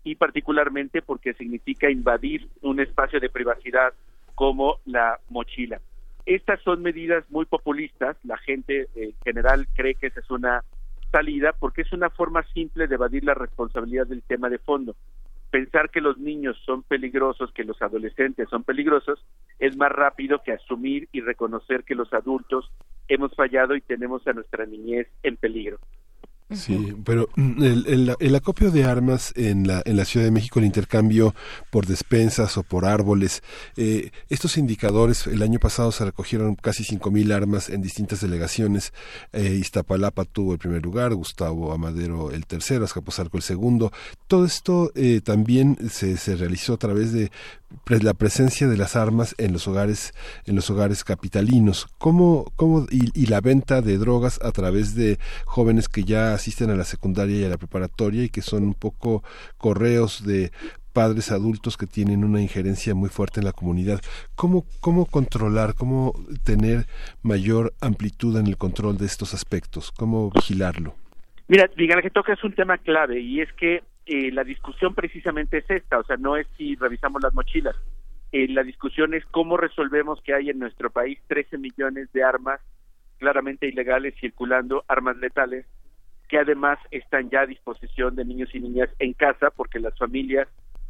y 0.04 0.16
particularmente 0.16 1.02
porque 1.02 1.34
significa 1.34 1.90
invadir 1.90 2.50
un 2.62 2.80
espacio 2.80 3.20
de 3.20 3.30
privacidad 3.30 3.94
como 4.36 4.80
la 4.86 5.20
mochila. 5.30 5.80
Estas 6.26 6.62
son 6.62 6.82
medidas 6.82 7.24
muy 7.30 7.46
populistas, 7.46 8.18
la 8.24 8.38
gente 8.38 8.88
en 8.96 9.14
general 9.24 9.68
cree 9.76 9.96
que 9.96 10.08
esa 10.08 10.20
es 10.20 10.30
una 10.30 10.64
salida 11.12 11.54
porque 11.54 11.82
es 11.82 11.94
una 11.94 12.10
forma 12.10 12.44
simple 12.54 12.88
de 12.88 12.96
evadir 12.96 13.24
la 13.24 13.34
responsabilidad 13.34 14.08
del 14.08 14.24
tema 14.24 14.50
de 14.50 14.58
fondo. 14.58 14.96
Pensar 15.54 15.92
que 15.92 16.02
los 16.02 16.18
niños 16.18 16.60
son 16.66 16.82
peligrosos, 16.82 17.52
que 17.54 17.64
los 17.64 17.80
adolescentes 17.80 18.50
son 18.50 18.64
peligrosos, 18.64 19.24
es 19.60 19.78
más 19.78 19.92
rápido 19.92 20.42
que 20.44 20.52
asumir 20.52 21.10
y 21.12 21.22
reconocer 21.22 21.84
que 21.84 21.94
los 21.94 22.12
adultos 22.12 22.72
hemos 23.08 23.36
fallado 23.36 23.76
y 23.76 23.82
tenemos 23.82 24.26
a 24.26 24.34
nuestra 24.34 24.66
niñez 24.66 25.08
en 25.22 25.38
peligro. 25.38 25.78
Sí, 26.56 26.96
pero 27.04 27.30
mm, 27.36 27.64
el, 28.20 28.36
acopio 28.36 28.72
de 28.72 28.84
armas 28.84 29.34
en 29.36 29.68
la, 29.68 29.82
en 29.86 29.98
la 29.98 30.06
Ciudad 30.06 30.26
de 30.26 30.32
México, 30.32 30.60
el 30.60 30.66
intercambio 30.66 31.34
por 31.70 31.86
despensas 31.86 32.58
o 32.58 32.64
por 32.64 32.86
árboles, 32.86 33.44
eh, 33.78 34.12
estos 34.30 34.58
indicadores, 34.58 35.28
el 35.28 35.42
año 35.42 35.60
pasado 35.60 35.92
se 35.92 36.06
recogieron 36.06 36.56
casi 36.56 36.84
5.000 36.84 37.34
armas 37.34 37.70
en 37.70 37.82
distintas 37.82 38.22
delegaciones. 38.22 38.94
Eh, 39.32 39.56
Iztapalapa 39.60 40.26
tuvo 40.26 40.54
el 40.54 40.60
primer 40.60 40.84
lugar, 40.84 41.14
Gustavo 41.14 41.72
Amadero 41.74 42.32
el 42.32 42.46
tercero, 42.46 42.86
Azcapotzalco 42.86 43.38
el 43.38 43.44
segundo. 43.44 43.92
Todo 44.28 44.46
esto 44.46 44.92
eh, 44.96 45.22
también 45.24 45.78
se, 45.90 46.18
se 46.18 46.36
realizó 46.36 46.74
a 46.74 46.78
través 46.78 47.12
de 47.14 47.32
la 47.88 48.14
presencia 48.14 48.68
de 48.68 48.78
las 48.78 48.96
armas 48.96 49.36
en 49.38 49.54
los 49.54 49.68
hogares 49.68 50.14
en 50.46 50.56
los 50.56 50.70
hogares 50.70 51.04
capitalinos 51.04 51.88
cómo 51.98 52.46
cómo 52.56 52.86
y, 52.90 53.26
la 53.28 53.42
venta 53.42 53.82
de 53.82 53.98
drogas 53.98 54.40
a 54.44 54.52
través 54.52 54.96
de 54.96 55.18
jóvenes 55.46 55.90
que 55.90 56.04
ya 56.04 56.34
asisten 56.34 56.70
a 56.70 56.76
la 56.76 56.84
secundaria 56.84 57.40
y 57.40 57.44
a 57.44 57.50
la 57.50 57.58
preparatoria 57.58 58.24
y 58.24 58.30
que 58.30 58.42
son 58.42 58.64
un 58.64 58.74
poco 58.74 59.24
correos 59.58 60.26
de 60.26 60.52
padres 60.94 61.32
adultos 61.32 61.76
que 61.76 61.88
tienen 61.88 62.24
una 62.24 62.42
injerencia 62.42 62.94
muy 62.94 63.10
fuerte 63.10 63.40
en 63.40 63.46
la 63.46 63.52
comunidad. 63.52 64.00
¿Cómo, 64.36 64.66
cómo 64.80 65.08
controlar, 65.08 65.74
cómo 65.74 66.14
tener 66.44 66.86
mayor 67.24 67.74
amplitud 67.82 68.38
en 68.38 68.46
el 68.48 68.58
control 68.58 68.98
de 68.98 69.08
estos 69.08 69.34
aspectos? 69.34 69.92
¿Cómo 69.92 70.30
vigilarlo? 70.30 70.96
Mira, 71.48 71.70
Miguel, 71.76 72.02
que 72.02 72.10
toca 72.10 72.34
es 72.34 72.44
un 72.44 72.54
tema 72.54 72.78
clave 72.78 73.20
y 73.20 73.42
es 73.42 73.52
que 73.54 73.84
eh, 74.06 74.32
la 74.32 74.44
discusión 74.44 74.94
precisamente 74.94 75.60
es 75.60 75.70
esta, 75.70 76.00
o 76.00 76.04
sea, 76.04 76.18
no 76.18 76.36
es 76.38 76.48
si 76.58 76.76
revisamos 76.76 77.22
las 77.22 77.34
mochilas, 77.34 77.76
eh, 78.32 78.48
la 78.50 78.64
discusión 78.64 79.14
es 79.14 79.24
cómo 79.28 79.58
resolvemos 79.58 80.22
que 80.22 80.34
hay 80.34 80.50
en 80.50 80.60
nuestro 80.60 80.90
país 80.90 81.20
13 81.28 81.58
millones 81.58 82.12
de 82.14 82.24
armas 82.24 82.60
claramente 83.18 83.68
ilegales 83.68 84.16
circulando, 84.20 84.84
armas 84.88 85.18
letales, 85.18 85.66
que 86.28 86.40
además 86.40 86.80
están 86.92 87.30
ya 87.30 87.42
a 87.42 87.46
disposición 87.46 88.16
de 88.16 88.26
niños 88.26 88.50
y 88.54 88.60
niñas 88.60 88.90
en 89.00 89.14
casa 89.14 89.52
porque 89.52 89.80
las 89.80 89.98
familias 89.98 90.48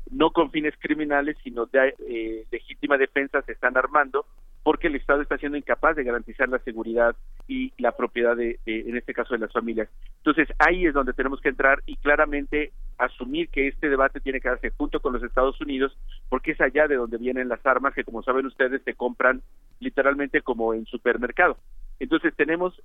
no 0.09 0.31
con 0.31 0.51
fines 0.51 0.73
criminales, 0.79 1.37
sino 1.43 1.65
de 1.65 1.93
eh, 2.07 2.45
legítima 2.49 2.97
defensa 2.97 3.41
se 3.41 3.51
están 3.51 3.77
armando 3.77 4.25
porque 4.63 4.87
el 4.87 4.95
Estado 4.95 5.21
está 5.21 5.37
siendo 5.37 5.57
incapaz 5.57 5.95
de 5.95 6.03
garantizar 6.03 6.47
la 6.47 6.59
seguridad 6.59 7.15
y 7.47 7.73
la 7.77 7.91
propiedad 7.91 8.35
de, 8.35 8.59
en 8.65 8.95
este 8.95 9.13
caso 9.13 9.33
de 9.33 9.39
las 9.39 9.51
familias. 9.51 9.89
Entonces 10.17 10.47
ahí 10.57 10.85
es 10.85 10.93
donde 10.93 11.13
tenemos 11.13 11.41
que 11.41 11.49
entrar 11.49 11.83
y 11.85 11.97
claramente 11.97 12.71
asumir 12.97 13.49
que 13.49 13.67
este 13.67 13.89
debate 13.89 14.21
tiene 14.21 14.39
que 14.39 14.49
darse 14.49 14.69
junto 14.69 15.01
con 15.01 15.13
los 15.13 15.23
Estados 15.23 15.59
Unidos 15.59 15.97
porque 16.29 16.51
es 16.51 16.61
allá 16.61 16.87
de 16.87 16.95
donde 16.95 17.17
vienen 17.17 17.49
las 17.49 17.65
armas 17.65 17.93
que 17.93 18.05
como 18.05 18.23
saben 18.23 18.45
ustedes 18.45 18.81
se 18.83 18.93
compran 18.93 19.41
literalmente 19.79 20.41
como 20.41 20.73
en 20.73 20.85
supermercado. 20.85 21.57
Entonces 21.99 22.33
tenemos 22.35 22.81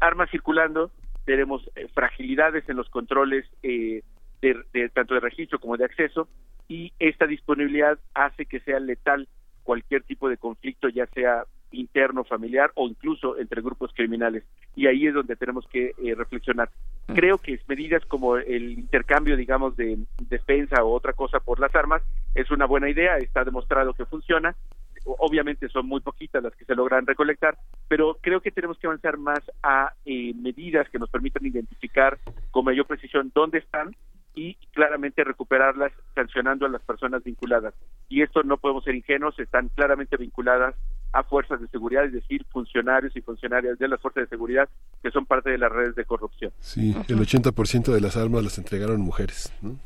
armas 0.00 0.30
circulando, 0.30 0.90
tenemos 1.24 1.68
eh, 1.74 1.88
fragilidades 1.94 2.68
en 2.68 2.76
los 2.76 2.88
controles 2.90 3.44
eh, 3.62 4.02
de, 4.40 4.88
tanto 4.90 5.14
de 5.14 5.20
registro 5.20 5.58
como 5.58 5.76
de 5.76 5.84
acceso 5.84 6.28
y 6.68 6.92
esta 6.98 7.26
disponibilidad 7.26 7.98
hace 8.14 8.46
que 8.46 8.60
sea 8.60 8.78
letal 8.78 9.28
cualquier 9.68 10.02
tipo 10.02 10.30
de 10.30 10.38
conflicto, 10.38 10.88
ya 10.88 11.06
sea 11.08 11.44
interno, 11.72 12.24
familiar 12.24 12.72
o 12.74 12.88
incluso 12.88 13.36
entre 13.36 13.60
grupos 13.60 13.92
criminales. 13.94 14.42
Y 14.74 14.86
ahí 14.86 15.06
es 15.06 15.12
donde 15.12 15.36
tenemos 15.36 15.66
que 15.70 15.88
eh, 16.02 16.14
reflexionar. 16.16 16.70
Creo 17.08 17.36
que 17.36 17.60
medidas 17.68 18.02
como 18.06 18.38
el 18.38 18.70
intercambio, 18.70 19.36
digamos, 19.36 19.76
de 19.76 19.98
defensa 20.26 20.82
o 20.82 20.94
otra 20.94 21.12
cosa 21.12 21.40
por 21.40 21.60
las 21.60 21.74
armas 21.74 22.00
es 22.34 22.50
una 22.50 22.64
buena 22.64 22.88
idea, 22.88 23.18
está 23.18 23.44
demostrado 23.44 23.92
que 23.92 24.06
funciona. 24.06 24.56
Obviamente 25.04 25.68
son 25.68 25.86
muy 25.86 26.00
poquitas 26.00 26.42
las 26.42 26.56
que 26.56 26.64
se 26.64 26.74
logran 26.74 27.06
recolectar, 27.06 27.58
pero 27.88 28.16
creo 28.22 28.40
que 28.40 28.50
tenemos 28.50 28.78
que 28.78 28.86
avanzar 28.86 29.18
más 29.18 29.40
a 29.62 29.92
eh, 30.06 30.32
medidas 30.32 30.88
que 30.88 30.98
nos 30.98 31.10
permitan 31.10 31.44
identificar 31.44 32.16
con 32.50 32.64
mayor 32.64 32.86
precisión 32.86 33.30
dónde 33.34 33.58
están 33.58 33.94
y 34.38 34.54
claramente 34.72 35.24
recuperarlas 35.24 35.90
sancionando 36.14 36.64
a 36.64 36.68
las 36.68 36.80
personas 36.82 37.24
vinculadas. 37.24 37.74
Y 38.08 38.22
esto 38.22 38.44
no 38.44 38.56
podemos 38.56 38.84
ser 38.84 38.94
ingenuos, 38.94 39.36
están 39.40 39.68
claramente 39.74 40.16
vinculadas 40.16 40.76
a 41.12 41.24
fuerzas 41.24 41.60
de 41.60 41.66
seguridad, 41.68 42.04
es 42.04 42.12
decir, 42.12 42.44
funcionarios 42.52 43.16
y 43.16 43.20
funcionarias 43.20 43.78
de 43.80 43.88
las 43.88 44.00
fuerzas 44.00 44.24
de 44.24 44.28
seguridad 44.28 44.68
que 45.02 45.10
son 45.10 45.26
parte 45.26 45.50
de 45.50 45.58
las 45.58 45.72
redes 45.72 45.96
de 45.96 46.04
corrupción. 46.04 46.52
Sí, 46.60 46.94
el 47.08 47.18
80% 47.18 47.92
de 47.92 48.00
las 48.00 48.16
armas 48.16 48.44
las 48.44 48.58
entregaron 48.58 49.00
mujeres. 49.00 49.52
¿no? 49.60 49.76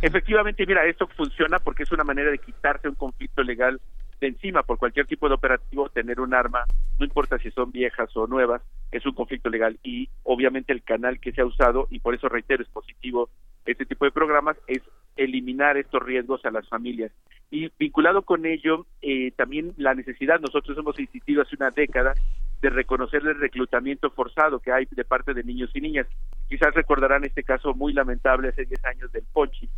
Efectivamente, 0.00 0.64
mira, 0.66 0.86
esto 0.86 1.08
funciona 1.08 1.58
porque 1.58 1.82
es 1.82 1.90
una 1.90 2.04
manera 2.04 2.30
de 2.30 2.38
quitarse 2.38 2.88
un 2.88 2.94
conflicto 2.94 3.42
legal 3.42 3.80
de 4.20 4.28
encima 4.28 4.62
por 4.62 4.78
cualquier 4.78 5.06
tipo 5.06 5.28
de 5.28 5.34
operativo, 5.34 5.88
tener 5.88 6.20
un 6.20 6.34
arma, 6.34 6.64
no 6.98 7.04
importa 7.04 7.38
si 7.38 7.50
son 7.50 7.70
viejas 7.70 8.14
o 8.16 8.26
nuevas, 8.26 8.62
es 8.90 9.04
un 9.04 9.12
conflicto 9.12 9.50
legal 9.50 9.78
y 9.82 10.08
obviamente 10.22 10.72
el 10.72 10.82
canal 10.82 11.20
que 11.20 11.32
se 11.32 11.40
ha 11.40 11.46
usado, 11.46 11.86
y 11.90 12.00
por 12.00 12.14
eso 12.14 12.28
reitero, 12.28 12.62
es 12.62 12.68
positivo 12.68 13.28
este 13.66 13.84
tipo 13.84 14.04
de 14.04 14.12
programas, 14.12 14.56
es 14.66 14.82
eliminar 15.16 15.76
estos 15.76 16.02
riesgos 16.02 16.44
a 16.44 16.50
las 16.50 16.68
familias. 16.68 17.12
Y 17.50 17.70
vinculado 17.78 18.22
con 18.22 18.46
ello, 18.46 18.86
eh, 19.02 19.32
también 19.32 19.72
la 19.76 19.94
necesidad, 19.94 20.40
nosotros 20.40 20.76
hemos 20.78 20.98
insistido 20.98 21.42
hace 21.42 21.56
una 21.56 21.70
década, 21.70 22.14
de 22.62 22.70
reconocer 22.70 23.22
el 23.22 23.38
reclutamiento 23.38 24.10
forzado 24.10 24.60
que 24.60 24.72
hay 24.72 24.86
de 24.90 25.04
parte 25.04 25.34
de 25.34 25.44
niños 25.44 25.70
y 25.74 25.80
niñas. 25.80 26.06
Quizás 26.48 26.74
recordarán 26.74 27.24
este 27.24 27.42
caso 27.42 27.74
muy 27.74 27.92
lamentable 27.92 28.48
hace 28.48 28.64
10 28.64 28.84
años 28.86 29.12
del 29.12 29.24
Pochi, 29.32 29.68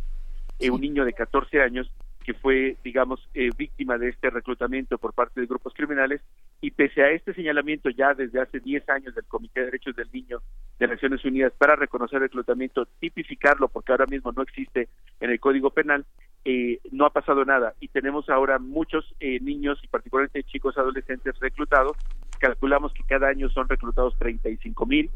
eh, 0.59 0.69
un 0.69 0.81
niño 0.81 1.03
de 1.03 1.13
14 1.13 1.61
años 1.61 1.91
que 2.29 2.35
fue, 2.35 2.77
digamos, 2.83 3.27
eh, 3.33 3.49
víctima 3.57 3.97
de 3.97 4.09
este 4.09 4.29
reclutamiento 4.29 4.99
por 4.99 5.15
parte 5.15 5.41
de 5.41 5.47
grupos 5.47 5.73
criminales 5.73 6.21
y 6.61 6.69
pese 6.69 7.01
a 7.01 7.09
este 7.09 7.33
señalamiento 7.33 7.89
ya 7.89 8.13
desde 8.13 8.39
hace 8.39 8.59
10 8.59 8.87
años 8.87 9.15
del 9.15 9.25
Comité 9.25 9.61
de 9.61 9.65
Derechos 9.65 9.95
del 9.95 10.11
Niño 10.13 10.37
de 10.77 10.87
Naciones 10.87 11.25
Unidas 11.25 11.53
para 11.57 11.75
reconocer 11.75 12.17
el 12.17 12.25
reclutamiento, 12.25 12.85
tipificarlo 12.99 13.67
porque 13.67 13.93
ahora 13.93 14.05
mismo 14.05 14.31
no 14.31 14.43
existe 14.43 14.89
en 15.19 15.31
el 15.31 15.39
Código 15.39 15.71
Penal, 15.71 16.05
eh, 16.45 16.79
no 16.91 17.07
ha 17.07 17.09
pasado 17.09 17.43
nada 17.45 17.73
y 17.79 17.87
tenemos 17.87 18.29
ahora 18.29 18.59
muchos 18.59 19.11
eh, 19.19 19.39
niños 19.39 19.79
y 19.81 19.87
particularmente 19.87 20.43
chicos 20.43 20.77
adolescentes 20.77 21.33
reclutados, 21.39 21.97
calculamos 22.37 22.93
que 22.93 23.05
cada 23.05 23.29
año 23.29 23.49
son 23.49 23.67
reclutados 23.67 24.15
35 24.19 24.85
mil 24.85 25.09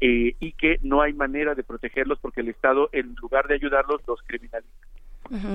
eh, 0.00 0.34
y 0.40 0.52
que 0.52 0.78
no 0.80 1.02
hay 1.02 1.12
manera 1.12 1.54
de 1.54 1.64
protegerlos 1.64 2.18
porque 2.18 2.40
el 2.40 2.48
Estado 2.48 2.88
en 2.92 3.14
lugar 3.16 3.46
de 3.46 3.56
ayudarlos 3.56 4.00
los 4.06 4.22
criminaliza. 4.22 4.95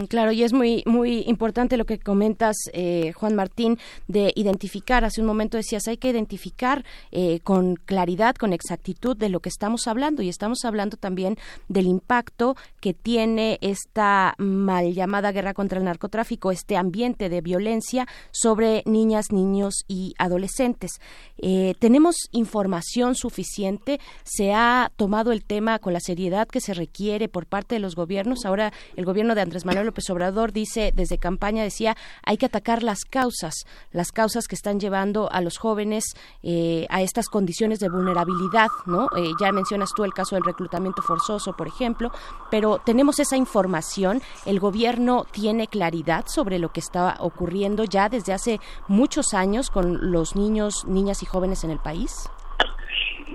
Claro, 0.10 0.31
y 0.31 0.43
es 0.43 0.53
muy 0.53 0.84
muy 0.85 1.23
importante 1.27 1.77
lo 1.77 1.85
que 1.85 1.99
comentas, 1.99 2.56
eh, 2.73 3.11
Juan 3.14 3.35
Martín, 3.35 3.77
de 4.07 4.31
identificar. 4.35 5.03
Hace 5.03 5.22
un 5.22 5.27
momento 5.27 5.57
decías, 5.57 5.88
hay 5.88 5.98
que 5.98 6.10
identificar 6.10 6.84
eh, 7.11 7.39
con 7.43 7.76
claridad, 7.76 8.35
con 8.35 8.53
exactitud 8.53 9.15
de 9.18 9.30
lo 9.30 9.39
que 9.39 9.49
estamos 9.49 9.88
hablando. 9.88 10.22
Y 10.22 10.30
estamos 10.30 10.65
hablando 10.65 10.98
también 10.98 11.38
del 11.68 11.88
impacto 11.88 12.56
que 12.80 12.93
tiene 12.93 13.57
esta 13.61 14.35
mal 14.38 14.93
llamada 14.93 15.31
guerra 15.31 15.53
contra 15.53 15.80
el 15.80 15.85
narcotráfico, 15.85 16.52
este 16.52 16.77
ambiente 16.77 17.30
de 17.30 17.41
violencia 17.41 18.07
sobre 18.31 18.84
niñas, 18.85 19.31
niños 19.31 19.85
y 19.88 20.14
adolescentes. 20.18 20.99
Eh, 21.38 21.76
¿Tenemos 21.80 22.15
información 22.31 23.15
suficiente? 23.15 23.99
¿Se 24.23 24.53
ha 24.53 24.91
tomado 24.95 25.31
el 25.31 25.43
tema 25.43 25.80
con 25.80 25.93
la 25.93 25.99
seriedad 25.99 26.48
que 26.48 26.61
se 26.61 26.73
requiere 26.73 27.27
por 27.27 27.45
parte 27.45 27.76
de 27.76 27.80
los 27.80 27.95
gobiernos? 27.95 28.45
Ahora 28.45 28.72
el 28.95 29.06
gobierno 29.06 29.35
de 29.35 29.41
Andrés 29.41 29.60
Manuel 29.65 29.88
López 29.88 30.09
Obrador 30.09 30.51
dice, 30.51 30.91
desde 30.95 31.17
campaña 31.17 31.63
decía, 31.63 31.95
hay 32.23 32.38
que 32.38 32.45
atacar 32.45 32.83
las 32.83 33.05
causas, 33.05 33.65
las 33.91 34.11
causas 34.11 34.47
que 34.47 34.55
están 34.55 34.79
llevando 34.79 35.31
a 35.31 35.41
los 35.41 35.57
jóvenes 35.57 36.15
eh, 36.43 36.88
a 36.89 37.01
estas 37.01 37.27
condiciones 37.27 37.79
de 37.79 37.89
vulnerabilidad, 37.89 38.69
¿no? 38.85 39.05
Eh, 39.17 39.31
ya 39.39 39.51
mencionas 39.51 39.91
tú 39.95 40.03
el 40.03 40.13
caso 40.13 40.35
del 40.35 40.43
reclutamiento 40.43 41.01
forzoso, 41.01 41.53
por 41.53 41.67
ejemplo, 41.67 42.11
pero 42.49 42.79
tenemos 42.83 43.19
esa 43.19 43.38
información, 43.38 44.21
el 44.45 44.59
gobierno 44.59 45.25
tiene 45.31 45.67
claridad 45.67 46.25
sobre 46.27 46.59
lo 46.59 46.71
que 46.71 46.79
está 46.79 47.17
ocurriendo 47.19 47.83
ya 47.83 48.09
desde 48.09 48.33
hace 48.33 48.59
muchos 48.88 49.33
años 49.33 49.69
con 49.69 50.11
los 50.11 50.35
niños, 50.35 50.85
niñas 50.85 51.23
y 51.23 51.25
jóvenes 51.25 51.63
en 51.63 51.71
el 51.71 51.79
país. 51.79 52.29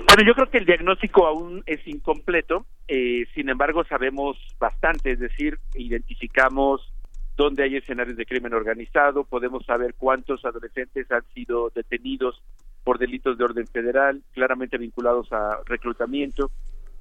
Bueno, 0.04 0.22
yo 0.26 0.34
creo 0.34 0.50
que 0.50 0.58
el 0.58 0.66
diagnóstico 0.66 1.26
aún 1.26 1.62
es 1.66 1.86
incompleto, 1.86 2.66
eh, 2.88 3.26
sin 3.34 3.48
embargo 3.48 3.84
sabemos 3.84 4.36
bastante, 4.58 5.12
es 5.12 5.18
decir, 5.18 5.58
identificamos 5.74 6.92
dónde 7.36 7.64
hay 7.64 7.76
escenarios 7.76 8.16
de 8.16 8.26
crimen 8.26 8.54
organizado, 8.54 9.24
podemos 9.24 9.64
saber 9.64 9.94
cuántos 9.94 10.44
adolescentes 10.44 11.10
han 11.10 11.24
sido 11.34 11.70
detenidos 11.74 12.42
por 12.84 12.98
delitos 12.98 13.36
de 13.36 13.44
orden 13.44 13.66
federal, 13.66 14.22
claramente 14.32 14.78
vinculados 14.78 15.32
a 15.32 15.58
reclutamiento, 15.66 16.50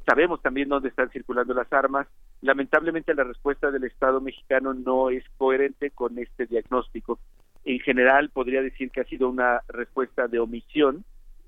sabemos 0.05 0.41
también 0.41 0.69
dónde 0.69 0.89
están 0.89 1.09
circulando 1.09 1.53
las 1.53 1.71
armas. 1.73 2.07
Lamentablemente 2.41 3.13
la 3.13 3.23
respuesta 3.23 3.71
del 3.71 3.83
Estado 3.83 4.21
mexicano 4.21 4.73
no 4.73 5.09
es 5.09 5.23
coherente 5.37 5.91
con 5.91 6.17
este 6.19 6.45
diagnóstico. 6.45 7.19
En 7.63 7.79
general 7.79 8.29
podría 8.29 8.61
decir 8.61 8.91
que 8.91 9.01
ha 9.01 9.05
sido 9.05 9.29
una 9.29 9.61
respuesta 9.67 10.27
de 10.27 10.39
omisión, 10.39 11.03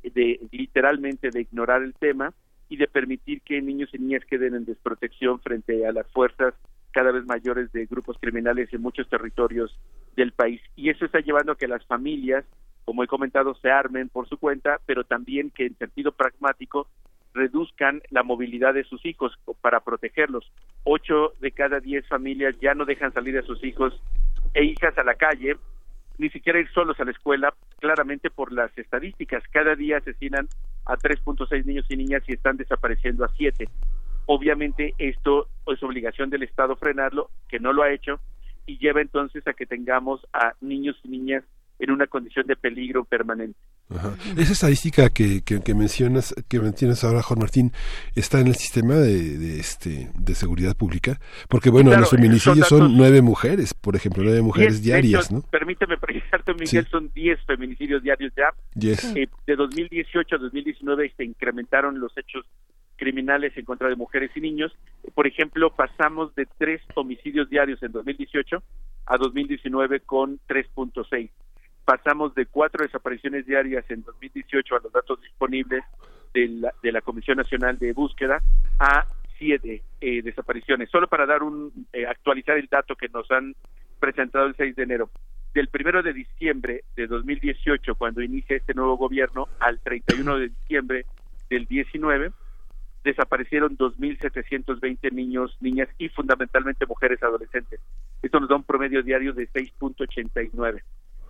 de 0.09 0.39
literalmente 0.51 1.29
de 1.29 1.41
ignorar 1.41 1.84
el 1.84 1.93
tema 1.93 2.34
y 2.69 2.77
de 2.77 2.88
permitir 2.88 3.41
que 3.41 3.61
niños 3.61 3.89
y 3.93 3.99
niñas 3.99 4.25
queden 4.25 4.55
en 4.55 4.65
desprotección 4.65 5.39
frente 5.39 5.85
a 5.88 5.91
las 5.91 6.07
fuerzas 6.11 6.53
cada 6.91 7.11
vez 7.11 7.25
mayores 7.25 7.71
de 7.71 7.85
grupos 7.85 8.17
criminales 8.19 8.73
en 8.73 8.81
muchos 8.81 9.07
territorios 9.07 9.77
del 10.15 10.31
país. 10.31 10.61
Y 10.75 10.89
eso 10.89 11.05
está 11.05 11.19
llevando 11.19 11.51
a 11.51 11.57
que 11.57 11.67
las 11.67 11.85
familias, 11.85 12.43
como 12.85 13.03
he 13.03 13.07
comentado, 13.07 13.53
se 13.55 13.69
armen 13.69 14.09
por 14.09 14.27
su 14.27 14.38
cuenta, 14.38 14.79
pero 14.85 15.03
también 15.03 15.51
que 15.51 15.65
en 15.65 15.77
sentido 15.77 16.11
pragmático 16.11 16.88
reduzcan 17.34 18.01
la 18.09 18.23
movilidad 18.23 18.73
de 18.73 18.84
sus 18.84 19.05
hijos 19.05 19.38
para 19.61 19.81
protegerlos. 19.81 20.51
Ocho 20.84 21.34
de 21.39 21.51
cada 21.51 21.79
diez 21.79 22.07
familias 22.07 22.55
ya 22.59 22.73
no 22.73 22.85
dejan 22.85 23.13
salir 23.13 23.38
a 23.38 23.43
sus 23.43 23.63
hijos 23.63 23.93
e 24.53 24.63
hijas 24.63 24.97
a 24.97 25.03
la 25.03 25.15
calle, 25.15 25.57
ni 26.18 26.30
siquiera 26.30 26.60
ir 26.60 26.69
solos 26.72 26.99
a 26.99 27.06
la 27.06 27.11
escuela, 27.11 27.53
claramente 27.80 28.30
por 28.30 28.52
las 28.52 28.76
estadísticas. 28.77 29.44
Cada 29.52 29.76
día 29.76 29.98
asesinan 29.98 30.48
a 30.85 30.95
3.6 30.95 31.65
niños 31.65 31.85
y 31.89 31.98
niñas 31.98 32.23
y 32.27 32.34
están 32.34 32.57
desapareciendo 32.57 33.23
a 33.23 33.30
7. 33.30 33.68
Obviamente 34.26 34.94
esto 34.98 35.48
es 35.68 35.81
obligación 35.84 36.30
del 36.30 36.44
Estado 36.44 36.76
frenarlo, 36.76 37.30
que 37.48 37.60
no 37.60 37.72
lo 37.72 37.84
ha 37.84 37.91
hecho, 37.91 38.19
y 38.65 38.77
lleva 38.77 39.02
entonces 39.02 39.48
a 39.48 39.53
que 39.53 39.65
tengamos 39.65 40.26
a 40.34 40.53
niños 40.60 40.99
y 41.03 41.10
niñas 41.10 41.44
en 41.80 41.91
una 41.91 42.07
condición 42.07 42.48
de 42.48 42.56
peligro 42.56 43.06
permanente. 43.06 43.60
Esa 44.35 44.51
estadística 44.51 45.09
que, 45.09 45.41
que, 45.41 45.73
mencionas 45.73 46.35
que 46.49 46.59
mencionas 46.59 47.05
ahora, 47.05 47.22
Juan 47.22 47.39
Martín, 47.39 47.72
está 48.15 48.41
en 48.41 48.47
el 48.47 48.55
sistema 48.55 48.95
de, 48.95 49.59
este 49.59 50.09
de 50.14 50.35
seguridad 50.35 50.76
pública, 50.76 51.19
porque 51.47 51.69
bueno, 51.69 51.95
los 51.95 52.09
feminicidios 52.09 52.68
son, 52.68 52.97
nueve 52.97 53.22
mujeres, 53.22 53.73
por 53.73 53.95
ejemplo, 53.95 54.23
nueve 54.23 54.41
mujeres 54.41 54.81
diarias, 54.81 55.31
¿no? 55.31 55.41
Permíteme 55.41 55.97
precisarte, 55.97 56.53
Miguel, 56.53 56.85
son 56.91 57.09
diez 57.14 57.39
feminicidios 57.45 58.03
diarios 58.03 58.34
ya. 58.35 58.53
Eh, 59.15 59.27
de 59.45 59.55
2018 59.55 60.35
a 60.35 60.38
2019 60.38 61.14
se 61.15 61.23
incrementaron 61.23 61.99
los 61.99 62.15
hechos 62.18 62.45
criminales 62.97 63.55
en 63.55 63.64
contra 63.64 63.88
de 63.88 63.95
mujeres 63.95 64.31
y 64.35 64.41
niños. 64.41 64.76
Por 65.15 65.27
ejemplo, 65.27 65.72
pasamos 65.73 66.35
de 66.35 66.45
tres 66.57 66.81
homicidios 66.95 67.49
diarios 67.49 67.81
en 67.84 67.93
2018 67.93 68.61
a 69.05 69.18
2019 69.18 70.01
con 70.01 70.39
3.6 70.49 71.30
pasamos 71.88 72.35
de 72.35 72.45
cuatro 72.45 72.84
desapariciones 72.84 73.45
diarias 73.45 73.85
en 73.88 74.03
2018 74.03 74.76
a 74.76 74.80
los 74.84 74.91
datos 74.91 75.22
disponibles 75.22 75.85
de 76.34 76.49
la, 76.49 76.73
de 76.84 76.91
la 76.91 76.99
Comisión 76.99 77.38
Nacional 77.38 77.77
de 77.77 77.93
Búsqueda 77.93 78.43
a 78.77 79.07
siete 79.38 79.84
eh, 80.01 80.22
desapariciones. 80.22 80.89
Solo 80.89 81.07
para 81.07 81.26
dar 81.26 81.43
un 81.43 81.88
eh, 81.93 82.05
actualizar 82.05 82.57
el 82.57 82.68
dato 82.68 82.97
que 82.97 83.07
nos 83.07 83.31
han 83.31 83.55
presentado 84.01 84.47
el 84.47 84.55
6 84.57 84.76
de 84.76 84.84
enero. 84.84 85.09
Del 85.53 85.69
primero 85.69 86.03
de 86.03 86.11
diciembre 86.11 86.84
de 86.97 87.07
2018, 87.07 87.95
cuando 87.95 88.22
inicia 88.22 88.57
este 88.57 88.73
nuevo 88.73 88.97
gobierno, 88.97 89.47
al 89.61 89.80
31 89.80 90.39
de 90.39 90.49
diciembre 90.49 91.05
del 91.49 91.68
19, 91.68 92.34
desaparecieron 93.05 93.77
2.720 93.77 95.14
niños, 95.14 95.55
niñas 95.61 95.88
y 95.97 96.09
fundamentalmente 96.09 96.85
mujeres 96.85 97.23
adolescentes. 97.23 97.80
Esto 98.22 98.41
nos 98.41 98.49
da 98.49 98.57
un 98.57 98.64
promedio 98.64 99.01
diario 99.03 99.31
de 99.31 99.47
6.89 99.47 100.81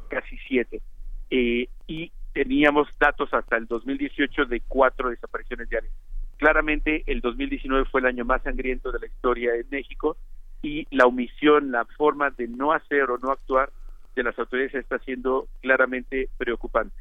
casi 0.07 0.38
siete. 0.47 0.81
Eh, 1.29 1.67
y 1.88 2.11
teníamos 2.34 2.88
datos 2.99 3.34
hasta 3.34 3.57
el 3.57 3.67
2018 3.67 4.45
de 4.45 4.61
cuatro 4.67 5.09
desapariciones 5.09 5.69
diarias. 5.69 5.93
Claramente 6.38 7.03
el 7.07 7.21
2019 7.21 7.85
fue 7.85 8.01
el 8.01 8.07
año 8.07 8.25
más 8.25 8.43
sangriento 8.43 8.91
de 8.91 8.99
la 8.99 9.07
historia 9.07 9.55
en 9.55 9.65
México 9.71 10.17
y 10.61 10.85
la 10.95 11.05
omisión, 11.05 11.71
la 11.71 11.85
forma 11.97 12.29
de 12.31 12.47
no 12.47 12.71
hacer 12.73 13.09
o 13.09 13.17
no 13.17 13.31
actuar 13.31 13.71
de 14.15 14.23
las 14.23 14.38
autoridades 14.38 14.75
está 14.75 14.99
siendo 14.99 15.47
claramente 15.61 16.29
preocupante. 16.38 16.95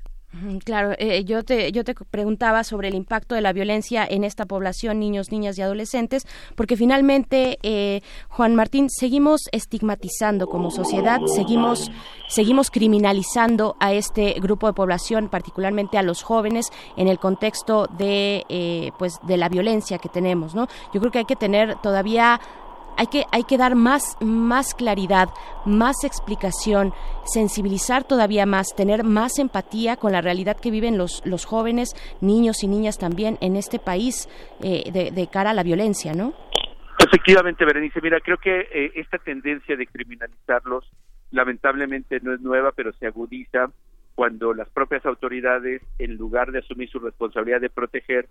Claro, 0.64 0.94
eh, 0.98 1.24
yo 1.24 1.44
te 1.44 1.72
yo 1.72 1.84
te 1.84 1.94
preguntaba 1.94 2.64
sobre 2.64 2.88
el 2.88 2.94
impacto 2.94 3.34
de 3.34 3.40
la 3.40 3.52
violencia 3.52 4.06
en 4.08 4.24
esta 4.24 4.46
población, 4.46 4.98
niños, 4.98 5.30
niñas 5.30 5.58
y 5.58 5.62
adolescentes, 5.62 6.26
porque 6.54 6.76
finalmente, 6.76 7.58
eh, 7.62 8.02
Juan 8.28 8.54
Martín, 8.54 8.88
seguimos 8.90 9.42
estigmatizando 9.52 10.46
como 10.46 10.70
sociedad, 10.70 11.20
seguimos 11.26 11.90
seguimos 12.28 12.70
criminalizando 12.70 13.76
a 13.80 13.92
este 13.92 14.34
grupo 14.40 14.66
de 14.66 14.72
población, 14.72 15.28
particularmente 15.28 15.98
a 15.98 16.02
los 16.02 16.22
jóvenes, 16.22 16.70
en 16.96 17.08
el 17.08 17.18
contexto 17.18 17.86
de 17.98 18.44
eh, 18.48 18.92
pues 18.98 19.18
de 19.22 19.36
la 19.36 19.48
violencia 19.48 19.98
que 19.98 20.08
tenemos, 20.08 20.54
¿no? 20.54 20.66
Yo 20.92 21.00
creo 21.00 21.12
que 21.12 21.18
hay 21.18 21.24
que 21.24 21.36
tener 21.36 21.76
todavía 21.76 22.40
hay 22.96 23.06
que 23.06 23.24
hay 23.32 23.44
que 23.44 23.58
dar 23.58 23.74
más 23.74 24.16
más 24.20 24.74
claridad, 24.74 25.28
más 25.64 26.04
explicación, 26.04 26.92
sensibilizar 27.24 28.04
todavía 28.04 28.46
más, 28.46 28.74
tener 28.74 29.04
más 29.04 29.38
empatía 29.38 29.96
con 29.96 30.12
la 30.12 30.20
realidad 30.20 30.56
que 30.56 30.70
viven 30.70 30.98
los 30.98 31.24
los 31.26 31.44
jóvenes, 31.44 31.94
niños 32.20 32.62
y 32.62 32.68
niñas 32.68 32.98
también 32.98 33.38
en 33.40 33.56
este 33.56 33.78
país 33.78 34.28
eh, 34.62 34.90
de, 34.92 35.10
de 35.10 35.26
cara 35.28 35.50
a 35.50 35.54
la 35.54 35.62
violencia, 35.62 36.12
¿no? 36.12 36.34
Efectivamente, 36.98 37.64
Berenice, 37.64 38.00
mira, 38.00 38.20
creo 38.20 38.38
que 38.38 38.60
eh, 38.72 38.92
esta 38.94 39.18
tendencia 39.18 39.76
de 39.76 39.86
criminalizarlos 39.86 40.90
lamentablemente 41.30 42.20
no 42.20 42.32
es 42.32 42.40
nueva, 42.40 42.72
pero 42.72 42.92
se 42.94 43.06
agudiza 43.06 43.70
cuando 44.14 44.54
las 44.54 44.68
propias 44.70 45.04
autoridades, 45.04 45.82
en 45.98 46.16
lugar 46.16 46.50
de 46.50 46.60
asumir 46.60 46.88
su 46.88 46.98
responsabilidad 46.98 47.60
de 47.60 47.68
proteger, 47.68 48.28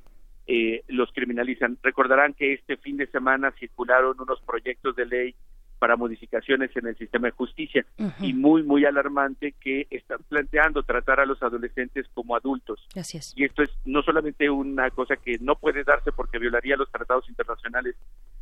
eh, 0.47 0.84
los 0.88 1.11
criminalizan. 1.11 1.77
Recordarán 1.81 2.34
que 2.34 2.53
este 2.53 2.77
fin 2.77 2.97
de 2.97 3.07
semana 3.07 3.51
circularon 3.59 4.19
unos 4.19 4.39
proyectos 4.41 4.95
de 4.95 5.05
ley 5.05 5.35
para 5.80 5.97
modificaciones 5.97 6.76
en 6.76 6.88
el 6.88 6.97
sistema 6.97 7.27
de 7.27 7.31
justicia 7.31 7.85
y 8.19 8.34
muy 8.34 8.63
muy 8.63 8.85
alarmante 8.85 9.53
que 9.59 9.88
están 9.89 10.19
planteando 10.30 10.84
tratar 10.84 11.19
a 11.19 11.26
los 11.26 11.41
adolescentes 11.43 12.07
como 12.13 12.35
adultos. 12.35 12.88
Y 13.35 13.43
esto 13.43 13.61
es 13.61 13.69
no 13.84 14.01
solamente 14.01 14.49
una 14.49 14.89
cosa 14.89 15.15
que 15.17 15.38
no 15.39 15.55
puede 15.55 15.84
darse 15.84 16.11
porque 16.11 16.39
violaría 16.39 16.77
los 16.77 16.91
tratados 16.91 17.27
internacionales 17.30 17.95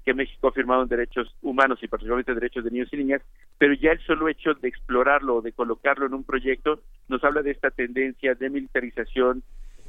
que 0.06 0.14
México 0.14 0.48
ha 0.48 0.52
firmado 0.52 0.84
en 0.84 0.90
derechos 0.90 1.34
humanos 1.42 1.80
y 1.82 1.88
particularmente 1.88 2.34
derechos 2.34 2.64
de 2.64 2.72
niños 2.72 2.90
y 2.92 2.98
niñas, 2.98 3.22
pero 3.58 3.74
ya 3.74 3.92
el 3.92 4.00
solo 4.06 4.28
hecho 4.28 4.54
de 4.54 4.68
explorarlo, 4.68 5.42
de 5.42 5.54
colocarlo 5.54 6.06
en 6.06 6.14
un 6.14 6.24
proyecto, 6.24 6.82
nos 7.08 7.24
habla 7.24 7.42
de 7.42 7.52
esta 7.52 7.72
tendencia 7.72 8.36
de 8.36 8.50
militarización 8.50 9.44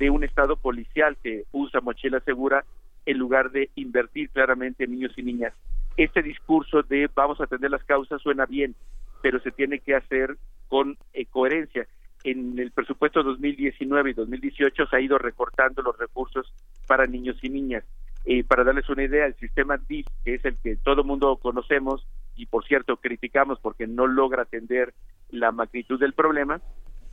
de 0.05 0.11
un 0.11 0.23
Estado 0.23 0.57
policial 0.57 1.17
que 1.23 1.45
usa 1.51 1.81
mochila 1.81 2.21
segura 2.21 2.67
en 3.07 3.17
lugar 3.17 3.51
de 3.53 3.71
invertir 3.75 4.29
claramente 4.29 4.85
en 4.85 4.91
niños 4.91 5.13
y 5.17 5.23
niñas. 5.23 5.55
Este 5.97 6.23
discurso 6.23 6.83
de 6.83 7.09
vamos 7.15 7.41
a 7.41 7.45
atender 7.45 7.71
las 7.71 7.85
causas 7.85 8.21
suena 8.21 8.45
bien, 8.45 8.75
pero 9.23 9.41
se 9.41 9.51
tiene 9.51 9.79
que 9.79 9.95
hacer 9.95 10.37
con 10.69 10.99
eh, 11.15 11.25
coherencia. 11.25 11.87
En 12.23 12.59
el 12.59 12.71
presupuesto 12.71 13.23
2019 13.23 14.11
y 14.11 14.13
2018 14.13 14.87
se 14.89 14.95
ha 14.95 15.01
ido 15.01 15.17
recortando 15.17 15.81
los 15.81 15.97
recursos 15.97 16.53
para 16.87 17.07
niños 17.07 17.39
y 17.41 17.49
niñas. 17.49 17.85
Eh, 18.27 18.45
para 18.45 18.63
darles 18.63 18.91
una 18.91 19.05
idea, 19.05 19.25
el 19.25 19.37
sistema 19.37 19.79
DIF, 19.79 20.07
que 20.23 20.35
es 20.35 20.45
el 20.45 20.59
que 20.59 20.77
todo 20.77 21.03
mundo 21.03 21.35
conocemos 21.39 22.07
y 22.37 22.45
por 22.45 22.67
cierto 22.67 22.99
criticamos 22.99 23.59
porque 23.59 23.87
no 23.87 24.07
logra 24.07 24.43
atender 24.43 24.93
la 25.31 25.51
magnitud 25.51 25.99
del 25.99 26.13
problema, 26.13 26.61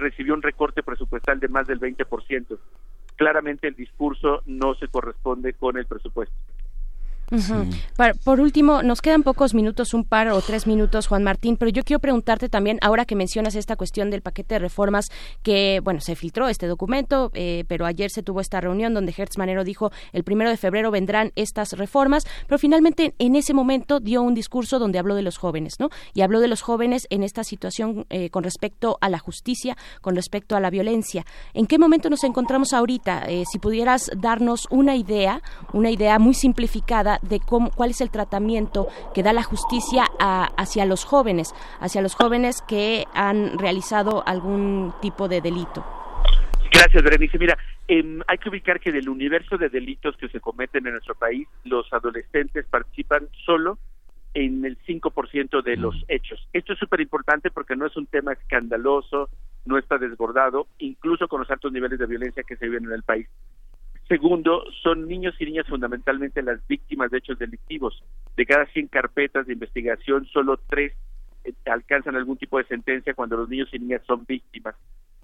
recibió 0.02 0.34
un 0.34 0.42
recorte 0.42 0.84
presupuestal 0.84 1.40
de 1.40 1.48
más 1.48 1.68
del 1.68 1.80
20%. 1.80 2.58
Claramente 3.16 3.68
el 3.68 3.76
discurso 3.76 4.42
no 4.46 4.74
se 4.76 4.88
corresponde 4.88 5.54
con 5.54 5.78
el 5.78 5.86
presupuesto 5.86 6.36
por 8.24 8.40
último, 8.40 8.84
nos 8.84 9.02
quedan 9.02 9.24
pocos 9.24 9.54
minutos, 9.54 9.94
un 9.94 10.04
par 10.04 10.30
o 10.30 10.42
tres 10.42 10.68
minutos, 10.68 11.08
Juan 11.08 11.24
Martín, 11.24 11.58
pero 11.58 11.72
yo 11.72 11.84
quiero 11.84 12.00
preguntarte 12.00 12.50
también, 12.50 12.78
ahora 12.82 13.06
que 13.06 13.16
mencionas 13.16 13.56
esta 13.56 13.76
cuestión 13.76 14.10
del 14.10 14.22
paquete 14.22 14.56
de 14.56 14.60
reformas, 14.60 15.10
que, 15.44 15.80
bueno, 15.84 16.02
se 16.02 16.16
filtró 16.16 16.48
este 16.50 16.68
documento, 16.68 17.32
eh, 17.34 17.64
pero 17.68 17.86
ayer 17.86 18.10
se 18.12 18.24
tuvo 18.24 18.42
esta 18.42 18.60
reunión 18.62 18.94
donde 18.94 19.14
Hertz 19.16 19.38
Manero 19.38 19.64
dijo 19.64 19.92
el 20.12 20.24
primero 20.24 20.50
de 20.50 20.58
febrero 20.58 20.92
vendrán 20.92 21.32
estas 21.36 21.74
reformas, 21.74 22.26
pero 22.48 22.58
finalmente 22.60 23.16
en 23.20 23.36
ese 23.36 23.54
momento 23.54 24.00
dio 24.00 24.22
un 24.22 24.34
discurso 24.34 24.80
donde 24.80 25.00
habló 25.00 25.16
de 25.16 25.22
los 25.22 25.38
jóvenes, 25.38 25.76
¿no? 25.80 25.90
Y 26.14 26.22
habló 26.22 26.40
de 26.40 26.48
los 26.48 26.62
jóvenes 26.62 27.08
en 27.10 27.24
esta 27.24 27.44
situación 27.44 28.06
eh, 28.10 28.30
con 28.30 28.44
respecto 28.44 28.98
a 29.02 29.10
la 29.10 29.20
justicia, 29.20 29.78
con 30.02 30.16
respecto 30.16 30.56
a 30.56 30.60
la 30.60 30.70
violencia. 30.70 31.26
¿En 31.54 31.66
qué 31.66 31.80
momento 31.80 32.10
nos 32.10 32.24
encontramos 32.24 32.74
ahorita? 32.74 33.24
Eh, 33.28 33.44
si 33.50 33.60
pudieras 33.60 34.12
darnos 34.18 34.68
una 34.70 34.96
idea, 34.96 35.42
una 35.74 35.92
idea 35.92 36.20
muy 36.20 36.34
simplificada 36.34 37.20
de 37.22 37.40
cómo, 37.40 37.72
cuál 37.72 37.92
es 37.92 38.02
el 38.02 38.10
tratamiento 38.10 38.88
que 39.14 39.24
da 39.24 39.34
la 39.34 39.44
justicia 39.44 40.06
hacia 40.20 40.86
los 40.86 41.06
jóvenes, 41.06 41.54
hacia 41.80 42.02
los 42.02 42.16
jóvenes 42.16 42.62
que 42.68 43.06
han 43.14 43.58
realizado 43.58 44.24
algún 44.26 44.94
tipo 45.02 45.28
de 45.28 45.42
delito. 45.42 45.86
Gracias, 46.72 47.04
Berenice. 47.04 47.38
Mira, 47.38 47.58
em, 47.88 48.22
hay 48.28 48.38
que 48.38 48.50
ubicar 48.50 48.80
que 48.80 48.92
del 48.92 49.10
universo 49.10 49.58
de 49.58 49.70
delitos 49.70 50.16
que 50.18 50.30
se 50.30 50.40
cometen 50.40 50.86
en 50.88 50.94
nuestro 50.94 51.16
país, 51.16 51.48
los 51.64 51.92
adolescentes 51.92 52.66
participan 52.70 53.28
solo 53.46 53.78
en 54.34 54.64
el 54.64 54.78
5% 54.86 55.62
de 55.62 55.76
los 55.76 55.96
hechos. 56.08 56.48
Esto 56.54 56.74
es 56.74 56.80
súper 56.80 57.02
importante 57.02 57.52
porque 57.52 57.76
no 57.76 57.86
es 57.86 57.96
un 57.98 58.08
tema 58.08 58.34
escandaloso, 58.34 59.30
no 59.66 59.78
está 59.78 59.98
desbordado, 59.98 60.68
incluso 60.80 61.28
con 61.28 61.42
los 61.42 61.52
altos 61.52 61.72
niveles 61.72 62.00
de 62.00 62.06
violencia 62.06 62.44
que 62.44 62.56
se 62.56 62.66
viven 62.66 62.86
en 62.86 62.94
el 62.94 63.04
país. 63.04 63.28
Segundo, 64.08 64.66
son 64.84 65.08
niños 65.08 65.36
y 65.40 65.46
niñas 65.46 65.68
fundamentalmente 65.68 66.42
las 66.42 66.66
víctimas 66.68 67.12
de 67.12 67.20
hechos 67.20 67.40
delictivos. 67.40 68.04
De 68.36 68.46
cada 68.46 68.66
100 68.66 68.88
carpetas 68.88 69.48
de 69.48 69.54
investigación, 69.54 70.26
solo 70.26 70.60
tres 70.68 70.94
eh, 71.44 71.54
alcanzan 71.66 72.16
algún 72.16 72.38
tipo 72.38 72.58
de 72.58 72.66
sentencia 72.66 73.14
cuando 73.14 73.38
los 73.38 73.50
niños 73.50 73.70
y 73.72 73.80
niñas 73.80 74.02
son 74.06 74.26
víctimas. 74.26 74.76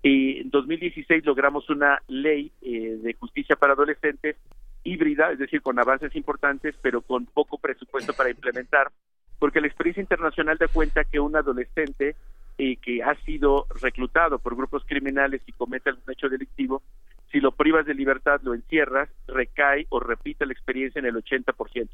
Y 0.03 0.39
en 0.39 0.49
2016 0.51 1.25
logramos 1.25 1.69
una 1.69 2.01
ley 2.07 2.51
eh, 2.61 2.97
de 3.01 3.13
justicia 3.13 3.55
para 3.55 3.73
adolescentes 3.73 4.37
híbrida, 4.83 5.31
es 5.31 5.39
decir, 5.39 5.61
con 5.61 5.77
avances 5.79 6.15
importantes, 6.15 6.75
pero 6.81 7.01
con 7.01 7.25
poco 7.25 7.57
presupuesto 7.57 8.13
para 8.13 8.29
implementar, 8.29 8.91
porque 9.37 9.59
la 9.59 9.67
experiencia 9.67 10.01
internacional 10.01 10.57
da 10.57 10.67
cuenta 10.67 11.03
que 11.03 11.19
un 11.19 11.35
adolescente 11.35 12.15
eh, 12.57 12.77
que 12.77 13.03
ha 13.03 13.15
sido 13.25 13.67
reclutado 13.81 14.39
por 14.39 14.55
grupos 14.55 14.83
criminales 14.85 15.41
y 15.45 15.51
comete 15.51 15.89
algún 15.89 16.11
hecho 16.11 16.29
delictivo 16.29 16.81
si 17.31 17.39
lo 17.39 17.51
privas 17.51 17.85
de 17.85 17.93
libertad, 17.93 18.39
lo 18.43 18.53
encierras, 18.53 19.09
recae 19.27 19.85
o 19.89 19.99
repite 19.99 20.45
la 20.45 20.53
experiencia 20.53 20.99
en 20.99 21.05
el 21.05 21.15
80%. 21.15 21.89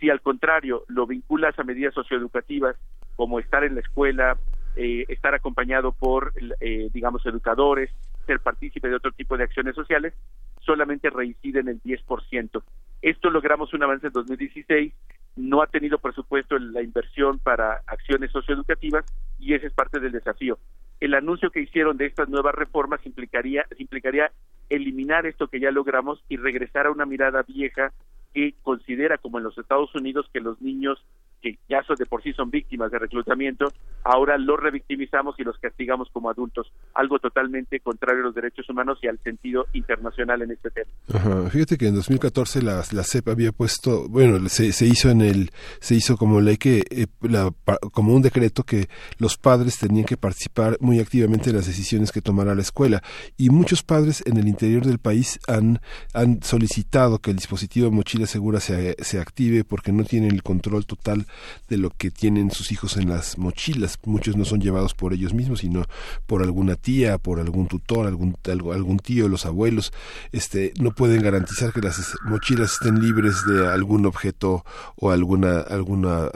Si 0.00 0.10
al 0.10 0.20
contrario 0.20 0.84
lo 0.88 1.06
vinculas 1.06 1.58
a 1.58 1.64
medidas 1.64 1.94
socioeducativas 1.94 2.76
como 3.16 3.38
estar 3.38 3.64
en 3.64 3.74
la 3.74 3.80
escuela, 3.80 4.36
eh, 4.76 5.04
estar 5.08 5.34
acompañado 5.34 5.92
por, 5.92 6.32
eh, 6.60 6.88
digamos, 6.92 7.24
educadores, 7.26 7.90
ser 8.26 8.40
partícipe 8.40 8.88
de 8.88 8.96
otro 8.96 9.12
tipo 9.12 9.36
de 9.36 9.44
acciones 9.44 9.74
sociales, 9.74 10.14
solamente 10.60 11.10
reincide 11.10 11.60
en 11.60 11.68
el 11.68 11.80
10%. 11.82 12.62
Esto 13.02 13.30
logramos 13.30 13.74
un 13.74 13.82
avance 13.82 14.06
en 14.06 14.12
2016, 14.12 14.92
no 15.36 15.62
ha 15.62 15.66
tenido 15.66 15.98
presupuesto 15.98 16.58
la 16.58 16.82
inversión 16.82 17.38
para 17.38 17.82
acciones 17.86 18.30
socioeducativas 18.30 19.04
y 19.38 19.54
ese 19.54 19.66
es 19.66 19.72
parte 19.74 20.00
del 20.00 20.12
desafío. 20.12 20.58
El 21.00 21.14
anuncio 21.14 21.50
que 21.50 21.60
hicieron 21.60 21.96
de 21.96 22.06
estas 22.06 22.28
nuevas 22.28 22.54
reformas 22.54 23.04
implicaría, 23.04 23.66
implicaría 23.78 24.30
eliminar 24.68 25.26
esto 25.26 25.48
que 25.48 25.60
ya 25.60 25.70
logramos 25.70 26.22
y 26.28 26.36
regresar 26.36 26.86
a 26.86 26.90
una 26.90 27.06
mirada 27.06 27.42
vieja 27.42 27.92
que 28.32 28.54
considera, 28.62 29.18
como 29.18 29.38
en 29.38 29.44
los 29.44 29.56
Estados 29.58 29.94
Unidos, 29.94 30.28
que 30.32 30.40
los 30.40 30.60
niños 30.60 31.04
que 31.44 31.58
ya 31.68 31.82
son 31.82 31.96
de 31.96 32.06
por 32.06 32.22
sí 32.22 32.32
son 32.32 32.50
víctimas 32.50 32.90
de 32.90 32.98
reclutamiento, 32.98 33.70
ahora 34.02 34.38
los 34.38 34.58
revictimizamos 34.58 35.38
y 35.38 35.44
los 35.44 35.58
castigamos 35.58 36.08
como 36.10 36.30
adultos, 36.30 36.72
algo 36.94 37.18
totalmente 37.18 37.80
contrario 37.80 38.22
a 38.22 38.26
los 38.26 38.34
derechos 38.34 38.66
humanos 38.70 38.98
y 39.02 39.08
al 39.08 39.18
sentido 39.18 39.66
internacional 39.74 40.40
en 40.40 40.52
este 40.52 40.70
tema. 40.70 41.50
Fíjate 41.50 41.76
que 41.76 41.88
en 41.88 41.96
2014 41.96 42.62
la, 42.62 42.82
la 42.92 43.02
CEP 43.04 43.28
había 43.28 43.52
puesto, 43.52 44.08
bueno, 44.08 44.48
se, 44.48 44.72
se 44.72 44.86
hizo 44.86 45.10
en 45.10 45.20
el, 45.20 45.50
se 45.80 45.94
hizo 45.94 46.16
como 46.16 46.40
ley 46.40 46.56
que, 46.56 46.82
eh, 46.90 47.06
la, 47.20 47.52
como 47.92 48.14
un 48.14 48.22
decreto 48.22 48.62
que 48.62 48.88
los 49.18 49.36
padres 49.36 49.78
tenían 49.78 50.06
que 50.06 50.16
participar 50.16 50.78
muy 50.80 50.98
activamente 50.98 51.50
en 51.50 51.56
las 51.56 51.66
decisiones 51.66 52.10
que 52.10 52.22
tomara 52.22 52.54
la 52.54 52.62
escuela 52.62 53.02
y 53.36 53.50
muchos 53.50 53.82
padres 53.82 54.22
en 54.24 54.38
el 54.38 54.48
interior 54.48 54.86
del 54.86 54.98
país 54.98 55.38
han, 55.46 55.80
han 56.14 56.42
solicitado 56.42 57.18
que 57.18 57.32
el 57.32 57.36
dispositivo 57.36 57.90
de 57.90 57.96
mochila 57.96 58.26
segura 58.26 58.60
se, 58.60 58.96
se 59.02 59.20
active 59.20 59.64
porque 59.64 59.92
no 59.92 60.04
tienen 60.04 60.30
el 60.30 60.42
control 60.42 60.86
total 60.86 61.26
de 61.68 61.76
lo 61.76 61.90
que 61.90 62.10
tienen 62.10 62.50
sus 62.50 62.72
hijos 62.72 62.96
en 62.96 63.08
las 63.08 63.38
mochilas. 63.38 63.98
Muchos 64.04 64.36
no 64.36 64.44
son 64.44 64.60
llevados 64.60 64.94
por 64.94 65.12
ellos 65.12 65.34
mismos, 65.34 65.60
sino 65.60 65.84
por 66.26 66.42
alguna 66.42 66.76
tía, 66.76 67.18
por 67.18 67.40
algún 67.40 67.66
tutor, 67.66 68.06
algún, 68.06 68.36
algún 68.44 68.98
tío, 68.98 69.28
los 69.28 69.46
abuelos. 69.46 69.92
Este, 70.32 70.72
no 70.78 70.92
pueden 70.92 71.22
garantizar 71.22 71.72
que 71.72 71.80
las 71.80 72.14
mochilas 72.24 72.72
estén 72.72 73.00
libres 73.00 73.44
de 73.46 73.66
algún 73.66 74.06
objeto 74.06 74.64
o 74.96 75.10
alguna, 75.10 75.60
alguna, 75.60 76.28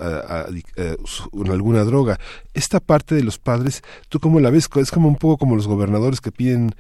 alguna 1.51 1.85
droga. 1.85 2.19
Esta 2.55 2.81
parte 2.81 3.15
de 3.15 3.23
los 3.23 3.39
padres, 3.39 3.83
¿tú 4.09 4.21
cómo 4.21 4.41
la 4.41 4.51
ves? 4.51 4.69
Es 4.77 4.91
como 4.91 5.09
un 5.09 5.17
poco 5.17 5.39
como 5.39 5.57
los 5.57 5.67
gobernadores 5.67 6.21
que 6.21 6.33
piden 6.33 6.75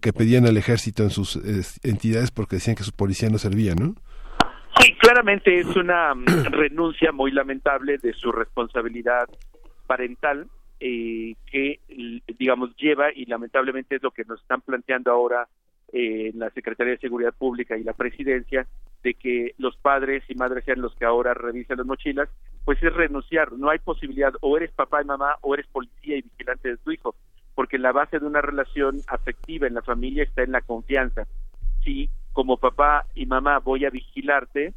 que 0.00 0.12
pedían 0.12 0.46
al 0.46 0.56
ejército 0.56 1.02
en 1.02 1.10
sus 1.10 1.38
entidades 1.82 2.30
porque 2.30 2.56
decían 2.56 2.76
que 2.76 2.84
su 2.84 2.92
policía 2.92 3.30
no 3.30 3.38
servía, 3.38 3.74
¿no? 3.74 3.94
Sí, 4.80 4.94
claramente 4.94 5.60
es 5.60 5.76
una 5.76 6.14
mm, 6.14 6.24
renuncia 6.50 7.12
muy 7.12 7.30
lamentable 7.30 7.98
de 7.98 8.12
su 8.12 8.32
responsabilidad 8.32 9.28
parental 9.86 10.48
eh, 10.80 11.34
que, 11.50 11.80
digamos, 12.38 12.74
lleva 12.76 13.12
y 13.14 13.24
lamentablemente 13.26 13.96
es 13.96 14.02
lo 14.02 14.10
que 14.10 14.24
nos 14.24 14.40
están 14.40 14.60
planteando 14.60 15.12
ahora 15.12 15.48
eh, 15.92 16.30
en 16.32 16.38
la 16.38 16.50
Secretaría 16.50 16.94
de 16.94 16.98
Seguridad 16.98 17.32
Pública 17.32 17.76
y 17.76 17.84
la 17.84 17.92
Presidencia, 17.92 18.66
de 19.02 19.14
que 19.14 19.54
los 19.58 19.76
padres 19.76 20.24
y 20.28 20.34
madres 20.34 20.64
sean 20.64 20.80
los 20.80 20.94
que 20.96 21.04
ahora 21.04 21.34
revisen 21.34 21.76
las 21.78 21.86
mochilas, 21.86 22.28
pues 22.64 22.82
es 22.82 22.92
renunciar. 22.92 23.52
No 23.52 23.70
hay 23.70 23.78
posibilidad, 23.78 24.32
o 24.40 24.56
eres 24.56 24.72
papá 24.72 25.02
y 25.02 25.04
mamá, 25.04 25.36
o 25.42 25.54
eres 25.54 25.66
policía 25.68 26.16
y 26.16 26.22
vigilante 26.22 26.70
de 26.70 26.76
tu 26.78 26.90
hijo, 26.90 27.14
porque 27.54 27.78
la 27.78 27.92
base 27.92 28.18
de 28.18 28.26
una 28.26 28.40
relación 28.40 29.00
afectiva 29.06 29.66
en 29.66 29.74
la 29.74 29.82
familia 29.82 30.24
está 30.24 30.42
en 30.42 30.52
la 30.52 30.62
confianza. 30.62 31.26
Si 31.84 32.08
como 32.34 32.58
papá 32.58 33.06
y 33.14 33.24
mamá 33.24 33.60
voy 33.60 33.86
a 33.86 33.90
vigilarte, 33.90 34.74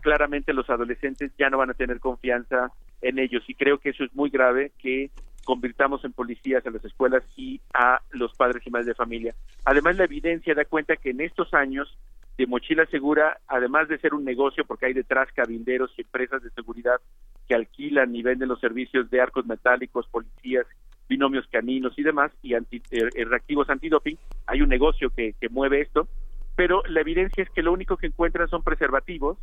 claramente 0.00 0.54
los 0.54 0.70
adolescentes 0.70 1.32
ya 1.36 1.50
no 1.50 1.58
van 1.58 1.70
a 1.70 1.74
tener 1.74 2.00
confianza 2.00 2.72
en 3.02 3.18
ellos 3.18 3.42
y 3.48 3.54
creo 3.54 3.78
que 3.78 3.90
eso 3.90 4.04
es 4.04 4.14
muy 4.14 4.30
grave 4.30 4.72
que 4.78 5.10
convirtamos 5.44 6.04
en 6.04 6.12
policías 6.12 6.64
a 6.64 6.70
las 6.70 6.84
escuelas 6.84 7.24
y 7.36 7.60
a 7.74 8.00
los 8.12 8.32
padres 8.34 8.64
y 8.64 8.70
madres 8.70 8.86
de 8.86 8.94
familia. 8.94 9.34
Además, 9.64 9.96
la 9.96 10.04
evidencia 10.04 10.54
da 10.54 10.64
cuenta 10.64 10.96
que 10.96 11.10
en 11.10 11.20
estos 11.20 11.52
años 11.52 11.98
de 12.38 12.46
mochila 12.46 12.86
segura, 12.86 13.40
además 13.48 13.88
de 13.88 13.98
ser 13.98 14.14
un 14.14 14.24
negocio, 14.24 14.64
porque 14.64 14.86
hay 14.86 14.92
detrás 14.92 15.28
cabilderos 15.34 15.92
y 15.96 16.02
empresas 16.02 16.42
de 16.42 16.50
seguridad 16.50 17.00
que 17.48 17.54
alquilan 17.54 18.14
y 18.14 18.22
venden 18.22 18.48
los 18.48 18.60
servicios 18.60 19.10
de 19.10 19.20
arcos 19.20 19.44
metálicos, 19.44 20.06
policías, 20.06 20.66
binomios 21.08 21.46
caninos 21.48 21.98
y 21.98 22.02
demás, 22.02 22.32
y 22.42 22.54
anti, 22.54 22.76
eh, 22.90 23.08
eh, 23.14 23.24
reactivos 23.24 23.68
antidoping, 23.68 24.16
hay 24.46 24.62
un 24.62 24.68
negocio 24.68 25.10
que, 25.10 25.34
que 25.40 25.48
mueve 25.48 25.82
esto, 25.82 26.08
pero 26.56 26.82
la 26.86 27.00
evidencia 27.00 27.42
es 27.42 27.50
que 27.50 27.62
lo 27.62 27.72
único 27.72 27.96
que 27.96 28.06
encuentran 28.06 28.48
son 28.48 28.62
preservativos, 28.62 29.38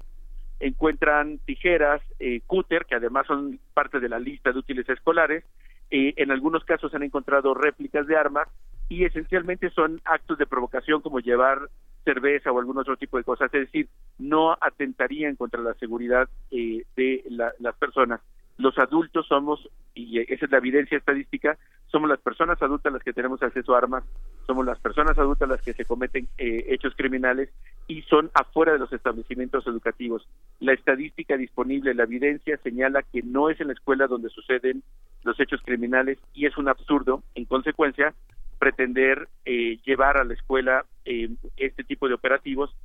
encuentran 0.59 1.39
tijeras, 1.45 2.01
eh, 2.19 2.41
cúter, 2.45 2.85
que 2.85 2.95
además 2.95 3.27
son 3.27 3.59
parte 3.73 3.99
de 3.99 4.09
la 4.09 4.19
lista 4.19 4.51
de 4.51 4.59
útiles 4.59 4.87
escolares, 4.89 5.43
eh, 5.91 6.13
en 6.17 6.31
algunos 6.31 6.63
casos 6.65 6.93
han 6.93 7.03
encontrado 7.03 7.53
réplicas 7.53 8.05
de 8.05 8.17
armas 8.17 8.47
y 8.89 9.05
esencialmente 9.05 9.69
son 9.71 10.01
actos 10.05 10.37
de 10.37 10.45
provocación 10.45 11.01
como 11.01 11.19
llevar 11.19 11.69
cerveza 12.03 12.51
o 12.51 12.59
algún 12.59 12.77
otro 12.77 12.97
tipo 12.97 13.17
de 13.17 13.23
cosas, 13.23 13.53
es 13.53 13.61
decir, 13.61 13.87
no 14.17 14.57
atentarían 14.59 15.35
contra 15.35 15.61
la 15.61 15.73
seguridad 15.75 16.29
eh, 16.51 16.83
de 16.95 17.23
las 17.59 17.75
personas. 17.77 18.21
Los 18.57 18.77
adultos 18.77 19.27
somos, 19.27 19.69
y 19.93 20.19
esa 20.19 20.45
es 20.45 20.51
la 20.51 20.57
evidencia 20.57 20.97
estadística, 20.97 21.57
somos 21.91 22.09
las 22.09 22.19
personas 22.19 22.61
adultas 22.61 22.93
las 22.93 23.03
que 23.03 23.13
tenemos 23.13 23.41
acceso 23.41 23.73
a 23.73 23.79
armas, 23.79 24.03
somos 24.45 24.65
las 24.65 24.79
personas 24.79 25.17
adultas 25.17 25.49
las 25.49 25.61
que 25.61 25.73
se 25.73 25.85
cometen 25.85 26.27
eh, 26.37 26.65
hechos 26.69 26.93
criminales 26.95 27.49
y 27.87 28.03
son 28.03 28.29
afuera 28.33 28.73
de 28.73 28.79
los 28.79 28.91
establecimientos 28.93 29.65
educativos. 29.67 30.27
La 30.59 30.73
estadística 30.73 31.37
disponible, 31.37 31.93
la 31.93 32.03
evidencia 32.03 32.57
señala 32.57 33.03
que 33.03 33.23
no 33.23 33.49
es 33.49 33.59
en 33.59 33.67
la 33.67 33.73
escuela 33.73 34.07
donde 34.07 34.29
suceden 34.29 34.83
los 35.23 35.39
hechos 35.39 35.61
criminales 35.63 36.19
y 36.33 36.45
es 36.45 36.57
un 36.57 36.69
absurdo, 36.69 37.23
en 37.35 37.45
consecuencia, 37.45 38.13
pretender 38.59 39.27
eh, 39.45 39.79
llevar 39.85 40.17
a 40.17 40.23
la 40.23 40.33
escuela 40.33 40.85
eh, 41.05 41.29
este 41.57 41.83
tipo 41.83 42.07
de 42.07 42.13
operativos 42.13 42.75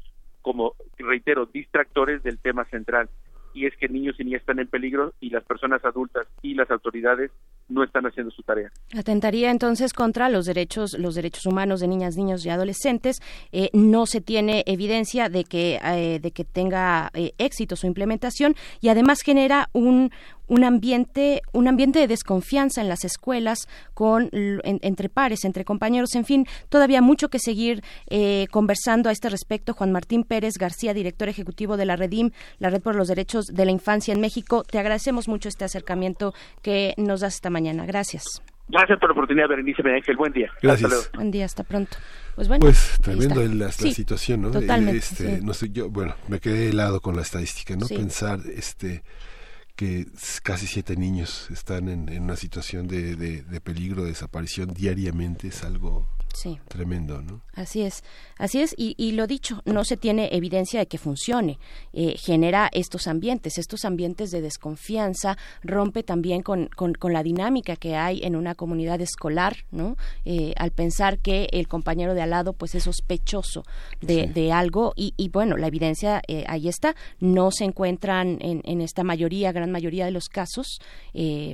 como, 0.40 0.74
reitero, 0.98 1.47
distractores 1.47 2.22
del 2.22 2.39
tema 2.39 2.64
central 2.66 3.09
y 3.55 3.66
es 3.66 3.76
que 3.76 3.89
niños 3.89 4.16
y 4.18 4.24
niñas 4.24 4.40
están 4.40 4.59
en 4.59 4.66
peligro 4.66 5.14
y 5.20 5.31
las 5.31 5.44
personas 5.44 5.85
adultas 5.85 6.26
y 6.43 6.55
las 6.55 6.70
autoridades 6.70 7.31
no 7.68 7.82
están 7.85 8.05
haciendo 8.05 8.31
su 8.31 8.43
tarea. 8.43 8.70
Atentaría 8.97 9.51
entonces 9.51 9.93
contra 9.93 10.28
los 10.28 10.47
derechos, 10.47 10.98
los 10.98 11.14
derechos 11.14 11.47
humanos 11.47 11.81
de 11.81 11.89
niñas, 11.89 12.16
niños 12.16 12.44
y 12.44 12.51
adolescentes. 12.51 13.20
Eh, 13.52 13.70
no 13.72 14.06
se 14.06 14.20
tiene 14.20 14.64
evidencia 14.66 15.28
de 15.28 15.44
que 15.44 15.78
eh, 15.82 16.18
de 16.20 16.31
que 16.32 16.44
tenga 16.44 17.10
eh, 17.14 17.32
éxito 17.39 17.76
su 17.76 17.86
implementación 17.86 18.55
y 18.81 18.89
además 18.89 19.22
genera 19.22 19.70
un 19.72 20.10
un 20.48 20.64
ambiente 20.64 21.42
un 21.52 21.68
ambiente 21.68 21.98
de 21.98 22.08
desconfianza 22.08 22.80
en 22.80 22.88
las 22.88 23.04
escuelas 23.04 23.68
con 23.94 24.30
entre 24.32 25.08
pares 25.08 25.44
entre 25.44 25.64
compañeros 25.64 26.14
en 26.14 26.24
fin 26.24 26.46
todavía 26.68 27.00
mucho 27.00 27.28
que 27.28 27.38
seguir 27.38 27.82
conversando 28.50 29.08
a 29.08 29.12
este 29.12 29.28
respecto 29.28 29.74
Juan 29.74 29.92
Martín 29.92 30.24
Pérez 30.24 30.54
García 30.58 30.94
director 30.94 31.28
ejecutivo 31.28 31.76
de 31.76 31.86
la 31.86 31.96
Redim 31.96 32.30
la 32.58 32.70
Red 32.70 32.82
por 32.82 32.96
los 32.96 33.08
Derechos 33.08 33.46
de 33.46 33.64
la 33.64 33.70
Infancia 33.70 34.12
en 34.12 34.20
México 34.20 34.64
te 34.64 34.78
agradecemos 34.78 35.28
mucho 35.28 35.48
este 35.48 35.64
acercamiento 35.64 36.34
que 36.62 36.94
nos 36.96 37.20
das 37.20 37.34
esta 37.34 37.50
mañana. 37.50 37.86
Gracias. 37.86 38.42
Gracias 38.66 38.98
por 38.98 39.10
la 39.10 39.12
oportunidad, 39.12 39.48
Berenice 39.48 39.82
Ángel. 39.82 40.16
Buen 40.16 40.32
día. 40.32 40.50
Gracias. 40.62 41.10
Buen 41.14 41.30
día, 41.30 41.44
hasta 41.44 41.64
pronto. 41.64 41.96
Pues 42.34 42.48
bueno. 42.48 42.62
Pues 42.62 42.98
tremendo 43.02 43.42
la, 43.44 43.70
situación, 43.70 44.42
¿no? 44.42 44.50
Totalmente. 44.50 44.98
Este, 44.98 45.40
no 45.42 45.52
sé, 45.52 45.68
yo, 45.70 45.90
bueno, 45.90 46.14
me 46.28 46.40
quedé 46.40 46.70
helado 46.70 47.00
con 47.00 47.14
la 47.14 47.22
estadística, 47.22 47.76
¿no? 47.76 47.86
Pensar, 47.86 48.40
este 48.56 49.02
que 49.76 50.06
casi 50.42 50.66
siete 50.66 50.96
niños 50.96 51.48
están 51.51 51.88
en, 51.88 52.22
una 52.22 52.36
situación 52.36 52.86
de, 52.86 53.16
de 53.16 53.60
peligro 53.60 54.02
de 54.02 54.10
desaparición 54.10 54.72
diariamente 54.72 55.48
es 55.48 55.64
algo 55.64 56.09
Sí. 56.35 56.59
Tremendo, 56.69 57.23
¿no? 57.23 57.43
Así 57.55 57.82
es, 57.82 58.02
así 58.36 58.61
es, 58.61 58.74
y, 58.77 58.94
y 58.98 59.12
lo 59.12 59.28
dicho, 59.28 59.62
no 59.65 59.85
se 59.85 59.97
tiene 59.97 60.28
evidencia 60.32 60.81
de 60.81 60.86
que 60.86 60.98
funcione. 60.98 61.59
Eh, 61.93 62.16
genera 62.19 62.69
estos 62.73 63.06
ambientes, 63.06 63.56
estos 63.59 63.85
ambientes 63.85 64.32
de 64.32 64.40
desconfianza, 64.40 65.39
rompe 65.62 66.02
también 66.02 66.43
con, 66.43 66.69
con, 66.69 67.12
la 67.12 67.23
dinámica 67.23 67.77
que 67.77 67.94
hay 67.94 68.23
en 68.24 68.35
una 68.35 68.56
comunidad 68.56 69.01
escolar, 69.01 69.59
¿no? 69.70 69.97
Eh, 70.24 70.52
al 70.56 70.73
pensar 70.73 71.20
que 71.20 71.48
el 71.52 71.69
compañero 71.69 72.15
de 72.15 72.23
al 72.23 72.31
lado, 72.31 72.55
pues 72.55 72.74
es 72.74 72.85
sospechoso 72.85 73.62
de, 74.01 74.27
de 74.27 74.51
algo, 74.51 74.93
y, 74.97 75.15
y, 75.16 75.28
bueno, 75.28 75.56
la 75.56 75.69
evidencia 75.69 76.20
eh, 76.27 76.44
ahí 76.48 76.69
está, 76.69 76.97
no 77.20 77.52
se 77.52 77.65
encuentran 77.65 78.39
en, 78.40 78.62
en, 78.65 78.81
esta 78.81 79.05
mayoría, 79.05 79.52
gran 79.52 79.70
mayoría 79.70 80.05
de 80.05 80.11
los 80.11 80.28
casos, 80.28 80.81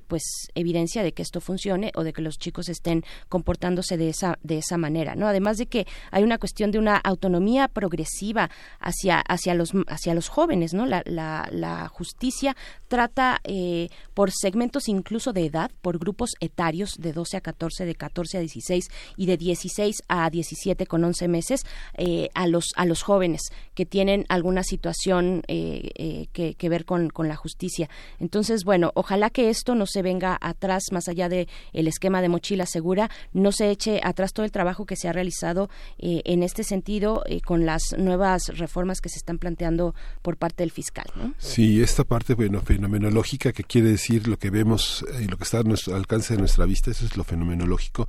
pues 0.08 0.22
evidencia 0.54 1.02
de 1.02 1.12
que 1.12 1.22
esto 1.22 1.40
funcione 1.40 1.92
o 1.94 2.02
de 2.02 2.12
que 2.12 2.22
los 2.22 2.38
chicos 2.38 2.68
estén 2.68 3.04
comportándose 3.28 3.96
de 3.96 4.08
esa, 4.08 4.38
de 4.42 4.58
esa 4.58 4.69
manera, 4.76 5.14
¿no? 5.14 5.26
Además 5.26 5.58
de 5.58 5.66
que 5.66 5.86
hay 6.10 6.22
una 6.22 6.38
cuestión 6.38 6.70
de 6.70 6.78
una 6.78 6.96
autonomía 6.96 7.68
progresiva 7.68 8.50
hacia, 8.78 9.20
hacia, 9.20 9.54
los, 9.54 9.72
hacia 9.88 10.14
los 10.14 10.28
jóvenes, 10.28 10.74
¿no? 10.74 10.86
La, 10.86 11.88
justicia 11.92 12.56
trata 12.88 13.40
eh, 13.44 13.88
por 14.14 14.30
segmentos 14.32 14.88
incluso 14.88 15.32
de 15.32 15.46
edad, 15.46 15.70
por 15.82 15.98
grupos 15.98 16.30
etarios 16.40 16.94
de 16.98 17.12
12 17.12 17.36
a 17.36 17.40
14, 17.40 17.84
de 17.84 17.94
14 17.94 18.38
a 18.38 18.40
16 18.40 18.88
y 19.16 19.26
de 19.26 19.36
16 19.36 20.02
a 20.08 20.28
17 20.30 20.86
con 20.86 21.04
11 21.04 21.28
meses 21.28 21.66
eh, 21.94 22.28
a, 22.34 22.46
los, 22.46 22.72
a 22.76 22.86
los 22.86 23.02
jóvenes 23.02 23.42
que 23.74 23.86
tienen 23.86 24.24
alguna 24.28 24.62
situación 24.62 25.42
eh, 25.48 26.26
que, 26.32 26.54
que, 26.54 26.68
ver 26.68 26.84
con, 26.84 27.10
con 27.10 27.28
la 27.28 27.36
justicia. 27.36 27.88
Entonces, 28.18 28.64
bueno, 28.64 28.92
ojalá 28.94 29.30
que 29.30 29.50
esto 29.50 29.74
no 29.74 29.86
se 29.86 30.02
venga 30.02 30.36
atrás, 30.40 30.84
más 30.92 31.08
allá 31.08 31.28
del 31.28 31.48
el 31.72 31.88
esquema 31.88 32.22
de 32.22 32.28
mochila 32.28 32.66
segura, 32.66 33.10
no 33.32 33.52
se 33.52 33.70
eche 33.70 34.00
atrás 34.02 34.32
todo 34.32 34.44
el 34.44 34.52
trabajo 34.52 34.59
que 34.86 34.96
se 34.96 35.08
ha 35.08 35.12
realizado 35.12 35.68
eh, 35.98 36.22
en 36.24 36.42
este 36.42 36.64
sentido 36.64 37.22
eh, 37.26 37.40
con 37.40 37.66
las 37.66 37.94
nuevas 37.98 38.42
reformas 38.56 39.00
que 39.00 39.08
se 39.08 39.18
están 39.18 39.38
planteando 39.38 39.94
por 40.22 40.36
parte 40.36 40.62
del 40.62 40.70
fiscal. 40.70 41.06
Sí, 41.38 41.82
esta 41.82 42.04
parte 42.04 42.34
bueno, 42.34 42.60
fenomenológica 42.60 43.52
que 43.52 43.64
quiere 43.64 43.90
decir 43.90 44.28
lo 44.28 44.38
que 44.38 44.50
vemos 44.50 45.04
y 45.20 45.24
lo 45.24 45.36
que 45.36 45.44
está 45.44 45.58
a 45.58 45.62
nuestro 45.62 45.96
alcance 45.96 46.34
de 46.34 46.40
nuestra 46.40 46.66
vista, 46.66 46.90
eso 46.90 47.04
es 47.04 47.16
lo 47.16 47.24
fenomenológico 47.24 48.06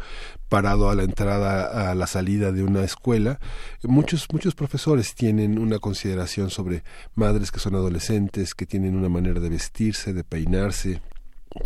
parado 0.49 0.89
a 0.89 0.95
la 0.95 1.03
entrada, 1.03 1.91
a 1.91 1.95
la 1.95 2.07
salida 2.07 2.51
de 2.51 2.63
una 2.63 2.83
escuela. 2.83 3.39
Muchos, 3.83 4.27
muchos 4.31 4.53
profesores 4.53 5.15
tienen 5.15 5.57
una 5.57 5.79
consideración 5.79 6.49
sobre 6.49 6.83
madres 7.15 7.51
que 7.51 7.59
son 7.59 7.75
adolescentes, 7.75 8.53
que 8.53 8.65
tienen 8.65 8.95
una 8.95 9.09
manera 9.09 9.39
de 9.39 9.49
vestirse, 9.49 10.13
de 10.13 10.23
peinarse, 10.23 11.01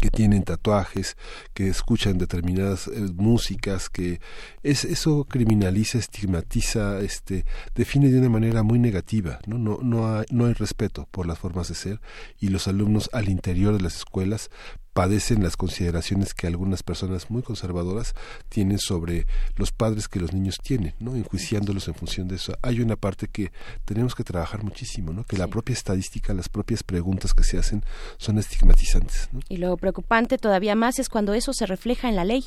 que 0.02 0.10
tienen 0.10 0.44
tatuajes, 0.44 1.18
que 1.54 1.68
escuchan 1.68 2.18
determinadas 2.18 2.88
eh, 2.88 3.08
músicas, 3.14 3.90
que 3.90 4.20
es 4.64 4.86
eso 4.86 5.26
criminaliza, 5.26 5.98
estigmatiza, 5.98 7.00
este, 7.00 7.46
define 7.76 8.10
de 8.10 8.20
una 8.20 8.30
manera 8.30 8.64
muy 8.64 8.80
negativa, 8.80 9.40
¿no? 9.48 9.58
No, 9.58 9.80
no, 9.82 10.16
hay, 10.16 10.26
no 10.32 10.46
hay 10.46 10.54
respeto 10.54 11.08
por 11.12 11.28
las 11.28 11.40
formas 11.40 11.70
de 11.70 11.76
ser 11.76 12.02
y 12.40 12.50
los 12.50 12.68
alumnos 12.68 13.10
al 13.14 13.30
interior 13.30 13.76
de 13.76 13.82
las 13.82 13.98
escuelas 13.98 14.50
padecen 14.96 15.44
las 15.44 15.58
consideraciones 15.58 16.34
que 16.34 16.48
algunas 16.48 16.82
personas 16.82 17.30
muy 17.30 17.44
conservadoras 17.44 18.16
tienen 18.48 18.80
sobre 18.80 19.28
los 19.58 19.74
padres 19.74 20.08
que 20.08 20.22
los 20.22 20.32
niños 20.32 20.56
tienen, 20.64 20.94
¿no? 21.02 21.16
enjuiciándolos 21.18 21.90
en 21.90 21.96
función 21.96 22.30
de 22.30 22.38
eso. 22.38 22.58
Hay 22.62 22.80
una 22.80 22.96
parte 22.96 23.28
que 23.28 23.52
tenemos 23.84 24.16
que 24.16 24.24
trabajar 24.24 24.64
muchísimo, 24.64 25.12
¿no? 25.12 25.26
que 25.26 25.36
la 25.36 25.48
propia 25.48 25.74
estadística, 25.74 26.34
las 26.34 26.48
propias 26.48 26.82
preguntas 26.82 27.34
que 27.34 27.44
se 27.44 27.58
hacen 27.58 27.84
son 28.16 28.40
estigmatizantes. 28.40 29.28
Y 29.50 29.58
lo 29.58 29.76
preocupante 29.76 30.38
todavía 30.38 30.76
más 30.76 30.98
es 30.98 31.10
cuando 31.10 31.34
eso 31.34 31.52
se 31.52 31.66
refleja 31.66 32.08
en 32.08 32.16
la 32.16 32.24
ley. 32.24 32.46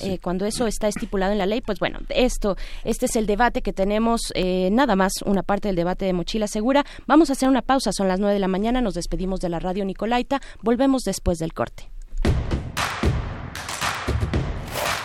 Eh, 0.00 0.18
cuando 0.22 0.46
eso 0.46 0.66
está 0.66 0.88
estipulado 0.88 1.32
en 1.32 1.38
la 1.38 1.46
ley, 1.46 1.60
pues 1.60 1.78
bueno, 1.80 1.98
esto, 2.08 2.56
este 2.84 3.06
es 3.06 3.16
el 3.16 3.26
debate 3.26 3.62
que 3.62 3.72
tenemos, 3.72 4.32
eh, 4.34 4.68
nada 4.70 4.96
más 4.96 5.14
una 5.24 5.42
parte 5.42 5.68
del 5.68 5.76
debate 5.76 6.04
de 6.04 6.12
Mochila 6.12 6.46
Segura. 6.46 6.84
Vamos 7.06 7.30
a 7.30 7.32
hacer 7.32 7.48
una 7.48 7.62
pausa, 7.62 7.92
son 7.92 8.08
las 8.08 8.20
nueve 8.20 8.34
de 8.34 8.40
la 8.40 8.48
mañana, 8.48 8.80
nos 8.80 8.94
despedimos 8.94 9.40
de 9.40 9.48
la 9.48 9.58
radio 9.58 9.84
Nicolaita, 9.84 10.40
volvemos 10.62 11.02
después 11.02 11.38
del 11.38 11.52
corte. 11.52 11.90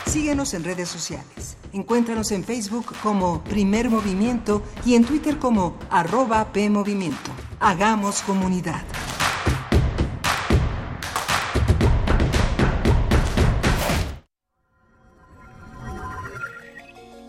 Síguenos 0.05 0.53
en 0.53 0.63
redes 0.63 0.89
sociales. 0.89 1.57
Encuéntranos 1.73 2.31
en 2.31 2.43
Facebook 2.43 2.93
como 3.01 3.43
Primer 3.43 3.89
Movimiento 3.89 4.61
y 4.85 4.93
en 4.93 5.05
Twitter 5.05 5.39
como 5.39 5.75
arroba 5.89 6.53
PMovimiento. 6.53 7.31
Hagamos 7.59 8.21
comunidad. 8.21 8.83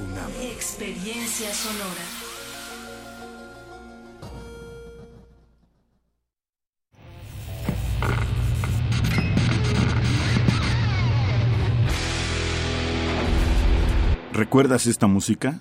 UNAM. 0.00 0.30
Experiencia 0.52 1.52
sonora. 1.52 2.04
¿Recuerdas 14.32 14.86
esta 14.86 15.06
música? 15.06 15.58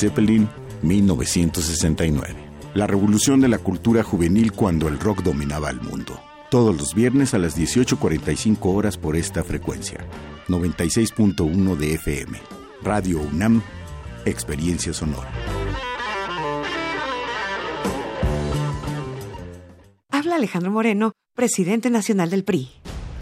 Zeppelin, 0.00 0.48
1969. 0.80 2.34
La 2.72 2.86
revolución 2.86 3.40
de 3.40 3.48
la 3.48 3.58
cultura 3.58 4.02
juvenil 4.02 4.52
cuando 4.52 4.88
el 4.88 4.98
rock 4.98 5.22
dominaba 5.22 5.68
el 5.68 5.82
mundo. 5.82 6.18
Todos 6.50 6.74
los 6.74 6.94
viernes 6.94 7.34
a 7.34 7.38
las 7.38 7.58
18.45 7.58 8.58
horas 8.62 8.96
por 8.96 9.14
esta 9.14 9.44
frecuencia. 9.44 9.98
96.1 10.48 11.76
de 11.76 11.94
FM. 11.94 12.38
Radio 12.82 13.20
UNAM, 13.20 13.60
Experiencia 14.24 14.94
Sonora. 14.94 15.30
Habla 20.08 20.36
Alejandro 20.36 20.70
Moreno, 20.70 21.12
presidente 21.34 21.90
nacional 21.90 22.30
del 22.30 22.44
PRI. 22.44 22.70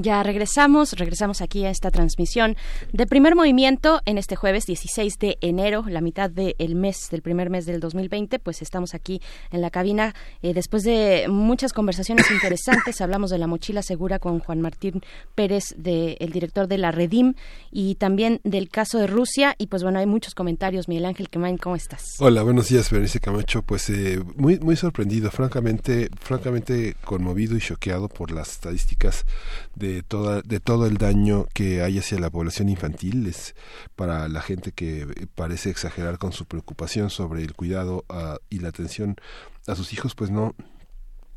Ya 0.00 0.22
regresamos, 0.22 0.92
regresamos 0.92 1.40
aquí 1.40 1.64
a 1.64 1.70
esta 1.70 1.90
transmisión 1.90 2.56
de 2.92 3.04
primer 3.08 3.34
movimiento 3.34 4.00
en 4.04 4.16
este 4.16 4.36
jueves 4.36 4.64
16 4.64 5.18
de 5.18 5.38
enero, 5.40 5.84
la 5.88 6.00
mitad 6.00 6.30
del 6.30 6.76
mes, 6.76 7.08
del 7.10 7.20
primer 7.20 7.50
mes 7.50 7.66
del 7.66 7.80
2020, 7.80 8.38
pues 8.38 8.62
estamos 8.62 8.94
aquí 8.94 9.20
en 9.50 9.60
la 9.60 9.70
cabina 9.70 10.14
eh, 10.40 10.54
después 10.54 10.84
de 10.84 11.26
muchas 11.28 11.72
conversaciones 11.72 12.30
interesantes, 12.30 13.00
hablamos 13.00 13.30
de 13.30 13.38
la 13.38 13.48
mochila 13.48 13.82
segura 13.82 14.20
con 14.20 14.38
Juan 14.38 14.60
Martín 14.60 15.02
Pérez, 15.34 15.74
de, 15.76 16.16
el 16.20 16.30
director 16.30 16.68
de 16.68 16.78
la 16.78 16.92
Redim, 16.92 17.34
y 17.72 17.96
también 17.96 18.40
del 18.44 18.68
caso 18.68 18.98
de 18.98 19.08
Rusia, 19.08 19.56
y 19.58 19.66
pues 19.66 19.82
bueno, 19.82 19.98
hay 19.98 20.06
muchos 20.06 20.36
comentarios, 20.36 20.86
Miguel 20.86 21.06
Ángel 21.06 21.28
Quemain, 21.28 21.58
¿cómo 21.58 21.74
estás? 21.74 22.04
Hola, 22.20 22.44
buenos 22.44 22.68
días, 22.68 22.88
Berenice 22.88 23.18
Camacho, 23.18 23.62
pues 23.62 23.90
eh, 23.90 24.22
muy, 24.36 24.60
muy 24.60 24.76
sorprendido, 24.76 25.32
francamente, 25.32 26.08
francamente 26.20 26.94
conmovido 27.04 27.56
y 27.56 27.60
choqueado 27.60 28.08
por 28.08 28.30
las 28.30 28.52
estadísticas 28.52 29.26
de 29.74 29.87
de 29.88 30.02
toda 30.02 30.42
de 30.42 30.60
todo 30.60 30.86
el 30.86 30.98
daño 30.98 31.46
que 31.54 31.82
hay 31.82 31.98
hacia 31.98 32.18
la 32.18 32.30
población 32.30 32.68
infantil 32.68 33.26
es 33.26 33.54
para 33.96 34.28
la 34.28 34.42
gente 34.42 34.72
que 34.72 35.28
parece 35.34 35.70
exagerar 35.70 36.18
con 36.18 36.32
su 36.32 36.44
preocupación 36.44 37.08
sobre 37.10 37.42
el 37.42 37.54
cuidado 37.54 38.04
ah, 38.08 38.36
y 38.50 38.58
la 38.58 38.68
atención 38.68 39.16
a 39.66 39.74
sus 39.74 39.92
hijos 39.92 40.14
pues 40.14 40.30
no 40.30 40.54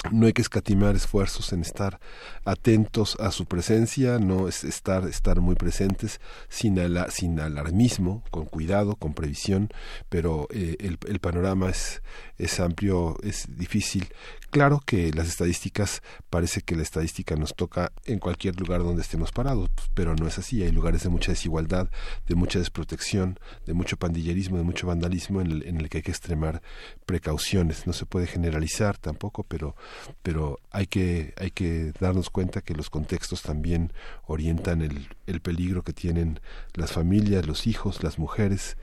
no 0.09 0.25
hay 0.25 0.33
que 0.33 0.41
escatimar 0.41 0.95
esfuerzos 0.95 1.53
en 1.53 1.61
estar 1.61 1.99
atentos 2.43 3.15
a 3.19 3.29
su 3.29 3.45
presencia, 3.45 4.17
no 4.17 4.47
es 4.47 4.63
estar, 4.63 5.07
estar 5.07 5.41
muy 5.41 5.53
presentes 5.53 6.19
sin, 6.49 6.79
sin 7.09 7.39
alarmismo, 7.39 8.23
con 8.31 8.45
cuidado, 8.45 8.95
con 8.95 9.13
previsión, 9.13 9.69
pero 10.09 10.47
eh, 10.49 10.75
el, 10.79 10.97
el, 11.07 11.19
panorama 11.19 11.69
es, 11.69 12.01
es 12.39 12.59
amplio, 12.59 13.15
es 13.21 13.45
difícil. 13.55 14.07
Claro 14.51 14.81
que 14.85 15.13
las 15.13 15.29
estadísticas, 15.29 16.03
parece 16.29 16.61
que 16.61 16.75
la 16.75 16.83
estadística 16.83 17.37
nos 17.37 17.55
toca 17.55 17.93
en 18.03 18.19
cualquier 18.19 18.59
lugar 18.59 18.83
donde 18.83 19.01
estemos 19.01 19.31
parados, 19.31 19.69
pero 19.93 20.13
no 20.13 20.27
es 20.27 20.37
así. 20.37 20.61
Hay 20.61 20.73
lugares 20.73 21.03
de 21.03 21.09
mucha 21.09 21.31
desigualdad, 21.31 21.89
de 22.27 22.35
mucha 22.35 22.59
desprotección, 22.59 23.39
de 23.65 23.73
mucho 23.73 23.95
pandillerismo, 23.95 24.57
de 24.57 24.63
mucho 24.63 24.87
vandalismo 24.87 25.39
en 25.39 25.51
el, 25.51 25.67
en 25.67 25.77
el 25.77 25.87
que 25.87 25.99
hay 25.99 26.01
que 26.01 26.11
extremar 26.11 26.61
precauciones. 27.05 27.87
No 27.87 27.93
se 27.93 28.05
puede 28.05 28.27
generalizar 28.27 28.97
tampoco, 28.97 29.43
pero, 29.43 29.77
pero 30.21 30.59
hay, 30.69 30.87
que, 30.87 31.33
hay 31.37 31.51
que 31.51 31.93
darnos 32.01 32.29
cuenta 32.29 32.59
que 32.59 32.75
los 32.75 32.89
contextos 32.89 33.43
también 33.43 33.93
orientan 34.25 34.81
el, 34.81 35.07
el 35.27 35.39
peligro 35.39 35.83
que 35.83 35.93
tienen 35.93 36.41
las 36.73 36.91
familias, 36.91 37.47
los 37.47 37.67
hijos, 37.67 38.03
las 38.03 38.19
mujeres. 38.19 38.75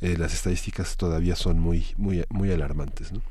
Eh, 0.00 0.16
las 0.16 0.34
estadísticas 0.34 0.96
todavía 0.96 1.34
son 1.34 1.58
muy, 1.58 1.86
muy, 1.96 2.24
muy 2.28 2.52
alarmantes. 2.52 3.10
¿no? 3.10 3.22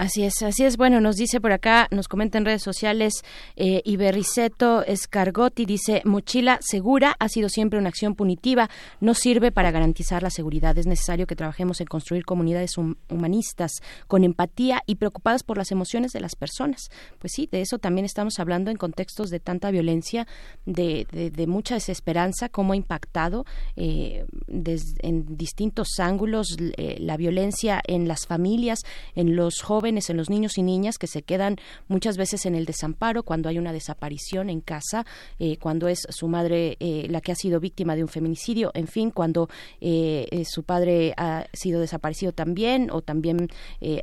Así 0.00 0.24
es, 0.24 0.40
así 0.40 0.64
es. 0.64 0.78
Bueno, 0.78 0.98
nos 1.02 1.16
dice 1.16 1.42
por 1.42 1.52
acá, 1.52 1.86
nos 1.90 2.08
comenta 2.08 2.38
en 2.38 2.46
redes 2.46 2.62
sociales, 2.62 3.22
eh, 3.54 3.82
Iberriceto 3.84 4.82
Escargotti 4.82 5.66
dice, 5.66 6.00
mochila 6.06 6.58
segura 6.62 7.14
ha 7.18 7.28
sido 7.28 7.50
siempre 7.50 7.78
una 7.78 7.90
acción 7.90 8.14
punitiva, 8.14 8.70
no 9.00 9.12
sirve 9.12 9.52
para 9.52 9.70
garantizar 9.70 10.22
la 10.22 10.30
seguridad. 10.30 10.78
Es 10.78 10.86
necesario 10.86 11.26
que 11.26 11.36
trabajemos 11.36 11.82
en 11.82 11.86
construir 11.86 12.24
comunidades 12.24 12.78
humanistas, 13.10 13.72
con 14.06 14.24
empatía 14.24 14.82
y 14.86 14.94
preocupadas 14.94 15.42
por 15.42 15.58
las 15.58 15.70
emociones 15.70 16.12
de 16.12 16.20
las 16.20 16.34
personas. 16.34 16.88
Pues 17.18 17.34
sí, 17.34 17.46
de 17.52 17.60
eso 17.60 17.78
también 17.78 18.06
estamos 18.06 18.38
hablando 18.38 18.70
en 18.70 18.78
contextos 18.78 19.28
de 19.28 19.38
tanta 19.38 19.70
violencia, 19.70 20.26
de, 20.64 21.06
de, 21.12 21.46
mucha 21.46 21.74
desesperanza, 21.74 22.48
cómo 22.48 22.72
ha 22.72 22.76
impactado 22.76 23.44
eh, 23.76 24.24
en 24.48 25.36
distintos 25.36 25.88
ángulos 25.98 26.56
eh, 26.58 26.96
la 27.00 27.18
violencia 27.18 27.82
en 27.86 28.08
las 28.08 28.26
familias, 28.26 28.78
en 29.14 29.36
los 29.36 29.60
jóvenes, 29.60 29.89
en 29.90 30.16
los 30.16 30.30
niños 30.30 30.56
y 30.56 30.62
niñas 30.62 30.98
que 30.98 31.08
se 31.08 31.22
quedan 31.22 31.56
muchas 31.88 32.16
veces 32.16 32.46
en 32.46 32.54
el 32.54 32.64
desamparo 32.64 33.24
cuando 33.24 33.48
hay 33.48 33.58
una 33.58 33.72
desaparición 33.72 34.48
en 34.48 34.60
casa, 34.60 35.04
eh, 35.38 35.56
cuando 35.58 35.88
es 35.88 36.06
su 36.10 36.28
madre 36.28 36.76
eh, 36.78 37.06
la 37.10 37.20
que 37.20 37.32
ha 37.32 37.34
sido 37.34 37.58
víctima 37.58 37.96
de 37.96 38.02
un 38.02 38.08
feminicidio, 38.08 38.70
en 38.74 38.86
fin, 38.86 39.10
cuando 39.10 39.48
eh, 39.80 40.44
su 40.48 40.62
padre 40.62 41.12
ha 41.16 41.46
sido 41.52 41.80
desaparecido 41.80 42.32
también 42.32 42.90
o 42.92 43.02
también 43.02 43.48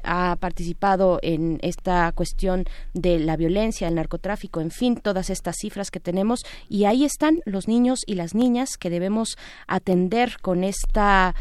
ha 0.04 0.36
participado 0.40 1.20
en 1.22 1.60
esta 1.62 2.12
cuestión 2.12 2.66
de 2.94 3.20
la 3.20 3.38
violencia, 3.38 3.88
el 3.88 3.96
narcotráfico, 3.96 4.60
en 4.60 4.72
fin, 4.72 4.96
todas 4.98 5.30
estas 5.30 5.56
cifras 5.56 5.92
que 5.92 6.00
tenemos. 6.00 6.44
Y 6.68 6.86
ahí 6.86 7.06
están 7.06 7.40
los 7.46 7.68
niños 7.68 8.02
y 8.06 8.16
las 8.16 8.36
niñas 8.36 8.78
que 8.78 8.90
debemos 8.90 9.38
atender 9.68 10.38
con 10.42 10.64
esta 10.64 11.36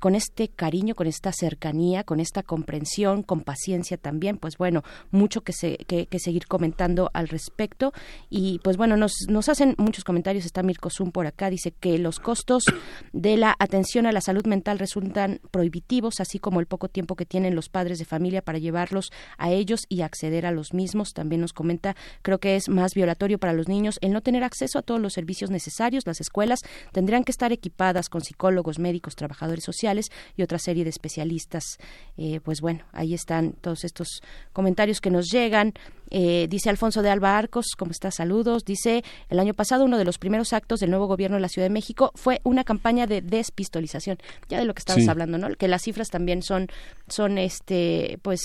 con 0.00 0.16
este 0.16 0.48
cariño, 0.48 0.96
con 0.96 1.06
esta 1.06 1.32
cercanía, 1.32 2.02
con 2.02 2.18
esta 2.18 2.42
comprensión, 2.42 3.22
compasión 3.22 3.53
ciencia 3.54 3.96
también, 3.96 4.36
pues 4.38 4.56
bueno, 4.58 4.82
mucho 5.10 5.42
que, 5.42 5.52
se, 5.52 5.76
que, 5.76 6.06
seguir 6.18 6.46
comentando 6.46 7.10
al 7.12 7.28
respecto. 7.28 7.92
Y 8.30 8.60
pues 8.62 8.76
bueno, 8.76 8.96
nos, 8.96 9.14
nos 9.28 9.48
hacen 9.48 9.74
muchos 9.78 10.04
comentarios, 10.04 10.44
está 10.44 10.62
Mirko 10.62 10.90
Zoom 10.90 11.12
por 11.12 11.26
acá, 11.26 11.50
dice 11.50 11.72
que 11.72 11.98
los 11.98 12.20
costos 12.20 12.64
de 13.12 13.36
la 13.36 13.54
atención 13.58 14.06
a 14.06 14.12
la 14.12 14.20
salud 14.20 14.46
mental 14.46 14.78
resultan 14.78 15.40
prohibitivos, 15.50 16.20
así 16.20 16.38
como 16.38 16.60
el 16.60 16.66
poco 16.66 16.88
tiempo 16.88 17.16
que 17.16 17.26
tienen 17.26 17.54
los 17.54 17.68
padres 17.68 17.98
de 17.98 18.04
familia 18.04 18.42
para 18.42 18.58
llevarlos 18.58 19.10
a 19.38 19.50
ellos 19.50 19.86
y 19.88 20.02
acceder 20.02 20.46
a 20.46 20.52
los 20.52 20.74
mismos. 20.74 21.12
También 21.12 21.40
nos 21.40 21.52
comenta, 21.52 21.96
creo 22.22 22.38
que 22.38 22.56
es 22.56 22.68
más 22.68 22.94
violatorio 22.94 23.38
para 23.38 23.52
los 23.52 23.68
niños 23.68 23.98
el 24.00 24.12
no 24.12 24.20
tener 24.20 24.44
acceso 24.44 24.78
a 24.78 24.82
todos 24.82 25.00
los 25.00 25.12
servicios 25.12 25.50
necesarios. 25.50 26.06
Las 26.06 26.20
escuelas 26.20 26.60
tendrían 26.92 27.24
que 27.24 27.32
estar 27.32 27.52
equipadas 27.52 28.08
con 28.08 28.22
psicólogos, 28.22 28.78
médicos, 28.78 29.16
trabajadores 29.16 29.64
sociales 29.64 30.10
y 30.36 30.42
otra 30.42 30.58
serie 30.58 30.84
de 30.84 30.90
especialistas. 30.90 31.78
Eh, 32.16 32.40
pues 32.42 32.60
bueno, 32.60 32.84
ahí 32.92 33.14
están 33.14 33.43
todos 33.52 33.84
estos 33.84 34.22
comentarios 34.52 35.00
que 35.00 35.10
nos 35.10 35.30
llegan. 35.30 35.74
Eh, 36.10 36.46
dice 36.48 36.70
Alfonso 36.70 37.02
de 37.02 37.10
Alba 37.10 37.36
Arcos, 37.36 37.66
¿cómo 37.76 37.90
está? 37.90 38.10
Saludos. 38.10 38.64
Dice, 38.64 39.02
el 39.28 39.38
año 39.38 39.54
pasado 39.54 39.84
uno 39.84 39.98
de 39.98 40.04
los 40.04 40.18
primeros 40.18 40.52
actos 40.52 40.80
del 40.80 40.90
nuevo 40.90 41.06
gobierno 41.06 41.36
de 41.36 41.40
la 41.40 41.48
Ciudad 41.48 41.66
de 41.66 41.72
México 41.72 42.12
fue 42.14 42.40
una 42.44 42.64
campaña 42.64 43.06
de 43.06 43.22
despistolización. 43.22 44.18
Ya 44.48 44.58
de 44.58 44.64
lo 44.64 44.74
que 44.74 44.80
estabas 44.80 45.08
hablando, 45.08 45.38
¿no? 45.38 45.48
Que 45.56 45.68
las 45.68 45.82
cifras 45.82 46.10
también 46.10 46.42
son, 46.42 46.68
son 47.08 47.38
este, 47.38 48.18
pues, 48.22 48.42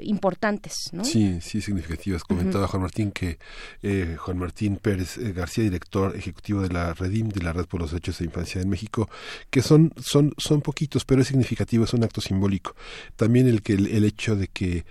importantes, 0.00 0.74
¿no? 0.92 1.04
Sí, 1.04 1.40
sí, 1.40 1.60
significativas. 1.60 2.24
Comentaba 2.24 2.66
Juan 2.68 2.82
Martín 2.82 3.12
que 3.12 3.38
eh, 3.82 4.16
Juan 4.18 4.38
Martín 4.38 4.76
Pérez 4.76 5.18
eh, 5.18 5.32
García, 5.32 5.64
director 5.64 6.16
ejecutivo 6.16 6.62
de 6.62 6.70
la 6.70 6.94
Redim, 6.94 7.28
de 7.28 7.42
la 7.42 7.52
Red 7.52 7.66
por 7.66 7.80
los 7.80 7.92
Hechos 7.92 8.18
de 8.18 8.24
Infancia 8.24 8.60
en 8.60 8.68
México, 8.68 9.08
que 9.50 9.62
son, 9.62 9.92
son, 10.00 10.34
son 10.38 10.60
poquitos, 10.60 11.04
pero 11.04 11.22
es 11.22 11.28
significativo, 11.28 11.84
es 11.84 11.94
un 11.94 12.04
acto 12.04 12.20
simbólico. 12.20 12.74
También 13.16 13.48
el 13.48 13.62
que 13.62 13.74
el 13.74 14.04
hecho 14.04 14.36
de 14.36 14.48
que 14.48 14.84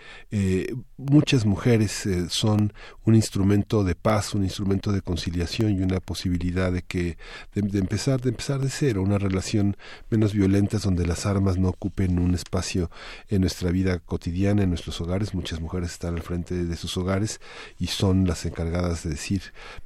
muchas 0.97 1.45
mujeres 1.45 1.88
eh, 2.05 2.27
son 2.29 2.73
un 3.05 3.15
instrumento 3.15 3.83
de 3.83 3.95
paz, 3.95 4.33
un 4.33 4.43
instrumento 4.43 4.91
de 4.91 5.01
conciliación 5.01 5.71
y 5.71 5.81
una 5.81 5.99
posibilidad 5.99 6.71
de 6.71 6.81
que 6.81 7.17
de, 7.53 7.79
empezar 7.79 8.21
de 8.21 8.29
empezar 8.29 8.59
de 8.59 8.69
cero, 8.69 9.01
una 9.01 9.17
relación 9.17 9.77
menos 10.09 10.33
violenta 10.33 10.77
donde 10.79 11.05
las 11.05 11.25
armas 11.25 11.57
no 11.57 11.69
ocupen 11.69 12.19
un 12.19 12.35
espacio 12.35 12.89
en 13.27 13.41
nuestra 13.41 13.71
vida 13.71 13.99
cotidiana, 13.99 14.63
en 14.63 14.69
nuestros 14.69 14.99
hogares. 15.01 15.33
Muchas 15.33 15.59
mujeres 15.59 15.91
están 15.91 16.15
al 16.15 16.21
frente 16.21 16.65
de 16.65 16.75
sus 16.75 16.95
hogares 16.97 17.39
y 17.79 17.87
son 17.87 18.25
las 18.25 18.45
encargadas 18.45 19.03
de 19.03 19.11
decir 19.11 19.41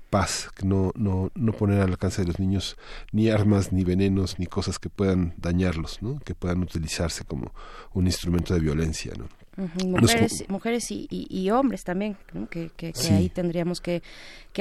paz, 0.09 0.49
no, 0.63 0.91
no, 0.95 1.31
no 1.33 1.53
poner 1.53 1.81
al 1.81 1.89
alcance 1.89 2.21
de 2.21 2.27
los 2.27 2.39
niños 2.39 2.77
ni 3.11 3.29
armas, 3.29 3.71
ni 3.73 3.83
venenos, 3.83 4.37
ni 4.37 4.45
cosas 4.45 4.77
que 4.77 4.89
puedan 4.89 5.33
dañarlos, 5.37 6.03
¿no? 6.03 6.19
que 6.19 6.35
puedan 6.35 6.61
utilizarse 6.61 7.23
como 7.25 7.51
un 7.93 8.05
instrumento 8.05 8.53
de 8.53 8.59
violencia. 8.59 9.13
¿no? 9.17 9.27
Mujeres, 9.57 10.45
mujeres 10.47 10.87
y, 10.89 11.49
hombres 11.49 11.83
también, 11.83 12.17
que, 12.49 12.93
ahí 13.11 13.29
tendríamos 13.29 13.81
que, 13.81 14.01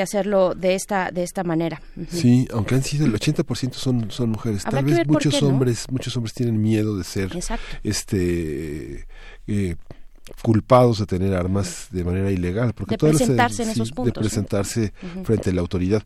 hacerlo 0.01 0.55
de 0.55 0.75
esta 0.75 1.11
de 1.11 1.23
esta 1.23 1.45
manera. 1.45 1.81
Sí, 2.09 2.49
aunque 2.53 2.75
han 2.75 2.83
sido 2.83 3.07
el 3.07 3.13
80% 3.13 3.75
son 3.75 4.11
son 4.11 4.31
mujeres. 4.31 4.65
Tal 4.65 4.85
vez 4.85 5.07
muchos 5.07 5.43
hombres 5.43 5.87
muchos 5.91 6.17
hombres 6.17 6.35
tienen 6.35 6.61
miedo 6.61 6.97
de 6.97 7.05
ser 7.05 7.31
este 7.83 9.07
eh, 9.47 9.77
culpados 10.43 10.99
de 10.99 11.07
tener 11.07 11.35
armas 11.35 11.89
de 11.91 12.05
manera 12.05 12.31
ilegal 12.31 12.73
porque 12.75 12.97
de 12.97 12.99
presentarse 12.99 13.65
en 13.65 13.71
esos 13.71 13.91
puntos 13.91 14.15
de 14.15 14.21
presentarse 14.21 14.93
frente 15.25 15.51
a 15.51 15.53
la 15.53 15.61
autoridad. 15.61 16.05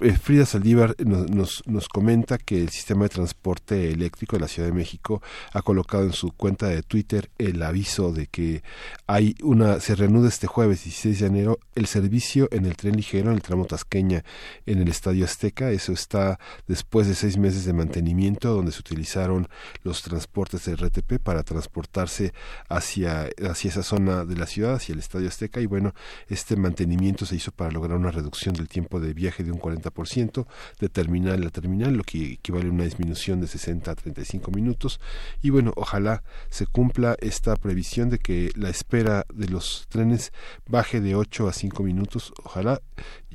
Eh, 0.00 0.12
Frida 0.12 0.46
Saldívar 0.46 0.96
nos, 1.04 1.66
nos, 1.66 1.88
comenta 1.88 2.38
que 2.38 2.60
el 2.60 2.70
sistema 2.70 3.04
de 3.04 3.10
transporte 3.10 3.90
eléctrico 3.90 4.36
de 4.36 4.40
la 4.40 4.48
Ciudad 4.48 4.68
de 4.68 4.74
México 4.74 5.22
ha 5.52 5.62
colocado 5.62 6.04
en 6.04 6.12
su 6.12 6.32
cuenta 6.32 6.68
de 6.68 6.82
Twitter 6.82 7.30
el 7.38 7.62
aviso 7.62 8.12
de 8.12 8.26
que 8.26 8.62
hay 9.06 9.34
una 9.42 9.80
se 9.80 9.94
reanuda 9.94 10.28
este 10.28 10.46
jueves 10.46 10.84
16 10.84 11.20
de 11.20 11.26
enero 11.26 11.58
el 11.74 11.86
servicio 11.86 12.48
en 12.50 12.66
el 12.66 12.76
tren 12.76 12.96
ligero 12.96 13.30
en 13.30 13.36
el 13.36 13.42
tramo 13.42 13.64
Tasqueña 13.66 14.24
en 14.66 14.80
el 14.80 14.88
Estadio 14.88 15.24
Azteca. 15.24 15.70
Eso 15.70 15.92
está 15.92 16.38
después 16.66 17.06
de 17.06 17.14
seis 17.14 17.36
meses 17.36 17.64
de 17.64 17.72
mantenimiento 17.72 18.52
donde 18.54 18.72
se 18.72 18.80
utilizaron 18.80 19.48
los 19.82 20.02
transportes 20.02 20.64
de 20.64 20.76
RTP 20.76 21.18
para 21.22 21.42
transportarse 21.42 22.32
hacia 22.68 23.28
hacia 23.52 23.70
esa 23.70 23.82
zona 23.82 24.24
de 24.24 24.36
la 24.36 24.46
ciudad, 24.46 24.74
hacia 24.74 24.92
el 24.92 24.98
Estadio 24.98 25.28
Azteca, 25.28 25.60
y 25.60 25.66
bueno, 25.66 25.94
este 26.28 26.56
mantenimiento 26.56 27.26
se 27.26 27.36
hizo 27.36 27.52
para 27.52 27.70
lograr 27.70 27.96
una 27.96 28.10
reducción 28.10 28.54
del 28.54 28.68
tiempo 28.68 29.00
de 29.00 29.14
viaje 29.14 29.44
de 29.44 29.52
un 29.52 29.60
40% 29.60 30.46
de 30.80 30.88
terminal 30.88 31.46
a 31.46 31.50
terminal, 31.50 31.94
lo 31.94 32.04
que 32.04 32.32
equivale 32.32 32.68
a 32.68 32.72
una 32.72 32.84
disminución 32.84 33.40
de 33.40 33.46
60 33.46 33.90
a 33.90 33.94
35 33.94 34.50
minutos, 34.50 35.00
y 35.42 35.50
bueno, 35.50 35.72
ojalá 35.76 36.22
se 36.50 36.66
cumpla 36.66 37.16
esta 37.20 37.56
previsión 37.56 38.10
de 38.10 38.18
que 38.18 38.50
la 38.56 38.68
espera 38.68 39.24
de 39.32 39.48
los 39.48 39.86
trenes 39.88 40.32
baje 40.68 41.00
de 41.00 41.14
8 41.14 41.48
a 41.48 41.52
5 41.52 41.82
minutos, 41.82 42.32
ojalá 42.44 42.80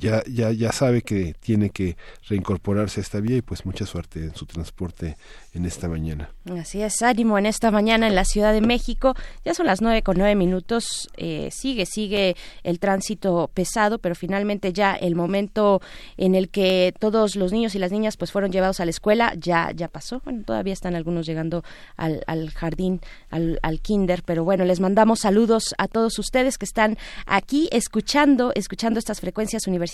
ya, 0.00 0.22
ya, 0.30 0.52
ya 0.52 0.72
sabe 0.72 1.02
que 1.02 1.34
tiene 1.40 1.70
que 1.70 1.96
reincorporarse 2.28 3.00
a 3.00 3.02
esta 3.02 3.20
vía 3.20 3.36
y 3.36 3.42
pues 3.42 3.66
mucha 3.66 3.86
suerte 3.86 4.20
en 4.20 4.34
su 4.34 4.46
transporte 4.46 5.16
en 5.54 5.64
esta 5.64 5.88
mañana. 5.88 6.30
Así 6.58 6.82
es, 6.82 7.02
ánimo 7.02 7.36
en 7.38 7.46
esta 7.46 7.70
mañana 7.70 8.06
en 8.06 8.14
la 8.14 8.24
Ciudad 8.24 8.52
de 8.52 8.60
México. 8.60 9.14
Ya 9.44 9.54
son 9.54 9.66
las 9.66 9.80
nueve 9.80 10.02
con 10.02 10.16
nueve 10.16 10.34
minutos. 10.34 11.08
Eh, 11.16 11.48
sigue, 11.50 11.86
sigue 11.86 12.36
el 12.62 12.78
tránsito 12.78 13.50
pesado, 13.52 13.98
pero 13.98 14.14
finalmente 14.14 14.72
ya 14.72 14.94
el 14.94 15.16
momento 15.16 15.80
en 16.16 16.34
el 16.34 16.48
que 16.48 16.94
todos 16.98 17.34
los 17.34 17.52
niños 17.52 17.74
y 17.74 17.78
las 17.78 17.90
niñas 17.90 18.16
pues 18.16 18.30
fueron 18.30 18.52
llevados 18.52 18.80
a 18.80 18.84
la 18.84 18.90
escuela 18.90 19.34
ya, 19.36 19.72
ya 19.74 19.88
pasó. 19.88 20.20
Bueno, 20.24 20.44
todavía 20.44 20.72
están 20.72 20.94
algunos 20.94 21.26
llegando 21.26 21.64
al, 21.96 22.22
al 22.26 22.50
jardín, 22.50 23.00
al, 23.30 23.58
al 23.62 23.80
kinder, 23.80 24.22
pero 24.24 24.44
bueno, 24.44 24.64
les 24.64 24.80
mandamos 24.80 25.20
saludos 25.20 25.74
a 25.78 25.88
todos 25.88 26.18
ustedes 26.18 26.56
que 26.56 26.66
están 26.66 26.96
aquí 27.26 27.68
escuchando, 27.72 28.52
escuchando 28.54 28.98
estas 29.00 29.20
frecuencias 29.20 29.66
universitarias 29.66 29.87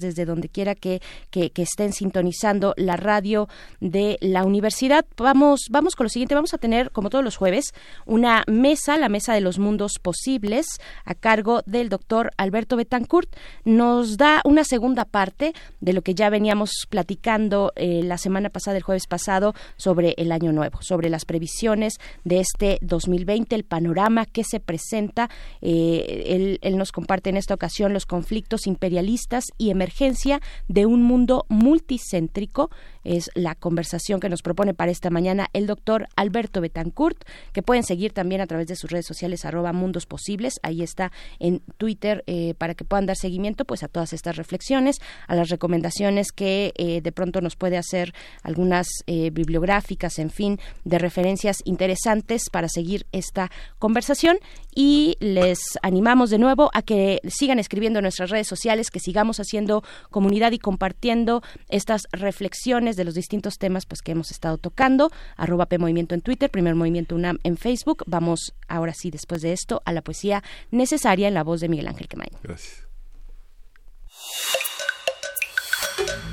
desde 0.00 0.24
donde 0.24 0.48
quiera 0.48 0.74
que, 0.74 1.00
estén 1.32 1.92
sintonizando 1.92 2.72
la 2.76 2.96
radio 2.96 3.48
de 3.80 4.16
la 4.22 4.44
universidad 4.44 5.04
vamos, 5.16 5.66
vamos 5.70 5.94
con 5.94 6.04
lo 6.04 6.08
siguiente. 6.08 6.34
Vamos 6.34 6.54
a 6.54 6.58
tener, 6.58 6.90
como 6.90 7.10
todos 7.10 7.24
los 7.24 7.36
jueves, 7.36 7.74
una 8.06 8.44
mesa, 8.46 8.96
la 8.96 9.08
mesa 9.08 9.34
de 9.34 9.40
los 9.40 9.58
mundos 9.58 9.98
posibles, 10.00 10.66
a 11.04 11.14
cargo 11.14 11.62
del 11.66 11.88
doctor 11.88 12.30
Alberto 12.36 12.76
Betancourt. 12.76 13.28
Nos 13.64 14.16
da 14.16 14.40
una 14.44 14.64
segunda 14.64 15.04
parte 15.04 15.52
de 15.80 15.92
lo 15.92 16.02
que 16.02 16.14
ya 16.14 16.30
veníamos 16.30 16.70
platicando 16.88 17.72
eh, 17.76 18.02
la 18.02 18.18
semana 18.18 18.48
pasada, 18.48 18.76
el 18.76 18.82
jueves 18.82 19.06
pasado, 19.06 19.54
sobre 19.76 20.14
el 20.16 20.32
año 20.32 20.52
nuevo, 20.52 20.80
sobre 20.82 21.10
las 21.10 21.24
previsiones 21.24 21.94
de 22.24 22.40
este 22.40 22.78
2020, 22.80 23.54
el 23.54 23.64
panorama 23.64 24.26
que 24.26 24.44
se 24.44 24.60
presenta. 24.60 25.28
Eh, 25.60 26.58
él, 26.62 26.76
nos 26.76 26.92
comparte 26.92 27.28
en 27.28 27.36
esta 27.36 27.52
ocasión 27.52 27.92
los 27.92 28.06
conflictos 28.06 28.66
imperialistas 28.66 29.39
y 29.58 29.70
emergencia 29.70 30.40
de 30.68 30.86
un 30.86 31.02
mundo 31.02 31.46
multicéntrico. 31.48 32.70
Es 33.04 33.30
la 33.34 33.54
conversación 33.54 34.20
que 34.20 34.28
nos 34.28 34.42
propone 34.42 34.74
para 34.74 34.90
esta 34.90 35.10
mañana 35.10 35.48
el 35.52 35.66
doctor 35.66 36.08
Alberto 36.16 36.60
Betancourt, 36.60 37.24
que 37.52 37.62
pueden 37.62 37.82
seguir 37.82 38.12
también 38.12 38.40
a 38.40 38.46
través 38.46 38.66
de 38.66 38.76
sus 38.76 38.90
redes 38.90 39.06
sociales 39.06 39.44
arroba 39.44 39.72
mundos 39.72 40.06
posibles. 40.06 40.60
Ahí 40.62 40.82
está 40.82 41.12
en 41.38 41.60
Twitter 41.78 42.24
eh, 42.26 42.54
para 42.58 42.74
que 42.74 42.84
puedan 42.84 43.06
dar 43.06 43.16
seguimiento 43.16 43.64
pues 43.64 43.82
a 43.82 43.88
todas 43.88 44.12
estas 44.12 44.36
reflexiones, 44.36 44.98
a 45.26 45.34
las 45.34 45.48
recomendaciones 45.48 46.32
que 46.32 46.72
eh, 46.76 47.00
de 47.00 47.12
pronto 47.12 47.40
nos 47.40 47.56
puede 47.56 47.76
hacer 47.76 48.12
algunas 48.42 48.88
eh, 49.06 49.30
bibliográficas, 49.30 50.18
en 50.18 50.30
fin, 50.30 50.58
de 50.84 50.98
referencias 50.98 51.58
interesantes 51.64 52.50
para 52.50 52.68
seguir 52.68 53.06
esta 53.12 53.50
conversación 53.78 54.38
y 54.74 55.16
les 55.20 55.60
animamos 55.82 56.30
de 56.30 56.38
nuevo 56.38 56.70
a 56.74 56.82
que 56.82 57.20
sigan 57.28 57.58
escribiendo 57.58 57.98
en 57.98 58.04
nuestras 58.04 58.30
redes 58.30 58.46
sociales, 58.46 58.90
que 58.90 59.00
sigamos 59.00 59.38
haciendo 59.40 59.82
comunidad 60.10 60.52
y 60.52 60.58
compartiendo 60.58 61.42
estas 61.68 62.02
reflexiones 62.12 62.89
de 62.96 63.04
los 63.04 63.14
distintos 63.14 63.58
temas 63.58 63.86
pues 63.86 64.02
que 64.02 64.12
hemos 64.12 64.30
estado 64.30 64.58
tocando. 64.58 65.10
Arroba 65.36 65.66
P 65.66 65.78
Movimiento 65.78 66.14
en 66.14 66.20
Twitter, 66.20 66.50
Primer 66.50 66.74
Movimiento 66.74 67.14
UNAM 67.14 67.38
en 67.42 67.56
Facebook. 67.56 68.04
Vamos 68.06 68.54
ahora 68.68 68.94
sí, 68.94 69.10
después 69.10 69.42
de 69.42 69.52
esto, 69.52 69.82
a 69.84 69.92
la 69.92 70.02
poesía 70.02 70.42
necesaria 70.70 71.28
en 71.28 71.34
la 71.34 71.44
voz 71.44 71.60
de 71.60 71.68
Miguel 71.68 71.88
Ángel 71.88 72.08
Quemain. 72.08 72.30
Gracias. 72.42 72.86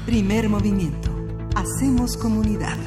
Primer 0.05 0.47
movimiento. 0.49 1.09
Hacemos 1.55 2.15
comunidad. 2.15 2.77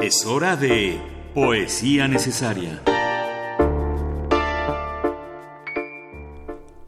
Es 0.00 0.24
hora 0.24 0.56
de 0.56 1.00
poesía 1.34 2.08
necesaria. 2.08 2.82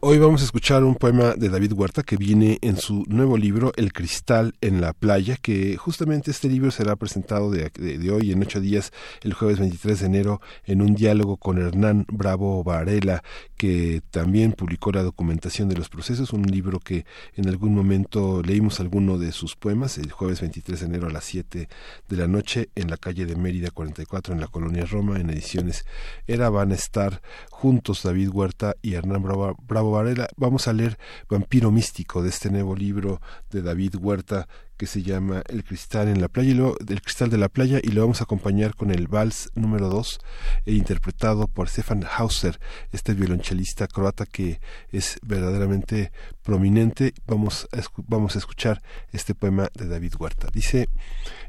Hoy 0.03 0.17
vamos 0.17 0.41
a 0.41 0.45
escuchar 0.45 0.83
un 0.83 0.95
poema 0.95 1.35
de 1.35 1.49
David 1.49 1.73
Huerta 1.73 2.01
que 2.01 2.17
viene 2.17 2.57
en 2.63 2.75
su 2.75 3.03
nuevo 3.07 3.37
libro 3.37 3.71
El 3.75 3.93
cristal 3.93 4.55
en 4.59 4.81
la 4.81 4.93
playa, 4.93 5.37
que 5.39 5.77
justamente 5.77 6.31
este 6.31 6.49
libro 6.49 6.71
será 6.71 6.95
presentado 6.95 7.51
de, 7.51 7.69
hoy 8.09 8.31
en 8.31 8.41
ocho 8.41 8.59
días, 8.59 8.91
el 9.21 9.35
jueves 9.35 9.59
23 9.59 9.99
de 9.99 10.05
enero, 10.07 10.41
en 10.65 10.81
un 10.81 10.95
diálogo 10.95 11.37
con 11.37 11.59
Hernán 11.59 12.07
Bravo 12.11 12.63
Varela, 12.63 13.21
que 13.57 14.01
también 14.09 14.53
publicó 14.53 14.91
la 14.91 15.03
documentación 15.03 15.69
de 15.69 15.75
los 15.75 15.87
procesos, 15.87 16.33
un 16.33 16.49
libro 16.49 16.79
que 16.79 17.05
en 17.35 17.47
algún 17.47 17.75
momento 17.75 18.41
leímos 18.41 18.79
alguno 18.79 19.19
de 19.19 19.31
sus 19.31 19.55
poemas, 19.55 19.99
el 19.99 20.11
jueves 20.11 20.41
23 20.41 20.79
de 20.79 20.85
enero 20.87 21.07
a 21.09 21.11
las 21.11 21.25
7 21.25 21.69
de 22.09 22.17
la 22.17 22.27
noche 22.27 22.69
en 22.73 22.89
la 22.89 22.97
calle 22.97 23.27
de 23.27 23.35
Mérida 23.35 23.69
44 23.69 24.33
en 24.33 24.39
la 24.39 24.47
colonia 24.47 24.83
Roma, 24.85 25.19
en 25.19 25.29
ediciones 25.29 25.85
Era 26.25 26.49
van 26.49 26.71
a 26.71 26.75
estar 26.75 27.21
juntos 27.51 28.01
David 28.01 28.29
Huerta 28.29 28.73
y 28.81 28.95
Hernán 28.95 29.21
Bravo, 29.21 29.55
Bravo 29.67 29.90
Vamos 30.37 30.69
a 30.69 30.73
leer 30.73 30.97
Vampiro 31.29 31.69
Místico 31.69 32.23
de 32.23 32.29
este 32.29 32.49
nuevo 32.49 32.77
libro 32.77 33.21
de 33.49 33.61
David 33.61 33.95
Huerta 33.99 34.47
que 34.77 34.87
se 34.87 35.03
llama 35.03 35.43
El 35.49 35.65
cristal 35.65 36.07
en 36.07 36.21
la 36.21 36.29
playa 36.29 36.53
y 36.53 36.91
El 36.91 37.01
cristal 37.01 37.29
de 37.29 37.37
la 37.37 37.49
playa 37.49 37.79
y 37.83 37.89
lo 37.89 38.01
vamos 38.01 38.21
a 38.21 38.23
acompañar 38.23 38.73
con 38.73 38.89
el 38.89 39.07
vals 39.07 39.49
número 39.53 39.89
2 39.89 40.19
e 40.65 40.71
interpretado 40.71 41.47
por 41.47 41.67
Stefan 41.67 42.05
Hauser, 42.09 42.57
este 42.93 43.13
violonchelista 43.13 43.87
croata 43.87 44.25
que 44.25 44.61
es 44.91 45.19
verdaderamente 45.23 46.13
prominente. 46.41 47.13
Vamos 47.27 47.67
a 47.73 48.37
escuchar 48.39 48.81
este 49.11 49.35
poema 49.35 49.69
de 49.73 49.87
David 49.89 50.13
Huerta. 50.17 50.47
Dice 50.53 50.87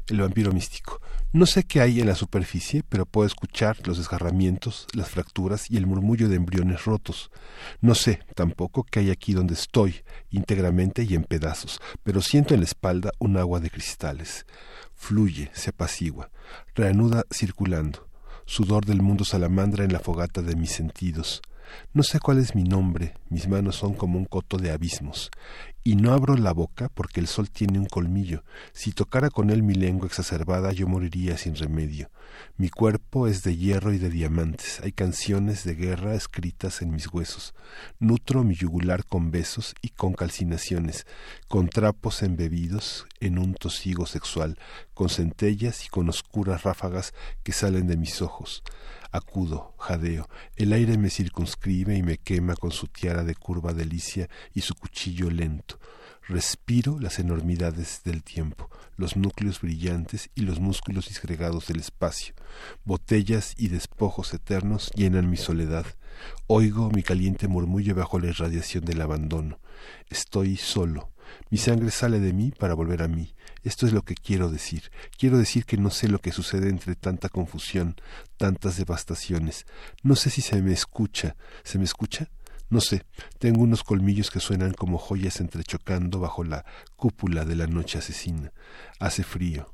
El 0.07 0.19
vampiro 0.19 0.51
místico. 0.51 0.99
No 1.35 1.47
sé 1.47 1.63
qué 1.63 1.81
hay 1.81 1.99
en 1.99 2.05
la 2.05 2.13
superficie, 2.13 2.83
pero 2.87 3.07
puedo 3.07 3.25
escuchar 3.25 3.75
los 3.87 3.97
desgarramientos, 3.97 4.85
las 4.93 5.09
fracturas 5.09 5.71
y 5.71 5.77
el 5.77 5.87
murmullo 5.87 6.29
de 6.29 6.35
embriones 6.35 6.85
rotos. 6.85 7.31
No 7.81 7.95
sé 7.95 8.19
tampoco 8.35 8.83
qué 8.83 8.99
hay 8.99 9.09
aquí 9.09 9.33
donde 9.33 9.55
estoy, 9.55 10.03
íntegramente 10.29 11.01
y 11.01 11.15
en 11.15 11.23
pedazos, 11.23 11.79
pero 12.03 12.21
siento 12.21 12.53
en 12.53 12.59
la 12.59 12.67
espalda 12.67 13.13
un 13.17 13.37
agua 13.37 13.59
de 13.59 13.71
cristales. 13.71 14.45
Fluye, 14.93 15.49
se 15.53 15.71
apacigua, 15.71 16.29
reanuda 16.75 17.23
circulando. 17.33 18.07
Sudor 18.45 18.85
del 18.85 19.01
mundo 19.01 19.25
salamandra 19.25 19.83
en 19.83 19.91
la 19.91 19.99
fogata 19.99 20.43
de 20.43 20.55
mis 20.55 20.69
sentidos. 20.69 21.41
No 21.93 22.03
sé 22.03 22.19
cuál 22.19 22.37
es 22.37 22.53
mi 22.53 22.63
nombre, 22.63 23.15
mis 23.29 23.47
manos 23.47 23.77
son 23.77 23.95
como 23.95 24.19
un 24.19 24.25
coto 24.25 24.57
de 24.57 24.69
abismos, 24.69 25.31
y 25.83 25.95
no 25.95 26.13
abro 26.13 26.37
la 26.37 26.53
boca 26.53 26.89
porque 26.89 27.19
el 27.19 27.27
sol 27.27 27.49
tiene 27.49 27.77
un 27.77 27.85
colmillo. 27.85 28.43
Si 28.71 28.93
tocara 28.93 29.29
con 29.29 29.49
él 29.49 29.63
mi 29.63 29.73
lengua 29.73 30.07
exacerbada, 30.07 30.71
yo 30.71 30.87
moriría 30.87 31.37
sin 31.37 31.55
remedio. 31.55 32.09
Mi 32.57 32.69
cuerpo 32.69 33.27
es 33.27 33.43
de 33.43 33.57
hierro 33.57 33.91
y 33.93 33.97
de 33.97 34.09
diamantes. 34.09 34.79
Hay 34.81 34.93
canciones 34.93 35.65
de 35.65 35.75
guerra 35.75 36.15
escritas 36.15 36.81
en 36.81 36.91
mis 36.91 37.11
huesos. 37.11 37.53
Nutro 37.99 38.43
mi 38.43 38.55
yugular 38.55 39.05
con 39.05 39.29
besos 39.29 39.75
y 39.81 39.89
con 39.89 40.13
calcinaciones, 40.13 41.05
con 41.47 41.67
trapos 41.67 42.23
embebidos 42.23 43.05
en 43.19 43.37
un 43.37 43.53
tosigo 43.53 44.05
sexual, 44.05 44.57
con 44.93 45.09
centellas 45.09 45.85
y 45.85 45.89
con 45.89 46.07
oscuras 46.09 46.63
ráfagas 46.63 47.13
que 47.43 47.51
salen 47.51 47.87
de 47.87 47.97
mis 47.97 48.21
ojos. 48.21 48.63
Acudo, 49.13 49.75
jadeo, 49.77 50.27
el 50.55 50.73
aire 50.73 50.97
me 50.97 51.11
circunscribe 51.11 51.95
y 51.95 52.01
me 52.01 52.17
quema 52.17 52.55
con 52.55 52.71
su 52.71 52.87
tiara 52.87 53.23
de 53.23 53.35
curva 53.35 53.71
delicia 53.71 54.27
y 54.55 54.61
su 54.61 54.73
cuchillo 54.73 55.29
lento. 55.29 55.79
Respiro 56.27 56.99
las 56.99 57.19
enormidades 57.19 58.01
del 58.03 58.23
tiempo, 58.23 58.71
los 58.97 59.15
núcleos 59.15 59.61
brillantes 59.61 60.31
y 60.33 60.41
los 60.41 60.59
músculos 60.59 61.09
disgregados 61.09 61.67
del 61.67 61.81
espacio. 61.81 62.33
Botellas 62.85 63.53
y 63.55 63.67
despojos 63.67 64.33
eternos 64.33 64.89
llenan 64.95 65.29
mi 65.29 65.37
soledad. 65.37 65.85
Oigo 66.47 66.89
mi 66.89 67.03
caliente 67.03 67.47
murmullo 67.47 67.93
bajo 67.93 68.17
la 68.17 68.29
irradiación 68.29 68.83
del 68.83 69.01
abandono. 69.01 69.59
Estoy 70.09 70.57
solo. 70.57 71.12
Mi 71.49 71.57
sangre 71.57 71.91
sale 71.91 72.19
de 72.19 72.33
mí 72.33 72.51
para 72.51 72.73
volver 72.73 73.03
a 73.03 73.07
mí. 73.07 73.33
Esto 73.63 73.85
es 73.85 73.93
lo 73.93 74.03
que 74.03 74.15
quiero 74.15 74.49
decir. 74.49 74.91
Quiero 75.17 75.37
decir 75.37 75.65
que 75.65 75.77
no 75.77 75.89
sé 75.89 76.07
lo 76.07 76.19
que 76.19 76.31
sucede 76.31 76.69
entre 76.69 76.95
tanta 76.95 77.29
confusión, 77.29 77.95
tantas 78.37 78.77
devastaciones. 78.77 79.65
No 80.01 80.15
sé 80.15 80.29
si 80.29 80.41
se 80.41 80.61
me 80.61 80.73
escucha. 80.73 81.35
¿Se 81.63 81.77
me 81.77 81.85
escucha? 81.85 82.29
No 82.69 82.81
sé, 82.81 83.05
tengo 83.37 83.61
unos 83.61 83.83
colmillos 83.83 84.31
que 84.31 84.39
suenan 84.39 84.73
como 84.73 84.97
joyas 84.97 85.39
entrechocando 85.39 86.19
bajo 86.19 86.43
la 86.43 86.65
cúpula 86.95 87.45
de 87.45 87.55
la 87.55 87.67
noche 87.67 87.99
asesina. 87.99 88.51
Hace 88.99 89.23
frío, 89.23 89.69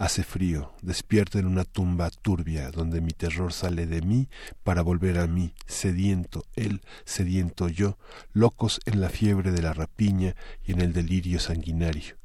hace 0.00 0.22
frío, 0.22 0.72
despierto 0.80 1.38
en 1.38 1.46
una 1.46 1.64
tumba 1.64 2.08
turbia 2.08 2.70
donde 2.70 3.02
mi 3.02 3.10
terror 3.10 3.52
sale 3.52 3.86
de 3.86 4.00
mí 4.00 4.30
para 4.64 4.80
volver 4.80 5.18
a 5.18 5.26
mí, 5.26 5.52
sediento 5.66 6.46
él, 6.56 6.80
sediento 7.04 7.68
yo, 7.68 7.98
locos 8.32 8.80
en 8.86 9.02
la 9.02 9.10
fiebre 9.10 9.52
de 9.52 9.60
la 9.60 9.74
rapiña 9.74 10.34
y 10.64 10.72
en 10.72 10.80
el 10.80 10.94
delirio 10.94 11.38
sanguinario. 11.38 12.16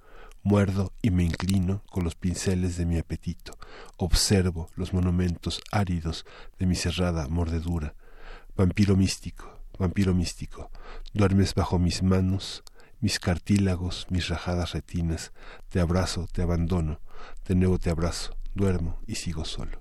Muerdo 0.41 0.93
y 1.01 1.11
me 1.11 1.25
inclino 1.25 1.83
con 1.91 2.05
los 2.05 2.15
pinceles 2.15 2.77
de 2.77 2.85
mi 2.85 2.97
apetito. 2.97 3.57
Observo 3.97 4.69
los 4.77 4.93
monumentos 4.93 5.59
áridos 5.69 6.25
de 6.57 6.67
mi 6.67 6.75
cerrada 6.75 7.27
mordedura. 7.27 7.93
Vampiro 8.55 8.95
místico, 8.95 9.59
vampiro 9.77 10.13
místico, 10.13 10.71
duermes 11.13 11.53
bajo 11.53 11.77
mis 11.77 12.03
manos, 12.03 12.63
mis 13.05 13.19
cartílagos, 13.19 14.07
mis 14.09 14.29
rajadas 14.29 14.73
retinas. 14.73 15.31
Te 15.69 15.79
abrazo, 15.79 16.25
te 16.31 16.41
abandono, 16.41 17.01
de 17.47 17.53
nuevo 17.53 17.77
te 17.77 17.91
abrazo, 17.91 18.35
duermo 18.55 18.97
y 19.05 19.13
sigo 19.13 19.45
solo. 19.45 19.79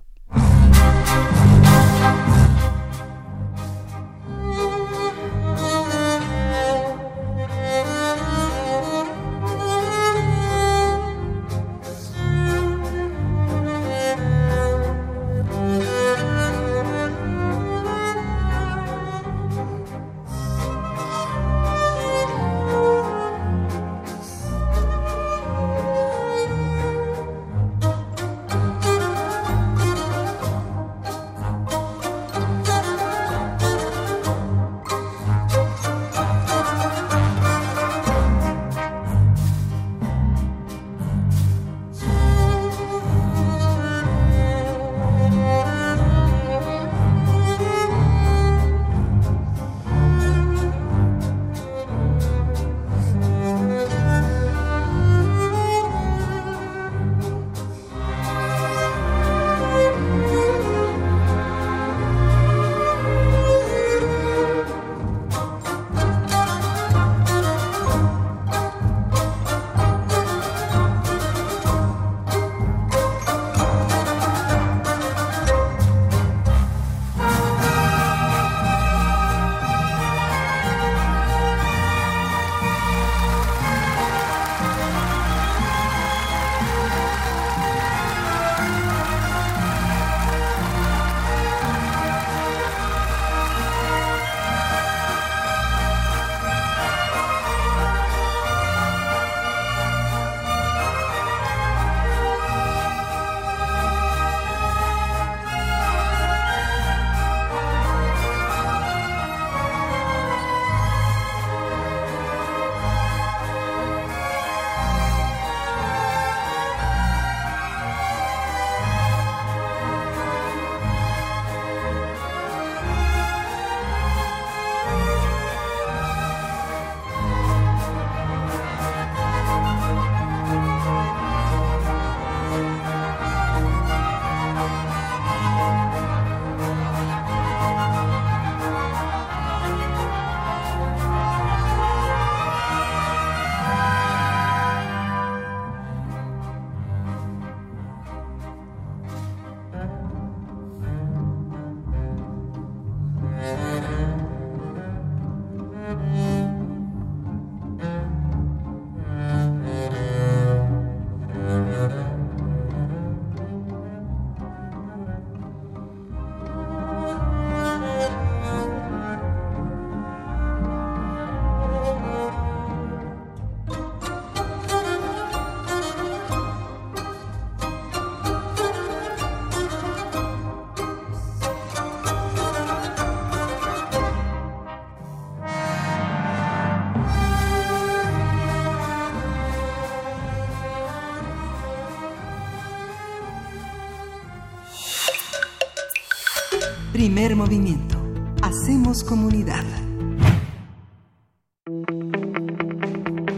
Primer 197.25 197.43
movimiento. 197.43 197.97
Hacemos 198.43 199.03
comunidad. 199.03 199.63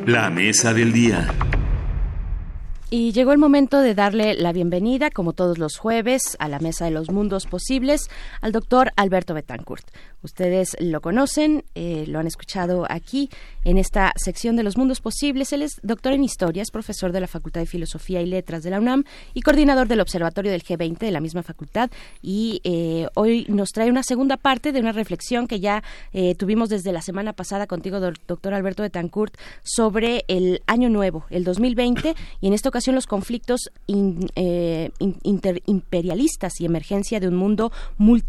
La 0.05 0.30
mesa 0.30 0.73
del 0.73 0.91
día. 0.91 1.34
Y 2.89 3.14
llegó 3.14 3.31
el 3.31 3.38
momento 3.38 3.80
de 3.80 3.95
darle 3.95 4.34
la 4.35 4.51
bienvenida, 4.51 5.09
como 5.09 5.31
todos 5.31 5.57
los 5.57 5.77
jueves, 5.77 6.35
a 6.39 6.49
la 6.49 6.59
Mesa 6.59 6.84
de 6.84 6.91
los 6.91 7.11
Mundos 7.11 7.45
Posibles, 7.45 8.09
al 8.47 8.53
doctor 8.53 8.93
Alberto 8.95 9.33
Betancourt. 9.33 9.85
Ustedes 10.23 10.77
lo 10.79 11.01
conocen, 11.01 11.65
eh, 11.75 12.05
lo 12.07 12.19
han 12.19 12.27
escuchado 12.27 12.85
aquí 12.89 13.29
en 13.65 13.77
esta 13.77 14.13
sección 14.15 14.55
de 14.55 14.63
los 14.63 14.77
mundos 14.77 15.01
posibles. 15.01 15.51
Él 15.51 15.63
es 15.63 15.81
doctor 15.83 16.13
en 16.13 16.23
historias, 16.23 16.71
profesor 16.71 17.11
de 17.11 17.19
la 17.19 17.27
Facultad 17.27 17.59
de 17.59 17.65
Filosofía 17.65 18.21
y 18.21 18.25
Letras 18.25 18.63
de 18.63 18.69
la 18.69 18.79
UNAM 18.79 19.03
y 19.33 19.41
coordinador 19.41 19.89
del 19.89 19.99
Observatorio 19.99 20.49
del 20.49 20.63
G20 20.63 20.97
de 20.97 21.11
la 21.11 21.19
misma 21.19 21.43
facultad. 21.43 21.91
Y 22.21 22.61
eh, 22.63 23.09
hoy 23.15 23.45
nos 23.49 23.71
trae 23.71 23.89
una 23.89 24.01
segunda 24.01 24.37
parte 24.37 24.71
de 24.71 24.79
una 24.79 24.93
reflexión 24.93 25.45
que 25.45 25.59
ya 25.59 25.83
eh, 26.13 26.33
tuvimos 26.35 26.69
desde 26.69 26.93
la 26.93 27.01
semana 27.01 27.33
pasada 27.33 27.67
contigo, 27.67 27.99
doctor 27.99 28.53
Alberto 28.53 28.81
Betancourt, 28.81 29.35
sobre 29.61 30.23
el 30.29 30.61
año 30.67 30.89
nuevo, 30.89 31.25
el 31.29 31.43
2020, 31.43 32.15
y 32.39 32.47
en 32.47 32.53
esta 32.53 32.69
ocasión 32.69 32.95
los 32.95 33.07
conflictos 33.07 33.71
interimperialistas 33.87 36.61
y 36.61 36.65
emergencia 36.65 37.19
de 37.19 37.27
un 37.27 37.35
mundo 37.35 37.73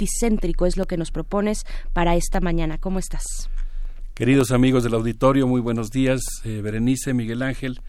multicéntrico 0.08 0.66
es 0.66 0.76
lo 0.76 0.86
que 0.86 0.96
nos 0.96 1.10
propones 1.10 1.64
para 1.92 2.16
esta 2.16 2.40
mañana. 2.40 2.78
¿Cómo 2.78 2.98
estás? 2.98 3.50
Queridos 4.14 4.50
amigos 4.50 4.82
del 4.82 4.94
auditorio, 4.94 5.46
muy 5.46 5.60
buenos 5.60 5.90
días. 5.90 6.20
Eh, 6.44 6.60
Berenice, 6.62 7.14
Miguel 7.14 7.42
Ángel, 7.42 7.80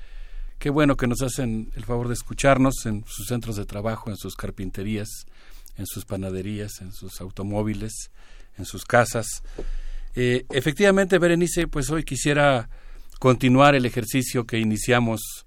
qué 0.60 0.70
bueno 0.70 0.96
que 0.96 1.08
nos 1.08 1.22
hacen 1.22 1.72
el 1.76 1.86
favor 1.86 2.08
de 2.08 2.14
escucharnos 2.14 2.86
en 2.86 3.04
sus 3.08 3.28
centros 3.28 3.56
de 3.56 3.66
trabajo, 3.66 4.10
en 4.10 4.18
sus 4.18 4.36
carpinterías, 4.36 5.26
en 5.78 5.86
sus 5.86 6.06
panaderías, 6.06 6.82
en 6.82 6.92
sus 6.92 7.20
automóviles, 7.22 8.12
en 8.58 8.66
sus 8.66 8.86
casas. 8.86 9.42
Eh, 10.16 10.46
efectivamente, 10.52 11.18
Berenice, 11.18 11.68
pues 11.68 11.90
hoy 11.90 12.04
quisiera 12.04 12.70
continuar 13.18 13.76
el 13.76 13.86
ejercicio 13.86 14.46
que 14.46 14.60
iniciamos 14.60 15.46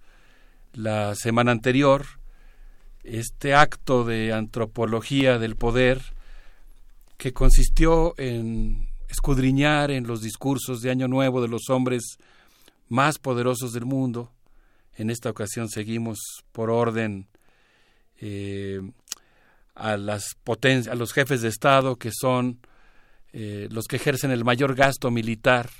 la 0.72 1.14
semana 1.14 1.52
anterior, 1.52 2.06
este 3.04 3.54
acto 3.54 4.04
de 4.04 4.32
antropología 4.32 5.38
del 5.38 5.54
poder, 5.54 6.00
que 7.22 7.32
consistió 7.32 8.14
en 8.18 8.88
escudriñar 9.08 9.92
en 9.92 10.08
los 10.08 10.22
discursos 10.22 10.82
de 10.82 10.90
Año 10.90 11.06
Nuevo 11.06 11.40
de 11.40 11.46
los 11.46 11.70
hombres 11.70 12.18
más 12.88 13.20
poderosos 13.20 13.72
del 13.72 13.84
mundo. 13.84 14.32
En 14.96 15.08
esta 15.08 15.30
ocasión 15.30 15.68
seguimos 15.68 16.18
por 16.50 16.68
orden 16.68 17.28
eh, 18.20 18.80
a, 19.76 19.96
las 19.96 20.36
a 20.90 20.94
los 20.96 21.12
jefes 21.12 21.42
de 21.42 21.48
Estado 21.48 21.94
que 21.94 22.10
son 22.12 22.58
eh, 23.32 23.68
los 23.70 23.86
que 23.86 23.96
ejercen 23.96 24.32
el 24.32 24.44
mayor 24.44 24.74
gasto 24.74 25.12
militar 25.12 25.70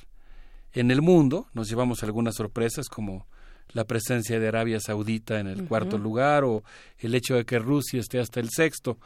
en 0.73 0.93
el 0.93 1.03
mundo. 1.03 1.49
Nos 1.55 1.69
llevamos 1.69 2.05
algunas 2.05 2.37
sorpresas 2.37 2.87
como 2.89 3.27
la 3.73 3.83
presencia 3.83 4.39
de 4.39 4.47
Arabia 4.47 4.79
Saudita 4.79 5.41
en 5.41 5.49
el 5.49 5.65
cuarto 5.65 5.99
lugar 5.99 6.45
o 6.45 6.63
el 6.99 7.17
hecho 7.17 7.35
de 7.35 7.45
que 7.45 7.59
Rusia 7.59 7.99
esté 7.99 8.21
hasta 8.21 8.39
el 8.39 8.49
sexto. 8.49 8.99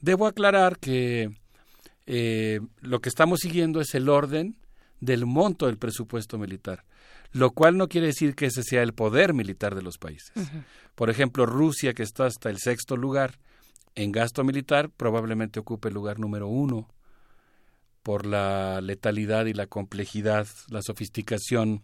Debo 0.00 0.28
aclarar 0.28 0.78
que 0.78 1.39
eh, 2.06 2.60
lo 2.80 3.00
que 3.00 3.08
estamos 3.08 3.40
siguiendo 3.40 3.80
es 3.80 3.94
el 3.94 4.08
orden 4.08 4.56
del 5.00 5.26
monto 5.26 5.66
del 5.66 5.78
presupuesto 5.78 6.38
militar, 6.38 6.84
lo 7.32 7.50
cual 7.52 7.76
no 7.76 7.88
quiere 7.88 8.08
decir 8.08 8.34
que 8.34 8.46
ese 8.46 8.62
sea 8.62 8.82
el 8.82 8.92
poder 8.92 9.34
militar 9.34 9.74
de 9.74 9.82
los 9.82 9.98
países. 9.98 10.32
Por 10.94 11.10
ejemplo, 11.10 11.46
Rusia, 11.46 11.94
que 11.94 12.02
está 12.02 12.26
hasta 12.26 12.50
el 12.50 12.58
sexto 12.58 12.96
lugar 12.96 13.38
en 13.94 14.12
gasto 14.12 14.44
militar, 14.44 14.90
probablemente 14.90 15.60
ocupe 15.60 15.88
el 15.88 15.94
lugar 15.94 16.18
número 16.18 16.48
uno 16.48 16.88
por 18.02 18.26
la 18.26 18.80
letalidad 18.80 19.46
y 19.46 19.52
la 19.52 19.66
complejidad, 19.66 20.46
la 20.68 20.82
sofisticación 20.82 21.82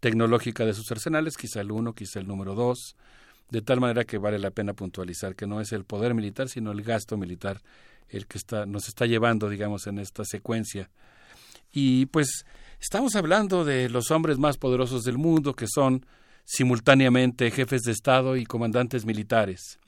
tecnológica 0.00 0.64
de 0.64 0.74
sus 0.74 0.90
arsenales, 0.90 1.36
quizá 1.36 1.60
el 1.60 1.70
uno, 1.70 1.94
quizá 1.94 2.20
el 2.20 2.26
número 2.26 2.54
dos, 2.54 2.96
de 3.50 3.62
tal 3.62 3.80
manera 3.80 4.04
que 4.04 4.18
vale 4.18 4.38
la 4.38 4.50
pena 4.50 4.74
puntualizar 4.74 5.36
que 5.36 5.46
no 5.46 5.60
es 5.60 5.72
el 5.72 5.84
poder 5.84 6.14
militar, 6.14 6.48
sino 6.48 6.72
el 6.72 6.82
gasto 6.82 7.16
militar 7.16 7.62
el 8.08 8.26
que 8.26 8.38
está, 8.38 8.66
nos 8.66 8.88
está 8.88 9.06
llevando, 9.06 9.48
digamos, 9.48 9.86
en 9.86 9.98
esta 9.98 10.24
secuencia. 10.24 10.90
Y 11.72 12.06
pues 12.06 12.44
estamos 12.80 13.16
hablando 13.16 13.64
de 13.64 13.88
los 13.88 14.10
hombres 14.10 14.38
más 14.38 14.56
poderosos 14.56 15.02
del 15.02 15.18
mundo, 15.18 15.54
que 15.54 15.66
son 15.68 16.06
simultáneamente 16.44 17.50
jefes 17.50 17.82
de 17.82 17.92
Estado 17.92 18.36
y 18.36 18.44
comandantes 18.44 19.04
militares. 19.04 19.78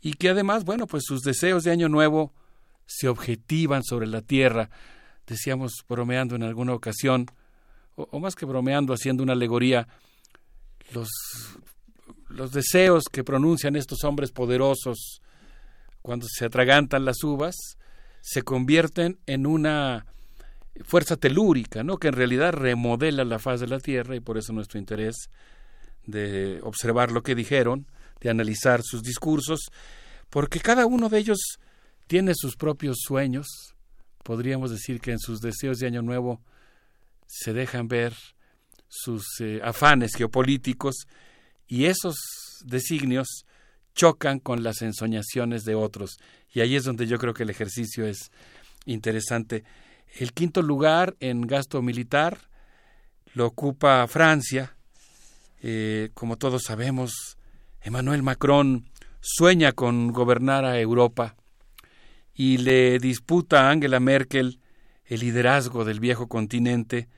Y 0.00 0.14
que 0.14 0.30
además, 0.30 0.64
bueno, 0.64 0.86
pues 0.86 1.04
sus 1.06 1.20
deseos 1.20 1.64
de 1.64 1.70
Año 1.70 1.88
Nuevo 1.88 2.32
se 2.86 3.08
objetivan 3.08 3.82
sobre 3.82 4.06
la 4.06 4.22
tierra. 4.22 4.70
Decíamos, 5.26 5.84
bromeando 5.88 6.36
en 6.36 6.42
alguna 6.42 6.74
ocasión, 6.74 7.26
o, 7.94 8.18
más 8.18 8.34
que 8.34 8.46
bromeando, 8.46 8.94
haciendo 8.94 9.22
una 9.22 9.34
alegoría, 9.34 9.86
los, 10.92 11.08
los 12.28 12.52
deseos 12.52 13.04
que 13.10 13.24
pronuncian 13.24 13.76
estos 13.76 14.04
hombres 14.04 14.32
poderosos 14.32 15.20
cuando 16.02 16.26
se 16.28 16.44
atragantan 16.44 17.04
las 17.04 17.22
uvas, 17.22 17.54
se 18.20 18.42
convierten 18.42 19.18
en 19.26 19.46
una 19.46 20.06
fuerza 20.84 21.16
telúrica, 21.16 21.82
¿no? 21.82 21.98
que 21.98 22.08
en 22.08 22.14
realidad 22.14 22.52
remodela 22.52 23.24
la 23.24 23.38
faz 23.38 23.60
de 23.60 23.68
la 23.68 23.80
Tierra 23.80 24.16
y 24.16 24.20
por 24.20 24.38
eso 24.38 24.52
nuestro 24.52 24.78
interés 24.78 25.28
de 26.06 26.60
observar 26.62 27.12
lo 27.12 27.22
que 27.22 27.34
dijeron, 27.34 27.86
de 28.20 28.30
analizar 28.30 28.82
sus 28.82 29.02
discursos, 29.02 29.60
porque 30.30 30.60
cada 30.60 30.86
uno 30.86 31.08
de 31.08 31.18
ellos 31.18 31.38
tiene 32.06 32.32
sus 32.34 32.56
propios 32.56 32.98
sueños, 33.00 33.46
podríamos 34.22 34.70
decir 34.70 35.00
que 35.00 35.12
en 35.12 35.18
sus 35.18 35.40
deseos 35.40 35.78
de 35.78 35.86
Año 35.86 36.02
Nuevo 36.02 36.40
se 37.26 37.52
dejan 37.52 37.88
ver 37.88 38.14
sus 38.88 39.24
eh, 39.40 39.60
afanes 39.64 40.14
geopolíticos 40.14 41.06
y 41.66 41.86
esos 41.86 42.16
designios 42.64 43.46
chocan 43.94 44.38
con 44.38 44.62
las 44.62 44.82
ensoñaciones 44.82 45.64
de 45.64 45.74
otros. 45.74 46.18
Y 46.52 46.60
ahí 46.60 46.76
es 46.76 46.84
donde 46.84 47.06
yo 47.06 47.18
creo 47.18 47.34
que 47.34 47.42
el 47.42 47.50
ejercicio 47.50 48.06
es 48.06 48.30
interesante. 48.84 49.64
El 50.18 50.32
quinto 50.32 50.62
lugar 50.62 51.16
en 51.20 51.42
gasto 51.42 51.80
militar 51.82 52.38
lo 53.34 53.46
ocupa 53.46 54.06
Francia. 54.08 54.76
Eh, 55.62 56.10
como 56.14 56.36
todos 56.36 56.64
sabemos, 56.64 57.36
Emmanuel 57.80 58.22
Macron 58.22 58.86
sueña 59.20 59.72
con 59.72 60.12
gobernar 60.12 60.64
a 60.64 60.78
Europa 60.78 61.36
y 62.34 62.58
le 62.58 62.98
disputa 62.98 63.66
a 63.66 63.70
Angela 63.70 64.00
Merkel 64.00 64.60
el 65.04 65.20
liderazgo 65.20 65.84
del 65.84 66.00
viejo 66.00 66.26
continente, 66.28 67.08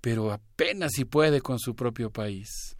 pero 0.00 0.32
apenas 0.32 0.92
si 0.94 1.04
puede 1.04 1.40
con 1.40 1.58
su 1.58 1.74
propio 1.74 2.10
país. 2.10 2.77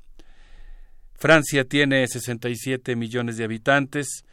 Francia 1.19 1.65
tiene 1.65 2.07
67 2.07 2.95
millones 2.95 3.37
de 3.37 3.45
habitantes, 3.45 4.25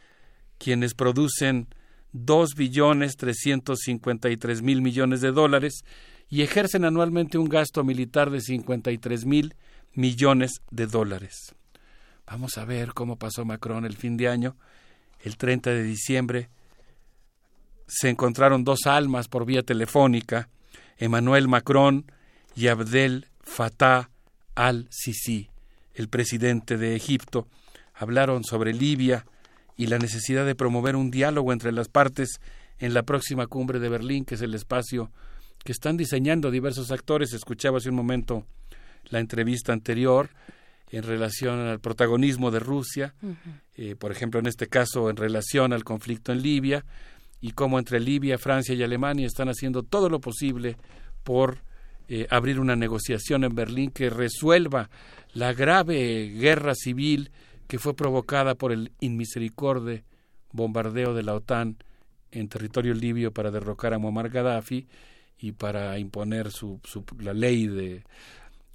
quienes 0.56 0.94
producen 0.94 1.66
2 2.12 2.54
billones 2.54 3.16
353 3.16 4.62
mil 4.62 4.82
millones 4.82 5.20
de 5.20 5.32
dólares 5.32 5.84
y 6.28 6.42
ejercen 6.42 6.84
anualmente 6.84 7.38
un 7.38 7.48
gasto 7.48 7.82
militar 7.82 8.30
de 8.30 8.40
53 8.40 9.26
mil 9.26 9.56
millones 9.94 10.62
de 10.70 10.86
dólares. 10.86 11.56
Vamos 12.24 12.56
a 12.56 12.64
ver 12.64 12.94
cómo 12.94 13.16
pasó 13.16 13.44
Macron 13.44 13.84
el 13.84 13.96
fin 13.96 14.16
de 14.16 14.28
año. 14.28 14.56
El 15.20 15.36
30 15.36 15.70
de 15.70 15.82
diciembre 15.82 16.50
se 17.88 18.10
encontraron 18.10 18.62
dos 18.62 18.86
almas 18.86 19.26
por 19.26 19.44
vía 19.44 19.64
telefónica, 19.64 20.50
Emmanuel 20.98 21.48
Macron 21.48 22.12
y 22.54 22.68
Abdel 22.68 23.26
Fattah 23.40 24.10
al-Sisi 24.54 25.50
el 25.96 26.08
presidente 26.08 26.76
de 26.76 26.94
Egipto, 26.94 27.48
hablaron 27.94 28.44
sobre 28.44 28.72
Libia 28.72 29.26
y 29.76 29.86
la 29.86 29.98
necesidad 29.98 30.46
de 30.46 30.54
promover 30.54 30.94
un 30.94 31.10
diálogo 31.10 31.52
entre 31.52 31.72
las 31.72 31.88
partes 31.88 32.40
en 32.78 32.94
la 32.94 33.02
próxima 33.02 33.46
cumbre 33.46 33.78
de 33.78 33.88
Berlín, 33.88 34.24
que 34.24 34.34
es 34.34 34.42
el 34.42 34.54
espacio 34.54 35.10
que 35.64 35.72
están 35.72 35.96
diseñando 35.96 36.50
diversos 36.50 36.90
actores. 36.90 37.32
Escuchaba 37.32 37.78
hace 37.78 37.88
un 37.88 37.96
momento 37.96 38.46
la 39.08 39.20
entrevista 39.20 39.72
anterior 39.72 40.30
en 40.90 41.02
relación 41.02 41.60
al 41.60 41.80
protagonismo 41.80 42.50
de 42.50 42.60
Rusia, 42.60 43.14
eh, 43.74 43.96
por 43.96 44.12
ejemplo, 44.12 44.38
en 44.38 44.46
este 44.46 44.68
caso 44.68 45.10
en 45.10 45.16
relación 45.16 45.72
al 45.72 45.82
conflicto 45.82 46.32
en 46.32 46.42
Libia, 46.42 46.84
y 47.40 47.52
cómo 47.52 47.78
entre 47.78 48.00
Libia, 48.00 48.38
Francia 48.38 48.74
y 48.74 48.82
Alemania 48.82 49.26
están 49.26 49.48
haciendo 49.48 49.82
todo 49.82 50.08
lo 50.08 50.20
posible 50.20 50.76
por 51.22 51.58
eh, 52.08 52.26
abrir 52.30 52.60
una 52.60 52.76
negociación 52.76 53.44
en 53.44 53.54
Berlín 53.54 53.90
que 53.90 54.10
resuelva 54.10 54.90
la 55.34 55.52
grave 55.52 56.28
guerra 56.28 56.74
civil 56.74 57.30
que 57.66 57.78
fue 57.78 57.94
provocada 57.94 58.54
por 58.54 58.72
el 58.72 58.92
inmisericorde 59.00 60.04
bombardeo 60.52 61.14
de 61.14 61.22
la 61.22 61.34
OTAN 61.34 61.76
en 62.30 62.48
territorio 62.48 62.94
libio 62.94 63.32
para 63.32 63.50
derrocar 63.50 63.94
a 63.94 63.98
Muammar 63.98 64.30
Gaddafi 64.30 64.86
y 65.38 65.52
para 65.52 65.98
imponer 65.98 66.50
su, 66.50 66.80
la 67.18 67.34
ley 67.34 67.66
de, 67.66 68.04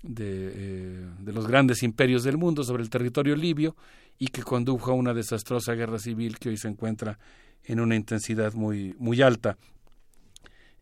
eh, 0.04 1.06
de, 1.20 1.34
los 1.34 1.48
grandes 1.48 1.84
imperios 1.84 2.24
del 2.24 2.38
mundo 2.38 2.64
sobre 2.64 2.84
el 2.84 2.90
territorio 2.90 3.36
libio 3.36 3.76
y 4.18 4.28
que 4.28 4.44
condujo 4.44 4.92
a 4.92 4.96
una 4.96 5.14
desastrosa 5.14 5.74
guerra 5.74 6.00
civil 6.00 6.38
que 6.38 6.50
hoy 6.50 6.58
se 6.58 6.68
encuentra 6.68 7.18
en 7.64 7.80
una 7.80 7.96
intensidad 7.96 8.54
muy, 8.54 8.96
muy 9.00 9.22
alta. 9.22 9.58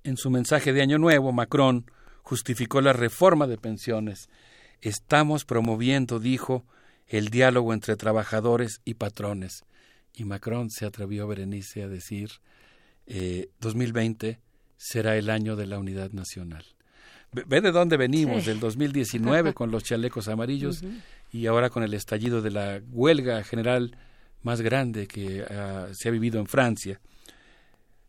En 0.04 0.18
su 0.18 0.30
mensaje 0.30 0.74
de 0.74 0.82
Año 0.82 0.98
Nuevo, 0.98 1.32
Macron 1.32 1.86
justificó 2.30 2.80
la 2.80 2.94
reforma 2.94 3.48
de 3.48 3.58
pensiones. 3.58 4.30
Estamos 4.82 5.46
promoviendo, 5.46 6.20
dijo, 6.20 6.64
el 7.08 7.30
diálogo 7.30 7.74
entre 7.74 7.96
trabajadores 7.96 8.82
y 8.86 8.94
patrones. 8.94 9.64
Y 10.14 10.26
Macron 10.26 10.70
se 10.70 10.86
atrevió, 10.86 11.28
Berenice, 11.28 11.82
a 11.82 11.88
decir, 11.88 12.30
eh, 13.08 13.50
2020 13.62 14.40
será 14.78 15.18
el 15.18 15.32
año 15.32 15.56
de 15.56 15.66
la 15.66 15.80
unidad 15.80 16.12
nacional. 16.12 16.64
Ve, 17.32 17.62
de 17.62 17.72
dónde 17.72 17.98
venimos, 17.98 18.46
del 18.46 18.60
2019 18.60 19.54
con 19.56 19.72
los 19.72 19.84
chalecos 19.84 20.28
amarillos 20.28 20.84
y 21.32 21.48
ahora 21.48 21.72
con 21.72 21.82
el 21.82 21.96
estallido 21.96 22.44
de 22.44 22.52
la 22.52 22.80
huelga 22.92 23.44
general 23.44 23.98
más 24.44 24.62
grande 24.62 25.08
que 25.08 25.44
ah, 25.50 25.88
se 25.94 26.10
ha 26.10 26.12
vivido 26.12 26.40
en 26.40 26.46
Francia. 26.46 27.02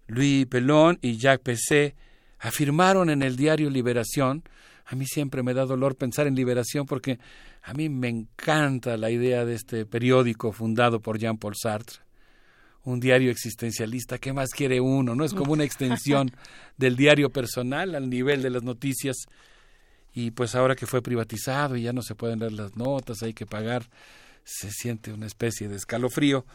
Louis 0.09 0.45
Pelon 0.45 0.99
y 1.01 1.17
Jacques 1.17 1.43
Pessé 1.43 1.95
afirmaron 2.41 3.11
en 3.11 3.23
el 3.23 3.37
diario 3.37 3.71
Liberación, 3.71 4.43
a 4.87 4.97
mí 4.97 5.07
siempre 5.07 5.43
me 5.43 5.55
da 5.55 5.67
dolor 5.67 5.97
pensar 5.97 6.27
en 6.27 6.35
Liberación 6.35 6.87
porque 6.87 7.21
a 7.63 7.75
mí 7.75 7.89
me 7.89 8.09
encanta 8.09 8.97
la 8.97 9.11
idea 9.11 9.45
de 9.45 9.55
este 9.55 9.87
periódico 9.87 10.51
fundado 10.51 11.01
por 11.01 11.19
Jean-Paul 11.19 11.55
Sartre, 11.55 11.99
un 12.85 12.99
diario 12.99 13.31
existencialista, 13.31 14.19
¿qué 14.19 14.33
más 14.33 14.51
quiere 14.51 14.81
uno? 14.81 15.15
No 15.15 15.25
es 15.25 15.35
como 15.35 15.53
una 15.53 15.65
extensión 15.65 16.33
del 16.79 16.97
diario 16.97 17.31
personal 17.31 17.95
al 17.95 18.09
nivel 18.09 18.43
de 18.43 18.51
las 18.51 18.63
noticias. 18.63 19.17
Y 20.13 20.31
pues 20.31 20.55
ahora 20.55 20.75
que 20.75 20.87
fue 20.87 21.03
privatizado 21.03 21.77
y 21.77 21.83
ya 21.83 21.93
no 21.93 22.03
se 22.03 22.15
pueden 22.15 22.41
leer 22.41 22.53
las 22.53 22.77
notas, 22.77 23.23
hay 23.23 23.35
que 23.35 23.47
pagar, 23.47 23.89
se 24.45 24.71
siente 24.71 25.13
una 25.13 25.27
especie 25.27 25.69
de 25.69 25.77
escalofrío. 25.77 26.47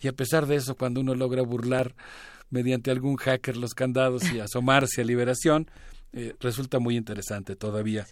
Y 0.00 0.08
a 0.08 0.12
pesar 0.12 0.46
de 0.46 0.56
eso, 0.56 0.74
cuando 0.74 1.00
uno 1.00 1.14
logra 1.14 1.42
burlar 1.42 1.94
mediante 2.50 2.90
algún 2.90 3.16
hacker 3.16 3.56
los 3.56 3.74
candados 3.74 4.30
y 4.32 4.40
asomarse 4.40 5.00
a 5.00 5.04
liberación, 5.04 5.70
eh, 6.12 6.34
resulta 6.40 6.78
muy 6.78 6.96
interesante 6.96 7.56
todavía. 7.56 8.06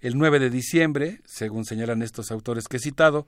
El 0.00 0.16
9 0.16 0.38
de 0.38 0.50
diciembre, 0.50 1.20
según 1.24 1.64
señalan 1.64 2.02
estos 2.02 2.30
autores 2.30 2.68
que 2.68 2.78
he 2.78 2.80
citado, 2.80 3.26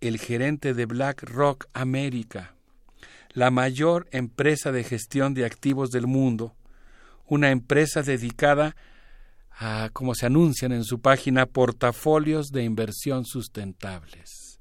el 0.00 0.18
gerente 0.18 0.74
de 0.74 0.86
BlackRock 0.86 1.66
América, 1.72 2.54
la 3.32 3.50
mayor 3.50 4.08
empresa 4.10 4.72
de 4.72 4.84
gestión 4.84 5.34
de 5.34 5.44
activos 5.44 5.90
del 5.90 6.06
mundo, 6.06 6.54
una 7.26 7.50
empresa 7.50 8.02
dedicada 8.02 8.76
a, 9.52 9.90
como 9.92 10.14
se 10.14 10.26
anuncian 10.26 10.72
en 10.72 10.84
su 10.84 11.00
página, 11.00 11.46
portafolios 11.46 12.50
de 12.50 12.64
inversión 12.64 13.24
sustentables. 13.24 14.58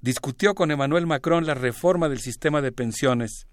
Discutió 0.00 0.54
con 0.54 0.70
Emmanuel 0.70 1.06
Macron 1.06 1.46
la 1.46 1.54
reforma 1.54 2.08
del 2.08 2.20
sistema 2.20 2.60
de 2.62 2.72
pensiones 2.72 3.46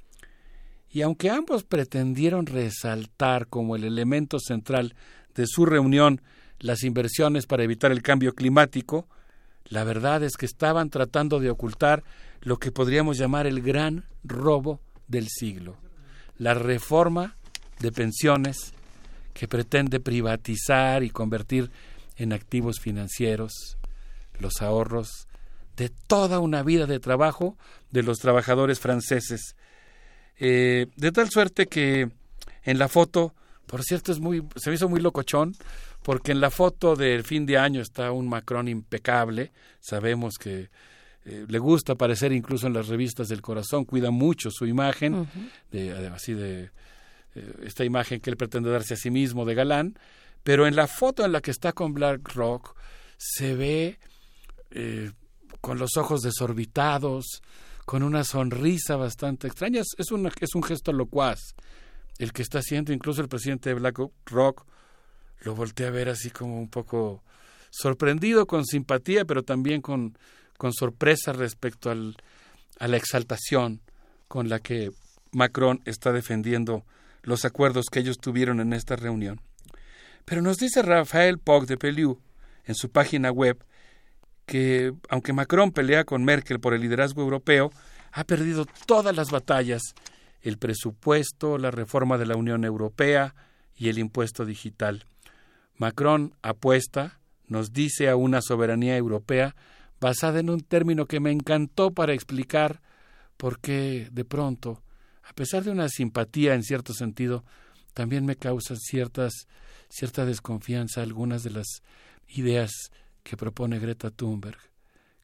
y 0.95 1.01
aunque 1.01 1.29
ambos 1.29 1.65
pretendieron 1.65 2.45
resaltar 2.45 3.47
como 3.47 3.75
el 3.75 3.83
elemento 3.83 4.39
central 4.39 4.95
de 5.35 5.45
su 5.45 5.65
reunión 5.65 6.21
las 6.57 6.83
inversiones 6.85 7.47
para 7.47 7.65
evitar 7.65 7.91
el 7.91 8.01
cambio 8.01 8.33
climático, 8.33 9.05
la 9.65 9.83
verdad 9.83 10.23
es 10.23 10.37
que 10.37 10.45
estaban 10.45 10.89
tratando 10.89 11.41
de 11.41 11.49
ocultar 11.49 12.05
lo 12.39 12.59
que 12.59 12.71
podríamos 12.71 13.17
llamar 13.17 13.45
el 13.45 13.61
gran 13.61 14.05
robo 14.23 14.79
del 15.09 15.27
siglo, 15.27 15.75
la 16.37 16.53
reforma 16.53 17.35
de 17.81 17.91
pensiones 17.91 18.71
que 19.33 19.49
pretende 19.49 19.99
privatizar 19.99 21.03
y 21.03 21.09
convertir 21.09 21.71
en 22.15 22.31
activos 22.31 22.79
financieros 22.79 23.77
los 24.39 24.61
ahorros 24.61 25.27
de 25.75 25.89
toda 25.89 26.39
una 26.39 26.63
vida 26.63 26.85
de 26.85 27.01
trabajo 27.01 27.57
de 27.91 28.01
los 28.01 28.19
trabajadores 28.19 28.79
franceses. 28.79 29.57
Eh, 30.39 30.87
de 30.95 31.11
tal 31.11 31.29
suerte 31.29 31.67
que 31.67 32.09
en 32.63 32.79
la 32.79 32.87
foto, 32.87 33.33
por 33.65 33.83
cierto, 33.83 34.11
es 34.11 34.19
muy, 34.19 34.43
se 34.55 34.69
me 34.69 34.75
hizo 34.75 34.89
muy 34.89 34.99
locochón, 34.99 35.55
porque 36.03 36.31
en 36.31 36.41
la 36.41 36.51
foto 36.51 36.95
del 36.95 37.23
fin 37.23 37.45
de 37.45 37.57
año 37.57 37.81
está 37.81 38.11
un 38.11 38.27
Macron 38.27 38.67
impecable. 38.67 39.51
Sabemos 39.79 40.35
que 40.39 40.69
eh, 41.25 41.45
le 41.47 41.57
gusta 41.57 41.93
aparecer 41.93 42.31
incluso 42.31 42.67
en 42.67 42.73
las 42.73 42.87
revistas 42.87 43.27
del 43.27 43.41
corazón, 43.41 43.85
cuida 43.85 44.11
mucho 44.11 44.51
su 44.51 44.67
imagen, 44.67 45.27
de, 45.71 45.91
así 46.09 46.33
de 46.33 46.69
eh, 47.33 47.53
esta 47.63 47.83
imagen 47.83 48.19
que 48.19 48.29
él 48.29 48.37
pretende 48.37 48.69
darse 48.69 48.93
a 48.93 48.97
sí 48.97 49.09
mismo 49.09 49.43
de 49.43 49.55
galán, 49.55 49.97
pero 50.43 50.67
en 50.67 50.75
la 50.75 50.85
foto 50.85 51.25
en 51.25 51.31
la 51.31 51.41
que 51.41 51.49
está 51.49 51.73
con 51.73 51.95
Black 51.95 52.35
Rock 52.35 52.75
se 53.17 53.55
ve 53.55 53.97
eh, 54.69 55.11
con 55.61 55.79
los 55.79 55.97
ojos 55.97 56.21
desorbitados, 56.21 57.41
con 57.85 58.03
una 58.03 58.23
sonrisa 58.23 58.95
bastante 58.95 59.47
extraña. 59.47 59.81
Es, 59.81 59.95
es, 59.97 60.11
un 60.11 60.63
gesto 60.63 60.91
locuaz 60.91 61.39
el 62.17 62.33
que 62.33 62.41
está 62.41 62.59
haciendo, 62.59 62.93
incluso 62.93 63.21
el 63.21 63.27
presidente 63.27 63.69
de 63.69 63.75
Black 63.75 63.99
Rock 64.25 64.65
lo 65.41 65.55
voltea 65.55 65.87
a 65.87 65.91
ver 65.91 66.09
así 66.09 66.31
como 66.31 66.59
un 66.59 66.69
poco 66.69 67.23
sorprendido, 67.69 68.47
con 68.47 68.65
simpatía, 68.65 69.25
pero 69.25 69.43
también 69.43 69.81
con, 69.81 70.17
con 70.57 70.73
sorpresa 70.73 71.33
respecto 71.33 71.91
al, 71.91 72.15
a 72.79 72.87
la 72.87 72.97
exaltación 72.97 73.81
con 74.27 74.49
la 74.49 74.59
que 74.59 74.91
Macron 75.31 75.81
está 75.85 76.11
defendiendo 76.11 76.85
los 77.23 77.45
acuerdos 77.45 77.85
que 77.91 77.99
ellos 77.99 78.17
tuvieron 78.17 78.59
en 78.59 78.73
esta 78.73 78.95
reunión. 78.95 79.41
Pero 80.23 80.41
nos 80.41 80.57
dice 80.57 80.81
Rafael 80.81 81.37
Poc 81.37 81.65
de 81.65 81.77
Peliu 81.77 82.19
en 82.63 82.75
su 82.75 82.89
página 82.89 83.31
web 83.31 83.63
que, 84.45 84.93
aunque 85.09 85.33
Macron 85.33 85.71
pelea 85.71 86.03
con 86.03 86.23
Merkel 86.23 86.59
por 86.59 86.73
el 86.73 86.81
liderazgo 86.81 87.21
europeo, 87.21 87.71
ha 88.11 88.23
perdido 88.23 88.65
todas 88.85 89.15
las 89.15 89.31
batallas, 89.31 89.81
el 90.41 90.57
presupuesto, 90.57 91.57
la 91.57 91.71
reforma 91.71 92.17
de 92.17 92.25
la 92.25 92.35
Unión 92.35 92.63
Europea 92.63 93.35
y 93.75 93.89
el 93.89 93.97
impuesto 93.97 94.45
digital. 94.45 95.05
Macron 95.77 96.35
apuesta, 96.41 97.19
nos 97.47 97.73
dice, 97.73 98.09
a 98.09 98.15
una 98.15 98.41
soberanía 98.41 98.95
europea 98.95 99.55
basada 99.99 100.39
en 100.39 100.49
un 100.49 100.61
término 100.61 101.05
que 101.05 101.19
me 101.19 101.31
encantó 101.31 101.91
para 101.91 102.13
explicar 102.13 102.81
por 103.37 103.59
qué 103.59 104.07
de 104.11 104.25
pronto, 104.25 104.83
a 105.23 105.33
pesar 105.33 105.63
de 105.63 105.71
una 105.71 105.89
simpatía 105.89 106.53
en 106.53 106.63
cierto 106.63 106.93
sentido, 106.93 107.43
también 107.93 108.25
me 108.25 108.35
causa 108.35 108.75
ciertas, 108.75 109.47
cierta 109.89 110.25
desconfianza 110.25 111.01
algunas 111.01 111.43
de 111.43 111.51
las 111.51 111.81
ideas 112.27 112.71
que 113.25 113.35
propone 113.35 113.79
Greta 113.79 114.11
Thunberg. 114.11 114.59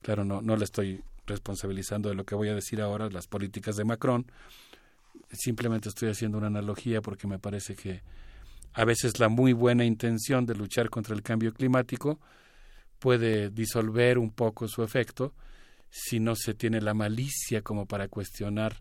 Claro, 0.02 0.26
no, 0.26 0.42
no 0.42 0.58
le 0.58 0.66
estoy 0.66 1.04
responsabilizando 1.28 2.10
de 2.10 2.16
lo 2.16 2.26
que 2.26 2.34
voy 2.34 2.50
a 2.50 2.56
decir 2.56 2.82
ahora, 2.82 3.08
las 3.10 3.28
políticas 3.28 3.76
de 3.76 3.86
Macron. 3.86 4.26
Simplemente 5.32 5.88
estoy 5.88 6.10
haciendo 6.10 6.40
una 6.40 6.48
analogía 6.48 7.02
porque 7.02 7.28
me 7.28 7.38
parece 7.38 7.76
que 7.76 8.02
a 8.74 8.86
veces 8.86 9.20
la 9.20 9.30
muy 9.30 9.54
buena 9.54 9.86
intención 9.86 10.48
de 10.48 10.56
luchar 10.56 10.90
contra 10.90 11.14
el 11.14 11.22
cambio 11.22 11.54
climático 11.54 12.20
puede 12.98 13.52
disolver 13.52 14.18
un 14.18 14.32
poco 14.32 14.68
su 14.68 14.84
efecto 14.84 15.34
si 15.92 16.20
no 16.20 16.36
se 16.36 16.56
tiene 16.56 16.82
la 16.82 16.96
malicia 16.96 17.62
como 17.62 17.86
para 17.86 18.08
cuestionar 18.08 18.78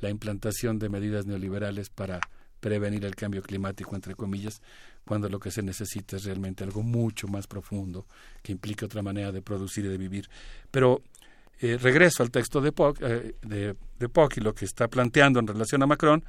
la 0.00 0.10
implantación 0.10 0.80
de 0.80 0.88
medidas 0.88 1.26
neoliberales 1.26 1.90
para 1.90 2.18
prevenir 2.58 3.04
el 3.04 3.14
cambio 3.14 3.42
climático, 3.42 3.94
entre 3.94 4.16
comillas, 4.16 4.62
cuando 5.08 5.30
lo 5.30 5.40
que 5.40 5.50
se 5.50 5.62
necesita 5.62 6.16
es 6.16 6.24
realmente 6.24 6.64
algo 6.64 6.82
mucho 6.82 7.28
más 7.28 7.46
profundo, 7.46 8.06
que 8.42 8.52
implique 8.52 8.84
otra 8.84 9.00
manera 9.00 9.32
de 9.32 9.40
producir 9.40 9.86
y 9.86 9.88
de 9.88 9.96
vivir. 9.96 10.28
Pero 10.70 11.00
eh, 11.60 11.78
regreso 11.78 12.22
al 12.22 12.30
texto 12.30 12.60
de 12.60 12.72
Poc, 12.72 13.00
eh, 13.00 13.34
de, 13.40 13.74
de 13.98 14.08
Poc 14.10 14.36
y 14.36 14.40
lo 14.42 14.54
que 14.54 14.66
está 14.66 14.86
planteando 14.88 15.40
en 15.40 15.46
relación 15.46 15.82
a 15.82 15.86
Macron, 15.86 16.22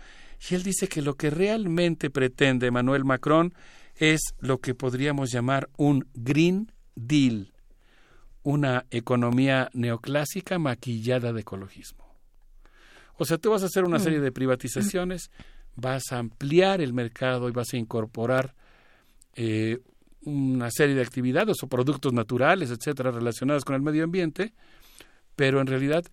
y 0.49 0.55
él 0.55 0.63
dice 0.63 0.87
que 0.87 1.01
lo 1.01 1.15
que 1.15 1.29
realmente 1.29 2.09
pretende 2.09 2.67
Emmanuel 2.67 3.03
Macron 3.03 3.53
es 3.97 4.21
lo 4.39 4.59
que 4.59 4.73
podríamos 4.73 5.29
llamar 5.29 5.69
un 5.75 6.07
Green 6.13 6.71
Deal, 6.95 7.51
una 8.43 8.85
economía 8.91 9.69
neoclásica 9.73 10.57
maquillada 10.57 11.33
de 11.33 11.41
ecologismo. 11.41 12.15
O 13.17 13.25
sea, 13.25 13.37
tú 13.37 13.51
vas 13.51 13.63
a 13.63 13.65
hacer 13.65 13.83
una 13.83 13.97
mm. 13.97 14.03
serie 14.03 14.19
de 14.21 14.31
privatizaciones, 14.31 15.31
vas 15.75 16.13
a 16.13 16.19
ampliar 16.19 16.79
el 16.79 16.93
mercado 16.93 17.49
y 17.49 17.51
vas 17.51 17.73
a 17.73 17.77
incorporar 17.77 18.55
eh, 19.35 19.79
una 20.21 20.69
serie 20.71 20.95
de 20.95 21.01
actividades 21.01 21.57
o 21.63 21.67
productos 21.67 22.13
naturales, 22.13 22.71
etcétera, 22.71 23.11
relacionados 23.11 23.63
con 23.63 23.75
el 23.75 23.81
medio 23.81 24.03
ambiente, 24.03 24.53
pero 25.35 25.61
en 25.61 25.67
realidad, 25.67 26.03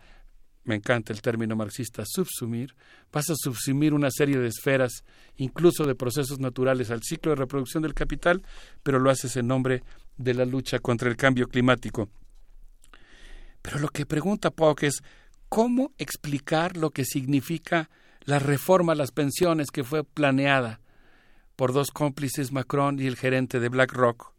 me 0.64 0.76
encanta 0.76 1.12
el 1.12 1.22
término 1.22 1.56
marxista, 1.56 2.04
subsumir, 2.06 2.74
vas 3.12 3.30
a 3.30 3.34
subsumir 3.36 3.94
una 3.94 4.10
serie 4.10 4.38
de 4.38 4.48
esferas, 4.48 5.04
incluso 5.36 5.84
de 5.84 5.94
procesos 5.94 6.38
naturales, 6.38 6.90
al 6.90 7.02
ciclo 7.02 7.30
de 7.30 7.36
reproducción 7.36 7.82
del 7.82 7.94
capital, 7.94 8.42
pero 8.82 8.98
lo 8.98 9.10
haces 9.10 9.36
en 9.36 9.48
nombre 9.48 9.82
de 10.16 10.34
la 10.34 10.44
lucha 10.44 10.78
contra 10.78 11.08
el 11.08 11.16
cambio 11.16 11.48
climático. 11.48 12.08
Pero 13.62 13.80
lo 13.80 13.88
que 13.88 14.06
pregunta 14.06 14.50
Pock 14.50 14.84
es 14.84 15.02
cómo 15.48 15.92
explicar 15.98 16.76
lo 16.76 16.90
que 16.90 17.04
significa 17.04 17.90
la 18.24 18.38
reforma 18.38 18.92
a 18.92 18.96
las 18.96 19.12
pensiones 19.12 19.70
que 19.70 19.84
fue 19.84 20.04
planeada 20.04 20.80
por 21.56 21.72
dos 21.72 21.90
cómplices, 21.90 22.52
Macron 22.52 23.00
y 23.00 23.06
el 23.06 23.16
gerente 23.16 23.60
de 23.60 23.68
BlackRock. 23.68 24.32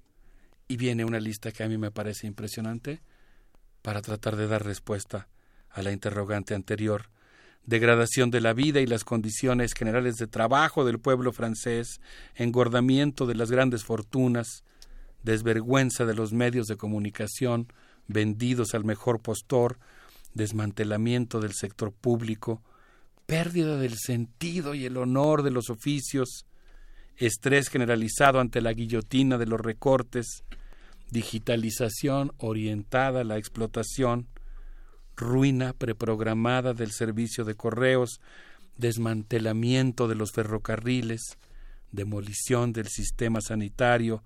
Y 0.67 0.77
viene 0.77 1.05
una 1.05 1.19
lista 1.19 1.51
que 1.51 1.63
a 1.63 1.67
mí 1.67 1.77
me 1.77 1.91
parece 1.91 2.27
impresionante 2.27 3.01
para 3.81 4.01
tratar 4.01 4.35
de 4.35 4.47
dar 4.47 4.63
respuesta 4.63 5.27
a 5.69 5.81
la 5.81 5.91
interrogante 5.91 6.55
anterior 6.55 7.09
degradación 7.67 8.31
de 8.31 8.41
la 8.41 8.53
vida 8.53 8.79
y 8.79 8.87
las 8.87 9.03
condiciones 9.03 9.73
generales 9.73 10.15
de 10.15 10.25
trabajo 10.25 10.85
del 10.85 10.99
pueblo 10.99 11.33
francés, 11.33 11.99
engordamiento 12.33 13.27
de 13.27 13.35
las 13.35 13.51
grandes 13.51 13.83
fortunas, 13.83 14.63
desvergüenza 15.21 16.05
de 16.05 16.15
los 16.15 16.31
medios 16.31 16.67
de 16.67 16.77
comunicación 16.77 17.67
vendidos 18.07 18.73
al 18.73 18.85
mejor 18.85 19.19
postor, 19.19 19.79
desmantelamiento 20.33 21.41
del 21.41 21.53
sector 21.53 21.91
público, 21.91 22.63
pérdida 23.25 23.77
del 23.77 23.97
sentido 23.97 24.73
y 24.73 24.85
el 24.85 24.95
honor 24.95 25.43
de 25.43 25.51
los 25.51 25.69
oficios, 25.69 26.45
estrés 27.17 27.69
generalizado 27.69 28.39
ante 28.39 28.61
la 28.61 28.73
guillotina 28.73 29.37
de 29.37 29.47
los 29.47 29.59
recortes, 29.59 30.43
digitalización 31.09 32.33
orientada 32.37 33.21
a 33.21 33.23
la 33.23 33.37
explotación, 33.37 34.27
ruina 35.15 35.73
preprogramada 35.73 36.73
del 36.73 36.91
servicio 36.91 37.43
de 37.43 37.55
correos, 37.55 38.21
desmantelamiento 38.77 40.07
de 40.07 40.15
los 40.15 40.31
ferrocarriles, 40.31 41.37
demolición 41.91 42.73
del 42.73 42.87
sistema 42.87 43.41
sanitario 43.41 44.23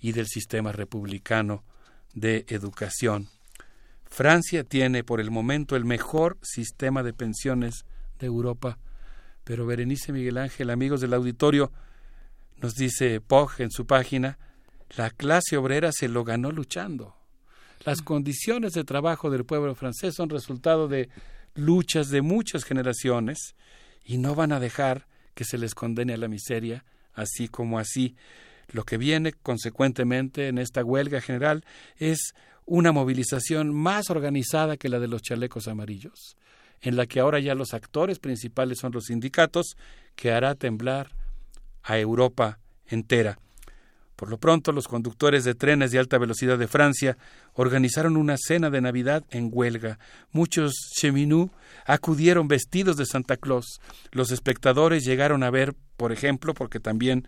y 0.00 0.12
del 0.12 0.26
sistema 0.26 0.72
republicano 0.72 1.64
de 2.12 2.44
educación. 2.48 3.28
Francia 4.04 4.62
tiene 4.62 5.02
por 5.02 5.20
el 5.20 5.30
momento 5.30 5.76
el 5.76 5.84
mejor 5.84 6.38
sistema 6.42 7.02
de 7.02 7.14
pensiones 7.14 7.84
de 8.18 8.26
Europa, 8.26 8.78
pero 9.44 9.66
Berenice 9.66 10.12
Miguel 10.12 10.38
Ángel, 10.38 10.70
amigos 10.70 11.00
del 11.00 11.14
auditorio, 11.14 11.72
nos 12.64 12.76
dice 12.76 13.20
Pog 13.20 13.50
en 13.58 13.70
su 13.70 13.84
página, 13.84 14.38
la 14.96 15.10
clase 15.10 15.58
obrera 15.58 15.92
se 15.92 16.08
lo 16.08 16.24
ganó 16.24 16.50
luchando. 16.50 17.14
Las 17.84 18.00
condiciones 18.00 18.72
de 18.72 18.84
trabajo 18.84 19.28
del 19.28 19.44
pueblo 19.44 19.74
francés 19.74 20.14
son 20.14 20.30
resultado 20.30 20.88
de 20.88 21.10
luchas 21.54 22.08
de 22.08 22.22
muchas 22.22 22.64
generaciones 22.64 23.54
y 24.02 24.16
no 24.16 24.34
van 24.34 24.50
a 24.50 24.60
dejar 24.60 25.06
que 25.34 25.44
se 25.44 25.58
les 25.58 25.74
condene 25.74 26.14
a 26.14 26.16
la 26.16 26.26
miseria 26.26 26.86
así 27.12 27.48
como 27.48 27.78
así. 27.78 28.16
Lo 28.68 28.84
que 28.84 28.96
viene 28.96 29.34
consecuentemente 29.34 30.48
en 30.48 30.56
esta 30.56 30.82
huelga 30.82 31.20
general 31.20 31.66
es 31.98 32.32
una 32.64 32.92
movilización 32.92 33.74
más 33.74 34.08
organizada 34.08 34.78
que 34.78 34.88
la 34.88 35.00
de 35.00 35.08
los 35.08 35.20
chalecos 35.20 35.68
amarillos, 35.68 36.38
en 36.80 36.96
la 36.96 37.04
que 37.04 37.20
ahora 37.20 37.40
ya 37.40 37.54
los 37.54 37.74
actores 37.74 38.20
principales 38.20 38.78
son 38.78 38.92
los 38.92 39.04
sindicatos, 39.04 39.76
que 40.16 40.32
hará 40.32 40.54
temblar 40.54 41.23
a 41.84 41.98
Europa 41.98 42.58
entera. 42.86 43.38
Por 44.16 44.30
lo 44.30 44.38
pronto, 44.38 44.70
los 44.70 44.86
conductores 44.86 45.44
de 45.44 45.54
trenes 45.54 45.90
de 45.90 45.98
alta 45.98 46.18
velocidad 46.18 46.56
de 46.56 46.68
Francia 46.68 47.18
organizaron 47.54 48.16
una 48.16 48.36
cena 48.38 48.70
de 48.70 48.80
Navidad 48.80 49.24
en 49.30 49.50
huelga. 49.52 49.98
Muchos 50.30 50.72
cheminú 50.96 51.50
acudieron 51.84 52.46
vestidos 52.46 52.96
de 52.96 53.06
Santa 53.06 53.36
Claus. 53.36 53.80
Los 54.12 54.30
espectadores 54.30 55.04
llegaron 55.04 55.42
a 55.42 55.50
ver, 55.50 55.74
por 55.96 56.12
ejemplo, 56.12 56.54
porque 56.54 56.78
también 56.78 57.26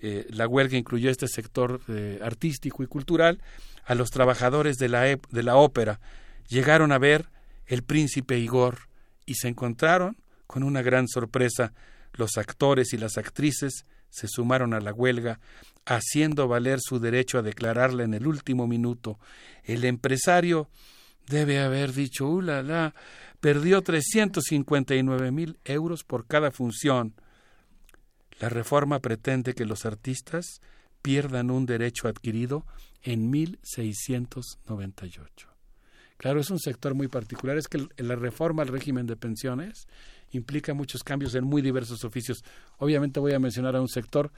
eh, 0.00 0.26
la 0.30 0.48
huelga 0.48 0.76
incluyó 0.76 1.08
este 1.08 1.28
sector 1.28 1.80
eh, 1.88 2.18
artístico 2.20 2.82
y 2.82 2.88
cultural, 2.88 3.40
a 3.84 3.94
los 3.94 4.10
trabajadores 4.10 4.76
de 4.76 4.88
la, 4.88 5.02
de 5.02 5.42
la 5.42 5.56
ópera. 5.56 6.00
Llegaron 6.48 6.90
a 6.90 6.98
ver 6.98 7.30
El 7.66 7.84
Príncipe 7.84 8.38
Igor 8.38 8.88
y 9.24 9.34
se 9.34 9.48
encontraron 9.48 10.16
con 10.46 10.62
una 10.62 10.82
gran 10.82 11.06
sorpresa. 11.06 11.72
Los 12.12 12.38
actores 12.38 12.92
y 12.92 12.96
las 12.96 13.18
actrices 13.18 13.86
se 14.14 14.28
sumaron 14.28 14.74
a 14.74 14.80
la 14.80 14.92
huelga, 14.92 15.40
haciendo 15.84 16.46
valer 16.46 16.78
su 16.80 17.00
derecho 17.00 17.38
a 17.38 17.42
declararla 17.42 18.04
en 18.04 18.14
el 18.14 18.28
último 18.28 18.68
minuto. 18.68 19.18
El 19.64 19.84
empresario 19.84 20.68
debe 21.26 21.60
haber 21.60 21.92
dicho, 21.92 22.28
¡uh, 22.28 22.40
la, 22.40 22.62
la! 22.62 22.94
Perdió 23.40 23.82
359 23.82 25.32
mil 25.32 25.58
euros 25.64 26.04
por 26.04 26.28
cada 26.28 26.52
función. 26.52 27.14
La 28.38 28.48
reforma 28.48 29.00
pretende 29.00 29.54
que 29.54 29.66
los 29.66 29.84
artistas 29.84 30.60
pierdan 31.02 31.50
un 31.50 31.66
derecho 31.66 32.06
adquirido 32.06 32.64
en 33.02 33.30
1698. 33.30 35.53
Claro, 36.16 36.40
es 36.40 36.50
un 36.50 36.58
sector 36.58 36.94
muy 36.94 37.08
particular. 37.08 37.56
Es 37.56 37.68
que 37.68 37.86
la 37.98 38.16
reforma 38.16 38.62
al 38.62 38.68
régimen 38.68 39.06
de 39.06 39.16
pensiones 39.16 39.86
implica 40.30 40.74
muchos 40.74 41.02
cambios 41.02 41.34
en 41.34 41.44
muy 41.44 41.62
diversos 41.62 42.04
oficios. 42.04 42.42
Obviamente 42.78 43.20
voy 43.20 43.32
a 43.34 43.38
mencionar 43.38 43.76
a 43.76 43.80
un 43.80 43.88
sector 43.88 44.30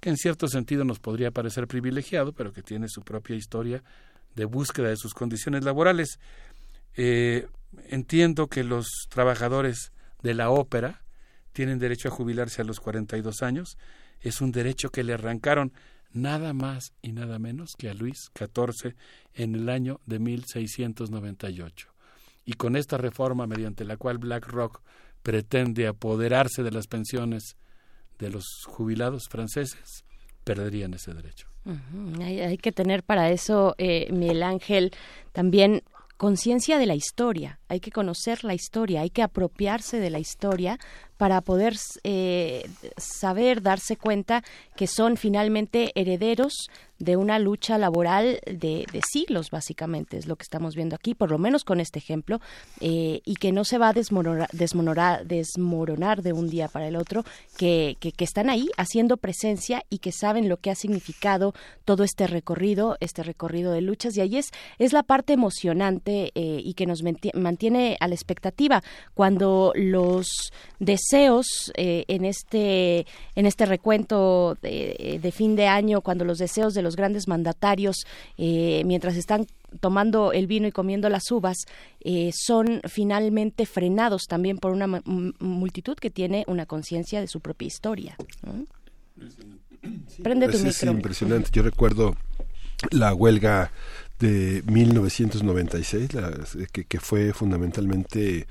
que 0.00 0.10
en 0.10 0.16
cierto 0.16 0.48
sentido 0.48 0.84
nos 0.84 0.98
podría 0.98 1.30
parecer 1.30 1.66
privilegiado, 1.66 2.32
pero 2.32 2.52
que 2.52 2.62
tiene 2.62 2.88
su 2.88 3.02
propia 3.02 3.36
historia 3.36 3.82
de 4.34 4.44
búsqueda 4.44 4.88
de 4.88 4.96
sus 4.96 5.14
condiciones 5.14 5.64
laborales. 5.64 6.18
Eh, 6.96 7.46
entiendo 7.88 8.48
que 8.48 8.64
los 8.64 8.88
trabajadores 9.08 9.92
de 10.22 10.34
la 10.34 10.50
ópera 10.50 11.02
tienen 11.52 11.78
derecho 11.78 12.08
a 12.08 12.12
jubilarse 12.12 12.62
a 12.62 12.64
los 12.64 12.80
42 12.80 13.42
años. 13.42 13.78
Es 14.20 14.40
un 14.40 14.52
derecho 14.52 14.90
que 14.90 15.04
le 15.04 15.14
arrancaron 15.14 15.72
nada 16.12 16.52
más 16.52 16.92
y 17.02 17.12
nada 17.12 17.38
menos 17.38 17.74
que 17.76 17.88
a 17.88 17.94
Luis 17.94 18.30
XIV 18.36 18.94
en 19.34 19.54
el 19.54 19.68
año 19.68 20.00
de 20.06 20.18
1698. 20.18 21.88
Y 22.44 22.54
con 22.54 22.76
esta 22.76 22.96
reforma 22.96 23.46
mediante 23.46 23.84
la 23.84 23.96
cual 23.96 24.18
BlackRock 24.18 24.82
pretende 25.22 25.86
apoderarse 25.86 26.62
de 26.62 26.72
las 26.72 26.86
pensiones 26.86 27.56
de 28.18 28.30
los 28.30 28.44
jubilados 28.66 29.28
franceses, 29.28 30.04
perderían 30.44 30.94
ese 30.94 31.14
derecho. 31.14 31.48
hay, 32.20 32.58
que 32.58 32.72
tener 32.72 33.02
para 33.02 33.30
eso, 33.30 33.74
eh, 33.78 34.08
Miguel 34.12 34.42
Ángel, 34.42 34.92
también 35.32 35.82
conciencia 36.16 36.78
de 36.78 36.86
la 36.86 36.94
historia, 36.94 37.58
hay 37.72 37.80
que 37.80 37.90
conocer 37.90 38.44
la 38.44 38.52
historia, 38.52 39.00
hay 39.00 39.08
que 39.08 39.22
apropiarse 39.22 39.98
de 39.98 40.10
la 40.10 40.18
historia 40.18 40.78
para 41.16 41.40
poder 41.40 41.76
eh, 42.04 42.68
saber, 42.98 43.62
darse 43.62 43.96
cuenta 43.96 44.42
que 44.76 44.86
son 44.86 45.16
finalmente 45.16 45.92
herederos 45.94 46.52
de 46.98 47.16
una 47.16 47.38
lucha 47.40 47.78
laboral 47.78 48.38
de, 48.46 48.86
siglos, 49.10 49.50
básicamente, 49.50 50.18
es 50.18 50.26
lo 50.26 50.36
que 50.36 50.44
estamos 50.44 50.76
viendo 50.76 50.94
aquí, 50.94 51.14
por 51.14 51.32
lo 51.32 51.38
menos 51.38 51.64
con 51.64 51.80
este 51.80 51.98
ejemplo, 51.98 52.40
eh, 52.80 53.20
y 53.24 53.34
que 53.36 53.50
no 53.50 53.64
se 53.64 53.78
va 53.78 53.88
a 53.88 53.92
desmoronar, 53.92 54.48
desmoronar, 54.52 56.22
de 56.22 56.32
un 56.32 56.48
día 56.48 56.68
para 56.68 56.86
el 56.86 56.94
otro, 56.94 57.24
que, 57.56 57.96
están 58.18 58.50
ahí 58.50 58.68
haciendo 58.76 59.16
presencia 59.16 59.84
y 59.90 59.98
que 59.98 60.12
saben 60.12 60.48
lo 60.48 60.58
que 60.58 60.70
ha 60.70 60.76
significado 60.76 61.54
todo 61.84 62.04
este 62.04 62.28
recorrido, 62.28 62.96
este 63.00 63.24
recorrido 63.24 63.72
de 63.72 63.80
luchas, 63.80 64.16
y 64.16 64.20
ahí 64.20 64.36
es, 64.36 64.50
es 64.78 64.92
la 64.92 65.02
parte 65.02 65.32
emocionante 65.32 66.30
eh, 66.36 66.60
y 66.64 66.74
que 66.74 66.86
nos 66.86 67.02
mantiene 67.34 67.61
a 68.00 68.08
la 68.08 68.14
expectativa. 68.14 68.82
Cuando 69.14 69.72
los 69.76 70.52
deseos 70.78 71.72
eh, 71.76 72.04
en 72.08 72.24
este 72.24 73.06
en 73.34 73.46
este 73.46 73.66
recuento 73.66 74.56
de, 74.60 75.32
fin 75.32 75.54
de 75.54 75.68
año 75.68 76.00
cuando 76.00 76.24
los 76.24 76.38
deseos 76.38 76.74
de 76.74 76.82
los 76.82 76.96
grandes 76.96 77.28
mandatarios 77.28 78.04
eh, 78.36 78.82
mientras 78.84 79.16
están 79.16 79.46
tomando 79.80 80.32
el 80.32 80.46
vino 80.46 80.66
y 80.66 80.72
comiendo 80.72 81.08
las 81.08 81.30
uvas 81.30 81.56
eh, 82.00 82.30
son 82.34 82.80
finalmente 82.88 83.64
frenados 83.64 84.24
también 84.28 84.58
por 84.58 84.72
una 84.72 85.02
multitud 85.38 85.96
que 85.96 86.10
tiene 86.10 86.44
una 86.48 86.66
conciencia 86.66 87.20
de 87.20 87.28
su 87.28 87.40
propia 87.40 87.68
historia 87.68 88.16
Prende 90.22 90.48
tu 90.48 90.58
es 90.58 90.82
impresionante. 90.84 91.50
Yo 91.52 91.62
recuerdo 91.62 92.16
la 92.90 93.14
huelga 93.14 93.72
de 94.22 94.62
1996, 94.70 96.10
que, 96.70 96.84
que, 96.84 97.00
fue 97.00 97.32
fundamentalmente 97.32 98.46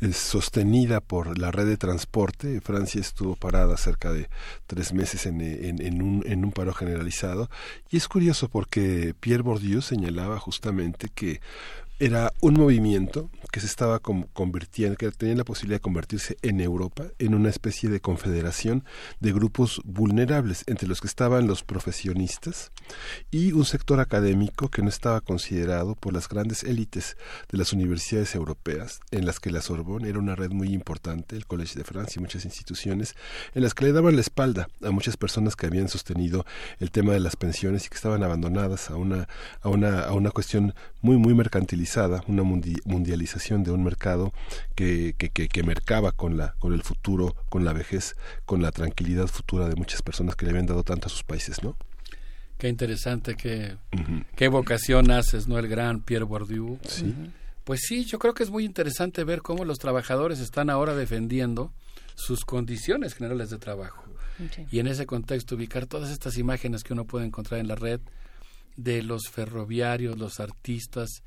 eh, 0.00 0.12
sostenida 0.12 1.00
por 1.00 1.36
la 1.36 1.50
red 1.50 1.66
de 1.66 1.76
transporte. 1.76 2.60
Francia 2.60 3.00
estuvo 3.00 3.34
parada 3.34 3.76
cerca 3.76 4.12
de 4.12 4.28
tres 4.68 4.92
meses 4.92 5.26
en, 5.26 5.40
en, 5.40 6.00
un, 6.00 6.22
en 6.26 6.44
un 6.44 6.52
paro 6.52 6.72
generalizado. 6.72 7.50
Y 7.90 7.96
es 7.96 8.06
curioso 8.06 8.48
porque 8.48 9.14
Pierre 9.18 9.42
Bourdieu 9.42 9.82
señalaba 9.82 10.38
justamente 10.38 11.08
que 11.12 11.40
era 11.98 12.32
un 12.42 12.54
movimiento 12.54 13.30
que 13.50 13.60
se 13.60 13.66
estaba 13.66 14.00
convirtiendo, 14.00 14.98
que 14.98 15.10
tenía 15.12 15.34
la 15.34 15.44
posibilidad 15.44 15.76
de 15.76 15.82
convertirse 15.82 16.36
en 16.42 16.60
Europa 16.60 17.06
en 17.18 17.34
una 17.34 17.48
especie 17.48 17.88
de 17.88 18.00
confederación 18.00 18.84
de 19.20 19.32
grupos 19.32 19.80
vulnerables, 19.84 20.62
entre 20.66 20.88
los 20.88 21.00
que 21.00 21.06
estaban 21.06 21.46
los 21.46 21.62
profesionistas 21.62 22.70
y 23.30 23.52
un 23.52 23.64
sector 23.64 23.98
académico 24.00 24.68
que 24.68 24.82
no 24.82 24.90
estaba 24.90 25.22
considerado 25.22 25.94
por 25.94 26.12
las 26.12 26.28
grandes 26.28 26.64
élites 26.64 27.16
de 27.50 27.56
las 27.56 27.72
universidades 27.72 28.34
europeas, 28.34 29.00
en 29.10 29.24
las 29.24 29.40
que 29.40 29.50
la 29.50 29.62
Sorbonne 29.62 30.10
era 30.10 30.18
una 30.18 30.36
red 30.36 30.50
muy 30.50 30.74
importante, 30.74 31.34
el 31.34 31.46
Collège 31.46 31.78
de 31.78 31.84
Francia 31.84 32.20
y 32.20 32.22
muchas 32.22 32.44
instituciones, 32.44 33.14
en 33.54 33.62
las 33.62 33.72
que 33.72 33.86
le 33.86 33.92
daban 33.92 34.16
la 34.16 34.20
espalda 34.20 34.68
a 34.82 34.90
muchas 34.90 35.16
personas 35.16 35.56
que 35.56 35.64
habían 35.64 35.88
sostenido 35.88 36.44
el 36.78 36.90
tema 36.90 37.14
de 37.14 37.20
las 37.20 37.36
pensiones 37.36 37.86
y 37.86 37.88
que 37.88 37.96
estaban 37.96 38.22
abandonadas 38.22 38.90
a 38.90 38.96
una, 38.96 39.28
a 39.62 39.70
una, 39.70 40.00
a 40.00 40.12
una 40.12 40.30
cuestión 40.30 40.74
muy, 41.00 41.16
muy 41.16 41.32
mercantilizada, 41.32 41.85
una 42.26 42.42
mundialización 42.42 43.64
de 43.64 43.70
un 43.70 43.84
mercado 43.84 44.32
que, 44.74 45.14
que, 45.18 45.30
que, 45.30 45.62
mercaba 45.62 46.12
con, 46.12 46.36
la, 46.36 46.54
con 46.58 46.72
el 46.72 46.82
futuro, 46.82 47.34
con 47.48 47.64
la 47.64 47.72
vejez, 47.72 48.16
con 48.44 48.62
la 48.62 48.72
tranquilidad 48.72 49.26
futura 49.26 49.68
de 49.68 49.76
muchas 49.76 50.02
personas 50.02 50.36
que 50.36 50.44
le 50.44 50.50
habían 50.50 50.66
dado 50.66 50.82
tanto 50.82 51.06
a 51.06 51.10
sus 51.10 51.22
países, 51.22 51.62
¿no? 51.62 51.76
Qué 52.58 52.68
interesante, 52.68 53.36
qué, 53.36 53.76
qué 54.34 54.48
vocación 54.48 55.10
haces, 55.10 55.46
¿no? 55.46 55.58
El 55.58 55.68
gran 55.68 56.00
Pierre 56.00 56.24
Bourdieu. 56.24 56.78
Sí. 56.88 57.14
Pues 57.64 57.80
sí, 57.86 58.04
yo 58.04 58.18
creo 58.18 58.32
que 58.32 58.44
es 58.44 58.50
muy 58.50 58.64
interesante 58.64 59.24
ver 59.24 59.42
cómo 59.42 59.64
los 59.64 59.78
trabajadores 59.78 60.40
están 60.40 60.70
ahora 60.70 60.94
defendiendo 60.94 61.72
sus 62.14 62.44
condiciones 62.44 63.14
generales 63.14 63.50
de 63.50 63.58
trabajo. 63.58 64.04
Y 64.70 64.80
en 64.80 64.86
ese 64.86 65.06
contexto 65.06 65.54
ubicar 65.54 65.86
todas 65.86 66.10
estas 66.10 66.36
imágenes 66.38 66.82
que 66.82 66.92
uno 66.92 67.06
puede 67.06 67.26
encontrar 67.26 67.60
en 67.60 67.68
la 67.68 67.74
red 67.74 68.00
de 68.76 69.02
los 69.02 69.28
ferroviarios, 69.28 70.18
los 70.18 70.40
artistas, 70.40 71.22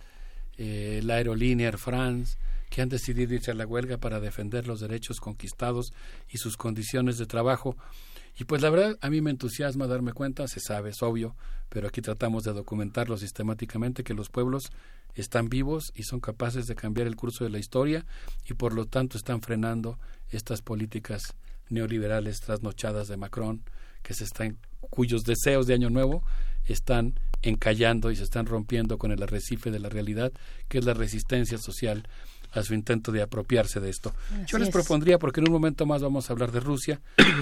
eh, 0.61 0.99
la 1.05 1.15
aerolínea 1.15 1.67
Air 1.67 1.77
France, 1.77 2.37
que 2.69 2.81
han 2.81 2.89
decidido 2.89 3.33
irse 3.33 3.49
a 3.49 3.53
la 3.53 3.65
huelga 3.65 3.97
para 3.97 4.19
defender 4.19 4.67
los 4.67 4.81
derechos 4.81 5.21
conquistados 5.21 5.93
y 6.27 6.37
sus 6.37 6.57
condiciones 6.57 7.17
de 7.17 7.25
trabajo. 7.25 7.77
Y 8.37 8.43
pues 8.43 8.61
la 8.61 8.69
verdad 8.69 8.97
a 8.99 9.09
mí 9.09 9.21
me 9.21 9.31
entusiasma 9.31 9.87
darme 9.87 10.11
cuenta, 10.11 10.49
se 10.49 10.59
sabe, 10.59 10.89
es 10.89 11.01
obvio, 11.01 11.33
pero 11.69 11.87
aquí 11.87 12.01
tratamos 12.01 12.43
de 12.43 12.51
documentarlo 12.51 13.17
sistemáticamente, 13.17 14.03
que 14.03 14.13
los 14.13 14.27
pueblos 14.27 14.63
están 15.15 15.47
vivos 15.47 15.93
y 15.95 16.03
son 16.03 16.19
capaces 16.19 16.67
de 16.67 16.75
cambiar 16.75 17.07
el 17.07 17.15
curso 17.15 17.45
de 17.45 17.51
la 17.51 17.59
historia 17.59 18.05
y 18.45 18.53
por 18.53 18.73
lo 18.73 18.85
tanto 18.85 19.17
están 19.17 19.41
frenando 19.41 19.97
estas 20.29 20.61
políticas 20.61 21.35
neoliberales 21.69 22.41
trasnochadas 22.41 23.07
de 23.07 23.15
Macron, 23.15 23.61
que 24.03 24.13
se 24.13 24.25
están, 24.25 24.57
cuyos 24.89 25.23
deseos 25.23 25.67
de 25.67 25.75
año 25.75 25.89
nuevo 25.89 26.21
están 26.73 27.19
encallando 27.41 28.11
y 28.11 28.15
se 28.15 28.23
están 28.23 28.45
rompiendo 28.45 28.97
con 28.97 29.11
el 29.11 29.23
arrecife 29.23 29.71
de 29.71 29.79
la 29.79 29.89
realidad, 29.89 30.31
que 30.67 30.79
es 30.79 30.85
la 30.85 30.93
resistencia 30.93 31.57
social 31.57 32.07
a 32.51 32.63
su 32.63 32.73
intento 32.73 33.11
de 33.11 33.21
apropiarse 33.21 33.79
de 33.79 33.89
esto. 33.89 34.13
Yo 34.47 34.57
les 34.57 34.69
propondría, 34.69 35.19
porque 35.19 35.39
en 35.39 35.47
un 35.47 35.53
momento 35.53 35.85
más 35.85 36.01
vamos 36.01 36.29
a 36.29 36.33
hablar 36.33 36.51
de 36.51 36.59
Rusia, 36.59 36.99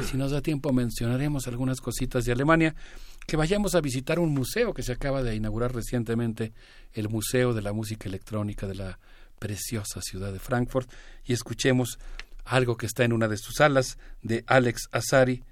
si 0.10 0.18
nos 0.18 0.32
da 0.32 0.42
tiempo 0.42 0.74
mencionaremos 0.74 1.48
algunas 1.48 1.80
cositas 1.80 2.26
de 2.26 2.34
Alemania, 2.34 2.76
que 3.26 3.38
vayamos 3.38 3.76
a 3.76 3.82
visitar 3.82 4.20
un 4.20 4.34
museo 4.34 4.74
que 4.74 4.84
se 4.84 4.92
acaba 4.92 5.24
de 5.24 5.36
inaugurar 5.36 5.74
recientemente, 5.74 6.54
el 6.94 7.10
Museo 7.10 7.54
de 7.54 7.62
la 7.62 7.74
Música 7.74 8.10
Electrónica 8.10 8.68
de 8.68 8.76
la 8.76 9.00
preciosa 9.40 10.02
ciudad 10.02 10.34
de 10.34 10.40
Frankfurt, 10.40 10.90
y 11.26 11.34
escuchemos 11.34 12.00
algo 12.44 12.78
que 12.78 12.86
está 12.86 13.04
en 13.04 13.14
una 13.14 13.28
de 13.28 13.38
sus 13.38 13.56
salas 13.56 13.98
de 14.22 14.44
Alex 14.48 14.88
Azari, 14.92 15.44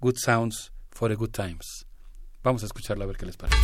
Good 0.00 0.16
Sounds 0.16 0.72
for 0.90 1.10
a 1.10 1.14
Good 1.14 1.30
Times. 1.30 1.83
Vamos 2.44 2.62
a 2.62 2.66
escucharlo 2.66 3.04
a 3.04 3.06
ver 3.06 3.16
qué 3.16 3.24
les 3.24 3.38
parece. 3.38 3.56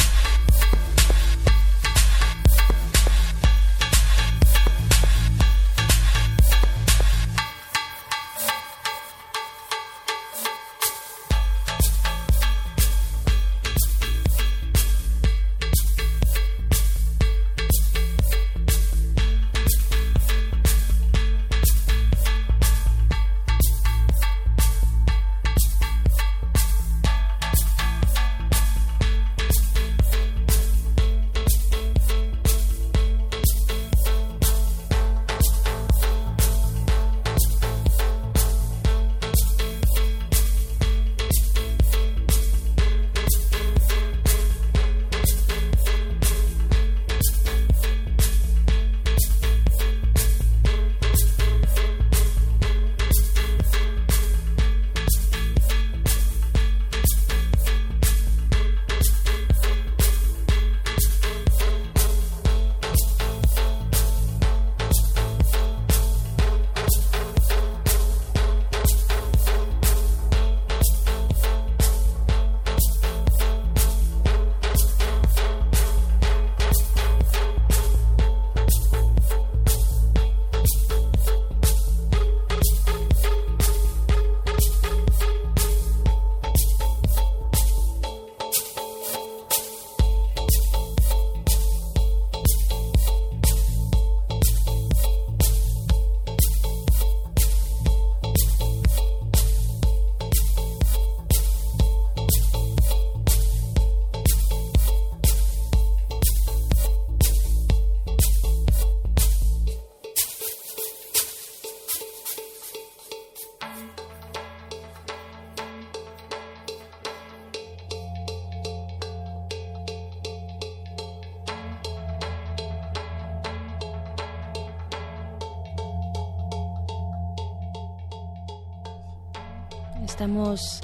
Estamos 130.21 130.83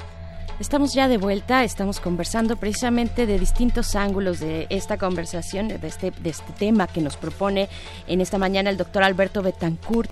Estamos 0.59 0.95
ya 0.95 1.07
de 1.07 1.19
vuelta, 1.19 1.63
estamos 1.63 1.99
conversando 1.99 2.55
precisamente 2.55 3.27
de 3.27 3.37
distintos 3.37 3.95
ángulos 3.95 4.39
de 4.39 4.65
esta 4.71 4.97
conversación, 4.97 5.67
de 5.67 5.79
este, 5.83 6.09
de 6.09 6.31
este 6.31 6.51
tema 6.53 6.87
que 6.87 6.99
nos 6.99 7.15
propone 7.15 7.69
en 8.07 8.21
esta 8.21 8.39
mañana 8.39 8.71
el 8.71 8.77
doctor 8.77 9.03
Alberto 9.03 9.43
Betancourt. 9.43 10.09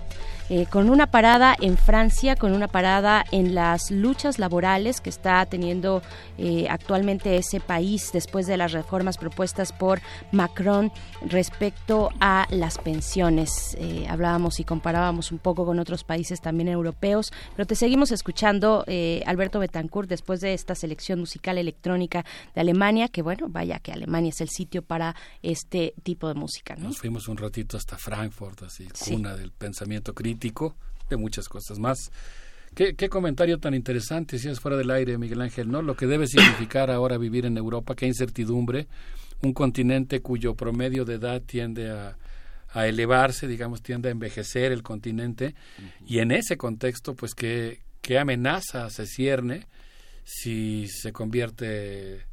Eh, 0.48 0.66
con 0.66 0.90
una 0.90 1.08
parada 1.08 1.56
en 1.60 1.76
Francia, 1.76 2.36
con 2.36 2.52
una 2.52 2.68
parada 2.68 3.24
en 3.32 3.56
las 3.56 3.90
luchas 3.90 4.38
laborales 4.38 5.00
que 5.00 5.10
está 5.10 5.44
teniendo 5.44 6.02
eh, 6.38 6.68
actualmente 6.70 7.36
ese 7.36 7.58
país 7.58 8.10
después 8.12 8.46
de 8.46 8.56
las 8.56 8.70
reformas 8.70 9.18
propuestas 9.18 9.72
por 9.72 10.00
Macron 10.30 10.92
respecto 11.22 12.10
a 12.20 12.46
las 12.50 12.78
pensiones. 12.78 13.76
Eh, 13.80 14.06
hablábamos 14.08 14.60
y 14.60 14.64
comparábamos 14.64 15.32
un 15.32 15.38
poco 15.38 15.66
con 15.66 15.80
otros 15.80 16.04
países 16.04 16.40
también 16.40 16.68
europeos, 16.68 17.32
pero 17.56 17.66
te 17.66 17.74
seguimos 17.74 18.12
escuchando, 18.12 18.84
Alberto 19.26 19.58
Betancourt, 19.58 20.08
después 20.08 20.40
de 20.40 20.54
esta 20.54 20.74
selección 20.76 21.18
musical 21.18 21.58
electrónica 21.58 22.24
de 22.54 22.60
Alemania, 22.60 23.08
que 23.08 23.22
bueno, 23.22 23.48
vaya 23.48 23.80
que 23.80 23.92
Alemania 23.92 24.28
es 24.28 24.40
el 24.40 24.48
sitio 24.48 24.82
para 24.82 25.16
este 25.42 25.94
tipo 26.04 26.28
de 26.28 26.34
música. 26.34 26.76
Nos 26.76 26.98
fuimos 26.98 27.26
un 27.26 27.36
ratito 27.36 27.76
hasta 27.76 27.98
Frankfurt, 27.98 28.62
así, 28.62 28.86
cuna 29.08 29.34
del 29.34 29.50
pensamiento 29.50 30.14
crítico 30.14 30.35
de 31.08 31.16
muchas 31.16 31.48
cosas 31.48 31.78
más. 31.78 32.10
¿Qué, 32.74 33.08
comentario 33.08 33.58
tan 33.58 33.72
interesante, 33.72 34.38
si 34.38 34.48
es 34.48 34.60
fuera 34.60 34.76
del 34.76 34.90
aire, 34.90 35.16
Miguel 35.16 35.40
Ángel, 35.40 35.70
¿no? 35.70 35.80
Lo 35.80 35.96
que 35.96 36.06
debe 36.06 36.26
significar 36.26 36.90
ahora 36.90 37.16
vivir 37.16 37.46
en 37.46 37.56
Europa, 37.56 37.94
qué 37.94 38.06
incertidumbre, 38.06 38.86
un 39.40 39.54
continente 39.54 40.20
cuyo 40.20 40.54
promedio 40.54 41.06
de 41.06 41.14
edad 41.14 41.40
tiende 41.40 41.90
a, 41.90 42.16
elevarse, 42.74 43.46
digamos, 43.46 43.80
tiende 43.80 44.10
a 44.10 44.12
envejecer 44.12 44.72
el 44.72 44.82
continente, 44.82 45.54
y 46.06 46.18
en 46.18 46.30
ese 46.30 46.58
contexto, 46.58 47.14
pues, 47.14 47.34
qué, 47.34 47.80
qué 48.02 48.18
amenaza 48.18 48.90
se 48.90 49.06
cierne 49.06 49.66
si 50.24 50.86
se 50.88 51.12
convierte 51.12 52.26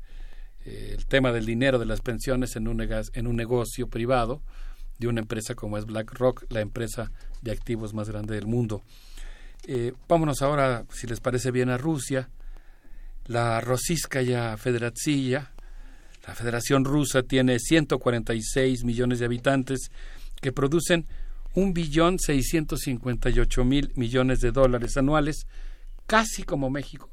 eh, 0.66 0.96
el 0.98 1.06
tema 1.06 1.32
del 1.32 1.46
dinero 1.46 1.80
de 1.80 1.86
las 1.86 2.02
pensiones 2.02 2.58
en 2.58 2.68
un, 2.68 2.82
en 2.82 3.28
un 3.28 3.36
negocio 3.38 3.88
privado 3.88 4.42
de 5.00 5.08
una 5.08 5.22
empresa 5.22 5.56
como 5.56 5.78
es 5.78 5.86
BlackRock, 5.86 6.46
la 6.50 6.60
empresa 6.60 7.12
de 7.44 7.52
activos 7.52 7.94
más 7.94 8.10
grande 8.10 8.36
del 8.36 8.48
mundo. 8.48 8.82
Eh, 9.68 9.94
vámonos 10.08 10.42
ahora, 10.42 10.86
si 10.92 11.08
les 11.08 11.20
parece 11.20 11.52
bien, 11.52 11.70
a 11.70 11.78
Rusia. 11.78 12.30
La 13.28 13.62
Rossískaya 13.62 14.58
Federatsiya, 14.58 15.52
la 16.28 16.36
Federación 16.36 16.84
Rusa, 16.84 17.24
tiene 17.24 17.60
146 17.60 18.84
millones 18.84 19.20
de 19.20 19.26
habitantes 19.26 19.92
que 20.42 20.52
producen 20.52 21.06
un 21.54 21.74
billón 21.74 22.18
ocho 23.40 23.64
mil 23.64 23.92
millones 23.96 24.40
de 24.40 24.52
dólares 24.52 24.98
anuales, 24.98 25.46
casi 26.06 26.44
como 26.44 26.70
México. 26.70 27.10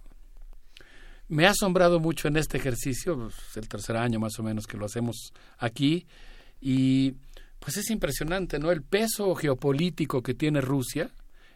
Me 1.29 1.47
ha 1.47 1.51
asombrado 1.51 2.01
mucho 2.01 2.27
en 2.27 2.37
este 2.37 2.57
ejercicio, 2.59 3.17
pues, 3.17 3.57
el 3.57 3.69
tercer 3.69 3.97
año 3.97 4.19
más 4.19 4.39
o 4.39 4.43
menos 4.43 4.67
que 4.67 4.77
lo 4.77 4.87
hacemos 4.87 5.33
aquí, 5.59 6.07
y 6.61 7.15
pues 7.61 7.77
es 7.77 7.91
impresionante, 7.91 8.59
¿no? 8.59 8.73
El 8.73 8.83
peso 8.83 9.35
geopolítico 9.35 10.23
que 10.23 10.35
tiene 10.35 10.61
Rusia, 10.61 11.11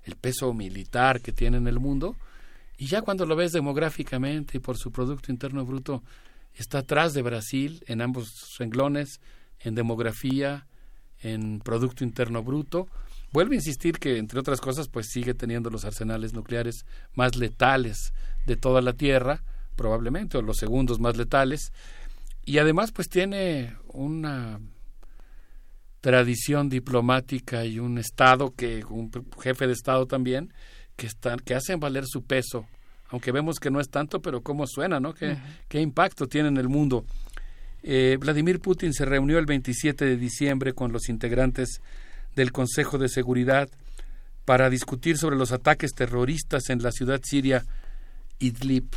el 0.04 0.16
peso 0.16 0.52
militar 0.52 1.20
que 1.20 1.32
tiene 1.32 1.56
en 1.56 1.66
el 1.66 1.80
mundo, 1.80 2.16
y 2.76 2.86
ya 2.86 3.02
cuando 3.02 3.26
lo 3.26 3.36
ves 3.36 3.52
demográficamente 3.52 4.58
y 4.58 4.60
por 4.60 4.76
su 4.76 4.92
Producto 4.92 5.32
Interno 5.32 5.64
Bruto, 5.64 6.02
está 6.54 6.78
atrás 6.78 7.14
de 7.14 7.22
Brasil 7.22 7.82
en 7.86 8.02
ambos 8.02 8.54
renglones, 8.58 9.20
en 9.60 9.74
demografía, 9.74 10.66
en 11.20 11.60
Producto 11.60 12.04
Interno 12.04 12.42
Bruto. 12.42 12.86
Vuelve 13.32 13.54
a 13.54 13.58
insistir 13.58 13.98
que, 13.98 14.18
entre 14.18 14.38
otras 14.38 14.60
cosas, 14.60 14.88
pues 14.88 15.08
sigue 15.08 15.34
teniendo 15.34 15.70
los 15.70 15.84
arsenales 15.84 16.34
nucleares 16.34 16.84
más 17.14 17.36
letales 17.36 18.12
de 18.46 18.56
toda 18.56 18.82
la 18.82 18.92
Tierra, 18.92 19.42
probablemente, 19.74 20.36
o 20.36 20.42
los 20.42 20.58
segundos 20.58 21.00
más 21.00 21.16
letales, 21.16 21.72
y 22.44 22.58
además 22.58 22.92
pues 22.92 23.08
tiene 23.08 23.74
una 23.88 24.60
tradición 26.04 26.68
diplomática 26.68 27.64
y 27.64 27.78
un 27.78 27.96
Estado 27.96 28.52
que, 28.54 28.84
un 28.84 29.10
jefe 29.40 29.66
de 29.66 29.72
Estado 29.72 30.04
también, 30.04 30.52
que, 30.96 31.06
están, 31.06 31.38
que 31.38 31.54
hacen 31.54 31.80
valer 31.80 32.04
su 32.06 32.22
peso, 32.24 32.66
aunque 33.08 33.32
vemos 33.32 33.58
que 33.58 33.70
no 33.70 33.80
es 33.80 33.88
tanto, 33.88 34.20
pero 34.20 34.42
cómo 34.42 34.66
suena, 34.66 35.00
¿no? 35.00 35.14
¿Qué, 35.14 35.38
qué 35.66 35.80
impacto 35.80 36.26
tiene 36.26 36.48
en 36.48 36.58
el 36.58 36.68
mundo? 36.68 37.06
Eh, 37.82 38.18
Vladimir 38.20 38.60
Putin 38.60 38.92
se 38.92 39.06
reunió 39.06 39.38
el 39.38 39.46
27 39.46 40.04
de 40.04 40.18
diciembre 40.18 40.74
con 40.74 40.92
los 40.92 41.08
integrantes 41.08 41.80
del 42.36 42.52
Consejo 42.52 42.98
de 42.98 43.08
Seguridad 43.08 43.70
para 44.44 44.68
discutir 44.68 45.16
sobre 45.16 45.36
los 45.36 45.52
ataques 45.52 45.92
terroristas 45.94 46.68
en 46.68 46.82
la 46.82 46.92
ciudad 46.92 47.22
siria 47.24 47.64
Idlib. 48.40 48.90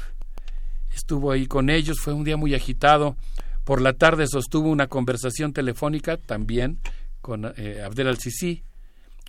Estuvo 0.94 1.32
ahí 1.32 1.48
con 1.48 1.70
ellos, 1.70 2.00
fue 2.02 2.12
un 2.12 2.26
día 2.26 2.36
muy 2.36 2.54
agitado. 2.54 3.16
Por 3.64 3.82
la 3.82 3.94
tarde 3.94 4.28
sostuvo 4.28 4.70
una 4.70 4.88
conversación 4.88 5.54
telefónica 5.54 6.18
también 6.18 6.80
con 7.28 7.44
eh, 7.58 7.82
Abdel 7.84 8.08
al-Sisi, 8.08 8.64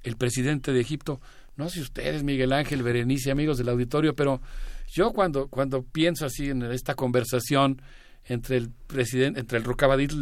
el 0.04 0.16
presidente 0.16 0.72
de 0.72 0.80
Egipto. 0.80 1.20
No 1.56 1.68
sé 1.68 1.80
ustedes, 1.80 2.22
Miguel 2.22 2.52
Ángel, 2.52 2.84
Berenice, 2.84 3.32
amigos 3.32 3.58
del 3.58 3.70
auditorio, 3.70 4.14
pero 4.14 4.40
yo 4.86 5.12
cuando, 5.12 5.48
cuando 5.48 5.82
pienso 5.82 6.24
así 6.24 6.50
en 6.50 6.62
esta 6.62 6.94
conversación 6.94 7.82
entre 8.24 8.58
el 8.58 8.70
presidente, 8.70 9.40
entre 9.40 9.58
el 9.58 9.64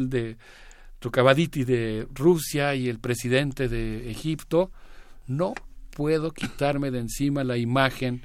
de 0.09 0.39
de 1.67 2.09
Rusia 2.15 2.75
y 2.75 2.89
el 2.89 2.99
presidente 2.99 3.69
de 3.69 4.11
Egipto, 4.11 4.73
no 5.27 5.53
puedo 5.91 6.31
quitarme 6.31 6.91
de 6.91 7.01
encima 7.01 7.45
la 7.45 7.59
imagen 7.59 8.23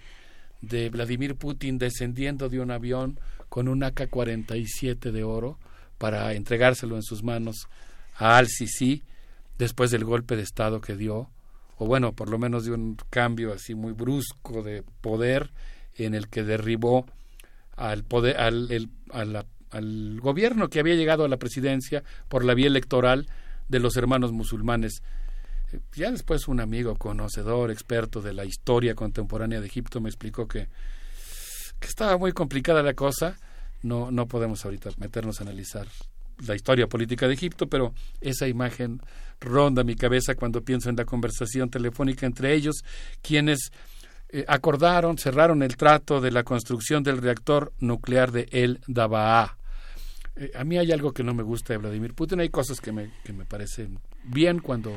de 0.61 0.89
Vladimir 0.89 1.35
Putin 1.35 1.77
descendiendo 1.77 2.47
de 2.47 2.61
un 2.61 2.71
avión 2.71 3.19
con 3.49 3.67
un 3.67 3.83
AK-47 3.83 5.11
de 5.11 5.25
oro 5.25 5.59
para 5.97 6.33
entregárselo 6.35 6.95
en 6.95 7.03
sus 7.03 7.21
manos 7.21 7.67
a 8.15 8.37
Al-Sisi 8.37 9.03
después 9.57 9.91
del 9.91 10.05
golpe 10.05 10.35
de 10.35 10.43
Estado 10.43 10.81
que 10.81 10.95
dio, 10.95 11.29
o 11.77 11.85
bueno, 11.85 12.13
por 12.13 12.29
lo 12.29 12.37
menos 12.37 12.65
de 12.65 12.71
un 12.71 12.97
cambio 13.09 13.53
así 13.53 13.75
muy 13.75 13.93
brusco 13.93 14.61
de 14.61 14.83
poder 15.01 15.51
en 15.95 16.13
el 16.13 16.29
que 16.29 16.43
derribó 16.43 17.05
al 17.75 18.03
poder, 18.03 18.37
al, 18.39 18.71
el, 18.71 18.89
al 19.71 20.19
gobierno 20.19 20.69
que 20.69 20.79
había 20.79 20.95
llegado 20.95 21.23
a 21.23 21.27
la 21.27 21.37
presidencia 21.37 22.03
por 22.27 22.43
la 22.43 22.53
vía 22.53 22.67
electoral 22.67 23.27
de 23.67 23.79
los 23.79 23.95
hermanos 23.97 24.31
musulmanes. 24.31 25.01
Eh, 25.71 25.79
ya 25.95 26.11
después 26.11 26.47
un 26.47 26.59
amigo 26.59 26.95
conocedor, 26.95 27.71
experto 27.71 28.21
de 28.21 28.33
la 28.33 28.45
historia 28.45 28.93
contemporánea 28.93 29.61
de 29.61 29.67
Egipto 29.67 30.01
me 30.01 30.09
explicó 30.09 30.47
que, 30.47 30.67
que 31.79 31.87
estaba 31.87 32.17
muy 32.17 32.33
complicada 32.33 32.83
la 32.83 32.93
cosa. 32.93 33.37
No, 33.81 34.11
no 34.11 34.27
podemos 34.27 34.63
ahorita 34.63 34.91
meternos 34.97 35.39
a 35.39 35.43
analizar 35.43 35.87
la 36.45 36.55
historia 36.55 36.87
política 36.87 37.27
de 37.27 37.33
Egipto, 37.33 37.67
pero 37.67 37.93
esa 38.19 38.47
imagen 38.47 39.01
ronda 39.41 39.83
mi 39.83 39.95
cabeza 39.95 40.35
cuando 40.35 40.63
pienso 40.63 40.89
en 40.89 40.95
la 40.95 41.05
conversación 41.05 41.69
telefónica 41.69 42.25
entre 42.25 42.53
ellos, 42.53 42.83
quienes 43.21 43.71
eh, 44.29 44.45
acordaron, 44.47 45.17
cerraron 45.17 45.61
el 45.63 45.75
trato 45.75 46.21
de 46.21 46.31
la 46.31 46.43
construcción 46.43 47.03
del 47.03 47.17
reactor 47.17 47.73
nuclear 47.79 48.31
de 48.31 48.47
El 48.51 48.79
Dabaa. 48.87 49.57
Eh, 50.37 50.51
a 50.55 50.63
mí 50.63 50.77
hay 50.77 50.91
algo 50.91 51.11
que 51.11 51.23
no 51.23 51.33
me 51.33 51.43
gusta 51.43 51.73
de 51.73 51.77
Vladimir 51.77 52.13
Putin. 52.13 52.39
Hay 52.39 52.49
cosas 52.49 52.79
que 52.79 52.93
me, 52.93 53.11
que 53.25 53.33
me 53.33 53.45
parecen 53.45 53.99
bien 54.23 54.59
cuando 54.59 54.93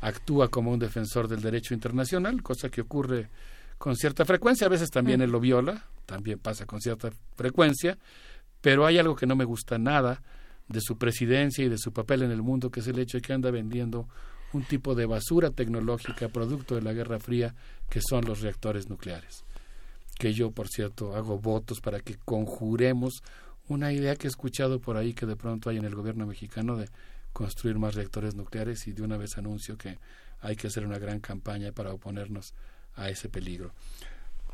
actúa 0.00 0.48
como 0.48 0.70
un 0.70 0.78
defensor 0.78 1.26
del 1.26 1.40
derecho 1.40 1.74
internacional, 1.74 2.42
cosa 2.42 2.68
que 2.68 2.82
ocurre 2.82 3.30
con 3.78 3.96
cierta 3.96 4.24
frecuencia. 4.24 4.66
A 4.66 4.70
veces 4.70 4.90
también 4.90 5.20
mm. 5.20 5.22
él 5.24 5.30
lo 5.30 5.40
viola, 5.40 5.86
también 6.06 6.38
pasa 6.38 6.66
con 6.66 6.80
cierta 6.80 7.10
frecuencia. 7.34 7.98
Pero 8.60 8.86
hay 8.86 8.98
algo 8.98 9.16
que 9.16 9.26
no 9.26 9.34
me 9.34 9.44
gusta 9.44 9.78
nada 9.78 10.22
de 10.72 10.80
su 10.80 10.96
presidencia 10.96 11.64
y 11.64 11.68
de 11.68 11.78
su 11.78 11.92
papel 11.92 12.22
en 12.22 12.30
el 12.30 12.42
mundo, 12.42 12.70
que 12.70 12.80
es 12.80 12.86
el 12.88 12.98
hecho 12.98 13.18
de 13.18 13.22
que 13.22 13.32
anda 13.32 13.50
vendiendo 13.50 14.08
un 14.52 14.64
tipo 14.64 14.94
de 14.94 15.06
basura 15.06 15.50
tecnológica 15.50 16.28
producto 16.28 16.74
de 16.74 16.82
la 16.82 16.92
Guerra 16.92 17.18
Fría, 17.18 17.54
que 17.88 18.00
son 18.00 18.24
los 18.24 18.40
reactores 18.40 18.88
nucleares. 18.88 19.44
Que 20.18 20.32
yo, 20.32 20.50
por 20.50 20.68
cierto, 20.68 21.14
hago 21.14 21.38
votos 21.38 21.80
para 21.80 22.00
que 22.00 22.16
conjuremos 22.16 23.22
una 23.68 23.92
idea 23.92 24.16
que 24.16 24.26
he 24.26 24.30
escuchado 24.30 24.80
por 24.80 24.96
ahí 24.96 25.14
que 25.14 25.26
de 25.26 25.36
pronto 25.36 25.70
hay 25.70 25.78
en 25.78 25.84
el 25.84 25.94
gobierno 25.94 26.26
mexicano 26.26 26.76
de 26.76 26.88
construir 27.32 27.78
más 27.78 27.94
reactores 27.94 28.34
nucleares 28.34 28.86
y 28.86 28.92
de 28.92 29.02
una 29.02 29.16
vez 29.16 29.38
anuncio 29.38 29.78
que 29.78 29.98
hay 30.40 30.56
que 30.56 30.66
hacer 30.66 30.84
una 30.84 30.98
gran 30.98 31.20
campaña 31.20 31.72
para 31.72 31.92
oponernos 31.92 32.54
a 32.94 33.08
ese 33.08 33.28
peligro. 33.28 33.72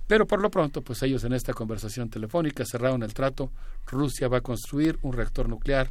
Pero 0.09 0.27
por 0.27 0.41
lo 0.41 0.51
pronto, 0.51 0.83
pues 0.83 1.03
ellos 1.03 1.23
en 1.23 1.35
esta 1.35 1.53
conversación 1.53 2.09
telefónica 2.09 2.65
cerraron 2.65 3.05
el 3.05 3.15
trato. 3.15 3.53
Rusia 3.87 4.27
va 4.27 4.39
a 4.39 4.41
construir 4.41 4.99
un 5.03 5.13
reactor 5.13 5.49
nuclear 5.49 5.91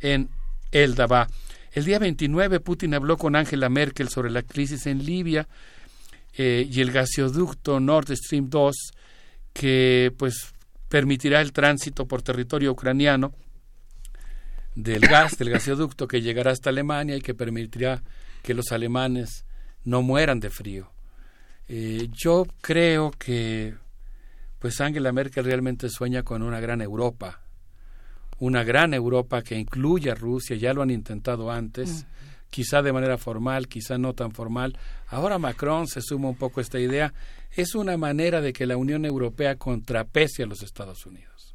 en 0.00 0.30
Eldabá. 0.70 1.28
El 1.72 1.84
día 1.84 1.98
29 1.98 2.60
Putin 2.60 2.94
habló 2.94 3.18
con 3.18 3.36
Angela 3.36 3.68
Merkel 3.68 4.08
sobre 4.08 4.30
la 4.30 4.42
crisis 4.42 4.86
en 4.86 5.04
Libia 5.04 5.48
eh, 6.36 6.66
y 6.70 6.80
el 6.80 6.92
gasoducto 6.92 7.80
Nord 7.80 8.14
Stream 8.16 8.48
2 8.48 8.74
que 9.52 10.14
pues 10.16 10.54
permitirá 10.88 11.40
el 11.40 11.52
tránsito 11.52 12.06
por 12.06 12.22
territorio 12.22 12.70
ucraniano 12.70 13.34
del 14.76 15.00
gas, 15.00 15.36
del 15.36 15.50
gasoducto 15.50 16.06
que 16.06 16.22
llegará 16.22 16.52
hasta 16.52 16.70
Alemania 16.70 17.16
y 17.16 17.20
que 17.20 17.34
permitirá 17.34 18.02
que 18.42 18.54
los 18.54 18.70
alemanes 18.70 19.44
no 19.84 20.02
mueran 20.02 20.38
de 20.38 20.50
frío. 20.50 20.92
Eh, 21.68 22.08
yo 22.12 22.46
creo 22.60 23.10
que 23.10 23.74
pues 24.58 24.80
Angela 24.80 25.12
Merkel 25.12 25.44
realmente 25.44 25.88
sueña 25.88 26.22
con 26.22 26.42
una 26.42 26.60
gran 26.60 26.80
Europa, 26.80 27.42
una 28.38 28.64
gran 28.64 28.94
Europa 28.94 29.42
que 29.42 29.56
incluya 29.56 30.12
a 30.12 30.14
Rusia, 30.14 30.56
ya 30.56 30.72
lo 30.72 30.82
han 30.82 30.90
intentado 30.90 31.50
antes, 31.50 32.06
quizá 32.50 32.82
de 32.82 32.92
manera 32.92 33.18
formal, 33.18 33.68
quizá 33.68 33.98
no 33.98 34.14
tan 34.14 34.32
formal. 34.32 34.76
Ahora 35.08 35.38
Macron 35.38 35.86
se 35.86 36.00
suma 36.00 36.28
un 36.28 36.36
poco 36.36 36.60
a 36.60 36.62
esta 36.62 36.80
idea. 36.80 37.12
Es 37.52 37.74
una 37.74 37.96
manera 37.96 38.40
de 38.40 38.52
que 38.52 38.66
la 38.66 38.76
Unión 38.76 39.04
Europea 39.04 39.56
contrapese 39.56 40.42
a 40.42 40.46
los 40.46 40.62
Estados 40.62 41.06
Unidos. 41.06 41.54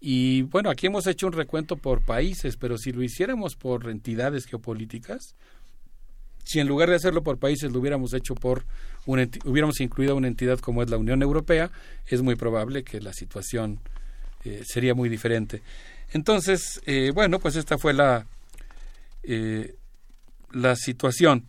Y 0.00 0.42
bueno, 0.42 0.70
aquí 0.70 0.86
hemos 0.86 1.06
hecho 1.06 1.26
un 1.26 1.32
recuento 1.32 1.76
por 1.76 2.04
países, 2.04 2.56
pero 2.56 2.78
si 2.78 2.92
lo 2.92 3.02
hiciéramos 3.02 3.56
por 3.56 3.88
entidades 3.88 4.46
geopolíticas, 4.46 5.34
si 6.44 6.60
en 6.60 6.68
lugar 6.68 6.88
de 6.88 6.96
hacerlo 6.96 7.22
por 7.22 7.38
países 7.38 7.72
lo 7.72 7.80
hubiéramos 7.80 8.14
hecho 8.14 8.34
por 8.34 8.64
hubiéramos 9.08 9.80
incluido 9.80 10.16
una 10.16 10.28
entidad 10.28 10.58
como 10.58 10.82
es 10.82 10.90
la 10.90 10.98
Unión 10.98 11.22
Europea, 11.22 11.70
es 12.06 12.22
muy 12.22 12.36
probable 12.36 12.84
que 12.84 13.00
la 13.00 13.12
situación 13.12 13.80
eh, 14.44 14.62
sería 14.64 14.94
muy 14.94 15.08
diferente. 15.08 15.62
Entonces, 16.12 16.80
eh, 16.86 17.10
bueno, 17.14 17.38
pues 17.38 17.56
esta 17.56 17.78
fue 17.78 17.92
la 17.92 18.26
eh, 19.22 19.74
la 20.52 20.76
situación. 20.76 21.44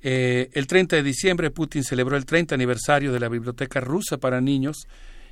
El 0.00 0.66
30 0.68 0.96
de 0.96 1.02
diciembre 1.02 1.50
Putin 1.50 1.82
celebró 1.82 2.16
el 2.16 2.24
30 2.24 2.54
aniversario 2.54 3.12
de 3.12 3.18
la 3.18 3.28
Biblioteca 3.28 3.80
Rusa 3.80 4.16
para 4.16 4.40
Niños 4.40 4.86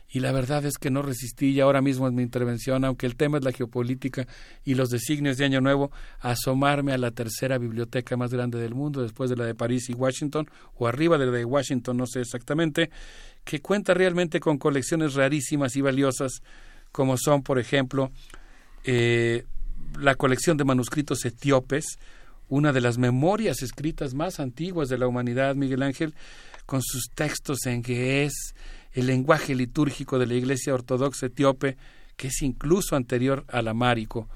y 0.08 0.20
la 0.20 0.32
verdad 0.32 0.64
es 0.64 0.78
que 0.78 0.90
no 0.90 1.02
resistí 1.02 1.50
y 1.50 1.60
ahora 1.60 1.82
mismo 1.82 2.06
en 2.06 2.14
mi 2.14 2.22
intervención, 2.22 2.84
aunque 2.84 3.06
el 3.06 3.16
tema 3.16 3.38
es 3.38 3.44
la 3.44 3.52
geopolítica 3.52 4.26
y 4.64 4.74
los 4.74 4.90
designios 4.90 5.36
de 5.36 5.44
Año 5.44 5.60
Nuevo, 5.60 5.90
asomarme 6.20 6.92
a 6.92 6.98
la 6.98 7.10
tercera 7.10 7.58
biblioteca 7.58 8.16
más 8.16 8.32
grande 8.32 8.58
del 8.58 8.74
mundo 8.74 9.02
después 9.02 9.30
de 9.30 9.36
la 9.36 9.44
de 9.44 9.54
París 9.54 9.90
y 9.90 9.94
Washington, 9.94 10.48
o 10.76 10.86
arriba 10.86 11.18
de 11.18 11.26
la 11.26 11.32
de 11.32 11.44
Washington, 11.44 11.96
no 11.96 12.06
sé 12.06 12.20
exactamente, 12.20 12.90
que 13.44 13.60
cuenta 13.60 13.94
realmente 13.94 14.40
con 14.40 14.58
colecciones 14.58 15.14
rarísimas 15.14 15.76
y 15.76 15.80
valiosas 15.80 16.42
como 16.92 17.16
son, 17.18 17.42
por 17.42 17.58
ejemplo, 17.58 18.10
eh, 18.84 19.44
la 19.98 20.14
colección 20.14 20.56
de 20.56 20.64
manuscritos 20.64 21.24
etíopes, 21.24 21.98
una 22.48 22.72
de 22.72 22.80
las 22.80 22.96
memorias 22.96 23.62
escritas 23.62 24.14
más 24.14 24.40
antiguas 24.40 24.88
de 24.88 24.98
la 24.98 25.08
humanidad, 25.08 25.56
Miguel 25.56 25.82
Ángel, 25.82 26.14
con 26.64 26.80
sus 26.82 27.10
textos 27.14 27.66
en 27.66 27.82
que 27.82 28.24
es 28.24 28.54
el 28.97 29.07
lenguaje 29.07 29.55
litúrgico 29.55 30.18
de 30.18 30.26
la 30.26 30.34
Iglesia 30.34 30.73
Ortodoxa 30.73 31.26
etíope, 31.26 31.76
que 32.16 32.28
es 32.28 32.41
incluso 32.41 32.97
anterior 32.97 33.44
al 33.49 33.68
amárico, 33.68 34.26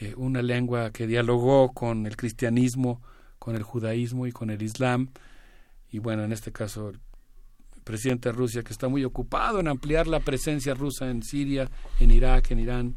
eh, 0.00 0.14
una 0.16 0.40
lengua 0.40 0.90
que 0.90 1.06
dialogó 1.06 1.72
con 1.74 2.06
el 2.06 2.16
cristianismo, 2.16 3.02
con 3.38 3.54
el 3.54 3.62
judaísmo 3.62 4.26
y 4.26 4.32
con 4.32 4.48
el 4.48 4.62
islam, 4.62 5.10
y 5.90 5.98
bueno, 5.98 6.24
en 6.24 6.32
este 6.32 6.52
caso 6.52 6.88
el 6.88 7.00
presidente 7.84 8.30
de 8.30 8.32
Rusia, 8.32 8.62
que 8.62 8.72
está 8.72 8.88
muy 8.88 9.04
ocupado 9.04 9.60
en 9.60 9.68
ampliar 9.68 10.06
la 10.06 10.20
presencia 10.20 10.72
rusa 10.72 11.10
en 11.10 11.22
Siria, 11.22 11.68
en 12.00 12.10
Irak, 12.10 12.50
en 12.50 12.60
Irán, 12.60 12.94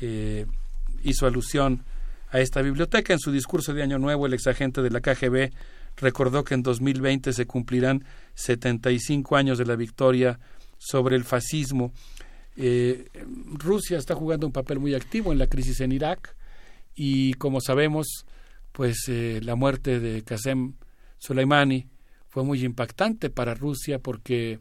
eh, 0.00 0.46
hizo 1.02 1.26
alusión 1.26 1.84
a 2.30 2.40
esta 2.40 2.62
biblioteca. 2.62 3.12
En 3.12 3.18
su 3.18 3.32
discurso 3.32 3.74
de 3.74 3.82
Año 3.82 3.98
Nuevo, 3.98 4.24
el 4.24 4.32
exagente 4.32 4.80
de 4.80 4.88
la 4.88 5.02
KGB 5.02 5.52
recordó 5.96 6.42
que 6.42 6.54
en 6.54 6.62
2020 6.62 7.34
se 7.34 7.46
cumplirán 7.46 8.02
75 8.34 9.36
años 9.36 9.58
de 9.58 9.66
la 9.66 9.76
victoria 9.76 10.38
sobre 10.78 11.16
el 11.16 11.24
fascismo. 11.24 11.92
Eh, 12.56 13.08
Rusia 13.52 13.98
está 13.98 14.14
jugando 14.14 14.46
un 14.46 14.52
papel 14.52 14.78
muy 14.78 14.94
activo 14.94 15.32
en 15.32 15.38
la 15.38 15.46
crisis 15.46 15.80
en 15.80 15.92
Irak 15.92 16.36
y 16.94 17.34
como 17.34 17.60
sabemos, 17.60 18.26
pues 18.72 19.04
eh, 19.08 19.40
la 19.42 19.54
muerte 19.54 20.00
de 20.00 20.22
Qasem 20.22 20.74
Soleimani 21.18 21.88
fue 22.28 22.44
muy 22.44 22.64
impactante 22.64 23.30
para 23.30 23.54
Rusia 23.54 23.98
porque 23.98 24.60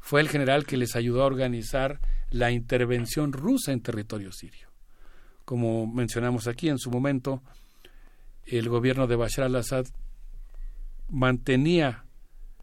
fue 0.00 0.20
el 0.20 0.28
general 0.28 0.66
que 0.66 0.76
les 0.76 0.96
ayudó 0.96 1.22
a 1.22 1.26
organizar 1.26 2.00
la 2.30 2.50
intervención 2.50 3.32
rusa 3.32 3.72
en 3.72 3.82
territorio 3.82 4.32
sirio. 4.32 4.68
Como 5.44 5.86
mencionamos 5.86 6.46
aquí 6.46 6.68
en 6.68 6.78
su 6.78 6.90
momento, 6.90 7.42
el 8.46 8.68
gobierno 8.68 9.06
de 9.06 9.16
Bashar 9.16 9.44
al-Assad 9.44 9.86
mantenía 11.08 12.04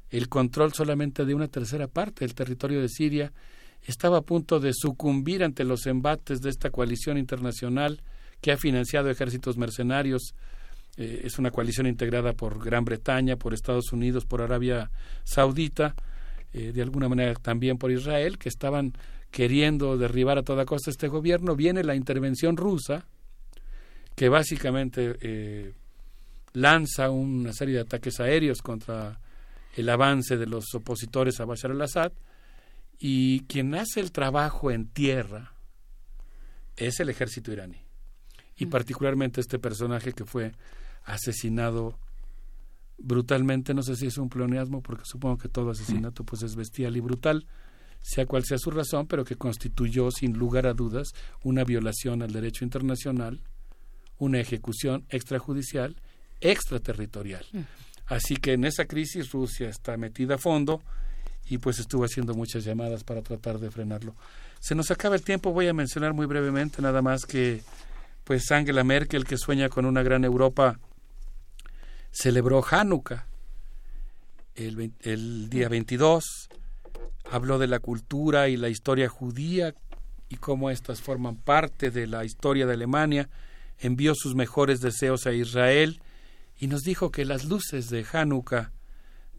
el 0.09 0.29
control 0.29 0.73
solamente 0.73 1.25
de 1.25 1.35
una 1.35 1.47
tercera 1.47 1.88
parte 1.88 2.25
del 2.25 2.35
territorio 2.35 2.81
de 2.81 2.89
Siria, 2.89 3.31
estaba 3.83 4.17
a 4.17 4.21
punto 4.21 4.59
de 4.59 4.73
sucumbir 4.73 5.43
ante 5.43 5.63
los 5.63 5.85
embates 5.85 6.41
de 6.41 6.49
esta 6.49 6.69
coalición 6.69 7.17
internacional 7.17 8.01
que 8.41 8.51
ha 8.51 8.57
financiado 8.57 9.09
ejércitos 9.09 9.57
mercenarios. 9.57 10.33
Eh, 10.97 11.21
es 11.23 11.39
una 11.39 11.51
coalición 11.51 11.88
integrada 11.88 12.33
por 12.33 12.63
Gran 12.63 12.85
Bretaña, 12.85 13.38
por 13.38 13.53
Estados 13.53 13.91
Unidos, 13.93 14.25
por 14.25 14.41
Arabia 14.41 14.91
Saudita, 15.23 15.95
eh, 16.53 16.71
de 16.73 16.81
alguna 16.81 17.07
manera 17.07 17.33
también 17.35 17.77
por 17.77 17.91
Israel, 17.91 18.38
que 18.38 18.49
estaban 18.49 18.93
queriendo 19.31 19.97
derribar 19.97 20.38
a 20.38 20.43
toda 20.43 20.65
costa 20.65 20.89
este 20.89 21.07
gobierno. 21.07 21.55
Viene 21.55 21.83
la 21.83 21.95
intervención 21.95 22.57
rusa, 22.57 23.05
que 24.15 24.27
básicamente 24.27 25.15
eh, 25.21 25.73
lanza 26.53 27.09
una 27.09 27.53
serie 27.53 27.75
de 27.75 27.81
ataques 27.81 28.19
aéreos 28.19 28.61
contra 28.61 29.19
el 29.80 29.90
avance 29.90 30.38
de 30.38 30.45
los 30.45 30.74
opositores 30.75 31.40
a 31.40 31.45
Bashar 31.45 31.72
al-Assad, 31.72 32.11
y 32.99 33.41
quien 33.41 33.75
hace 33.75 33.99
el 34.01 34.11
trabajo 34.11 34.72
en 34.72 34.88
tierra 34.88 35.53
es 36.75 36.99
el 36.99 37.09
ejército 37.09 37.51
iraní 37.51 37.82
y 38.58 38.66
particularmente 38.66 39.40
este 39.40 39.58
personaje 39.58 40.11
que 40.11 40.25
fue 40.25 40.51
asesinado 41.06 41.98
brutalmente, 42.98 43.74
no 43.74 43.82
sé 43.82 43.95
si 43.95 44.08
es 44.08 44.17
un 44.17 44.27
pleonasmo, 44.27 44.82
porque 44.82 45.06
supongo 45.06 45.38
que 45.38 45.48
todo 45.48 45.69
asesinato 45.72 46.25
pues 46.25 46.43
es 46.43 46.58
bestial 46.58 46.98
y 46.98 46.99
brutal, 46.99 47.48
sea 48.01 48.25
cual 48.25 48.43
sea 48.43 48.58
su 48.58 48.72
razón, 48.72 49.08
pero 49.08 49.24
que 49.24 49.38
constituyó 49.38 50.11
sin 50.11 50.38
lugar 50.38 50.67
a 50.67 50.74
dudas 50.74 51.14
una 51.41 51.64
violación 51.64 52.22
al 52.22 52.33
derecho 52.33 52.66
internacional, 52.66 53.41
una 54.17 54.41
ejecución 54.41 55.06
extrajudicial, 55.09 55.95
extraterritorial. 56.41 57.45
Así 58.09 58.38
que 58.38 58.53
en 58.53 58.65
esa 58.65 58.85
crisis 58.85 59.31
Rusia 59.31 59.69
está 59.69 59.95
metida 59.95 60.35
a 60.35 60.38
fondo 60.39 60.81
y 61.47 61.59
pues 61.59 61.79
estuvo 61.79 62.03
haciendo 62.03 62.33
muchas 62.33 62.63
llamadas 62.63 63.03
para 63.03 63.21
tratar 63.21 63.59
de 63.59 63.69
frenarlo. 63.69 64.15
Se 64.59 64.75
nos 64.75 64.89
acaba 64.91 65.15
el 65.15 65.21
tiempo, 65.21 65.53
voy 65.53 65.67
a 65.67 65.73
mencionar 65.73 66.13
muy 66.13 66.25
brevemente 66.25 66.81
nada 66.81 67.01
más 67.03 67.25
que 67.25 67.61
pues 68.23 68.51
Angela 68.51 68.83
Merkel, 68.83 69.25
que 69.25 69.38
sueña 69.38 69.69
con 69.69 69.85
una 69.85 70.03
gran 70.03 70.25
Europa, 70.25 70.79
celebró 72.11 72.63
Hanukkah 72.63 73.25
el, 74.55 74.91
el 75.01 75.49
día 75.49 75.69
22, 75.69 76.49
habló 77.31 77.59
de 77.59 77.67
la 77.67 77.79
cultura 77.79 78.49
y 78.49 78.57
la 78.57 78.69
historia 78.69 79.07
judía 79.07 79.73
y 80.29 80.38
cómo 80.38 80.69
éstas 80.69 81.01
forman 81.01 81.38
parte 81.38 81.91
de 81.91 82.07
la 82.07 82.25
historia 82.25 82.65
de 82.65 82.73
Alemania, 82.73 83.29
envió 83.79 84.13
sus 84.15 84.35
mejores 84.35 84.81
deseos 84.81 85.25
a 85.27 85.33
Israel 85.33 86.01
y 86.59 86.67
nos 86.67 86.83
dijo 86.83 87.11
que 87.11 87.25
las 87.25 87.45
luces 87.45 87.89
de 87.89 88.05
Hanukkah 88.11 88.71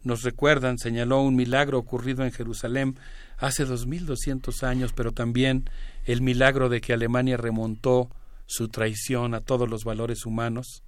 nos 0.03 0.23
recuerdan, 0.23 0.79
señaló 0.79 1.21
un 1.21 1.35
milagro 1.35 1.77
ocurrido 1.77 2.23
en 2.23 2.31
Jerusalén 2.31 2.97
hace 3.37 3.65
2200 3.65 4.63
años, 4.63 4.93
pero 4.93 5.11
también 5.11 5.69
el 6.05 6.21
milagro 6.21 6.69
de 6.69 6.81
que 6.81 6.93
Alemania 6.93 7.37
remontó 7.37 8.09
su 8.47 8.67
traición 8.67 9.35
a 9.35 9.41
todos 9.41 9.69
los 9.69 9.83
valores 9.83 10.25
humanos, 10.25 10.83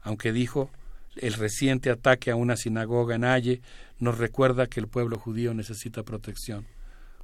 aunque 0.00 0.32
dijo 0.32 0.70
el 1.16 1.34
reciente 1.34 1.90
ataque 1.90 2.30
a 2.30 2.36
una 2.36 2.56
sinagoga 2.56 3.14
en 3.14 3.24
Halle 3.24 3.60
nos 3.98 4.18
recuerda 4.18 4.66
que 4.66 4.80
el 4.80 4.88
pueblo 4.88 5.18
judío 5.18 5.54
necesita 5.54 6.02
protección. 6.02 6.66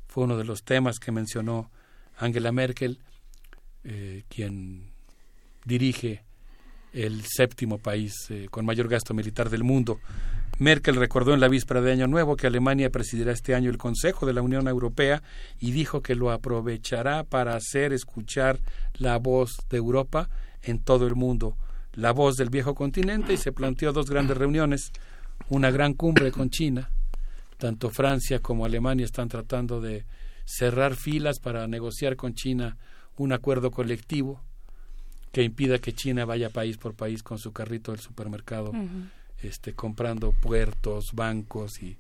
Fue 0.07 0.25
uno 0.25 0.37
de 0.37 0.45
los 0.45 0.65
temas 0.65 0.99
que 0.99 1.13
mencionó 1.13 1.71
Angela 2.17 2.53
Merkel, 2.53 2.99
eh, 3.85 4.25
quien 4.29 4.91
dirige 5.65 6.25
el 6.93 7.23
séptimo 7.25 7.79
país 7.79 8.13
eh, 8.31 8.49
con 8.51 8.65
mayor 8.65 8.89
gasto 8.89 9.15
militar 9.15 9.51
del 9.51 9.65
mundo. 9.65 10.01
Merkel 10.59 10.97
recordó 10.97 11.33
en 11.33 11.41
la 11.41 11.49
víspera 11.49 11.81
de 11.81 11.93
Año 11.93 12.07
Nuevo 12.07 12.37
que 12.37 12.47
Alemania 12.47 12.91
presidirá 12.91 13.33
este 13.33 13.55
año 13.55 13.71
el 13.71 13.79
Consejo 13.79 14.27
de 14.27 14.35
la 14.35 14.43
Unión 14.43 14.69
Europea 14.69 15.23
y 15.59 15.73
dijo 15.73 16.03
que 16.03 16.15
lo 16.15 16.31
aprovechará 16.31 17.25
para 17.25 17.55
hacer 17.55 17.93
escuchar 17.93 18.61
la 18.95 19.17
voz 19.17 19.57
de 19.71 19.79
Europa 19.79 20.29
en 20.63 20.79
todo 20.79 21.07
el 21.07 21.15
mundo, 21.15 21.57
la 21.95 22.13
voz 22.13 22.37
del 22.37 22.51
viejo 22.51 22.75
continente 22.75 23.33
y 23.33 23.39
se 23.39 23.53
planteó 23.53 23.93
dos 23.93 24.11
grandes 24.11 24.37
reuniones, 24.37 24.93
una 25.49 25.71
gran 25.71 25.95
cumbre 25.95 26.31
con 26.31 26.51
China, 26.51 26.91
tanto 27.57 27.89
Francia 27.89 28.41
como 28.41 28.67
Alemania 28.67 29.07
están 29.07 29.29
tratando 29.29 29.81
de 29.81 30.05
cerrar 30.45 30.95
filas 30.95 31.39
para 31.41 31.67
negociar 31.69 32.17
con 32.17 32.35
China 32.35 32.77
un 33.17 33.33
acuerdo 33.33 33.71
colectivo 33.71 34.43
que 35.33 35.43
impida 35.43 35.79
que 35.79 35.93
China 35.93 36.25
vaya 36.25 36.51
país 36.51 36.77
por 36.77 36.95
país 36.95 37.23
con 37.23 37.39
su 37.39 37.53
carrito 37.53 37.93
del 37.93 38.01
supermercado 38.01 38.73
este, 39.43 39.73
comprando 39.75 40.33
puertos, 40.33 41.13
bancos 41.15 41.83
y, 41.83 41.97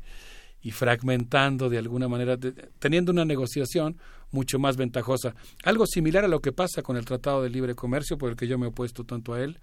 y 0.62 0.70
fragmentando 0.72 1.68
de 1.68 1.78
alguna 1.78 2.08
manera, 2.08 2.36
teniendo 2.78 3.12
una 3.12 3.24
negociación 3.24 3.96
mucho 4.30 4.58
más 4.58 4.76
ventajosa. 4.76 5.34
Algo 5.64 5.86
similar 5.86 6.24
a 6.24 6.28
lo 6.28 6.40
que 6.40 6.52
pasa 6.52 6.82
con 6.82 6.96
el 6.96 7.04
Tratado 7.04 7.42
de 7.42 7.50
Libre 7.50 7.74
Comercio, 7.74 8.18
por 8.18 8.30
el 8.30 8.36
que 8.36 8.46
yo 8.46 8.58
me 8.58 8.66
he 8.66 8.68
opuesto 8.68 9.04
tanto 9.04 9.34
a 9.34 9.42
él 9.42 9.58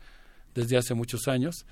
desde 0.55 0.77
hace 0.77 0.93
muchos 0.93 1.27
años. 1.27 1.65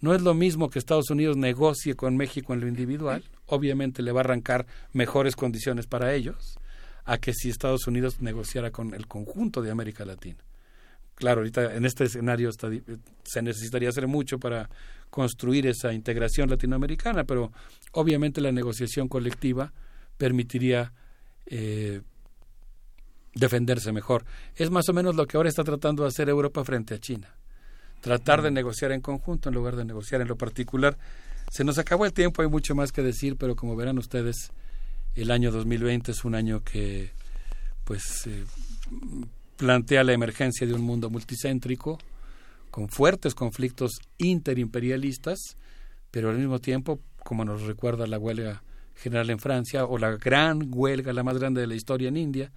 No 0.00 0.14
es 0.14 0.22
lo 0.22 0.34
mismo 0.34 0.68
que 0.68 0.80
Estados 0.80 1.10
Unidos 1.10 1.36
negocie 1.36 1.94
con 1.94 2.16
México 2.16 2.52
en 2.52 2.60
lo 2.60 2.66
individual, 2.66 3.22
obviamente 3.46 4.02
le 4.02 4.10
va 4.10 4.20
a 4.20 4.24
arrancar 4.24 4.66
mejores 4.92 5.36
condiciones 5.36 5.86
para 5.86 6.12
ellos, 6.12 6.58
a 7.04 7.18
que 7.18 7.32
si 7.32 7.50
Estados 7.50 7.86
Unidos 7.86 8.20
negociara 8.20 8.72
con 8.72 8.94
el 8.94 9.06
conjunto 9.06 9.62
de 9.62 9.70
América 9.70 10.04
Latina. 10.04 10.38
Claro, 11.22 11.42
ahorita 11.42 11.76
en 11.76 11.84
este 11.84 12.02
escenario 12.02 12.50
se 12.50 13.42
necesitaría 13.42 13.90
hacer 13.90 14.08
mucho 14.08 14.40
para 14.40 14.68
construir 15.08 15.68
esa 15.68 15.92
integración 15.92 16.50
latinoamericana, 16.50 17.22
pero 17.22 17.52
obviamente 17.92 18.40
la 18.40 18.50
negociación 18.50 19.06
colectiva 19.06 19.72
permitiría 20.18 20.92
eh, 21.46 22.00
defenderse 23.36 23.92
mejor. 23.92 24.24
Es 24.56 24.72
más 24.72 24.88
o 24.88 24.92
menos 24.92 25.14
lo 25.14 25.24
que 25.28 25.36
ahora 25.36 25.48
está 25.48 25.62
tratando 25.62 26.02
de 26.02 26.08
hacer 26.08 26.28
Europa 26.28 26.64
frente 26.64 26.94
a 26.94 26.98
China. 26.98 27.32
Tratar 28.00 28.42
de 28.42 28.50
negociar 28.50 28.90
en 28.90 29.00
conjunto 29.00 29.48
en 29.48 29.54
lugar 29.54 29.76
de 29.76 29.84
negociar 29.84 30.22
en 30.22 30.26
lo 30.26 30.34
particular. 30.34 30.98
Se 31.52 31.62
nos 31.62 31.78
acabó 31.78 32.04
el 32.04 32.12
tiempo, 32.12 32.42
hay 32.42 32.48
mucho 32.48 32.74
más 32.74 32.90
que 32.90 33.02
decir, 33.02 33.36
pero 33.36 33.54
como 33.54 33.76
verán 33.76 33.96
ustedes, 33.96 34.50
el 35.14 35.30
año 35.30 35.52
2020 35.52 36.10
es 36.10 36.24
un 36.24 36.34
año 36.34 36.64
que 36.64 37.12
pues 37.84 38.26
eh, 38.26 38.44
plantea 39.62 40.02
la 40.02 40.12
emergencia 40.12 40.66
de 40.66 40.74
un 40.74 40.80
mundo 40.80 41.08
multicéntrico, 41.08 41.96
con 42.72 42.88
fuertes 42.88 43.32
conflictos 43.32 43.92
interimperialistas, 44.18 45.38
pero 46.10 46.30
al 46.30 46.38
mismo 46.38 46.58
tiempo, 46.58 46.98
como 47.22 47.44
nos 47.44 47.62
recuerda 47.62 48.08
la 48.08 48.18
huelga 48.18 48.64
general 48.96 49.30
en 49.30 49.38
Francia 49.38 49.84
o 49.84 49.98
la 49.98 50.16
gran 50.16 50.68
huelga, 50.74 51.12
la 51.12 51.22
más 51.22 51.38
grande 51.38 51.60
de 51.60 51.68
la 51.68 51.76
historia 51.76 52.08
en 52.08 52.16
India, 52.16 52.50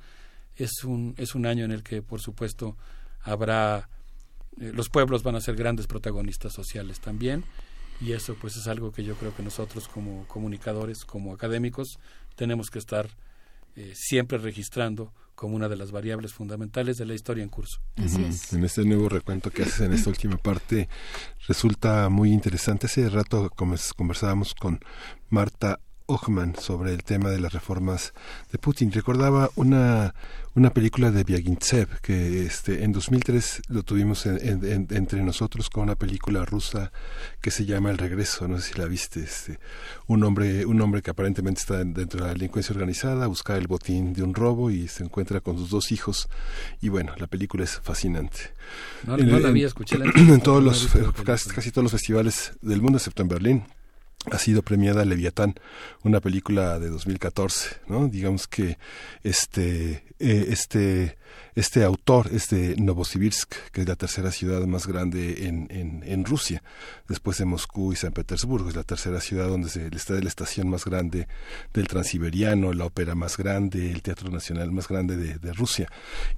es 0.56 0.84
un, 0.84 1.14
es 1.18 1.36
un 1.36 1.46
año 1.46 1.64
en 1.64 1.70
el 1.70 1.84
que, 1.84 2.02
por 2.02 2.22
supuesto, 2.22 2.76
habrá, 3.22 3.88
eh, 4.60 4.72
los 4.74 4.90
pueblos 4.90 5.22
van 5.22 5.36
a 5.36 5.42
ser 5.42 5.56
grandes 5.56 5.86
protagonistas 5.86 6.54
sociales 6.54 7.02
también, 7.02 7.44
y 8.02 8.14
eso 8.14 8.36
pues 8.42 8.56
es 8.56 8.66
algo 8.66 8.92
que 8.92 9.04
yo 9.04 9.14
creo 9.14 9.36
que 9.36 9.44
nosotros 9.44 9.88
como 9.88 10.28
comunicadores, 10.28 11.06
como 11.06 11.36
académicos, 11.36 12.00
tenemos 12.36 12.72
que 12.72 12.80
estar 12.80 13.08
eh, 13.76 13.94
siempre 13.94 14.40
registrando 14.40 15.14
como 15.36 15.56
una 15.56 15.70
de 15.70 15.76
las 15.76 15.92
variables 15.92 16.34
fundamentales 16.34 16.98
de 16.98 17.06
la 17.06 17.14
historia 17.14 17.44
en 17.44 17.50
curso. 17.50 17.80
En 17.98 18.64
este 18.64 18.86
nuevo 18.86 19.10
recuento 19.10 19.52
que 19.52 19.64
haces 19.64 19.82
en 19.82 19.94
esta 19.94 20.10
última 20.10 20.38
parte 20.38 20.90
resulta 21.48 22.10
muy 22.10 22.32
interesante. 22.32 22.88
Hace 22.88 23.10
rato 23.10 23.52
conversábamos 23.96 24.56
con 24.56 24.80
Marta 25.30 25.80
Ochman 26.08 26.56
sobre 26.56 26.94
el 26.94 27.04
tema 27.04 27.30
de 27.30 27.40
las 27.40 27.54
reformas 27.54 28.14
de 28.52 28.58
Putin. 28.58 28.92
Recordaba 28.92 29.50
una, 29.56 30.14
una 30.54 30.70
película 30.70 31.12
de 31.12 31.24
Vyagintsev 31.24 32.00
que 32.02 32.46
este, 32.46 32.84
en 32.84 32.92
2003 32.92 33.64
lo 33.70 33.84
tuvimos 33.84 34.26
entre 34.26 35.24
nosotros 35.24 35.70
con 35.70 35.84
una 35.84 35.96
película 35.96 36.46
rusa 36.46 36.92
que 37.42 37.50
se 37.50 37.66
llama 37.66 37.90
El 37.90 37.98
Regreso, 37.98 38.48
no 38.48 38.60
sé 38.60 38.74
si 38.74 38.80
la 38.80 38.86
viste, 38.86 39.22
este, 39.22 39.60
un 40.08 40.24
hombre, 40.24 40.66
un 40.66 40.80
hombre 40.82 41.02
que 41.02 41.12
aparentemente 41.12 41.62
está 41.62 41.78
dentro 41.84 42.20
de 42.20 42.28
la 42.28 42.34
delincuencia 42.34 42.74
organizada, 42.74 43.28
busca 43.28 43.58
el 43.58 43.68
botín 43.68 44.14
de 44.14 44.24
un 44.24 44.34
robo 44.34 44.70
y 44.70 44.88
se 44.88 45.04
encuentra 45.04 45.42
con 45.42 45.58
sus 45.58 45.70
dos 45.70 45.92
hijos 45.92 46.30
y 46.82 46.90
bueno, 46.90 47.14
la 47.18 47.28
película 47.28 47.64
es 47.64 47.80
fascinante. 47.80 48.54
No, 49.06 49.18
la 49.18 49.48
había 49.48 49.68
escuchado. 49.68 50.04
En, 50.04 50.40
todos 50.44 50.64
los, 50.64 50.88
casi, 51.24 51.50
casi 51.50 51.72
todos 51.72 51.84
los 51.84 51.92
festivales 51.92 52.54
del 52.62 52.82
mundo, 52.82 52.98
excepto 52.98 53.24
en 53.24 53.28
Berlín, 53.28 53.64
ha 54.32 54.38
sido 54.40 54.62
premiada 54.62 55.06
Leviatán, 55.06 55.56
una 56.04 56.20
película 56.20 56.80
de 56.80 56.90
2014, 56.90 57.78
¿no? 57.88 58.08
Digamos 58.08 58.48
que 58.48 58.78
este 59.24 60.04
eh, 60.20 60.48
este 60.50 61.18
este 61.56 61.84
autor 61.84 62.30
es 62.32 62.50
de 62.50 62.76
Novosibirsk, 62.78 63.72
que 63.72 63.82
es 63.82 63.88
la 63.88 63.96
tercera 63.96 64.32
ciudad 64.32 64.66
más 64.66 64.88
grande 64.88 65.48
en, 65.48 65.68
en, 65.70 66.26
Rusia, 66.26 66.64
después 67.08 67.38
de 67.38 67.46
Moscú 67.46 67.94
y 67.94 67.96
San 67.96 68.12
Petersburgo, 68.12 68.70
es 68.70 68.76
la 68.76 68.84
tercera 68.84 69.22
ciudad 69.22 69.48
donde 69.48 69.70
se, 69.70 69.88
está 69.88 70.14
la 70.16 70.28
estación 70.28 70.70
más 70.70 70.86
grande 70.86 71.28
del 71.74 71.88
Transiberiano, 71.88 72.74
la 72.74 72.86
ópera 72.86 73.16
más 73.16 73.38
grande, 73.38 73.92
el 73.92 74.02
Teatro 74.02 74.30
Nacional 74.30 74.72
más 74.72 74.88
grande 74.88 75.16
de, 75.18 75.38
de 75.38 75.54
Rusia 75.54 75.88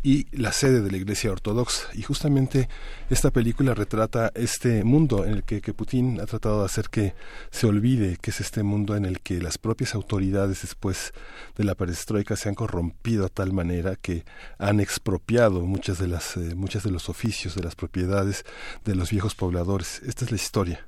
y 0.04 0.28
la 0.38 0.52
sede 0.52 0.82
de 0.82 0.92
la 0.92 0.98
Iglesia 0.98 1.32
Ortodoxa. 1.32 1.88
Y 1.94 2.04
justamente 2.04 2.70
esta 3.10 3.32
película 3.32 3.74
retrata 3.74 4.32
este 4.36 4.84
mundo 4.84 5.26
en 5.26 5.34
el 5.34 5.44
que, 5.44 5.62
Putin 5.74 6.20
ha 6.22 6.26
tratado 6.26 6.60
de 6.60 6.66
hacer 6.66 6.90
que 6.90 7.14
se 7.52 7.68
olvide 7.68 8.18
que 8.22 8.32
es 8.32 8.40
este 8.42 8.64
mundo 8.64 8.96
en 8.96 9.06
el 9.06 9.22
que 9.22 9.42
las 9.42 9.58
propias 9.58 9.96
autoridades 9.96 10.62
después 10.62 11.14
de 11.56 11.64
la 11.64 11.76
perestroika 11.76 12.36
se 12.36 12.50
han 12.50 12.56
corrompido 12.56 13.26
a 13.26 13.30
tal 13.30 13.54
manera 13.54 13.96
que 13.96 14.26
han 14.58 14.80
expropiado 14.88 15.60
muchas 15.62 16.00
de 16.00 16.08
las 16.08 16.38
eh, 16.38 16.56
muchas 16.56 16.84
de 16.84 16.92
los 16.92 17.10
oficios 17.10 17.56
de 17.56 17.64
las 17.64 17.76
propiedades 17.76 18.46
de 18.86 18.96
los 18.96 19.12
viejos 19.12 19.36
pobladores. 19.36 20.02
Esta 20.04 20.24
es 20.24 20.32
la 20.32 20.38
historia 20.38 20.88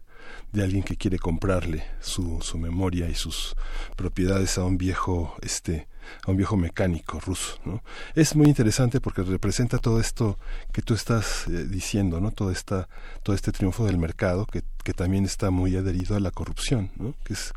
de 0.54 0.64
alguien 0.64 0.84
que 0.84 0.96
quiere 0.96 1.20
comprarle 1.20 1.84
su, 2.00 2.40
su 2.42 2.58
memoria 2.58 3.10
y 3.10 3.16
sus 3.16 3.58
propiedades 3.98 4.58
a 4.58 4.64
un 4.64 4.78
viejo 4.78 5.36
este 5.42 5.90
a 6.26 6.32
un 6.32 6.38
viejo 6.38 6.58
mecánico 6.58 7.20
ruso 7.20 7.60
¿no? 7.66 7.84
es 8.16 8.36
muy 8.36 8.48
interesante 8.48 9.00
porque 9.02 9.24
representa 9.24 9.78
todo 9.78 10.00
esto 10.00 10.38
que 10.72 10.82
tú 10.82 10.94
estás 10.94 11.48
eh, 11.48 11.66
diciendo 11.66 12.20
no 12.22 12.32
todo 12.32 12.52
esta 12.52 12.88
todo 13.24 13.36
este 13.36 13.52
triunfo 13.52 13.86
del 13.86 13.98
mercado 13.98 14.46
que, 14.46 14.64
que 14.84 14.94
también 14.94 15.26
está 15.26 15.52
muy 15.52 15.76
adherido 15.76 16.16
a 16.16 16.20
la 16.20 16.32
corrupción 16.32 16.92
¿no? 16.98 17.14
que 17.24 17.34
es 17.34 17.54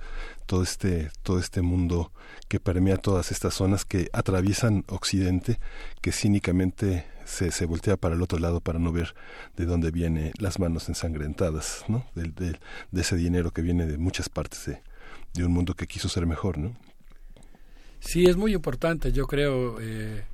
todo 0.46 0.62
este 0.62 1.10
todo 1.22 1.38
este 1.38 1.62
mundo 1.62 2.12
que 2.52 2.60
permea 2.60 2.98
todas 2.98 3.32
estas 3.32 3.54
zonas 3.54 3.86
que 3.86 4.10
atraviesan 4.12 4.84
Occidente, 4.88 5.58
que 6.02 6.12
cínicamente 6.12 7.06
se, 7.24 7.50
se 7.50 7.64
voltea 7.64 7.96
para 7.96 8.14
el 8.14 8.20
otro 8.20 8.38
lado 8.38 8.60
para 8.60 8.78
no 8.78 8.92
ver 8.92 9.14
de 9.56 9.64
dónde 9.64 9.90
vienen 9.90 10.32
las 10.38 10.58
manos 10.58 10.86
ensangrentadas, 10.90 11.82
¿no? 11.88 12.04
De, 12.14 12.24
de, 12.28 13.00
ese 13.00 13.16
dinero 13.16 13.52
que 13.52 13.62
viene 13.62 13.86
de 13.86 13.96
muchas 13.96 14.28
partes 14.28 14.66
de, 14.66 14.82
de, 15.32 15.46
un 15.46 15.52
mundo 15.52 15.72
que 15.72 15.86
quiso 15.86 16.10
ser 16.10 16.26
mejor, 16.26 16.58
¿no? 16.58 16.76
Sí, 18.04 18.26
es 18.26 18.36
muy 18.36 18.52
importante, 18.52 19.12
yo 19.12 19.26
creo, 19.26 19.80
eh, 19.80 20.24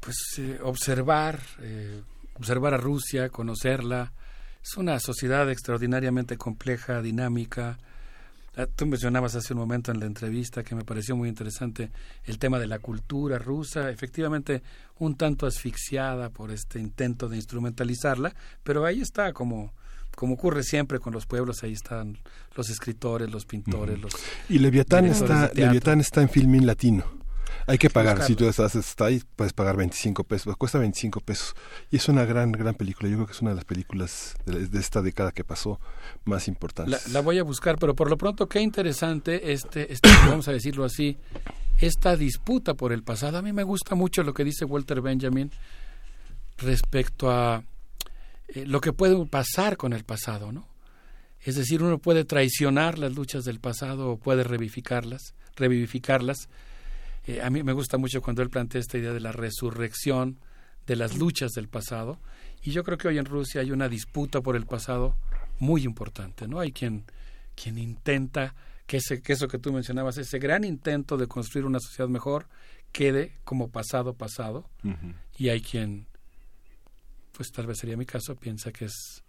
pues 0.00 0.16
eh, 0.38 0.58
observar, 0.62 1.40
eh, 1.60 2.02
observar 2.34 2.74
a 2.74 2.76
Rusia, 2.76 3.28
conocerla. 3.28 4.12
Es 4.60 4.76
una 4.76 4.98
sociedad 4.98 5.48
extraordinariamente 5.48 6.36
compleja, 6.36 7.00
dinámica, 7.00 7.78
Ah, 8.58 8.66
tú 8.66 8.86
mencionabas 8.86 9.36
hace 9.36 9.52
un 9.52 9.60
momento 9.60 9.92
en 9.92 10.00
la 10.00 10.06
entrevista 10.06 10.64
que 10.64 10.74
me 10.74 10.82
pareció 10.82 11.14
muy 11.14 11.28
interesante 11.28 11.92
el 12.24 12.40
tema 12.40 12.58
de 12.58 12.66
la 12.66 12.80
cultura 12.80 13.38
rusa, 13.38 13.88
efectivamente 13.88 14.64
un 14.98 15.14
tanto 15.14 15.46
asfixiada 15.46 16.30
por 16.30 16.50
este 16.50 16.80
intento 16.80 17.28
de 17.28 17.36
instrumentalizarla, 17.36 18.34
pero 18.64 18.84
ahí 18.84 19.00
está 19.00 19.32
como 19.32 19.74
como 20.18 20.34
ocurre 20.34 20.64
siempre 20.64 20.98
con 20.98 21.12
los 21.12 21.26
pueblos, 21.26 21.62
ahí 21.62 21.74
están 21.74 22.18
los 22.56 22.70
escritores, 22.70 23.30
los 23.30 23.46
pintores, 23.46 24.00
los 24.00 24.12
Y 24.48 24.58
Leviatán 24.58 25.04
está 25.04 25.48
Leviatán 25.54 26.00
está 26.00 26.22
en 26.22 26.28
filming 26.28 26.66
latino. 26.66 27.04
Hay 27.68 27.78
que 27.78 27.88
pagar, 27.88 28.24
si 28.24 28.34
tú 28.34 28.48
estás 28.48 28.74
está 28.74 29.04
ahí, 29.04 29.22
puedes 29.36 29.52
pagar 29.52 29.76
25 29.76 30.24
pesos, 30.24 30.56
cuesta 30.56 30.80
25 30.80 31.20
pesos. 31.20 31.54
Y 31.92 31.98
es 31.98 32.08
una 32.08 32.24
gran, 32.24 32.50
gran 32.50 32.74
película. 32.74 33.08
Yo 33.08 33.14
creo 33.14 33.26
que 33.26 33.32
es 33.32 33.42
una 33.42 33.50
de 33.50 33.56
las 33.56 33.64
películas 33.64 34.34
de, 34.44 34.80
esta 34.80 35.02
década 35.02 35.30
que 35.30 35.44
pasó 35.44 35.78
más 36.24 36.48
importantes. 36.48 37.12
La, 37.12 37.20
voy 37.20 37.38
a 37.38 37.44
buscar, 37.44 37.78
pero 37.78 37.94
por 37.94 38.10
lo 38.10 38.18
pronto, 38.18 38.48
qué 38.48 38.60
interesante 38.60 39.52
este, 39.52 39.92
este 39.92 40.08
vamos 40.26 40.48
a 40.48 40.52
decirlo 40.52 40.84
así, 40.84 41.16
esta 41.78 42.16
disputa 42.16 42.74
por 42.74 42.92
el 42.92 43.04
pasado. 43.04 43.38
A 43.38 43.42
mí 43.42 43.52
me 43.52 43.62
gusta 43.62 43.94
mucho 43.94 44.24
lo 44.24 44.34
que 44.34 44.42
dice 44.42 44.64
Walter 44.64 45.00
Benjamin 45.00 45.52
respecto 46.56 47.30
a 47.30 47.62
eh, 48.48 48.66
lo 48.66 48.80
que 48.80 48.92
puede 48.92 49.24
pasar 49.26 49.76
con 49.76 49.92
el 49.92 50.04
pasado, 50.04 50.52
¿no? 50.52 50.68
Es 51.40 51.54
decir, 51.54 51.82
uno 51.82 51.98
puede 51.98 52.24
traicionar 52.24 52.98
las 52.98 53.14
luchas 53.14 53.44
del 53.44 53.60
pasado 53.60 54.10
o 54.10 54.18
puede 54.18 54.42
revivificarlas, 54.42 55.34
revivificarlas 55.56 56.48
eh, 57.28 57.42
a 57.42 57.50
mí 57.50 57.62
me 57.62 57.74
gusta 57.74 57.98
mucho 57.98 58.22
cuando 58.22 58.40
él 58.40 58.48
plantea 58.48 58.80
esta 58.80 58.96
idea 58.96 59.12
de 59.12 59.20
la 59.20 59.32
resurrección 59.32 60.38
de 60.86 60.96
las 60.96 61.18
luchas 61.18 61.50
del 61.52 61.68
pasado. 61.68 62.18
Y 62.62 62.70
yo 62.70 62.82
creo 62.82 62.96
que 62.96 63.06
hoy 63.06 63.18
en 63.18 63.26
Rusia 63.26 63.60
hay 63.60 63.70
una 63.70 63.86
disputa 63.88 64.40
por 64.40 64.56
el 64.56 64.64
pasado 64.64 65.14
muy 65.58 65.84
importante, 65.84 66.48
¿no? 66.48 66.58
Hay 66.58 66.72
quien, 66.72 67.04
quien 67.54 67.76
intenta 67.76 68.54
que, 68.86 68.96
ese, 68.96 69.20
que 69.20 69.34
eso 69.34 69.46
que 69.46 69.58
tú 69.58 69.74
mencionabas, 69.74 70.16
ese 70.16 70.38
gran 70.38 70.64
intento 70.64 71.18
de 71.18 71.26
construir 71.26 71.66
una 71.66 71.80
sociedad 71.80 72.08
mejor, 72.08 72.48
quede 72.92 73.34
como 73.44 73.68
pasado 73.68 74.14
pasado. 74.14 74.70
Y 75.36 75.50
hay 75.50 75.60
quien, 75.60 76.06
pues 77.38 77.52
tal 77.52 77.68
vez 77.68 77.78
sería 77.78 77.96
mi 77.96 78.04
caso, 78.04 78.34
piensa 78.34 78.72
que 78.72 78.86
es 78.86 79.22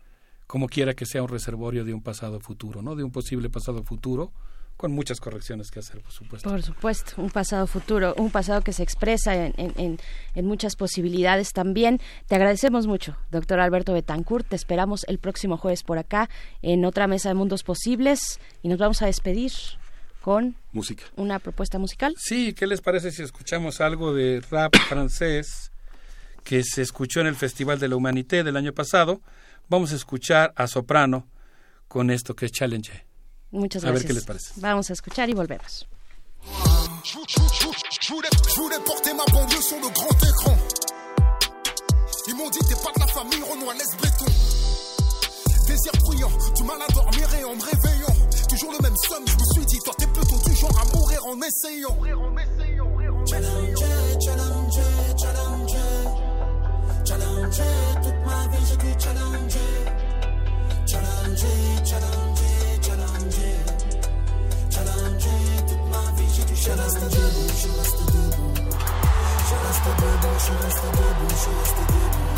como 0.47 0.67
quiera 0.67 0.95
que 0.95 1.05
sea 1.05 1.21
un 1.21 1.29
reservorio 1.29 1.85
de 1.85 1.93
un 1.93 2.01
pasado 2.01 2.39
futuro, 2.39 2.81
¿no? 2.81 2.95
De 2.95 3.03
un 3.03 3.11
posible 3.11 3.51
pasado 3.51 3.83
futuro 3.83 4.31
con 4.77 4.91
muchas 4.91 5.19
correcciones 5.19 5.69
que 5.69 5.77
hacer, 5.77 6.01
por 6.01 6.11
supuesto. 6.11 6.49
Por 6.49 6.63
supuesto, 6.63 7.21
un 7.21 7.29
pasado 7.29 7.67
futuro, 7.67 8.15
un 8.17 8.31
pasado 8.31 8.61
que 8.61 8.73
se 8.73 8.81
expresa 8.81 9.35
en, 9.35 9.53
en, 9.57 9.99
en, 10.33 10.45
muchas 10.47 10.75
posibilidades 10.75 11.53
también. 11.53 12.01
Te 12.25 12.33
agradecemos 12.33 12.87
mucho, 12.87 13.15
doctor 13.29 13.59
Alberto 13.59 13.93
Betancourt. 13.93 14.47
Te 14.47 14.55
esperamos 14.55 15.05
el 15.07 15.19
próximo 15.19 15.57
jueves 15.57 15.83
por 15.83 15.99
acá 15.99 16.31
en 16.63 16.85
otra 16.85 17.05
mesa 17.05 17.29
de 17.29 17.35
mundos 17.35 17.61
posibles 17.61 18.39
y 18.63 18.69
nos 18.69 18.79
vamos 18.79 19.03
a 19.03 19.05
despedir 19.05 19.51
con 20.21 20.55
música. 20.71 21.03
Una 21.15 21.37
propuesta 21.37 21.77
musical. 21.77 22.15
Sí, 22.17 22.53
¿qué 22.53 22.65
les 22.65 22.81
parece 22.81 23.11
si 23.11 23.21
escuchamos 23.21 23.81
algo 23.81 24.15
de 24.15 24.41
rap 24.49 24.75
francés 24.87 25.71
que 26.49 26.63
se 26.63 26.81
escuchó 26.81 27.19
en 27.19 27.27
el 27.27 27.35
Festival 27.35 27.77
de 27.77 27.87
la 27.87 27.95
Humanité 27.95 28.43
del 28.43 28.57
año 28.57 28.73
pasado? 28.73 29.21
Vamos 29.67 29.93
a 29.93 29.95
escuchar 29.95 30.51
a 30.55 30.65
soprano 30.65 31.27
con 31.87 32.09
esto 32.09 32.35
que 32.35 32.47
es 32.47 32.51
Challenge. 32.51 33.05
Muchas 33.51 33.83
gracias. 33.83 33.85
A 33.85 33.93
ver 33.93 34.07
qué 34.07 34.13
les 34.13 34.25
parece. 34.25 34.53
Vamos 34.55 34.89
a 34.89 34.93
escuchar 34.93 35.29
y 35.29 35.33
volvemos. 35.35 35.87
Je 37.03 37.13
voulais 38.59 38.79
porter 38.83 39.13
ma 39.13 39.25
banlieue 39.31 39.61
sur 39.61 39.77
le 39.77 39.89
grand 39.93 40.23
écran. 40.23 40.57
Ils 42.27 42.35
m'ont 42.35 42.49
dit 42.49 42.59
t'es 42.67 42.81
pas 42.83 42.93
de 42.95 42.99
la 42.99 43.07
famille 43.13 43.43
Renoir, 43.43 43.75
laisse 43.75 43.95
béton. 44.01 44.25
Désir 45.67 45.91
bruyant, 46.01 46.31
du 46.55 46.63
mal 46.63 46.81
à 46.81 46.91
dormir 46.91 47.27
et 47.35 47.43
en 47.43 47.55
me 47.55 47.61
réveillant. 47.61 48.15
Toujours 48.49 48.71
le 48.71 48.79
même 48.81 48.97
somme, 49.07 49.27
je 49.27 49.35
me 49.35 49.45
suis 49.53 49.65
dit 49.67 49.77
toi 49.85 49.93
t'es 49.99 50.07
plutôt 50.07 50.39
du 50.49 50.55
genre 50.55 50.81
à 50.81 50.97
mourir 50.97 51.23
en 51.27 51.39
essayant. 51.43 51.95
Challenger, 53.27 53.75
challenger, 53.77 54.19
challenger. 54.19 54.58
Challenger, 57.51 58.01
toute 58.03 58.25
ma 58.25 58.47
vie 58.51 58.65
j'ai 58.69 58.77
dû 58.77 58.99
challenger. 58.99 59.59
Challenger, 60.85 61.85
challenger. 61.85 62.29
Je 66.69 66.75
reste 66.75 66.99
debout, 66.99 67.49
je 67.61 67.69
reste 67.79 68.05
debout. 68.05 68.53
Je 69.49 69.55
reste 69.65 69.89
debout, 69.97 70.39
je 70.45 70.53
reste 70.63 70.87
debout, 70.97 71.33
je 71.43 71.51
reste 71.59 71.83
debout. 71.89 72.29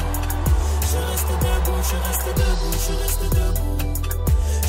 Je 0.92 1.00
reste 1.10 1.36
debout, 1.42 1.82
je 1.90 1.98
reste 2.08 2.32
debout, 2.40 2.78
je 2.88 2.94
reste 3.02 3.28
debout. 3.36 3.80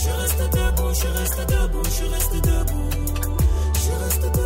Je 0.03 0.11
reste 0.21 0.47
debout, 0.51 0.95
je 0.95 1.09
reste 1.19 1.45
debout, 1.47 1.91
je 1.99 2.07
reste 2.09 2.41
debout. 2.41 2.91
Je 3.75 4.05
reste 4.05 4.21
debout. 4.23 4.42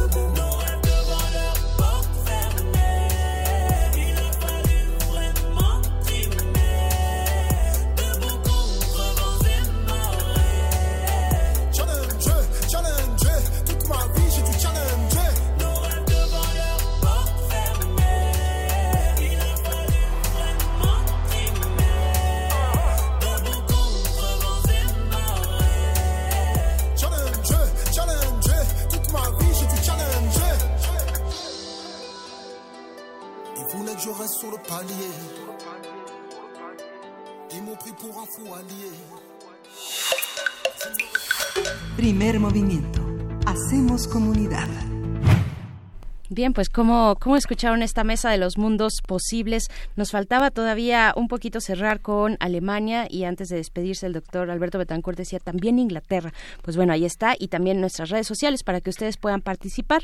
Bien, 46.36 46.52
pues 46.52 46.68
como, 46.68 47.16
como 47.18 47.36
escucharon 47.36 47.82
esta 47.82 48.05
mesa 48.05 48.28
de 48.31 48.36
los 48.36 48.58
mundos 48.58 49.00
posibles, 49.00 49.68
nos 49.97 50.10
faltaba 50.10 50.50
todavía 50.50 51.15
un 51.16 51.28
poquito 51.28 51.62
cerrar 51.62 52.02
con 52.02 52.36
Alemania 52.40 53.06
y 53.08 53.24
antes 53.24 53.48
de 53.48 53.56
despedirse 53.56 54.05
el 54.05 54.12
doctor 54.12 54.50
Alberto 54.50 54.76
Betancourt 54.76 55.16
decía 55.16 55.39
también 55.39 55.78
Inglaterra. 55.78 56.34
Pues 56.60 56.76
bueno, 56.76 56.92
ahí 56.92 57.06
está 57.06 57.36
y 57.39 57.48
también 57.48 57.81
nuestras 57.81 58.10
redes 58.10 58.26
sociales 58.26 58.65
para 58.65 58.82
que 58.82 58.90
ustedes 58.90 59.16
puedan 59.16 59.40
participar. 59.40 60.02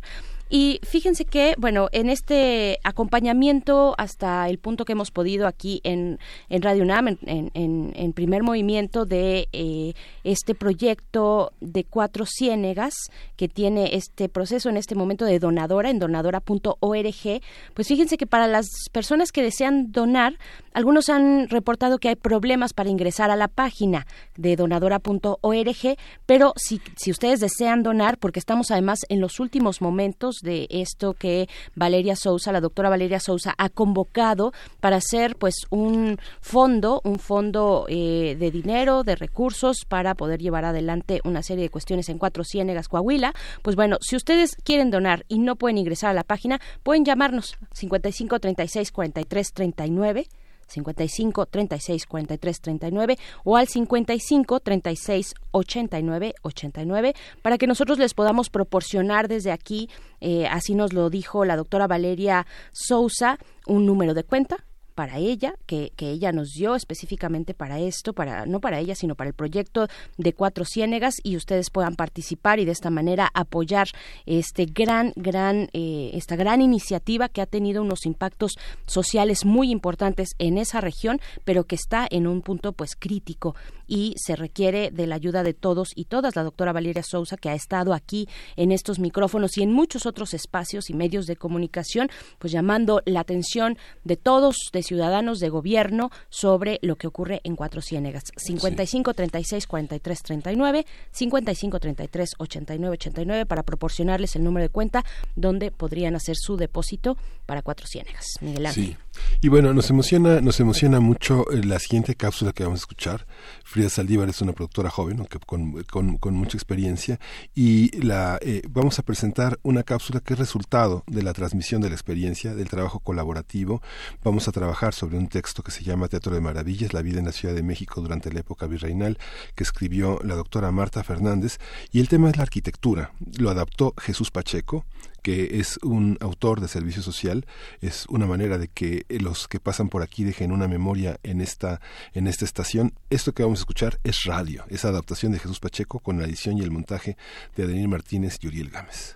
Y 0.48 0.80
fíjense 0.82 1.24
que, 1.24 1.54
bueno, 1.56 1.88
en 1.92 2.10
este 2.10 2.78
acompañamiento 2.84 3.94
hasta 3.96 4.48
el 4.50 4.58
punto 4.58 4.84
que 4.84 4.92
hemos 4.92 5.10
podido 5.10 5.46
aquí 5.46 5.80
en, 5.82 6.18
en 6.50 6.62
Radio 6.62 6.82
UNAM, 6.82 7.08
en, 7.08 7.50
en, 7.54 8.12
primer 8.12 8.42
movimiento 8.42 9.06
de 9.06 9.48
eh, 9.52 9.94
este 10.24 10.54
proyecto 10.54 11.52
de 11.60 11.84
Cuatro 11.84 12.26
Ciénegas, 12.26 12.92
que 13.36 13.48
tiene 13.48 13.96
este 13.96 14.28
proceso 14.28 14.68
en 14.68 14.76
este 14.76 14.94
momento 14.94 15.24
de 15.24 15.38
donadora, 15.38 15.88
en 15.88 15.98
donadora.org, 16.22 17.42
pues 17.74 17.88
fíjense 17.88 18.16
que 18.16 18.26
para 18.26 18.46
las 18.46 18.66
personas 18.92 19.32
que 19.32 19.42
desean 19.42 19.92
donar, 19.92 20.38
algunos 20.72 21.08
han 21.08 21.48
reportado 21.48 21.98
que 21.98 22.08
hay 22.08 22.16
problemas 22.16 22.72
para 22.72 22.90
ingresar 22.90 23.30
a 23.30 23.36
la 23.36 23.48
página 23.48 24.06
de 24.36 24.56
donadora.org, 24.56 25.96
pero 26.26 26.52
si, 26.56 26.80
si 26.96 27.10
ustedes 27.10 27.40
desean 27.40 27.82
donar, 27.82 28.18
porque 28.18 28.38
estamos 28.38 28.70
además 28.70 29.00
en 29.08 29.20
los 29.20 29.40
últimos 29.40 29.80
momentos 29.80 30.36
de 30.42 30.66
esto 30.70 31.14
que 31.14 31.48
Valeria 31.74 32.16
Sousa, 32.16 32.52
la 32.52 32.60
doctora 32.60 32.88
Valeria 32.88 33.20
Sousa, 33.20 33.54
ha 33.58 33.68
convocado 33.68 34.52
para 34.80 34.96
hacer 34.96 35.36
pues 35.36 35.54
un 35.70 36.18
fondo, 36.40 37.00
un 37.04 37.18
fondo 37.18 37.86
eh, 37.88 38.36
de 38.38 38.50
dinero, 38.50 39.02
de 39.02 39.16
recursos 39.16 39.84
para 39.86 40.14
poder 40.14 40.40
llevar 40.40 40.64
adelante 40.64 41.20
una 41.24 41.42
serie 41.42 41.64
de 41.64 41.70
cuestiones 41.70 42.08
en 42.08 42.18
Cuatro 42.18 42.44
Ciénegas, 42.44 42.88
Coahuila. 42.88 43.34
Pues 43.62 43.76
bueno, 43.76 43.98
si 44.00 44.16
ustedes 44.16 44.56
quieren 44.64 44.90
donar 44.90 45.24
y 45.28 45.38
no 45.38 45.56
pueden 45.56 45.78
ingresar 45.78 46.10
a 46.12 46.14
la 46.14 46.24
página, 46.24 46.60
pueden 46.82 47.04
llamarnos 47.04 47.56
55 47.72 48.38
36 48.38 48.92
43 48.92 49.52
39 49.52 50.28
55 50.72 51.46
36 51.46 52.06
43 52.06 52.60
39 52.60 53.18
o 53.44 53.56
al 53.56 53.68
55 53.68 54.60
36 54.60 55.34
89 55.50 56.34
89 56.42 57.14
para 57.42 57.58
que 57.58 57.66
nosotros 57.66 57.98
les 57.98 58.14
podamos 58.14 58.50
proporcionar 58.50 59.28
desde 59.28 59.52
aquí, 59.52 59.88
eh, 60.20 60.46
así 60.46 60.74
nos 60.74 60.92
lo 60.92 61.10
dijo 61.10 61.44
la 61.44 61.56
doctora 61.56 61.86
Valeria 61.86 62.46
Sousa, 62.72 63.38
un 63.66 63.86
número 63.86 64.14
de 64.14 64.24
cuenta 64.24 64.64
para 64.94 65.18
ella, 65.18 65.54
que, 65.66 65.92
que, 65.96 66.10
ella 66.10 66.32
nos 66.32 66.52
dio 66.52 66.74
específicamente 66.74 67.54
para 67.54 67.80
esto, 67.80 68.12
para 68.12 68.46
no 68.46 68.60
para 68.60 68.78
ella, 68.78 68.94
sino 68.94 69.14
para 69.14 69.28
el 69.28 69.34
proyecto 69.34 69.88
de 70.18 70.32
Cuatro 70.32 70.64
Ciénegas 70.64 71.16
y 71.22 71.36
ustedes 71.36 71.70
puedan 71.70 71.96
participar 71.96 72.60
y 72.60 72.64
de 72.64 72.72
esta 72.72 72.90
manera 72.90 73.30
apoyar 73.34 73.88
este 74.26 74.66
gran, 74.66 75.12
gran, 75.16 75.68
eh, 75.72 76.10
esta 76.14 76.36
gran 76.36 76.60
iniciativa 76.60 77.28
que 77.28 77.40
ha 77.40 77.46
tenido 77.46 77.82
unos 77.82 78.06
impactos 78.06 78.52
sociales 78.86 79.44
muy 79.44 79.70
importantes 79.70 80.30
en 80.38 80.58
esa 80.58 80.80
región, 80.80 81.20
pero 81.44 81.64
que 81.64 81.76
está 81.76 82.06
en 82.10 82.26
un 82.26 82.42
punto 82.42 82.72
pues 82.72 82.94
crítico 82.96 83.54
y 83.86 84.14
se 84.16 84.36
requiere 84.36 84.90
de 84.90 85.06
la 85.06 85.16
ayuda 85.16 85.42
de 85.42 85.54
todos 85.54 85.90
y 85.94 86.06
todas. 86.06 86.36
La 86.36 86.44
doctora 86.44 86.72
Valeria 86.72 87.02
Sousa, 87.02 87.36
que 87.36 87.50
ha 87.50 87.54
estado 87.54 87.92
aquí 87.94 88.28
en 88.56 88.72
estos 88.72 88.98
micrófonos 88.98 89.56
y 89.58 89.62
en 89.62 89.72
muchos 89.72 90.06
otros 90.06 90.34
espacios 90.34 90.90
y 90.90 90.94
medios 90.94 91.26
de 91.26 91.36
comunicación, 91.36 92.08
pues 92.38 92.52
llamando 92.52 93.02
la 93.04 93.20
atención 93.20 93.76
de 94.04 94.16
todos, 94.16 94.56
de 94.72 94.81
ciudadanos, 94.82 95.40
de 95.40 95.48
gobierno, 95.48 96.10
sobre 96.28 96.78
lo 96.82 96.96
que 96.96 97.06
ocurre 97.06 97.40
en 97.44 97.56
Cuatro 97.56 97.80
Ciénegas. 97.80 98.24
55 98.36 99.14
36 99.14 99.66
43 99.66 100.22
39, 100.22 100.86
55 101.10 101.80
33 101.80 102.30
89 102.38 102.94
89 102.94 103.46
para 103.46 103.62
proporcionarles 103.62 104.36
el 104.36 104.44
número 104.44 104.64
de 104.64 104.70
cuenta 104.70 105.04
donde 105.36 105.70
podrían 105.70 106.16
hacer 106.16 106.36
su 106.36 106.56
depósito 106.56 107.16
para 107.52 107.60
Cuatro 107.60 107.86
Ciénegas. 107.86 108.38
Miguel 108.40 108.64
Ángel. 108.64 108.84
Sí. 108.86 108.96
Y 109.42 109.48
bueno, 109.48 109.74
nos 109.74 109.90
emociona, 109.90 110.40
nos 110.40 110.58
emociona 110.58 111.00
mucho 111.00 111.44
eh, 111.50 111.62
la 111.62 111.78
siguiente 111.78 112.14
cápsula 112.14 112.54
que 112.54 112.64
vamos 112.64 112.78
a 112.78 112.84
escuchar. 112.84 113.26
Frida 113.62 113.90
Saldívar 113.90 114.26
es 114.30 114.40
una 114.40 114.54
productora 114.54 114.88
joven, 114.88 115.18
aunque 115.18 115.38
con, 115.38 115.82
con, 115.82 116.16
con, 116.16 116.34
mucha 116.34 116.56
experiencia, 116.56 117.20
y 117.54 117.94
la 118.02 118.38
eh, 118.40 118.62
vamos 118.70 118.98
a 118.98 119.02
presentar 119.02 119.58
una 119.64 119.82
cápsula 119.82 120.20
que 120.20 120.32
es 120.32 120.38
resultado 120.38 121.04
de 121.06 121.22
la 121.22 121.34
transmisión 121.34 121.82
de 121.82 121.90
la 121.90 121.94
experiencia, 121.94 122.54
del 122.54 122.70
trabajo 122.70 123.00
colaborativo. 123.00 123.82
Vamos 124.24 124.48
a 124.48 124.52
trabajar 124.52 124.94
sobre 124.94 125.18
un 125.18 125.28
texto 125.28 125.62
que 125.62 125.72
se 125.72 125.84
llama 125.84 126.08
Teatro 126.08 126.34
de 126.34 126.40
Maravillas, 126.40 126.94
la 126.94 127.02
vida 127.02 127.18
en 127.18 127.26
la 127.26 127.32
Ciudad 127.32 127.54
de 127.54 127.62
México 127.62 128.00
durante 128.00 128.32
la 128.32 128.40
época 128.40 128.66
virreinal, 128.66 129.18
que 129.54 129.64
escribió 129.64 130.20
la 130.24 130.36
doctora 130.36 130.72
Marta 130.72 131.04
Fernández, 131.04 131.58
y 131.90 132.00
el 132.00 132.08
tema 132.08 132.30
es 132.30 132.38
la 132.38 132.44
arquitectura. 132.44 133.12
Lo 133.38 133.50
adaptó 133.50 133.92
Jesús 133.98 134.30
Pacheco, 134.30 134.86
que 135.22 135.60
es 135.60 135.78
un 135.82 136.18
autor 136.20 136.60
de 136.60 136.68
servicio 136.68 137.02
social, 137.02 137.46
es 137.80 138.06
una 138.08 138.26
manera 138.26 138.58
de 138.58 138.68
que 138.68 139.06
los 139.08 139.48
que 139.48 139.60
pasan 139.60 139.88
por 139.88 140.02
aquí 140.02 140.24
dejen 140.24 140.52
una 140.52 140.68
memoria 140.68 141.18
en 141.22 141.40
esta, 141.40 141.80
en 142.12 142.26
esta 142.26 142.44
estación. 142.44 142.92
Esto 143.10 143.32
que 143.32 143.42
vamos 143.42 143.60
a 143.60 143.62
escuchar 143.62 143.98
es 144.04 144.24
radio, 144.24 144.64
es 144.68 144.84
adaptación 144.84 145.32
de 145.32 145.38
Jesús 145.38 145.60
Pacheco 145.60 146.00
con 146.00 146.18
la 146.18 146.26
edición 146.26 146.58
y 146.58 146.62
el 146.62 146.70
montaje 146.70 147.16
de 147.56 147.64
Adenir 147.64 147.88
Martínez 147.88 148.38
y 148.42 148.48
Uriel 148.48 148.70
Gámez. 148.70 149.14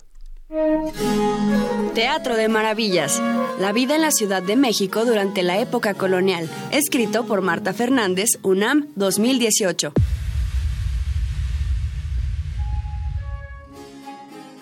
Teatro 1.94 2.36
de 2.36 2.48
Maravillas. 2.48 3.20
La 3.58 3.72
vida 3.72 3.96
en 3.96 4.02
la 4.02 4.12
Ciudad 4.12 4.42
de 4.42 4.54
México 4.54 5.04
durante 5.04 5.42
la 5.42 5.58
época 5.58 5.94
colonial. 5.94 6.48
Escrito 6.70 7.26
por 7.26 7.42
Marta 7.42 7.72
Fernández, 7.72 8.38
UNAM 8.42 8.86
2018. 8.94 9.92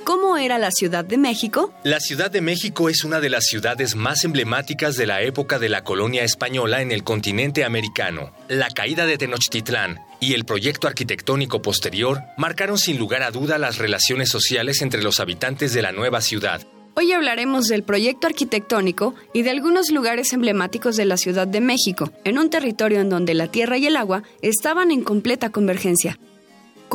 ¿Cómo 0.04 0.36
era 0.36 0.58
la 0.58 0.70
Ciudad 0.70 1.02
de 1.02 1.16
México? 1.16 1.72
La 1.82 1.98
Ciudad 1.98 2.30
de 2.30 2.42
México 2.42 2.90
es 2.90 3.04
una 3.04 3.20
de 3.20 3.30
las 3.30 3.46
ciudades 3.46 3.96
más 3.96 4.24
emblemáticas 4.24 4.96
de 4.96 5.06
la 5.06 5.22
época 5.22 5.58
de 5.58 5.70
la 5.70 5.82
colonia 5.82 6.24
española 6.24 6.82
en 6.82 6.92
el 6.92 7.04
continente 7.04 7.64
americano. 7.64 8.34
La 8.48 8.68
caída 8.68 9.06
de 9.06 9.16
Tenochtitlán 9.16 10.00
y 10.20 10.34
el 10.34 10.44
proyecto 10.44 10.88
arquitectónico 10.88 11.62
posterior 11.62 12.20
marcaron 12.36 12.76
sin 12.76 12.98
lugar 12.98 13.22
a 13.22 13.30
duda 13.30 13.56
las 13.56 13.78
relaciones 13.78 14.28
sociales 14.28 14.82
entre 14.82 15.02
los 15.02 15.20
habitantes 15.20 15.72
de 15.72 15.80
la 15.80 15.92
nueva 15.92 16.20
ciudad. 16.20 16.60
Hoy 16.96 17.10
hablaremos 17.12 17.68
del 17.68 17.82
proyecto 17.82 18.26
arquitectónico 18.26 19.14
y 19.32 19.40
de 19.40 19.50
algunos 19.50 19.90
lugares 19.90 20.34
emblemáticos 20.34 20.96
de 20.96 21.06
la 21.06 21.16
Ciudad 21.16 21.46
de 21.46 21.62
México, 21.62 22.12
en 22.24 22.38
un 22.38 22.50
territorio 22.50 23.00
en 23.00 23.08
donde 23.08 23.32
la 23.32 23.46
tierra 23.46 23.78
y 23.78 23.86
el 23.86 23.96
agua 23.96 24.22
estaban 24.42 24.90
en 24.90 25.02
completa 25.02 25.48
convergencia 25.48 26.18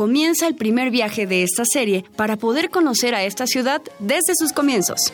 comienza 0.00 0.46
el 0.46 0.54
primer 0.54 0.90
viaje 0.90 1.26
de 1.26 1.42
esta 1.42 1.66
serie 1.66 2.06
para 2.16 2.38
poder 2.38 2.70
conocer 2.70 3.14
a 3.14 3.24
esta 3.24 3.46
ciudad 3.46 3.82
desde 3.98 4.34
sus 4.34 4.54
comienzos. 4.54 5.12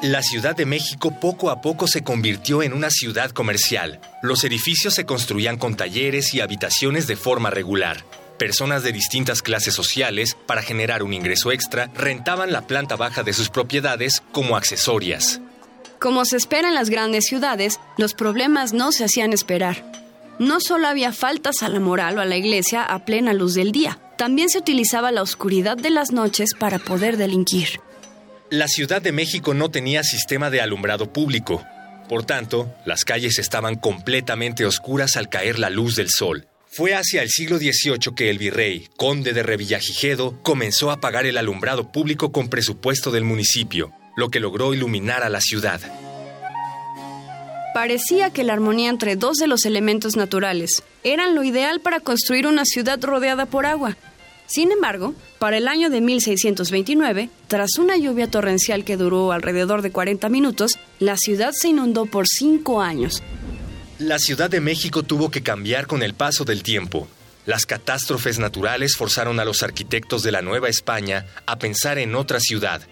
La 0.00 0.22
Ciudad 0.22 0.56
de 0.56 0.64
México 0.64 1.20
poco 1.20 1.50
a 1.50 1.60
poco 1.60 1.86
se 1.88 2.02
convirtió 2.02 2.62
en 2.62 2.72
una 2.72 2.88
ciudad 2.88 3.30
comercial. 3.30 4.00
Los 4.22 4.44
edificios 4.44 4.94
se 4.94 5.04
construían 5.04 5.58
con 5.58 5.76
talleres 5.76 6.32
y 6.32 6.40
habitaciones 6.40 7.06
de 7.06 7.16
forma 7.16 7.50
regular. 7.50 8.02
Personas 8.38 8.82
de 8.82 8.92
distintas 8.92 9.42
clases 9.42 9.74
sociales, 9.74 10.34
para 10.46 10.62
generar 10.62 11.02
un 11.02 11.12
ingreso 11.12 11.52
extra, 11.52 11.90
rentaban 11.94 12.50
la 12.50 12.66
planta 12.66 12.96
baja 12.96 13.22
de 13.22 13.34
sus 13.34 13.50
propiedades 13.50 14.22
como 14.32 14.56
accesorias. 14.56 15.42
Como 15.98 16.24
se 16.24 16.38
espera 16.38 16.68
en 16.68 16.74
las 16.74 16.88
grandes 16.88 17.26
ciudades, 17.26 17.78
los 17.98 18.14
problemas 18.14 18.72
no 18.72 18.90
se 18.90 19.04
hacían 19.04 19.34
esperar. 19.34 19.84
No 20.42 20.58
solo 20.58 20.88
había 20.88 21.12
faltas 21.12 21.62
a 21.62 21.68
la 21.68 21.78
moral 21.78 22.18
o 22.18 22.20
a 22.20 22.24
la 22.24 22.36
iglesia 22.36 22.82
a 22.82 23.04
plena 23.04 23.32
luz 23.32 23.54
del 23.54 23.70
día, 23.70 24.00
también 24.18 24.48
se 24.48 24.58
utilizaba 24.58 25.12
la 25.12 25.22
oscuridad 25.22 25.76
de 25.76 25.90
las 25.90 26.10
noches 26.10 26.54
para 26.58 26.80
poder 26.80 27.16
delinquir. 27.16 27.78
La 28.50 28.66
Ciudad 28.66 29.00
de 29.00 29.12
México 29.12 29.54
no 29.54 29.70
tenía 29.70 30.02
sistema 30.02 30.50
de 30.50 30.60
alumbrado 30.60 31.12
público. 31.12 31.62
Por 32.08 32.24
tanto, 32.24 32.74
las 32.84 33.04
calles 33.04 33.38
estaban 33.38 33.76
completamente 33.76 34.66
oscuras 34.66 35.16
al 35.16 35.28
caer 35.28 35.60
la 35.60 35.70
luz 35.70 35.94
del 35.94 36.10
sol. 36.10 36.48
Fue 36.66 36.96
hacia 36.96 37.22
el 37.22 37.30
siglo 37.30 37.58
XVIII 37.58 38.12
que 38.16 38.28
el 38.28 38.38
virrey, 38.38 38.88
conde 38.96 39.34
de 39.34 39.44
Revillagigedo, 39.44 40.42
comenzó 40.42 40.90
a 40.90 41.00
pagar 41.00 41.24
el 41.24 41.38
alumbrado 41.38 41.92
público 41.92 42.32
con 42.32 42.48
presupuesto 42.48 43.12
del 43.12 43.22
municipio, 43.22 43.92
lo 44.16 44.28
que 44.28 44.40
logró 44.40 44.74
iluminar 44.74 45.22
a 45.22 45.28
la 45.28 45.40
ciudad. 45.40 45.80
Parecía 47.74 48.30
que 48.30 48.44
la 48.44 48.52
armonía 48.52 48.90
entre 48.90 49.16
dos 49.16 49.38
de 49.38 49.46
los 49.46 49.64
elementos 49.64 50.16
naturales 50.16 50.82
eran 51.04 51.34
lo 51.34 51.42
ideal 51.42 51.80
para 51.80 52.00
construir 52.00 52.46
una 52.46 52.64
ciudad 52.64 53.02
rodeada 53.02 53.46
por 53.46 53.64
agua. 53.64 53.96
Sin 54.46 54.70
embargo, 54.70 55.14
para 55.38 55.56
el 55.56 55.66
año 55.66 55.88
de 55.88 56.02
1629, 56.02 57.30
tras 57.48 57.78
una 57.78 57.96
lluvia 57.96 58.30
torrencial 58.30 58.84
que 58.84 58.98
duró 58.98 59.32
alrededor 59.32 59.80
de 59.80 59.90
40 59.90 60.28
minutos, 60.28 60.78
la 60.98 61.16
ciudad 61.16 61.52
se 61.52 61.68
inundó 61.68 62.04
por 62.04 62.26
cinco 62.28 62.82
años. 62.82 63.22
La 63.98 64.18
Ciudad 64.18 64.50
de 64.50 64.60
México 64.60 65.04
tuvo 65.04 65.30
que 65.30 65.42
cambiar 65.42 65.86
con 65.86 66.02
el 66.02 66.12
paso 66.12 66.44
del 66.44 66.62
tiempo. 66.62 67.08
Las 67.46 67.64
catástrofes 67.64 68.38
naturales 68.38 68.96
forzaron 68.96 69.40
a 69.40 69.44
los 69.44 69.62
arquitectos 69.62 70.22
de 70.22 70.32
la 70.32 70.42
Nueva 70.42 70.68
España 70.68 71.24
a 71.46 71.58
pensar 71.58 71.98
en 71.98 72.14
otra 72.14 72.38
ciudad, 72.38 72.82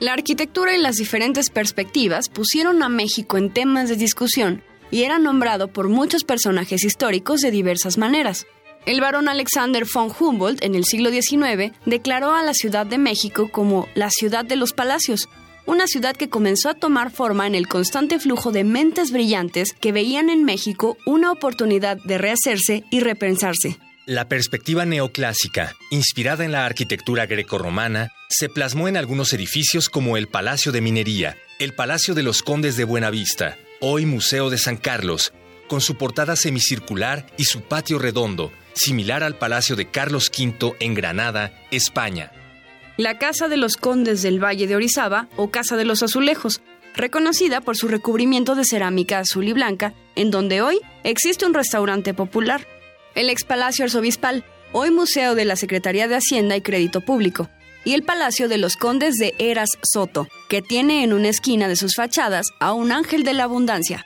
La 0.00 0.12
arquitectura 0.12 0.76
y 0.76 0.80
las 0.80 0.96
diferentes 0.96 1.50
perspectivas 1.50 2.28
pusieron 2.28 2.82
a 2.82 2.88
México 2.88 3.38
en 3.38 3.52
temas 3.52 3.88
de 3.88 3.96
discusión 3.96 4.62
y 4.90 5.02
era 5.02 5.18
nombrado 5.18 5.68
por 5.68 5.88
muchos 5.88 6.24
personajes 6.24 6.84
históricos 6.84 7.40
de 7.40 7.50
diversas 7.50 7.96
maneras. 7.96 8.46
El 8.86 9.00
barón 9.00 9.28
Alexander 9.28 9.84
von 9.92 10.10
Humboldt 10.18 10.62
en 10.62 10.74
el 10.74 10.84
siglo 10.84 11.10
XIX 11.10 11.72
declaró 11.86 12.34
a 12.34 12.42
la 12.42 12.54
Ciudad 12.54 12.86
de 12.86 12.98
México 12.98 13.50
como 13.50 13.88
la 13.94 14.10
ciudad 14.10 14.44
de 14.44 14.56
los 14.56 14.72
palacios, 14.72 15.28
una 15.64 15.86
ciudad 15.86 16.14
que 16.14 16.28
comenzó 16.28 16.68
a 16.68 16.74
tomar 16.74 17.10
forma 17.10 17.46
en 17.46 17.54
el 17.54 17.66
constante 17.66 18.18
flujo 18.18 18.52
de 18.52 18.64
mentes 18.64 19.10
brillantes 19.10 19.72
que 19.72 19.92
veían 19.92 20.28
en 20.28 20.44
México 20.44 20.98
una 21.06 21.32
oportunidad 21.32 21.96
de 22.04 22.18
rehacerse 22.18 22.84
y 22.90 23.00
repensarse. 23.00 23.78
La 24.06 24.28
perspectiva 24.28 24.84
neoclásica, 24.84 25.74
inspirada 25.90 26.44
en 26.44 26.52
la 26.52 26.66
arquitectura 26.66 27.24
grecorromana, 27.24 28.12
se 28.28 28.50
plasmó 28.50 28.86
en 28.86 28.98
algunos 28.98 29.32
edificios 29.32 29.88
como 29.88 30.18
el 30.18 30.28
Palacio 30.28 30.72
de 30.72 30.82
Minería, 30.82 31.38
el 31.58 31.72
Palacio 31.72 32.12
de 32.12 32.22
los 32.22 32.42
Condes 32.42 32.76
de 32.76 32.84
Buenavista, 32.84 33.56
hoy 33.80 34.04
Museo 34.04 34.50
de 34.50 34.58
San 34.58 34.76
Carlos, 34.76 35.32
con 35.68 35.80
su 35.80 35.94
portada 35.94 36.36
semicircular 36.36 37.24
y 37.38 37.44
su 37.44 37.62
patio 37.62 37.98
redondo, 37.98 38.52
similar 38.74 39.22
al 39.22 39.38
Palacio 39.38 39.74
de 39.74 39.90
Carlos 39.90 40.30
V 40.38 40.76
en 40.80 40.92
Granada, 40.92 41.58
España. 41.70 42.30
La 42.98 43.16
Casa 43.16 43.48
de 43.48 43.56
los 43.56 43.78
Condes 43.78 44.20
del 44.20 44.38
Valle 44.38 44.66
de 44.66 44.76
Orizaba 44.76 45.28
o 45.36 45.50
Casa 45.50 45.78
de 45.78 45.86
los 45.86 46.02
Azulejos, 46.02 46.60
reconocida 46.94 47.62
por 47.62 47.74
su 47.78 47.88
recubrimiento 47.88 48.54
de 48.54 48.66
cerámica 48.66 49.20
azul 49.20 49.48
y 49.48 49.54
blanca, 49.54 49.94
en 50.14 50.30
donde 50.30 50.60
hoy 50.60 50.78
existe 51.04 51.46
un 51.46 51.54
restaurante 51.54 52.12
popular. 52.12 52.66
El 53.14 53.30
ex 53.30 53.44
Palacio 53.44 53.84
Arzobispal, 53.84 54.44
hoy 54.72 54.90
Museo 54.90 55.36
de 55.36 55.44
la 55.44 55.54
Secretaría 55.54 56.08
de 56.08 56.16
Hacienda 56.16 56.56
y 56.56 56.62
Crédito 56.62 57.00
Público, 57.00 57.48
y 57.84 57.92
el 57.92 58.02
Palacio 58.02 58.48
de 58.48 58.58
los 58.58 58.76
Condes 58.76 59.14
de 59.18 59.34
Eras 59.38 59.70
Soto, 59.82 60.26
que 60.48 60.62
tiene 60.62 61.04
en 61.04 61.12
una 61.12 61.28
esquina 61.28 61.68
de 61.68 61.76
sus 61.76 61.94
fachadas 61.94 62.46
a 62.58 62.72
un 62.72 62.90
ángel 62.90 63.22
de 63.22 63.34
la 63.34 63.44
abundancia. 63.44 64.04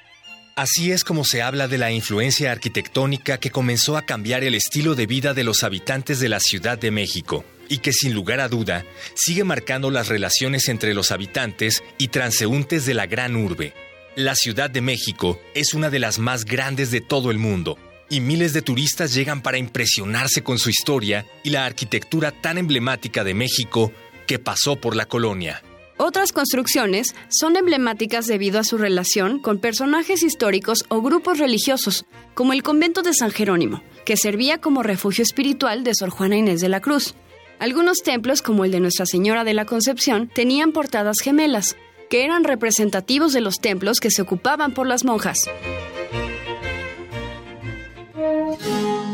Así 0.57 0.93
es 0.93 1.05
como 1.05 1.25
se 1.25 1.41
habla 1.41 1.69
de 1.69 1.79
la 1.79 1.91
influencia 1.91 2.53
arquitectónica 2.53 3.39
que 3.39 3.51
comenzó 3.51 3.97
a 3.97 4.05
cambiar 4.05 4.45
el 4.45 4.55
estilo 4.55 4.95
de 4.95 5.07
vida 5.07 5.33
de 5.33 5.45
los 5.45 5.63
habitantes 5.63 6.21
de 6.21 6.29
la 6.29 6.41
Ciudad 6.41 6.77
de 6.77 6.91
México 6.91 7.47
y 7.71 7.79
que 7.79 7.93
sin 7.95 8.13
lugar 8.13 8.41
a 8.41 8.49
duda 8.49 8.85
sigue 9.15 9.45
marcando 9.45 9.91
las 9.91 10.09
relaciones 10.09 10.69
entre 10.69 10.93
los 10.93 11.13
habitantes 11.13 11.83
y 11.97 12.09
transeúntes 12.09 12.85
de 12.85 12.95
la 12.95 13.07
gran 13.07 13.37
urbe. 13.37 13.73
La 14.17 14.35
Ciudad 14.35 14.69
de 14.69 14.83
México 14.83 15.41
es 15.55 15.73
una 15.73 15.89
de 15.89 16.01
las 16.01 16.19
más 16.19 16.45
grandes 16.45 16.91
de 16.91 17.01
todo 17.01 17.31
el 17.31 17.39
mundo 17.39 17.79
y 18.11 18.21
miles 18.21 18.53
de 18.53 18.63
turistas 18.63 19.15
llegan 19.15 19.43
para 19.43 19.59
impresionarse 19.59 20.43
con 20.43 20.59
su 20.59 20.71
historia 20.71 21.27
y 21.43 21.51
la 21.51 21.67
arquitectura 21.67 22.33
tan 22.33 22.59
emblemática 22.59 23.25
de 23.25 23.35
México 23.35 23.93
que 24.27 24.39
pasó 24.39 24.77
por 24.77 24.97
la 24.97 25.07
colonia. 25.07 25.63
Otras 25.97 26.31
construcciones 26.31 27.15
son 27.29 27.57
emblemáticas 27.57 28.27
debido 28.27 28.61
a 28.61 28.65
su 28.65 28.79
relación 28.79 29.41
con 29.41 29.59
personajes 29.59 30.23
históricos 30.23 30.85
o 30.89 31.03
grupos 31.03 31.39
religiosos, 31.39 32.05
como 32.35 32.53
el 32.53 32.63
convento 32.63 33.03
de 33.03 33.15
San 33.15 33.33
Jerónimo, 33.33 33.83
que 34.05 34.17
servía 34.17 34.59
como 34.59 34.85
refugio 34.85 35.23
espiritual 35.23 35.83
de 35.83 35.95
Sor 35.95 36.11
Juana 36.11 36.37
Inés 36.37 36.61
de 36.61 36.69
la 36.69 36.81
Cruz. 36.81 37.15
Algunos 37.59 38.05
templos, 38.05 38.43
como 38.43 38.65
el 38.65 38.71
de 38.71 38.79
Nuestra 38.79 39.07
Señora 39.07 39.43
de 39.43 39.55
la 39.55 39.65
Concepción, 39.65 40.31
tenían 40.33 40.71
portadas 40.71 41.17
gemelas, 41.21 41.77
que 42.09 42.25
eran 42.25 42.45
representativos 42.45 43.33
de 43.33 43.41
los 43.41 43.59
templos 43.59 43.99
que 43.99 44.13
se 44.13 44.23
ocupaban 44.23 44.75
por 44.75 44.87
las 44.87 45.05
monjas. 45.05 45.51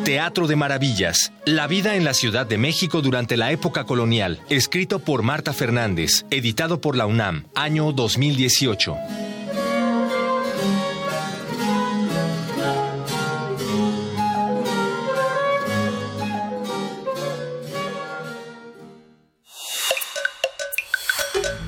Teatro 0.05 0.47
de 0.47 0.55
Maravillas. 0.55 1.33
La 1.47 1.67
vida 1.67 1.97
en 1.97 2.05
la 2.05 2.13
Ciudad 2.13 2.45
de 2.45 2.59
México 2.59 3.01
durante 3.01 3.39
la 3.39 3.53
época 3.53 3.85
colonial. 3.85 4.39
Escrito 4.51 4.99
por 4.99 5.23
Marta 5.23 5.55
Fernández. 5.55 6.27
Editado 6.31 6.79
por 6.79 6.95
la 6.95 7.07
UNAM. 7.07 7.47
Año 7.55 7.91
2018. 7.91 8.99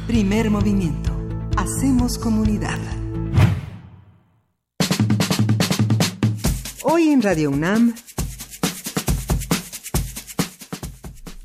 Primer 0.07 0.51
movimiento. 0.51 1.19
Hacemos 1.57 2.19
comunidad. 2.19 2.79
Hoy 6.89 7.09
en 7.09 7.21
Radio 7.21 7.51
UNAM, 7.51 7.95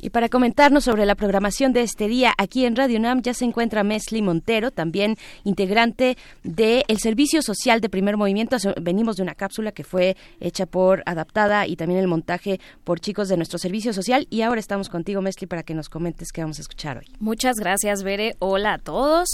Y 0.02 0.10
para 0.10 0.30
comentarnos 0.30 0.84
sobre 0.86 1.06
la 1.06 1.14
programación 1.14 1.74
de 1.74 1.82
este 1.82 2.08
día 2.08 2.34
aquí 2.40 2.66
en 2.66 2.76
Radio 2.76 2.98
UNAM 2.98 3.22
ya 3.22 3.36
se 3.36 3.46
encuentra 3.46 3.84
Mesli 3.84 4.24
Montero, 4.24 4.72
también 4.72 5.16
integrante 5.44 6.18
del 6.44 6.84
Servicio 6.98 7.44
Social 7.44 7.82
de 7.82 7.90
Primer 7.90 8.18
Movimiento. 8.18 8.58
Venimos 8.82 9.18
de 9.18 9.24
una 9.24 9.36
cápsula 9.36 9.72
que 9.72 9.84
fue 9.84 10.18
hecha 10.40 10.66
por, 10.66 11.04
adaptada 11.06 11.68
y 11.68 11.76
también 11.76 12.00
el 12.00 12.08
montaje 12.08 12.60
por 12.84 13.00
chicos 13.00 13.30
de 13.30 13.38
nuestro 13.38 13.60
Servicio 13.60 13.94
Social. 13.94 14.26
Y 14.32 14.42
ahora 14.42 14.60
estamos 14.60 14.90
contigo, 14.90 15.22
Mesli, 15.22 15.46
para 15.46 15.62
que 15.62 15.76
nos 15.76 15.88
comentes 15.88 16.32
qué 16.32 16.42
vamos 16.42 16.58
a 16.58 16.62
escuchar 16.64 16.98
hoy. 16.98 17.06
Muchas 17.20 17.58
gracias, 17.58 18.02
Bere. 18.02 18.36
Hola 18.40 18.74
a 18.74 18.78
todos. 18.80 19.28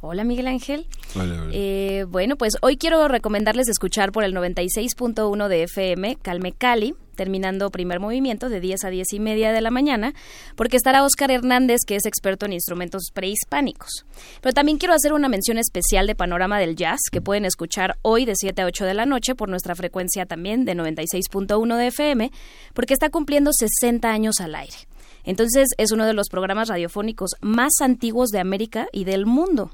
Hola, 0.00 0.24
Miguel 0.24 0.46
Ángel. 0.46 0.86
Hola, 1.16 1.42
hola. 1.42 1.50
Eh, 1.52 2.06
bueno, 2.08 2.36
pues 2.36 2.54
hoy 2.62 2.78
quiero 2.78 3.06
recomendarles 3.08 3.68
escuchar 3.68 4.10
por 4.10 4.24
el 4.24 4.34
96.1 4.34 5.48
de 5.48 5.64
FM 5.64 6.16
Calme 6.22 6.52
Cali 6.52 6.94
terminando 7.14 7.70
primer 7.70 8.00
movimiento 8.00 8.48
de 8.48 8.60
10 8.60 8.84
a 8.84 8.90
10 8.90 9.12
y 9.12 9.20
media 9.20 9.52
de 9.52 9.60
la 9.60 9.70
mañana, 9.70 10.14
porque 10.56 10.76
estará 10.76 11.04
Oscar 11.04 11.30
Hernández, 11.30 11.80
que 11.86 11.96
es 11.96 12.06
experto 12.06 12.46
en 12.46 12.52
instrumentos 12.52 13.10
prehispánicos. 13.12 14.04
Pero 14.40 14.52
también 14.52 14.78
quiero 14.78 14.94
hacer 14.94 15.12
una 15.12 15.28
mención 15.28 15.58
especial 15.58 16.06
de 16.06 16.14
Panorama 16.14 16.58
del 16.58 16.76
Jazz, 16.76 17.00
que 17.10 17.20
pueden 17.20 17.44
escuchar 17.44 17.96
hoy 18.02 18.24
de 18.24 18.34
7 18.36 18.62
a 18.62 18.66
8 18.66 18.84
de 18.84 18.94
la 18.94 19.06
noche 19.06 19.34
por 19.34 19.48
nuestra 19.48 19.74
frecuencia 19.74 20.26
también 20.26 20.64
de 20.64 20.74
96.1 20.74 21.76
de 21.76 21.86
FM, 21.86 22.30
porque 22.74 22.94
está 22.94 23.10
cumpliendo 23.10 23.50
60 23.52 24.10
años 24.10 24.40
al 24.40 24.54
aire. 24.54 24.76
Entonces 25.24 25.68
es 25.78 25.90
uno 25.92 26.06
de 26.06 26.12
los 26.12 26.28
programas 26.28 26.68
radiofónicos 26.68 27.30
más 27.40 27.72
antiguos 27.80 28.28
de 28.28 28.40
América 28.40 28.88
y 28.92 29.04
del 29.04 29.26
mundo 29.26 29.70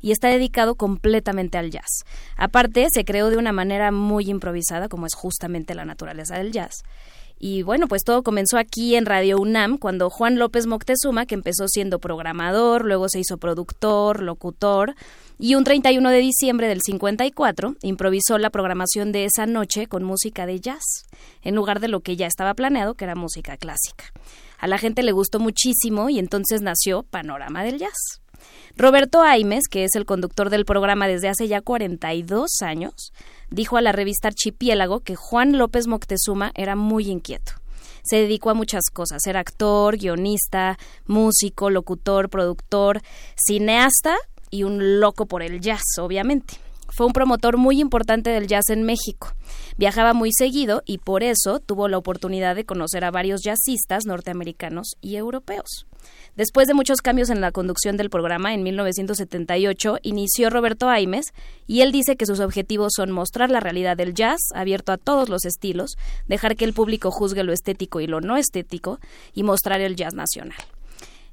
y 0.00 0.12
está 0.12 0.28
dedicado 0.28 0.74
completamente 0.74 1.58
al 1.58 1.70
jazz. 1.70 2.04
Aparte, 2.36 2.88
se 2.92 3.04
creó 3.04 3.30
de 3.30 3.36
una 3.36 3.52
manera 3.52 3.90
muy 3.92 4.28
improvisada, 4.30 4.88
como 4.88 5.06
es 5.06 5.14
justamente 5.14 5.74
la 5.74 5.84
naturaleza 5.84 6.38
del 6.38 6.52
jazz. 6.52 6.82
Y 7.42 7.62
bueno, 7.62 7.88
pues 7.88 8.02
todo 8.04 8.22
comenzó 8.22 8.58
aquí 8.58 8.96
en 8.96 9.06
Radio 9.06 9.38
UNAM 9.38 9.78
cuando 9.78 10.10
Juan 10.10 10.38
López 10.38 10.66
Moctezuma, 10.66 11.24
que 11.24 11.34
empezó 11.34 11.68
siendo 11.68 11.98
programador, 11.98 12.84
luego 12.84 13.08
se 13.08 13.18
hizo 13.18 13.38
productor, 13.38 14.22
locutor, 14.22 14.94
y 15.38 15.54
un 15.54 15.64
31 15.64 16.10
de 16.10 16.18
diciembre 16.18 16.68
del 16.68 16.82
54 16.82 17.76
improvisó 17.80 18.36
la 18.36 18.50
programación 18.50 19.10
de 19.10 19.24
esa 19.24 19.46
noche 19.46 19.86
con 19.86 20.04
música 20.04 20.44
de 20.44 20.60
jazz, 20.60 21.06
en 21.40 21.54
lugar 21.54 21.80
de 21.80 21.88
lo 21.88 22.00
que 22.00 22.14
ya 22.14 22.26
estaba 22.26 22.52
planeado, 22.52 22.92
que 22.92 23.04
era 23.04 23.14
música 23.14 23.56
clásica. 23.56 24.04
A 24.58 24.66
la 24.66 24.76
gente 24.76 25.02
le 25.02 25.12
gustó 25.12 25.40
muchísimo 25.40 26.10
y 26.10 26.18
entonces 26.18 26.60
nació 26.60 27.04
Panorama 27.04 27.64
del 27.64 27.78
Jazz. 27.78 28.19
Roberto 28.76 29.22
Aimes, 29.22 29.68
que 29.68 29.84
es 29.84 29.94
el 29.94 30.06
conductor 30.06 30.50
del 30.50 30.64
programa 30.64 31.08
desde 31.08 31.28
hace 31.28 31.48
ya 31.48 31.60
42 31.60 32.62
años, 32.62 33.12
dijo 33.50 33.76
a 33.76 33.82
la 33.82 33.92
revista 33.92 34.28
Archipiélago 34.28 35.00
que 35.00 35.16
Juan 35.16 35.58
López 35.58 35.86
Moctezuma 35.86 36.52
era 36.54 36.76
muy 36.76 37.08
inquieto. 37.08 37.52
Se 38.02 38.16
dedicó 38.16 38.50
a 38.50 38.54
muchas 38.54 38.84
cosas, 38.92 39.26
era 39.26 39.40
actor, 39.40 39.98
guionista, 39.98 40.78
músico, 41.06 41.70
locutor, 41.70 42.30
productor, 42.30 43.02
cineasta 43.36 44.16
y 44.50 44.64
un 44.64 45.00
loco 45.00 45.26
por 45.26 45.42
el 45.42 45.60
jazz, 45.60 45.82
obviamente. 45.98 46.54
Fue 46.92 47.06
un 47.06 47.12
promotor 47.12 47.56
muy 47.56 47.80
importante 47.80 48.30
del 48.30 48.48
jazz 48.48 48.68
en 48.68 48.82
México. 48.82 49.32
Viajaba 49.76 50.12
muy 50.12 50.30
seguido 50.32 50.82
y 50.84 50.98
por 50.98 51.22
eso 51.22 51.60
tuvo 51.60 51.88
la 51.88 51.98
oportunidad 51.98 52.56
de 52.56 52.64
conocer 52.64 53.04
a 53.04 53.10
varios 53.10 53.42
jazzistas 53.42 54.06
norteamericanos 54.06 54.96
y 55.00 55.16
europeos. 55.16 55.86
Después 56.36 56.68
de 56.68 56.74
muchos 56.74 57.02
cambios 57.02 57.30
en 57.30 57.40
la 57.40 57.52
conducción 57.52 57.96
del 57.96 58.10
programa, 58.10 58.54
en 58.54 58.62
1978 58.62 59.98
inició 60.02 60.50
Roberto 60.50 60.88
Aimes 60.88 61.32
y 61.66 61.80
él 61.80 61.92
dice 61.92 62.16
que 62.16 62.26
sus 62.26 62.40
objetivos 62.40 62.92
son 62.96 63.10
mostrar 63.10 63.50
la 63.50 63.60
realidad 63.60 63.96
del 63.96 64.14
jazz, 64.14 64.40
abierto 64.54 64.92
a 64.92 64.96
todos 64.96 65.28
los 65.28 65.44
estilos, 65.44 65.96
dejar 66.28 66.56
que 66.56 66.64
el 66.64 66.72
público 66.72 67.10
juzgue 67.10 67.42
lo 67.42 67.52
estético 67.52 68.00
y 68.00 68.06
lo 68.06 68.20
no 68.20 68.36
estético 68.36 69.00
y 69.34 69.42
mostrar 69.42 69.80
el 69.80 69.96
jazz 69.96 70.14
nacional. 70.14 70.58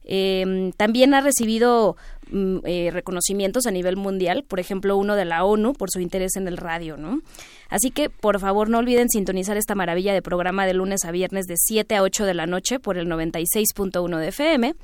Eh, 0.10 0.72
también 0.78 1.14
ha 1.14 1.22
recibido 1.22 1.98
eh, 2.34 2.90
reconocimientos 2.92 3.66
a 3.68 3.72
nivel 3.72 3.96
mundial, 3.98 4.44
por 4.44 4.60
ejemplo, 4.60 4.98
uno 4.98 5.16
de 5.16 5.26
la 5.26 5.44
ONU 5.44 5.74
por 5.74 5.92
su 5.92 6.00
interés 6.00 6.36
en 6.36 6.48
el 6.48 6.58
radio, 6.58 6.98
¿no? 6.98 7.22
Así 7.70 7.92
que, 7.92 8.10
por 8.10 8.40
favor, 8.40 8.70
no 8.70 8.78
olviden 8.78 9.10
sintonizar 9.10 9.58
esta 9.58 9.76
maravilla 9.76 10.14
de 10.14 10.22
programa 10.22 10.66
de 10.66 10.74
lunes 10.74 11.06
a 11.06 11.12
viernes 11.12 11.46
de 11.48 11.56
7 11.58 11.96
a 11.96 12.04
8 12.04 12.26
de 12.26 12.34
la 12.34 12.46
noche 12.46 12.80
por 12.80 12.98
el 12.98 13.08
96.1 13.08 14.18
de 14.18 14.28
FM, 14.28 14.76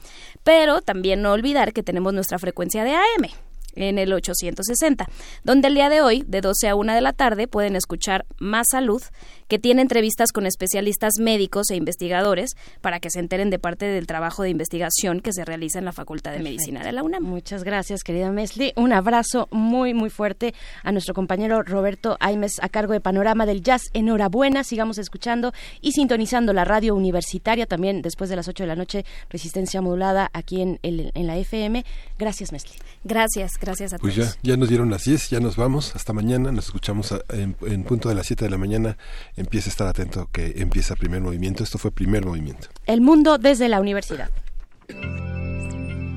pero 0.43 0.81
también 0.81 1.21
no 1.21 1.31
olvidar 1.31 1.73
que 1.73 1.83
tenemos 1.83 2.13
nuestra 2.13 2.39
frecuencia 2.39 2.83
de 2.83 2.91
AM 2.91 3.29
en 3.75 3.97
el 3.97 4.13
860, 4.13 5.07
donde 5.43 5.67
el 5.67 5.75
día 5.75 5.89
de 5.89 6.01
hoy, 6.01 6.23
de 6.27 6.41
12 6.41 6.69
a 6.69 6.75
1 6.75 6.93
de 6.93 7.01
la 7.01 7.13
tarde, 7.13 7.47
pueden 7.47 7.75
escuchar 7.75 8.25
Más 8.37 8.67
Salud, 8.71 9.01
que 9.47 9.59
tiene 9.59 9.81
entrevistas 9.81 10.31
con 10.31 10.45
especialistas 10.45 11.13
médicos 11.19 11.69
e 11.69 11.75
investigadores 11.75 12.51
para 12.81 12.99
que 12.99 13.09
se 13.09 13.19
enteren 13.19 13.49
de 13.49 13.59
parte 13.59 13.85
del 13.85 14.07
trabajo 14.07 14.43
de 14.43 14.49
investigación 14.49 15.19
que 15.19 15.33
se 15.33 15.45
realiza 15.45 15.79
en 15.79 15.85
la 15.85 15.91
Facultad 15.91 16.31
de 16.31 16.39
Medicina 16.39 16.83
de 16.83 16.91
la 16.91 17.03
UNAM. 17.03 17.23
Muchas 17.23 17.63
gracias, 17.63 18.03
querida 18.03 18.31
Mesli. 18.31 18.73
Un 18.75 18.93
abrazo 18.93 19.47
muy, 19.51 19.93
muy 19.93 20.09
fuerte 20.09 20.53
a 20.83 20.91
nuestro 20.91 21.13
compañero 21.13 21.63
Roberto 21.63 22.17
Aimes 22.19 22.59
a 22.61 22.69
cargo 22.69 22.93
de 22.93 23.01
Panorama 23.01 23.45
del 23.45 23.61
Jazz. 23.61 23.83
Enhorabuena, 23.93 24.63
sigamos 24.63 24.97
escuchando 24.97 25.53
y 25.81 25.91
sintonizando 25.91 26.53
la 26.53 26.65
radio 26.65 26.95
universitaria 26.95 27.65
también 27.65 28.01
después 28.01 28.29
de 28.29 28.35
las 28.35 28.47
8 28.47 28.63
de 28.63 28.67
la 28.67 28.75
noche, 28.75 29.05
resistencia 29.29 29.81
modulada 29.81 30.29
aquí 30.33 30.61
en, 30.61 30.79
el, 30.83 31.11
en 31.13 31.27
la 31.27 31.37
FM. 31.37 31.85
Gracias, 32.17 32.51
Mesli. 32.51 32.73
Gracias, 33.03 33.53
gracias 33.59 33.93
a 33.93 33.97
pues 33.97 34.15
todos. 34.15 34.27
Pues 34.27 34.43
ya, 34.43 34.51
ya 34.51 34.57
nos 34.57 34.69
dieron 34.69 34.89
las 34.89 35.03
10, 35.03 35.29
ya 35.29 35.39
nos 35.39 35.55
vamos. 35.55 35.95
Hasta 35.95 36.13
mañana. 36.13 36.51
Nos 36.51 36.65
escuchamos 36.65 37.13
en, 37.29 37.55
en 37.65 37.83
punto 37.83 38.09
de 38.09 38.15
las 38.15 38.27
7 38.27 38.45
de 38.45 38.51
la 38.51 38.57
mañana. 38.57 38.97
Empieza 39.35 39.69
a 39.69 39.71
estar 39.71 39.87
atento 39.87 40.29
que 40.31 40.53
empieza 40.57 40.95
primer 40.95 41.21
movimiento. 41.21 41.63
Esto 41.63 41.77
fue 41.77 41.91
primer 41.91 42.25
movimiento. 42.25 42.67
El 42.85 43.01
mundo 43.01 43.37
desde 43.37 43.67
la 43.67 43.79
universidad. 43.79 44.29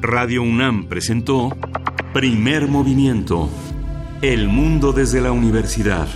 Radio 0.02 0.42
UNAM 0.42 0.86
presentó 0.86 1.56
Primer 2.12 2.68
Movimiento. 2.68 3.48
El 4.22 4.48
mundo 4.48 4.92
desde 4.92 5.20
la 5.20 5.32
universidad. 5.32 6.08